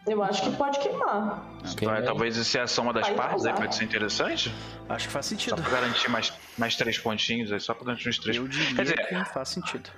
Eu 0.07 0.23
acho 0.23 0.41
que 0.41 0.57
pode 0.57 0.79
queimar. 0.79 1.47
Queima 1.77 1.97
aí. 1.97 2.03
Talvez 2.03 2.35
essa 2.35 2.57
é 2.57 2.61
a 2.63 2.67
soma 2.67 2.91
das 2.91 3.07
Vai 3.07 3.15
partes 3.15 3.45
aí 3.45 3.53
pode 3.53 3.75
ser 3.75 3.83
interessante. 3.83 4.51
Acho 4.89 5.07
que 5.07 5.13
faz 5.13 5.27
Só 5.27 5.29
sentido. 5.29 5.61
pra 5.61 5.71
garantir 5.71 6.09
mais, 6.09 6.33
mais 6.57 6.75
três 6.75 6.97
pontinhos 6.97 7.51
aí, 7.51 7.59
só 7.59 7.75
pra 7.75 7.85
garantir 7.85 8.09
uns 8.09 8.17
três 8.17 8.35
Eu 8.35 8.47
diria 8.47 8.75
Quer 8.75 8.81
dizer, 8.81 9.07
que 9.07 9.25
faz 9.25 9.49
sentido. 9.49 9.91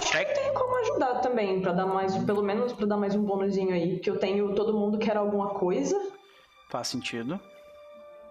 Acho 0.00 0.12
que 0.18 0.24
tem 0.34 0.52
como 0.54 0.76
ajudar 0.80 1.14
também, 1.20 1.60
pra 1.60 1.72
dar 1.72 1.86
mais, 1.86 2.16
pelo 2.24 2.42
menos 2.42 2.72
pra 2.72 2.86
dar 2.86 2.96
mais 2.96 3.14
um 3.14 3.22
bônusinho 3.22 3.72
aí. 3.72 3.94
Porque 3.94 4.10
eu 4.10 4.18
tenho 4.18 4.54
todo 4.54 4.76
mundo 4.76 4.98
quer 4.98 5.16
alguma 5.16 5.50
coisa 5.50 5.96
Faz 6.68 6.88
sentido. 6.88 7.38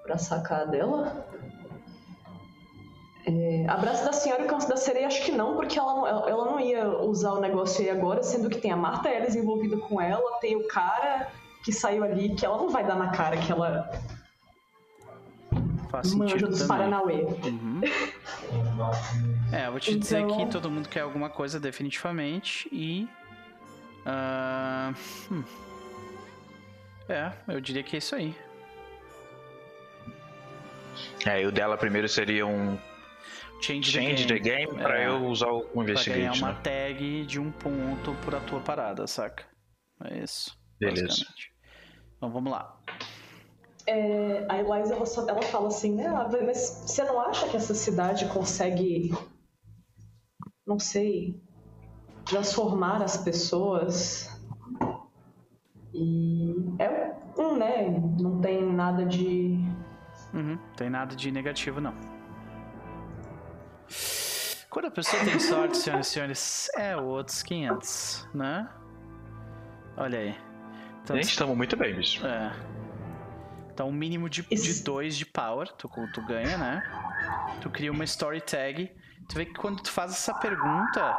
pra 0.04 0.18
sacar 0.18 0.68
dela. 0.68 1.26
É, 3.28 3.66
abraço 3.68 4.04
da 4.06 4.12
senhora 4.14 4.42
e 4.42 4.46
o 4.46 4.48
canso 4.50 4.68
da 4.68 4.76
sereia, 4.78 5.06
acho 5.08 5.24
que 5.24 5.32
não, 5.32 5.56
porque 5.56 5.78
ela, 5.78 5.94
não- 5.94 6.08
ela, 6.08 6.46
não 6.46 6.60
ia 6.60 6.88
usar 6.88 7.34
o 7.34 7.40
negócio 7.40 7.82
aí 7.84 7.90
agora, 7.90 8.24
sendo 8.24 8.50
que 8.50 8.58
tem 8.60 8.72
a 8.72 8.78
Marta 8.78 9.10
Ellis 9.10 9.36
envolvida 9.36 9.78
com 9.78 10.02
ela, 10.02 10.40
tem 10.40 10.56
o 10.56 10.68
cara 10.68 11.28
que 11.64 11.72
saiu 11.72 12.04
ali, 12.04 12.34
que 12.34 12.46
ela 12.46 12.58
não 12.58 12.70
vai 12.70 12.84
dar 12.84 12.96
na 12.96 13.10
cara 13.10 13.38
que 13.38 13.52
ela 13.52 13.92
Faz 15.92 16.14
manja 16.16 16.32
sentido 16.34 16.50
dos 16.50 16.60
também. 16.62 16.78
Paranauê. 16.78 17.22
Uhum. 17.24 17.82
É, 19.52 19.66
eu 19.68 19.72
vou 19.72 19.80
te 19.80 19.98
dizer 19.98 20.20
Então- 20.20 20.38
que 20.46 20.52
todo 20.52 20.70
mundo 20.70 20.88
quer 20.88 21.02
alguma 21.02 21.30
coisa 21.30 21.60
definitivamente 21.60 22.70
e. 22.72 23.08
ah, 24.06 24.94
hum. 25.32 25.44
É, 27.08 27.32
eu 27.48 27.60
diria 27.60 27.82
que 27.82 27.96
é 27.96 28.00
isso 28.00 28.16
aí. 28.16 28.36
É, 31.26 31.42
e 31.42 31.46
o 31.46 31.52
dela 31.52 31.78
primeiro 31.78 32.08
seria 32.08 32.46
um 32.46 32.78
Change, 33.62 33.92
change 33.92 34.26
the 34.28 34.40
game 34.40 34.74
pra 34.78 35.02
É. 35.02 35.08
eu 35.08 35.26
usar 35.26 35.48
o 35.50 35.62
Pra 35.64 35.84
ganhar 36.06 36.34
uma 36.34 36.54
né? 36.54 36.60
tag 36.64 37.26
de 37.26 37.40
um 37.40 37.52
ponto 37.52 38.14
pra 38.26 38.40
tua 38.42 38.62
parada, 38.62 39.06
saca? 39.06 39.44
É 40.06 40.20
isso. 40.20 40.58
Beleza. 40.80 41.26
Então 42.16 42.32
vamos 42.32 42.52
lá. 42.52 42.80
É, 43.86 44.46
a 44.48 44.60
Eliza, 44.60 44.94
ela 45.28 45.42
fala 45.42 45.68
assim, 45.68 45.96
né, 45.96 46.08
ah, 46.08 46.30
mas 46.46 46.84
você 46.86 47.04
não 47.04 47.20
acha 47.20 47.50
que 47.50 47.58
essa 47.58 47.74
cidade 47.74 48.28
consegue, 48.28 49.12
não 50.70 50.78
sei, 50.80 51.36
transformar 52.26 53.02
as 53.02 53.18
pessoas? 53.18 54.30
E 55.94 56.56
é 56.78 57.16
um, 57.36 57.58
né, 57.58 57.90
não 58.20 58.40
tem 58.40 58.64
nada 58.64 59.04
de... 59.04 59.58
Uhum, 60.32 60.60
tem 60.78 60.90
nada 60.92 61.16
de 61.16 61.32
negativo, 61.32 61.82
não. 61.82 61.94
Quando 64.70 64.86
a 64.86 64.92
pessoa 64.92 65.24
tem 65.24 65.40
sorte, 65.40 65.78
senhoras 65.82 66.08
e 66.08 66.10
senhores, 66.12 66.70
é 66.78 66.96
outros 66.96 67.42
500, 67.42 68.28
né? 68.36 68.70
Olha 69.98 70.20
aí. 70.20 70.38
Então, 71.04 71.16
Gente, 71.16 71.30
estamos 71.30 71.58
muito 71.58 71.76
bem, 71.76 71.96
bicho. 71.96 72.24
É. 72.26 72.54
Então, 73.74 73.90
um 73.90 73.92
mínimo 73.92 74.30
de 74.30 74.46
Esse- 74.52 74.84
2 74.84 75.18
de 75.18 75.26
power, 75.26 75.68
tu, 75.74 75.90
tu 76.14 76.22
ganha, 76.22 76.56
né? 76.58 76.84
Tu 77.62 77.70
cria 77.72 77.92
uma 77.92 78.04
story 78.04 78.42
tag. 78.42 78.92
Tu 79.30 79.36
vê 79.36 79.46
que 79.46 79.54
quando 79.54 79.82
tu 79.84 79.92
faz 79.92 80.12
essa 80.12 80.34
pergunta, 80.34 81.16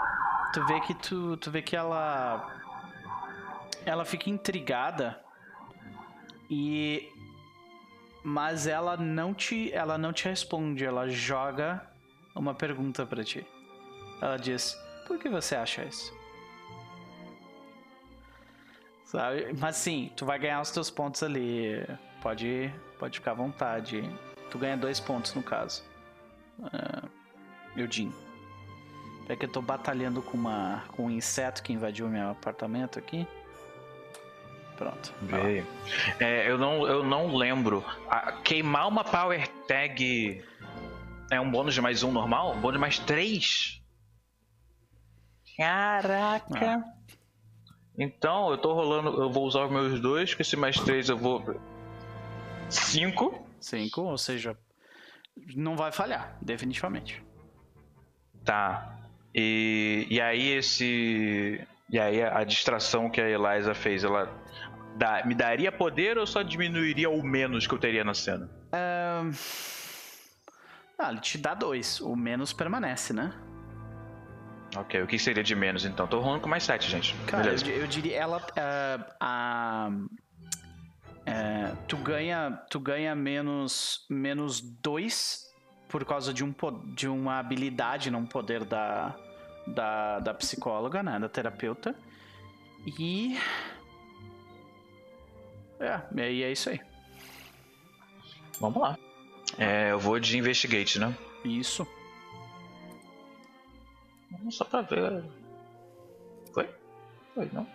tu 0.53 0.67
vê 0.67 0.81
que 0.81 0.95
tu, 0.95 1.37
tu 1.37 1.49
vê 1.49 1.63
que 1.63 1.77
ela 1.77 2.57
ela 3.87 4.05
fica 4.05 4.29
intrigada 4.29 5.19
e 6.51 7.09
mas 8.25 8.67
ela 8.67 8.97
não 8.97 9.33
te 9.33 9.73
ela 9.73 9.97
não 9.97 10.13
te 10.13 10.29
responde, 10.29 10.85
ela 10.85 11.09
joga 11.09 11.87
uma 12.35 12.53
pergunta 12.53 13.07
pra 13.07 13.23
ti. 13.23 13.47
Ela 14.21 14.37
diz: 14.37 14.77
"Por 15.07 15.17
que 15.19 15.29
você 15.29 15.55
acha 15.55 15.85
isso?" 15.85 16.13
Sabe? 19.05 19.53
Mas 19.59 19.77
sim, 19.77 20.11
tu 20.17 20.27
vai 20.27 20.39
ganhar 20.39 20.61
os 20.61 20.71
teus 20.73 20.91
pontos 20.91 21.23
ali. 21.23 21.87
Pode, 22.21 22.73
pode 22.99 23.19
ficar 23.19 23.33
à 23.33 23.35
vontade. 23.35 24.03
Tu 24.51 24.59
ganha 24.59 24.77
dois 24.77 25.01
pontos 25.01 25.33
no 25.35 25.43
caso. 25.43 25.83
Uh, 26.59 27.20
Eudin. 27.77 28.13
É 29.29 29.37
que 29.37 29.45
eu 29.45 29.49
tô 29.49 29.63
batalhando 29.63 30.21
com, 30.21 30.37
uma, 30.37 30.83
com 30.89 31.07
um 31.07 31.11
inseto 31.11 31.63
que 31.63 31.73
invadiu 31.73 32.09
meu 32.09 32.31
apartamento 32.31 32.99
aqui. 32.99 33.27
Pronto. 34.77 35.13
Veio. 35.23 35.67
É, 36.19 36.51
eu, 36.51 36.59
não, 36.59 36.87
eu 36.87 37.05
não 37.05 37.37
lembro. 37.37 37.85
A- 38.09 38.33
queimar 38.33 38.89
uma 38.89 39.05
power 39.05 39.47
tag 39.69 40.43
é 41.31 41.41
um 41.41 41.51
bônus 41.51 41.75
de 41.75 41.81
mais 41.81 42.03
um 42.03 42.11
normal? 42.11 42.53
Um 42.55 42.61
bônus 42.61 42.75
de 42.77 42.81
mais 42.81 42.99
três? 42.99 43.81
Caraca! 45.57 46.83
Então, 47.99 48.51
eu 48.51 48.59
tô 48.59 48.73
rolando. 48.73 49.23
Eu 49.23 49.31
vou 49.31 49.45
usar 49.47 49.67
os 49.67 49.71
meus 49.71 50.01
dois, 50.01 50.35
com 50.35 50.41
esse 50.43 50.57
mais 50.57 50.81
três 50.81 51.09
eu 51.09 51.19
vou. 51.19 51.45
Cinco. 52.71 53.47
Cinco, 53.61 54.01
ou 54.03 54.17
seja, 54.17 54.57
não 55.55 55.77
vai 55.77 55.93
falhar, 55.93 56.37
definitivamente. 56.41 57.23
Tá. 58.51 58.97
E, 59.33 60.09
e 60.11 60.21
aí 60.21 60.49
esse. 60.49 61.65
E 61.89 62.01
aí 62.01 62.21
a, 62.21 62.39
a 62.39 62.43
distração 62.45 63.09
que 63.09 63.21
a 63.21 63.29
Eliza 63.31 63.75
fez, 63.77 64.03
ela 64.03 64.29
dá- 64.97 65.23
me 65.25 65.37
daria 65.37 65.71
poder 65.71 66.19
ou 66.19 66.27
só 66.27 66.43
diminuiria 66.43 67.09
o 67.09 67.23
menos 67.23 67.65
que 67.69 67.73
eu 67.75 67.79
teria 67.79 68.03
na 68.03 68.13
cena? 68.13 68.51
Ahn, 68.73 69.31
Ah, 70.99 71.11
ele 71.13 71.21
te 71.21 71.39
dá 71.39 71.55
dois. 71.55 72.01
O 72.01 72.17
menos 72.17 72.53
permanece, 72.53 73.13
né? 73.13 73.33
Ok, 74.77 75.01
o 75.01 75.07
que 75.07 75.17
seria 75.17 75.45
de 75.45 75.55
menos 75.55 75.85
então? 75.85 76.09
Tô 76.09 76.19
rolando 76.19 76.41
com 76.41 76.49
mais 76.49 76.65
7, 76.65 76.91
gente. 76.91 77.15
Cara, 77.29 77.43
eu, 77.43 77.57
Beleza. 77.57 77.67
eu 77.71 77.87
diria 77.87 78.17
ela 78.17 78.45
é, 78.57 78.99
a 79.21 79.91
é, 81.25 81.73
tu 81.87 81.97
ganha 81.99 82.51
tu 82.69 82.81
ganha 82.81 83.15
menos 83.15 84.07
menos 84.11 84.61
dois 84.61 85.50
por 85.91 86.05
causa 86.05 86.33
de 86.33 86.45
um 86.45 86.53
po- 86.53 86.71
de 86.71 87.09
uma 87.09 87.39
habilidade, 87.39 88.11
não 88.11 88.25
poder 88.25 88.65
da 88.65 89.15
da, 89.67 90.19
da 90.21 90.35
psicóloga, 90.35 91.03
né, 91.03 91.19
da 91.19 91.29
terapeuta. 91.29 91.95
E 92.99 93.37
é, 95.79 96.01
e 96.17 96.21
aí 96.21 96.43
é 96.43 96.53
isso 96.53 96.71
aí. 96.71 96.81
Vamos 98.61 98.81
lá. 98.81 98.99
É, 99.59 99.91
eu 99.93 99.99
vou 99.99 100.19
de 100.19 100.37
investigate, 100.39 100.99
né? 100.99 101.15
Isso. 101.45 101.87
Só 104.51 104.65
pra 104.65 104.83
ver. 104.83 105.25
Foi? 106.53 106.69
Foi, 107.35 107.49
não? 107.53 107.67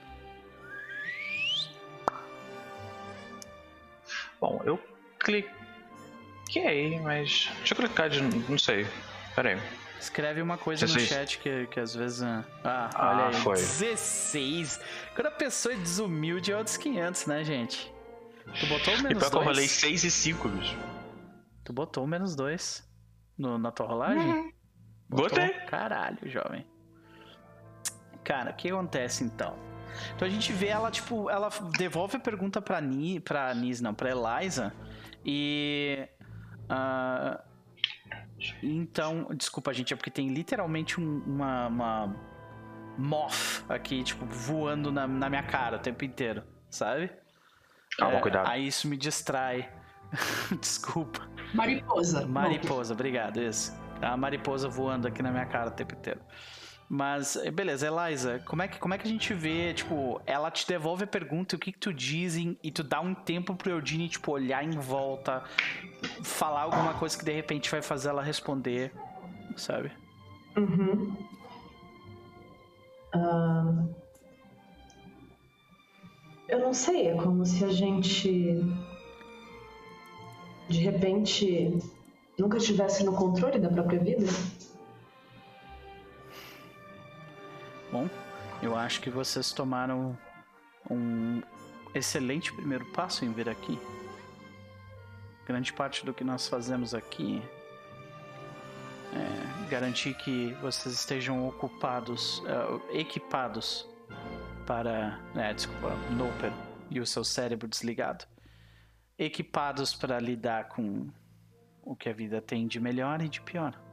Bom, 4.40 4.62
eu 4.66 4.80
cliquei, 6.62 7.00
mas. 7.00 7.50
Deixa 7.58 7.74
eu 7.74 7.78
clicar 7.78 8.10
de. 8.10 8.22
Não 8.22 8.58
sei. 8.58 8.88
Pera 9.36 9.50
aí. 9.50 9.62
Escreve 10.00 10.42
uma 10.42 10.58
coisa 10.58 10.86
no 10.86 10.94
16. 10.94 11.10
chat 11.10 11.40
que, 11.40 11.68
que 11.68 11.80
às 11.80 11.96
vezes. 11.96 12.22
ah, 12.22 12.44
Ah, 12.64 12.90
Ah, 12.94 13.10
olha 13.28 13.28
aí. 13.38 13.42
foi. 13.42 13.56
16. 13.56 14.80
Quando 15.16 15.28
a 15.28 15.32
pessoa 15.32 15.74
é 15.74 15.78
desumilde 15.78 16.52
é 16.52 16.58
outros 16.58 16.78
500, 16.78 17.26
né, 17.26 17.44
gente? 17.44 17.92
Tu 18.60 18.68
botou 18.68 18.94
o 18.94 18.98
E 18.98 19.04
menos 19.04 19.18
pior 19.20 19.30
que 19.32 19.36
eu 19.38 19.42
rolei 19.42 19.66
2? 19.66 19.72
6 19.72 20.04
e 20.04 20.12
5, 20.12 20.50
bicho. 20.50 20.78
Tu 21.64 21.74
botou 21.74 22.04
o 22.04 22.08
menos 22.08 22.36
2 22.36 22.88
no, 23.38 23.58
na 23.58 23.72
tua 23.72 23.88
rolagem? 23.88 24.54
Botei. 25.10 25.50
Caralho, 25.68 26.18
jovem. 26.26 26.66
Cara, 28.24 28.52
o 28.52 28.54
que 28.56 28.70
acontece 28.70 29.24
então? 29.24 29.58
Então 30.16 30.28
a 30.28 30.32
gente 30.32 30.52
vê 30.52 30.68
ela, 30.68 30.92
tipo, 30.92 31.30
ela 31.30 31.50
devolve 31.78 32.18
a 32.18 32.20
pergunta 32.20 32.62
pra, 32.62 32.80
Ni, 32.82 33.20
pra 33.20 33.54
Nis, 33.56 33.82
não, 33.82 33.94
pra 33.94 34.10
Eliza. 34.12 34.74
E. 35.26 36.08
ah, 36.70 37.42
então, 38.62 39.28
desculpa, 39.36 39.74
gente, 39.74 39.94
é 39.94 39.96
porque 39.96 40.12
tem 40.12 40.30
literalmente 40.30 41.00
um- 41.00 41.24
uma, 41.26 41.68
uma 41.68 42.16
moth 42.98 43.64
aqui, 43.70 44.04
tipo, 44.04 44.26
voando 44.26 44.92
na, 44.92 45.08
na 45.08 45.30
minha 45.30 45.44
cara 45.44 45.78
o 45.78 45.80
tempo 45.80 46.04
inteiro, 46.06 46.44
sabe? 46.70 47.10
Calma, 47.98 48.18
É, 48.18 48.22
cuidado. 48.22 48.48
Aí 48.50 48.68
isso 48.68 48.88
me 48.88 48.98
distrai. 48.98 49.70
Desculpa. 50.60 51.28
Mariposa. 51.54 52.26
Mariposa, 52.28 52.94
obrigado, 52.94 53.42
isso. 53.42 53.74
A 54.02 54.16
mariposa 54.18 54.68
voando 54.68 55.08
aqui 55.08 55.22
na 55.24 55.32
minha 55.32 55.46
cara 55.46 55.70
o 55.70 55.72
tempo 55.72 55.96
inteiro. 55.96 56.20
Mas, 56.88 57.36
eh, 57.36 57.50
beleza, 57.50 57.88
Eliza, 57.88 58.40
como 58.46 58.62
é 58.62 58.68
que, 58.68 58.78
como 58.78 58.94
é 58.94 58.98
que 58.98 59.08
a 59.08 59.10
gente 59.10 59.34
vê, 59.34 59.74
tipo, 59.74 60.22
ela 60.26 60.52
te 60.52 60.68
devolve 60.68 61.04
a 61.04 61.08
pergunta, 61.08 61.56
o 61.56 61.60
que 61.60 61.72
que 61.72 61.80
tu 61.80 61.92
dizem, 61.92 62.58
e 62.64 62.72
tu 62.72 62.84
dá 62.84 63.02
um 63.02 63.16
tempo 63.16 63.56
pro 63.56 63.72
Eudine, 63.72 64.08
tipo, 64.08 64.32
olhar 64.32 64.64
em 64.64 64.78
volta, 64.78 65.44
falar 66.24 66.62
alguma 66.62 66.94
coisa 66.94 67.18
que 67.18 67.26
de 67.26 67.32
repente 67.32 67.72
vai 67.72 67.82
fazer 67.82 68.10
ela 68.10 68.22
responder, 68.22 68.94
sabe? 69.56 69.92
Uhum. 70.56 71.16
Eu 76.48 76.60
não 76.60 76.74
sei, 76.74 77.08
é 77.08 77.16
como 77.16 77.46
se 77.46 77.66
a 77.66 77.70
gente 77.70 78.64
de 80.70 80.80
repente 80.80 81.78
nunca 82.38 82.58
estivesse 82.58 83.04
no 83.04 83.14
controle 83.14 83.60
da 83.60 83.70
própria 83.70 84.00
vida. 84.00 84.26
Bom, 87.96 88.10
eu 88.62 88.76
acho 88.76 89.00
que 89.00 89.10
vocês 89.10 89.54
tomaram 89.54 90.18
um 90.92 91.42
excelente 91.94 92.52
primeiro 92.52 92.84
passo 92.92 93.24
em 93.24 93.32
vir 93.32 93.48
aqui. 93.48 93.80
Grande 95.48 95.72
parte 95.72 96.06
do 96.06 96.14
que 96.14 96.22
nós 96.22 96.46
fazemos 96.50 96.94
aqui 96.94 97.42
é 99.14 99.70
garantir 99.70 100.14
que 100.14 100.52
vocês 100.56 100.94
estejam 100.94 101.48
ocupados, 101.48 102.44
eh, 102.46 103.00
equipados 103.00 103.88
para. 104.68 105.18
É, 105.34 105.54
desculpa, 105.54 105.96
Noper 106.12 106.52
e 106.92 107.00
o 107.00 107.06
seu 107.06 107.24
cérebro 107.24 107.66
desligado. 107.66 108.26
Equipados 109.18 109.96
para 109.96 110.20
lidar 110.20 110.68
com 110.68 111.08
o 111.82 111.96
que 111.96 112.10
a 112.10 112.14
vida 112.14 112.42
tem 112.42 112.68
de 112.68 112.78
melhor 112.78 113.22
e 113.22 113.30
de 113.30 113.40
pior. 113.40 113.85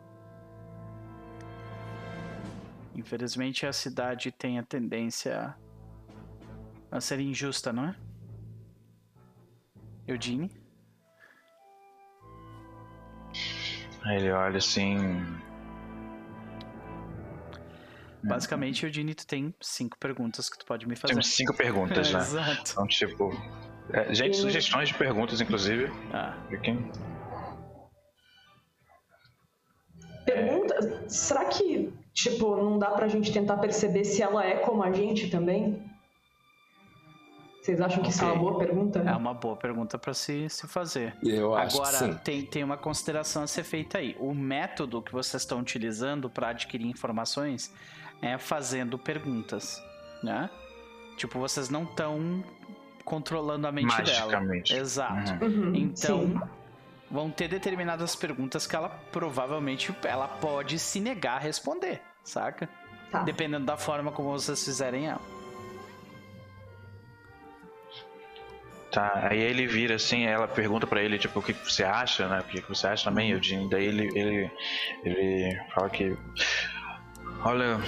Infelizmente 2.94 3.66
a 3.66 3.72
cidade 3.72 4.30
tem 4.30 4.58
a 4.58 4.62
tendência 4.62 5.54
a 6.90 7.00
ser 7.00 7.20
injusta, 7.20 7.72
não 7.72 7.86
é? 7.86 7.96
Eugene? 10.06 10.50
Aí 14.04 14.16
ele 14.16 14.30
olha 14.30 14.58
assim. 14.58 14.96
Basicamente, 18.22 18.84
Eugene, 18.84 19.14
tu 19.14 19.26
tem 19.26 19.54
cinco 19.60 19.98
perguntas 19.98 20.48
que 20.48 20.58
tu 20.58 20.64
pode 20.64 20.86
me 20.86 20.94
fazer. 20.94 21.14
Temos 21.14 21.28
cinco 21.28 21.54
perguntas, 21.54 22.12
né? 22.12 22.18
Exato. 22.20 22.72
Então, 22.72 22.86
tipo. 22.86 23.30
é, 23.92 24.14
gente, 24.14 24.36
sugestões 24.36 24.88
de 24.88 24.94
perguntas, 24.94 25.40
inclusive. 25.40 25.86
Ah. 26.12 26.36
Pergunta, 30.24 31.08
será 31.08 31.44
que 31.46 31.91
tipo 32.12 32.56
não 32.56 32.78
dá 32.78 32.90
pra 32.90 33.08
gente 33.08 33.32
tentar 33.32 33.56
perceber 33.58 34.04
se 34.04 34.22
ela 34.22 34.44
é 34.44 34.56
como 34.56 34.82
a 34.82 34.92
gente 34.92 35.30
também? 35.30 35.82
Vocês 37.60 37.80
acham 37.80 38.02
que 38.02 38.10
isso 38.10 38.24
é 38.24 38.26
uma 38.26 38.34
boa 38.36 38.58
pergunta? 38.58 38.98
é 38.98 39.14
uma 39.14 39.32
boa 39.32 39.54
pergunta 39.54 39.96
para 39.96 40.12
se, 40.12 40.48
se 40.48 40.66
fazer. 40.66 41.14
Eu 41.22 41.54
acho 41.54 41.76
Agora, 41.80 41.96
que 41.98 42.04
sim. 42.04 42.18
tem, 42.24 42.42
tem 42.44 42.64
uma 42.64 42.76
consideração 42.76 43.44
a 43.44 43.46
ser 43.46 43.62
feita 43.62 43.98
aí. 43.98 44.16
O 44.18 44.34
método 44.34 45.00
que 45.00 45.12
vocês 45.12 45.42
estão 45.44 45.60
utilizando 45.60 46.28
para 46.28 46.48
adquirir 46.48 46.88
informações 46.88 47.72
é 48.20 48.36
fazendo 48.36 48.98
perguntas, 48.98 49.80
né? 50.24 50.50
Tipo, 51.16 51.38
vocês 51.38 51.70
não 51.70 51.84
estão 51.84 52.42
controlando 53.04 53.64
a 53.68 53.70
mente 53.70 53.96
dela. 54.02 54.26
Magicamente. 54.26 54.74
Exato. 54.74 55.44
Uhum. 55.44 55.50
Uhum, 55.68 55.74
Então, 55.76 56.20
sim. 56.20 56.40
Vão 57.12 57.30
ter 57.30 57.46
determinadas 57.46 58.16
perguntas 58.16 58.66
que 58.66 58.74
ela 58.74 58.88
provavelmente 58.88 59.94
ela 60.02 60.26
pode 60.26 60.78
se 60.78 60.98
negar 60.98 61.36
a 61.36 61.38
responder, 61.38 62.00
saca? 62.24 62.66
Tá. 63.10 63.22
Dependendo 63.22 63.66
da 63.66 63.76
forma 63.76 64.10
como 64.10 64.30
vocês 64.30 64.64
fizerem 64.64 65.08
ela. 65.08 65.20
Tá, 68.90 69.28
aí 69.30 69.38
ele 69.38 69.66
vira 69.66 69.94
assim, 69.94 70.24
ela 70.24 70.48
pergunta 70.48 70.86
pra 70.86 71.02
ele, 71.02 71.18
tipo, 71.18 71.38
o 71.38 71.42
que 71.42 71.54
que 71.54 71.70
você 71.70 71.84
acha, 71.84 72.28
né? 72.28 72.40
O 72.40 72.44
que 72.44 72.60
que 72.60 72.68
você 72.68 72.86
acha 72.86 73.04
também, 73.04 73.30
Eugene? 73.30 73.68
Daí 73.68 73.86
ele, 73.86 74.08
ele, 74.18 74.50
ele 75.04 75.60
fala 75.74 75.88
que... 75.88 76.16
Olha, 77.42 77.80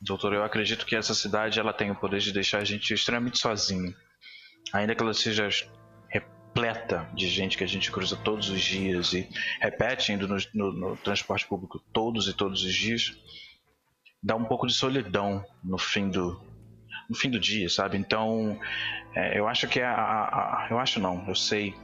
doutor, 0.00 0.34
eu 0.34 0.44
acredito 0.44 0.84
que 0.84 0.94
essa 0.94 1.14
cidade, 1.14 1.58
ela 1.58 1.72
tem 1.72 1.90
o 1.90 1.94
poder 1.94 2.20
de 2.20 2.32
deixar 2.32 2.58
a 2.58 2.64
gente 2.64 2.92
extremamente 2.92 3.38
sozinho. 3.38 3.94
Ainda 4.72 4.94
que 4.94 5.02
ela 5.02 5.14
seja 5.14 5.48
repleta 6.54 7.08
de 7.14 7.26
gente 7.28 7.58
que 7.58 7.64
a 7.64 7.66
gente 7.66 7.90
cruza 7.90 8.16
todos 8.16 8.48
os 8.48 8.60
dias 8.60 9.12
e 9.12 9.28
repete 9.60 10.12
indo 10.12 10.28
no, 10.28 10.36
no- 10.54 10.72
no 10.72 10.96
transporte 10.98 11.46
público 11.46 11.80
todos 11.92 12.28
e 12.28 12.32
todos 12.32 12.62
os 12.62 12.72
dias, 12.72 13.12
dá 14.22 14.36
um 14.36 14.44
pouco 14.44 14.66
de 14.66 14.72
solidão 14.72 15.44
no 15.64 15.76
fim 15.76 16.08
do, 16.08 16.40
no 17.10 17.16
fim 17.16 17.28
do 17.28 17.40
dia, 17.40 17.68
sabe? 17.68 17.98
Então, 17.98 18.58
é, 19.14 19.36
eu 19.38 19.48
acho 19.48 19.66
que 19.66 19.80
é 19.80 19.84
a, 19.84 19.94
a- 19.94 20.64
a- 20.64 20.68
eu 20.70 20.78
acho 20.78 21.00
não, 21.00 21.24
eu 21.26 21.34
sei 21.34 21.74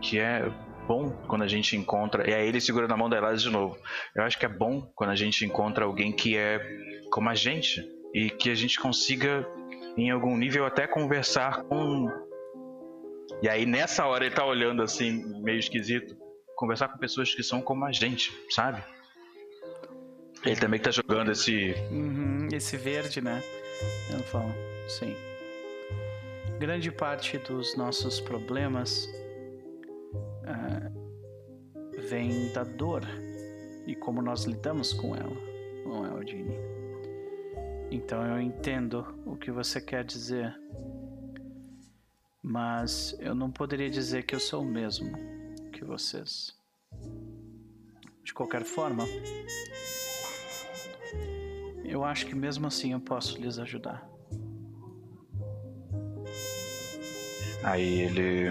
que 0.00 0.18
é 0.20 0.48
bom 0.86 1.10
quando 1.26 1.42
a 1.42 1.48
gente 1.48 1.76
encontra, 1.76 2.28
e 2.30 2.32
aí 2.34 2.46
ele 2.46 2.60
segura 2.60 2.86
na 2.86 2.96
mão 2.96 3.08
da 3.08 3.18
Eliza 3.18 3.44
de 3.44 3.50
novo. 3.50 3.76
Eu 4.14 4.22
acho 4.22 4.38
que 4.38 4.46
é 4.46 4.48
bom 4.48 4.82
quando 4.94 5.10
a 5.10 5.16
gente 5.16 5.44
encontra 5.44 5.84
alguém 5.86 6.12
que 6.12 6.36
é 6.36 6.60
como 7.10 7.28
a 7.30 7.34
gente 7.34 7.82
e 8.14 8.30
que 8.30 8.48
a 8.50 8.54
gente 8.54 8.78
consiga 8.78 9.44
em 9.96 10.10
algum 10.10 10.36
nível 10.36 10.66
até 10.66 10.86
conversar 10.86 11.62
com 11.64 12.08
E 13.44 13.48
aí 13.48 13.66
nessa 13.66 14.06
hora 14.06 14.24
ele 14.24 14.34
tá 14.34 14.42
olhando 14.42 14.82
assim, 14.82 15.22
meio 15.42 15.58
esquisito, 15.58 16.16
conversar 16.56 16.88
com 16.88 16.96
pessoas 16.96 17.34
que 17.34 17.42
são 17.42 17.60
como 17.60 17.84
a 17.84 17.92
gente, 17.92 18.32
sabe? 18.48 18.82
Ele 20.46 20.56
também 20.56 20.80
que 20.80 20.84
tá 20.84 20.90
jogando 20.90 21.30
esse 21.30 21.74
Uhum, 21.90 22.48
esse 22.50 22.78
verde, 22.78 23.20
né? 23.20 23.42
Eu 24.10 24.20
falo, 24.20 24.50
sim. 24.88 25.14
Grande 26.58 26.90
parte 26.90 27.36
dos 27.36 27.76
nossos 27.76 28.18
problemas 28.18 29.06
ah, 30.46 30.90
vem 31.98 32.50
da 32.54 32.64
dor 32.64 33.02
e 33.86 33.94
como 33.94 34.22
nós 34.22 34.44
lidamos 34.44 34.94
com 34.94 35.14
ela, 35.14 35.36
não 35.84 36.06
é, 36.06 36.14
Odine? 36.14 36.56
Então 37.90 38.26
eu 38.26 38.40
entendo 38.40 39.06
o 39.26 39.36
que 39.36 39.50
você 39.50 39.82
quer 39.82 40.02
dizer, 40.02 40.58
mas 42.44 43.16
eu 43.20 43.34
não 43.34 43.50
poderia 43.50 43.88
dizer 43.88 44.24
que 44.24 44.34
eu 44.34 44.38
sou 44.38 44.60
o 44.60 44.66
mesmo 44.66 45.10
que 45.72 45.82
vocês. 45.82 46.54
De 48.22 48.34
qualquer 48.34 48.62
forma, 48.64 49.04
eu 51.82 52.04
acho 52.04 52.26
que 52.26 52.34
mesmo 52.34 52.66
assim 52.66 52.92
eu 52.92 53.00
posso 53.00 53.40
lhes 53.40 53.58
ajudar. 53.58 54.06
Aí 57.62 58.02
ele. 58.02 58.48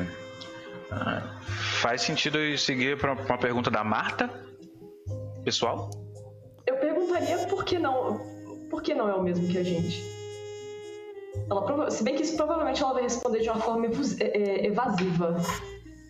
ah, 0.92 1.40
faz 1.80 2.02
sentido 2.02 2.40
eu 2.40 2.58
seguir 2.58 2.98
pra 2.98 3.14
uma 3.14 3.38
pergunta 3.38 3.70
da 3.70 3.84
Marta? 3.84 4.28
Pessoal? 5.44 5.92
Eu 6.66 6.78
perguntaria 6.78 7.38
por 7.48 7.64
que 7.64 7.78
não. 7.78 8.18
Por 8.72 8.82
que 8.82 8.96
não 8.96 9.08
é 9.08 9.14
o 9.14 9.22
mesmo 9.22 9.48
que 9.48 9.60
a 9.60 9.64
gente? 9.64 10.13
Ela 11.50 11.90
se 11.92 12.04
bem 12.04 12.16
que 12.16 12.24
isso 12.24 12.36
provavelmente 12.36 12.82
ela 12.82 12.94
vai 12.94 13.04
responder 13.04 13.42
de 13.42 13.50
uma 13.50 13.60
forma 13.60 13.88
é, 13.88 14.24
é, 14.24 14.66
evasiva. 14.68 15.36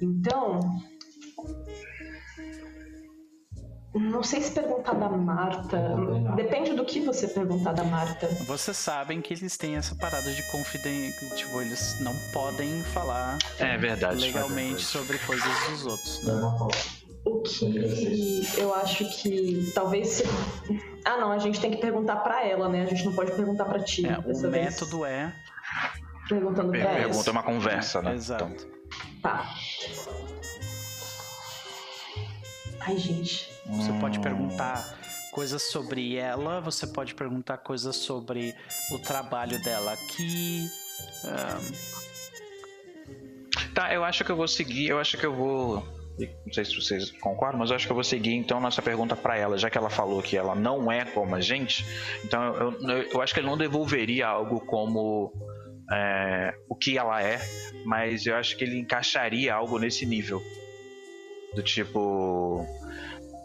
Então. 0.01 0.59
Não 3.93 4.23
sei 4.23 4.41
se 4.41 4.51
perguntar 4.51 4.93
da 4.93 5.07
Marta. 5.09 5.95
Depende 6.35 6.73
do 6.73 6.83
que 6.83 6.99
você 7.01 7.27
perguntar 7.27 7.73
da 7.73 7.83
Marta. 7.83 8.27
Vocês 8.47 8.75
sabem 8.75 9.21
que 9.21 9.35
eles 9.35 9.55
têm 9.55 9.75
essa 9.75 9.95
parada 9.95 10.31
de 10.31 10.41
confidência. 10.51 11.29
Tipo, 11.35 11.61
eles 11.61 11.99
não 11.99 12.15
podem 12.31 12.81
falar 12.81 13.37
É 13.59 13.77
verdade. 13.77 14.19
legalmente 14.19 14.81
sobre 14.81 15.19
coisas 15.19 15.69
dos 15.69 15.85
outros. 15.85 16.23
Né? 16.23 16.33
O 17.25 17.41
que 17.41 18.43
eu 18.57 18.73
acho 18.75 19.05
que 19.21 19.71
talvez. 19.73 20.07
Se... 20.09 20.23
Ah, 21.05 21.17
não, 21.17 21.31
a 21.31 21.37
gente 21.37 21.59
tem 21.59 21.71
que 21.71 21.77
perguntar 21.77 22.17
pra 22.17 22.45
ela, 22.45 22.67
né? 22.67 22.83
A 22.83 22.85
gente 22.85 23.05
não 23.05 23.13
pode 23.13 23.31
perguntar 23.31 23.65
pra 23.65 23.79
ti. 23.79 24.05
É, 24.05 24.17
o 24.19 24.21
dessa 24.21 24.49
vez. 24.49 24.65
método 24.65 25.05
é. 25.05 25.33
Perguntando 26.27 26.71
pra 26.71 26.79
ela. 26.79 26.95
Pergunta 26.95 27.29
é 27.29 27.31
uma 27.31 27.43
conversa, 27.43 28.01
né? 28.01 28.13
Exato. 28.13 28.45
Então, 28.45 28.73
Tá. 29.21 29.55
Ai, 32.81 32.97
gente. 32.97 33.49
Você 33.67 33.93
pode 33.93 34.19
hum, 34.19 34.21
perguntar 34.21 34.99
coisas 35.31 35.63
sobre 35.63 36.17
ela, 36.17 36.59
você 36.59 36.85
pode 36.85 37.15
perguntar 37.15 37.57
coisas 37.57 37.95
sobre 37.95 38.53
o 38.91 38.99
trabalho 38.99 39.61
dela 39.63 39.93
aqui. 39.93 40.67
ahn, 41.23 41.61
Tá, 43.73 43.93
eu 43.93 44.03
acho 44.03 44.23
que 44.23 44.31
eu 44.31 44.35
vou 44.35 44.47
seguir, 44.47 44.89
eu 44.89 44.99
acho 44.99 45.17
que 45.17 45.25
eu 45.25 45.33
vou. 45.33 46.02
Não 46.45 46.53
sei 46.53 46.63
se 46.63 46.75
vocês 46.75 47.11
concordam, 47.11 47.59
mas 47.59 47.69
eu 47.71 47.75
acho 47.75 47.85
que 47.87 47.91
eu 47.91 47.95
vou 47.95 48.03
seguir 48.03 48.33
então 48.35 48.59
nossa 48.59 48.81
pergunta 48.81 49.15
pra 49.15 49.37
ela, 49.37 49.57
já 49.57 49.69
que 49.69 49.77
ela 49.77 49.89
falou 49.89 50.21
que 50.21 50.37
ela 50.37 50.53
não 50.53 50.91
é 50.91 51.05
como 51.05 51.35
a 51.35 51.41
gente. 51.41 51.85
Então 52.23 52.53
eu, 52.55 52.71
eu, 52.87 53.03
eu 53.13 53.21
acho 53.21 53.33
que 53.33 53.39
ele 53.39 53.47
não 53.47 53.57
devolveria 53.57 54.27
algo 54.27 54.59
como 54.61 55.33
é, 55.91 56.53
o 56.69 56.75
que 56.75 56.97
ela 56.97 57.21
é, 57.21 57.41
mas 57.85 58.25
eu 58.25 58.35
acho 58.35 58.55
que 58.55 58.63
ele 58.63 58.79
encaixaria 58.79 59.53
algo 59.53 59.79
nesse 59.79 60.05
nível. 60.05 60.41
Do 61.55 61.61
tipo. 61.63 62.65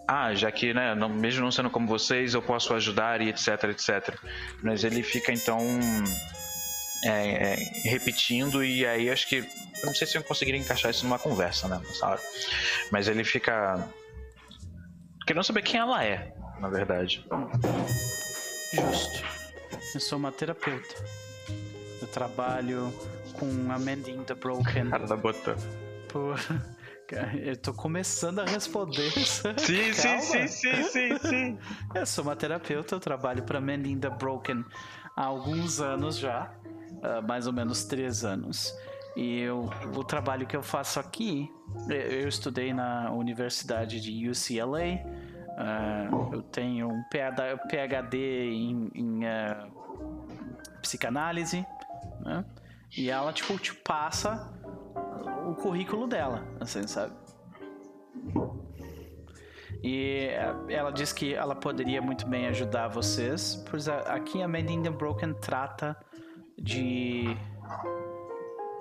Ah, 0.07 0.35
já 0.35 0.51
que, 0.51 0.73
né, 0.73 0.95
não- 0.95 1.09
mesmo 1.11 1.43
não 1.43 1.51
sendo 1.51 1.69
como 1.69 1.87
vocês, 1.87 2.33
eu 2.33 2.41
posso 2.41 2.73
ajudar 2.75 3.21
e 3.21 3.29
etc, 3.29 3.65
etc. 3.65 4.15
Mas 4.63 4.83
ele 4.85 5.03
fica 5.03 5.33
então 5.33 5.59
é, 7.05 7.53
é, 7.53 7.55
repetindo 7.85 8.65
e 8.65 8.87
aí 8.87 9.11
acho 9.11 9.29
que 9.29 9.45
eu 9.81 9.87
não 9.87 9.95
sei 9.95 10.07
se 10.07 10.17
eu 10.17 10.23
conseguiria 10.23 10.61
encaixar 10.61 10.91
isso 10.91 11.05
numa 11.05 11.19
conversa, 11.19 11.69
né, 11.69 11.81
nessa 11.87 12.07
hora. 12.07 12.21
Mas 12.91 13.09
ele 13.09 13.25
fica 13.25 13.89
querendo 15.27 15.45
saber 15.45 15.63
quem 15.63 15.81
ela 15.81 16.05
é, 16.05 16.33
na 16.61 16.69
verdade. 16.69 17.27
Justo. 18.73 19.25
Eu 19.95 20.01
sou 20.01 20.19
uma 20.19 20.33
terapeuta. 20.33 20.95
Eu 22.01 22.09
trabalho 22.09 22.93
com 23.35 23.47
a 23.71 23.79
the 24.25 24.35
Broken. 24.35 24.89
Cara 24.91 25.07
da 25.07 25.17
bota. 25.17 25.57
Por... 26.09 26.39
Eu 27.43 27.57
tô 27.57 27.73
começando 27.73 28.41
a 28.41 28.45
responder. 28.45 29.11
Sim, 29.13 29.93
sim, 29.95 30.21
sim, 30.21 30.49
sim, 30.49 30.83
sim, 30.83 31.19
sim. 31.19 31.59
Eu 31.95 32.05
sou 32.05 32.23
uma 32.23 32.37
terapeuta, 32.37 32.95
eu 32.95 33.01
trabalho 33.01 33.43
para 33.45 33.61
Mending 33.61 33.99
the 33.99 34.11
Broken 34.11 34.63
há 35.17 35.25
alguns 35.25 35.81
anos 35.81 36.19
já, 36.19 36.53
ah, 37.03 37.23
mais 37.23 37.47
ou 37.47 37.53
menos 37.53 37.85
três 37.85 38.25
anos. 38.25 38.75
E 39.19 39.41
eu, 39.41 39.69
o 39.97 40.05
trabalho 40.05 40.47
que 40.47 40.57
eu 40.57 40.63
faço 40.63 41.01
aqui, 41.01 41.53
eu- 41.91 42.29
estudei 42.29 42.73
na 42.73 43.11
Universidade 43.11 44.01
de 44.01 44.29
UCLA, 44.31 45.01
ah, 45.57 46.09
eu 46.33 46.41
tenho 46.41 46.89
um 46.89 47.03
PhD, 47.11 48.17
em, 48.49 48.89
em, 48.95 49.27
ah, 49.27 49.67
psicanálise, 50.81 51.67
né? 52.21 52.45
E 52.97 53.11
ela, 53.11 53.33
tipo, 53.33 53.59
te 53.59 53.75
passa 53.75 54.53
o 55.49 55.55
currículo 55.57 56.07
dela, 56.07 56.47
assim, 56.61 56.87
sabe? 56.87 57.13
E 59.83 60.29
eh, 60.31 60.55
ela 60.69 60.93
diz 60.93 61.13
que 61.13 61.35
ela 61.35 61.57
poderia 61.57 62.01
muito 62.01 62.25
bem 62.25 62.47
ajudar 62.47 62.87
vocês, 62.87 63.65
pois 63.69 63.89
aqui 63.89 64.41
a 64.41 64.47
Mending 64.47 64.83
the 64.83 64.91
Broken 64.91 65.35
trata 65.35 65.97
de 66.57 67.37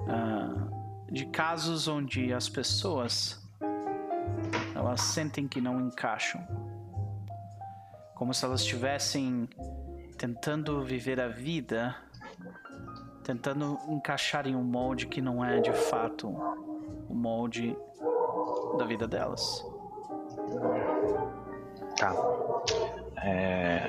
ah, 0.10 0.68
de 1.12 1.26
casos 1.28 1.88
onde 1.88 2.34
as 2.34 2.50
pessoas 2.50 3.42
elas 4.76 5.02
sentem 5.02 5.48
que 5.48 5.60
não 5.60 5.82
encaixam, 5.82 6.42
como 8.16 8.34
se 8.34 8.46
elas 8.46 8.62
estivessem 8.62 9.50
tentando 10.18 10.84
viver 10.84 11.20
a 11.20 11.28
vida, 11.28 11.96
tentando 13.24 13.78
encaixar 13.88 14.48
em 14.48 14.56
um 14.56 14.64
molde 14.64 15.08
que 15.08 15.22
não 15.22 15.44
é 15.44 15.60
de 15.60 15.74
fato 15.74 16.30
o 16.30 17.14
molde 17.14 17.78
da 18.78 18.86
vida 18.86 19.08
delas. 19.08 19.66
Tá. 21.98 22.14
É, 23.24 23.82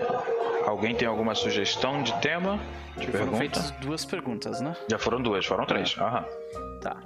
Alguém 0.66 0.94
tem 0.94 1.08
alguma 1.08 1.34
sugestão 1.34 2.02
de 2.02 2.12
tema? 2.20 2.58
De 2.96 3.06
Foram 3.06 3.12
pergunta? 3.12 3.36
feitas 3.38 3.70
duas 3.80 4.04
perguntas, 4.04 4.60
né? 4.60 4.76
Já 4.90 4.98
foram 4.98 5.22
duas, 5.22 5.44
foram 5.46 5.64
três. 5.64 5.96
Aham. 5.98 6.24
Tá. 6.82 6.96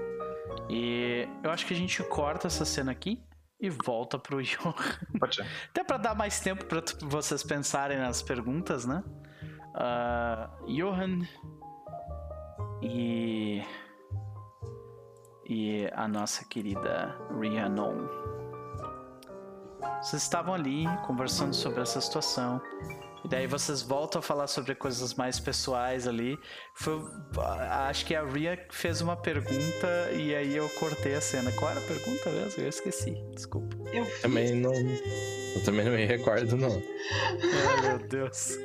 E 0.68 1.28
eu 1.42 1.50
acho 1.50 1.66
que 1.66 1.74
a 1.74 1.76
gente 1.76 2.02
corta 2.04 2.46
essa 2.48 2.64
cena 2.64 2.90
aqui 2.92 3.22
e 3.60 3.68
volta 3.70 4.18
pro 4.18 4.42
Johan. 4.42 4.74
Pode 5.20 5.36
ser. 5.36 5.46
Até 5.70 5.84
pra 5.84 5.96
dar 5.96 6.14
mais 6.14 6.40
tempo 6.40 6.64
pra 6.64 6.80
tu- 6.82 7.06
vocês 7.08 7.42
pensarem 7.44 7.98
nas 7.98 8.20
perguntas, 8.22 8.84
né? 8.84 9.02
Ah, 9.74 10.50
Johan 10.66 11.20
e 12.82 13.62
e 15.48 15.88
a 15.92 16.08
nossa 16.08 16.44
querida 16.44 17.16
Rhiannon. 17.38 18.06
Vocês 20.00 20.22
estavam 20.22 20.54
ali 20.54 20.84
conversando 21.06 21.54
sobre 21.54 21.80
essa 21.80 22.00
situação. 22.00 22.60
E 23.24 23.28
daí 23.28 23.46
vocês 23.46 23.82
voltam 23.82 24.18
a 24.18 24.22
falar 24.22 24.48
sobre 24.48 24.74
coisas 24.74 25.14
mais 25.14 25.38
pessoais 25.38 26.08
ali. 26.08 26.36
Foi, 26.74 27.00
acho 27.88 28.04
que 28.04 28.16
a 28.16 28.24
Ria 28.24 28.66
fez 28.70 29.00
uma 29.00 29.16
pergunta 29.16 30.10
e 30.12 30.34
aí 30.34 30.56
eu 30.56 30.68
cortei 30.70 31.14
a 31.14 31.20
cena. 31.20 31.52
Qual 31.52 31.70
era 31.70 31.78
a 31.78 31.84
pergunta 31.84 32.30
mesmo? 32.30 32.62
Eu 32.62 32.68
esqueci. 32.68 33.12
Desculpa. 33.32 33.76
Eu 33.92 34.04
fiz. 34.04 34.22
Também 34.22 34.54
não. 34.56 34.72
Eu 34.74 35.64
também 35.64 35.84
não 35.84 35.92
me 35.92 36.04
recordo, 36.04 36.56
não. 36.56 36.82
Ai, 37.68 37.88
meu 37.88 38.08
Deus. 38.08 38.58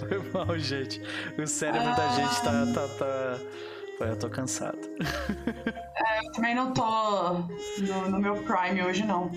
Foi 0.00 0.18
mal, 0.32 0.58
gente. 0.58 1.00
O 1.38 1.46
cérebro 1.46 1.94
da 1.94 2.08
gente 2.08 2.42
tá. 2.42 2.66
tá, 2.74 2.88
tá... 2.98 3.38
Pô, 3.96 4.04
eu 4.04 4.18
tô 4.18 4.28
cansado. 4.28 4.78
Eu 4.98 6.32
também 6.32 6.54
não 6.54 6.72
tô 6.72 6.82
no, 7.78 8.10
no 8.10 8.18
meu 8.18 8.34
prime 8.42 8.82
hoje, 8.82 9.04
não. 9.04 9.30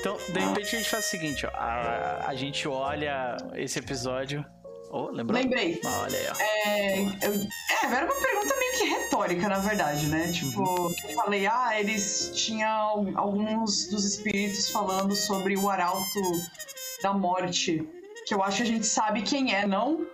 Então, 0.00 0.16
de 0.28 0.38
repente 0.40 0.76
a 0.76 0.78
gente 0.78 0.88
faz 0.88 1.06
o 1.06 1.08
seguinte, 1.08 1.46
ó. 1.46 1.50
A, 1.54 2.24
a 2.28 2.34
gente 2.34 2.66
olha 2.68 3.36
esse 3.54 3.78
episódio. 3.78 4.44
Oh, 4.90 5.10
lembrou? 5.10 5.38
Lembrei. 5.40 5.80
Ah, 5.84 6.02
olha 6.04 6.18
aí, 6.18 6.26
ó. 6.30 6.42
É, 6.70 7.00
eu- 7.26 7.34
é, 7.34 7.94
era 7.94 8.06
uma 8.06 8.14
pergunta 8.14 8.54
meio 8.58 8.72
que 8.78 8.84
retórica, 8.84 9.48
na 9.48 9.58
verdade, 9.58 10.06
né? 10.06 10.30
Tipo, 10.32 10.94
eu 11.06 11.14
falei, 11.14 11.46
ah, 11.46 11.78
eles 11.78 12.30
tinham 12.34 13.12
alguns 13.16 13.88
dos 13.88 14.04
espíritos 14.04 14.70
falando 14.70 15.14
sobre 15.14 15.56
o 15.56 15.68
arauto 15.68 16.20
da 17.02 17.12
morte. 17.12 17.86
Que 18.26 18.34
eu 18.34 18.42
acho 18.42 18.58
que 18.58 18.62
a 18.62 18.66
gente 18.66 18.86
sabe 18.86 19.22
quem 19.22 19.54
é, 19.54 19.66
não? 19.66 20.06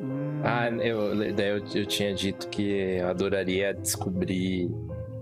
Hum, 0.00 0.40
Ah, 0.44 0.68
eu, 0.68 1.32
daí 1.34 1.48
eu, 1.48 1.64
eu 1.74 1.86
tinha 1.86 2.14
dito 2.14 2.48
que 2.48 2.62
eu 2.98 3.08
adoraria 3.08 3.72
descobrir 3.74 4.68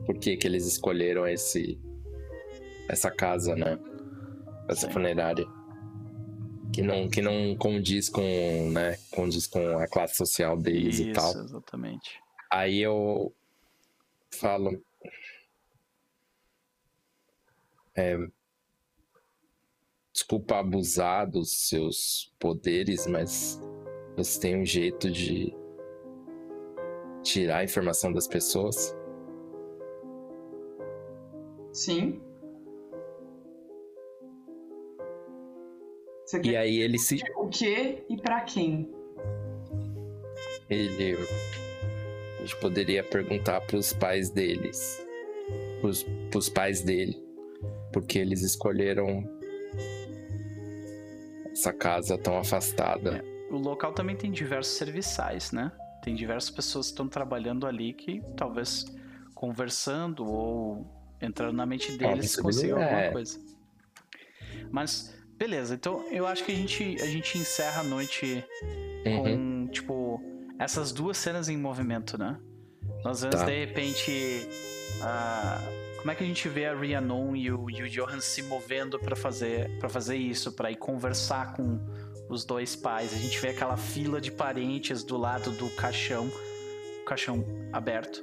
por 0.05 0.19
que, 0.19 0.37
que 0.37 0.47
eles 0.47 0.67
escolheram 0.67 1.27
esse, 1.27 1.79
essa 2.89 3.11
casa, 3.11 3.55
né? 3.55 3.79
Essa 4.69 4.87
Sim. 4.87 4.93
funerária. 4.93 5.47
Que 6.73 6.83
não, 6.83 7.09
que 7.09 7.23
não 7.23 7.57
condiz 7.57 8.09
com, 8.09 8.71
né? 8.73 8.97
Condiz 9.11 9.47
com 9.47 9.79
a 9.79 9.87
classe 9.87 10.17
social 10.17 10.57
deles 10.57 10.99
e 10.99 11.13
tal. 11.13 11.31
Isso, 11.31 11.39
exatamente. 11.39 12.21
Aí 12.51 12.81
eu 12.81 13.33
falo. 14.33 14.83
É, 17.97 18.17
desculpa 20.13 20.59
abusar 20.59 21.31
dos 21.31 21.69
seus 21.69 22.35
poderes, 22.41 23.07
mas 23.07 23.61
você 24.17 24.41
tem 24.41 24.61
um 24.61 24.65
jeito 24.65 25.11
de 25.11 25.55
tirar 27.23 27.59
a 27.59 27.65
informação 27.65 28.13
das 28.13 28.27
pessoas. 28.27 28.97
Sim. 31.73 32.24
Você 36.25 36.41
E 36.43 36.57
aí 36.57 36.79
ele 36.79 36.99
se. 36.99 37.23
o 37.37 37.49
quê 37.49 38.05
e 38.09 38.17
pra 38.17 38.41
quem? 38.41 38.91
Ele. 40.71 41.17
A 42.39 42.41
gente 42.41 42.57
poderia 42.61 43.03
perguntar 43.03 43.61
pros 43.63 43.93
pais 43.93 44.31
deles. 44.31 45.05
Pros, 45.81 46.05
pros 46.31 46.49
pais 46.49 46.83
dele. 46.83 47.23
Porque 47.93 48.19
eles 48.19 48.43
escolheram 48.43 49.23
essa 51.53 51.73
casa 51.73 52.19
tão 52.19 52.39
afastada. 52.39 53.23
O 53.51 53.57
local 53.57 53.93
também 53.93 54.17
tem 54.17 54.31
diversos 54.31 54.75
serviçais, 54.75 55.53
né? 55.53 55.71
Tem 56.03 56.15
diversas 56.15 56.51
pessoas 56.51 56.87
que 56.87 56.93
estão 56.93 57.09
trabalhando 57.09 57.67
ali 57.67 57.93
que 57.93 58.21
talvez 58.37 58.85
conversando 59.35 60.27
ou 60.27 60.87
entrando 61.21 61.57
na 61.57 61.65
mente 61.65 61.93
deles 61.97 62.37
possibilidade, 62.37 62.43
consigam 62.43 62.83
alguma 62.83 63.01
é. 63.01 63.11
coisa. 63.13 63.39
Mas, 64.71 65.15
beleza, 65.37 65.75
então 65.75 66.05
eu 66.11 66.27
acho 66.27 66.45
que 66.45 66.53
a 66.53 66.55
gente, 66.55 66.97
a 67.01 67.07
gente 67.07 67.39
encerra 67.39 67.81
a 67.81 67.85
noite 67.85 68.45
Uhum. 69.07 69.23
com, 69.67 69.69
tipo, 69.73 70.23
essas 70.59 70.93
duas 70.93 71.17
cenas 71.19 71.49
em 71.49 71.57
movimento, 71.57 72.17
né? 72.17 72.39
Nós 73.05 73.21
vemos 73.23 73.41
Tá. 73.41 73.45
de 73.47 73.65
repente. 73.65 74.47
a- 75.03 75.61
como 75.99 76.11
é 76.13 76.15
que 76.15 76.23
a 76.23 76.27
gente 76.27 76.49
vê 76.49 76.67
a 76.67 76.75
Rhiannon 76.75 77.35
e 77.35 77.51
o, 77.51 77.69
e 77.71 77.83
o 77.83 77.89
Johan 77.89 78.21
se 78.21 78.43
movendo 78.43 78.99
para 78.99 79.17
fazer 79.17 79.77
para 79.79 79.89
fazer 79.89 80.17
isso, 80.17 80.53
para 80.53 80.71
ir 80.71 80.77
conversar 80.77 81.55
com 81.55 81.81
os 82.29 82.45
dois 82.45 82.77
pais. 82.77 83.13
A 83.13 83.17
gente 83.17 83.39
vê 83.41 83.49
aquela 83.49 83.77
fila 83.77 84.21
de 84.21 84.31
parentes 84.31 85.03
do 85.03 85.17
lado 85.17 85.51
do 85.53 85.69
caixão, 85.71 86.31
o 87.01 87.05
caixão 87.05 87.45
aberto, 87.73 88.23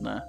né? 0.00 0.22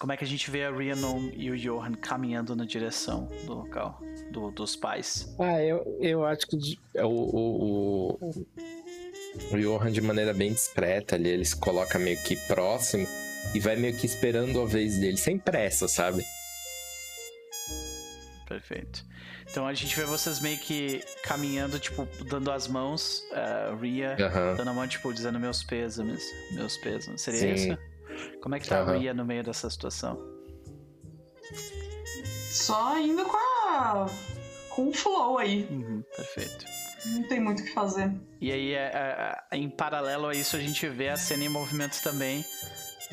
Como 0.00 0.12
é 0.12 0.16
que 0.16 0.24
a 0.24 0.26
gente 0.26 0.50
vê 0.50 0.64
a 0.64 0.70
Rhiannon 0.70 1.28
e 1.34 1.50
o 1.50 1.58
Johan 1.58 1.92
caminhando 1.92 2.56
na 2.56 2.64
direção 2.64 3.28
do 3.44 3.52
local, 3.52 4.00
do, 4.32 4.50
dos 4.50 4.74
pais? 4.74 5.28
Ah, 5.38 5.62
eu, 5.62 5.84
eu 6.00 6.24
acho 6.24 6.46
que 6.46 6.56
de- 6.56 6.80
o, 6.94 7.06
o, 7.06 8.18
o, 8.18 8.46
o 9.52 9.58
Johan, 9.60 9.92
de 9.92 10.00
maneira 10.00 10.32
bem 10.32 10.52
discreta 10.54 11.16
ali, 11.16 11.28
ele 11.28 11.44
se 11.44 11.54
coloca 11.54 11.98
meio 11.98 12.16
que 12.22 12.34
próximo 12.46 13.06
e 13.54 13.60
vai 13.60 13.76
meio 13.76 13.94
que 13.94 14.06
esperando 14.06 14.58
a 14.62 14.64
vez 14.64 14.98
dele, 14.98 15.18
sem 15.18 15.38
pressa, 15.38 15.86
sabe? 15.86 16.24
Perfeito. 18.48 19.04
Então 19.50 19.66
a 19.66 19.74
gente 19.74 19.94
vê 19.94 20.04
vocês 20.04 20.40
meio 20.40 20.58
que 20.58 21.04
caminhando, 21.24 21.78
tipo, 21.78 22.08
dando 22.24 22.50
as 22.50 22.66
mãos, 22.66 23.22
uh, 23.32 23.76
Ria 23.76 24.16
Aham. 24.18 24.54
dando 24.56 24.68
a 24.70 24.72
mão, 24.72 24.88
tipo, 24.88 25.12
dizendo 25.12 25.38
meus 25.38 25.62
pêsames, 25.62 26.24
meus 26.52 26.76
pêsames. 26.78 27.20
Seria 27.20 27.40
Sim. 27.40 27.52
isso? 27.72 27.89
Como 28.42 28.54
é 28.54 28.60
que 28.60 28.68
tá 28.68 28.78
a 28.78 28.82
Aham. 28.82 28.98
Ria 28.98 29.14
no 29.14 29.24
meio 29.24 29.42
dessa 29.42 29.68
situação? 29.68 30.18
Só 32.50 32.98
indo 32.98 33.24
com 33.24 33.36
a. 33.36 34.06
com 34.70 34.88
o 34.88 34.92
flow 34.92 35.38
aí. 35.38 35.66
Uhum, 35.70 36.02
perfeito. 36.16 36.64
Não 37.06 37.22
tem 37.28 37.40
muito 37.40 37.60
o 37.60 37.64
que 37.64 37.72
fazer. 37.72 38.12
E 38.40 38.52
aí, 38.52 38.74
é, 38.74 38.90
é, 38.92 39.38
é, 39.50 39.56
em 39.56 39.70
paralelo 39.70 40.26
a 40.26 40.34
isso, 40.34 40.56
a 40.56 40.60
gente 40.60 40.86
vê 40.88 41.08
a 41.08 41.16
cena 41.16 41.44
em 41.44 41.48
movimento 41.48 42.02
também 42.02 42.44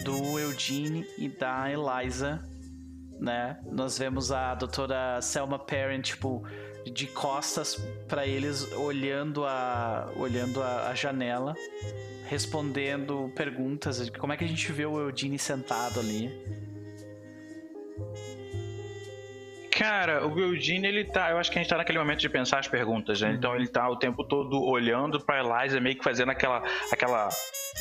do 0.03 0.39
Eugene 0.39 1.05
e 1.17 1.29
da 1.29 1.71
Eliza, 1.71 2.43
né? 3.19 3.59
Nós 3.71 3.97
vemos 3.97 4.31
a 4.31 4.55
doutora 4.55 5.21
Selma 5.21 5.57
Parent, 5.57 6.07
tipo, 6.07 6.43
de 6.91 7.07
costas 7.07 7.75
pra 8.07 8.25
eles, 8.25 8.71
olhando 8.73 9.45
a, 9.45 10.11
olhando 10.15 10.61
a, 10.61 10.89
a 10.89 10.95
janela, 10.95 11.55
respondendo 12.27 13.31
perguntas. 13.35 14.09
Como 14.11 14.33
é 14.33 14.37
que 14.37 14.43
a 14.43 14.47
gente 14.47 14.71
vê 14.71 14.85
o 14.85 14.99
Eugene 14.99 15.39
sentado 15.39 15.99
ali? 15.99 16.31
Cara, 19.77 20.25
o 20.25 20.39
Eugene, 20.39 20.87
ele 20.87 21.05
tá. 21.05 21.29
Eu 21.29 21.37
acho 21.37 21.51
que 21.51 21.59
a 21.59 21.61
gente 21.61 21.69
tá 21.69 21.77
naquele 21.77 21.99
momento 21.99 22.19
de 22.19 22.27
pensar 22.27 22.57
as 22.57 22.67
perguntas, 22.67 23.21
né? 23.21 23.33
Então 23.37 23.55
ele 23.55 23.67
tá 23.67 23.87
o 23.87 23.95
tempo 23.95 24.23
todo 24.23 24.59
olhando 24.63 25.19
pra 25.19 25.39
Eliza, 25.39 25.79
meio 25.79 25.95
que 25.95 26.03
fazendo 26.03 26.31
aquela, 26.31 26.63
aquela 26.91 27.29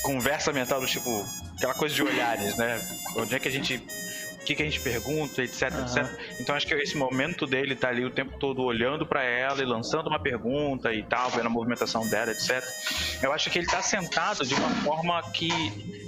conversa 0.03 0.53
mental 0.53 0.79
do 0.79 0.87
tipo. 0.87 1.25
aquela 1.57 1.73
coisa 1.73 1.95
de 1.95 2.03
olhares, 2.03 2.55
né? 2.59 2.79
Onde 3.17 3.35
é 3.35 3.39
que 3.39 3.49
a 3.49 3.51
gente. 3.51 3.83
O 4.47 4.49
que, 4.49 4.55
que 4.55 4.63
a 4.63 4.65
gente 4.65 4.79
pergunta, 4.79 5.43
etc, 5.43 5.73
Aham. 5.73 5.83
etc. 5.83 6.39
Então 6.39 6.55
acho 6.55 6.65
que 6.69 6.75
esse 6.75 6.97
momento 6.97 7.49
dele 7.49 7.75
tá 7.75 7.89
ali 7.89 8.05
o 8.05 8.11
tempo 8.11 8.39
todo 8.39 8.63
olhando 8.63 9.05
pra 9.05 9.25
ela 9.25 9.61
e 9.61 9.65
lançando 9.65 10.07
uma 10.07 10.21
pergunta 10.21 10.95
e 10.95 11.03
tal, 11.03 11.31
vendo 11.31 11.47
a 11.47 11.51
movimentação 11.51 12.09
dela, 12.09 12.31
etc. 12.31 12.63
Eu 13.21 13.33
acho 13.33 13.51
que 13.51 13.59
ele 13.59 13.67
tá 13.67 13.83
sentado 13.83 14.47
de 14.47 14.55
uma 14.55 14.71
forma 14.85 15.21
que 15.33 15.51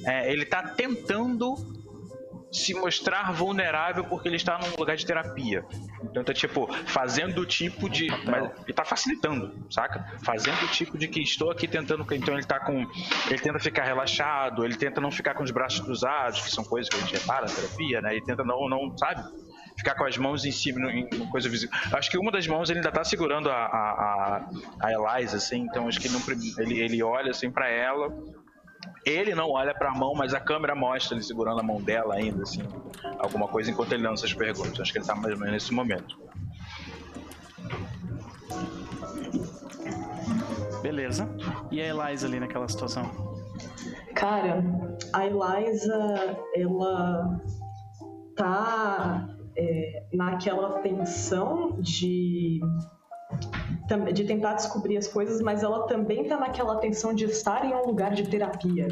é, 0.06 0.32
ele 0.32 0.44
tá 0.44 0.62
tentando 0.62 1.56
se 2.50 2.74
mostrar 2.74 3.32
vulnerável 3.32 4.04
porque 4.04 4.28
ele 4.28 4.36
está 4.36 4.58
num 4.58 4.74
lugar 4.78 4.96
de 4.96 5.04
terapia. 5.04 5.64
Então 6.02 6.24
tá 6.24 6.32
tipo, 6.32 6.72
fazendo 6.86 7.40
o 7.40 7.46
tipo 7.46 7.88
de. 7.88 8.08
Mas 8.24 8.50
ele 8.64 8.72
tá 8.72 8.84
facilitando, 8.84 9.66
saca? 9.70 10.04
Fazendo 10.22 10.62
o 10.64 10.68
tipo 10.68 10.96
de 10.96 11.08
que 11.08 11.20
estou 11.20 11.50
aqui 11.50 11.68
tentando. 11.68 12.06
Então 12.14 12.34
ele 12.34 12.46
tá 12.46 12.58
com. 12.60 12.86
Ele 13.28 13.38
tenta 13.38 13.58
ficar 13.58 13.84
relaxado, 13.84 14.64
ele 14.64 14.76
tenta 14.76 15.00
não 15.00 15.10
ficar 15.10 15.34
com 15.34 15.42
os 15.42 15.50
braços 15.50 15.80
cruzados, 15.80 16.40
que 16.40 16.50
são 16.50 16.64
coisas 16.64 16.88
que 16.88 16.96
a 16.96 17.00
gente 17.00 17.14
repara 17.14 17.46
na 17.46 17.52
terapia, 17.52 18.00
né? 18.00 18.12
Ele 18.12 18.24
tenta 18.24 18.44
não, 18.44 18.68
não 18.68 18.96
sabe? 18.96 19.22
Ficar 19.76 19.94
com 19.94 20.04
as 20.04 20.18
mãos 20.18 20.44
em 20.44 20.50
cima, 20.50 20.90
em 20.90 21.06
coisa 21.30 21.48
visível. 21.48 21.76
Acho 21.92 22.10
que 22.10 22.18
uma 22.18 22.32
das 22.32 22.46
mãos 22.48 22.68
ele 22.68 22.80
ainda 22.80 22.90
tá 22.90 23.04
segurando 23.04 23.48
a, 23.48 23.54
a, 23.54 24.50
a, 24.80 24.92
Eliza, 24.92 25.36
assim, 25.36 25.60
então 25.60 25.86
acho 25.86 26.00
que 26.00 26.08
ele, 26.08 26.14
não, 26.14 26.22
ele, 26.58 26.80
ele 26.80 27.02
olha 27.02 27.30
assim 27.30 27.48
pra 27.48 27.68
ela, 27.68 28.12
ele 29.04 29.34
não 29.34 29.50
olha 29.50 29.74
pra 29.74 29.90
mão, 29.92 30.14
mas 30.14 30.34
a 30.34 30.40
câmera 30.40 30.74
mostra 30.74 31.16
ele 31.16 31.24
segurando 31.24 31.60
a 31.60 31.62
mão 31.62 31.80
dela 31.80 32.14
ainda, 32.14 32.42
assim. 32.42 32.62
Alguma 33.18 33.48
coisa 33.48 33.70
enquanto 33.70 33.92
ele 33.92 34.06
lança 34.06 34.26
as 34.26 34.34
perguntas. 34.34 34.80
Acho 34.80 34.92
que 34.92 34.98
ele 34.98 35.06
tá 35.06 35.14
mais 35.14 35.32
ou 35.32 35.38
menos 35.38 35.52
nesse 35.52 35.72
momento. 35.72 36.18
Beleza. 40.82 41.28
E 41.70 41.80
a 41.80 41.86
Eliza 41.86 42.26
ali 42.26 42.40
naquela 42.40 42.68
situação? 42.68 43.10
Cara, 44.14 44.62
a 45.12 45.26
Eliza, 45.26 46.36
ela 46.54 47.40
tá 48.36 49.28
é, 49.56 50.06
naquela 50.12 50.80
tensão 50.80 51.80
de 51.80 52.60
de 54.12 54.24
tentar 54.24 54.54
descobrir 54.54 54.96
as 54.96 55.08
coisas, 55.08 55.40
mas 55.40 55.62
ela 55.62 55.86
também 55.86 56.24
tá 56.24 56.38
naquela 56.38 56.76
tensão 56.76 57.14
de 57.14 57.24
estar 57.24 57.64
em 57.64 57.74
um 57.74 57.86
lugar 57.86 58.12
de 58.12 58.28
terapia. 58.28 58.88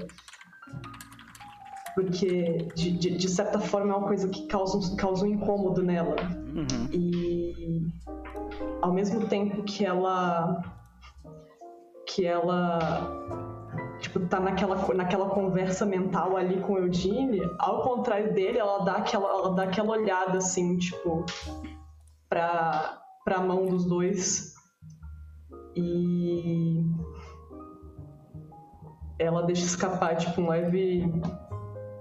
Porque, 1.94 2.68
de, 2.74 2.90
de, 2.92 3.16
de 3.16 3.28
certa 3.28 3.58
forma, 3.58 3.94
é 3.94 3.96
uma 3.96 4.06
coisa 4.06 4.28
que 4.28 4.46
causa 4.46 4.76
um, 4.76 4.96
causa 4.96 5.24
um 5.24 5.28
incômodo 5.28 5.82
nela. 5.82 6.14
Uhum. 6.54 6.88
E 6.92 7.90
ao 8.82 8.92
mesmo 8.92 9.26
tempo 9.26 9.62
que 9.62 9.84
ela 9.84 10.62
que 12.06 12.24
ela 12.24 12.78
tipo 13.98 14.20
tá 14.20 14.38
naquela 14.38 14.76
naquela 14.94 15.28
conversa 15.30 15.84
mental 15.84 16.36
ali 16.36 16.60
com 16.60 16.74
o 16.74 16.78
Eugene, 16.78 17.40
ao 17.58 17.82
contrário 17.82 18.32
dele, 18.32 18.58
ela 18.58 18.84
dá 18.84 18.96
aquela 18.96 19.28
ela 19.28 19.54
dá 19.54 19.62
aquela 19.64 19.90
olhada 19.92 20.38
assim, 20.38 20.78
tipo 20.78 21.24
pra 22.28 23.02
para 23.24 23.40
mão 23.40 23.66
dos 23.66 23.84
dois 23.84 24.55
e 25.76 26.84
ela 29.18 29.42
deixa 29.42 29.64
escapar 29.64 30.16
tipo 30.16 30.40
um 30.40 30.48
leve 30.48 31.04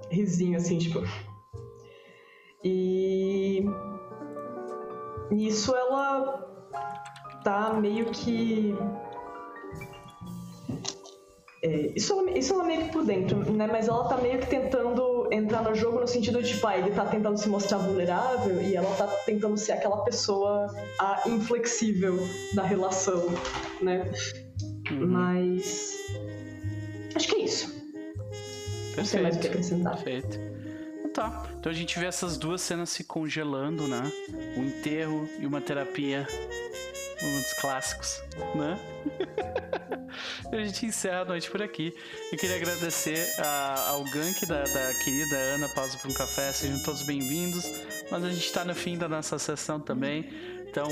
risinho 0.09 0.57
assim, 0.57 0.77
tipo 0.77 1.03
e 2.63 3.63
nisso 5.29 5.75
ela 5.75 6.45
tá 7.43 7.73
meio 7.73 8.05
que. 8.07 8.75
É, 11.61 11.91
isso, 11.95 12.27
isso 12.29 12.53
ela 12.53 12.63
meio 12.63 12.83
que 12.83 12.91
por 12.91 13.05
dentro, 13.05 13.51
né? 13.51 13.67
Mas 13.67 13.87
ela 13.87 14.07
tá 14.07 14.17
meio 14.17 14.39
que 14.39 14.47
tentando 14.47 15.27
entrar 15.31 15.63
no 15.63 15.73
jogo 15.73 15.99
no 15.99 16.07
sentido 16.07 16.41
de, 16.41 16.49
tipo, 16.49 16.67
ah, 16.67 16.77
ele 16.77 16.91
tá 16.91 17.05
tentando 17.05 17.37
se 17.37 17.49
mostrar 17.49 17.77
vulnerável 17.77 18.61
e 18.61 18.75
ela 18.75 18.93
tá 18.95 19.07
tentando 19.25 19.57
ser 19.57 19.73
aquela 19.73 20.03
pessoa 20.03 20.73
a 20.99 21.23
inflexível 21.27 22.17
da 22.53 22.63
relação, 22.63 23.25
né? 23.81 24.11
Uhum. 24.91 25.07
Mas. 25.07 25.97
Acho 27.15 27.27
que 27.27 27.35
é 27.35 27.39
isso. 27.39 27.75
Não 28.97 29.05
sei 29.05 29.21
mais 29.21 29.35
o 29.35 29.39
que 29.39 29.47
acrescentar. 29.47 29.95
Perfeito. 29.95 30.39
Então 30.99 31.09
tá. 31.11 31.49
Então 31.59 31.71
a 31.71 31.75
gente 31.75 31.97
vê 31.97 32.05
essas 32.05 32.37
duas 32.37 32.61
cenas 32.61 32.89
se 32.89 33.03
congelando, 33.03 33.87
né? 33.87 34.11
O 34.57 34.61
enterro 34.61 35.27
e 35.39 35.45
uma 35.45 35.61
terapia. 35.61 36.27
Um 37.25 37.39
dos 37.41 37.53
clássicos, 37.53 38.21
né? 38.53 38.79
a 40.51 40.57
gente 40.63 40.85
encerra 40.85 41.21
a 41.21 41.25
noite 41.25 41.49
por 41.49 41.61
aqui. 41.61 41.91
Eu 42.31 42.37
queria 42.37 42.55
agradecer 42.57 43.27
a- 43.39 43.87
ao 43.89 44.03
gank 44.05 44.45
da, 44.45 44.61
da 44.61 44.93
querida 45.03 45.35
Ana 45.35 45.67
Pausa 45.69 45.97
para 45.97 46.11
um 46.11 46.13
Café. 46.13 46.53
Sejam 46.53 46.77
todos 46.83 47.01
bem-vindos. 47.01 47.65
Mas 48.11 48.23
a 48.23 48.29
gente 48.29 48.45
está 48.45 48.63
no 48.63 48.75
fim 48.75 48.95
da 48.97 49.07
nossa 49.09 49.39
sessão 49.39 49.79
também. 49.79 50.29
Então, 50.69 50.87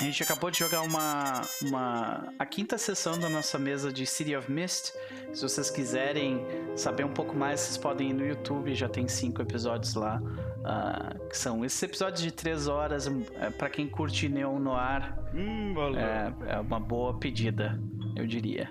a 0.00 0.02
gente 0.02 0.22
acabou 0.22 0.50
de 0.50 0.58
jogar 0.58 0.80
uma, 0.82 1.42
uma 1.62 2.32
a 2.38 2.44
quinta 2.46 2.76
sessão 2.76 3.16
da 3.18 3.28
nossa 3.28 3.58
mesa 3.58 3.92
de 3.92 4.06
City 4.06 4.34
of 4.34 4.50
Mist. 4.50 4.92
Se 5.32 5.42
vocês 5.42 5.70
quiserem 5.70 6.44
saber 6.74 7.04
um 7.04 7.12
pouco 7.12 7.36
mais, 7.36 7.60
vocês 7.60 7.76
podem 7.76 8.10
ir 8.10 8.14
no 8.14 8.26
YouTube, 8.26 8.74
já 8.74 8.88
tem 8.88 9.06
cinco 9.06 9.40
episódios 9.42 9.94
lá. 9.94 10.20
Ah, 10.68 11.14
que 11.30 11.36
são 11.38 11.64
esses 11.64 11.82
episódios 11.82 12.20
de 12.22 12.30
três 12.30 12.68
horas, 12.68 13.06
é, 13.06 13.50
para 13.50 13.70
quem 13.70 13.88
curte 13.88 14.28
Neon 14.28 14.58
Noir, 14.58 15.16
Hum, 15.34 15.74
é, 15.96 16.54
é 16.56 16.60
uma 16.60 16.78
boa 16.78 17.18
pedida, 17.18 17.80
eu 18.16 18.26
diria. 18.26 18.68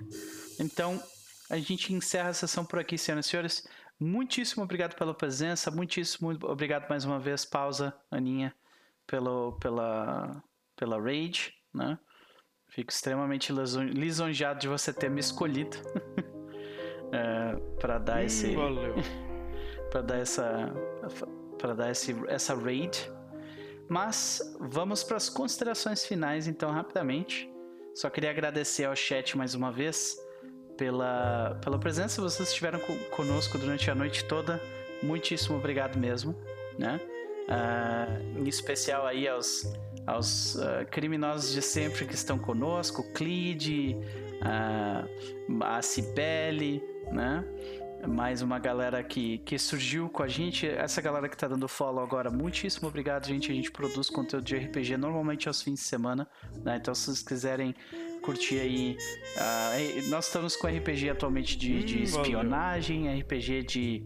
Então, 0.59 1.01
a 1.50 1.58
gente 1.58 1.93
encerra 1.93 2.30
a 2.30 2.34
sessão 2.34 2.64
por 2.66 2.77
aqui, 2.80 2.98
senhoras 2.98 3.26
e 3.26 3.30
senhores. 3.30 3.67
Muitíssimo 4.00 4.64
obrigado 4.64 4.95
pela 4.95 5.14
presença, 5.14 5.72
muitíssimo 5.72 6.30
obrigado 6.43 6.88
mais 6.88 7.03
uma 7.03 7.19
vez, 7.19 7.43
pausa, 7.45 7.93
Aninha, 8.11 8.53
pelo, 9.08 9.53
pela, 9.59 10.43
pela 10.76 11.01
raid, 11.01 11.51
né? 11.74 11.98
Fico 12.69 12.92
extremamente 12.92 13.51
liso- 13.53 13.82
lisonjeado 13.82 14.59
de 14.59 14.67
você 14.67 14.93
ter 14.93 15.09
me 15.09 15.19
escolhido 15.19 15.77
para 17.80 17.98
dar 17.98 18.24
esse, 18.24 18.48
Hum, 18.48 18.56
valeu. 18.56 18.95
para 19.90 20.01
dar 20.01 20.17
essa 20.19 20.72
para 21.57 21.73
dar 21.73 21.91
esse, 21.91 22.15
essa 22.27 22.55
raid. 22.55 23.11
Mas 23.89 24.41
vamos 24.59 25.03
para 25.03 25.17
as 25.17 25.29
considerações 25.29 26.05
finais 26.05 26.47
então 26.47 26.71
rapidamente. 26.71 27.49
Só 27.95 28.09
queria 28.09 28.29
agradecer 28.29 28.85
ao 28.85 28.95
chat 28.95 29.37
mais 29.37 29.55
uma 29.55 29.71
vez 29.71 30.17
pela, 30.77 31.59
pela 31.63 31.79
presença. 31.79 32.21
Vocês 32.21 32.49
estiveram 32.49 32.79
co- 32.79 32.95
conosco 33.15 33.57
durante 33.57 33.89
a 33.89 33.95
noite 33.95 34.25
toda. 34.25 34.61
Muitíssimo 35.01 35.57
obrigado 35.57 35.97
mesmo. 35.97 36.35
né? 36.77 36.99
Ah, 37.49 38.07
em 38.35 38.47
especial 38.47 39.07
aí 39.07 39.27
aos, 39.27 39.63
aos 40.05 40.59
ah, 40.59 40.85
criminosos 40.85 41.53
de 41.53 41.61
sempre 41.61 42.05
que 42.05 42.13
estão 42.13 42.37
conosco, 42.37 43.03
Clide, 43.13 43.95
ah, 44.41 45.05
a 45.61 45.81
Cibele, 45.81 46.83
né? 47.11 47.43
Mais 48.07 48.41
uma 48.41 48.57
galera 48.57 49.03
que, 49.03 49.39
que 49.39 49.59
surgiu 49.59 50.07
com 50.09 50.23
a 50.23 50.27
gente. 50.27 50.65
Essa 50.67 51.01
galera 51.01 51.27
que 51.27 51.35
tá 51.37 51.47
dando 51.47 51.67
follow 51.67 52.01
agora, 52.03 52.29
muitíssimo 52.29 52.87
obrigado, 52.87 53.27
gente. 53.27 53.51
A 53.51 53.55
gente 53.55 53.69
produz 53.71 54.09
conteúdo 54.09 54.45
de 54.45 54.55
RPG 54.55 54.95
normalmente 54.97 55.47
aos 55.47 55.61
fins 55.61 55.75
de 55.81 55.85
semana, 55.85 56.27
né? 56.63 56.77
Então, 56.77 56.95
se 56.95 57.05
vocês 57.05 57.21
quiserem 57.21 57.75
curtir 58.21 58.59
aí. 58.59 58.97
ah, 59.37 59.71
nós 60.07 60.27
estamos 60.27 60.55
com 60.55 60.67
RPG 60.67 61.09
atualmente 61.09 61.57
de, 61.57 61.83
de 61.83 61.99
Hum, 61.99 62.03
espionagem, 62.03 63.19
RPG 63.21 63.63
de 63.63 64.03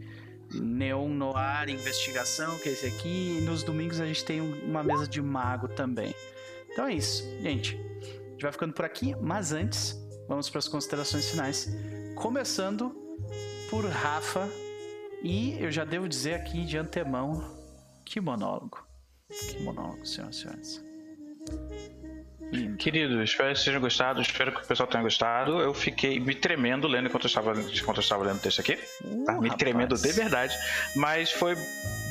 Neon 0.54 1.08
Noir 1.10 1.70
Investigação, 1.70 2.58
que 2.58 2.70
é 2.70 2.72
esse 2.72 2.88
aqui. 2.88 3.38
E 3.40 3.42
nos 3.42 3.64
domingos 3.64 4.02
a 4.02 4.06
gente 4.06 4.26
tem 4.26 4.42
um- 4.42 4.66
uma 4.66 4.84
mesa 4.84 5.08
de 5.08 5.22
mago 5.22 5.68
também. 5.68 6.14
Então 6.72 6.88
é 6.88 6.94
isso, 6.96 7.24
gente. 7.42 7.76
A 7.78 8.32
gente 8.32 8.42
vai 8.42 8.52
ficando 8.52 8.74
por 8.74 8.84
aqui, 8.84 9.16
mas 9.22 9.52
antes, 9.54 9.96
vamos 10.28 10.50
para 10.50 10.60
as 10.60 10.68
considerações 10.68 11.30
finais. 11.30 11.70
Começando 12.16 12.96
por 13.72 13.86
Rafa. 13.86 14.50
E 15.24 15.58
eu 15.60 15.72
já 15.72 15.86
devo 15.86 16.08
dizer 16.08 16.34
aqui 16.34 16.66
de 16.66 16.78
antemão: 16.78 17.42
que 18.06 18.20
monólogo. 18.20 18.86
Que 19.30 19.60
monólogo, 19.64 20.06
senhoras 20.06 20.36
e 20.36 20.40
senhores. 20.42 20.86
Lindo. 22.52 22.76
Querido, 22.76 23.24
espero 23.24 23.50
que 23.50 23.56
vocês 23.56 23.66
tenham 23.66 23.80
gostado, 23.80 24.22
espero 24.22 24.52
que 24.52 24.62
o 24.62 24.68
pessoal 24.68 24.90
tenha 24.90 25.02
gostado. 25.02 25.62
Eu 25.62 25.74
fiquei 25.74 26.20
me 26.20 26.36
tremendo 26.36 26.86
lendo 26.86 27.08
enquanto 27.08 27.24
eu 27.24 27.30
estava, 27.30 27.54
enquanto 27.54 27.98
eu 27.98 28.02
estava 28.02 28.26
lendo 28.26 28.38
o 28.38 28.42
texto 28.42 28.60
aqui. 28.60 28.76
Tá 29.26 29.38
Uh, 29.38 29.42
me 29.42 29.48
rapaz. 29.48 29.56
tremendo 29.58 29.96
de 29.96 30.12
verdade. 30.12 30.54
Mas 30.98 31.32
foi 31.32 31.56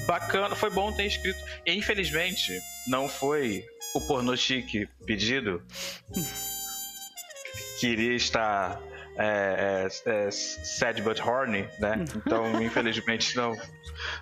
bacana, 0.07 0.57
foi 0.57 0.71
bom 0.71 0.91
ter 0.93 1.05
escrito. 1.05 1.39
E, 1.67 1.75
infelizmente, 1.75 2.59
não 2.89 3.07
foi 3.07 3.67
o 3.95 4.01
pornô 4.01 4.35
chique 4.35 4.89
pedido. 5.05 5.63
Queria 7.79 8.15
estar 8.15 8.81
é, 9.21 9.87
é, 10.07 10.27
é, 10.27 10.31
sad 10.31 11.03
but 11.03 11.21
horny, 11.21 11.69
né? 11.79 12.05
Então, 12.17 12.63
infelizmente, 12.63 13.37
não, 13.37 13.55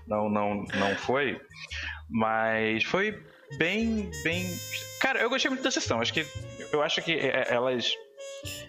não, 0.07 0.29
não, 0.29 0.65
não 0.75 0.97
foi. 0.97 1.41
Mas 2.11 2.83
foi 2.83 3.23
bem, 3.57 4.11
bem. 4.25 4.45
Cara, 5.01 5.21
eu 5.21 5.31
gostei 5.31 5.51
muito 5.51 5.63
da 5.63 5.71
sessão. 5.71 6.01
Acho 6.01 6.13
que 6.13 6.27
eu 6.73 6.83
acho 6.83 7.01
que 7.01 7.13
é, 7.13 7.47
elas, 7.49 7.95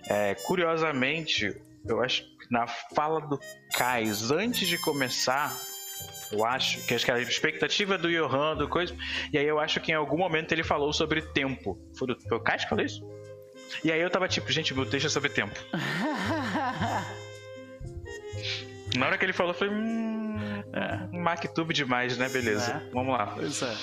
é, 0.08 0.36
curiosamente, 0.36 1.60
eu 1.88 2.02
acho 2.02 2.24
que 2.24 2.52
na 2.52 2.68
fala 2.68 3.20
do 3.22 3.40
Kais 3.76 4.30
antes 4.30 4.68
de 4.68 4.78
começar, 4.78 5.52
eu 6.32 6.46
acho 6.46 6.86
que 6.86 6.94
acho 6.94 7.06
que 7.06 7.12
a 7.12 7.20
expectativa 7.20 7.98
do 7.98 8.08
Johan, 8.08 8.56
do 8.56 8.68
coisa, 8.68 8.96
e 9.34 9.38
aí 9.38 9.48
eu 9.48 9.60
acho 9.60 9.80
que 9.80 9.92
em 9.92 9.96
algum 9.96 10.18
momento 10.18 10.52
ele 10.52 10.64
falou 10.64 10.94
sobre 10.94 11.24
tempo. 11.24 11.80
Foi, 11.98 12.08
do, 12.08 12.20
foi 12.22 12.38
o 12.38 12.42
Kais 12.42 12.64
que 12.64 12.70
falou 12.70 12.86
isso? 12.86 13.02
E 13.84 13.92
aí 13.92 14.02
eu 14.02 14.10
tava 14.10 14.28
tipo, 14.28 14.52
gente, 14.52 14.74
meu 14.74 14.86
texto 14.86 15.06
é 15.06 15.10
sobre 15.10 15.30
tempo. 15.30 15.60
Na 18.96 19.06
hora 19.08 19.18
que 19.18 19.26
ele 19.26 19.34
falou, 19.34 19.54
eu 19.54 19.58
falei, 19.58 19.74
hum, 19.74 20.64
É. 20.74 21.18
MacTube 21.18 21.74
demais, 21.74 22.18
né? 22.18 22.28
Beleza, 22.30 22.84
É. 22.88 22.92
vamos 22.92 23.14
lá. 23.18 23.28
Pois 23.28 23.62
é. 23.62 23.74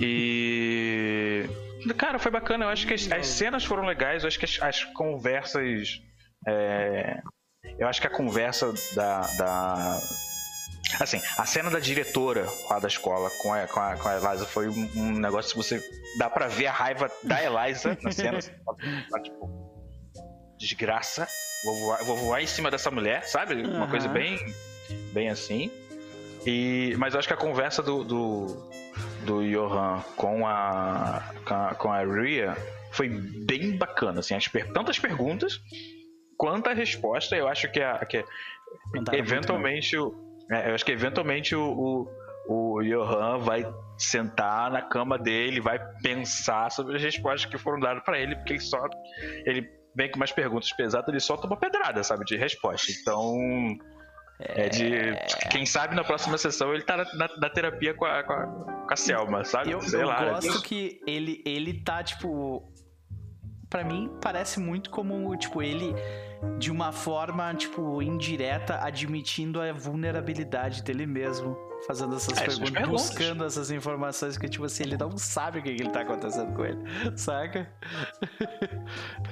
E. 0.00 1.48
Cara, 1.96 2.18
foi 2.18 2.30
bacana. 2.30 2.64
Eu 2.66 2.68
acho 2.68 2.86
que 2.86 2.94
as, 2.94 3.10
as 3.10 3.26
cenas 3.26 3.64
foram 3.64 3.84
legais. 3.84 4.22
Eu 4.22 4.28
acho 4.28 4.38
que 4.38 4.44
as, 4.44 4.58
as 4.62 4.84
conversas. 4.84 6.00
é, 6.46 7.20
Eu 7.78 7.88
acho 7.88 8.00
que 8.00 8.06
a 8.06 8.10
conversa 8.10 8.72
da, 8.94 9.20
da. 9.36 9.98
Assim, 11.00 11.20
a 11.36 11.44
cena 11.44 11.70
da 11.70 11.80
diretora 11.80 12.46
lá 12.70 12.78
da 12.78 12.86
escola 12.88 13.28
com 13.42 13.52
a, 13.52 13.66
com 13.66 13.80
a, 13.80 13.96
com 13.96 14.08
a 14.08 14.16
Eliza 14.16 14.46
foi 14.46 14.68
um, 14.68 14.90
um 14.96 15.12
negócio 15.18 15.50
que 15.50 15.56
você. 15.56 15.82
Dá 16.18 16.30
pra 16.30 16.46
ver 16.46 16.66
a 16.66 16.72
raiva 16.72 17.10
da 17.22 17.42
Eliza 17.42 17.98
na 18.02 18.12
cena. 18.12 18.38
tipo, 19.22 19.73
desgraça. 20.64 21.26
Vou 21.64 21.76
voar, 21.78 22.04
vou 22.04 22.16
voar 22.16 22.42
em 22.42 22.46
cima 22.46 22.70
dessa 22.70 22.90
mulher, 22.90 23.24
sabe? 23.24 23.54
Uma 23.62 23.78
Aham. 23.84 23.90
coisa 23.90 24.08
bem. 24.08 24.38
Bem 25.12 25.28
assim. 25.30 25.70
E, 26.46 26.94
mas 26.98 27.14
eu 27.14 27.18
acho 27.18 27.28
que 27.28 27.32
a 27.34 27.38
conversa 27.38 27.82
do, 27.82 28.04
do, 28.04 28.46
do 29.24 29.42
Johan 29.48 30.02
com 30.16 30.46
a, 30.46 31.22
com 31.46 31.54
a, 31.54 31.74
com 31.74 31.90
a 31.92 32.00
Ria 32.04 32.54
foi 32.92 33.08
bem 33.08 33.76
bacana. 33.76 34.20
Assim, 34.20 34.34
as 34.34 34.46
per- 34.46 34.70
tanto 34.72 34.90
as 34.90 34.98
perguntas 34.98 35.58
quanto 36.36 36.68
a 36.68 36.74
resposta. 36.74 37.34
Eu 37.34 37.48
acho 37.48 37.70
que, 37.70 37.80
a, 37.80 37.98
que 38.04 38.22
Mandaram 38.94 39.18
eventualmente 39.18 39.96
o, 39.96 40.14
é, 40.50 40.68
eu 40.70 40.74
acho 40.74 40.84
que 40.84 40.92
eventualmente 40.92 41.56
o, 41.56 42.06
o, 42.46 42.76
o 42.76 42.82
Johan 42.82 43.38
vai 43.38 43.66
sentar 43.96 44.70
na 44.70 44.82
cama 44.82 45.16
dele, 45.16 45.60
vai 45.60 45.78
pensar 46.02 46.70
sobre 46.70 46.96
as 46.96 47.02
respostas 47.02 47.50
que 47.50 47.56
foram 47.56 47.80
dadas 47.80 48.02
pra 48.04 48.18
ele, 48.18 48.36
porque 48.36 48.52
ele 48.54 48.60
só 48.60 48.84
ele 49.46 49.70
vem 49.94 50.10
com 50.10 50.16
umas 50.16 50.32
perguntas 50.32 50.72
pesadas, 50.72 51.08
ele 51.08 51.20
só 51.20 51.36
toma 51.36 51.56
pedrada, 51.56 52.02
sabe, 52.02 52.24
de 52.24 52.36
resposta. 52.36 52.90
Então, 52.92 53.36
é 54.40 54.68
de 54.68 55.14
quem 55.50 55.64
sabe 55.64 55.94
na 55.94 56.02
próxima 56.04 56.36
sessão 56.36 56.74
ele 56.74 56.82
tá 56.82 56.96
na, 56.96 57.04
na- 57.14 57.36
na 57.38 57.48
terapia 57.50 57.94
com 57.94 58.04
a, 58.04 58.22
com 58.24 58.32
a, 58.32 58.46
com 58.46 58.92
a 58.92 58.96
Selma, 58.96 59.44
sabe? 59.44 59.70
Eu, 59.70 59.80
Sei 59.80 60.02
eu 60.02 60.08
lá. 60.08 60.24
gosto 60.30 60.62
que 60.62 61.00
ele, 61.06 61.42
ele 61.46 61.80
tá, 61.82 62.02
tipo. 62.02 62.70
Pra 63.70 63.82
mim, 63.82 64.08
parece 64.22 64.60
muito 64.60 64.88
como, 64.88 65.36
tipo, 65.36 65.60
ele, 65.60 65.92
de 66.60 66.70
uma 66.70 66.92
forma, 66.92 67.52
tipo, 67.56 68.00
indireta, 68.00 68.78
admitindo 68.80 69.60
a 69.60 69.72
vulnerabilidade 69.72 70.80
dele 70.84 71.06
mesmo. 71.06 71.56
Fazendo 71.86 72.16
essas 72.16 72.38
É, 72.38 72.46
perguntas, 72.46 72.70
perguntas. 72.70 73.02
buscando 73.10 73.44
essas 73.44 73.70
informações 73.70 74.38
que, 74.38 74.48
tipo 74.48 74.64
assim, 74.64 74.84
ele 74.84 74.96
não 74.96 75.18
sabe 75.18 75.58
o 75.58 75.62
que, 75.62 75.74
que 75.74 75.82
ele 75.82 75.90
tá 75.90 76.00
acontecendo 76.00 76.54
com 76.54 76.64
ele, 76.64 76.78
saca? 77.16 77.68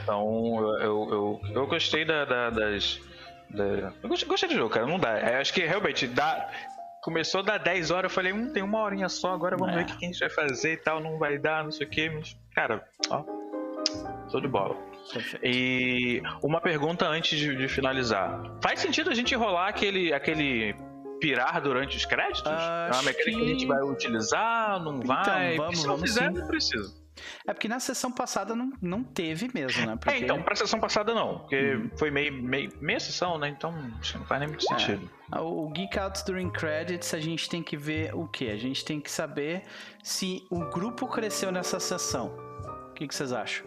Então, 0.02 0.76
eu, 0.80 1.08
eu, 1.10 1.40
eu, 1.54 1.66
gostei 1.66 2.04
da, 2.04 2.24
da- 2.24 2.50
das. 2.50 3.00
da- 3.50 3.92
eu 4.02 4.08
gostei, 4.08 4.48
do 4.48 4.54
jogo, 4.54 4.70
cara. 4.70 4.86
Não 4.86 4.98
dá. 4.98 5.18
Eu 5.20 5.40
acho 5.40 5.52
que 5.52 5.64
realmente 5.64 6.06
dá. 6.06 6.50
Começou 7.02 7.40
a 7.40 7.42
dar 7.42 7.58
10 7.58 7.90
horas, 7.90 8.10
eu 8.10 8.14
falei, 8.14 8.32
hum, 8.32 8.52
tem 8.52 8.62
uma 8.62 8.80
horinha 8.80 9.08
só, 9.08 9.32
agora 9.34 9.56
vamos 9.56 9.74
É. 9.74 9.78
ver 9.78 9.82
o 9.84 9.86
que 9.86 9.96
que 9.98 10.04
a 10.04 10.08
gente 10.08 10.20
vai 10.20 10.30
fazer 10.30 10.74
e 10.74 10.76
tal, 10.76 11.00
não 11.00 11.18
vai 11.18 11.36
dar, 11.36 11.64
não 11.64 11.72
sei 11.72 11.84
o 11.86 11.90
que, 11.90 12.08
mas, 12.10 12.36
cara, 12.54 12.84
ó. 13.10 13.24
Show 14.30 14.40
de 14.40 14.46
bola. 14.46 14.76
Perfeito. 15.12 15.44
E 15.44 16.22
uma 16.42 16.60
pergunta 16.60 17.04
antes 17.08 17.36
de, 17.36 17.56
de 17.56 17.66
finalizar. 17.66 18.40
Faz 18.62 18.78
sentido 18.78 19.10
a 19.10 19.14
gente 19.14 19.34
rolar 19.34 19.66
aquele, 19.68 20.12
aquele 20.14 20.76
pirar 21.22 21.62
durante 21.62 21.96
os 21.96 22.04
créditos? 22.04 22.42
é 22.46 22.50
uma 22.50 22.88
Acho 22.90 23.04
mecânica 23.04 23.38
que 23.38 23.44
a 23.44 23.48
gente 23.48 23.66
vai 23.66 23.80
utilizar, 23.82 24.82
não 24.82 25.00
vai? 25.00 25.56
vamos, 25.56 25.78
Se 25.80 25.86
não 25.86 25.94
vamos 25.96 26.10
fizer, 26.10 26.28
sim. 26.32 26.38
não 26.38 26.46
precisa. 26.46 27.02
É 27.46 27.52
porque 27.52 27.68
na 27.68 27.78
sessão 27.78 28.10
passada 28.10 28.56
não, 28.56 28.72
não 28.82 29.04
teve 29.04 29.48
mesmo, 29.54 29.86
né? 29.86 29.96
Porque... 29.96 30.10
É, 30.10 30.18
então, 30.18 30.42
pra 30.42 30.56
sessão 30.56 30.80
passada 30.80 31.14
não, 31.14 31.38
porque 31.40 31.74
Uhum. 31.74 31.90
foi 31.96 32.10
meio, 32.10 32.32
meio, 32.32 32.72
meia 32.80 32.98
sessão, 32.98 33.38
né? 33.38 33.48
Então 33.48 33.72
acho 34.00 34.12
que 34.14 34.18
não 34.18 34.26
faz 34.26 34.40
nem 34.40 34.48
muito 34.48 34.64
É. 34.72 34.78
sentido. 34.78 35.08
O 35.38 35.68
Geek 35.70 35.98
Out 35.98 36.24
During 36.26 36.50
Credits, 36.50 37.14
a 37.14 37.20
gente 37.20 37.48
tem 37.48 37.62
que 37.62 37.76
ver 37.76 38.14
o 38.14 38.26
que? 38.26 38.50
A 38.50 38.56
gente 38.56 38.84
tem 38.84 39.00
que 39.00 39.10
saber 39.10 39.62
se 40.02 40.44
o 40.50 40.60
grupo 40.70 41.06
cresceu 41.06 41.52
nessa 41.52 41.78
sessão. 41.78 42.34
O 42.90 42.92
que, 42.94 43.06
que 43.06 43.14
vocês 43.14 43.32
acham? 43.32 43.64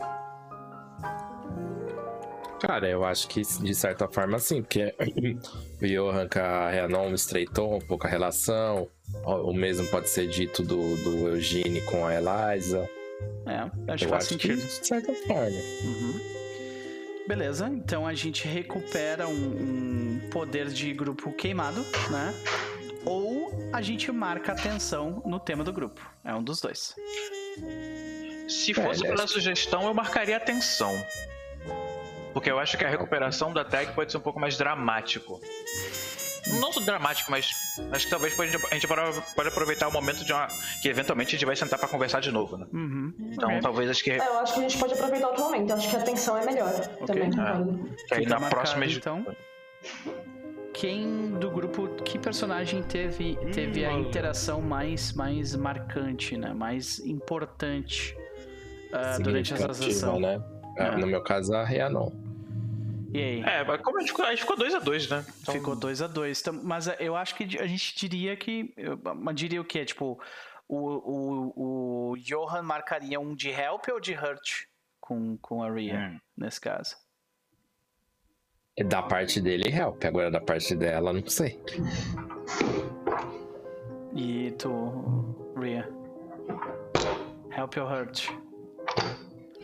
Cara, 2.66 2.90
eu 2.90 3.04
acho 3.06 3.28
que 3.28 3.42
de 3.42 3.76
certa 3.76 4.08
forma 4.08 4.40
sim, 4.40 4.62
porque 4.62 4.94
o 5.82 5.86
Johan 5.88 6.28
com 6.28 6.40
a 6.40 6.70
Reanon 6.72 7.14
estreitou 7.14 7.76
um 7.76 7.80
pouco 7.80 8.08
a 8.08 8.10
relação. 8.10 8.88
O 9.24 9.54
mesmo 9.54 9.88
pode 9.88 10.10
ser 10.10 10.28
dito 10.28 10.64
do, 10.64 10.96
do 11.04 11.28
Eugene 11.30 11.82
com 11.82 12.06
a 12.06 12.14
Eliza. 12.16 12.90
É, 13.46 13.92
acho 13.92 14.00
que 14.00 14.06
eu 14.06 14.10
faz 14.10 14.24
acho 14.26 14.34
sentido. 14.34 14.58
que 14.62 14.66
de 14.66 14.88
certa 14.88 15.14
forma. 15.14 15.58
Uhum. 15.84 16.20
Beleza, 17.28 17.68
então 17.68 18.06
a 18.06 18.14
gente 18.14 18.48
recupera 18.48 19.28
um, 19.28 19.32
um 19.32 20.30
poder 20.32 20.68
de 20.68 20.94
grupo 20.94 21.32
queimado, 21.34 21.86
né? 22.12 22.34
Ou 23.06 23.52
a 23.74 23.82
gente 23.82 24.12
marca 24.12 24.52
atenção 24.54 25.22
no 25.26 25.40
tema 25.40 25.64
do 25.64 25.72
grupo. 25.72 26.02
É 26.24 26.34
um 26.34 26.44
dos 26.44 26.60
dois. 26.62 26.96
Se 28.48 28.72
É, 28.72 28.74
fosse 28.74 29.02
aliás- 29.02 29.02
pela 29.16 29.28
sugestão, 29.28 29.84
eu 29.88 29.94
marcaria 29.94 30.36
atenção. 30.38 30.92
Porque 32.36 32.52
eu 32.52 32.60
acho 32.60 32.78
que 32.78 32.86
a 32.86 32.90
recuperação 32.90 33.52
da 33.52 33.64
tag 33.66 33.94
pode 33.94 34.12
ser 34.12 34.18
um 34.20 34.22
pouco 34.22 34.40
mais 34.40 34.56
dramático. 34.58 35.40
Não 36.60 36.72
só 36.72 36.80
dramático, 36.80 37.32
mas 37.32 37.50
acho 37.92 38.06
que 38.06 38.12
talvez 38.12 38.36
pode- 38.36 38.56
a 38.70 38.74
gente 38.76 38.88
pode 38.88 39.48
aproveitar 39.50 39.88
o 39.88 39.92
momento 39.92 40.24
de 40.24 40.32
uma. 40.32 40.46
que 40.80 40.88
eventualmente 40.88 41.30
a 41.30 41.32
gente 41.40 41.46
vai 41.46 41.56
sentar 41.56 41.80
pra 41.80 41.88
conversar 41.88 42.20
de 42.20 42.32
novo, 42.32 42.56
né? 42.58 42.68
Uhum. 42.72 43.12
Então 43.32 43.50
Ok. 43.50 43.62
talvez 43.62 43.90
acho 43.90 44.04
que, 44.04 44.12
É, 44.12 44.18
eu 44.20 44.38
acho 44.40 44.54
que 44.54 44.60
a 44.60 44.62
gente 44.64 44.78
pode 44.78 44.94
aproveitar 44.94 45.28
outro 45.30 45.44
momento. 45.46 45.70
Eu 45.72 45.76
acho 45.78 45.90
que 45.90 45.96
a 45.96 46.00
atenção 46.00 46.38
é 46.38 46.46
melhor 46.46 46.72
também. 47.08 47.32
concordo. 47.32 47.90
que 48.08 48.14
aí 48.14 48.26
na 48.28 48.38
marcado, 48.40 48.50
próxima. 48.56 48.86
então. 48.86 49.26
Quem 50.74 51.32
do 51.40 51.50
grupo, 51.50 51.88
que 52.04 52.20
personagem 52.20 52.84
teve, 52.84 53.38
teve 53.54 53.86
a 53.86 53.90
valeu. 53.92 54.04
interação 54.06 54.62
mais, 54.62 55.14
mais 55.14 55.56
marcante, 55.56 56.36
né? 56.38 56.54
Mais 56.54 57.00
importante 57.00 58.16
ah, 58.92 59.18
durante 59.20 59.54
essa 59.54 59.74
sessão? 59.74 60.20
né? 60.20 60.40
Ah, 60.78 60.88
É. 60.88 60.98
No 60.98 61.08
meu 61.08 61.24
caso, 61.24 61.54
a 61.56 61.64
Reanon. 61.64 62.12
E 63.16 63.24
aí? 63.24 63.42
É, 63.44 63.64
mas 63.64 63.82
como 63.82 63.98
a 63.98 64.02
gente 64.02 64.10
ficou, 64.10 64.26
a 64.26 64.30
gente 64.32 64.42
ficou 64.42 64.58
2x2, 64.58 65.10
né? 65.10 65.26
Então, 65.42 65.54
Ficou 65.56 65.76
2 65.76 66.02
a 66.02 66.08
2 66.08 66.44
Mas 66.64 66.88
é, 66.88 66.98
eu 67.00 67.16
acho 67.16 67.36
que 67.36 67.44
a 67.60 67.66
gente 67.66 67.96
diria 67.98 68.36
que. 68.36 68.74
diria 69.34 69.62
o 69.62 69.66
quê? 69.66 69.86
Tipo, 69.86 70.20
o, 70.68 70.78
o, 70.78 72.12
o 72.12 72.18
Johan 72.18 72.62
marcaria 72.64 73.20
um 73.20 73.36
de 73.36 73.50
help 73.50 73.88
ou 73.92 74.00
de 74.00 74.14
hurt 74.14 74.66
com, 75.00 75.38
com 75.38 75.64
a 75.64 75.72
Ria, 75.72 76.12
Hum. 76.14 76.20
nesse 76.38 76.60
caso? 76.60 76.96
É 78.78 78.84
Da 78.84 79.02
parte 79.02 79.40
dele, 79.40 79.70
help. 79.70 80.04
Agora 80.04 80.30
da 80.30 80.42
parte 80.42 80.76
dela, 80.76 81.14
não 81.14 81.26
sei. 81.28 81.60
E 84.14 84.52
tu, 84.58 85.54
Ria? 85.58 85.88
Help 87.56 87.78
ou 87.78 87.88
hurt? 87.88 88.30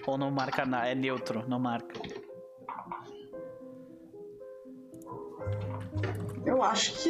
Ou 0.08 0.18
não 0.18 0.32
marca 0.32 0.66
nada? 0.66 0.88
É 0.88 0.96
neutro, 0.96 1.48
não 1.48 1.60
marca. 1.60 2.00
Eu 6.52 6.62
acho 6.62 6.94
que. 6.96 7.10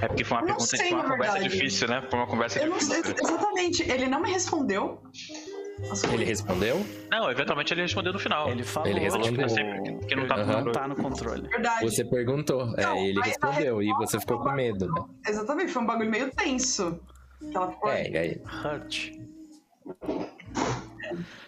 É 0.00 0.08
porque 0.08 0.24
foi 0.24 0.36
uma 0.36 0.44
pergunta, 0.44 0.66
sei, 0.66 0.78
foi 0.88 0.92
uma 0.98 1.02
conversa 1.08 1.32
verdade. 1.34 1.48
difícil, 1.56 1.88
né? 1.88 2.02
Foi 2.10 2.18
uma 2.18 2.26
conversa 2.26 2.58
Eu 2.58 2.68
não 2.70 2.80
sei 2.80 3.00
difícil. 3.02 3.24
exatamente. 3.24 3.82
Ele 3.90 4.06
não 4.08 4.20
me 4.20 4.30
respondeu. 4.30 5.00
Ele 6.12 6.24
respondeu? 6.24 6.84
Não, 7.10 7.30
eventualmente 7.30 7.72
ele 7.72 7.82
respondeu 7.82 8.12
no 8.12 8.18
final. 8.18 8.48
Ele 8.50 8.64
falou 8.64 8.88
Ele 8.88 9.00
respondeu. 9.00 9.46
tipo, 9.46 10.06
Que 10.06 10.16
não 10.16 10.26
tá 10.26 10.36
no 10.38 10.46
não 10.46 10.54
controle. 10.54 10.72
tá 10.72 10.88
no 10.88 10.96
controle. 10.96 11.48
Verdade. 11.48 11.84
Você 11.84 12.04
perguntou. 12.04 12.66
Não, 12.66 12.94
é, 12.96 13.06
ele 13.08 13.20
respondeu. 13.22 13.80
E 13.82 13.92
você 13.94 14.18
ficou 14.20 14.40
com 14.40 14.50
medo, 14.52 14.86
né? 14.92 15.04
Exatamente, 15.28 15.72
foi 15.72 15.82
um 15.82 15.86
bagulho 15.86 16.10
meio 16.10 16.30
tenso. 16.32 17.00
Ela 17.54 17.70
ficou. 17.70 17.90
É, 17.90 18.08
e 18.10 18.16
aí. 18.18 18.42
Hurt. 18.64 19.12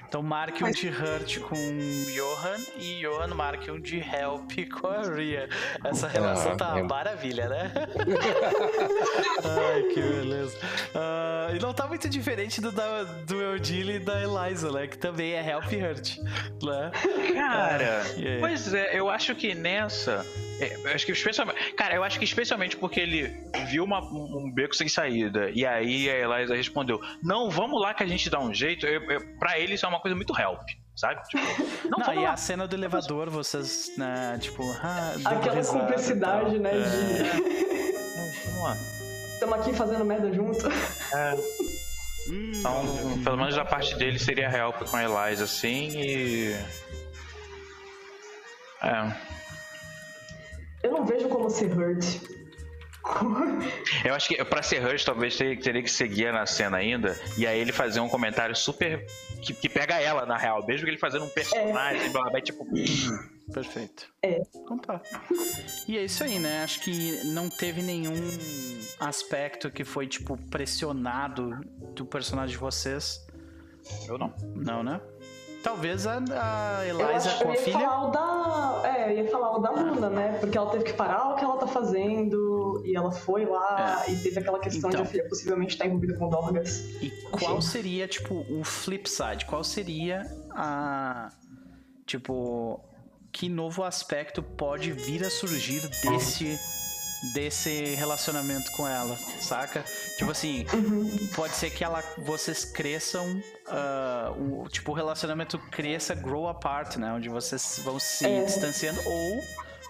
Então 0.09 0.23
marque 0.23 0.63
um 0.65 0.71
de 0.71 0.89
Hurt 0.89 1.39
com 1.41 1.55
Johan 1.55 2.57
e 2.79 3.01
Johan 3.03 3.35
marque 3.35 3.71
um 3.71 3.81
de 3.81 3.99
Help 3.99 4.53
com 4.81 4.87
a 4.89 5.03
Ria. 5.03 5.49
Essa 5.85 6.07
relação 6.09 6.53
Ah, 6.53 6.57
tá 6.57 6.69
uma 6.71 6.79
é- 6.81 6.83
maravilha, 6.83 7.49
né? 7.49 7.73
Ai, 9.45 9.83
que 9.93 10.01
beleza. 10.01 10.57
Ah, 10.95 11.51
e 11.55 11.59
não 11.59 11.73
tá 11.73 11.87
muito 11.87 12.09
diferente 12.09 12.61
do, 12.61 12.71
da, 12.73 13.03
do 13.03 13.41
Eudile 13.41 13.95
e 13.97 13.99
da 13.99 14.21
Eliza, 14.23 14.71
né? 14.73 14.87
Que 14.87 14.99
também 14.99 15.33
é 15.35 15.51
Help 15.51 15.73
e 15.73 15.77
Hurt. 15.83 16.17
Né? 16.63 16.91
Cara, 17.35 18.03
aí? 18.03 18.39
pois 18.41 18.73
é, 18.75 18.99
eu 18.99 19.09
acho 19.11 19.35
que 19.35 19.55
nessa. 19.55 20.25
é, 20.61 20.95
acho 20.95 21.05
que 21.07 21.13
especialmente. 21.13 21.73
Cara, 21.75 21.95
eu 21.95 22.03
acho 22.05 22.19
que 22.19 22.25
especialmente 22.25 22.77
porque 22.77 23.01
ele 23.01 23.37
viu 23.69 23.85
uma- 23.85 24.01
um 24.03 24.51
beco 24.51 24.75
sem 24.75 24.89
saída. 24.89 25.51
E 25.51 25.67
aí 25.67 26.09
a 26.11 26.19
Eliza 26.39 26.55
respondeu: 26.55 27.01
Não, 27.23 27.51
vamos 27.51 27.81
lá 27.81 27.93
que 27.95 28.03
a 28.03 28.07
gente 28.07 28.29
dá 28.31 28.41
um 28.41 28.53
jeito. 28.55 28.87
Eu, 28.87 29.03
eu, 29.11 29.21
pra 29.39 29.59
ele 29.59 29.75
isso 29.75 29.85
é 29.85 29.89
uma 29.89 29.96
coisa 30.01 30.15
muito 30.15 30.39
help, 30.39 30.61
sabe? 30.95 31.23
Tipo, 31.29 31.43
não, 31.89 31.99
Não, 31.99 32.15
e 32.15 32.25
lá. 32.25 32.33
a 32.33 32.37
cena 32.37 32.67
do 32.67 32.75
elevador, 32.77 33.29
vocês, 33.31 33.93
né, 33.97 34.39
tipo, 34.41 34.63
ah, 34.83 35.13
Aquela 35.25 35.55
risada 35.55 35.79
cumplicidade, 35.81 36.51
tal. 36.51 36.59
né? 36.61 36.71
É. 36.73 36.83
De. 36.83 38.47
Vamos 38.51 38.63
lá. 38.63 38.77
Estamos 39.35 39.59
aqui 39.61 39.73
fazendo 39.75 40.05
merda 40.05 40.33
junto. 40.33 40.67
Hum, 42.29 42.53
Então, 42.55 43.21
pelo 43.23 43.37
menos 43.37 43.55
da 43.55 43.65
parte 43.65 43.95
dele 43.97 44.19
seria 44.19 44.51
help 44.51 44.77
com 44.89 44.97
a 44.97 45.05
Eliza, 45.05 45.45
assim, 45.45 45.91
e. 46.01 46.53
É. 48.83 49.13
Eu 50.83 50.93
não 50.93 51.05
vejo 51.05 51.29
como 51.29 51.51
ser 51.51 51.71
hurt. 51.77 52.05
Eu 54.05 54.15
acho 54.15 54.29
que 54.29 54.45
pra 54.45 54.63
ser 54.63 54.81
Rush, 54.81 55.05
talvez 55.05 55.37
teria, 55.37 55.83
que 55.83 55.91
seguir 55.91 56.33
na 56.33 56.45
cena 56.47 56.79
ainda. 56.79 57.19
E 57.37 57.47
aí 57.47 57.59
ele 57.59 57.73
fazer 57.73 58.01
um 58.01 58.09
comentário 58.09 58.55
super. 58.55 59.07
que, 59.41 59.55
que 59.55 59.69
pega 59.69 60.01
ela, 60.01 60.27
na 60.27 60.37
real. 60.37 60.65
Mesmo 60.67 60.85
que 60.85 60.91
ele 60.91 60.99
fazendo 60.99 61.25
um 61.25 61.29
personagem, 61.29 62.11
blá, 62.11 62.29
blá, 62.31 62.41
tipo. 62.41 62.67
Perfeito. 63.53 64.09
É. 64.23 64.43
Então 64.55 64.79
tá. 64.79 65.01
E 65.87 65.97
é 65.97 66.05
isso 66.05 66.25
aí, 66.25 66.39
né? 66.39 66.65
Acho 66.65 66.81
que 66.81 67.25
não 67.27 67.49
teve 67.49 67.81
nenhum 67.81 68.15
aspecto 68.99 69.71
que 69.71 69.85
foi, 69.85 70.07
tipo, 70.07 70.37
pressionado 70.51 71.51
do 71.95 72.05
personagem 72.05 72.57
de 72.57 72.59
vocês. 72.59 73.25
Eu 74.09 74.19
não. 74.19 74.35
Não, 74.55 74.83
né? 74.83 75.01
Talvez 75.67 76.07
a, 76.07 76.19
a 76.31 76.87
Eu, 76.87 77.01
Eliza 77.01 77.31
com 77.39 77.45
eu 77.47 77.51
a 77.51 77.55
ia 77.55 77.61
filha. 77.61 77.79
falar 77.81 78.07
o 78.07 78.11
da. 78.13 78.83
É, 78.89 79.11
eu 79.13 79.25
ia 79.25 79.31
falar 79.31 79.57
o 79.57 79.59
da 79.59 79.71
Luna, 79.73 80.09
né? 80.09 80.39
Porque 80.39 80.57
ela 80.57 80.71
teve 80.71 80.85
que 80.85 80.93
parar 80.93 81.33
o 81.33 81.35
que 81.35 81.43
ela 81.45 81.57
tá 81.57 81.67
fazendo. 81.67 82.81
E 82.85 82.95
ela 82.97 83.11
foi 83.11 83.45
lá 83.47 84.05
e 84.09 84.15
teve 84.15 84.39
aquela 84.39 84.61
questão 84.61 84.91
Então. 84.91 85.03
de 85.03 85.09
a 85.09 85.11
filha 85.11 85.29
possivelmente 85.29 85.73
estar 85.75 85.87
envolvida 85.87 86.17
com 86.17 86.29
Dorgas. 86.29 86.79
E 87.03 87.11
qual 87.33 87.61
seria, 87.61 88.07
tipo, 88.07 88.47
o 88.49 88.63
flip 88.63 89.11
side? 89.11 89.45
Qual 89.45 89.65
seria 89.65 90.23
a. 90.53 91.31
Tipo. 92.07 92.81
Que 93.33 93.49
novo 93.51 93.83
aspecto 93.83 94.43
pode 94.43 94.93
vir 94.93 95.23
a 95.25 95.29
surgir 95.29 95.81
desse. 96.03 96.57
Desse 97.33 97.95
relacionamento 97.95 98.71
com 98.73 98.87
ela, 98.87 99.19
saca? 99.41 99.85
Tipo 100.17 100.31
assim, 100.31 100.65
pode 101.35 101.55
ser 101.55 101.71
que 101.71 101.83
ela, 101.83 102.03
vocês 102.19 102.65
cresçam, 102.65 103.43
ah, 103.69 104.33
o, 104.37 104.69
tipo, 104.69 104.93
o 104.93 104.95
relacionamento 104.95 105.59
cresça, 105.71 106.15
grow 106.15 106.49
apart, 106.49 106.97
né? 106.97 107.13
Onde 107.13 107.29
vocês 107.29 107.81
vão 107.85 107.99
se 107.99 108.27
É. 108.27 108.45
distanciando, 108.45 109.01
ou 109.05 109.41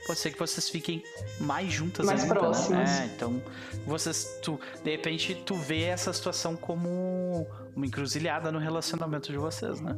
pode 0.06 0.18
ser 0.20 0.30
que 0.30 0.38
vocês 0.38 0.68
fiquem 0.68 1.02
mais 1.40 1.72
juntas 1.72 2.06
Mais 2.06 2.22
ainda, 2.22 2.34
próximas. 2.34 2.88
né? 2.90 3.02
É, 3.10 3.14
então, 3.14 3.42
vocês, 3.86 4.38
tu, 4.42 4.58
de 4.84 4.90
repente, 4.90 5.34
tu 5.44 5.54
vê 5.56 5.82
essa 5.82 6.12
situação 6.12 6.56
como 6.56 7.46
uma 7.74 7.86
encruzilhada 7.86 8.50
no 8.52 8.58
relacionamento 8.58 9.30
de 9.32 9.38
vocês, 9.38 9.80
né? 9.80 9.96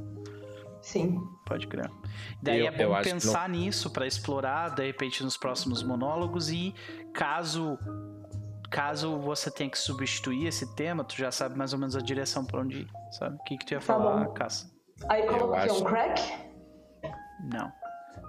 Sim. 0.81 1.21
Pode 1.45 1.67
crer. 1.67 1.91
Daí 2.41 2.61
Eu- 2.61 2.69
é 2.69 2.87
bom 2.87 3.03
pensar 3.03 3.49
nisso 3.49 3.91
pra 3.91 4.07
explorar, 4.07 4.71
de 4.75 4.87
repente, 4.87 5.23
nos 5.25 5.37
próximos 5.37 5.83
monólogos 5.83 6.49
e 6.51 6.73
caso 7.13 7.79
caso 8.71 9.19
você 9.19 9.51
tenha 9.51 9.71
que 9.71 9.79
substituir 9.79 10.47
esse 10.47 10.75
tema, 10.75 11.03
tu 11.03 11.17
já 11.17 11.31
sabe 11.31 11.57
mais 11.57 11.73
ou 11.73 11.79
menos 11.79 11.97
a 11.97 12.01
direção 12.01 12.45
pra 12.45 12.61
onde 12.61 12.81
ir, 12.83 12.89
sabe? 13.11 13.37
O 13.37 13.45
que 13.45 13.57
que 13.57 13.65
tu 13.65 13.73
ia 13.73 13.79
Tá 13.81 13.87
falar, 13.87 14.25
bom. 14.27 14.33
Caça? 14.35 14.71
Aí 15.09 15.25
Eu 15.25 15.39
coloca 15.39 15.63
acho- 15.63 15.83
um 15.83 15.85
crack. 15.87 16.23
Não. 17.51 17.73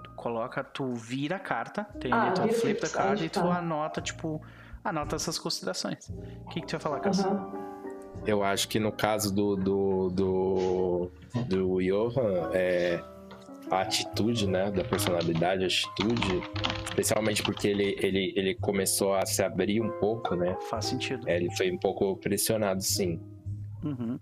Tu 0.02 0.10
coloca, 0.16 0.64
tu 0.64 0.94
vira 0.94 1.36
a 1.36 1.38
carta, 1.38 1.84
tem 2.00 2.10
Ah, 2.12 2.22
ali 2.26 2.34
tua 2.34 2.46
vira 2.46 2.58
flip 2.58 2.80
da 2.80 2.86
flip 2.86 3.02
carta 3.02 3.24
e 3.24 3.28
tu 3.28 3.40
tá. 3.40 3.58
anota, 3.58 4.00
tipo, 4.00 4.40
anota 4.82 5.16
essas 5.16 5.38
considerações. 5.38 6.08
O 6.08 6.48
que 6.48 6.60
que 6.62 6.66
tu 6.66 6.72
ia 6.74 6.80
falar, 6.80 7.00
Caça? 7.00 7.28
Aham. 7.28 7.52
Eu 8.26 8.42
acho 8.42 8.68
que 8.68 8.78
no 8.80 8.92
caso 8.92 9.34
do 9.34 9.56
do, 9.56 10.08
do, 10.10 11.10
do 11.48 11.80
Johan, 11.82 12.50
é, 12.52 13.02
a 13.70 13.82
atitude, 13.82 14.48
né, 14.48 14.70
da 14.70 14.82
personalidade, 14.84 15.62
a 15.64 15.66
atitude, 15.66 16.42
especialmente 16.84 17.42
porque 17.42 17.68
ele, 17.68 17.96
ele, 18.00 18.32
ele 18.36 18.54
começou 18.56 19.14
a 19.14 19.24
se 19.24 19.42
abrir 19.42 19.80
um 19.80 19.90
pouco, 20.00 20.34
né? 20.34 20.56
Faz 20.68 20.86
sentido. 20.86 21.28
É, 21.28 21.36
ele 21.36 21.54
foi 21.56 21.70
um 21.70 21.78
pouco 21.78 22.16
pressionado, 22.16 22.82
sim. 22.82 23.20
Uhum. 23.82 24.18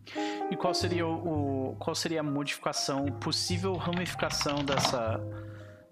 E 0.50 0.56
qual 0.56 0.72
seria 0.74 1.06
o, 1.06 1.70
o- 1.70 1.76
qual 1.76 1.94
seria 1.94 2.20
a 2.20 2.22
modificação, 2.22 3.06
possível 3.06 3.74
ramificação 3.74 4.64
dessa 4.64 5.20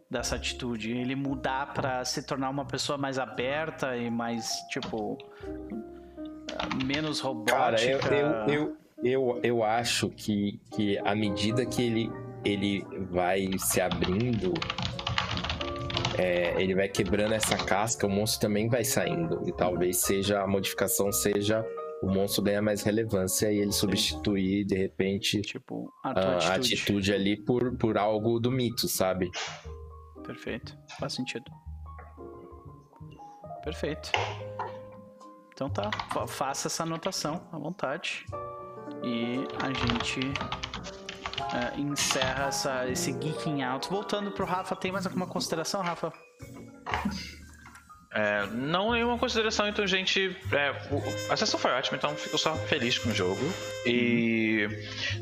dessa 0.09 0.37
atitude? 0.37 0.93
Ele 0.93 1.17
mudar 1.17 1.73
pra 1.75 2.05
se 2.05 2.25
tornar 2.25 2.49
uma 2.51 2.65
pessoa 2.65 2.97
mais 2.97 3.19
aberta 3.19 3.97
e 3.97 4.09
mais 4.09 4.53
tipo 4.71 5.19
menos 6.85 7.19
robótica? 7.21 7.99
Cara, 7.99 8.15
eu, 8.15 8.55
eu, 8.55 8.55
eu, 8.55 8.77
eu, 9.03 9.41
eu 9.43 9.65
acho 9.65 10.09
que, 10.11 10.61
que 10.73 10.97
à 10.99 11.15
medida 11.15 11.67
que 11.67 11.83
ele, 11.83 12.11
ele 12.45 12.85
vai 13.11 13.49
se 13.59 13.81
abrindo, 13.81 14.55
é, 16.19 16.61
ele 16.61 16.75
vai 16.75 16.89
quebrando 16.89 17.33
essa 17.35 17.57
casca, 17.57 18.07
o 18.07 18.11
monstro 18.11 18.41
também 18.49 18.69
vai 18.69 18.85
saindo. 18.85 19.43
E 19.49 19.53
talvez 19.53 19.99
seja 19.99 20.41
a 20.43 20.47
modificação 20.47 21.11
seja 21.13 21.65
o 22.03 22.09
monstro 22.09 22.43
ganhar 22.43 22.63
mais 22.63 22.83
relevância 22.83 23.51
e 23.51 23.59
ele 23.59 23.73
substituir, 23.73 24.65
de 24.65 24.77
repente, 24.77 25.41
tipo 25.43 25.93
a 26.05 26.11
a, 26.11 26.15
tua 26.15 26.23
a 26.23 26.37
atitude. 26.55 26.75
atitude 26.75 27.13
ali 27.15 27.37
por, 27.37 27.77
por 27.79 27.97
algo 27.99 28.39
do 28.39 28.51
mito, 28.51 28.87
sabe? 28.87 29.31
Perfeito. 30.25 30.77
Faz 30.99 31.15
sentido. 31.15 31.51
Perfeito. 33.65 34.13
Então 35.53 35.69
tá, 35.71 35.91
fa- 36.13 36.27
faça 36.27 36.69
essa 36.69 36.83
anotação 36.83 37.49
à 37.51 37.59
vontade. 37.59 38.25
E 39.03 39.39
a 39.63 39.73
gente 39.73 40.21
é, 41.55 41.79
encerra 41.81 42.47
essa, 42.49 42.89
esse 42.89 43.13
geeking 43.13 43.63
out. 43.63 43.89
Voltando 43.89 44.31
pro 44.31 44.45
Rafa, 44.47 44.75
tem 44.77 44.91
mais 44.93 45.07
alguma 45.07 45.27
consideração, 45.27 45.83
Rafa? 45.83 46.13
É, 48.13 48.47
não 48.47 48.93
nenhuma 48.93 49.19
consideração, 49.19 49.69
então, 49.69 49.87
gente. 49.87 50.35
é, 50.53 50.71
o- 50.91 51.33
a 51.33 51.37
sessão 51.37 51.61
foi 51.61 51.71
ótima, 51.73 51.99
então 51.99 52.15
fico 52.17 52.39
só 52.39 52.55
feliz 52.55 52.99
com 52.99 53.11
o 53.11 53.15
jogo. 53.15 53.43
E 53.85 54.67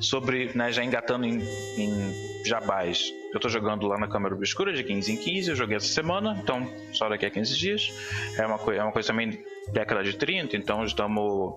sobre, 0.00 0.52
né, 0.54 0.70
já 0.70 0.84
engatando 0.84 1.26
em, 1.26 1.40
em 1.76 2.44
jabás, 2.46 3.10
eu 3.32 3.40
tô 3.40 3.48
jogando 3.48 3.86
lá 3.88 3.98
na 3.98 4.06
Câmara 4.06 4.32
Obscura 4.34 4.72
de 4.72 4.84
15 4.84 5.12
em 5.12 5.16
15, 5.16 5.50
eu 5.50 5.56
joguei 5.56 5.76
essa 5.76 5.88
semana, 5.88 6.38
então 6.40 6.70
só 6.92 7.08
daqui 7.08 7.26
a 7.26 7.30
15 7.30 7.58
dias. 7.58 7.92
É 8.38 8.46
uma, 8.46 8.60
é 8.74 8.82
uma 8.82 8.92
coisa 8.92 9.08
também 9.08 9.42
década 9.72 10.04
de 10.04 10.12
30, 10.16 10.56
então 10.56 10.84
estamos 10.84 11.54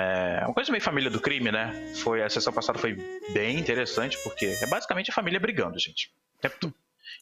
É 0.00 0.44
uma 0.44 0.54
coisa 0.54 0.70
meio 0.70 0.82
família 0.82 1.10
do 1.10 1.20
crime, 1.20 1.50
né? 1.50 1.72
Foi, 2.02 2.22
a 2.22 2.28
sessão 2.28 2.52
passada 2.52 2.78
foi 2.78 2.94
bem 3.32 3.58
interessante, 3.58 4.18
porque 4.22 4.56
é 4.60 4.66
basicamente 4.66 5.10
a 5.10 5.14
família 5.14 5.40
brigando, 5.40 5.78
gente. 5.78 6.12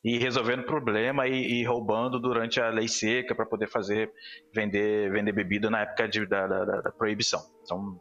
E 0.05 0.18
resolvendo 0.18 0.62
problema 0.62 1.26
e, 1.26 1.60
e 1.60 1.65
roubando 1.65 2.20
durante 2.20 2.60
a 2.60 2.68
lei 2.68 2.86
seca 2.86 3.34
para 3.34 3.47
poder 3.47 3.68
fazer 3.68 4.12
vender, 4.55 5.10
vender 5.10 5.32
bebida 5.32 5.68
na 5.70 5.81
época 5.81 6.08
de, 6.08 6.24
da, 6.26 6.47
da, 6.47 6.65
da 6.82 6.92
proibição. 6.92 7.40
Então, 7.62 8.00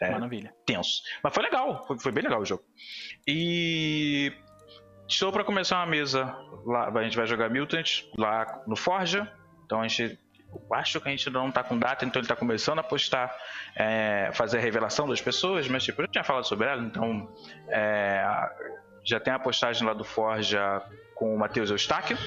é, 0.00 0.10
Maravilha. 0.10 0.54
tenso. 0.64 1.02
Mas 1.22 1.32
foi 1.32 1.42
legal, 1.42 1.86
foi, 1.86 1.98
foi 1.98 2.12
bem 2.12 2.24
legal 2.24 2.40
o 2.40 2.44
jogo. 2.44 2.64
E 3.26 4.32
estou 5.08 5.32
para 5.32 5.44
começar 5.44 5.78
uma 5.78 5.86
mesa 5.86 6.24
lá, 6.64 6.88
a 6.88 7.02
gente 7.04 7.16
vai 7.16 7.26
jogar 7.26 7.50
Mutant 7.50 8.04
lá 8.18 8.62
no 8.66 8.76
Forja. 8.76 9.32
Então 9.64 9.80
a 9.80 9.88
gente 9.88 10.18
acho 10.72 11.00
que 11.00 11.08
a 11.08 11.10
gente 11.10 11.28
não 11.30 11.50
tá 11.50 11.62
com 11.62 11.78
data, 11.78 12.04
então 12.04 12.20
ele 12.20 12.28
tá 12.28 12.36
começando 12.36 12.78
a 12.78 12.82
postar, 12.82 13.34
é, 13.74 14.30
fazer 14.32 14.58
a 14.58 14.60
revelação 14.60 15.08
das 15.08 15.20
pessoas, 15.20 15.68
mas 15.68 15.84
tipo, 15.84 16.02
eu 16.02 16.08
tinha 16.08 16.24
falado 16.24 16.44
sobre 16.44 16.68
ela, 16.68 16.82
então 16.82 17.28
é, 17.68 18.24
já 19.04 19.20
tem 19.20 19.32
a 19.32 19.38
postagem 19.38 19.86
lá 19.86 19.94
do 19.94 20.04
Forja 20.04 20.82
com 21.14 21.34
o 21.34 21.38
Matheus 21.38 21.70
Eustáquio. 21.70 22.18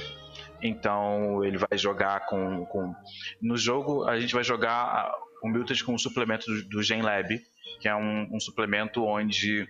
Então 0.61 1.43
ele 1.43 1.57
vai 1.57 1.77
jogar 1.77 2.25
com, 2.25 2.65
com. 2.65 2.93
No 3.41 3.57
jogo 3.57 4.05
a 4.05 4.19
gente 4.19 4.33
vai 4.33 4.43
jogar 4.43 5.13
o 5.41 5.47
Mutant 5.47 5.81
com 5.83 5.93
um 5.93 5.97
suplemento 5.97 6.45
do, 6.47 6.63
do 6.63 6.83
Gen 6.83 7.01
Lab, 7.01 7.41
que 7.79 7.87
é 7.87 7.95
um, 7.95 8.27
um 8.35 8.39
suplemento 8.39 9.03
onde 9.05 9.67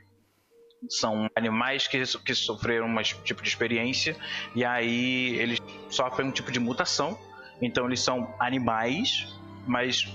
são 0.87 1.29
animais 1.35 1.87
que, 1.87 2.01
que 2.19 2.33
sofreram 2.33 2.87
um 2.87 3.01
tipo 3.01 3.41
de 3.41 3.49
experiência 3.49 4.15
e 4.55 4.63
aí 4.63 5.35
eles 5.37 5.59
sofrem 5.89 6.27
um 6.27 6.31
tipo 6.31 6.51
de 6.51 6.59
mutação. 6.59 7.19
Então 7.61 7.85
eles 7.85 8.01
são 8.01 8.33
animais, 8.39 9.27
mas 9.67 10.07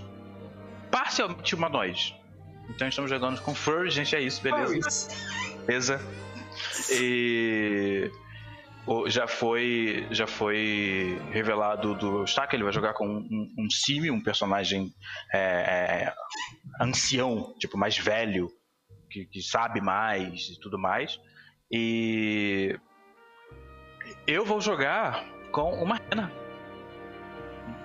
parcialmente 0.90 1.54
humanoides. 1.54 2.14
Então 2.68 2.88
estamos 2.88 3.10
jogando 3.10 3.40
com 3.42 3.54
furry, 3.54 3.90
gente, 3.90 4.16
é 4.16 4.20
isso, 4.20 4.42
beleza? 4.42 5.08
Beleza. 5.66 6.00
E 6.90 8.10
já 9.06 9.26
foi 9.26 10.06
já 10.10 10.26
foi 10.26 11.18
revelado 11.30 11.94
do 11.94 12.24
Stack, 12.24 12.54
ele 12.54 12.64
vai 12.64 12.72
jogar 12.72 12.94
com 12.94 13.06
um, 13.06 13.54
um 13.58 13.70
Simi, 13.70 14.10
um 14.10 14.22
personagem 14.22 14.92
é, 15.32 15.38
é, 15.38 16.14
ancião, 16.80 17.54
tipo 17.58 17.78
mais 17.78 17.96
velho, 17.98 18.50
que, 19.10 19.26
que 19.26 19.42
sabe 19.42 19.80
mais 19.80 20.48
e 20.48 20.60
tudo 20.60 20.78
mais. 20.78 21.18
E 21.70 22.78
eu 24.26 24.44
vou 24.44 24.60
jogar 24.60 25.24
com 25.50 25.72
uma 25.82 25.96
rena. 25.96 26.43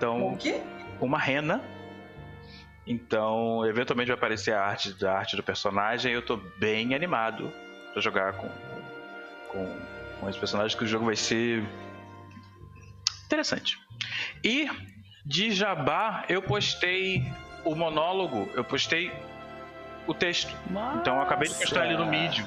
Então, 0.00 0.28
O 0.32 0.36
quê? 0.38 0.62
uma 0.98 1.18
rena. 1.18 1.60
Então, 2.86 3.66
eventualmente 3.66 4.08
vai 4.08 4.16
aparecer 4.16 4.54
a 4.54 4.64
arte 4.64 4.94
da 4.94 5.12
arte 5.12 5.36
do 5.36 5.42
personagem. 5.42 6.10
Eu 6.10 6.22
tô 6.22 6.38
bem 6.56 6.94
animado 6.94 7.52
pra 7.92 8.00
jogar 8.00 8.32
com, 8.32 8.48
com, 9.50 9.78
com 10.18 10.28
esse 10.30 10.38
personagem, 10.38 10.74
que 10.74 10.84
o 10.84 10.86
jogo 10.86 11.04
vai 11.04 11.16
ser 11.16 11.62
interessante. 13.26 13.78
E 14.42 14.70
de 15.26 15.50
Jabá, 15.50 16.24
eu 16.30 16.40
postei 16.40 17.22
o 17.62 17.74
monólogo, 17.74 18.48
eu 18.54 18.64
postei 18.64 19.12
o 20.06 20.14
texto. 20.14 20.56
Então 20.98 21.16
eu 21.16 21.22
acabei 21.22 21.46
de 21.46 21.54
postar 21.56 21.84
ele 21.84 21.98
no. 21.98 22.06
Medium. 22.06 22.46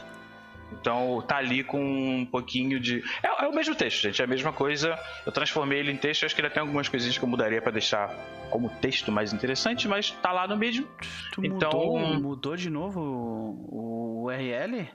Então 0.80 1.22
tá 1.28 1.38
ali 1.38 1.64
com 1.64 1.80
um 1.82 2.26
pouquinho 2.26 2.80
de. 2.80 3.04
É, 3.22 3.46
é 3.46 3.48
o 3.48 3.54
mesmo 3.54 3.76
texto, 3.76 4.02
gente. 4.02 4.22
É 4.22 4.26
a 4.26 4.28
mesma 4.28 4.52
coisa. 4.52 4.98
Eu 5.26 5.32
transformei 5.32 5.80
ele 5.80 5.92
em 5.92 5.98
texto. 5.98 6.26
Acho 6.26 6.36
que 6.36 6.42
ainda 6.42 6.54
tem 6.54 6.62
algumas 6.62 6.88
coisinhas 6.90 7.18
que 7.18 7.24
eu 7.24 7.30
mudaria 7.30 7.62
pra 7.62 7.72
deixar 7.72 8.10
como 8.50 8.70
texto 8.70 9.12
mais 9.12 9.34
interessante, 9.34 9.88
mas 9.88 10.12
tá 10.12 10.32
lá 10.32 10.48
no 10.48 10.58
Medium. 10.58 10.86
Tu 11.32 11.46
Então- 11.46 11.72
mudou, 11.72 12.00
mudou 12.20 12.56
de 12.56 12.70
novo 12.70 13.00
o, 13.00 14.24
o 14.24 14.24
URL? 14.26 14.90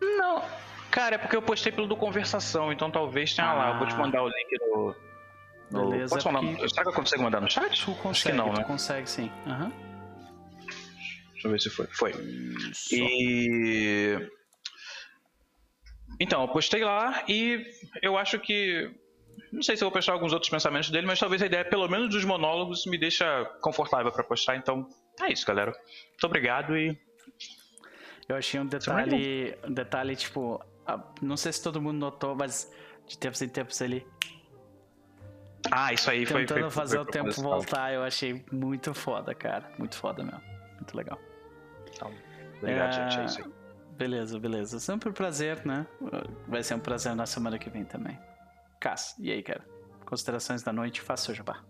Não. 0.00 0.42
Cara, 0.90 1.16
é 1.16 1.18
porque 1.18 1.34
eu 1.36 1.42
postei 1.42 1.72
pelo 1.72 1.86
do 1.88 1.96
Conversação, 1.96 2.72
então 2.72 2.90
talvez 2.90 3.34
tenha 3.34 3.52
lá. 3.52 3.70
Eu 3.72 3.78
vou 3.78 3.86
te 3.88 3.94
Ah. 3.94 3.98
mandar 3.98 4.22
o 4.22 4.28
link 4.28 4.58
no. 4.60 4.94
no... 5.70 5.90
Beleza, 5.90 6.14
Posso 6.14 6.28
porque- 6.30 6.68
Será 6.68 6.82
que 6.82 6.88
eu 6.88 6.92
consigo 6.92 7.22
mandar 7.22 7.40
no 7.40 7.50
chat? 7.50 7.64
Tu 7.66 7.72
Acho 7.72 7.86
que 7.94 8.00
consegue, 8.02 8.36
não, 8.36 8.50
tu 8.52 8.58
né? 8.58 8.64
consegue 8.64 9.08
sim. 9.10 9.30
Aham. 9.46 9.72
Deixa 11.32 11.48
eu 11.48 11.50
ver 11.50 11.60
se 11.60 11.70
foi. 11.70 11.86
Foi. 11.88 12.10
Isso. 12.70 12.94
E. 12.94 14.18
Então, 16.20 16.42
eu 16.42 16.48
postei 16.48 16.84
lá 16.84 17.24
e 17.28 17.66
eu 18.02 18.16
acho 18.16 18.38
que. 18.38 18.90
Não 19.52 19.62
sei 19.62 19.76
se 19.76 19.84
eu 19.84 19.86
vou 19.86 19.92
postar 19.92 20.12
alguns 20.12 20.32
outros 20.32 20.50
pensamentos 20.50 20.90
dele, 20.90 21.06
mas 21.06 21.18
talvez 21.18 21.40
a 21.42 21.46
ideia, 21.46 21.64
pelo 21.64 21.88
menos 21.88 22.08
dos 22.10 22.24
monólogos, 22.24 22.86
me 22.86 22.98
deixa 22.98 23.44
confortável 23.60 24.10
pra 24.10 24.24
postar. 24.24 24.56
Então, 24.56 24.88
é 25.20 25.32
isso, 25.32 25.46
galera. 25.46 25.70
Muito 25.70 26.24
obrigado 26.24 26.76
e. 26.76 26.98
Eu 28.28 28.36
achei 28.36 28.58
um 28.58 28.66
detalhe, 28.66 29.56
um 29.64 29.72
detalhe 29.72 30.16
tipo, 30.16 30.58
ah, 30.86 30.98
não 31.20 31.36
sei 31.36 31.52
se 31.52 31.62
todo 31.62 31.80
mundo 31.80 31.98
notou, 31.98 32.34
mas 32.34 32.72
de 33.06 33.18
tempos 33.18 33.42
em 33.42 33.48
tempos 33.48 33.80
ele 33.82 34.06
Ah, 35.70 35.92
isso 35.92 36.10
aí 36.10 36.24
foi. 36.24 36.46
tentando 36.46 36.62
foi, 36.62 36.70
fazer 36.70 36.96
foi 36.96 37.04
o 37.04 37.10
tempo 37.10 37.30
voltar, 37.42 37.92
eu 37.92 38.02
achei 38.02 38.42
muito 38.50 38.94
foda, 38.94 39.34
cara. 39.34 39.70
Muito 39.78 39.96
foda 39.96 40.22
mesmo. 40.22 40.40
Muito 40.76 40.96
legal. 40.96 41.18
Obrigado, 42.58 42.88
É, 42.88 43.10
gente. 43.10 43.20
É 43.20 43.24
isso 43.24 43.40
aí. 43.42 43.63
Beleza, 43.96 44.38
beleza. 44.38 44.80
Sempre 44.80 45.08
um 45.08 45.12
prazer, 45.12 45.64
né? 45.64 45.86
Vai 46.48 46.62
ser 46.62 46.74
um 46.74 46.80
prazer 46.80 47.14
na 47.14 47.26
semana 47.26 47.58
que 47.58 47.70
vem 47.70 47.84
também. 47.84 48.18
Cass, 48.80 49.14
e 49.18 49.30
aí, 49.30 49.42
cara? 49.42 49.64
Considerações 50.04 50.62
da 50.62 50.72
noite, 50.72 51.00
faça 51.00 51.26
seu 51.26 51.34
jabá. 51.34 51.62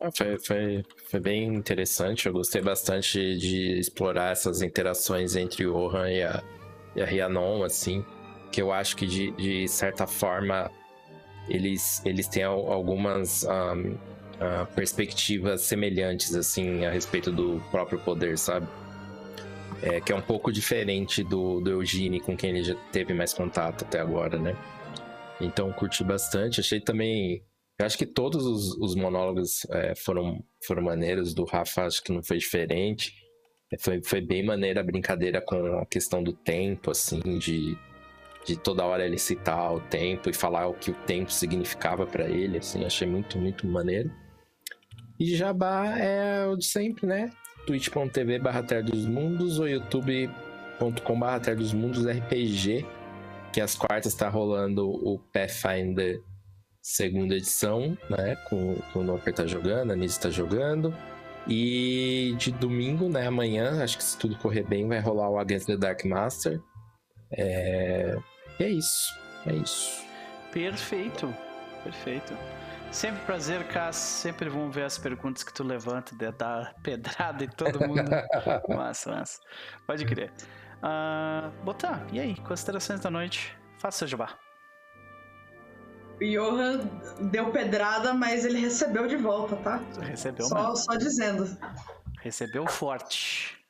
Ah, 0.00 0.10
Foi, 0.14 0.38
foi, 0.38 0.84
foi 1.10 1.20
bem 1.20 1.54
interessante. 1.54 2.26
Eu 2.26 2.32
gostei 2.32 2.60
bastante 2.60 3.36
de 3.38 3.78
explorar 3.78 4.32
essas 4.32 4.60
interações 4.62 5.34
entre 5.34 5.66
o 5.66 5.72
Rohan 5.72 6.10
e 6.10 6.22
a, 6.22 6.42
e 6.94 7.02
a 7.02 7.06
Rhiannon, 7.06 7.62
assim. 7.64 8.04
Que 8.52 8.60
eu 8.60 8.70
acho 8.72 8.96
que, 8.96 9.06
de, 9.06 9.30
de 9.32 9.66
certa 9.68 10.06
forma, 10.06 10.70
eles, 11.48 12.04
eles 12.04 12.28
têm 12.28 12.42
al- 12.44 12.70
algumas 12.70 13.44
ahm, 13.46 13.96
ah, 14.40 14.66
perspectivas 14.74 15.62
semelhantes, 15.62 16.34
assim, 16.34 16.84
a 16.84 16.90
respeito 16.90 17.32
do 17.32 17.60
próprio 17.70 17.98
poder, 18.00 18.36
sabe? 18.38 18.66
É, 19.82 20.00
que 20.00 20.12
é 20.12 20.16
um 20.16 20.22
pouco 20.22 20.50
diferente 20.50 21.22
do, 21.22 21.60
do 21.60 21.70
Eugene, 21.70 22.20
com 22.20 22.36
quem 22.36 22.50
ele 22.50 22.62
já 22.62 22.74
teve 22.90 23.12
mais 23.12 23.34
contato 23.34 23.84
até 23.84 24.00
agora, 24.00 24.38
né? 24.38 24.56
Então, 25.40 25.72
curti 25.72 26.02
bastante. 26.02 26.60
Achei 26.60 26.80
também 26.80 27.42
eu 27.78 27.84
acho 27.84 27.98
que 27.98 28.06
todos 28.06 28.46
os, 28.46 28.76
os 28.78 28.94
monólogos 28.94 29.66
é, 29.70 29.94
foram, 29.94 30.42
foram 30.64 30.82
maneiros, 30.82 31.34
do 31.34 31.44
Rafa 31.44 31.84
acho 31.84 32.02
que 32.02 32.10
não 32.10 32.22
foi 32.22 32.38
diferente. 32.38 33.12
É, 33.70 33.76
Foi, 33.78 34.02
foi 34.02 34.20
bem 34.20 34.44
maneira 34.44 34.80
a 34.80 34.84
brincadeira 34.84 35.40
com 35.42 35.56
a 35.78 35.84
questão 35.84 36.22
do 36.22 36.32
tempo, 36.32 36.90
assim, 36.90 37.20
de, 37.38 37.76
de 38.46 38.56
toda 38.56 38.84
hora 38.84 39.04
ele 39.04 39.18
citar 39.18 39.74
o 39.74 39.80
tempo 39.80 40.30
e 40.30 40.32
falar 40.32 40.68
o 40.68 40.74
que 40.74 40.90
o 40.90 40.94
tempo 40.94 41.30
significava 41.30 42.06
pra 42.06 42.26
ele, 42.28 42.58
assim, 42.58 42.84
achei 42.84 43.06
muito, 43.06 43.38
muito 43.38 43.66
maneiro. 43.66 44.10
E 45.18 45.34
Jabá 45.34 45.98
é 45.98 46.46
o 46.46 46.56
de 46.56 46.64
sempre, 46.64 47.06
né? 47.06 47.30
twitch.tv 47.66 48.38
barra 48.38 48.62
dos 48.62 49.04
Mundos 49.06 49.58
ou 49.58 49.68
youtube.com 49.68 51.18
barra 51.18 51.54
dos 51.54 51.72
Mundos 51.72 52.06
RPG, 52.06 52.86
que 53.52 53.60
às 53.60 53.74
quartas 53.74 54.14
tá 54.14 54.28
rolando 54.28 54.88
o 54.88 55.18
Pathfinder 55.32 56.22
segunda 56.86 57.34
edição, 57.34 57.98
né? 58.08 58.36
Com, 58.48 58.76
com 58.92 59.00
o 59.00 59.02
Noper 59.02 59.34
tá 59.34 59.44
jogando, 59.44 59.92
a 59.92 59.96
Nise 59.96 60.20
tá 60.20 60.30
jogando. 60.30 60.94
E 61.48 62.34
de 62.38 62.52
domingo, 62.52 63.08
né? 63.08 63.26
Amanhã, 63.26 63.82
acho 63.82 63.98
que 63.98 64.04
se 64.04 64.16
tudo 64.16 64.36
correr 64.38 64.62
bem, 64.62 64.86
vai 64.86 65.00
rolar 65.00 65.28
o 65.28 65.38
Against 65.38 65.66
the 65.66 65.76
Dark 65.76 66.04
Master. 66.04 66.60
É... 67.32 68.16
É 68.60 68.68
isso. 68.68 69.12
É 69.46 69.54
isso. 69.54 70.04
Perfeito, 70.52 71.34
perfeito. 71.82 72.32
Sempre 72.96 73.20
prazer, 73.26 73.68
Cass. 73.68 73.96
Sempre 73.96 74.48
vão 74.48 74.70
ver 74.70 74.84
as 74.84 74.96
perguntas 74.96 75.44
que 75.44 75.52
tu 75.52 75.62
levanta, 75.62 76.16
de 76.16 76.32
dar 76.32 76.72
pedrada 76.82 77.44
em 77.44 77.48
todo 77.48 77.86
mundo. 77.86 78.10
massa, 78.74 79.10
massa. 79.10 79.38
Pode 79.86 80.06
crer. 80.06 80.32
Ah, 80.82 81.50
Botar, 81.62 82.06
e 82.10 82.18
aí? 82.18 82.34
Considerações 82.36 83.00
da 83.00 83.10
noite? 83.10 83.54
Faça 83.78 83.98
seu 83.98 84.08
jabá. 84.08 84.38
O 86.18 86.24
Johan 86.24 86.88
deu 87.30 87.50
pedrada, 87.52 88.14
mas 88.14 88.46
ele 88.46 88.58
recebeu 88.58 89.06
de 89.06 89.16
volta, 89.16 89.56
tá? 89.56 89.82
Recebeu, 90.00 90.46
Só, 90.46 90.74
só 90.74 90.96
dizendo. 90.96 91.54
Recebeu 92.22 92.66
forte. 92.66 93.62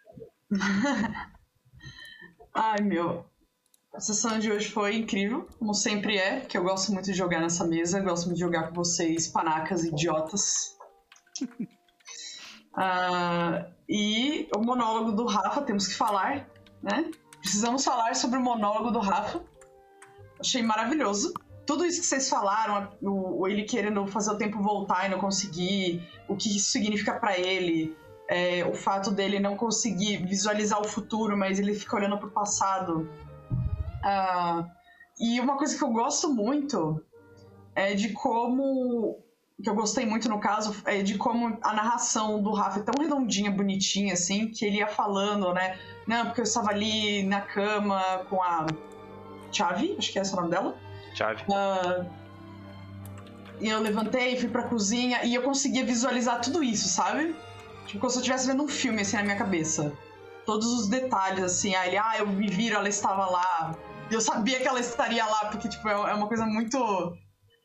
Ai, 2.55 2.81
meu. 2.81 3.29
A 3.97 4.01
sessão 4.01 4.39
de 4.39 4.53
hoje 4.53 4.71
foi 4.71 4.95
incrível, 4.95 5.49
como 5.59 5.73
sempre 5.73 6.19
é, 6.19 6.41
que 6.41 6.59
eu 6.59 6.63
gosto 6.63 6.93
muito 6.93 7.07
de 7.07 7.15
jogar 7.15 7.41
nessa 7.41 7.67
mesa, 7.67 7.99
gosto 7.99 8.27
muito 8.27 8.37
de 8.37 8.43
jogar 8.43 8.69
com 8.69 8.75
vocês, 8.75 9.27
panacas 9.27 9.85
idiotas. 9.85 10.77
Ah, 12.79 13.69
e 13.89 14.51
o 14.55 14.61
monólogo 14.61 15.13
do 15.13 15.25
Rafa, 15.25 15.63
temos 15.63 15.89
que 15.89 15.95
falar, 15.95 16.47
né? 16.83 17.11
Precisamos 17.41 17.83
falar 17.83 18.15
sobre 18.15 18.39
o 18.39 18.43
monólogo 18.43 18.91
do 18.91 18.99
Rafa. 18.99 19.43
Achei 20.39 20.63
maravilhoso. 20.63 21.33
Tudo 21.67 21.87
isso 21.87 22.03
que 22.03 22.07
vocês 22.07 22.29
falaram, 22.29 22.93
o, 23.01 23.49
ele 23.49 23.65
querendo 23.65 24.07
fazer 24.07 24.31
o 24.31 24.37
tempo 24.37 24.63
voltar 24.63 25.07
e 25.07 25.09
não 25.09 25.19
conseguir, 25.19 26.07
o 26.29 26.37
que 26.37 26.55
isso 26.55 26.71
significa 26.71 27.15
pra 27.15 27.39
ele, 27.39 27.97
é, 28.29 28.65
o 28.67 28.75
fato 28.75 29.11
dele 29.11 29.41
não 29.41 29.57
conseguir 29.57 30.19
visualizar 30.27 30.79
o 30.79 30.85
futuro, 30.85 31.35
mas 31.35 31.59
ele 31.59 31.73
fica 31.73 31.97
olhando 31.97 32.19
pro 32.19 32.31
passado. 32.31 33.09
Ah, 34.09 34.65
e 35.19 35.41
uma 35.41 35.57
coisa 35.57 35.77
que 35.77 35.83
eu 35.83 35.89
gosto 35.89 36.33
muito 36.33 37.05
é 37.75 37.93
de 37.93 38.11
como. 38.11 39.19
que 39.61 39.69
eu 39.69 39.75
gostei 39.75 40.07
muito 40.07 40.29
no 40.29 40.39
caso, 40.39 40.77
é 40.85 41.03
de 41.03 41.19
como 41.19 41.59
a 41.61 41.73
narração 41.73 42.41
do 42.41 42.53
Rafa 42.53 42.79
é 42.79 42.83
tão 42.85 43.03
redondinha, 43.03 43.51
bonitinha, 43.51 44.13
assim, 44.13 44.49
que 44.49 44.65
ele 44.65 44.77
ia 44.77 44.87
falando, 44.87 45.53
né? 45.53 45.77
Não, 46.07 46.27
porque 46.27 46.41
eu 46.41 46.45
estava 46.45 46.71
ali 46.71 47.25
na 47.25 47.41
cama 47.41 48.01
com 48.31 48.41
a 48.41 48.67
Chave, 49.51 49.97
acho 49.99 50.13
que 50.13 50.21
é 50.21 50.23
esse 50.23 50.33
o 50.33 50.37
nome 50.37 50.51
dela. 50.51 50.77
Chave. 51.13 51.43
Ah, 51.53 52.07
e 53.61 53.69
eu 53.69 53.81
levantei, 53.81 54.39
fui 54.39 54.49
pra 54.49 54.65
cozinha 54.65 55.25
e 55.25 55.35
eu 55.35 55.43
conseguia 55.43 55.85
visualizar 55.85 56.41
tudo 56.41 56.63
isso, 56.63 56.89
sabe? 56.89 57.35
Tipo, 57.87 58.01
como 58.01 58.11
se 58.11 58.19
eu 58.19 58.21
estivesse 58.21 58.47
vendo 58.47 58.63
um 58.63 58.69
filme 58.69 59.01
assim 59.01 59.17
na 59.17 59.25
minha 59.25 59.37
cabeça. 59.37 59.93
Todos 60.45 60.69
os 60.69 60.89
detalhes, 60.89 61.43
assim, 61.43 61.75
ah, 61.75 61.87
ele, 61.87 61.97
ah, 61.97 62.15
eu 62.19 62.27
me 62.29 62.47
viro, 62.47 62.77
ela 62.77 62.89
estava 62.89 63.27
lá. 63.27 63.75
E 64.11 64.15
eu 64.15 64.21
sabia 64.21 64.61
que 64.61 64.69
ela 64.69 64.81
estaria 64.81 65.25
lá, 65.25 65.47
porque, 65.47 65.69
tipo, 65.69 65.89
é 65.89 65.93
é 65.93 66.15
uma 66.15 66.29
coisa 66.29 66.47
muito. 66.47 67.17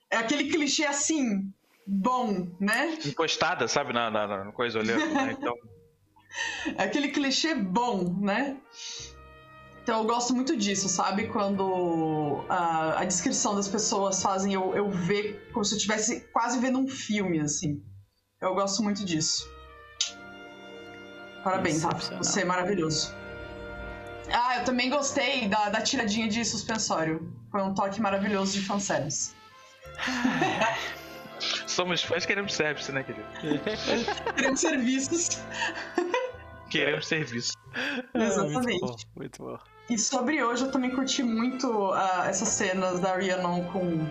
É 0.09 0.17
aquele 0.17 0.49
clichê 0.49 0.85
assim, 0.85 1.51
bom, 1.85 2.47
né? 2.59 2.97
Encostada, 3.05 3.67
sabe, 3.67 3.93
na, 3.93 4.09
na, 4.09 4.45
na 4.45 4.51
coisa 4.51 4.79
olhando, 4.79 5.05
né? 5.13 5.35
Então, 5.39 5.53
É 6.77 6.83
aquele 6.83 7.09
clichê 7.09 7.53
bom, 7.55 8.17
né? 8.19 8.57
Então 9.83 9.99
eu 9.99 10.05
gosto 10.05 10.33
muito 10.33 10.55
disso, 10.55 10.87
sabe? 10.87 11.27
Quando 11.27 12.45
a, 12.47 12.99
a 13.01 13.05
descrição 13.05 13.55
das 13.55 13.67
pessoas 13.67 14.21
fazem 14.21 14.53
eu, 14.53 14.75
eu 14.75 14.89
ver 14.89 15.49
como 15.51 15.65
se 15.65 15.73
eu 15.73 15.77
estivesse 15.77 16.21
quase 16.31 16.59
vendo 16.59 16.77
um 16.79 16.87
filme, 16.87 17.39
assim. 17.39 17.81
Eu 18.39 18.53
gosto 18.53 18.83
muito 18.83 19.03
disso. 19.03 19.49
Parabéns, 21.43 21.83
Rafa. 21.83 22.17
Você 22.17 22.41
é 22.41 22.45
maravilhoso. 22.45 23.13
Ah, 24.33 24.57
eu 24.59 24.65
também 24.65 24.89
gostei 24.89 25.47
da, 25.47 25.69
da 25.69 25.81
tiradinha 25.81 26.27
de 26.27 26.43
suspensório. 26.45 27.31
Foi 27.51 27.61
um 27.61 27.73
toque 27.73 28.01
maravilhoso 28.01 28.53
de 28.53 28.65
fanservice. 28.65 29.33
somos 31.67 32.03
fãs, 32.03 32.25
queremos 32.25 32.53
serviço, 32.53 32.91
né, 32.91 33.03
querido? 33.03 33.27
Queremos 34.35 34.59
serviços. 34.59 35.29
Queremos 36.69 37.07
serviço. 37.07 37.53
Exatamente. 38.13 38.79
Muito 38.81 38.85
bom, 38.85 38.95
muito 39.15 39.43
bom. 39.43 39.59
E 39.89 39.97
sobre 39.97 40.41
hoje, 40.43 40.63
eu 40.63 40.71
também 40.71 40.91
curti 40.91 41.23
muito 41.23 41.91
ah, 41.91 42.25
essas 42.27 42.49
cenas 42.49 42.99
da 42.99 43.15
Rhiannon 43.15 43.65
com 43.65 44.07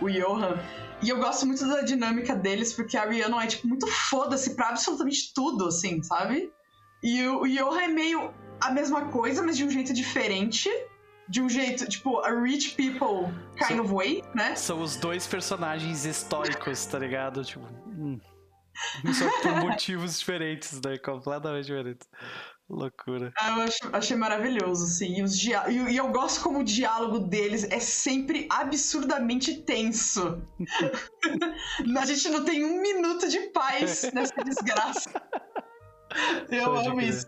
o 0.00 0.10
Johan. 0.10 0.58
E 1.02 1.08
eu 1.08 1.18
gosto 1.18 1.46
muito 1.46 1.66
da 1.66 1.82
dinâmica 1.82 2.34
deles, 2.34 2.72
porque 2.72 2.96
a 2.96 3.04
Rhiannon 3.04 3.40
é, 3.40 3.46
tipo, 3.46 3.66
muito 3.66 3.86
foda-se 3.86 4.54
pra 4.54 4.70
absolutamente 4.70 5.32
tudo, 5.34 5.68
assim, 5.68 6.02
sabe? 6.02 6.50
E 7.02 7.22
o, 7.22 7.42
o 7.42 7.48
Johan 7.48 7.82
é 7.82 7.88
meio 7.88 8.34
a 8.60 8.70
mesma 8.70 9.06
coisa, 9.10 9.42
mas 9.42 9.56
de 9.56 9.64
um 9.64 9.70
jeito 9.70 9.92
diferente. 9.92 10.68
De 11.28 11.42
um 11.42 11.48
jeito, 11.48 11.88
tipo, 11.88 12.20
a 12.20 12.30
rich 12.40 12.76
people 12.76 13.32
kind 13.58 13.66
Sim. 13.68 13.80
of 13.80 13.92
way, 13.92 14.22
né? 14.32 14.54
São 14.54 14.80
os 14.80 14.94
dois 14.94 15.26
personagens 15.26 16.04
históricos, 16.04 16.86
tá 16.86 16.98
ligado? 17.00 17.44
Tipo. 17.44 17.66
hum. 17.86 18.20
Só 19.12 19.28
por 19.42 19.56
motivos 19.80 20.20
diferentes, 20.20 20.80
né? 20.84 20.96
Completamente 20.98 21.66
diferentes. 21.66 22.08
Loucura. 22.68 23.32
Ah, 23.38 23.56
Eu 23.58 23.62
acho- 23.62 23.90
achei 23.92 24.16
maravilhoso, 24.16 24.84
assim. 24.84 25.18
E, 25.18 25.22
os 25.22 25.36
dia- 25.38 25.64
e- 25.68 25.92
e 25.92 25.96
eu 25.96 26.08
gosto 26.12 26.42
como 26.42 26.60
o 26.60 26.64
diálogo 26.64 27.18
deles 27.20 27.64
é 27.70 27.80
sempre 27.80 28.46
absurdamente 28.50 29.62
tenso. 29.62 30.42
a 32.00 32.06
gente 32.06 32.28
não 32.28 32.44
tem 32.44 32.64
um 32.64 32.80
minuto 32.80 33.28
de 33.28 33.38
paz 33.50 34.10
nessa 34.12 34.44
desgraça. 34.44 35.10
Eu 36.50 36.70
Pode 36.72 36.86
amo 36.88 36.96
crer. 36.98 37.08
isso. 37.08 37.26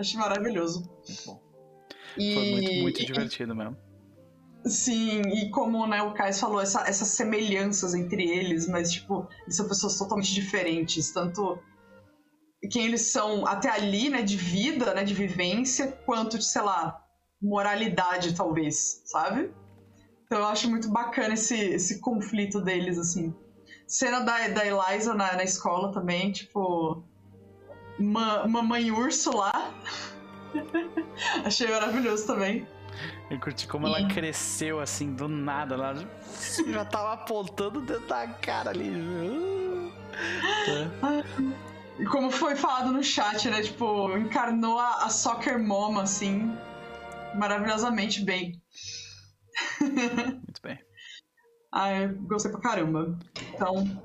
Achei 0.00 0.18
maravilhoso. 0.18 0.90
Muito 1.06 1.22
bom. 1.26 1.40
E, 2.16 2.34
Foi 2.34 2.50
muito, 2.50 2.72
muito 2.72 3.04
divertido 3.04 3.54
mesmo. 3.54 3.76
Sim, 4.64 5.22
e 5.22 5.50
como 5.50 5.86
né, 5.86 6.02
o 6.02 6.12
Kais 6.12 6.38
falou, 6.40 6.60
essa- 6.60 6.86
essas 6.88 7.08
semelhanças 7.08 7.94
entre 7.94 8.28
eles, 8.28 8.66
mas, 8.68 8.90
tipo, 8.92 9.26
eles 9.44 9.56
são 9.56 9.66
pessoas 9.68 9.96
totalmente 9.98 10.32
diferentes. 10.34 11.10
Tanto 11.12 11.58
quem 12.70 12.84
eles 12.86 13.02
são 13.10 13.46
até 13.46 13.70
ali, 13.70 14.10
né, 14.10 14.22
de 14.22 14.36
vida, 14.36 14.92
né, 14.94 15.02
de 15.04 15.14
vivência, 15.14 15.92
quanto 16.04 16.36
de, 16.38 16.44
sei 16.44 16.60
lá, 16.62 17.02
moralidade, 17.40 18.34
talvez, 18.34 19.02
sabe? 19.06 19.50
Então 20.26 20.38
eu 20.38 20.46
acho 20.46 20.68
muito 20.70 20.90
bacana 20.90 21.34
esse, 21.34 21.56
esse 21.56 22.00
conflito 22.00 22.60
deles, 22.60 22.98
assim. 22.98 23.34
Cena 23.86 24.20
da, 24.20 24.46
da 24.48 24.64
Eliza 24.66 25.14
na, 25.14 25.36
na 25.36 25.42
escola 25.42 25.90
também, 25.92 26.30
tipo. 26.32 27.02
Ma, 28.00 28.46
mamãe 28.48 28.90
urso 28.90 29.36
lá. 29.36 29.70
Achei 31.44 31.68
maravilhoso 31.68 32.26
também. 32.26 32.66
Eu 33.30 33.38
curti 33.38 33.68
como 33.68 33.86
ela 33.86 34.00
E- 34.00 34.08
cresceu 34.08 34.80
assim, 34.80 35.14
do 35.14 35.28
nada. 35.28 35.74
Ela 35.74 35.94
já 36.66 36.84
tava 36.84 37.12
apontando 37.12 37.80
dentro 37.80 38.06
da 38.06 38.26
cara 38.26 38.70
ali. 38.70 38.90
Tá. 40.66 41.22
E 41.98 42.04
como 42.06 42.30
foi 42.30 42.56
falado 42.56 42.90
no 42.92 43.02
chat, 43.04 43.48
né? 43.48 43.62
Tipo, 43.62 44.16
encarnou 44.16 44.78
a, 44.78 45.04
a 45.04 45.10
soccer 45.10 45.58
mom, 45.62 45.98
assim, 45.98 46.56
maravilhosamente 47.34 48.24
bem. 48.24 48.60
Muito 49.80 50.62
bem. 50.62 50.78
Ah, 51.72 51.92
eu 51.92 52.14
gostei 52.22 52.50
pra 52.50 52.60
caramba. 52.60 53.16
Então, 53.54 54.02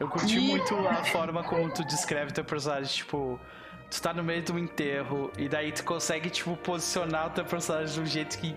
Eu 0.00 0.08
curti 0.08 0.36
E- 0.38 0.40
muito 0.40 0.74
a 0.88 1.04
forma 1.04 1.42
como 1.42 1.68
tu 1.72 1.84
descreve 1.84 2.32
teu 2.32 2.44
personagem, 2.44 2.92
tipo, 2.94 3.38
tu 3.90 4.00
tá 4.02 4.12
no 4.12 4.22
meio 4.22 4.42
de 4.42 4.52
um 4.52 4.58
enterro 4.58 5.30
e 5.36 5.48
daí 5.48 5.72
tu 5.72 5.82
consegue, 5.84 6.30
tipo, 6.30 6.56
posicionar 6.56 7.26
o 7.26 7.30
teu 7.30 7.44
personagem 7.44 7.94
de 7.94 8.00
um 8.00 8.06
jeito 8.06 8.38
que, 8.38 8.54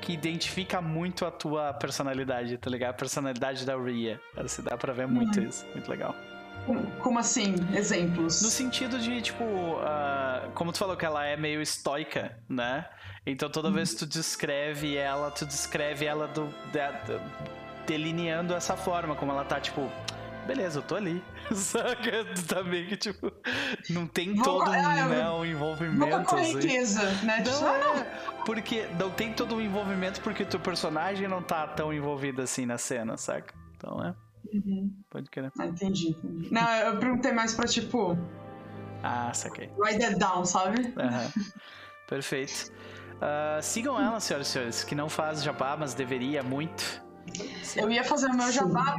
que 0.00 0.12
identifica 0.14 0.80
muito 0.80 1.26
a 1.26 1.30
tua 1.30 1.74
personalidade, 1.74 2.56
tá 2.56 2.70
ligado? 2.70 2.90
A 2.90 2.94
personalidade 2.94 3.66
da 3.66 3.76
Ria. 3.76 4.18
Assim, 4.36 4.62
dá 4.62 4.76
pra 4.76 4.92
ver 4.92 5.06
muito 5.06 5.40
isso. 5.40 5.66
Muito 5.74 5.90
legal. 5.90 6.14
como- 7.02 7.18
assim? 7.18 7.54
Exemplos? 7.74 8.40
No 8.42 8.48
sentido 8.48 8.98
de, 8.98 9.20
tipo, 9.22 9.44
ah, 9.82 10.48
como 10.54 10.72
tu 10.72 10.78
falou 10.78 10.96
que 10.96 11.04
ela 11.04 11.24
é 11.26 11.36
meio 11.36 11.60
estoica, 11.60 12.38
né? 12.48 12.86
Então 13.26 13.50
toda 13.50 13.70
vez 13.70 13.92
que 13.92 13.98
tu 14.00 14.06
descreve 14.06 14.96
ela, 14.96 15.30
tu 15.30 15.44
descreve 15.44 16.04
ela 16.06 16.26
do, 16.28 16.46
da- 16.72 16.92
da- 16.92 17.20
delineando 17.86 18.54
essa 18.54 18.76
forma, 18.76 19.14
como 19.16 19.32
ela 19.32 19.44
tá, 19.44 19.58
tipo, 19.60 19.90
beleza, 20.46 20.78
eu 20.78 20.82
tô 20.82 20.96
ali. 20.96 21.22
Saca? 21.54 22.24
Tá 22.48 22.62
meio 22.62 22.86
que, 22.88 22.96
tipo, 22.96 23.32
não 23.88 24.06
tem 24.06 24.34
Vou- 24.34 24.44
todo 24.44 24.70
um, 24.70 24.74
ah, 24.74 24.78
né, 25.08 25.28
um 25.28 25.32
Vou 25.32 25.38
com 25.38 25.44
envolvimento, 25.46 26.36
assim. 26.36 27.26
né? 27.26 27.42
Não 27.44 27.68
é, 27.68 28.04
porque 28.44 28.86
não 28.98 29.10
tem 29.10 29.32
todo 29.32 29.54
um 29.56 29.60
envolvimento 29.60 30.20
porque 30.20 30.42
o 30.42 30.46
teu 30.46 30.60
personagem 30.60 31.26
não 31.28 31.42
tá 31.42 31.66
tão 31.66 31.92
envolvido 31.92 32.42
assim 32.42 32.66
na 32.66 32.78
cena, 32.78 33.16
saca? 33.16 33.54
Então 33.76 34.02
é, 34.04 34.14
Uhum. 34.54 34.92
pode 35.10 35.30
querer. 35.30 35.52
Ah, 35.58 35.66
entendi, 35.66 36.08
entendi. 36.10 36.52
Não, 36.52 36.68
eu 36.76 36.98
perguntei 36.98 37.32
mais 37.32 37.54
pra, 37.54 37.66
tipo, 37.66 38.16
Ah, 39.02 39.32
saquei. 39.34 39.70
write 39.78 39.98
that 40.00 40.18
down, 40.18 40.44
sabe? 40.44 40.92
Aham. 40.96 41.30
Perfeito. 42.08 42.72
Ah, 43.20 43.60
sigam 43.62 44.00
ela, 44.00 44.18
senhoras 44.18 44.48
e 44.48 44.50
senhores, 44.50 44.84
que 44.84 44.94
não 44.94 45.08
faz 45.08 45.42
jabá, 45.42 45.76
mas 45.78 45.94
deveria 45.94 46.42
muito. 46.42 47.02
Eu 47.76 47.90
ia 47.90 48.04
fazer 48.04 48.26
o 48.26 48.34
meu 48.34 48.50
jabá. 48.50 48.96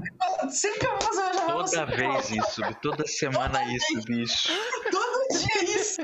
Sempre 0.49 0.79
que 0.79 0.85
eu 0.85 0.91
vou 0.91 1.01
fazer 1.01 1.21
o 1.21 1.25
meu 1.25 1.35
jabá, 1.35 1.53
você 1.53 1.75
Toda 1.77 1.95
vez 1.95 2.31
isso, 2.31 2.61
toda 2.81 3.07
semana 3.07 3.63
isso, 3.73 4.01
bicho. 4.05 4.49
Todo 4.91 5.27
dia 5.39 5.63
isso! 5.63 6.01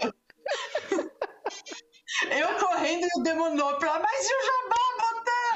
Eu 2.32 2.56
correndo 2.58 3.06
e 3.06 3.20
o 3.20 3.24
Demonopro 3.24 3.88
lá, 3.88 4.00
mas 4.00 4.28
e 4.28 4.34
o 4.34 4.42
jabá, 4.46 4.78
Botan? 5.02 5.56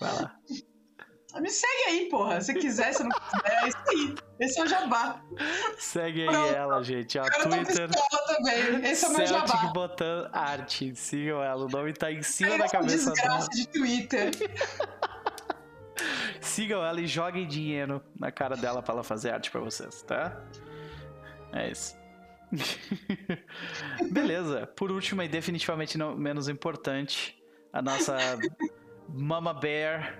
Vai 0.00 0.12
lá. 0.14 0.38
Me 1.40 1.50
segue 1.50 1.82
aí, 1.88 2.08
porra. 2.08 2.40
Se 2.40 2.54
quiser, 2.54 2.92
se 2.92 3.02
não 3.02 3.10
quiser, 3.10 3.64
é 3.64 3.68
isso 3.68 3.78
aí. 3.88 4.14
Esse 4.40 4.60
é 4.60 4.64
o 4.64 4.66
jabá. 4.66 5.20
Segue 5.78 6.22
aí 6.22 6.26
Pronto. 6.28 6.54
ela, 6.54 6.82
gente. 6.82 7.18
Ó, 7.18 7.24
Twitter. 7.24 7.88
também. 8.26 8.90
Esse 8.90 9.04
é 9.04 9.08
o 9.08 9.16
meu 9.16 9.26
Celtic 9.26 9.56
jabá. 9.56 9.72
Botan 9.72 10.30
Arte. 10.32 10.94
Sigam 10.94 11.42
ela. 11.42 11.64
O 11.64 11.68
nome 11.68 11.92
tá 11.92 12.12
em 12.12 12.22
cima 12.22 12.52
Aí 12.52 12.58
da 12.58 12.68
cabeça 12.68 13.12
dela. 13.12 13.38
desgraça 13.38 13.48
de 13.50 13.68
Twitter. 13.68 14.30
Sigam 16.40 16.84
ela 16.84 17.00
e 17.00 17.06
joguem 17.06 17.46
dinheiro 17.46 18.02
na 18.18 18.30
cara 18.30 18.56
dela 18.56 18.82
pra 18.82 18.94
ela 18.94 19.04
fazer 19.04 19.30
arte 19.30 19.50
pra 19.50 19.60
vocês, 19.60 20.02
tá? 20.02 20.40
É 21.52 21.70
isso. 21.70 21.96
Beleza. 24.10 24.66
Por 24.76 24.90
último 24.90 25.22
e 25.22 25.28
definitivamente 25.28 25.98
não 25.98 26.16
menos 26.16 26.48
importante, 26.48 27.36
a 27.72 27.82
nossa 27.82 28.16
Mama 29.08 29.52
Bear 29.52 30.18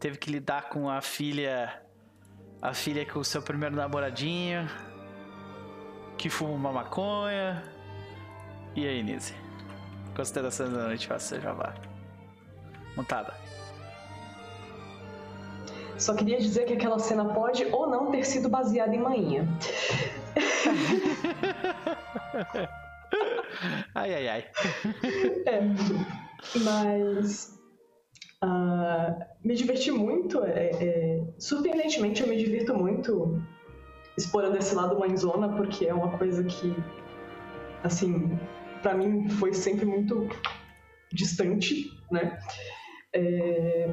teve 0.00 0.16
que 0.16 0.30
lidar 0.30 0.70
com 0.70 0.88
a 0.88 1.02
filha, 1.02 1.82
a 2.62 2.72
filha 2.72 3.04
com 3.04 3.18
o 3.20 3.24
seu 3.24 3.42
primeiro 3.42 3.76
namoradinho, 3.76 4.66
que 6.16 6.30
fuma 6.30 6.54
uma 6.54 6.72
maconha. 6.72 7.62
E 8.74 8.86
aí, 8.86 9.02
Nise? 9.02 9.34
Considerações 10.16 10.72
da 10.72 10.84
noite, 10.84 11.06
faça 11.06 11.28
seu 11.28 11.38
jabá. 11.40 11.74
Montada. 12.96 13.34
Só 15.98 16.14
queria 16.14 16.40
dizer 16.40 16.64
que 16.64 16.72
aquela 16.72 16.98
cena 16.98 17.26
pode 17.26 17.66
ou 17.66 17.86
não 17.86 18.10
ter 18.10 18.24
sido 18.24 18.48
baseada 18.48 18.96
em 18.96 19.00
manhã. 19.00 19.46
ai, 23.94 24.14
ai, 24.14 24.28
ai. 24.28 24.48
É, 25.44 25.60
mas 26.64 27.59
uh, 28.44 29.24
me 29.44 29.54
diverti 29.54 29.90
muito. 29.90 30.42
É, 30.44 30.70
é, 30.70 31.24
surpreendentemente, 31.38 32.22
eu 32.22 32.28
me 32.28 32.36
divirto 32.36 32.74
muito 32.74 33.40
explorando 34.16 34.56
esse 34.58 34.74
lado 34.74 34.98
mãezona, 34.98 35.48
porque 35.56 35.86
é 35.86 35.94
uma 35.94 36.16
coisa 36.18 36.44
que, 36.44 36.74
assim, 37.82 38.38
para 38.82 38.94
mim 38.94 39.28
foi 39.28 39.52
sempre 39.52 39.86
muito 39.86 40.28
distante, 41.12 41.90
né? 42.10 42.38
É, 43.12 43.92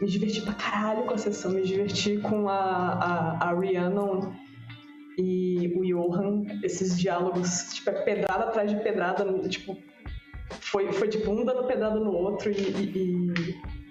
me 0.00 0.08
diverti 0.08 0.40
pra 0.40 0.54
caralho 0.54 1.04
com 1.04 1.14
a 1.14 1.18
sessão, 1.18 1.52
me 1.52 1.62
diverti 1.62 2.18
com 2.18 2.48
a, 2.48 2.56
a, 2.56 3.50
a 3.50 3.54
Rhiannon 3.54 4.32
e 5.18 5.72
o 5.76 5.84
Johan, 5.84 6.44
esses 6.62 6.98
diálogos, 6.98 7.74
tipo, 7.74 7.90
é 7.90 7.92
pedrada 8.02 8.44
atrás 8.44 8.70
de 8.70 8.80
pedrada, 8.80 9.24
tipo, 9.48 9.76
foi, 10.60 10.92
foi 10.92 11.08
tipo 11.08 11.30
um 11.30 11.44
dando 11.44 11.64
pedrada 11.66 12.00
no 12.00 12.12
outro 12.12 12.50
e. 12.50 12.54
e, 12.54 12.92
e 12.96 13.83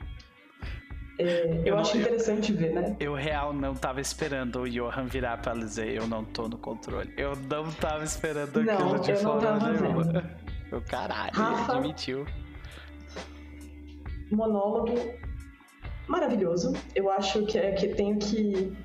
é, 1.20 1.46
eu, 1.60 1.66
eu, 1.66 1.78
acho 1.78 1.98
interessante 1.98 2.52
eu, 2.52 2.58
ver, 2.58 2.74
né? 2.74 2.96
Eu 3.00 3.14
real 3.14 3.54
não 3.54 3.76
tava 3.76 4.02
esperando 4.02 4.62
o 4.62 4.70
Johan 4.70 5.06
virar 5.06 5.38
pra 5.38 5.54
dizer 5.54 5.90
eu 5.90 6.08
não 6.08 6.24
tô 6.24 6.48
no 6.48 6.58
controle. 6.58 7.14
Eu 7.16 7.36
não 7.36 7.72
tava 7.72 8.04
esperando 8.04 8.64
não, 8.64 8.74
aquilo 8.74 9.00
de 9.00 9.16
forma 9.16 9.52
não 9.52 9.74
nenhuma. 9.74 10.44
O 10.74 10.82
caralho, 10.82 11.32
Rafa, 11.34 11.74
ele 11.74 11.82
admitiu. 11.82 12.26
Monólogo 14.32 14.96
maravilhoso. 16.08 16.74
Eu 16.96 17.12
acho 17.12 17.46
que, 17.46 17.60
é, 17.60 17.74
que 17.74 17.90
tenho 17.90 18.18
que 18.18 18.76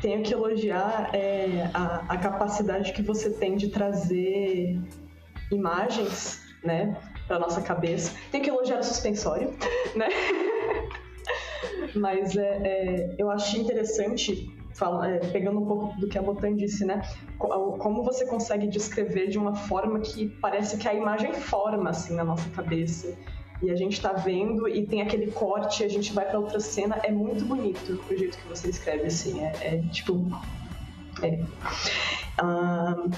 tenho 0.00 0.22
que 0.22 0.32
elogiar 0.32 1.10
é, 1.12 1.70
a, 1.74 2.04
a 2.08 2.16
capacidade 2.16 2.92
que 2.92 3.02
você 3.02 3.30
tem 3.30 3.56
de 3.56 3.68
trazer 3.68 4.80
imagens, 5.50 6.40
né, 6.62 6.96
para 7.26 7.38
nossa 7.38 7.60
cabeça. 7.60 8.16
Tenho 8.30 8.44
que 8.44 8.50
elogiar 8.50 8.78
o 8.78 8.82
suspensório, 8.82 9.50
né? 9.96 10.08
Mas 11.94 12.36
é, 12.36 12.60
é, 12.64 13.14
eu 13.18 13.30
achei 13.30 13.60
interessante, 13.60 14.50
fala, 14.74 15.08
é, 15.08 15.18
pegando 15.18 15.60
um 15.60 15.66
pouco 15.66 15.98
do 16.00 16.08
que 16.08 16.18
a 16.18 16.22
Botan 16.22 16.54
disse, 16.54 16.84
né? 16.84 17.02
Como 17.38 18.02
você 18.02 18.26
consegue 18.26 18.66
descrever 18.66 19.28
de 19.28 19.38
uma 19.38 19.54
forma 19.54 20.00
que 20.00 20.28
parece 20.40 20.76
que 20.76 20.88
a 20.88 20.94
imagem 20.94 21.32
forma 21.34 21.90
assim 21.90 22.14
na 22.14 22.24
nossa 22.24 22.48
cabeça 22.50 23.16
e 23.62 23.70
a 23.70 23.74
gente 23.74 24.00
tá 24.00 24.12
vendo 24.12 24.68
e 24.68 24.86
tem 24.86 25.02
aquele 25.02 25.30
corte, 25.30 25.82
a 25.82 25.88
gente 25.88 26.12
vai 26.12 26.24
para 26.24 26.38
outra 26.38 26.60
cena, 26.60 26.98
é 27.02 27.10
muito 27.10 27.44
bonito 27.44 28.00
o 28.08 28.16
jeito 28.16 28.38
que 28.38 28.48
você 28.48 28.68
escreve, 28.68 29.06
assim, 29.06 29.40
é, 29.42 29.52
é 29.62 29.82
tipo. 29.90 30.26
É. 31.22 31.40
Um, 32.42 33.10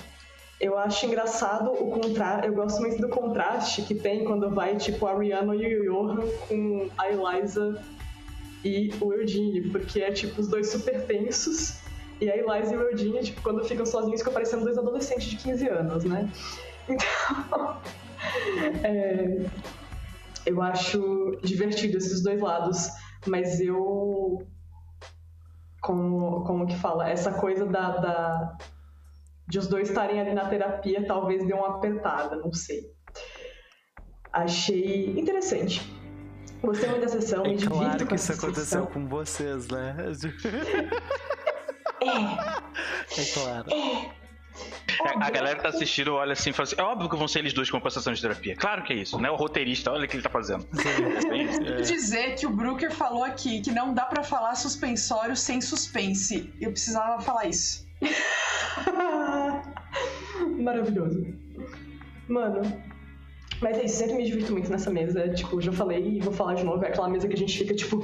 eu 0.59 0.79
acho 0.79 1.07
engraçado 1.07 1.71
o 1.71 1.91
contraste, 1.91 2.47
eu 2.47 2.55
gosto 2.55 2.81
muito 2.81 3.01
do 3.01 3.09
contraste 3.09 3.83
que 3.83 3.95
tem 3.95 4.25
quando 4.25 4.51
vai, 4.51 4.77
tipo, 4.77 5.07
a 5.07 5.19
Rihanna 5.19 5.55
e 5.57 5.79
o 5.79 5.85
Johan 5.85 6.27
com 6.49 6.89
a 6.97 7.09
Eliza 7.11 7.83
e 8.65 8.91
o 9.01 9.13
Eugene, 9.13 9.71
porque 9.71 10.01
é, 10.01 10.13
tipo, 10.13 10.41
os 10.41 10.49
dois 10.49 10.69
super 10.69 11.07
tensos, 11.07 11.81
e 12.21 12.31
a 12.31 12.37
Eliza 12.37 12.75
e 12.75 12.77
o 12.77 12.83
Eugene, 12.91 13.21
tipo, 13.23 13.41
quando 13.43 13.65
ficam 13.65 13.87
sozinhos, 13.87 14.21
ficam 14.21 14.33
parecendo 14.33 14.65
dois 14.65 14.77
adolescentes 14.77 15.25
de 15.29 15.37
15 15.37 15.69
anos, 15.69 16.05
né? 16.05 16.29
Então, 16.89 17.81
é, 18.83 19.47
eu 20.45 20.61
acho 20.61 21.39
divertido 21.43 21.99
esses 21.99 22.21
dois 22.21 22.41
lados, 22.41 22.89
mas 23.27 23.61
eu. 23.61 24.45
Como, 25.81 26.43
como 26.45 26.67
que 26.67 26.77
fala? 26.77 27.09
Essa 27.09 27.33
coisa 27.33 27.65
da, 27.65 27.97
da 27.99 28.59
de 29.47 29.59
os 29.59 29.67
dois 29.67 29.89
estarem 29.89 30.21
ali 30.21 30.35
na 30.35 30.49
terapia 30.49 31.07
talvez 31.07 31.47
dê 31.47 31.53
uma 31.53 31.77
apertada, 31.77 32.37
não 32.37 32.53
sei. 32.53 32.81
Achei 34.33 35.19
interessante. 35.19 35.81
Gostei 36.63 36.89
muito 36.91 37.03
da 37.03 37.09
sessão, 37.09 37.45
é 37.45 37.49
me 37.49 37.67
claro 37.67 38.07
que 38.07 38.15
isso 38.15 38.33
aconteceu 38.33 38.65
sessão. 38.65 38.87
com 38.87 39.09
vocês, 39.09 39.67
né? 39.69 39.97
É, 42.03 43.21
É 43.21 43.25
claro. 43.35 43.71
é. 43.71 44.21
É, 45.05 45.25
a 45.25 45.31
galera 45.31 45.57
que 45.57 45.63
tá 45.63 45.69
assistindo 45.71 46.15
olha 46.15 46.33
assim 46.33 46.51
e 46.51 46.53
fala 46.53 46.67
assim: 46.67 46.77
é 46.79 46.83
óbvio 46.83 47.09
que 47.09 47.17
vão 47.17 47.29
ser 47.29 47.39
eles 47.41 47.53
dois 47.53 47.71
com 47.71 47.91
sessão 47.91 48.13
de 48.13 48.21
terapia. 48.21 48.57
Claro 48.57 48.83
que 48.83 48.93
é 48.93 48.97
isso, 48.97 49.19
né? 49.19 49.31
O 49.31 49.37
roteirista, 49.37 49.91
olha 49.91 50.05
o 50.05 50.09
que 50.09 50.17
ele 50.17 50.23
tá 50.23 50.31
fazendo. 50.31 50.67
É. 50.79 51.79
É. 51.79 51.81
Dizer 51.83 52.35
que 52.35 52.47
o 52.47 52.51
Brooker 52.51 52.91
falou 52.91 53.25
aqui 53.25 53.61
que 53.61 53.71
não 53.71 53.95
dá 53.95 54.05
pra 54.05 54.23
falar 54.23 54.55
suspensório 54.57 55.37
sem 55.37 55.61
suspense. 55.61 56.53
Eu 56.61 56.73
precisava 56.73 57.21
falar 57.23 57.47
isso. 57.47 57.87
Maravilhoso. 60.63 61.27
Mano. 62.29 62.61
Mas 63.61 63.79
é 63.79 63.85
isso, 63.85 63.97
sempre 63.97 64.17
me 64.17 64.25
divirto 64.25 64.53
muito 64.53 64.71
nessa 64.71 64.91
mesa. 64.91 65.29
Tipo, 65.29 65.61
já 65.61 65.73
falei 65.73 66.17
e 66.17 66.21
vou 66.21 66.33
falar 66.33 66.55
de 66.55 66.65
novo. 66.65 66.85
É 66.85 66.89
aquela 66.89 67.09
mesa 67.09 67.29
que 67.29 67.35
a 67.35 67.39
gente 67.39 67.57
fica, 67.57 67.75
tipo. 67.75 68.03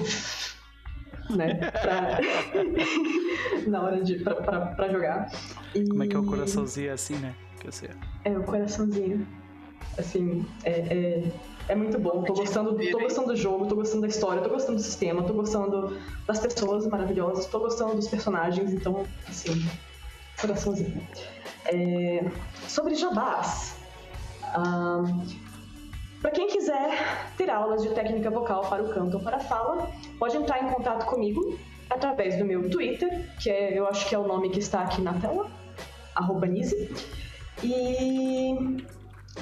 Né? 1.31 1.55
Pra... 1.55 2.21
Na 3.67 3.83
hora 3.83 4.03
de. 4.03 4.17
Pra, 4.17 4.35
pra, 4.35 4.61
pra 4.67 4.89
jogar. 4.89 5.33
E... 5.75 5.89
Como 5.89 6.03
é 6.03 6.07
que 6.07 6.15
é 6.15 6.19
o 6.19 6.25
coraçãozinho 6.25 6.93
assim, 6.93 7.17
né? 7.17 7.35
Que 7.61 7.69
eu 7.69 7.73
sei. 7.73 7.91
É, 8.25 8.31
o 8.37 8.45
coraçãozinho. 8.45 9.27
Assim, 9.99 10.45
é, 10.65 10.71
é, 10.71 11.23
é 11.69 11.75
muito 11.75 11.99
bom. 11.99 12.23
Tô 12.23 12.35
gostando, 12.35 12.77
tô 12.91 12.99
gostando 13.01 13.29
do 13.29 13.37
jogo, 13.37 13.67
tô 13.67 13.77
gostando 13.77 14.03
da 14.03 14.09
história, 14.09 14.43
tô 14.43 14.51
gostando 14.51 14.77
do 14.77 14.83
sistema, 14.83 15.23
tô 15.23 15.33
gostando 15.33 15.97
das 16.27 16.39
pessoas 16.39 16.87
maravilhosas, 16.87 17.47
tô 17.47 17.61
gostando 17.61 17.95
dos 17.95 18.09
personagens, 18.09 18.73
então, 18.73 19.05
assim, 19.27 19.67
coraçãozinho. 20.39 21.01
É, 21.67 22.25
sobre 22.69 22.95
jabás. 22.95 23.77
Para 26.27 26.33
quem 26.33 26.49
quiser 26.49 26.91
ter 27.37 27.49
aulas 27.49 27.85
de 27.85 27.91
técnica 27.91 28.29
vocal 28.31 28.63
para 28.69 28.83
o 28.83 28.93
canto 28.93 29.19
ou 29.19 29.23
para 29.23 29.37
a 29.37 29.41
fala, 29.41 29.89
pode 30.19 30.37
entrar 30.37 30.61
em 30.61 30.69
contato 30.73 31.07
comigo 31.07 31.57
através 31.89 32.37
do 32.37 32.45
meu 32.45 32.69
Twitter, 32.69 33.31
que 33.41 33.49
é, 33.49 33.79
eu 33.79 33.87
acho 33.87 34.09
que 34.09 34.13
é 34.13 34.19
o 34.19 34.27
nome 34.27 34.51
que 34.51 34.59
está 34.59 34.81
aqui 34.81 35.01
na 35.01 35.15
tela, 35.21 35.49
arroba 36.17 36.49
Nise. 36.49 36.93
E 37.63 38.83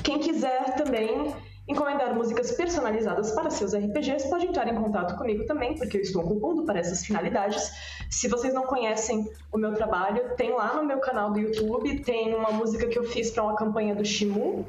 quem 0.03 0.19
quiser 0.19 0.77
também 0.77 1.35
encomendar 1.67 2.15
músicas 2.15 2.53
personalizadas 2.53 3.31
para 3.31 3.49
seus 3.49 3.75
RPGs, 3.75 4.29
pode 4.29 4.47
entrar 4.47 4.69
em 4.69 4.75
contato 4.75 5.17
comigo 5.17 5.47
também, 5.47 5.79
porque 5.79 5.97
eu 5.97 6.03
estou 6.03 6.23
ocupando 6.23 6.67
para 6.67 6.81
essas 6.81 7.03
finalidades. 7.03 7.73
Se 8.11 8.29
vocês 8.29 8.53
não 8.53 8.65
conhecem 8.65 9.27
o 9.51 9.57
meu 9.57 9.73
trabalho, 9.73 10.37
tem 10.37 10.53
lá 10.53 10.75
no 10.75 10.85
meu 10.85 10.99
canal 10.99 11.33
do 11.33 11.39
YouTube, 11.39 12.01
tem 12.01 12.35
uma 12.35 12.51
música 12.51 12.87
que 12.87 12.99
eu 12.99 13.05
fiz 13.05 13.31
para 13.31 13.43
uma 13.43 13.57
campanha 13.57 13.95
do 13.95 14.05
Shimu, 14.05 14.67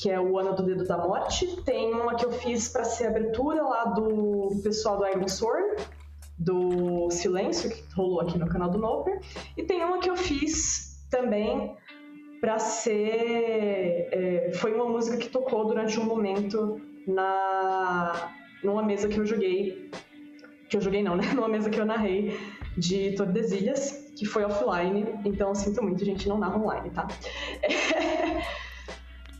que 0.00 0.08
é 0.08 0.20
o 0.20 0.38
Ano 0.38 0.54
do 0.54 0.62
Dedo 0.62 0.84
da 0.84 0.96
Morte. 0.96 1.46
Tem 1.62 1.92
uma 1.92 2.14
que 2.14 2.24
eu 2.24 2.30
fiz 2.30 2.68
para 2.68 2.84
ser 2.84 3.08
abertura 3.08 3.62
lá 3.62 3.84
do 3.86 4.60
pessoal 4.62 4.96
do 4.96 5.06
Iron 5.06 5.26
Sword, 5.26 5.82
do 6.38 7.10
Silêncio, 7.10 7.68
que 7.68 7.82
rolou 7.94 8.20
aqui 8.20 8.38
no 8.38 8.48
canal 8.48 8.70
do 8.70 8.78
Noper. 8.78 9.20
E 9.56 9.64
tem 9.64 9.84
uma 9.84 9.98
que 9.98 10.08
eu 10.08 10.16
fiz 10.16 11.04
também 11.10 11.74
para 12.40 12.58
ser. 12.60 14.08
é, 14.12 14.52
foi 14.54 14.72
uma 14.72 14.86
música 14.86 15.16
que 15.16 15.28
tocou 15.28 15.66
durante 15.66 15.98
um 15.98 16.04
momento 16.04 16.80
na 17.06 18.32
numa 18.62 18.82
mesa 18.82 19.08
que 19.08 19.18
eu 19.18 19.26
joguei. 19.26 19.90
Que 20.68 20.76
eu 20.76 20.80
joguei 20.80 21.02
não, 21.02 21.16
né? 21.16 21.24
Numa 21.34 21.48
mesa 21.48 21.70
que 21.70 21.80
eu 21.80 21.86
narrei 21.86 22.38
de 22.76 23.12
Tordesilhas, 23.12 24.12
que 24.14 24.26
foi 24.26 24.44
offline. 24.44 25.06
Então 25.24 25.54
sinto 25.54 25.82
muito, 25.82 26.04
gente, 26.04 26.28
não 26.28 26.38
narra 26.38 26.58
online, 26.58 26.90
tá? 26.90 27.08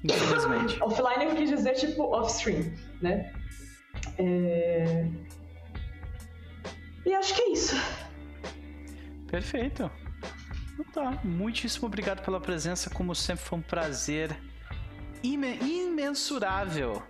Infelizmente. 0.04 0.78
offline 0.82 1.24
eu 1.24 1.34
quis 1.34 1.50
dizer 1.50 1.74
tipo 1.74 2.02
off-stream, 2.04 2.72
né? 3.00 3.32
É... 4.18 5.06
E 7.04 7.14
acho 7.14 7.34
que 7.34 7.42
é 7.42 7.52
isso. 7.52 7.76
Perfeito. 9.28 9.90
Então 10.78 11.12
tá. 11.12 11.20
Muitíssimo 11.24 11.86
obrigado 11.86 12.22
pela 12.24 12.40
presença. 12.40 12.90
Como 12.90 13.14
sempre, 13.14 13.44
foi 13.44 13.58
um 13.58 13.62
prazer 13.62 14.36
imen- 15.22 15.58
imensurável 15.62 17.02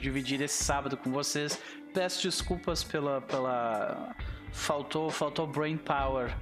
dividir 0.00 0.40
esse 0.40 0.62
sábado 0.62 0.96
com 0.96 1.10
vocês. 1.10 1.58
Peço 1.92 2.22
desculpas 2.22 2.84
pela. 2.84 3.20
pela... 3.22 4.14
Faltou, 4.52 5.10
faltou 5.10 5.46
brain 5.46 5.76
power. 5.76 6.36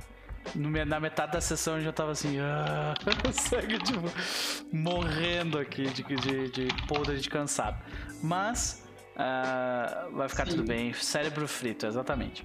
No 0.54 0.70
Na 0.84 0.98
metade 1.00 1.32
da 1.32 1.40
sessão 1.40 1.76
eu 1.76 1.82
já 1.84 1.92
tava 1.92 2.12
assim. 2.12 2.38
Ah, 2.40 2.94
segue, 3.32 3.78
tipo, 3.78 4.02
morrendo 4.72 5.58
aqui 5.58 5.84
de, 5.90 6.02
de, 6.02 6.50
de 6.50 6.86
podre 6.86 7.18
de 7.18 7.28
cansado. 7.28 7.76
Mas. 8.22 8.84
ah, 9.16 10.08
vai 10.12 10.28
ficar 10.28 10.46
Sim. 10.46 10.56
tudo 10.56 10.64
bem. 10.66 10.92
Cérebro 10.94 11.46
frito, 11.48 11.86
exatamente. 11.86 12.44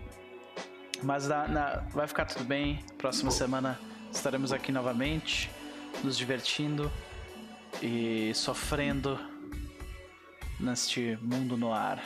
Mas 1.02 1.28
na- 1.28 1.48
na- 1.48 1.84
vai 1.92 2.08
ficar 2.08 2.26
tudo 2.26 2.46
bem. 2.46 2.80
Próxima 2.98 3.32
semana 3.32 3.80
estaremos 4.12 4.54
aqui 4.54 4.72
novamente, 4.72 5.50
nos 6.04 6.18
divertindo 6.18 6.92
e 7.82 8.32
sofrendo 8.36 9.20
neste 10.60 11.18
mundo 11.22 11.58
no 11.58 11.74
ar. 11.74 12.02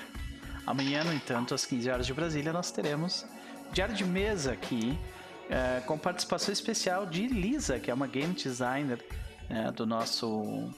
Amanhã, 0.65 1.03
no 1.03 1.13
entanto, 1.13 1.53
às 1.53 1.65
15 1.65 1.89
horas 1.89 2.05
de 2.07 2.13
Brasília, 2.13 2.51
nós 2.51 2.71
teremos 2.71 3.25
diário 3.71 3.93
de 3.93 4.03
mesa 4.03 4.53
aqui, 4.53 4.97
é, 5.49 5.81
com 5.81 5.97
participação 5.97 6.51
especial 6.51 7.05
de 7.05 7.27
Lisa, 7.27 7.79
que 7.79 7.89
é 7.89 7.93
uma 7.93 8.07
game 8.07 8.33
designer 8.33 9.03
é, 9.49 9.71
do 9.71 9.85
nosso 9.85 10.69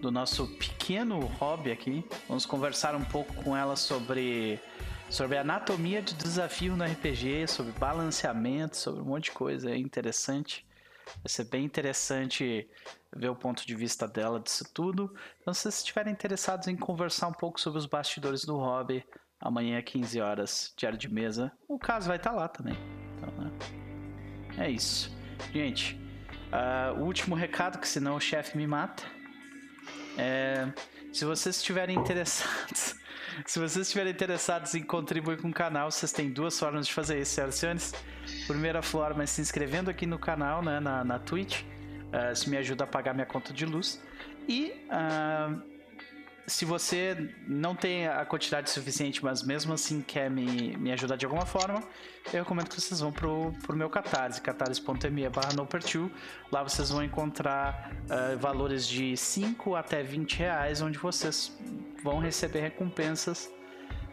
do 0.00 0.10
nosso 0.10 0.46
pequeno 0.56 1.20
hobby 1.20 1.70
aqui. 1.70 2.02
Vamos 2.26 2.46
conversar 2.46 2.94
um 2.94 3.04
pouco 3.04 3.34
com 3.34 3.54
ela 3.54 3.76
sobre 3.76 4.58
sobre 5.10 5.36
anatomia 5.36 6.00
de 6.00 6.14
desafio 6.14 6.76
no 6.76 6.84
RPG, 6.84 7.48
sobre 7.48 7.72
balanceamento, 7.72 8.76
sobre 8.76 9.02
um 9.02 9.04
monte 9.04 9.24
de 9.24 9.32
coisa 9.32 9.70
é 9.70 9.76
interessante. 9.76 10.64
Vai 11.06 11.28
ser 11.28 11.44
bem 11.44 11.64
interessante 11.64 12.68
ver 13.14 13.28
o 13.28 13.34
ponto 13.34 13.66
de 13.66 13.74
vista 13.74 14.06
dela 14.06 14.38
disso 14.38 14.64
tudo. 14.72 15.12
Então, 15.40 15.52
se 15.52 15.62
vocês 15.62 15.78
estiverem 15.78 16.12
interessados 16.12 16.68
em 16.68 16.76
conversar 16.76 17.26
um 17.26 17.32
pouco 17.32 17.60
sobre 17.60 17.80
os 17.80 17.86
bastidores 17.86 18.44
do 18.44 18.56
hobby, 18.56 19.04
amanhã 19.40 19.82
15 19.82 20.20
horas, 20.20 20.72
diário 20.76 20.96
de 20.96 21.12
mesa, 21.12 21.50
o 21.66 21.78
caso 21.78 22.06
vai 22.06 22.16
estar 22.16 22.30
lá 22.30 22.46
também. 22.46 22.76
Então, 23.16 23.32
né? 23.32 23.89
É 24.58 24.70
isso. 24.70 25.14
Gente, 25.52 26.00
uh, 26.52 27.00
o 27.00 27.04
último 27.04 27.34
recado, 27.34 27.78
que 27.78 27.88
senão 27.88 28.16
o 28.16 28.20
chefe 28.20 28.56
me 28.56 28.66
mata. 28.66 29.02
É, 30.18 30.68
se 31.12 31.24
vocês 31.24 31.56
estiverem 31.56 31.96
interessados 31.96 33.00
se 33.46 33.58
vocês 33.58 33.86
estiverem 33.86 34.12
interessados 34.12 34.74
em 34.74 34.82
contribuir 34.82 35.40
com 35.40 35.48
o 35.48 35.52
canal, 35.52 35.90
vocês 35.90 36.12
têm 36.12 36.30
duas 36.30 36.58
formas 36.58 36.86
de 36.86 36.92
fazer 36.92 37.20
isso, 37.20 37.34
senhoras 37.34 37.54
e 37.54 37.58
senhores. 37.58 37.94
Primeira 38.46 38.82
forma 38.82 39.22
é 39.22 39.26
se 39.26 39.40
inscrevendo 39.40 39.90
aqui 39.90 40.06
no 40.06 40.18
canal, 40.18 40.62
né, 40.62 40.80
na, 40.80 41.04
na 41.04 41.18
Twitch. 41.18 41.62
Uh, 41.62 42.32
isso 42.32 42.50
me 42.50 42.56
ajuda 42.56 42.84
a 42.84 42.86
pagar 42.86 43.14
minha 43.14 43.26
conta 43.26 43.52
de 43.52 43.64
luz. 43.64 44.02
E 44.48 44.72
uh, 44.88 45.62
se 46.50 46.64
você 46.64 47.32
não 47.46 47.76
tem 47.76 48.08
a 48.08 48.24
quantidade 48.24 48.70
suficiente, 48.70 49.24
mas 49.24 49.42
mesmo 49.42 49.72
assim 49.72 50.02
quer 50.02 50.28
me, 50.28 50.76
me 50.76 50.90
ajudar 50.92 51.14
de 51.14 51.24
alguma 51.24 51.46
forma, 51.46 51.80
eu 52.32 52.40
recomendo 52.40 52.68
que 52.68 52.80
vocês 52.80 53.00
vão 53.00 53.12
pro, 53.12 53.52
pro 53.62 53.76
meu 53.76 53.88
Catarse, 53.88 54.40
catarse.me 54.40 55.28
barra 55.28 55.50
Lá 56.50 56.62
vocês 56.62 56.90
vão 56.90 57.04
encontrar 57.04 57.92
uh, 57.92 58.36
valores 58.38 58.86
de 58.86 59.16
5 59.16 59.76
até 59.76 60.02
20 60.02 60.38
reais, 60.38 60.82
onde 60.82 60.98
vocês 60.98 61.56
vão 62.02 62.18
receber 62.18 62.60
recompensas 62.60 63.48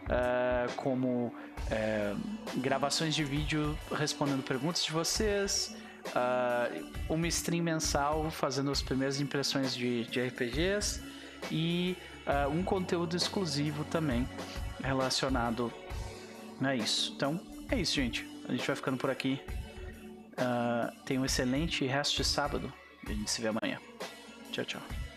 uh, 0.04 0.72
como 0.76 1.26
uh, 1.26 2.60
gravações 2.60 3.16
de 3.16 3.24
vídeo 3.24 3.76
respondendo 3.92 4.44
perguntas 4.44 4.84
de 4.84 4.92
vocês, 4.92 5.76
uh, 6.06 6.88
uma 7.08 7.26
stream 7.26 7.64
mensal 7.64 8.30
fazendo 8.30 8.70
as 8.70 8.80
primeiras 8.80 9.20
impressões 9.20 9.74
de, 9.74 10.04
de 10.04 10.20
RPGs 10.20 11.02
e 11.50 11.96
um 12.50 12.62
conteúdo 12.62 13.16
exclusivo 13.16 13.84
também 13.84 14.28
relacionado 14.82 15.72
a 16.60 16.74
isso. 16.74 17.12
Então 17.16 17.40
é 17.70 17.76
isso, 17.76 17.94
gente. 17.94 18.26
A 18.48 18.52
gente 18.52 18.66
vai 18.66 18.76
ficando 18.76 18.96
por 18.96 19.10
aqui. 19.10 19.40
Uh, 20.32 21.04
tenha 21.04 21.20
um 21.20 21.24
excelente 21.24 21.84
resto 21.84 22.16
de 22.16 22.24
sábado. 22.24 22.72
A 23.06 23.12
gente 23.12 23.30
se 23.30 23.40
vê 23.40 23.48
amanhã. 23.48 23.78
Tchau, 24.52 24.64
tchau. 24.64 25.07